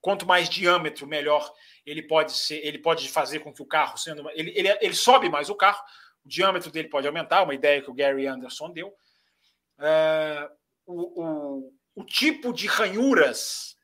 Quanto 0.00 0.26
mais 0.26 0.48
diâmetro, 0.48 1.06
melhor 1.06 1.52
ele 1.84 2.02
pode 2.02 2.32
ser. 2.32 2.64
Ele 2.66 2.78
pode 2.78 3.08
fazer 3.08 3.40
com 3.40 3.52
que 3.52 3.62
o 3.62 3.66
carro 3.66 3.96
sendo 3.98 4.28
ele, 4.30 4.52
ele, 4.56 4.68
ele 4.80 4.94
sobe 4.94 5.28
mais 5.28 5.50
o 5.50 5.54
carro. 5.54 5.82
O 6.24 6.28
diâmetro 6.28 6.70
dele 6.70 6.88
pode 6.88 7.06
aumentar. 7.06 7.42
Uma 7.42 7.54
ideia 7.54 7.82
que 7.82 7.90
o 7.90 7.94
Gary 7.94 8.26
Anderson 8.26 8.72
deu. 8.72 8.88
Uh, 9.78 10.48
o, 10.86 11.72
o, 11.94 12.04
tipo 12.04 12.52
de 12.52 12.66
ranhuras 12.66 13.76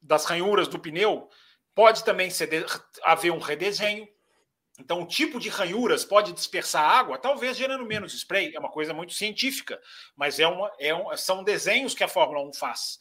das 0.00 0.24
ranhuras 0.24 0.68
do 0.68 0.78
pneu 0.78 1.28
pode 1.74 2.04
também 2.04 2.30
ser 2.30 2.46
de, 2.46 2.64
haver 3.02 3.30
um 3.30 3.38
redesenho. 3.38 4.08
Então, 4.80 5.02
o 5.02 5.06
tipo 5.06 5.40
de 5.40 5.48
ranhuras 5.48 6.04
pode 6.04 6.32
dispersar 6.32 6.88
água, 6.88 7.18
talvez 7.18 7.56
gerando 7.56 7.84
menos 7.84 8.14
spray. 8.14 8.54
É 8.54 8.60
uma 8.60 8.70
coisa 8.70 8.94
muito 8.94 9.12
científica, 9.12 9.80
mas 10.16 10.38
é 10.38 10.46
uma, 10.46 10.72
é 10.78 10.94
um, 10.94 11.16
são 11.16 11.42
desenhos 11.42 11.94
que 11.94 12.04
a 12.04 12.08
Fórmula 12.08 12.46
1 12.48 12.52
faz. 12.52 12.98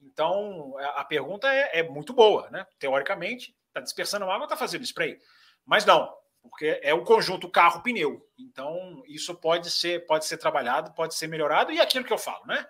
Então, 0.00 0.76
a 0.96 1.04
pergunta 1.04 1.52
é, 1.52 1.80
é 1.80 1.82
muito 1.82 2.12
boa, 2.12 2.50
né? 2.50 2.66
Teoricamente, 2.78 3.56
está 3.68 3.80
dispersando 3.80 4.30
água, 4.30 4.44
está 4.44 4.56
fazendo 4.56 4.84
spray. 4.84 5.18
Mas 5.64 5.86
não, 5.86 6.14
porque 6.42 6.78
é 6.82 6.92
o 6.92 7.04
conjunto 7.04 7.50
carro-pneu. 7.50 8.22
Então, 8.38 9.02
isso 9.06 9.34
pode 9.34 9.70
ser, 9.70 10.06
pode 10.06 10.26
ser 10.26 10.36
trabalhado, 10.36 10.92
pode 10.92 11.14
ser 11.14 11.26
melhorado, 11.26 11.72
e 11.72 11.78
é 11.78 11.82
aquilo 11.82 12.04
que 12.04 12.12
eu 12.12 12.18
falo, 12.18 12.44
né? 12.46 12.66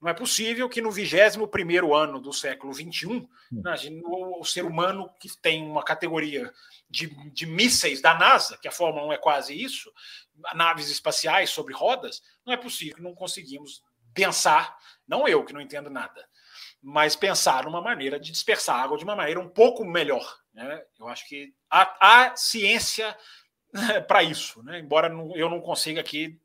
Não 0.00 0.10
é 0.10 0.14
possível 0.14 0.68
que 0.68 0.82
no 0.82 0.90
21 0.90 1.94
ano 1.94 2.20
do 2.20 2.32
século 2.32 2.72
XXI, 2.72 3.26
imagine, 3.50 4.02
o, 4.04 4.40
o, 4.40 4.44
ser 4.44 4.64
humano 4.64 5.10
que 5.18 5.28
tem 5.40 5.64
uma 5.64 5.82
categoria 5.82 6.52
de, 6.88 7.06
de 7.32 7.46
mísseis 7.46 8.00
da 8.00 8.14
NASA, 8.14 8.58
que 8.58 8.68
a 8.68 8.72
Fórmula 8.72 9.06
1 9.06 9.12
é 9.14 9.18
quase 9.18 9.60
isso, 9.60 9.90
naves 10.54 10.90
espaciais 10.90 11.50
sobre 11.50 11.72
rodas, 11.72 12.22
não 12.44 12.52
é 12.52 12.56
possível 12.56 12.96
que 12.96 13.02
não 13.02 13.14
conseguimos 13.14 13.82
pensar, 14.12 14.76
não 15.08 15.26
eu 15.26 15.44
que 15.44 15.52
não 15.52 15.60
entendo 15.60 15.88
nada, 15.88 16.28
mas 16.82 17.16
pensar 17.16 17.64
numa 17.64 17.80
maneira 17.80 18.20
de 18.20 18.30
dispersar 18.30 18.80
água 18.80 18.98
de 18.98 19.04
uma 19.04 19.16
maneira 19.16 19.40
um 19.40 19.48
pouco 19.48 19.84
melhor. 19.84 20.38
Né? 20.52 20.82
Eu 20.98 21.08
acho 21.08 21.26
que 21.26 21.54
há, 21.70 21.96
há 22.00 22.36
ciência 22.36 23.16
para 24.06 24.22
isso, 24.22 24.62
né? 24.62 24.78
embora 24.78 25.08
eu 25.34 25.48
não 25.48 25.60
consiga 25.60 26.00
aqui 26.00 26.38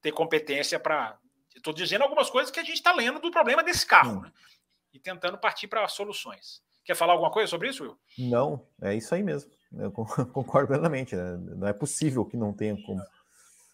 ter 0.00 0.12
competência 0.12 0.78
para 0.78 1.18
Estou 1.54 1.72
dizendo 1.72 2.02
algumas 2.02 2.30
coisas 2.30 2.50
que 2.50 2.60
a 2.60 2.64
gente 2.64 2.76
está 2.76 2.92
lendo 2.92 3.20
do 3.20 3.30
problema 3.30 3.62
desse 3.62 3.84
carro 3.86 4.22
né? 4.22 4.32
e 4.92 4.98
tentando 4.98 5.38
partir 5.38 5.68
para 5.68 5.86
soluções. 5.88 6.62
Quer 6.84 6.94
falar 6.94 7.12
alguma 7.12 7.30
coisa 7.30 7.48
sobre 7.48 7.68
isso, 7.68 7.82
Will? 7.82 7.98
Não, 8.18 8.66
é 8.82 8.94
isso 8.94 9.14
aí 9.14 9.22
mesmo. 9.22 9.50
Eu 9.72 9.90
concordo 10.32 10.68
plenamente. 10.68 11.14
Né? 11.14 11.36
Não 11.56 11.68
é 11.68 11.72
possível 11.72 12.24
que 12.24 12.36
não 12.36 12.52
tenha 12.52 12.76
como. 12.82 13.00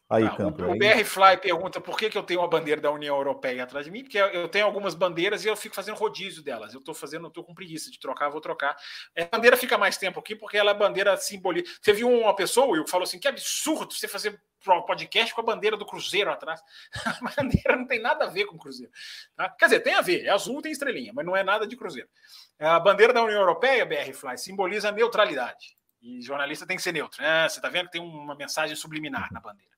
Aí, 0.09 0.29
Campo, 0.37 0.63
o, 0.63 0.71
aí... 0.71 0.77
o 0.77 0.79
BR 0.79 1.05
Fly 1.05 1.37
pergunta 1.39 1.81
por 1.81 1.99
que, 1.99 2.09
que 2.09 2.17
eu 2.17 2.23
tenho 2.23 2.41
uma 2.41 2.49
bandeira 2.49 2.81
da 2.81 2.93
União 2.93 3.17
Europeia 3.17 3.65
atrás 3.65 3.87
de 3.87 3.91
mim, 3.91 4.03
porque 4.05 4.19
eu 4.19 4.49
tenho 4.49 4.65
algumas 4.65 4.95
bandeiras 4.95 5.45
e 5.45 5.49
eu 5.49 5.57
fico 5.57 5.75
fazendo 5.75 5.97
rodízio 5.97 6.45
delas. 6.45 6.73
Eu 6.73 6.79
estou 6.79 6.95
fazendo, 6.95 7.27
estou 7.27 7.43
com 7.43 7.55
preguiça 7.55 7.91
de 7.91 7.99
trocar, 7.99 8.29
vou 8.29 8.41
trocar. 8.41 8.77
A 9.19 9.25
bandeira 9.25 9.57
fica 9.57 9.77
mais 9.77 9.97
tempo 9.97 10.21
aqui 10.21 10.37
porque 10.37 10.57
ela 10.57 10.71
é 10.71 10.75
bandeira 10.75 11.17
simboliza. 11.17 11.67
Você 11.83 11.93
viu 11.93 12.09
uma 12.09 12.37
pessoa, 12.37 12.69
Will, 12.69 12.85
que 12.85 12.91
falou 12.91 13.03
assim: 13.03 13.19
que 13.19 13.27
absurdo 13.27 13.93
você 13.93 14.07
fazer 14.07 14.41
podcast 14.85 15.35
com 15.35 15.41
a 15.41 15.45
bandeira 15.45 15.77
do 15.77 15.87
Cruzeiro 15.87 16.31
atrás. 16.31 16.61
A 17.05 17.19
bandeira 17.37 17.77
não 17.77 17.87
tem 17.87 18.01
nada 18.01 18.25
a 18.25 18.29
ver 18.29 18.47
com 18.47 18.57
o 18.57 18.59
Cruzeiro. 18.59 18.93
Tá? 19.35 19.49
Quer 19.51 19.67
dizer, 19.67 19.81
tem 19.81 19.95
a 19.95 20.01
ver, 20.01 20.25
é 20.25 20.31
azul, 20.31 20.61
tem 20.63 20.73
estrelinha, 20.73 21.13
mas 21.15 21.25
não 21.25 21.37
é 21.37 21.43
nada 21.43 21.67
de 21.67 21.77
Cruzeiro. 21.77 22.09
A 22.59 22.81
bandeira 22.81 23.13
da 23.13 23.23
União 23.23 23.41
Europeia, 23.41 23.87
BR 23.87 24.13
Fly, 24.13 24.39
simboliza 24.39 24.91
neutralidade. 24.93 25.77
E 26.01 26.21
jornalista 26.21 26.67
tem 26.67 26.77
que 26.77 26.83
ser 26.83 26.93
neutro. 26.93 27.23
Né? 27.23 27.49
Você 27.49 27.59
está 27.59 27.69
vendo 27.69 27.87
que 27.87 27.93
tem 27.93 28.01
uma 28.01 28.35
mensagem 28.35 28.77
subliminar 28.77 29.33
na 29.33 29.41
bandeira. 29.41 29.77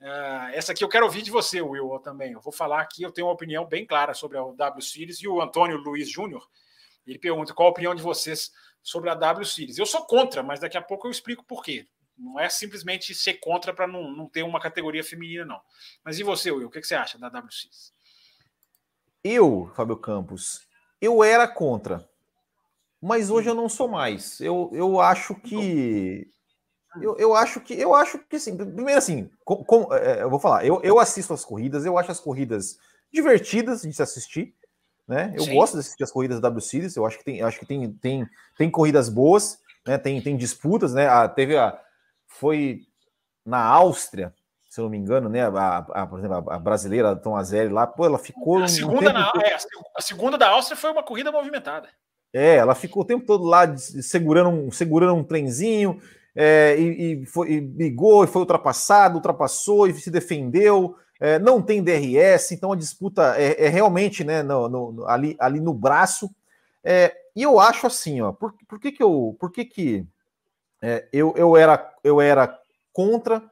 Uh, 0.00 0.54
essa 0.54 0.70
aqui 0.70 0.84
eu 0.84 0.88
quero 0.88 1.06
ouvir 1.06 1.22
de 1.22 1.30
você, 1.30 1.60
Will, 1.60 1.98
também. 2.00 2.32
Eu 2.32 2.40
vou 2.40 2.52
falar 2.52 2.80
aqui, 2.80 3.02
eu 3.02 3.10
tenho 3.10 3.26
uma 3.26 3.32
opinião 3.32 3.66
bem 3.66 3.84
clara 3.84 4.14
sobre 4.14 4.38
a 4.38 4.42
W 4.42 4.82
Series 4.82 5.20
e 5.20 5.28
o 5.28 5.40
Antônio 5.40 5.76
Luiz 5.76 6.08
Júnior. 6.08 6.46
Ele 7.06 7.18
pergunta 7.18 7.54
qual 7.54 7.68
a 7.68 7.70
opinião 7.70 7.94
de 7.94 8.02
vocês 8.02 8.50
sobre 8.82 9.10
a 9.10 9.14
W 9.14 9.44
Series. 9.44 9.78
Eu 9.78 9.86
sou 9.86 10.06
contra, 10.06 10.42
mas 10.42 10.60
daqui 10.60 10.76
a 10.76 10.82
pouco 10.82 11.06
eu 11.06 11.10
explico 11.10 11.44
por 11.44 11.64
quê. 11.64 11.86
Não 12.18 12.38
é 12.38 12.48
simplesmente 12.48 13.14
ser 13.14 13.34
contra 13.34 13.72
para 13.72 13.86
não, 13.86 14.10
não 14.10 14.28
ter 14.28 14.42
uma 14.42 14.60
categoria 14.60 15.04
feminina, 15.04 15.44
não. 15.44 15.60
Mas 16.04 16.18
e 16.18 16.22
você, 16.22 16.50
Will? 16.50 16.66
O 16.66 16.70
que, 16.70 16.80
que 16.80 16.86
você 16.86 16.94
acha 16.94 17.18
da 17.18 17.28
WX? 17.28 17.92
Eu, 19.22 19.70
Fábio 19.74 19.96
Campos, 19.96 20.66
eu 21.00 21.22
era 21.22 21.46
contra. 21.46 22.08
Mas 23.00 23.30
hoje 23.30 23.48
eu 23.48 23.54
não 23.54 23.68
sou 23.68 23.88
mais. 23.88 24.40
Eu, 24.40 24.70
eu 24.72 25.00
acho 25.00 25.34
que. 25.36 26.28
Eu, 27.00 27.16
eu 27.16 27.34
acho 27.34 27.60
que. 27.60 27.74
Eu 27.74 27.94
acho 27.94 28.18
que 28.18 28.38
sim. 28.38 28.56
Primeiro, 28.56 28.98
assim, 28.98 29.30
com, 29.44 29.62
com, 29.64 29.94
é, 29.94 30.22
eu 30.22 30.30
vou 30.30 30.40
falar, 30.40 30.64
eu, 30.64 30.80
eu 30.82 30.98
assisto 30.98 31.32
as 31.32 31.44
corridas, 31.44 31.84
eu 31.84 31.96
acho 31.96 32.10
as 32.10 32.18
corridas 32.18 32.78
divertidas 33.12 33.82
de 33.82 33.92
se 33.92 34.02
assistir. 34.02 34.54
Né? 35.06 35.32
Eu 35.34 35.44
Sim. 35.44 35.54
gosto 35.54 35.72
de 35.74 35.80
assistir 35.80 36.04
as 36.04 36.12
corridas 36.12 36.38
da 36.38 36.50
W 36.50 36.60
Series, 36.60 36.94
eu 36.94 37.06
acho 37.06 37.16
que 37.16 37.24
tem, 37.24 37.40
acho 37.40 37.58
que 37.58 37.64
tem, 37.64 37.90
tem, 37.94 38.28
tem 38.58 38.70
corridas 38.70 39.08
boas, 39.08 39.58
né? 39.86 39.96
tem, 39.96 40.20
tem 40.20 40.36
disputas, 40.36 40.92
né? 40.92 41.08
Ah, 41.08 41.26
teve 41.26 41.56
a, 41.56 41.80
foi 42.28 42.82
na 43.44 43.60
Áustria, 43.64 44.32
se 44.68 44.78
eu 44.78 44.84
não 44.84 44.90
me 44.90 44.98
engano, 44.98 45.28
né? 45.28 45.42
A, 45.42 45.78
a 45.78 46.06
por 46.06 46.18
exemplo, 46.18 46.44
a 46.50 46.58
brasileira 46.58 47.16
Tom 47.16 47.34
Azelli 47.34 47.72
lá, 47.72 47.86
pô, 47.86 48.04
ela 48.04 48.18
ficou. 48.18 48.62
A 48.62 48.68
segunda, 48.68 49.12
na, 49.12 49.32
é, 49.42 49.56
a 49.96 50.02
segunda 50.02 50.38
da 50.38 50.50
Áustria 50.50 50.76
foi 50.76 50.92
uma 50.92 51.02
corrida 51.02 51.32
movimentada. 51.32 51.88
É, 52.32 52.56
ela 52.56 52.74
ficou 52.74 53.02
o 53.02 53.06
tempo 53.06 53.24
todo 53.24 53.44
lá 53.44 53.74
segurando 53.76 54.50
um, 54.50 54.70
segurando 54.70 55.14
um 55.14 55.24
trenzinho 55.24 55.98
é, 56.36 56.76
e, 56.78 57.22
e, 57.22 57.26
foi, 57.26 57.52
e 57.52 57.60
brigou, 57.60 58.22
e 58.22 58.26
foi 58.26 58.40
ultrapassado, 58.42 59.16
ultrapassou 59.16 59.88
e 59.88 59.94
se 59.94 60.10
defendeu. 60.10 60.94
É, 61.18 61.38
não 61.38 61.60
tem 61.60 61.82
DRS, 61.82 62.52
então 62.52 62.70
a 62.70 62.76
disputa 62.76 63.34
é, 63.36 63.64
é 63.64 63.68
realmente 63.68 64.22
né, 64.22 64.42
no, 64.42 64.68
no, 64.68 65.08
ali, 65.08 65.34
ali 65.40 65.58
no 65.58 65.74
braço. 65.74 66.30
É, 66.84 67.12
e 67.34 67.42
eu 67.42 67.58
acho 67.58 67.86
assim, 67.86 68.20
ó, 68.20 68.30
por, 68.30 68.54
por 68.68 68.78
que, 68.78 68.92
que 68.92 69.02
eu. 69.02 69.36
Por 69.40 69.50
que, 69.50 69.64
que 69.64 70.06
é, 70.82 71.08
eu, 71.12 71.34
eu, 71.36 71.56
era, 71.56 71.94
eu 72.04 72.20
era 72.20 72.58
contra 72.92 73.42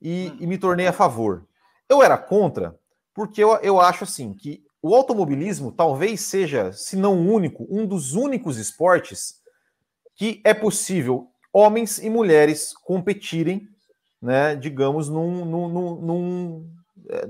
e, 0.00 0.32
hum. 0.32 0.36
e, 0.40 0.46
me 0.46 0.58
tornei 0.58 0.86
a 0.86 0.92
favor. 0.92 1.46
Eu 1.88 2.02
era 2.02 2.16
contra 2.16 2.78
porque 3.14 3.42
eu, 3.42 3.56
eu 3.56 3.80
acho 3.80 4.04
assim 4.04 4.32
que 4.32 4.62
o 4.82 4.94
automobilismo 4.94 5.72
talvez 5.72 6.20
seja, 6.22 6.72
se 6.72 6.96
não 6.96 7.14
o 7.18 7.32
único, 7.32 7.66
um 7.70 7.86
dos 7.86 8.14
únicos 8.14 8.56
esportes 8.56 9.40
que 10.14 10.40
é 10.44 10.54
possível 10.54 11.28
homens 11.52 11.98
e 11.98 12.08
mulheres 12.08 12.72
competirem, 12.84 13.68
né, 14.22 14.54
digamos, 14.54 15.08
num, 15.08 15.44
num, 15.44 15.68
num, 15.68 15.94
num 16.00 16.70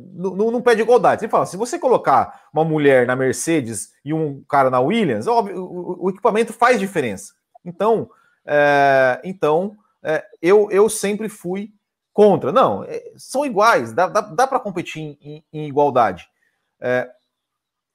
num, 0.06 0.50
num 0.50 0.60
pé 0.60 0.74
de 0.74 0.82
igualdade. 0.82 1.20
Você 1.20 1.28
fala, 1.28 1.46
se 1.46 1.56
você 1.56 1.78
colocar 1.78 2.48
uma 2.52 2.64
mulher 2.64 3.06
na 3.06 3.16
Mercedes 3.16 3.92
e 4.04 4.12
um 4.12 4.42
cara 4.48 4.70
na 4.70 4.80
Williams, 4.80 5.26
óbvio, 5.26 5.64
o, 5.64 6.04
o 6.06 6.10
equipamento 6.10 6.52
faz 6.52 6.78
diferença. 6.78 7.32
Então, 7.64 8.10
é, 8.46 9.20
então, 9.24 9.76
é, 10.02 10.24
eu, 10.40 10.70
eu 10.70 10.88
sempre 10.88 11.28
fui 11.28 11.72
contra. 12.12 12.52
Não, 12.52 12.84
é, 12.84 13.12
são 13.16 13.44
iguais, 13.44 13.92
dá, 13.92 14.06
dá, 14.06 14.20
dá 14.20 14.46
para 14.46 14.60
competir 14.60 15.18
em, 15.20 15.44
em 15.52 15.66
igualdade. 15.66 16.28
É, 16.80 17.10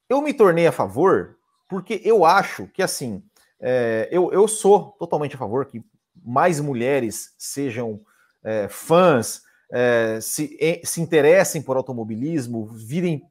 eu 0.07 0.21
me 0.21 0.33
tornei 0.33 0.67
a 0.67 0.71
favor 0.71 1.37
porque 1.67 2.01
eu 2.03 2.23
acho 2.23 2.67
que, 2.67 2.83
assim, 2.83 3.23
é, 3.59 4.07
eu, 4.11 4.31
eu 4.31 4.47
sou 4.47 4.91
totalmente 4.99 5.35
a 5.35 5.39
favor 5.39 5.65
que 5.65 5.83
mais 6.23 6.59
mulheres 6.59 7.33
sejam 7.37 7.99
é, 8.43 8.67
fãs, 8.67 9.43
se, 10.21 10.81
se 10.85 11.01
interessem 11.01 11.61
por 11.61 11.75
automobilismo, 11.75 12.65
virem, 12.67 13.27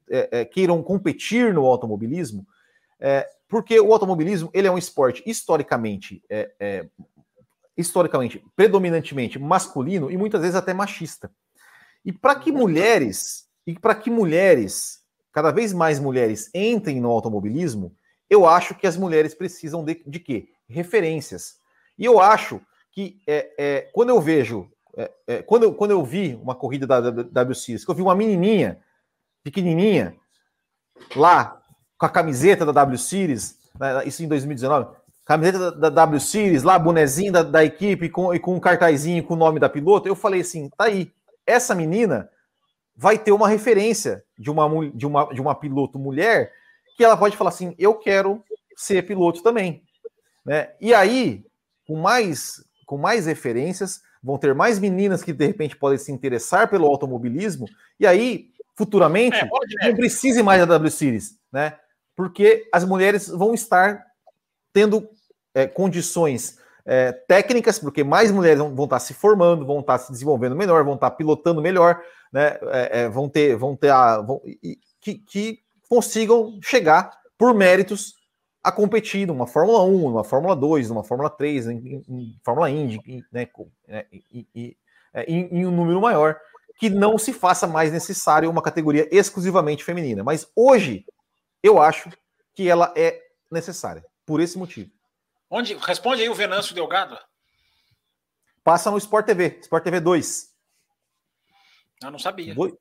queiram 0.51 0.83
competir 0.83 1.51
no 1.53 1.65
automobilismo, 1.65 2.45
porque 3.47 3.79
o 3.79 3.93
automobilismo 3.93 4.49
ele 4.53 4.67
é 4.67 4.71
um 4.71 4.77
esporte 4.77 5.23
historicamente 5.25 6.23
é, 6.29 6.51
é, 6.59 6.89
historicamente, 7.77 8.43
predominantemente 8.55 9.37
masculino 9.37 10.09
e 10.09 10.17
muitas 10.17 10.41
vezes 10.41 10.55
até 10.55 10.73
machista. 10.73 11.31
E 12.03 12.11
para 12.11 12.35
que 12.35 12.51
mulheres, 12.51 13.47
e 13.65 13.77
para 13.77 13.95
que 13.95 14.09
mulheres 14.09 15.03
cada 15.31 15.51
vez 15.51 15.73
mais 15.73 15.99
mulheres 15.99 16.49
entrem 16.53 17.01
no 17.01 17.09
automobilismo, 17.09 17.93
eu 18.29 18.47
acho 18.47 18.73
que 18.73 18.87
as 18.87 18.95
mulheres 18.95 19.33
precisam 19.33 19.83
de, 19.83 20.01
de 20.07 20.19
quê? 20.19 20.47
Referências. 20.67 21.57
E 21.97 22.05
eu 22.05 22.19
acho 22.19 22.61
que 22.91 23.21
é, 23.27 23.53
é, 23.57 23.81
quando 23.93 24.09
eu 24.09 24.21
vejo, 24.21 24.71
é, 24.95 25.11
é 25.27 25.41
quando, 25.41 25.63
eu, 25.63 25.73
quando 25.73 25.91
eu 25.91 26.03
vi 26.03 26.39
uma 26.41 26.55
corrida 26.55 26.87
da, 26.87 27.01
da 27.01 27.41
WCS, 27.43 27.83
que 27.83 27.91
eu 27.91 27.95
vi 27.95 28.01
uma 28.01 28.15
menininha, 28.15 28.79
pequenininha, 29.43 30.15
lá 31.15 31.61
com 31.97 32.05
a 32.05 32.09
camiseta 32.09 32.65
da 32.65 32.71
W 32.71 32.97
Series, 32.97 33.57
né, 33.79 34.05
isso 34.05 34.23
em 34.23 34.27
2019, 34.27 34.95
camiseta 35.25 35.71
da, 35.71 35.71
da 35.71 35.89
W 35.89 36.19
Series, 36.19 36.63
lá, 36.63 36.77
bonezinho 36.77 37.31
da, 37.31 37.43
da 37.43 37.65
equipe 37.65 38.09
com, 38.09 38.33
e 38.33 38.39
com 38.39 38.55
um 38.55 38.59
cartazinho 38.59 39.23
com 39.23 39.33
o 39.33 39.37
nome 39.37 39.59
da 39.59 39.67
piloto, 39.67 40.07
eu 40.07 40.15
falei 40.15 40.41
assim: 40.41 40.69
tá 40.77 40.85
aí, 40.85 41.11
essa 41.45 41.73
menina 41.73 42.29
vai 42.95 43.17
ter 43.17 43.31
uma 43.31 43.49
referência 43.49 44.23
de 44.37 44.49
uma, 44.49 44.89
de 44.91 45.05
uma, 45.05 45.33
de 45.33 45.41
uma 45.41 45.55
piloto 45.55 45.99
mulher 45.99 46.51
que 46.95 47.03
ela 47.03 47.17
pode 47.17 47.35
falar 47.35 47.49
assim: 47.49 47.75
eu 47.77 47.95
quero 47.95 48.43
ser 48.75 49.05
piloto 49.05 49.41
também. 49.41 49.83
Né? 50.45 50.69
E 50.79 50.93
aí, 50.93 51.43
com 51.87 51.97
mais, 51.97 52.63
com 52.85 52.97
mais 52.97 53.25
referências, 53.25 54.01
vão 54.21 54.37
ter 54.37 54.53
mais 54.53 54.79
meninas 54.79 55.23
que 55.23 55.33
de 55.33 55.45
repente 55.45 55.75
podem 55.75 55.97
se 55.97 56.11
interessar 56.11 56.69
pelo 56.69 56.85
automobilismo, 56.87 57.67
e 57.99 58.05
aí, 58.05 58.49
futuramente, 58.75 59.37
é, 59.37 59.87
não 59.87 59.95
precise 59.95 60.43
mais 60.43 60.59
da 60.59 60.65
W 60.65 60.91
Series, 60.91 61.37
né? 61.51 61.77
Porque 62.15 62.67
as 62.71 62.83
mulheres 62.85 63.27
vão 63.27 63.53
estar 63.53 64.05
tendo 64.71 65.07
é, 65.53 65.67
condições 65.67 66.57
é, 66.85 67.11
técnicas, 67.11 67.79
porque 67.79 68.03
mais 68.03 68.31
mulheres 68.31 68.59
vão, 68.59 68.75
vão, 68.75 68.85
estar 68.85 68.99
se 68.99 69.13
formando, 69.13 69.65
vão 69.65 69.79
estar 69.79 69.97
se 69.97 70.11
desenvolvendo 70.11 70.55
melhor, 70.55 70.83
vão 70.83 70.95
estar 70.95 71.11
pilotando 71.11 71.61
melhor, 71.61 72.01
né? 72.31 72.57
É, 72.71 73.01
é, 73.01 73.09
vão 73.09 73.27
ter, 73.27 73.55
vão 73.55 73.75
ter 73.75 73.89
a, 73.89 74.21
vão, 74.21 74.41
e, 74.45 74.77
que, 75.01 75.15
que 75.15 75.59
consigam 75.89 76.59
chegar 76.61 77.11
por 77.37 77.53
méritos 77.53 78.13
a 78.63 78.71
competir 78.71 79.27
numa 79.27 79.45
Fórmula 79.45 79.83
1, 79.83 80.09
numa 80.09 80.23
Fórmula 80.23 80.55
2, 80.55 80.89
numa 80.89 81.03
Fórmula 81.03 81.29
3, 81.29 81.67
em, 81.67 81.77
em, 81.77 82.03
em 82.09 82.39
Fórmula 82.43 82.69
Indy, 82.69 82.99
né, 83.31 83.47
é, 83.87 84.05
em, 85.27 85.47
em, 85.51 85.65
um 85.65 85.71
número 85.71 86.01
maior, 86.01 86.37
que 86.77 86.89
não 86.89 87.17
se 87.17 87.31
faça 87.31 87.67
mais 87.67 87.91
necessário 87.91 88.49
uma 88.49 88.61
categoria 88.61 89.07
exclusivamente 89.11 89.83
feminina. 89.83 90.23
Mas 90.23 90.47
hoje, 90.55 91.05
eu 91.65 91.81
acho 91.81 92.11
que 92.53 92.69
ela 92.69 92.93
é 92.95 93.19
necessária, 93.51 94.05
por 94.23 94.39
esse 94.39 94.57
motivo. 94.57 94.91
Onde? 95.49 95.73
Responde 95.75 96.21
aí 96.21 96.29
o 96.29 96.35
Venâncio 96.35 96.75
Delgado. 96.75 97.17
Passa 98.63 98.91
no 98.91 98.97
Sport 98.97 99.25
TV, 99.25 99.59
Sport 99.61 99.83
TV 99.83 99.99
2. 99.99 100.55
Eu 102.03 102.11
não 102.11 102.19
sabia. 102.19 102.53
Do... 102.53 102.79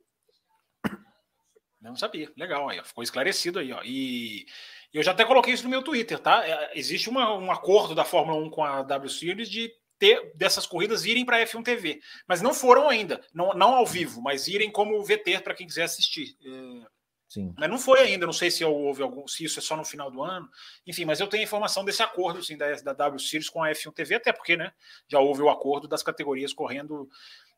Não 1.80 1.96
sabia. 1.96 2.30
Legal 2.36 2.68
aí, 2.68 2.78
ó. 2.78 2.84
ficou 2.84 3.02
esclarecido 3.02 3.58
aí, 3.58 3.72
ó. 3.72 3.80
E 3.84 4.46
eu 4.92 5.02
já 5.02 5.12
até 5.12 5.24
coloquei 5.24 5.54
isso 5.54 5.64
no 5.64 5.70
meu 5.70 5.82
Twitter, 5.82 6.18
tá? 6.18 6.46
É, 6.46 6.78
existe 6.78 7.08
uma, 7.08 7.34
um 7.34 7.50
acordo 7.50 7.94
da 7.94 8.04
Fórmula 8.04 8.38
1 8.38 8.50
com 8.50 8.64
a 8.64 8.82
W 8.82 9.10
Series 9.10 9.48
de 9.48 9.70
ter 9.98 10.34
dessas 10.34 10.66
corridas 10.66 11.04
irem 11.04 11.24
para 11.24 11.36
a 11.38 11.46
F1 11.46 11.62
TV, 11.62 12.00
mas 12.26 12.42
não 12.42 12.52
foram 12.52 12.88
ainda, 12.88 13.20
não, 13.32 13.54
não 13.54 13.74
ao 13.74 13.86
vivo, 13.86 14.20
mas 14.20 14.48
irem 14.48 14.70
como 14.70 15.02
VT 15.02 15.40
para 15.40 15.54
quem 15.54 15.66
quiser 15.66 15.84
assistir. 15.84 16.36
É... 16.44 16.94
Sim. 17.28 17.54
Mas 17.58 17.70
não 17.70 17.78
foi 17.78 18.00
ainda, 18.00 18.26
não 18.26 18.32
sei 18.32 18.50
se 18.50 18.64
houve 18.64 19.02
algum, 19.02 19.26
se 19.26 19.44
isso 19.44 19.58
é 19.58 19.62
só 19.62 19.76
no 19.76 19.84
final 19.84 20.10
do 20.10 20.22
ano. 20.22 20.48
Enfim, 20.86 21.04
mas 21.04 21.20
eu 21.20 21.26
tenho 21.26 21.42
informação 21.42 21.84
desse 21.84 22.02
acordo 22.02 22.42
sim, 22.44 22.56
da, 22.56 22.72
da 22.76 22.92
W 22.92 23.18
Series 23.18 23.48
com 23.48 23.62
a 23.62 23.70
F1 23.70 23.92
TV, 23.92 24.14
até 24.16 24.32
porque 24.32 24.56
né, 24.56 24.72
já 25.08 25.18
houve 25.18 25.42
o 25.42 25.50
acordo 25.50 25.88
das 25.88 26.02
categorias 26.02 26.52
correndo 26.52 27.08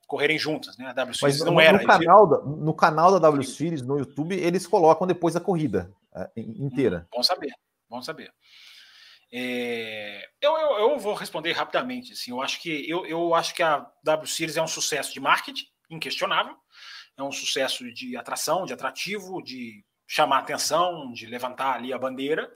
correrem 0.07 0.39
juntas, 0.39 0.79
né? 0.79 0.87
A 0.87 0.93
W 0.93 1.15
Series 1.15 1.45
não 1.45 1.61
era. 1.61 1.79
No 1.79 1.87
canal, 1.87 2.27
da, 2.27 2.39
no 2.39 2.75
canal 2.75 3.13
da 3.13 3.19
W 3.19 3.43
Series 3.43 3.83
no 3.83 3.99
YouTube, 3.99 4.35
eles 4.37 4.67
colocam 4.67 5.07
depois 5.07 5.35
a 5.35 5.41
corrida 5.41 5.93
é, 6.15 6.31
inteira. 6.37 7.07
Hum, 7.07 7.17
bom 7.17 7.23
saber, 7.23 7.53
bom 7.91 8.03
saber. 8.03 8.33
É, 9.33 10.25
eu, 10.41 10.57
eu, 10.57 10.91
eu, 10.91 10.99
vou 10.99 11.15
responder 11.15 11.53
rapidamente. 11.53 12.13
Assim, 12.13 12.31
eu, 12.31 12.41
acho 12.41 12.63
que, 12.63 12.89
eu, 12.89 13.05
eu 13.05 13.35
acho 13.35 13.55
que 13.55 13.63
a 13.63 13.85
W 14.05 14.27
Series 14.27 14.57
é 14.57 14.63
um 14.63 14.69
sucesso 14.69 15.13
de 15.13 15.21
marketing, 15.21 15.67
inquestionável. 15.91 16.57
É 17.17 17.23
um 17.23 17.33
sucesso 17.33 17.91
de 17.93 18.17
atração, 18.17 18.65
de 18.65 18.73
atrativo, 18.73 19.43
de 19.43 19.85
chamar 20.07 20.39
atenção, 20.39 21.13
de 21.13 21.27
levantar 21.27 21.75
ali 21.75 21.93
a 21.93 21.99
bandeira. 21.99 22.51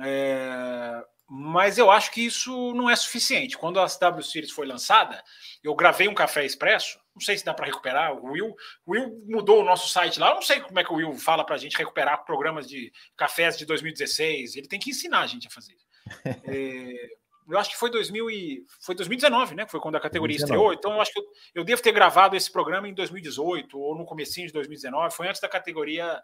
É, 0.00 1.02
mas 1.30 1.76
eu 1.76 1.90
acho 1.90 2.10
que 2.10 2.24
isso 2.24 2.72
não 2.72 2.88
é 2.88 2.96
suficiente. 2.96 3.56
Quando 3.58 3.78
a 3.78 3.86
W 3.86 4.22
Series 4.22 4.50
foi 4.50 4.66
lançada, 4.66 5.22
eu 5.62 5.74
gravei 5.74 6.08
um 6.08 6.14
café 6.14 6.44
expresso. 6.44 6.98
Não 7.14 7.20
sei 7.20 7.36
se 7.36 7.44
dá 7.44 7.52
para 7.52 7.66
recuperar. 7.66 8.14
O 8.14 8.32
Will, 8.32 8.54
o 8.86 8.92
Will 8.92 9.24
mudou 9.26 9.60
o 9.60 9.64
nosso 9.64 9.88
site 9.88 10.18
lá. 10.18 10.30
Eu 10.30 10.36
não 10.36 10.42
sei 10.42 10.60
como 10.60 10.78
é 10.78 10.84
que 10.84 10.92
o 10.92 10.96
Will 10.96 11.12
fala 11.14 11.44
para 11.44 11.54
a 11.54 11.58
gente 11.58 11.76
recuperar 11.76 12.24
programas 12.24 12.66
de 12.66 12.90
cafés 13.14 13.58
de 13.58 13.66
2016. 13.66 14.56
Ele 14.56 14.68
tem 14.68 14.78
que 14.78 14.90
ensinar 14.90 15.20
a 15.20 15.26
gente 15.26 15.46
a 15.46 15.50
fazer. 15.50 15.76
é, 16.48 17.10
eu 17.48 17.58
acho 17.58 17.70
que 17.70 17.76
foi, 17.76 17.90
2000 17.90 18.30
e, 18.30 18.66
foi 18.80 18.94
2019, 18.94 19.54
né? 19.54 19.66
Foi 19.66 19.80
quando 19.80 19.96
a 19.96 20.00
categoria 20.00 20.36
2019. 20.36 20.74
estreou. 20.74 20.78
Então 20.78 20.92
eu 20.94 21.00
acho 21.00 21.12
que 21.12 21.18
eu, 21.18 21.24
eu, 21.56 21.64
devo 21.64 21.82
ter 21.82 21.92
gravado 21.92 22.36
esse 22.36 22.50
programa 22.50 22.88
em 22.88 22.94
2018 22.94 23.78
ou 23.78 23.96
no 23.96 24.04
comecinho 24.04 24.46
de 24.46 24.52
2019. 24.52 25.14
Foi 25.14 25.28
antes 25.28 25.40
da 25.40 25.48
categoria 25.48 26.20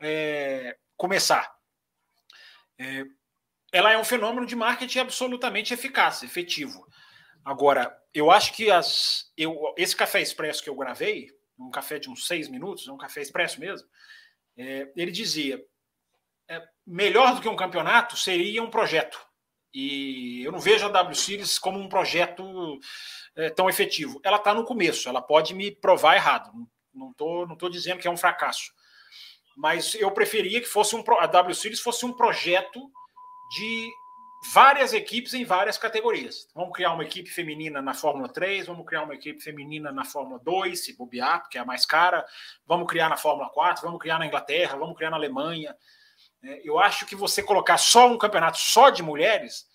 é, 0.00 0.76
começar. 0.96 1.52
É, 2.78 3.04
ela 3.72 3.92
é 3.92 3.98
um 3.98 4.04
fenômeno 4.04 4.46
de 4.46 4.54
marketing 4.54 5.00
absolutamente 5.00 5.74
eficaz, 5.74 6.22
efetivo. 6.22 6.86
Agora, 7.44 7.96
eu 8.14 8.30
acho 8.30 8.52
que 8.52 8.70
as, 8.70 9.32
eu, 9.36 9.74
esse 9.76 9.96
café 9.96 10.20
expresso 10.20 10.62
que 10.62 10.70
eu 10.70 10.76
gravei, 10.76 11.30
um 11.58 11.70
café 11.70 11.98
de 11.98 12.08
uns 12.08 12.26
seis 12.26 12.48
minutos, 12.48 12.86
um 12.88 12.96
café 12.96 13.20
expresso 13.20 13.58
mesmo, 13.58 13.88
é, 14.56 14.92
ele 14.94 15.10
dizia: 15.10 15.62
é, 16.48 16.62
melhor 16.86 17.34
do 17.34 17.40
que 17.40 17.48
um 17.48 17.56
campeonato 17.56 18.16
seria 18.16 18.62
um 18.62 18.70
projeto. 18.70 19.25
E 19.78 20.42
eu 20.42 20.50
não 20.50 20.58
vejo 20.58 20.86
a 20.86 20.88
W 20.88 21.14
Series 21.14 21.58
como 21.58 21.78
um 21.78 21.86
projeto 21.86 22.80
é, 23.36 23.50
tão 23.50 23.68
efetivo. 23.68 24.18
Ela 24.24 24.38
está 24.38 24.54
no 24.54 24.64
começo, 24.64 25.06
ela 25.06 25.20
pode 25.20 25.52
me 25.52 25.70
provar 25.70 26.16
errado. 26.16 26.50
Não 26.94 27.10
estou 27.10 27.46
não 27.46 27.54
tô 27.54 27.68
dizendo 27.68 28.00
que 28.00 28.08
é 28.08 28.10
um 28.10 28.16
fracasso. 28.16 28.72
Mas 29.54 29.94
eu 29.94 30.10
preferia 30.12 30.62
que 30.62 30.66
fosse 30.66 30.96
um, 30.96 31.04
a 31.18 31.26
W 31.26 31.54
Series 31.54 31.78
fosse 31.78 32.06
um 32.06 32.12
projeto 32.14 32.90
de 33.50 33.90
várias 34.54 34.94
equipes 34.94 35.34
em 35.34 35.44
várias 35.44 35.76
categorias. 35.76 36.48
Vamos 36.54 36.74
criar 36.74 36.94
uma 36.94 37.04
equipe 37.04 37.28
feminina 37.28 37.82
na 37.82 37.92
Fórmula 37.92 38.30
3, 38.30 38.64
vamos 38.66 38.86
criar 38.86 39.02
uma 39.02 39.14
equipe 39.14 39.42
feminina 39.42 39.92
na 39.92 40.06
Fórmula 40.06 40.40
2, 40.42 40.86
se 40.86 40.96
bobear, 40.96 41.42
porque 41.42 41.58
é 41.58 41.60
a 41.60 41.66
mais 41.66 41.84
cara, 41.84 42.24
vamos 42.66 42.88
criar 42.88 43.10
na 43.10 43.18
Fórmula 43.18 43.50
4, 43.50 43.82
vamos 43.82 44.00
criar 44.00 44.18
na 44.18 44.26
Inglaterra, 44.26 44.78
vamos 44.78 44.96
criar 44.96 45.10
na 45.10 45.18
Alemanha. 45.18 45.76
É, 46.46 46.60
eu 46.64 46.78
acho 46.78 47.04
que 47.06 47.16
você 47.16 47.42
colocar 47.42 47.76
só 47.76 48.06
um 48.06 48.16
campeonato 48.16 48.58
só 48.58 48.88
de 48.90 49.02
mulheres, 49.02 49.66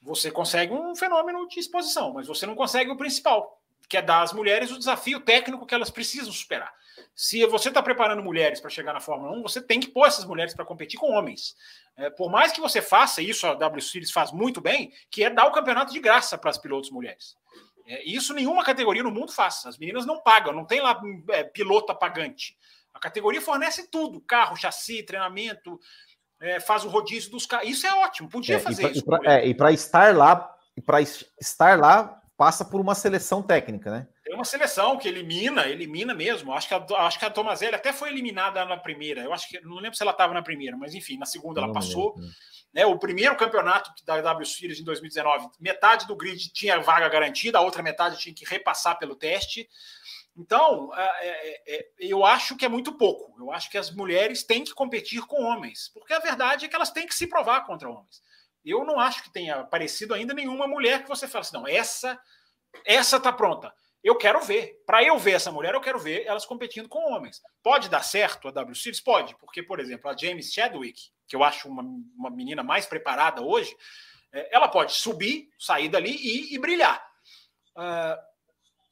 você 0.00 0.30
consegue 0.30 0.72
um 0.72 0.96
fenômeno 0.96 1.46
de 1.46 1.60
exposição, 1.60 2.14
mas 2.14 2.26
você 2.26 2.46
não 2.46 2.54
consegue 2.54 2.90
o 2.90 2.96
principal, 2.96 3.60
que 3.88 3.96
é 3.96 4.02
dar 4.02 4.22
às 4.22 4.32
mulheres 4.32 4.70
o 4.70 4.78
desafio 4.78 5.20
técnico 5.20 5.66
que 5.66 5.74
elas 5.74 5.90
precisam 5.90 6.32
superar. 6.32 6.72
Se 7.14 7.44
você 7.46 7.68
está 7.68 7.82
preparando 7.82 8.22
mulheres 8.22 8.60
para 8.60 8.70
chegar 8.70 8.92
na 8.92 9.00
Fórmula 9.00 9.32
1, 9.32 9.42
você 9.42 9.60
tem 9.60 9.78
que 9.78 9.88
pôr 9.88 10.06
essas 10.06 10.24
mulheres 10.24 10.54
para 10.54 10.64
competir 10.64 10.98
com 10.98 11.12
homens. 11.12 11.54
É, 11.96 12.08
por 12.08 12.30
mais 12.30 12.52
que 12.52 12.60
você 12.60 12.80
faça 12.80 13.20
isso, 13.20 13.46
a 13.46 13.54
W 13.54 13.82
Series 13.82 14.10
faz 14.10 14.32
muito 14.32 14.60
bem, 14.60 14.92
que 15.10 15.24
é 15.24 15.30
dar 15.30 15.46
o 15.46 15.52
campeonato 15.52 15.92
de 15.92 16.00
graça 16.00 16.38
para 16.38 16.50
as 16.50 16.58
pilotos 16.58 16.90
mulheres. 16.90 17.36
É, 17.86 18.02
isso 18.04 18.34
nenhuma 18.34 18.64
categoria 18.64 19.02
no 19.02 19.10
mundo 19.10 19.32
faz. 19.32 19.64
As 19.66 19.78
meninas 19.78 20.06
não 20.06 20.20
pagam, 20.20 20.52
não 20.52 20.64
tem 20.64 20.80
lá 20.80 21.00
é, 21.30 21.44
piloto 21.44 21.94
pagante. 21.94 22.56
A 22.96 22.98
categoria 22.98 23.42
fornece 23.42 23.88
tudo: 23.88 24.20
carro, 24.22 24.56
chassi, 24.56 25.02
treinamento, 25.02 25.78
é, 26.40 26.58
faz 26.58 26.84
o 26.84 26.88
rodízio 26.88 27.30
dos 27.30 27.44
carros. 27.44 27.68
Isso 27.68 27.86
é 27.86 27.94
ótimo, 27.94 28.28
podia 28.28 28.56
é, 28.56 28.58
fazer 28.58 28.82
e 28.96 29.04
pra, 29.04 29.20
isso. 29.20 29.48
E 29.48 29.54
para 29.54 29.72
estar 29.72 30.16
lá, 30.16 30.56
para 30.84 31.00
estar 31.02 31.78
lá, 31.78 32.22
passa 32.36 32.64
por 32.64 32.80
uma 32.80 32.94
seleção 32.94 33.42
técnica, 33.42 33.90
né? 33.90 34.08
Tem 34.24 34.34
uma 34.34 34.44
seleção 34.44 34.96
que 34.96 35.08
elimina, 35.08 35.68
elimina 35.68 36.14
mesmo. 36.14 36.52
Acho 36.52 36.68
que 36.68 36.74
a, 36.74 37.06
acho 37.06 37.18
que 37.18 37.24
a 37.24 37.30
Tomazelli 37.30 37.74
até 37.74 37.92
foi 37.92 38.08
eliminada 38.08 38.64
na 38.64 38.76
primeira. 38.76 39.22
Eu 39.22 39.32
acho 39.32 39.48
que 39.48 39.60
não 39.60 39.76
lembro 39.76 39.96
se 39.96 40.02
ela 40.02 40.12
estava 40.12 40.32
na 40.32 40.42
primeira, 40.42 40.76
mas 40.76 40.94
enfim, 40.94 41.18
na 41.18 41.26
segunda 41.26 41.60
ela 41.60 41.72
passou. 41.72 42.14
Né, 42.72 42.84
o 42.84 42.98
primeiro 42.98 43.36
campeonato 43.36 43.90
da 44.04 44.20
W 44.20 44.44
Series 44.44 44.80
em 44.80 44.84
2019, 44.84 45.48
metade 45.60 46.06
do 46.06 46.16
grid 46.16 46.52
tinha 46.52 46.78
vaga 46.80 47.08
garantida, 47.08 47.58
a 47.58 47.62
outra 47.62 47.82
metade 47.82 48.18
tinha 48.18 48.34
que 48.34 48.44
repassar 48.44 48.98
pelo 48.98 49.16
teste. 49.16 49.68
Então, 50.36 50.92
é, 50.94 51.02
é, 51.02 51.76
é, 51.76 51.88
eu 51.98 52.24
acho 52.24 52.56
que 52.56 52.64
é 52.64 52.68
muito 52.68 52.92
pouco. 52.92 53.34
Eu 53.38 53.50
acho 53.50 53.70
que 53.70 53.78
as 53.78 53.90
mulheres 53.90 54.44
têm 54.44 54.64
que 54.64 54.74
competir 54.74 55.22
com 55.22 55.42
homens, 55.42 55.90
porque 55.94 56.12
a 56.12 56.18
verdade 56.18 56.66
é 56.66 56.68
que 56.68 56.76
elas 56.76 56.90
têm 56.90 57.06
que 57.06 57.14
se 57.14 57.26
provar 57.26 57.64
contra 57.64 57.88
homens. 57.88 58.22
Eu 58.64 58.84
não 58.84 59.00
acho 59.00 59.22
que 59.22 59.32
tenha 59.32 59.56
aparecido 59.56 60.12
ainda 60.12 60.34
nenhuma 60.34 60.66
mulher 60.66 61.02
que 61.02 61.08
você 61.08 61.26
fala 61.26 61.42
assim, 61.42 61.56
não, 61.56 61.66
essa, 61.66 62.20
essa 62.84 63.18
tá 63.18 63.32
pronta 63.32 63.72
eu 64.06 64.14
quero 64.14 64.40
ver. 64.40 64.80
Para 64.86 65.02
eu 65.02 65.18
ver 65.18 65.32
essa 65.32 65.50
mulher, 65.50 65.74
eu 65.74 65.80
quero 65.80 65.98
ver 65.98 66.24
elas 66.26 66.46
competindo 66.46 66.88
com 66.88 67.12
homens. 67.12 67.42
Pode 67.60 67.88
dar 67.88 68.04
certo 68.04 68.46
a 68.46 68.52
W 68.52 68.74
Series? 68.76 69.00
Pode, 69.00 69.36
porque, 69.36 69.64
por 69.64 69.80
exemplo, 69.80 70.08
a 70.08 70.16
James 70.16 70.52
Chadwick, 70.52 71.10
que 71.26 71.34
eu 71.34 71.42
acho 71.42 71.68
uma, 71.68 71.82
uma 72.16 72.30
menina 72.30 72.62
mais 72.62 72.86
preparada 72.86 73.42
hoje, 73.42 73.76
ela 74.52 74.68
pode 74.68 74.92
subir, 74.92 75.48
sair 75.58 75.88
dali 75.88 76.14
e, 76.14 76.54
e 76.54 76.58
brilhar. 76.58 77.04
Uh, 77.76 78.16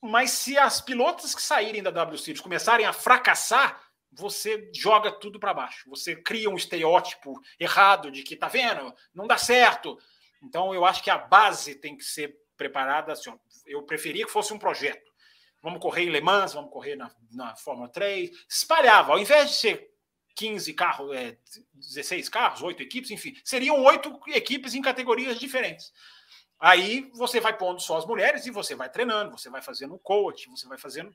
mas 0.05 0.31
se 0.31 0.59
as 0.59 0.81
pilotas 0.81 1.35
que 1.35 1.43
saírem 1.43 1.83
da 1.83 1.91
W 1.91 2.19
Series 2.19 2.41
começarem 2.41 2.87
a 2.87 2.93
fracassar 2.93 3.83
você 4.17 4.71
joga 4.73 5.11
tudo 5.11 5.41
para 5.41 5.55
baixo. 5.55 5.89
Você 5.91 6.15
cria 6.15 6.49
um 6.49 6.57
estereótipo 6.57 7.35
errado 7.59 8.11
de 8.11 8.23
que 8.23 8.37
tá 8.37 8.49
vendo, 8.49 8.95
não 9.13 9.27
dá 9.27 9.37
certo. 9.37 9.99
Então 10.43 10.75
eu 10.75 10.85
acho 10.85 11.03
que 11.03 11.11
a 11.11 11.19
base 11.19 11.75
tem 11.75 11.97
que 11.97 12.05
ser 12.05 12.37
preparada. 12.57 13.13
Assim, 13.13 13.33
eu 13.67 13.83
preferia 13.83 14.25
que 14.25 14.33
fosse 14.33 14.53
um 14.53 14.59
projeto. 14.59 15.13
Vamos 15.63 15.81
correr 15.81 16.05
em 16.05 16.11
Le 16.11 16.21
Mans, 16.21 16.53
vamos 16.53 16.71
correr 16.71 16.95
na, 16.95 17.11
na 17.33 17.57
Fórmula 17.57 17.89
3. 17.89 18.31
Espalhava, 18.49 19.13
ao 19.13 19.19
invés 19.19 19.51
de 19.51 19.57
ser 19.57 19.91
15 20.37 20.75
carros, 20.75 21.17
é, 21.17 21.37
16 21.75 22.29
carros, 22.29 22.63
8 22.63 22.83
equipes, 22.83 23.11
enfim, 23.11 23.35
seriam 23.45 23.83
oito 23.85 24.21
equipes 24.29 24.75
em 24.75 24.83
categorias 24.83 25.39
diferentes. 25.39 25.93
Aí 26.65 27.11
você 27.13 27.41
vai 27.41 27.55
pondo 27.55 27.79
só 27.79 27.99
as 27.99 28.07
mulheres 28.07 28.47
e 28.47 28.51
você 28.51 28.75
vai 28.75 28.89
treinando, 28.89 29.37
você 29.37 29.51
vai 29.51 29.61
fazendo 29.61 29.99
coach, 29.99 30.49
você 30.49 30.67
vai 30.67 30.79
fazendo 30.79 31.15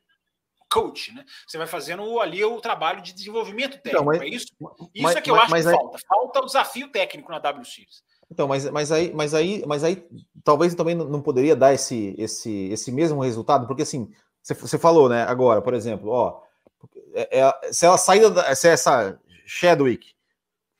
coach, 0.69 1.11
né? 1.11 1.25
Você 1.47 1.57
vai 1.57 1.65
fazendo 1.65 2.19
ali 2.19 2.45
o 2.45 2.61
trabalho 2.61 3.01
de 3.01 3.13
desenvolvimento 3.13 3.81
técnico. 3.81 3.89
Então, 3.89 4.05
mas, 4.05 4.21
é 4.21 4.27
isso, 4.27 4.47
isso 4.93 5.03
mas, 5.03 5.15
é 5.15 5.21
que 5.21 5.31
eu 5.31 5.35
mas, 5.35 5.51
acho 5.51 5.63
que 5.63 5.69
aí... 5.69 5.75
falta. 5.75 5.99
Falta 6.07 6.39
o 6.41 6.45
desafio 6.45 6.91
técnico 6.91 7.31
na 7.31 7.39
W 7.39 7.65
Series. 7.65 8.03
Então, 8.29 8.47
mas, 8.47 8.69
mas 8.69 8.91
aí, 8.91 9.11
mas 9.11 9.33
aí, 9.33 9.63
mas 9.65 9.83
aí, 9.83 10.07
talvez 10.43 10.75
também 10.75 10.93
não 10.93 11.19
poderia 11.19 11.55
dar 11.55 11.73
esse, 11.73 12.13
esse, 12.19 12.69
esse 12.69 12.91
mesmo 12.91 13.19
resultado, 13.19 13.65
porque 13.65 13.81
assim, 13.81 14.13
você, 14.43 14.53
você 14.53 14.77
falou, 14.77 15.09
né? 15.09 15.23
Agora, 15.23 15.63
por 15.63 15.73
exemplo, 15.73 16.11
ó, 16.11 16.43
é, 17.15 17.39
é, 17.39 17.73
se 17.73 17.87
ela 17.87 17.97
sair 17.97 18.29
da, 18.29 18.53
se 18.53 18.67
essa 18.67 19.19
Shadwick 19.47 20.13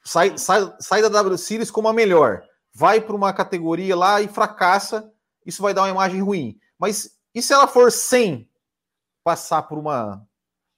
sai, 0.03 0.37
sai, 0.37 0.71
sai 0.79 1.01
da 1.01 1.09
W 1.09 1.39
Series 1.39 1.71
como 1.71 1.87
a 1.87 1.93
melhor, 1.93 2.47
vai 2.79 3.01
para 3.01 3.13
uma 3.15 3.33
categoria 3.33 3.93
lá 3.93 4.21
e 4.21 4.29
fracassa, 4.29 5.11
isso 5.45 5.61
vai 5.61 5.73
dar 5.73 5.81
uma 5.81 5.89
imagem 5.89 6.21
ruim. 6.21 6.57
Mas 6.77 7.19
e 7.35 7.41
se 7.41 7.51
ela 7.51 7.67
for 7.67 7.91
sem 7.91 8.49
passar 9.21 9.63
por 9.63 9.77
uma. 9.77 10.25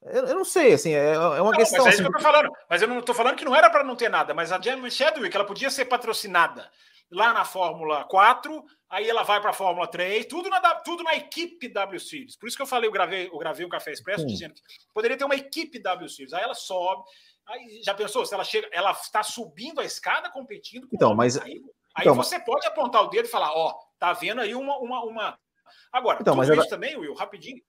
Eu, 0.01 0.25
eu 0.25 0.35
não 0.35 0.43
sei, 0.43 0.73
assim, 0.73 0.93
é, 0.93 1.13
é 1.13 1.19
uma 1.19 1.51
não, 1.51 1.51
questão. 1.51 1.85
Mas 1.85 1.87
é 1.87 1.89
isso 1.89 2.01
assim... 2.01 2.01
que 2.01 2.07
eu 2.07 2.13
tô 2.13 2.19
falando. 2.19 2.51
Mas 2.67 2.81
eu 2.81 2.87
não 2.87 2.97
estou 2.97 3.13
falando 3.13 3.35
que 3.35 3.45
não 3.45 3.55
era 3.55 3.69
para 3.69 3.83
não 3.83 3.95
ter 3.95 4.09
nada, 4.09 4.33
mas 4.33 4.51
a 4.51 4.59
Jamie 4.59 4.89
Chadwick 4.89 5.35
ela 5.35 5.45
podia 5.45 5.69
ser 5.69 5.85
patrocinada 5.85 6.71
lá 7.11 7.33
na 7.33 7.45
Fórmula 7.45 8.03
4, 8.05 8.65
aí 8.89 9.07
ela 9.07 9.21
vai 9.21 9.39
para 9.39 9.51
a 9.51 9.53
Fórmula 9.53 9.85
3, 9.85 10.25
tudo 10.25 10.49
na, 10.49 10.59
tudo 10.75 11.03
na 11.03 11.13
equipe 11.13 11.67
W 11.67 11.99
Series. 11.99 12.35
Por 12.35 12.47
isso 12.47 12.57
que 12.57 12.63
eu 12.63 12.67
falei, 12.67 12.87
eu 12.87 12.91
gravei, 12.91 13.27
eu 13.27 13.37
gravei 13.37 13.63
um 13.63 13.69
Café 13.69 13.91
Expresso 13.91 14.21
Sim. 14.21 14.27
dizendo 14.27 14.55
que 14.55 14.61
poderia 14.91 15.17
ter 15.17 15.25
uma 15.25 15.35
equipe 15.35 15.77
W 15.77 16.09
Series. 16.09 16.33
Aí 16.33 16.41
ela 16.41 16.55
sobe. 16.55 17.03
Aí 17.45 17.81
já 17.83 17.93
pensou, 17.93 18.25
se 18.25 18.33
ela 18.33 18.43
chega, 18.43 18.67
ela 18.71 18.91
está 18.91 19.21
subindo 19.21 19.81
a 19.81 19.85
escada 19.85 20.31
competindo 20.31 20.87
com 20.87 20.95
Então, 20.95 21.13
mas 21.13 21.37
aí, 21.37 21.61
aí 21.95 22.03
então, 22.03 22.15
você 22.15 22.39
pode 22.39 22.65
apontar 22.67 23.03
o 23.03 23.07
dedo 23.07 23.25
e 23.25 23.31
falar, 23.31 23.51
ó, 23.53 23.77
tá 23.99 24.13
vendo 24.13 24.41
aí 24.41 24.55
uma 24.55 24.77
uma, 24.77 25.03
uma... 25.03 25.39
Agora, 25.91 26.19
então, 26.21 26.35
mas 26.35 26.49
isso 26.49 26.59
ela... 26.59 26.69
também, 26.69 26.97
Will, 26.97 27.13
rapidinho, 27.13 27.61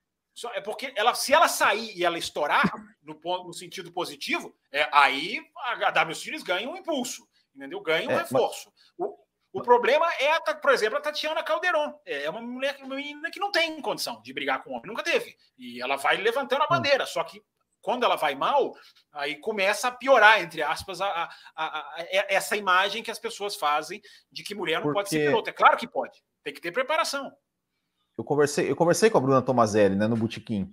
é 0.54 0.60
porque 0.60 0.92
ela, 0.96 1.14
se 1.14 1.32
ela 1.32 1.46
sair 1.46 1.96
e 1.96 2.04
ela 2.04 2.18
estourar 2.18 2.72
no, 3.02 3.14
ponto, 3.14 3.46
no 3.46 3.52
sentido 3.52 3.92
positivo, 3.92 4.54
é, 4.72 4.88
aí 4.92 5.40
a 5.56 5.90
W 5.90 6.14
Series 6.14 6.42
ganha 6.42 6.68
um 6.68 6.76
impulso, 6.76 7.28
entendeu? 7.54 7.80
Ganha 7.80 8.08
um 8.08 8.12
é, 8.12 8.18
reforço. 8.18 8.72
Mas... 8.98 9.08
O, 9.08 9.18
o 9.52 9.62
problema 9.62 10.10
é, 10.14 10.40
por 10.54 10.72
exemplo, 10.72 10.96
a 10.96 11.00
Tatiana 11.02 11.42
Calderon. 11.42 12.00
É 12.06 12.30
uma 12.30 12.40
mulher, 12.40 12.78
uma 12.82 12.96
menina 12.96 13.30
que 13.30 13.38
não 13.38 13.50
tem 13.50 13.80
condição 13.82 14.22
de 14.22 14.32
brigar 14.32 14.62
com 14.62 14.70
homem, 14.70 14.86
nunca 14.86 15.02
teve. 15.02 15.36
E 15.58 15.82
ela 15.82 15.96
vai 15.96 16.16
levantando 16.16 16.62
a 16.62 16.64
hum. 16.64 16.68
bandeira, 16.70 17.04
só 17.04 17.22
que 17.22 17.42
quando 17.82 18.04
ela 18.04 18.16
vai 18.16 18.34
mal, 18.34 18.72
aí 19.12 19.36
começa 19.36 19.88
a 19.88 19.92
piorar, 19.92 20.40
entre 20.40 20.62
aspas, 20.62 21.00
a, 21.00 21.28
a, 21.54 21.64
a, 21.66 21.94
essa 22.28 22.56
imagem 22.56 23.02
que 23.02 23.10
as 23.10 23.18
pessoas 23.18 23.56
fazem 23.56 24.00
de 24.30 24.42
que 24.42 24.54
mulher 24.54 24.76
não 24.76 24.84
Porque... 24.84 24.94
pode 24.94 25.08
ser 25.10 25.26
piloto. 25.26 25.50
É 25.50 25.52
claro 25.52 25.76
que 25.76 25.86
pode, 25.86 26.22
tem 26.42 26.54
que 26.54 26.60
ter 26.60 26.72
preparação 26.72 27.30
eu 28.16 28.24
conversei, 28.24 28.70
eu 28.70 28.76
conversei 28.76 29.10
com 29.10 29.18
a 29.18 29.20
Bruna 29.20 29.42
Tomazelli, 29.42 29.96
né, 29.96 30.06
no 30.06 30.16
Botequim. 30.16 30.70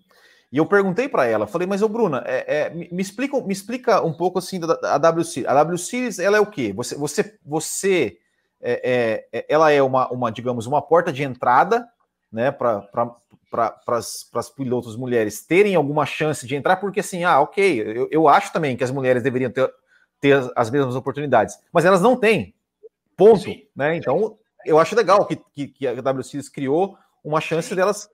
E 0.52 0.58
eu 0.58 0.66
perguntei 0.66 1.08
para 1.08 1.26
ela, 1.26 1.46
falei, 1.46 1.68
mas 1.68 1.82
ô 1.82 1.90
Bruna, 1.90 2.24
é, 2.26 2.62
é, 2.62 2.70
me, 2.70 3.02
explica, 3.02 3.40
me 3.42 3.54
explica 3.54 4.02
um 4.02 4.14
pouco 4.14 4.40
assim 4.40 4.60
da, 4.60 4.74
da 4.76 4.98
W 4.98 5.24
Series. 5.24 5.50
A 5.50 5.54
W 5.54 5.78
Series, 5.78 6.20
ela 6.20 6.38
é 6.38 6.40
o 6.40 6.50
quê? 6.50 6.74
Você, 6.74 6.96
você, 6.96 7.38
você 7.46 8.18
é, 8.60 9.28
é, 9.32 9.40
é 9.40 9.46
ela 9.48 9.72
é 9.72 9.82
uma, 9.82 10.12
uma, 10.12 10.32
digamos, 10.32 10.66
uma 10.66 10.82
porta 10.82 11.14
de 11.14 11.24
entrada, 11.24 11.88
né, 12.32 12.52
para 12.52 13.16
para 13.50 13.82
as 13.88 14.50
pilotos 14.50 14.96
mulheres 14.96 15.46
terem 15.46 15.76
alguma 15.76 16.06
chance 16.06 16.46
de 16.46 16.56
entrar, 16.56 16.78
porque 16.78 17.00
assim, 17.00 17.24
ah, 17.24 17.42
ok, 17.42 17.82
eu, 17.82 18.08
eu 18.12 18.28
acho 18.28 18.54
também 18.54 18.78
que 18.78 18.84
as 18.84 18.92
mulheres 18.92 19.24
deveriam 19.24 19.52
ter, 19.52 19.72
ter 20.22 20.52
as 20.56 20.70
mesmas 20.70 20.96
oportunidades, 20.96 21.58
mas 21.72 21.86
elas 21.86 22.02
não 22.02 22.16
têm, 22.16 22.54
ponto, 23.18 23.42
Sim. 23.42 23.64
né? 23.76 23.96
Então, 23.96 24.38
eu 24.66 24.78
acho 24.78 24.96
legal 24.96 25.26
que, 25.26 25.36
que, 25.54 25.68
que 25.68 25.88
a 25.88 25.96
W 25.96 26.24
Series 26.24 26.50
criou 26.50 26.98
uma 27.24 27.42
chance 27.42 27.74
delas 27.74 28.10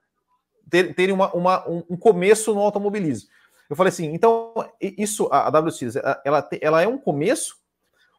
ter, 0.70 0.94
terem 0.94 1.14
uma, 1.14 1.32
uma, 1.32 1.68
um 1.68 1.96
começo 1.96 2.54
no 2.54 2.60
automobilismo. 2.60 3.28
Eu 3.68 3.76
falei 3.76 3.90
assim, 3.90 4.06
então 4.12 4.54
isso, 4.80 5.28
a, 5.30 5.48
a 5.48 5.50
W 5.50 5.72
Series, 5.72 5.96
ela, 6.24 6.48
ela 6.60 6.82
é 6.82 6.88
um 6.88 6.98
começo 6.98 7.56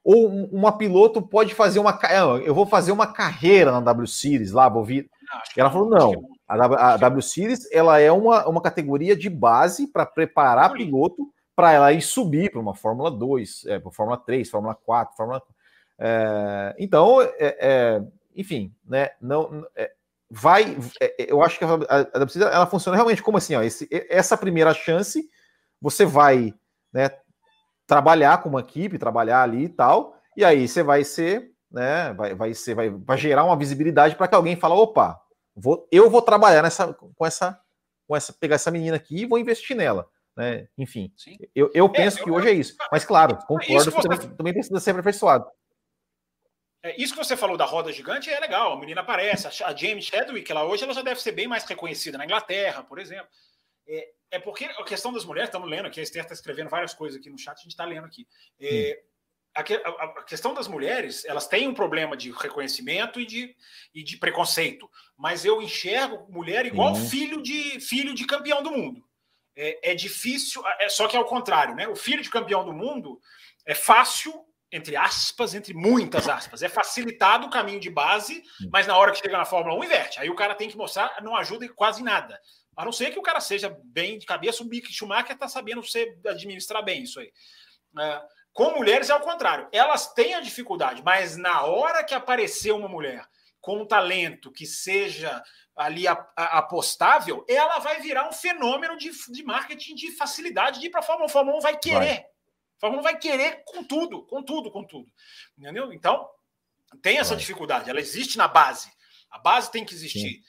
ou 0.03 0.27
uma 0.27 0.77
piloto 0.77 1.22
pode 1.22 1.53
fazer 1.53 1.80
uma 1.80 1.99
eu 2.45 2.56
vou 2.56 2.65
fazer 2.65 2.91
uma 2.91 3.07
carreira 3.07 3.72
na 3.72 3.81
W 3.81 4.07
Series 4.07 4.52
lá, 4.52 4.69
vou 4.69 4.84
vir. 4.84 5.10
Ela 5.56 5.69
falou 5.69 5.89
não, 5.89 6.30
a, 6.48 6.56
w, 6.57 6.80
a 6.80 6.98
W 6.98 7.22
Series 7.22 7.72
ela 7.72 7.99
é 7.99 8.11
uma, 8.11 8.48
uma 8.48 8.61
categoria 8.61 9.15
de 9.15 9.30
base 9.30 9.88
para 9.88 10.06
preparar 10.06 10.74
piloto 10.74 11.32
para 11.56 11.74
ela 11.74 11.91
ir 11.91 12.02
subir 12.02 12.52
para 12.52 12.60
uma 12.60 12.76
Fórmula 12.76 13.10
2, 13.10 13.65
é, 13.65 13.80
para 13.80 13.91
Fórmula 13.91 14.18
3, 14.18 14.49
Fórmula 14.49 14.76
4, 14.76 15.15
Fórmula 15.18 15.41
é, 15.99 16.76
então, 16.78 17.22
é, 17.22 17.36
é, 17.40 18.02
enfim, 18.36 18.74
né, 18.86 19.10
não, 19.19 19.65
é, 19.76 19.91
vai. 20.30 20.78
É, 21.01 21.32
eu 21.32 21.42
acho 21.42 21.58
que 21.58 21.66
a, 21.66 21.69
a, 21.90 22.53
ela 22.53 22.67
funciona 22.67 22.95
realmente 22.95 23.24
como 23.24 23.38
assim, 23.38 23.56
ó, 23.56 23.64
esse, 23.64 23.88
essa 23.92 24.38
primeira 24.38 24.74
chance, 24.74 25.27
você 25.82 26.06
vai 26.06 26.53
né, 26.93 27.09
trabalhar 27.88 28.42
com 28.42 28.50
uma 28.50 28.59
equipe, 28.59 29.00
trabalhar 29.00 29.42
ali 29.42 29.64
e 29.64 29.69
tal, 29.69 30.16
e 30.35 30.45
aí 30.45 30.67
você 30.67 30.84
vai 30.84 31.03
ser, 31.03 31.51
né? 31.72 32.14
Vai, 32.14 32.35
vai 32.35 32.53
ser, 32.53 32.76
vai, 32.76 32.90
vai 32.90 33.17
gerar 33.17 33.43
uma 33.43 33.58
visibilidade 33.58 34.16
para 34.16 34.27
que 34.27 34.35
alguém 34.35 34.56
fale, 34.56 34.76
opa, 34.76 35.19
vou, 35.58 35.88
eu 35.92 36.10
vou 36.10 36.22
trabalhar 36.22 36.61
nessa, 36.61 36.94
com 36.94 37.26
essa, 37.26 37.60
com 38.08 38.16
essa, 38.16 38.32
pegar 38.32 38.56
essa 38.56 38.72
menina 38.72 38.95
aqui 38.95 39.22
e 39.22 39.26
vou 39.26 39.40
investir 39.40 39.76
nela. 39.76 40.10
Né? 40.36 40.68
Enfim, 40.77 41.11
eu, 41.56 41.72
eu 41.74 41.90
penso 41.90 42.19
é, 42.19 42.24
que 42.24 42.30
eu, 42.30 42.36
hoje 42.36 42.50
é 42.50 42.53
isso. 42.53 42.76
Mas 42.92 43.03
claro, 43.03 43.38
concordo 43.48 43.92
que 43.92 44.02
também, 44.02 44.19
também 44.36 44.53
precisa 44.53 44.80
ser 44.80 44.92
aperfeiçoado. 44.92 45.50
É, 46.84 47.02
isso 47.02 47.14
que 47.14 47.24
você 47.24 47.36
falou 47.36 47.58
da 47.58 47.66
roda 47.66 47.92
gigante 47.92 48.30
é 48.30 48.40
legal. 48.40 48.74
A 48.74 48.80
menina 48.80 49.02
aparece. 49.02 49.48
A 49.64 49.76
James 49.76 50.06
Chadwick, 50.06 50.50
ela 50.52 50.64
hoje 50.64 50.84
ela 50.84 50.94
já 50.94 51.02
deve 51.02 51.22
ser 51.22 51.32
bem 51.32 51.48
mais 51.48 51.64
reconhecida 51.64 52.18
na 52.18 52.26
Inglaterra, 52.26 52.84
por 52.84 53.00
exemplo. 53.00 53.27
É, 53.88 54.10
é 54.32 54.40
porque 54.40 54.66
a 54.66 54.84
questão 54.84 55.11
das 55.11 55.26
mulheres, 55.26 55.50
estamos 55.50 55.69
lendo 55.69 55.88
aqui, 55.88 56.00
a 56.00 56.03
Esther 56.03 56.22
está 56.24 56.34
escrevendo 56.34 56.69
várias 56.69 56.94
coisas 56.94 57.19
aqui 57.19 57.30
no 57.30 57.38
chat, 57.38 57.58
a 57.58 57.61
gente 57.61 57.72
está 57.72 57.86
lendo 57.86 58.06
aqui. 58.06 58.27
É, 58.60 59.02
a, 59.61 60.24
questão 60.24 60.53
das 60.53 60.68
mulheres, 60.68 61.26
elas 61.26 61.48
têm 61.48 61.68
um 61.68 61.74
problema 61.74 62.16
de 62.16 62.32
reconhecimento 62.32 63.19
e 63.19 63.26
de, 63.26 63.56
e 63.94 64.03
de 64.03 64.18
preconceito. 64.18 64.90
Mas 65.18 65.45
eu 65.45 65.61
enxergo 65.61 66.27
mulher 66.30 66.66
igual 66.66 66.95
filho 66.95 67.42
de 67.42 67.80
filho 67.80 68.14
de 68.14 68.26
campeão 68.26 68.61
do 68.61 68.72
mundo. 68.72 69.03
É, 69.56 69.92
é 69.92 69.95
difícil, 69.95 70.61
é, 70.80 70.90
só 70.90 71.08
que 71.08 71.18
é 71.18 71.19
o 71.19 71.26
contrário, 71.26 71.76
né? 71.76 71.88
O 71.88 71.95
filho 71.95 72.22
de 72.22 72.30
campeão 72.30 72.64
do 72.64 72.74
mundo 72.74 73.19
é 73.66 73.74
fácil 73.74 74.45
entre 74.69 74.98
aspas, 74.98 75.53
entre 75.53 75.74
muitas 75.74 76.27
aspas, 76.27 76.61
é 76.61 76.68
facilitado 76.68 77.48
o 77.48 77.50
caminho 77.50 77.80
de 77.80 77.90
base, 77.90 78.44
mas 78.69 78.86
na 78.86 78.98
hora 78.98 79.14
que 79.14 79.19
chega 79.19 79.38
na 79.38 79.45
Fórmula 79.45 79.80
1, 79.80 79.84
inverte. 79.84 80.19
Aí 80.19 80.30
o 80.30 80.36
cara 80.36 80.56
tem 80.56 80.69
que 80.69 80.76
mostrar, 80.76 81.22
não 81.24 81.38
ajuda 81.38 81.68
quase 81.69 82.03
nada. 82.03 82.38
A 82.76 82.84
não 82.86 82.92
ser 82.92 83.11
que 83.11 83.18
o 83.18 83.24
cara 83.24 83.40
seja 83.40 83.76
bem 83.86 84.19
de 84.19 84.26
cabeça, 84.26 84.61
o 84.61 84.68
Mick 84.68 84.92
Schumacher 84.94 85.32
está 85.32 85.48
sabendo 85.48 85.82
você 85.82 86.16
administrar 86.27 86.84
bem 86.84 87.03
isso 87.03 87.19
aí. 87.19 87.32
É, 88.00 88.22
com 88.58 88.72
mulheres 88.72 89.11
é 89.11 89.14
o 89.14 89.19
contrário. 89.19 89.69
Elas 89.72 90.11
têm 90.16 90.34
a 90.34 90.42
dificuldade, 90.42 91.03
mas 91.06 91.38
na 91.38 91.61
hora 91.61 92.03
que 92.03 92.16
aparecer 92.16 92.72
uma 92.72 92.88
mulher 92.88 93.24
com 93.61 93.84
um 93.84 93.86
talento 93.86 94.52
que 94.52 94.66
seja 94.66 95.44
ali 95.76 96.06
apostável, 96.08 97.45
ela 97.48 97.77
vai 97.77 98.02
virar 98.02 98.27
um 98.27 98.34
fenômeno 98.34 98.98
de, 98.98 99.11
de 99.32 99.44
marketing 99.44 99.94
de 99.94 100.11
facilidade 100.14 100.80
de 100.80 100.88
ir 100.88 100.90
para 100.90 101.02
a 101.02 101.03
Fórmula 101.03 101.27
1. 101.27 101.30
A 101.30 101.34
Fórmula 101.34 101.58
1 101.60 101.61
vai 101.61 101.77
querer. 101.77 102.16
Vai 102.16 102.26
Fórmula 102.80 103.02
1 103.02 103.03
vai 103.03 103.19
querer 103.19 103.64
com 103.64 103.84
tudo, 103.84 104.26
com 104.26 104.42
tudo, 104.42 104.72
com 104.72 104.84
tudo. 104.84 105.08
Entendeu? 105.56 105.94
Então, 105.94 106.27
tem 107.00 107.19
essa 107.19 107.36
dificuldade, 107.36 107.88
ela 107.88 108.00
existe 108.00 108.40
na 108.40 108.48
base. 108.48 108.92
A 109.30 109.38
base 109.38 109.69
tem 109.69 109.86
que 109.86 109.94
existir. 109.94 110.42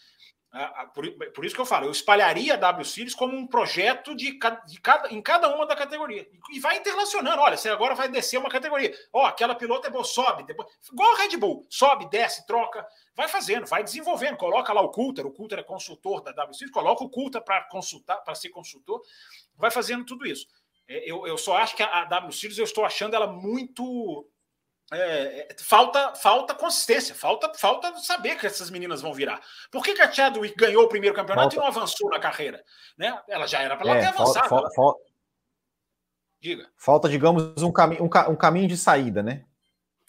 Por, 0.94 1.04
por, 1.34 1.44
isso 1.44 1.54
que 1.54 1.60
eu 1.60 1.66
falo, 1.66 1.86
eu 1.86 1.90
espalharia 1.90 2.54
a 2.54 2.56
W 2.56 2.84
Series 2.84 3.14
como 3.14 3.36
um 3.36 3.46
projeto 3.46 4.14
de, 4.14 4.38
de 4.66 4.80
cada, 4.80 5.12
em 5.12 5.20
cada 5.20 5.54
uma 5.54 5.66
da 5.66 5.76
categoria. 5.76 6.26
E 6.50 6.58
vai 6.58 6.78
interrelacionando. 6.78 7.42
Olha, 7.42 7.56
você 7.56 7.68
agora 7.68 7.94
vai 7.94 8.08
descer 8.08 8.38
uma 8.38 8.48
categoria. 8.48 8.94
Ó, 9.12 9.22
oh, 9.22 9.26
aquela 9.26 9.54
pilota 9.54 9.88
é 9.88 9.90
boa, 9.90 10.04
sobe. 10.04 10.44
Depois, 10.44 10.68
igual 10.90 11.14
a 11.14 11.18
Red 11.18 11.36
Bull, 11.36 11.66
sobe, 11.68 12.08
desce, 12.08 12.46
troca. 12.46 12.86
Vai 13.14 13.28
fazendo, 13.28 13.66
vai 13.66 13.84
desenvolvendo. 13.84 14.38
Coloca 14.38 14.72
lá 14.72 14.80
o 14.80 14.90
Coulter, 14.90 15.26
o 15.26 15.30
Coulter 15.30 15.58
é 15.58 15.62
consultor 15.62 16.22
da 16.22 16.32
W 16.32 16.54
Series, 16.54 16.72
coloca 16.72 17.04
o 17.04 17.10
Coulter 17.10 17.42
para 17.42 17.64
consultar, 17.68 18.16
para 18.18 18.34
ser 18.34 18.48
consultor. 18.48 19.02
Vai 19.54 19.70
fazendo 19.70 20.06
tudo 20.06 20.26
isso. 20.26 20.46
É, 20.88 21.10
eu, 21.10 21.26
eu 21.26 21.36
só 21.36 21.58
acho 21.58 21.76
que 21.76 21.82
a, 21.82 22.04
W 22.06 22.32
Series 22.32 22.56
eu 22.56 22.64
estou 22.64 22.86
achando 22.86 23.14
ela 23.14 23.26
muito. 23.26 24.26
É, 24.90 25.40
é, 25.40 25.56
falta 25.58 26.14
falta 26.14 26.54
consistência, 26.54 27.14
falta 27.14 27.52
falta 27.54 27.94
saber 27.98 28.38
que 28.38 28.46
essas 28.46 28.70
meninas 28.70 29.02
vão 29.02 29.12
virar. 29.12 29.40
Por 29.70 29.84
que, 29.84 29.94
que 29.94 30.00
a 30.00 30.10
Chadwick 30.10 30.56
ganhou 30.56 30.84
o 30.84 30.88
primeiro 30.88 31.14
campeonato 31.14 31.54
falta. 31.54 31.56
e 31.56 31.58
não 31.58 31.66
avançou 31.66 32.08
na 32.08 32.18
carreira? 32.18 32.64
Né? 32.96 33.20
Ela 33.28 33.46
já 33.46 33.60
era 33.60 33.76
para 33.76 33.90
ela 33.90 33.98
é, 33.98 34.00
ter 34.00 34.06
avançado. 34.06 34.48
Falta, 34.48 34.70
falta, 34.74 35.00
Diga. 36.40 36.70
Falta, 36.76 37.08
digamos, 37.08 37.62
um, 37.62 37.72
cami 37.72 37.98
um, 38.00 38.08
ca 38.08 38.28
um 38.28 38.36
caminho 38.36 38.68
de 38.68 38.76
saída, 38.76 39.22
né? 39.22 39.44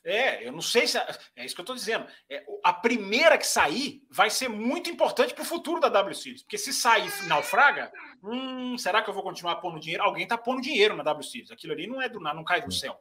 É, 0.06 0.48
eu 0.48 0.52
não 0.52 0.62
sei 0.62 0.88
se. 0.88 0.98
É 0.98 1.44
isso 1.44 1.54
que 1.54 1.62
eu 1.62 1.64
estou 1.64 1.76
dizendo. 1.76 2.08
É, 2.30 2.44
a 2.64 2.72
primeira 2.72 3.38
que 3.38 3.46
sair 3.46 4.02
vai 4.10 4.30
ser 4.30 4.48
muito 4.48 4.90
importante 4.90 5.34
para 5.34 5.42
o 5.42 5.46
futuro 5.46 5.82
da 5.82 5.90
W 5.90 6.16
Series. 6.16 6.44
Porque 6.44 6.58
se 6.58 6.72
sair 6.72 7.12
naufraga, 7.28 7.92
hum, 8.24 8.78
será 8.78 9.02
que 9.02 9.10
eu 9.10 9.14
vou 9.14 9.24
continuar 9.24 9.58
pondo 9.58 9.80
dinheiro? 9.80 10.04
Alguém 10.04 10.24
está 10.24 10.38
pondo 10.38 10.62
dinheiro 10.62 10.96
na 10.96 11.04
W 11.04 11.24
Series. 11.24 11.52
Aquilo 11.52 11.74
ali 11.74 11.88
não 11.88 12.02
é 12.02 12.08
do 12.08 12.20
não 12.20 12.44
cai 12.44 12.62
do 12.62 12.72
céu. 12.72 12.98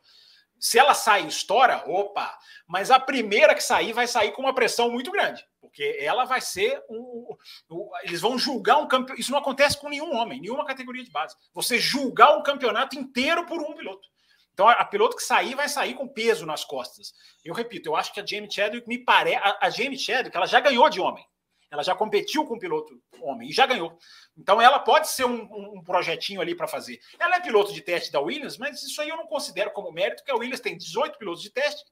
Se 0.60 0.78
ela 0.78 0.94
sai 0.94 1.24
e 1.24 1.28
estoura, 1.28 1.84
opa! 1.86 2.36
Mas 2.66 2.90
a 2.90 2.98
primeira 2.98 3.54
que 3.54 3.62
sair 3.62 3.92
vai 3.92 4.06
sair 4.06 4.32
com 4.32 4.42
uma 4.42 4.54
pressão 4.54 4.90
muito 4.90 5.10
grande. 5.10 5.44
Porque 5.60 5.96
ela 6.00 6.24
vai 6.24 6.40
ser 6.40 6.82
um. 6.88 7.36
um 7.70 7.90
eles 8.02 8.20
vão 8.20 8.38
julgar 8.38 8.78
um 8.78 8.88
campeonato. 8.88 9.20
Isso 9.20 9.30
não 9.30 9.38
acontece 9.38 9.78
com 9.78 9.88
nenhum 9.88 10.14
homem, 10.14 10.40
nenhuma 10.40 10.66
categoria 10.66 11.04
de 11.04 11.10
base. 11.10 11.36
Você 11.54 11.78
julgar 11.78 12.36
um 12.36 12.42
campeonato 12.42 12.98
inteiro 12.98 13.46
por 13.46 13.60
um 13.60 13.74
piloto. 13.74 14.08
Então, 14.52 14.68
a, 14.68 14.84
piloto 14.84 15.16
que 15.16 15.22
sair 15.22 15.54
vai 15.54 15.68
sair 15.68 15.94
com 15.94 16.08
peso 16.08 16.44
nas 16.44 16.64
costas. 16.64 17.12
Eu 17.44 17.54
repito, 17.54 17.88
eu 17.88 17.94
acho 17.94 18.12
que 18.12 18.18
a 18.18 18.26
Jamie 18.26 18.50
Chadwick 18.50 18.88
me 18.88 18.98
parece. 18.98 19.36
A, 19.36 19.58
a 19.62 19.70
Jamie 19.70 19.96
Chadwick, 19.96 20.36
ela 20.36 20.46
já 20.46 20.58
ganhou 20.58 20.88
de 20.90 21.00
homem. 21.00 21.24
Ela 21.70 21.82
já 21.82 21.94
competiu 21.94 22.44
com 22.46 22.54
o 22.54 22.58
piloto 22.58 23.00
homem 23.20 23.48
e 23.48 23.52
já 23.52 23.66
ganhou. 23.66 23.98
Então, 24.36 24.60
ela 24.60 24.78
pode 24.78 25.08
ser 25.08 25.24
um, 25.24 25.76
um, 25.76 25.82
projetinho 25.82 26.40
ali 26.40 26.54
para 26.54 26.66
fazer. 26.66 26.98
Ela 27.18 27.36
é 27.36 27.40
piloto 27.40 27.72
de 27.72 27.80
teste 27.80 28.10
da 28.10 28.20
Williams, 28.20 28.56
mas 28.56 28.82
isso 28.82 29.00
aí 29.00 29.08
eu 29.08 29.16
não 29.16 29.26
considero 29.26 29.70
como 29.72 29.92
mérito, 29.92 30.22
porque 30.22 30.30
a 30.30 30.36
Williams 30.36 30.60
tem 30.60 30.76
18 30.76 31.18
pilotos 31.18 31.42
de 31.42 31.50
teste 31.50 31.82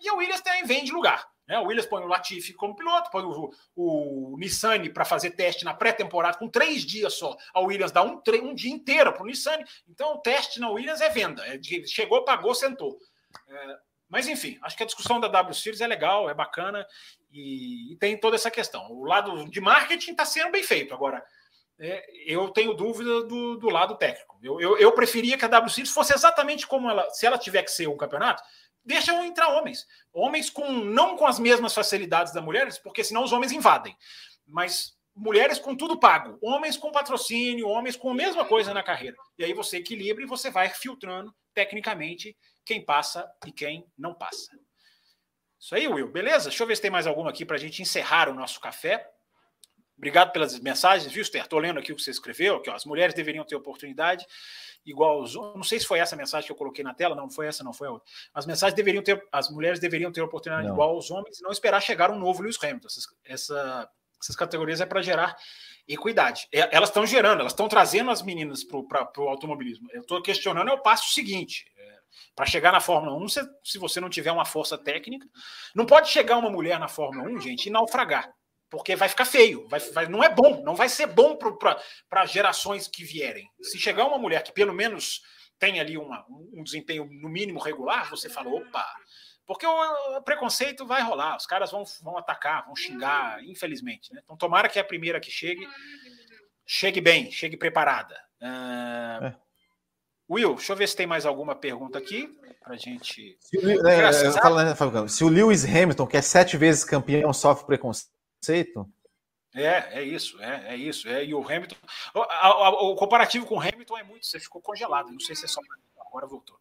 e 0.00 0.08
a 0.08 0.14
Williams 0.14 0.40
tem, 0.40 0.64
vende 0.64 0.92
lugar. 0.92 1.26
Né? 1.46 1.58
O 1.58 1.64
Williams 1.64 1.86
põe 1.86 2.02
o 2.02 2.06
Latifi 2.06 2.52
como 2.52 2.76
piloto, 2.76 3.10
põe 3.10 3.24
o, 3.24 3.50
o 3.76 4.36
Nissan 4.38 4.88
para 4.92 5.04
fazer 5.04 5.30
teste 5.30 5.64
na 5.64 5.74
pré-temporada 5.74 6.38
com 6.38 6.48
três 6.48 6.84
dias 6.84 7.14
só. 7.14 7.36
A 7.54 7.60
Williams 7.60 7.92
dá 7.92 8.02
um, 8.02 8.20
um 8.42 8.54
dia 8.54 8.72
inteiro 8.72 9.12
para 9.12 9.22
o 9.22 9.26
Nissan. 9.26 9.58
Então, 9.88 10.14
o 10.14 10.18
teste 10.18 10.60
na 10.60 10.70
Williams 10.70 11.00
é 11.00 11.08
venda. 11.08 11.46
É 11.46 11.56
de, 11.56 11.86
chegou, 11.86 12.24
pagou, 12.24 12.54
sentou. 12.54 12.98
É, 13.48 13.76
mas, 14.12 14.28
enfim, 14.28 14.58
acho 14.60 14.76
que 14.76 14.82
a 14.82 14.86
discussão 14.86 15.18
da 15.18 15.26
W 15.26 15.54
Series 15.54 15.80
é 15.80 15.86
legal, 15.86 16.28
é 16.28 16.34
bacana 16.34 16.86
e, 17.32 17.94
e 17.94 17.96
tem 17.96 18.14
toda 18.14 18.36
essa 18.36 18.50
questão. 18.50 18.92
O 18.92 19.06
lado 19.06 19.48
de 19.48 19.58
marketing 19.58 20.10
está 20.10 20.26
sendo 20.26 20.52
bem 20.52 20.62
feito. 20.62 20.92
Agora, 20.92 21.24
é, 21.80 22.04
eu 22.26 22.50
tenho 22.50 22.74
dúvida 22.74 23.22
do, 23.22 23.56
do 23.56 23.70
lado 23.70 23.96
técnico. 23.96 24.38
Eu, 24.42 24.60
eu, 24.60 24.76
eu, 24.76 24.92
preferia 24.92 25.38
que 25.38 25.46
a 25.46 25.48
W 25.48 25.72
Series 25.72 25.94
fosse 25.94 26.12
exatamente 26.12 26.66
como 26.66 26.90
ela, 26.90 27.08
se 27.08 27.24
ela 27.24 27.38
tiver 27.38 27.62
que 27.62 27.70
ser 27.70 27.88
um 27.88 27.96
campeonato, 27.96 28.42
deixam 28.84 29.24
entrar 29.24 29.48
homens. 29.48 29.86
Homens 30.12 30.50
com 30.50 30.70
não 30.70 31.16
com 31.16 31.26
as 31.26 31.38
mesmas 31.38 31.72
facilidades 31.72 32.34
das 32.34 32.44
mulheres, 32.44 32.76
porque 32.76 33.02
senão 33.02 33.24
os 33.24 33.32
homens 33.32 33.50
invadem. 33.50 33.96
Mas 34.46 34.94
mulheres 35.16 35.58
com 35.58 35.74
tudo 35.74 35.98
pago, 35.98 36.38
homens 36.42 36.76
com 36.76 36.92
patrocínio, 36.92 37.66
homens 37.66 37.96
com 37.96 38.10
a 38.10 38.14
mesma 38.14 38.44
coisa 38.44 38.74
na 38.74 38.82
carreira. 38.82 39.16
E 39.38 39.44
aí 39.44 39.54
você 39.54 39.78
equilibra 39.78 40.22
e 40.22 40.26
você 40.28 40.50
vai 40.50 40.68
filtrando 40.68 41.34
tecnicamente 41.54 42.36
quem 42.64 42.84
passa 42.84 43.30
e 43.46 43.52
quem 43.52 43.86
não 43.96 44.14
passa. 44.14 44.50
Isso 45.58 45.74
aí, 45.74 45.86
Will. 45.86 46.10
Beleza? 46.10 46.48
Deixa 46.48 46.62
eu 46.62 46.66
ver 46.66 46.76
se 46.76 46.82
tem 46.82 46.90
mais 46.90 47.06
alguma 47.06 47.30
aqui 47.30 47.44
para 47.44 47.56
a 47.56 47.58
gente 47.58 47.80
encerrar 47.80 48.28
o 48.28 48.34
nosso 48.34 48.60
café. 48.60 49.08
Obrigado 49.96 50.32
pelas 50.32 50.58
mensagens, 50.58 51.12
viu, 51.12 51.22
Esther? 51.22 51.44
Estou 51.44 51.60
lendo 51.60 51.78
aqui 51.78 51.92
o 51.92 51.96
que 51.96 52.02
você 52.02 52.10
escreveu. 52.10 52.56
Aqui, 52.56 52.68
ó, 52.68 52.74
as 52.74 52.84
mulheres 52.84 53.14
deveriam 53.14 53.44
ter 53.44 53.54
oportunidade 53.54 54.26
igual 54.84 55.20
aos 55.20 55.34
Não 55.34 55.62
sei 55.62 55.78
se 55.78 55.86
foi 55.86 56.00
essa 56.00 56.16
mensagem 56.16 56.46
que 56.46 56.52
eu 56.52 56.56
coloquei 56.56 56.82
na 56.82 56.92
tela, 56.92 57.14
não 57.14 57.30
foi 57.30 57.46
essa, 57.46 57.62
não 57.62 57.72
foi 57.72 57.86
a 57.86 57.92
outra. 57.92 58.10
As 58.34 58.44
mensagens 58.44 58.74
deveriam 58.74 59.02
ter, 59.02 59.24
as 59.30 59.48
mulheres 59.48 59.78
deveriam 59.78 60.10
ter 60.10 60.20
oportunidade 60.20 60.66
não. 60.66 60.74
igual 60.74 60.90
aos 60.90 61.10
homens 61.10 61.38
e 61.38 61.42
não 61.42 61.52
esperar 61.52 61.80
chegar 61.80 62.10
um 62.10 62.18
novo 62.18 62.42
Lewis 62.42 62.58
Hamilton. 62.60 62.88
Essas, 62.88 63.06
essa, 63.24 63.90
essas 64.20 64.34
categorias 64.34 64.80
é 64.80 64.86
para 64.86 65.02
gerar 65.02 65.36
equidade. 65.86 66.48
É, 66.52 66.74
elas 66.74 66.88
estão 66.88 67.06
gerando, 67.06 67.40
elas 67.40 67.52
estão 67.52 67.68
trazendo 67.68 68.10
as 68.10 68.22
meninas 68.22 68.64
para 68.64 69.08
o 69.18 69.28
automobilismo. 69.28 69.88
Eu 69.92 70.00
estou 70.00 70.20
questionando 70.20 70.68
é 70.68 70.72
o 70.72 70.82
passo 70.82 71.12
seguinte. 71.12 71.70
É, 71.76 71.98
para 72.34 72.46
chegar 72.46 72.72
na 72.72 72.80
Fórmula 72.80 73.16
1, 73.16 73.28
se, 73.28 73.40
se 73.64 73.78
você 73.78 74.00
não 74.00 74.10
tiver 74.10 74.32
uma 74.32 74.44
força 74.44 74.76
técnica, 74.78 75.26
não 75.74 75.86
pode 75.86 76.08
chegar 76.08 76.38
uma 76.38 76.50
mulher 76.50 76.78
na 76.78 76.88
Fórmula 76.88 77.28
1, 77.30 77.40
gente, 77.40 77.66
e 77.66 77.70
naufragar 77.70 78.32
porque 78.72 78.96
vai 78.96 79.06
ficar 79.06 79.26
feio, 79.26 79.68
vai, 79.68 79.78
vai, 79.80 80.06
não 80.06 80.24
é 80.24 80.34
bom, 80.34 80.62
não 80.64 80.74
vai 80.74 80.88
ser 80.88 81.06
bom 81.06 81.36
para 82.08 82.24
gerações 82.24 82.88
que 82.88 83.04
vierem. 83.04 83.46
Se 83.60 83.78
chegar 83.78 84.06
uma 84.06 84.16
mulher 84.16 84.42
que 84.42 84.50
pelo 84.50 84.72
menos 84.72 85.20
tem 85.58 85.78
ali 85.78 85.98
uma, 85.98 86.24
um 86.54 86.64
desempenho 86.64 87.04
no 87.04 87.28
mínimo 87.28 87.60
regular, 87.60 88.08
você 88.08 88.30
fala, 88.30 88.48
opa, 88.48 88.82
porque 89.46 89.66
o, 89.66 90.22
preconceito 90.22 90.86
vai 90.86 91.02
rolar, 91.02 91.36
os 91.36 91.44
caras 91.44 91.70
vão, 91.70 91.84
vão 92.02 92.16
atacar, 92.16 92.64
vão 92.64 92.74
xingar, 92.74 93.44
infelizmente. 93.44 94.10
Né? 94.10 94.22
Então, 94.24 94.38
tomara 94.38 94.70
que 94.70 94.78
a 94.78 94.84
primeira 94.84 95.20
que 95.20 95.30
chegue, 95.30 95.68
chegue 96.66 97.02
bem, 97.02 97.30
chegue 97.30 97.58
preparada. 97.58 98.18
Uh, 98.40 99.26
é. 99.26 99.36
Will, 100.32 100.54
deixa 100.54 100.72
eu 100.72 100.76
ver 100.76 100.88
se 100.88 100.96
tem 100.96 101.06
mais 101.06 101.26
alguma 101.26 101.54
pergunta 101.54 101.98
aqui 101.98 102.28
para 102.62 102.76
gente. 102.76 103.36
Se, 103.40 103.58
é, 103.58 103.98
é, 104.04 105.08
se 105.08 105.24
o 105.24 105.28
Lewis 105.28 105.64
Hamilton, 105.64 106.06
que 106.06 106.16
é 106.16 106.22
sete 106.22 106.56
vezes 106.56 106.84
campeão, 106.84 107.32
sofre 107.32 107.66
preconceito 107.66 108.12
conceito. 108.42 108.88
É, 109.54 110.00
é 110.00 110.02
isso, 110.02 110.40
é, 110.42 110.74
é 110.74 110.76
isso. 110.76 111.08
É, 111.08 111.24
e 111.24 111.34
o 111.34 111.40
Hamilton. 111.40 111.76
O, 112.14 112.20
a, 112.20 112.70
o, 112.82 112.96
comparativo 112.96 113.46
com 113.46 113.56
o 113.56 113.60
Hamilton 113.60 113.98
é 113.98 114.02
muito. 114.02 114.26
Você 114.26 114.40
ficou 114.40 114.60
congelado. 114.60 115.10
Não 115.10 115.20
sei 115.20 115.36
se 115.36 115.44
é 115.44 115.48
só. 115.48 115.60
Agora 116.06 116.26
voltou. 116.26 116.58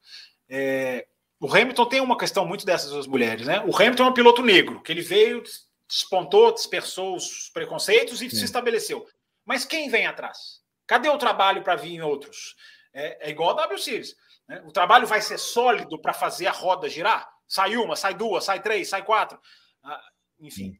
É, 0.48 1.08
o 1.40 1.48
Hamilton 1.48 1.85
tem 1.85 2.01
uma 2.01 2.17
questão 2.17 2.45
muito 2.45 2.66
dessas 2.66 2.91
duas 2.91 3.08
mulheres, 3.08 3.48
né? 3.48 3.64
O 3.66 3.75
Hamilton 3.75 4.03
é 4.03 4.09
um 4.09 4.14
piloto 4.14 4.43
negro, 4.43 4.82
que 4.82 4.91
ele 4.91 5.01
veio, 5.01 5.41
despontou, 5.88 6.53
dispersou 6.53 7.16
os 7.16 7.50
preconceitos 7.50 8.22
e 8.22 8.30
Sim. 8.30 8.35
se 8.35 8.45
estabeleceu. 8.45 9.08
Mas 9.45 9.66
quem 9.66 9.90
vem 9.90 10.06
atrás? 10.06 10.61
Cadê 10.85 11.09
o 11.09 11.17
trabalho 11.17 11.64
para 11.64 11.75
vir 11.75 11.95
em 11.95 12.01
outros? 12.01 12.56
É, 12.94 13.28
é, 13.28 13.30
igual 13.32 13.52
a 13.52 13.61
W 13.64 13.78
Series. 13.78 14.16
Né? 14.48 14.61
O 14.66 14.72
trabalho 14.72 15.08
vai 15.08 15.22
ser 15.22 15.38
sólido 15.38 16.00
para 16.00 16.14
fazer 16.14 16.48
a 16.48 16.52
roda 16.52 16.90
girar? 16.90 17.30
Sai 17.48 17.76
uma, 17.78 17.95
sai 17.95 18.14
duas, 18.14 18.44
sai 18.44 18.61
três, 18.61 18.90
sai 18.90 19.03
quatro. 19.03 19.40
Ah, 19.84 20.02
enfim, 20.40 20.80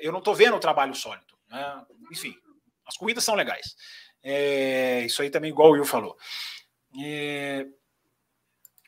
eu 0.00 0.12
não 0.12 0.18
estou 0.18 0.34
vendo 0.34 0.56
o 0.56 0.60
trabalho 0.60 0.94
sólido. 0.94 1.38
Né? 1.48 1.84
Enfim, 2.12 2.34
as 2.86 2.96
corridas 2.96 3.24
são 3.24 3.34
legais. 3.34 3.74
É, 4.22 5.02
isso 5.04 5.22
aí 5.22 5.30
também, 5.30 5.50
igual 5.50 5.70
o 5.70 5.72
Will 5.72 5.84
falou. 5.84 6.16
É, 7.02 7.66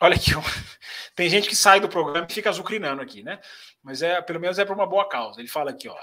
olha 0.00 0.16
aqui, 0.16 0.30
tem 1.14 1.28
gente 1.28 1.48
que 1.48 1.56
sai 1.56 1.80
do 1.80 1.88
programa 1.88 2.26
e 2.28 2.32
fica 2.32 2.50
azucrinando 2.50 3.00
aqui, 3.00 3.22
né? 3.22 3.40
Mas 3.82 4.02
é 4.02 4.20
pelo 4.20 4.40
menos 4.40 4.58
é 4.58 4.64
por 4.64 4.74
uma 4.74 4.86
boa 4.86 5.08
causa. 5.08 5.40
Ele 5.40 5.48
fala 5.48 5.70
aqui, 5.70 5.88
ó. 5.88 5.98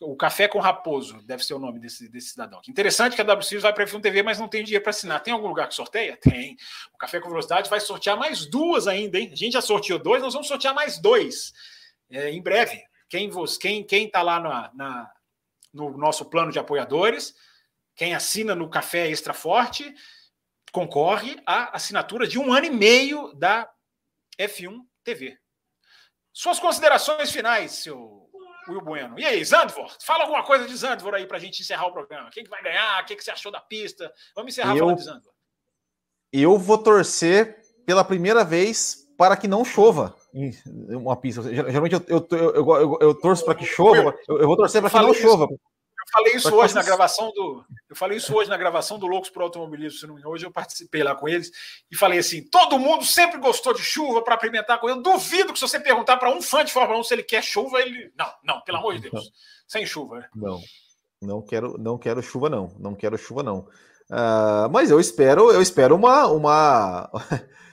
O 0.00 0.16
Café 0.16 0.46
com 0.46 0.60
Raposo 0.60 1.20
deve 1.22 1.44
ser 1.44 1.54
o 1.54 1.58
nome 1.58 1.80
desse, 1.80 2.08
desse 2.08 2.30
cidadão. 2.30 2.60
Que 2.60 2.70
interessante 2.70 3.16
que 3.16 3.20
a 3.20 3.34
WC 3.34 3.58
vai 3.58 3.72
para 3.72 3.82
a 3.82 3.86
F1 3.86 4.00
TV, 4.00 4.22
mas 4.22 4.38
não 4.38 4.46
tem 4.46 4.62
dinheiro 4.62 4.82
para 4.82 4.90
assinar. 4.90 5.20
Tem 5.22 5.32
algum 5.32 5.48
lugar 5.48 5.68
que 5.68 5.74
sorteia? 5.74 6.16
Tem. 6.16 6.56
O 6.94 6.98
Café 6.98 7.18
com 7.20 7.28
Velocidade 7.28 7.68
vai 7.68 7.80
sortear 7.80 8.16
mais 8.16 8.46
duas 8.46 8.86
ainda, 8.86 9.18
hein? 9.18 9.30
A 9.32 9.34
gente 9.34 9.54
já 9.54 9.60
sorteou 9.60 9.98
dois, 9.98 10.22
nós 10.22 10.34
vamos 10.34 10.46
sortear 10.46 10.74
mais 10.74 10.98
dois 10.98 11.52
é, 12.10 12.30
em 12.30 12.40
breve 12.40 12.82
quem 13.08 13.30
quem 13.60 13.84
quem 13.84 14.06
está 14.06 14.22
lá 14.22 14.40
na, 14.40 14.70
na, 14.74 15.12
no 15.72 15.96
nosso 15.96 16.24
plano 16.26 16.52
de 16.52 16.58
apoiadores, 16.58 17.34
quem 17.94 18.14
assina 18.14 18.54
no 18.54 18.68
Café 18.68 19.08
Extra 19.08 19.32
Forte, 19.32 19.94
concorre 20.72 21.36
à 21.46 21.74
assinatura 21.74 22.26
de 22.26 22.38
um 22.38 22.52
ano 22.52 22.66
e 22.66 22.70
meio 22.70 23.32
da 23.34 23.70
F1 24.38 24.84
TV. 25.02 25.38
Suas 26.32 26.60
considerações 26.60 27.32
finais, 27.32 27.72
seu 27.72 28.27
Will 28.68 28.80
Bueno. 28.80 29.18
E 29.18 29.24
aí, 29.24 29.44
Zandvor? 29.44 29.90
Fala 30.04 30.24
alguma 30.24 30.42
coisa 30.42 30.66
de 30.66 30.76
Zandvor 30.76 31.14
aí 31.14 31.26
para 31.26 31.36
a 31.36 31.40
gente 31.40 31.60
encerrar 31.60 31.86
o 31.86 31.92
programa. 31.92 32.30
Quem 32.30 32.44
que 32.44 32.50
vai 32.50 32.62
ganhar? 32.62 33.02
O 33.02 33.06
que, 33.06 33.16
que 33.16 33.24
você 33.24 33.30
achou 33.30 33.50
da 33.50 33.60
pista? 33.60 34.12
Vamos 34.34 34.52
encerrar 34.52 34.74
eu, 34.74 34.80
falando 34.80 34.98
de 34.98 35.04
Zandvor. 35.04 35.32
Eu 36.32 36.58
vou 36.58 36.78
torcer 36.78 37.56
pela 37.86 38.04
primeira 38.04 38.44
vez 38.44 39.08
para 39.16 39.36
que 39.36 39.48
não 39.48 39.64
chova 39.64 40.14
uma 40.90 41.16
pista. 41.16 41.42
Geralmente 41.42 41.94
eu, 41.94 42.04
eu, 42.06 42.28
eu, 42.30 42.98
eu 43.00 43.14
torço 43.14 43.44
para 43.44 43.54
que 43.54 43.64
chova, 43.64 44.14
eu, 44.28 44.46
vou 44.46 44.56
torcer 44.56 44.80
para 44.80 44.90
que 44.90 44.96
não 44.96 45.14
chova. 45.14 45.48
Eu 46.08 46.12
falei 46.12 46.34
isso 46.36 46.54
hoje 46.54 46.74
na 46.74 46.82
gravação 46.82 47.30
do. 47.32 47.64
Eu 47.88 47.94
falei 47.94 48.16
isso 48.16 48.34
hoje 48.34 48.48
na 48.48 48.56
gravação 48.56 48.98
do 48.98 49.06
Loucos 49.06 49.28
pro 49.28 49.44
Automobilismo. 49.44 50.18
Hoje 50.24 50.46
eu 50.46 50.50
participei 50.50 51.02
lá 51.02 51.14
com 51.14 51.28
eles 51.28 51.50
e 51.90 51.96
falei 51.96 52.18
assim: 52.18 52.42
todo 52.42 52.78
mundo 52.78 53.04
sempre 53.04 53.38
gostou 53.38 53.74
de 53.74 53.82
chuva 53.82 54.22
para 54.22 54.34
apimentar 54.34 54.78
com 54.78 54.88
Eu 54.88 55.02
duvido 55.02 55.52
que 55.52 55.58
se 55.58 55.68
você 55.68 55.78
perguntar 55.78 56.16
para 56.16 56.30
um 56.30 56.40
fã 56.40 56.64
de 56.64 56.72
Fórmula 56.72 56.98
1 57.00 57.04
se 57.04 57.14
ele 57.14 57.22
quer 57.22 57.42
chuva, 57.42 57.80
ele. 57.80 58.10
Não, 58.16 58.32
não, 58.42 58.60
pelo 58.62 58.78
amor 58.78 58.98
de 58.98 59.10
Deus. 59.10 59.30
Sem 59.66 59.84
chuva. 59.84 60.20
Né? 60.20 60.28
Não, 60.34 60.62
não 61.20 61.42
quero, 61.42 61.76
não 61.78 61.98
quero 61.98 62.22
chuva, 62.22 62.48
não. 62.48 62.74
Não 62.78 62.94
quero 62.94 63.18
chuva, 63.18 63.42
não. 63.42 63.68
Uh, 64.10 64.70
mas 64.72 64.90
eu 64.90 64.98
espero, 64.98 65.50
eu 65.52 65.60
espero 65.60 65.94
uma. 65.94 66.26
uma... 66.28 67.10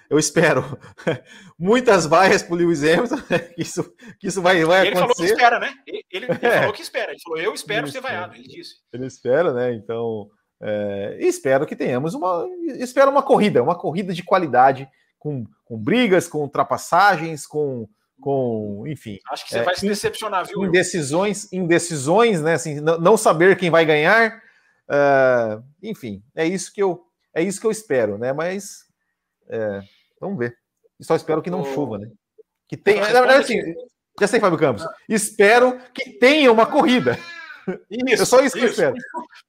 eu 0.09 0.19
espero 0.19 0.63
muitas 1.57 2.05
vaias 2.05 2.43
para 2.43 2.53
o 2.53 2.57
Lewis 2.57 2.83
Hamilton, 2.83 3.17
que 3.55 3.61
isso, 3.61 3.83
que 4.19 4.27
isso 4.27 4.41
vai, 4.41 4.63
vai 4.63 4.87
ele 4.87 4.97
acontecer. 4.97 4.97
Ele 4.97 4.99
falou 4.99 5.15
que 5.15 5.23
espera, 5.23 5.59
né? 5.59 5.73
Ele, 5.87 6.05
ele 6.11 6.25
é. 6.45 6.59
falou 6.59 6.73
que 6.73 6.81
espera. 6.81 7.11
Ele 7.11 7.21
falou, 7.21 7.39
eu 7.39 7.53
espero 7.53 7.85
ele 7.85 7.91
ser 7.91 8.01
vaiado, 8.01 8.35
ele 8.35 8.47
disse. 8.47 8.75
Ele 8.93 9.05
espera, 9.05 9.53
né? 9.53 9.73
Então, 9.73 10.29
é, 10.61 11.17
espero 11.19 11.65
que 11.65 11.75
tenhamos 11.75 12.13
uma, 12.13 12.47
espero 12.77 13.11
uma 13.11 13.23
corrida, 13.23 13.61
uma 13.61 13.77
corrida 13.77 14.13
de 14.13 14.23
qualidade, 14.23 14.87
com, 15.19 15.45
com 15.65 15.77
brigas, 15.77 16.27
com 16.27 16.39
ultrapassagens, 16.39 17.47
com, 17.47 17.87
com 18.19 18.83
enfim. 18.87 19.17
Acho 19.31 19.45
que 19.45 19.51
você 19.51 19.59
é, 19.59 19.63
vai 19.63 19.75
se 19.75 19.87
decepcionar, 19.87 20.45
viu? 20.45 20.63
Indecisões, 20.63 21.51
indecisões, 21.51 22.41
né? 22.41 22.53
Assim, 22.53 22.79
não, 22.79 22.99
não 22.99 23.17
saber 23.17 23.57
quem 23.57 23.69
vai 23.69 23.85
ganhar. 23.85 24.41
Uh, 24.87 25.63
enfim, 25.81 26.21
é 26.35 26.45
isso 26.45 26.71
que 26.71 26.81
eu 26.81 27.03
é 27.33 27.41
isso 27.41 27.59
que 27.59 27.67
eu 27.67 27.71
espero, 27.71 28.17
né? 28.17 28.31
Mas 28.31 28.85
É, 29.49 29.81
vamos 30.25 30.39
ver. 30.39 30.57
Só 31.01 31.15
espero 31.15 31.41
que 31.41 31.49
não 31.49 31.61
oh. 31.61 31.73
chova, 31.73 31.97
né? 31.97 32.09
Que 32.67 32.77
tenha. 32.77 33.01
Na 33.01 33.21
verdade, 33.21 33.43
assim, 33.43 33.75
já 34.19 34.27
sei, 34.27 34.39
Fábio 34.39 34.57
Campos. 34.57 34.85
Espero 35.09 35.79
que 35.93 36.11
tenha 36.11 36.51
uma 36.51 36.65
corrida. 36.65 37.17
Isso, 37.89 38.23
é 38.23 38.25
só 38.25 38.41
isso 38.41 38.55
que 38.55 38.65
isso. 38.65 38.81
eu 38.81 38.89
espero. 38.91 38.95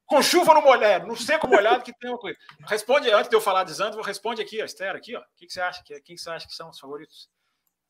Com 0.07 0.23
chuva 0.23 0.55
no 0.55 0.63
molhado, 0.63 1.07
no 1.07 1.17
seco 1.17 1.47
molhado 1.47 1.85
que 1.85 1.93
tem 1.99 2.11
uma 2.11 2.19
coisa. 2.19 2.39
Responde, 2.67 3.11
antes 3.11 3.29
de 3.29 3.37
eu 3.37 3.41
falar 3.41 3.65
de 3.65 3.73
Zandvo, 3.73 4.01
responde 4.01 4.41
aqui, 4.41 4.63
ó, 4.63 4.65
Esther, 4.65 4.95
aqui, 4.95 5.15
ó. 5.15 5.21
O 5.21 5.25
que, 5.37 5.47
que 5.47 5.53
você 5.53 5.61
acha? 5.61 5.83
Quem 6.05 6.17
você 6.17 6.31
acha 6.31 6.47
que 6.47 6.55
são 6.55 6.71
os 6.71 6.79
favoritos? 6.79 7.29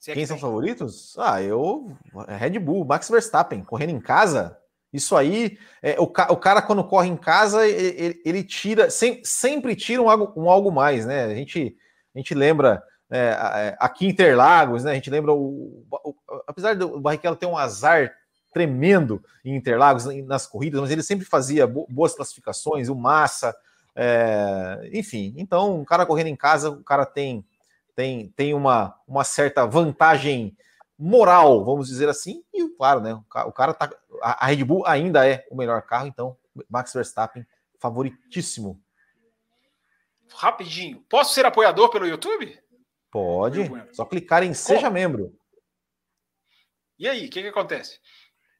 É 0.08 0.12
Quem 0.12 0.22
que 0.22 0.26
são 0.26 0.38
favoritos? 0.38 1.16
Ah, 1.18 1.42
eu. 1.42 1.96
Red 2.28 2.58
Bull, 2.58 2.84
Max 2.84 3.08
Verstappen, 3.08 3.64
correndo 3.64 3.90
em 3.90 4.00
casa. 4.00 4.58
Isso 4.92 5.16
aí, 5.16 5.58
é, 5.82 5.98
o, 5.98 6.04
o, 6.04 6.36
cara 6.36 6.62
quando 6.62 6.82
corre 6.82 7.08
em 7.08 7.16
casa, 7.16 7.66
ele, 7.66 8.20
ele 8.24 8.44
tira, 8.44 8.88
sem, 8.88 9.22
sempre 9.24 9.76
tira 9.76 10.00
um 10.00 10.08
algo, 10.08 10.32
um 10.40 10.48
algo 10.48 10.70
mais, 10.70 11.04
né? 11.04 11.24
A 11.24 11.34
gente, 11.34 11.76
a 12.16 12.18
gente 12.18 12.34
lembra 12.34 12.82
é, 13.10 13.76
aqui 13.78 14.06
em 14.06 14.08
Interlagos, 14.08 14.82
né? 14.82 14.92
A 14.92 14.94
gente 14.94 15.10
lembra 15.10 15.32
o, 15.32 15.84
o 15.90 16.14
apesar 16.46 16.74
do 16.74 16.98
Barrichello 16.98 17.36
ter 17.36 17.46
um 17.46 17.56
azar 17.56 18.12
tremendo 18.52 19.22
em 19.44 19.54
Interlagos 19.54 20.06
nas 20.24 20.46
corridas, 20.46 20.80
mas 20.80 20.90
ele 20.90 21.02
sempre 21.02 21.26
fazia 21.26 21.66
boas 21.66 22.14
classificações, 22.14 22.88
o 22.88 22.94
Massa, 22.94 23.54
é, 23.94 24.90
enfim. 24.92 25.34
Então, 25.36 25.80
um 25.80 25.84
cara 25.84 26.06
correndo 26.06 26.28
em 26.28 26.36
casa, 26.36 26.70
o 26.70 26.82
cara 26.82 27.04
tem 27.04 27.44
tem, 27.96 28.28
tem 28.36 28.52
uma, 28.52 28.94
uma 29.08 29.24
certa 29.24 29.66
vantagem 29.66 30.54
moral, 30.98 31.64
vamos 31.64 31.88
dizer 31.88 32.08
assim, 32.08 32.42
e 32.52 32.68
claro, 32.76 33.00
né? 33.00 33.14
O 33.14 33.52
cara 33.52 33.72
tá. 33.72 33.90
A 34.20 34.46
Red 34.46 34.62
Bull 34.64 34.86
ainda 34.86 35.26
é 35.26 35.46
o 35.50 35.56
melhor 35.56 35.82
carro, 35.82 36.06
então 36.06 36.36
Max 36.68 36.92
Verstappen 36.92 37.46
favoritíssimo. 37.78 38.80
Rapidinho, 40.32 41.04
posso 41.08 41.34
ser 41.34 41.46
apoiador 41.46 41.90
pelo 41.90 42.06
YouTube? 42.06 42.58
Pode, 43.10 43.70
só 43.92 44.04
clicar 44.04 44.42
em 44.42 44.52
Seja 44.52 44.90
Membro. 44.90 45.32
E 46.98 47.08
aí, 47.08 47.26
o 47.26 47.30
que, 47.30 47.42
que 47.42 47.48
acontece? 47.48 47.98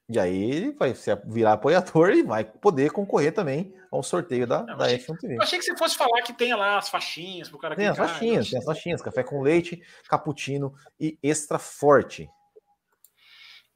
E 0.09 0.21
aí 0.21 0.51
ele 0.51 0.73
vai 0.73 0.95
virar 1.27 1.55
apoiador 1.55 2.11
e 2.11 2.23
vai 2.23 2.45
poder 2.45 2.93
concorrer 2.93 3.33
também 3.33 3.75
ao 3.91 4.05
sorteio 4.05 4.47
da, 4.47 4.63
da 4.63 4.89
F1 4.89 5.19
TV. 5.19 5.35
Eu 5.35 5.43
achei 5.43 5.59
que 5.59 5.65
você 5.65 5.77
fosse 5.77 5.97
falar 5.97 6.23
que 6.23 6.33
tem 6.33 6.55
lá 6.55 6.79
as 6.79 6.89
faixinhas 6.89 7.49
pro 7.49 7.59
cara 7.59 7.75
Tem 7.75 7.89
as 7.89 7.97
faixinhas, 7.97 8.49
tem 8.49 8.59
as 8.59 8.65
faixinhas, 8.65 9.03
café 9.03 9.25
com 9.25 9.43
leite, 9.43 9.83
cappuccino 10.09 10.73
e 11.01 11.19
extra 11.23 11.59
forte. 11.59 12.31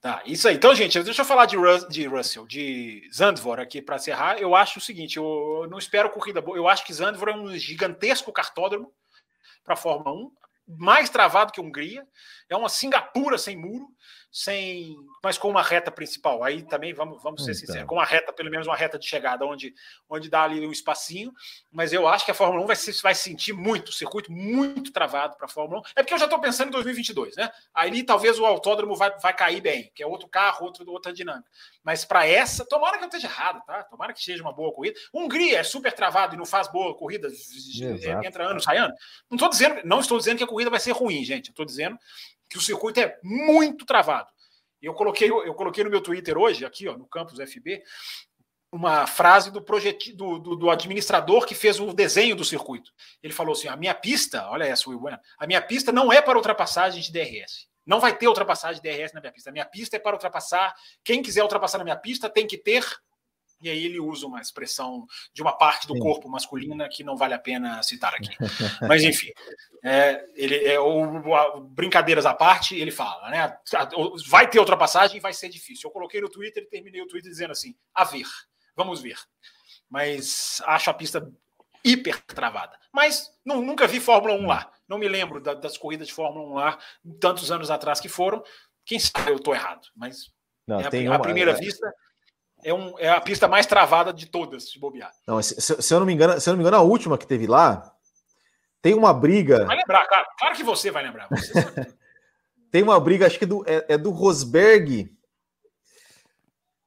Tá, 0.01 0.23
isso 0.25 0.49
aí. 0.49 0.55
Então, 0.55 0.75
gente, 0.75 1.03
deixa 1.03 1.20
eu 1.20 1.27
falar 1.27 1.45
de, 1.45 1.57
Rus 1.57 1.87
de 1.87 2.07
Russell, 2.07 2.47
de 2.47 3.07
Zandvor 3.15 3.61
aqui 3.61 3.83
para 3.83 3.97
encerrar. 3.97 4.39
Eu 4.39 4.55
acho 4.55 4.79
o 4.79 4.83
seguinte, 4.83 5.19
eu 5.19 5.67
não 5.70 5.77
espero 5.77 6.09
corrida 6.09 6.41
boa. 6.41 6.57
Eu 6.57 6.67
acho 6.67 6.87
que 6.87 6.95
Zandvor 6.95 7.29
é 7.29 7.37
um 7.37 7.55
gigantesco 7.59 8.33
cartódromo 8.33 8.91
para 9.62 9.75
a 9.75 9.77
Fórmula 9.77 10.17
1, 10.17 10.33
mais 10.79 11.11
travado 11.11 11.53
que 11.53 11.61
Hungria. 11.61 12.07
É 12.49 12.57
uma 12.57 12.70
Singapura 12.70 13.37
sem 13.37 13.59
muro 13.59 13.89
sem, 14.33 14.97
mas 15.25 15.36
com 15.36 15.49
uma 15.49 15.62
reta 15.62 15.91
principal. 15.91 16.44
Aí 16.44 16.62
também 16.62 16.94
vamos, 16.94 17.20
vamos 17.23 17.44
ser 17.44 17.50
então. 17.50 17.60
sinceros, 17.60 17.89
com 17.89 17.97
uma 17.97 18.05
reta, 18.05 18.33
pelo 18.33 18.50
menos 18.50 18.67
uma 18.67 18.76
reta 18.76 18.99
de 18.99 19.07
chegada, 19.07 19.44
onde, 19.44 19.75
onde 20.09 20.31
dá 20.31 20.44
ali 20.44 20.65
um 20.65 20.70
espacinho. 20.70 21.33
Mas 21.70 21.92
eu 21.92 22.07
acho 22.07 22.25
que 22.25 22.31
a 22.31 22.34
Fórmula 22.34 22.62
1 22.62 22.67
vai, 22.67 22.76
se, 22.76 23.02
vai 23.02 23.15
sentir 23.15 23.52
muito, 23.52 23.89
o 23.89 23.92
circuito 23.92 24.31
muito 24.31 24.92
travado 24.92 25.36
para 25.36 25.47
a 25.47 25.49
Fórmula 25.49 25.81
1. 25.81 25.84
É 25.97 26.02
porque 26.02 26.15
eu 26.15 26.18
já 26.18 26.26
estou 26.26 26.39
pensando 26.39 26.68
em 26.68 26.73
2022, 26.73 27.34
né? 27.36 27.50
Aí 27.75 28.05
talvez 28.05 28.39
o 28.39 28.47
autódromo 28.47 28.94
vai, 28.94 29.10
vai 29.18 29.34
cair 29.34 29.60
bem, 29.60 29.91
que 29.94 30.02
é 30.02 30.07
outro 30.07 30.28
carro, 30.28 30.67
outro, 30.67 30.89
outra 30.91 31.12
dinâmica. 31.12 31.50
Mas 31.83 32.05
para 32.05 32.25
essa, 32.25 32.65
tomara 32.65 32.99
que 32.99 33.05
eu 33.05 33.09
esteja 33.09 33.26
errado, 33.26 33.65
tá? 33.67 33.83
Tomara 33.84 34.12
que 34.12 34.23
seja 34.23 34.42
uma 34.42 34.52
boa 34.52 34.73
corrida. 34.73 34.99
Hungria 35.12 35.59
é 35.59 35.62
super 35.65 35.92
travado 35.92 36.36
e 36.36 36.39
não 36.39 36.47
faz 36.47 36.68
boa 36.68 36.94
corrida, 36.94 37.26
Exato. 37.26 38.26
entra 38.26 38.47
ano, 38.47 38.60
sai 38.60 38.76
ano. 38.76 38.94
Não 39.28 39.36
estou 39.36 39.49
dizendo, 39.49 39.81
não 39.84 39.99
estou 39.99 40.18
dizendo 40.18 40.39
que 40.39 40.44
a 40.44 40.47
corrida 40.47 40.70
vai 40.70 40.78
ser 40.78 40.92
ruim, 40.92 41.25
gente. 41.25 41.50
Estou 41.50 41.67
dizendo 41.67 41.99
que 42.51 42.59
o 42.59 42.61
circuito 42.61 43.01
é 43.01 43.17
muito 43.23 43.87
travado. 43.87 44.29
Eu 44.83 44.93
coloquei, 44.93 45.31
eu 45.31 45.55
coloquei 45.55 45.85
no 45.85 45.91
meu 45.91 46.01
Twitter 46.01 46.37
hoje, 46.37 46.65
aqui 46.65 46.89
ó, 46.89 46.97
no 46.97 47.07
campus 47.07 47.39
FB, 47.39 47.83
uma 48.73 49.07
frase 49.07 49.51
do, 49.51 49.61
do, 49.61 50.39
do, 50.39 50.57
do, 50.57 50.70
administrador 50.70 51.47
que 51.47 51.55
fez 51.55 51.79
o 51.79 51.93
desenho 51.93 52.35
do 52.35 52.45
circuito. 52.45 52.91
Ele 53.23 53.33
falou 53.33 53.53
assim: 53.53 53.69
a 53.69 53.77
minha 53.77 53.95
pista, 53.95 54.49
olha 54.49 54.65
essa, 54.65 54.89
Will 54.89 55.01
a 55.39 55.47
minha 55.47 55.61
pista 55.61 55.93
não 55.93 56.12
é 56.12 56.20
para 56.20 56.37
ultrapassagem 56.37 57.01
de 57.01 57.12
DRS. 57.12 57.69
Não 57.87 57.99
vai 58.01 58.17
ter 58.17 58.29
ultrapassagem 58.29 58.81
de 58.81 58.89
DRS 58.89 59.12
na 59.12 59.20
minha 59.20 59.33
pista. 59.33 59.51
A 59.51 59.53
minha 59.53 59.65
pista 59.65 59.97
é 59.97 59.99
para 59.99 60.15
ultrapassar. 60.15 60.75
Quem 61.03 61.23
quiser 61.23 61.43
ultrapassar 61.43 61.79
na 61.79 61.85
minha 61.85 61.97
pista 61.97 62.29
tem 62.29 62.47
que 62.47 62.57
ter 62.57 62.85
e 63.60 63.68
aí 63.68 63.84
ele 63.84 64.00
usa 64.00 64.26
uma 64.26 64.40
expressão 64.40 65.06
de 65.32 65.42
uma 65.42 65.52
parte 65.52 65.86
do 65.86 65.94
Sim. 65.94 66.00
corpo 66.00 66.28
masculina 66.28 66.89
que 66.89 67.05
não 67.05 67.16
vale 67.16 67.34
a 67.34 67.39
pena 67.39 67.82
citar 67.82 68.14
aqui. 68.14 68.34
Mas 68.89 69.02
enfim, 69.02 69.30
é, 69.84 70.24
ele 70.34 70.64
é 70.64 70.80
o, 70.80 71.34
a, 71.34 71.60
brincadeiras 71.60 72.24
à 72.24 72.32
parte, 72.32 72.74
ele 72.74 72.90
fala, 72.90 73.28
né? 73.30 73.56
Vai 74.28 74.48
ter 74.48 74.58
ultrapassagem, 74.58 75.20
vai 75.20 75.32
ser 75.32 75.48
difícil. 75.48 75.89
Eu 75.89 75.92
coloquei 75.92 76.20
no 76.20 76.30
Twitter 76.30 76.62
e 76.62 76.66
terminei 76.66 77.02
o 77.02 77.06
Twitter 77.06 77.30
dizendo 77.30 77.52
assim: 77.52 77.74
a 77.94 78.05
ver, 78.05 78.26
vamos 78.74 79.00
ver. 79.00 79.18
Mas 79.89 80.62
acho 80.64 80.89
a 80.89 80.94
pista 80.94 81.30
hiper 81.84 82.22
travada. 82.26 82.78
Mas 82.92 83.30
não, 83.44 83.60
nunca 83.60 83.86
vi 83.86 84.00
Fórmula 84.00 84.34
1 84.34 84.47
lá. 84.47 84.72
Não 84.89 84.98
me 84.98 85.08
lembro 85.08 85.40
da, 85.40 85.55
das 85.55 85.76
corridas 85.76 86.08
de 86.08 86.14
Fórmula 86.14 86.48
1 86.48 86.55
lá, 86.55 86.78
tantos 87.20 87.50
anos 87.50 87.70
atrás 87.70 88.00
que 88.00 88.08
foram. 88.08 88.42
Quem 88.84 88.98
sabe 88.98 89.30
eu 89.30 89.36
estou 89.36 89.55
errado, 89.55 89.89
mas 89.94 90.32
não, 90.66 90.80
é 90.80 90.86
a, 90.86 91.10
uma, 91.10 91.16
a 91.16 91.18
primeira 91.18 91.52
é... 91.52 91.55
vista 91.55 91.92
é, 92.64 92.72
um, 92.72 92.98
é 92.98 93.08
a 93.08 93.20
pista 93.20 93.48
mais 93.48 93.66
travada 93.66 94.12
de 94.12 94.26
todas, 94.26 94.70
de 94.70 94.78
bobear. 94.78 95.12
Não, 95.26 95.42
se, 95.42 95.60
se, 95.60 95.94
eu 95.94 95.98
não 95.98 96.06
me 96.06 96.12
engano, 96.12 96.40
se 96.40 96.48
eu 96.48 96.52
não 96.52 96.58
me 96.58 96.62
engano, 96.62 96.76
a 96.76 96.82
última 96.82 97.18
que 97.18 97.26
teve 97.26 97.47
lá 97.47 97.94
tem 98.82 98.94
uma 98.94 99.12
briga. 99.12 99.64
Vai 99.66 99.76
lembrar, 99.76 100.06
cara. 100.06 100.26
Claro 100.39 100.56
que 100.56 100.62
você 100.62 100.90
vai 100.90 101.02
lembrar. 101.02 101.28
Você 101.28 101.52
tem 102.70 102.82
uma 102.82 102.98
briga, 102.98 103.26
acho 103.26 103.39
que 103.39 103.47
do, 103.47 103.64
é, 103.66 103.86
é, 103.90 103.98
do 103.98 104.10
Rosberg. 104.10 105.14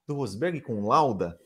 Do 0.08 0.16
Rosberg 0.16 0.62
com 0.62 0.88
Lauda? 0.88 1.40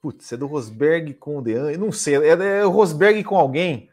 Putz, 0.00 0.32
é 0.32 0.36
do 0.36 0.46
Rosberg 0.46 1.14
com 1.14 1.38
o 1.38 1.42
Dean. 1.42 1.70
Eu 1.70 1.78
não 1.78 1.92
sei, 1.92 2.16
é, 2.16 2.60
é 2.60 2.66
o 2.66 2.70
Rosberg 2.70 3.22
com 3.24 3.36
alguém. 3.36 3.90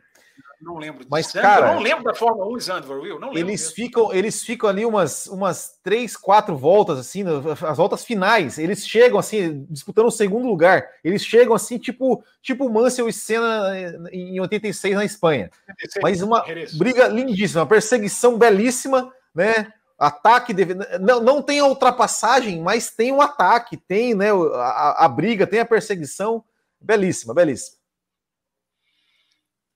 Não 0.62 0.78
lembro. 0.78 1.06
Mas, 1.10 1.32
cara, 1.32 1.68
eu 1.68 1.76
não 1.76 1.82
lembro 1.82 2.04
da 2.04 2.14
Fórmula 2.14 2.48
1 2.56 2.60
Zandvoort, 2.60 3.02
Will. 3.02 3.20
Não 3.20 3.30
lembro 3.30 3.50
eles 3.50 3.72
ficam, 3.72 4.14
eles 4.14 4.44
ficam 4.44 4.70
ali 4.70 4.86
umas, 4.86 5.28
umas 5.28 5.80
três, 5.84 6.16
quatro 6.16 6.58
voltas, 6.58 6.98
assim, 6.98 7.24
as 7.68 7.78
voltas 7.78 8.04
finais. 8.04 8.58
Eles 8.58 8.88
chegam, 8.88 9.20
assim, 9.20 9.66
disputando 9.70 10.08
o 10.08 10.12
segundo 10.12 10.48
lugar. 10.48 10.88
Eles 11.04 11.24
chegam, 11.24 11.54
assim, 11.54 11.78
tipo, 11.78 12.24
tipo 12.42 12.70
Mansell 12.70 13.10
e 13.10 13.14
Senna 13.14 13.74
em 14.12 14.40
86 14.40 14.96
na 14.96 15.06
Espanha. 15.06 15.50
86, 15.70 16.04
Mas 16.04 16.22
uma 16.22 16.44
briga 16.78 17.08
lindíssima, 17.08 17.62
uma 17.62 17.68
perseguição 17.68 18.38
belíssima, 18.38 19.12
né? 19.34 19.72
Ataque 19.98 20.54
deve... 20.54 20.74
não, 21.00 21.22
não 21.22 21.42
tem 21.42 21.60
a 21.60 21.66
ultrapassagem, 21.66 22.62
mas 22.62 22.90
tem 22.90 23.12
o 23.12 23.16
um 23.16 23.22
ataque, 23.22 23.78
tem 23.78 24.14
né, 24.14 24.30
a, 24.32 25.06
a 25.06 25.08
briga, 25.08 25.48
tem 25.48 25.60
a 25.60 25.66
perseguição. 25.66 26.44
Belíssima, 26.80 27.34
belíssima. 27.34 27.85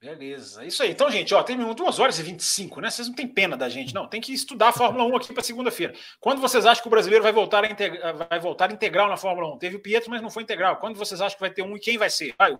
Beleza. 0.01 0.63
Isso 0.63 0.81
aí. 0.81 0.91
Então, 0.91 1.11
gente, 1.11 1.33
ó, 1.33 1.43
terminou 1.43 1.73
2 1.73 1.99
horas 1.99 2.17
e 2.19 2.23
25, 2.23 2.79
né? 2.79 2.89
Vocês 2.89 3.09
não 3.09 3.15
têm 3.15 3.27
pena 3.27 3.57
da 3.57 3.67
gente, 3.67 3.93
não. 3.93 4.07
Tem 4.07 4.21
que 4.21 4.33
estudar 4.33 4.69
a 4.69 4.73
Fórmula 4.73 5.03
1 5.03 5.17
aqui 5.17 5.33
para 5.33 5.43
segunda-feira. 5.43 5.93
Quando 6.21 6.39
vocês 6.39 6.65
acham 6.65 6.81
que 6.81 6.87
o 6.87 6.91
brasileiro 6.91 7.21
vai 7.21 7.33
voltar, 7.33 7.65
a 7.65 7.69
integra... 7.69 8.13
vai 8.13 8.39
voltar 8.39 8.71
integral 8.71 9.09
na 9.09 9.17
Fórmula 9.17 9.53
1? 9.55 9.59
Teve 9.59 9.75
o 9.75 9.81
Pietro, 9.81 10.09
mas 10.09 10.21
não 10.21 10.29
foi 10.29 10.43
integral. 10.43 10.77
Quando 10.77 10.97
vocês 10.97 11.19
acham 11.19 11.35
que 11.35 11.41
vai 11.41 11.51
ter 11.51 11.63
um 11.63 11.75
e 11.75 11.79
quem 11.81 11.97
vai 11.97 12.09
ser? 12.09 12.33
Vai. 12.37 12.57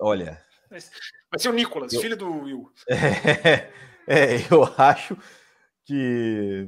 Olha. 0.00 0.42
Vai 0.70 1.38
ser 1.38 1.50
o 1.50 1.52
Nicolas, 1.52 1.92
eu... 1.92 2.00
filho 2.00 2.16
do 2.16 2.30
Will. 2.30 2.72
É, 2.88 3.68
é, 4.08 4.46
eu 4.50 4.64
acho 4.78 5.16
que, 5.84 6.66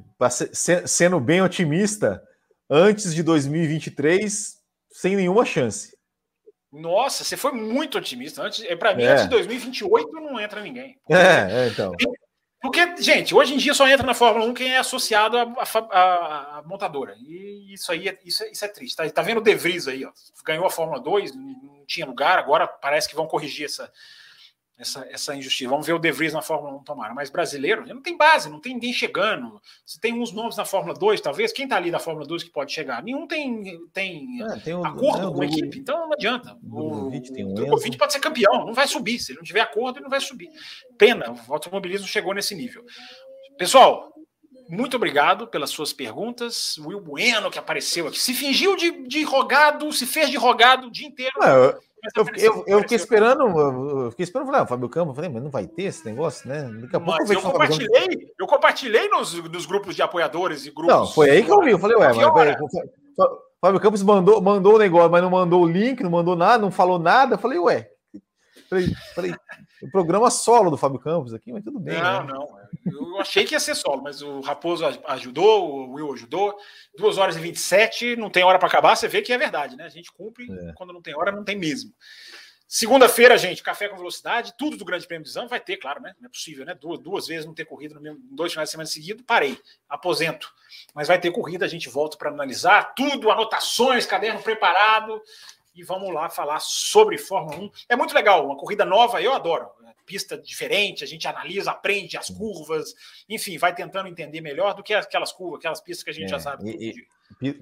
sendo 0.84 1.18
bem 1.18 1.40
otimista, 1.40 2.22
antes 2.68 3.14
de 3.14 3.22
2023, 3.22 4.60
sem 4.92 5.16
nenhuma 5.16 5.46
chance. 5.46 5.95
Nossa, 6.76 7.24
você 7.24 7.36
foi 7.36 7.52
muito 7.52 7.98
otimista. 7.98 8.42
Antes, 8.42 8.64
é, 8.64 8.76
para 8.76 8.94
mim, 8.94 9.04
é. 9.04 9.08
antes 9.08 9.24
de 9.24 9.30
2028 9.30 10.12
não 10.12 10.38
entra 10.38 10.60
ninguém. 10.60 10.98
É, 11.08 11.64
é, 11.64 11.68
então. 11.68 11.92
Porque, 12.60 12.96
gente, 12.98 13.34
hoje 13.34 13.54
em 13.54 13.56
dia 13.56 13.72
só 13.74 13.88
entra 13.88 14.06
na 14.06 14.14
Fórmula 14.14 14.44
1 14.46 14.54
quem 14.54 14.72
é 14.72 14.78
associado 14.78 15.36
à, 15.38 16.62
montadora. 16.66 17.14
E 17.18 17.72
isso 17.72 17.92
aí 17.92 18.08
é, 18.08 18.18
isso 18.24 18.42
é, 18.42 18.50
isso 18.50 18.64
é 18.64 18.68
triste. 18.68 18.96
Tá, 18.96 19.08
tá 19.08 19.22
vendo 19.22 19.38
o 19.38 19.42
De 19.42 19.54
Vries 19.54 19.88
aí, 19.88 20.04
ó. 20.04 20.10
Ganhou 20.44 20.66
a 20.66 20.70
Fórmula 20.70 21.00
2, 21.00 21.34
não 21.34 21.84
tinha 21.86 22.06
lugar, 22.06 22.38
agora 22.38 22.66
parece 22.66 23.08
que 23.08 23.14
vão 23.14 23.26
corrigir 23.26 23.66
essa, 23.66 23.92
essa, 24.78 25.06
essa 25.10 25.34
injustiça. 25.34 25.70
Vamos 25.70 25.86
ver 25.86 25.94
o 25.94 25.98
De 25.98 26.12
Vries 26.12 26.32
na 26.32 26.42
Fórmula 26.42 26.76
1 26.76 26.84
tomara. 26.84 27.14
Mas 27.14 27.30
brasileiro, 27.30 27.86
não 27.86 28.02
tem 28.02 28.16
base, 28.16 28.50
não 28.50 28.60
tem 28.60 28.74
ninguém 28.74 28.92
chegando. 28.92 29.60
Se 29.84 29.98
tem 29.98 30.12
uns 30.12 30.32
nomes 30.32 30.56
na 30.56 30.64
Fórmula 30.64 30.94
2, 30.94 31.20
talvez, 31.20 31.52
quem 31.52 31.64
está 31.64 31.76
ali 31.76 31.90
da 31.90 31.98
Fórmula 31.98 32.26
2 32.26 32.44
que 32.44 32.50
pode 32.50 32.72
chegar? 32.72 33.02
Nenhum 33.02 33.26
tem, 33.26 33.80
tem, 33.92 34.42
é, 34.42 34.58
tem 34.60 34.74
um, 34.74 34.84
acordo 34.84 35.28
é, 35.28 35.34
com 35.34 35.42
a 35.42 35.46
equipe, 35.46 35.78
então 35.78 36.06
não 36.06 36.12
adianta. 36.12 36.56
O, 36.62 37.08
o 37.08 37.54
Drogovic 37.54 37.96
pode 37.96 38.12
ser 38.12 38.20
campeão, 38.20 38.66
não 38.66 38.74
vai 38.74 38.86
subir. 38.86 39.18
Se 39.18 39.32
ele 39.32 39.38
não 39.38 39.44
tiver 39.44 39.60
acordo, 39.60 39.96
ele 39.96 40.04
não 40.04 40.10
vai 40.10 40.20
subir. 40.20 40.50
Pena, 40.98 41.34
o 41.48 41.52
automobilismo 41.52 42.06
chegou 42.06 42.34
nesse 42.34 42.54
nível. 42.54 42.84
Pessoal, 43.56 44.12
muito 44.68 44.96
obrigado 44.96 45.46
pelas 45.46 45.70
suas 45.70 45.92
perguntas. 45.92 46.76
Will 46.78 47.00
Bueno, 47.00 47.50
que 47.50 47.58
apareceu 47.58 48.08
aqui, 48.08 48.18
se 48.18 48.34
fingiu 48.34 48.76
de, 48.76 49.06
de 49.06 49.22
rogado, 49.22 49.90
se 49.92 50.04
fez 50.04 50.28
de 50.28 50.36
rogado 50.36 50.88
o 50.88 50.90
dia 50.90 51.06
inteiro. 51.06 51.42
É, 51.42 51.78
eu, 52.14 52.24
fiquei, 52.24 52.48
eu, 52.48 52.64
eu 52.66 52.80
fiquei 52.80 52.96
esperando, 52.96 53.42
eu 53.58 54.10
fiquei 54.10 54.24
esperando, 54.24 54.46
falei, 54.46 54.60
ah, 54.62 54.66
Fábio 54.66 54.88
Campos, 54.88 55.16
falei, 55.16 55.30
mas 55.30 55.42
não 55.42 55.50
vai 55.50 55.66
ter 55.66 55.84
esse 55.84 56.04
negócio, 56.04 56.48
né? 56.48 56.62
Daqui 56.80 56.96
a 56.96 57.00
pouco 57.00 57.18
mas 57.20 57.30
eu, 57.30 57.36
eu 57.36 57.42
compartilhei, 57.42 58.32
eu 58.38 58.46
compartilhei 58.46 59.08
nos, 59.08 59.34
nos 59.34 59.66
grupos 59.66 59.94
de 59.94 60.02
apoiadores 60.02 60.66
e 60.66 60.70
grupos. 60.70 60.94
Não, 60.94 61.06
foi 61.06 61.30
aí 61.30 61.42
que 61.42 61.50
eu 61.50 61.60
vi, 61.62 61.70
eu 61.70 61.78
falei, 61.78 61.96
ué, 61.96 62.12
mas, 62.12 62.26
Fábio 63.60 63.80
Campos 63.80 64.02
mandou, 64.02 64.40
mandou 64.40 64.74
o 64.74 64.78
negócio, 64.78 65.10
mas 65.10 65.22
não 65.22 65.30
mandou 65.30 65.62
o 65.62 65.68
link, 65.68 66.02
não 66.02 66.10
mandou 66.10 66.36
nada, 66.36 66.58
não 66.58 66.70
falou 66.70 66.98
nada. 66.98 67.34
Eu 67.34 67.38
falei, 67.38 67.58
ué, 67.58 67.88
falei, 68.68 68.94
falei, 69.14 69.34
o 69.82 69.90
programa 69.90 70.30
solo 70.30 70.70
do 70.70 70.76
Fábio 70.76 70.98
Campos 70.98 71.34
aqui, 71.34 71.52
mas 71.52 71.64
tudo 71.64 71.78
bem. 71.78 72.00
Não, 72.00 72.24
né? 72.24 72.32
não. 72.32 72.56
Eu 72.86 73.20
achei 73.20 73.44
que 73.44 73.54
ia 73.54 73.60
ser 73.60 73.74
solo, 73.74 74.02
mas 74.02 74.22
o 74.22 74.40
Raposo 74.40 74.84
ajudou, 75.06 75.70
o 75.70 75.92
Will 75.94 76.12
ajudou. 76.12 76.56
2 76.96 77.18
horas 77.18 77.36
e 77.36 77.40
27, 77.40 78.16
não 78.16 78.30
tem 78.30 78.44
hora 78.44 78.58
para 78.58 78.68
acabar, 78.68 78.96
você 78.96 79.08
vê 79.08 79.22
que 79.22 79.32
é 79.32 79.38
verdade, 79.38 79.76
né? 79.76 79.84
A 79.84 79.88
gente 79.88 80.12
cumpre, 80.12 80.46
é. 80.50 80.72
quando 80.74 80.92
não 80.92 81.02
tem 81.02 81.16
hora, 81.16 81.32
não 81.32 81.44
tem 81.44 81.56
mesmo. 81.56 81.92
Segunda-feira, 82.68 83.38
gente, 83.38 83.62
café 83.62 83.88
com 83.88 83.96
velocidade, 83.96 84.52
tudo 84.58 84.76
do 84.76 84.84
Grande 84.84 85.06
Prêmio 85.06 85.24
de 85.24 85.30
Zão 85.30 85.46
vai 85.46 85.60
ter, 85.60 85.76
claro, 85.76 86.02
né? 86.02 86.14
Não 86.18 86.26
é 86.26 86.28
possível, 86.28 86.66
né? 86.66 86.74
Duas, 86.74 86.98
duas 86.98 87.26
vezes 87.28 87.46
não 87.46 87.54
ter 87.54 87.64
corrido 87.64 87.94
no 87.94 88.00
mesmo, 88.00 88.18
dois 88.32 88.52
finais 88.52 88.68
de 88.68 88.72
semana 88.72 88.86
seguidos, 88.88 89.24
parei, 89.24 89.56
aposento. 89.88 90.52
Mas 90.92 91.06
vai 91.06 91.20
ter 91.20 91.30
corrida, 91.30 91.64
a 91.64 91.68
gente 91.68 91.88
volta 91.88 92.16
para 92.16 92.28
analisar 92.28 92.94
tudo, 92.94 93.30
anotações, 93.30 94.04
caderno 94.04 94.42
preparado 94.42 95.22
e 95.76 95.84
vamos 95.84 96.12
lá 96.12 96.28
falar 96.28 96.58
sobre 96.60 97.18
Fórmula 97.18 97.58
1. 97.58 97.70
É 97.90 97.96
muito 97.96 98.14
legal, 98.14 98.46
uma 98.46 98.56
corrida 98.56 98.84
nova, 98.84 99.20
eu 99.22 99.32
adoro 99.32 99.68
pista 100.06 100.38
diferente, 100.38 101.02
a 101.02 101.06
gente 101.06 101.26
analisa, 101.26 101.72
aprende 101.72 102.16
as 102.16 102.30
curvas, 102.30 102.94
enfim, 103.28 103.58
vai 103.58 103.74
tentando 103.74 104.08
entender 104.08 104.40
melhor 104.40 104.72
do 104.72 104.82
que 104.82 104.94
aquelas 104.94 105.32
curvas, 105.32 105.58
aquelas 105.58 105.80
pistas 105.80 106.04
que 106.04 106.10
a 106.10 106.14
gente 106.14 106.26
é, 106.26 106.28
já 106.28 106.38
sabe. 106.38 106.70
E, 106.70 106.90
e, 106.90 107.52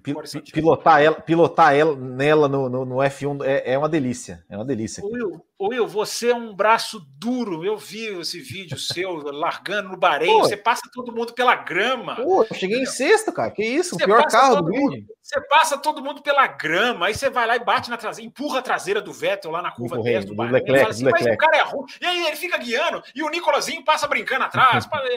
pilotar 0.53 1.03
ela, 1.03 1.21
pilotar 1.21 1.75
ela 1.75 1.97
nela 1.97 2.47
no, 2.47 2.69
no, 2.69 2.85
no 2.85 2.97
F1 2.97 3.43
é, 3.45 3.73
é, 3.73 3.79
uma 3.79 3.89
delícia, 3.89 4.45
é 4.49 4.57
uma 4.57 4.65
delícia. 4.65 5.03
Will, 5.03 5.43
Will, 5.61 5.87
você 5.87 6.31
é 6.31 6.35
um 6.35 6.55
braço 6.55 7.01
duro. 7.17 7.65
Eu 7.65 7.77
vi 7.77 8.07
esse 8.21 8.41
vídeo 8.41 8.77
seu 8.79 9.23
largando 9.33 9.91
no 9.91 9.97
Bahrein. 9.97 10.41
Você 10.41 10.57
passa 10.57 10.83
todo 10.93 11.15
mundo 11.15 11.33
pela 11.33 11.55
grama. 11.55 12.17
Pô, 12.17 12.45
eu 12.45 12.55
cheguei 12.55 12.81
em 12.81 12.87
sexto, 12.87 13.33
cara. 13.33 13.51
Que 13.51 13.65
isso? 13.65 13.95
O 13.95 13.99
pior 13.99 14.27
carro 14.27 14.57
do 14.57 14.65
grid. 14.65 15.07
Você 15.25 15.41
passa 15.49 15.79
todo 15.79 16.05
mundo 16.05 16.21
pela 16.21 16.47
grama, 16.47 17.07
aí 17.07 17.15
você 17.15 17.31
vai 17.31 17.47
lá 17.47 17.57
e 17.57 17.59
bate 17.59 17.89
na 17.89 17.97
traseira, 17.97 18.29
empurra 18.29 18.59
a 18.59 18.63
traseira 18.63 19.01
do 19.01 19.11
Vettel 19.11 19.51
lá 19.51 19.63
na 19.63 19.71
curva 19.71 20.03
10 20.03 20.27
do 20.27 20.35
Bahrein. 20.35 20.53
Leclerc, 20.53 20.91
assim, 20.91 21.05
mas 21.05 21.25
o 21.25 21.37
cara 21.39 21.57
é 21.57 21.63
ruim. 21.63 21.87
E 21.99 22.05
aí 22.05 22.27
ele 22.27 22.37
fica 22.37 22.59
guiando 22.59 23.03
e 23.15 23.23
o 23.23 23.31
Nicolazinho 23.31 23.83
passa 23.83 24.07
brincando 24.07 24.45
atrás. 24.45 24.87
é, 24.93 25.15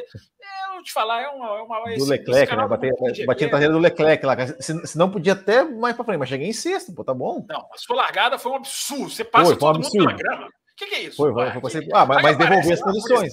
eu 0.69 0.73
vou 0.75 0.83
te 0.83 0.93
falar, 0.93 1.23
é 1.23 1.27
uma. 1.27 1.57
É 1.57 1.61
uma 1.61 1.83
do 1.83 1.89
esse, 1.89 2.09
Leclerc, 2.09 2.53
esse 2.53 2.55
né? 2.55 2.67
Bati, 2.67 3.25
bati 3.25 3.43
na 3.43 3.49
traseira 3.49 3.73
do 3.73 3.79
Leclerc 3.79 4.25
lá. 4.25 4.47
Se, 4.61 4.87
se, 4.87 4.97
não 4.97 5.11
podia 5.11 5.33
até 5.33 5.65
mais 5.65 5.93
pra 5.93 6.05
frente, 6.05 6.19
mas 6.19 6.29
cheguei 6.29 6.47
em 6.47 6.53
sexto, 6.53 6.93
pô, 6.93 7.03
tá 7.03 7.13
bom. 7.13 7.45
Não, 7.49 7.67
a 7.73 7.77
sua 7.77 7.97
largada 7.97 8.39
foi 8.39 8.53
um 8.53 8.55
absurdo. 8.55 9.09
Você 9.09 9.25
passa 9.25 9.47
foi, 9.47 9.57
todo 9.57 9.81
mundo 9.81 9.91
pela 9.91 10.13
grama. 10.13 10.26
O 10.35 10.75
que, 10.77 10.85
que, 10.85 10.95
é 10.95 11.01
isso? 11.01 11.17
Foi, 11.17 11.33
foi, 11.33 11.51
foi, 11.51 11.69
foi, 11.71 11.89
ah, 11.93 12.05
mas, 12.05 12.21
mas 12.21 12.37
devolver 12.37 12.73
as 12.73 12.81
posições. 12.81 13.31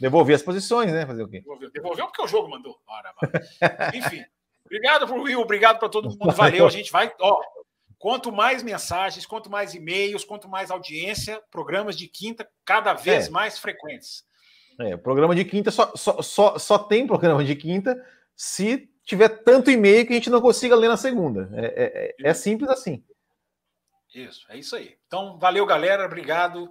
Devolver 0.00 0.36
as 0.36 0.42
posições, 0.42 0.92
né? 0.92 1.06
Fazer 1.06 1.22
o 1.22 1.28
quê? 1.28 1.40
Devolveu, 1.40 1.70
devolveu 1.70 2.06
porque 2.06 2.22
o 2.22 2.26
jogo 2.26 2.48
mandou. 2.48 2.76
Ora, 2.86 3.12
Enfim. 3.94 4.24
Obrigado 4.64 5.06
pro 5.06 5.22
Will, 5.22 5.40
obrigado 5.40 5.78
para 5.78 5.88
todo 5.88 6.08
mundo. 6.08 6.32
Valeu. 6.32 6.66
A 6.66 6.70
gente 6.70 6.90
vai. 6.92 7.12
Ó, 7.20 7.40
quanto 7.98 8.32
mais 8.32 8.62
mensagens, 8.62 9.26
quanto 9.26 9.50
mais 9.50 9.74
e-mails, 9.74 10.24
quanto 10.24 10.48
mais 10.48 10.70
audiência, 10.70 11.42
programas 11.50 11.96
de 11.96 12.08
quinta 12.08 12.48
cada 12.64 12.94
vez 12.94 13.26
é. 13.26 13.30
mais 13.30 13.58
frequentes. 13.58 14.24
É, 14.80 14.96
programa 14.96 15.34
de 15.34 15.44
quinta 15.44 15.70
só, 15.70 15.92
só, 15.94 16.22
só, 16.22 16.58
só 16.58 16.78
tem 16.78 17.06
programa 17.06 17.44
de 17.44 17.54
quinta 17.54 18.02
se 18.34 18.88
tiver 19.04 19.28
tanto 19.28 19.70
e-mail 19.70 20.06
que 20.06 20.12
a 20.12 20.16
gente 20.16 20.30
não 20.30 20.40
consiga 20.40 20.74
ler 20.74 20.88
na 20.88 20.96
segunda. 20.96 21.50
É, 21.52 21.66
é, 21.66 22.14
é, 22.26 22.30
é 22.30 22.34
simples 22.34 22.70
assim. 22.70 23.04
Isso, 24.14 24.46
é 24.48 24.58
isso 24.58 24.74
aí. 24.74 24.96
Então, 25.06 25.38
valeu, 25.38 25.64
galera. 25.64 26.04
Obrigado. 26.04 26.68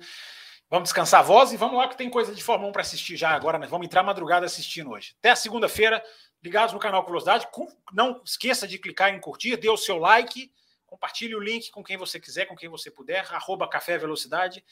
Vamos 0.69 0.89
descansar 0.89 1.21
a 1.21 1.23
voz 1.23 1.51
e 1.51 1.57
vamos 1.57 1.77
lá 1.77 1.87
que 1.87 1.97
tem 1.97 2.09
coisa 2.09 2.35
de 2.35 2.43
Fórmula 2.43 2.69
1 2.69 2.73
para 2.73 2.81
assistir 2.81 3.17
já 3.17 3.29
agora. 3.29 3.57
Né? 3.57 3.65
Vamos 3.65 3.85
entrar 3.85 4.03
madrugada 4.03 4.45
assistindo 4.45 4.91
hoje. 4.91 5.15
Até 5.19 5.33
segunda-feira, 5.33 6.03
ligados 6.43 6.73
no 6.73 6.79
canal 6.79 7.03
Velocidade. 7.03 7.47
Não 7.91 8.21
esqueça 8.23 8.67
de 8.67 8.77
clicar 8.77 9.13
em 9.13 9.19
curtir, 9.19 9.57
dê 9.57 9.69
o 9.69 9.77
seu 9.77 9.97
like, 9.97 10.51
compartilhe 10.85 11.33
o 11.33 11.39
link 11.39 11.71
com 11.71 11.83
quem 11.83 11.97
você 11.97 12.19
quiser, 12.19 12.45
com 12.45 12.55
quem 12.55 12.69
você 12.69 12.91
puder. 12.91 13.25
Arroba 13.33 13.67
Café 13.67 13.97
Velocidade. 13.97 14.63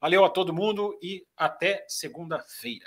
Valeu 0.00 0.24
a 0.24 0.30
todo 0.30 0.54
mundo 0.54 0.98
e 1.02 1.26
até 1.36 1.84
segunda-feira. 1.88 2.86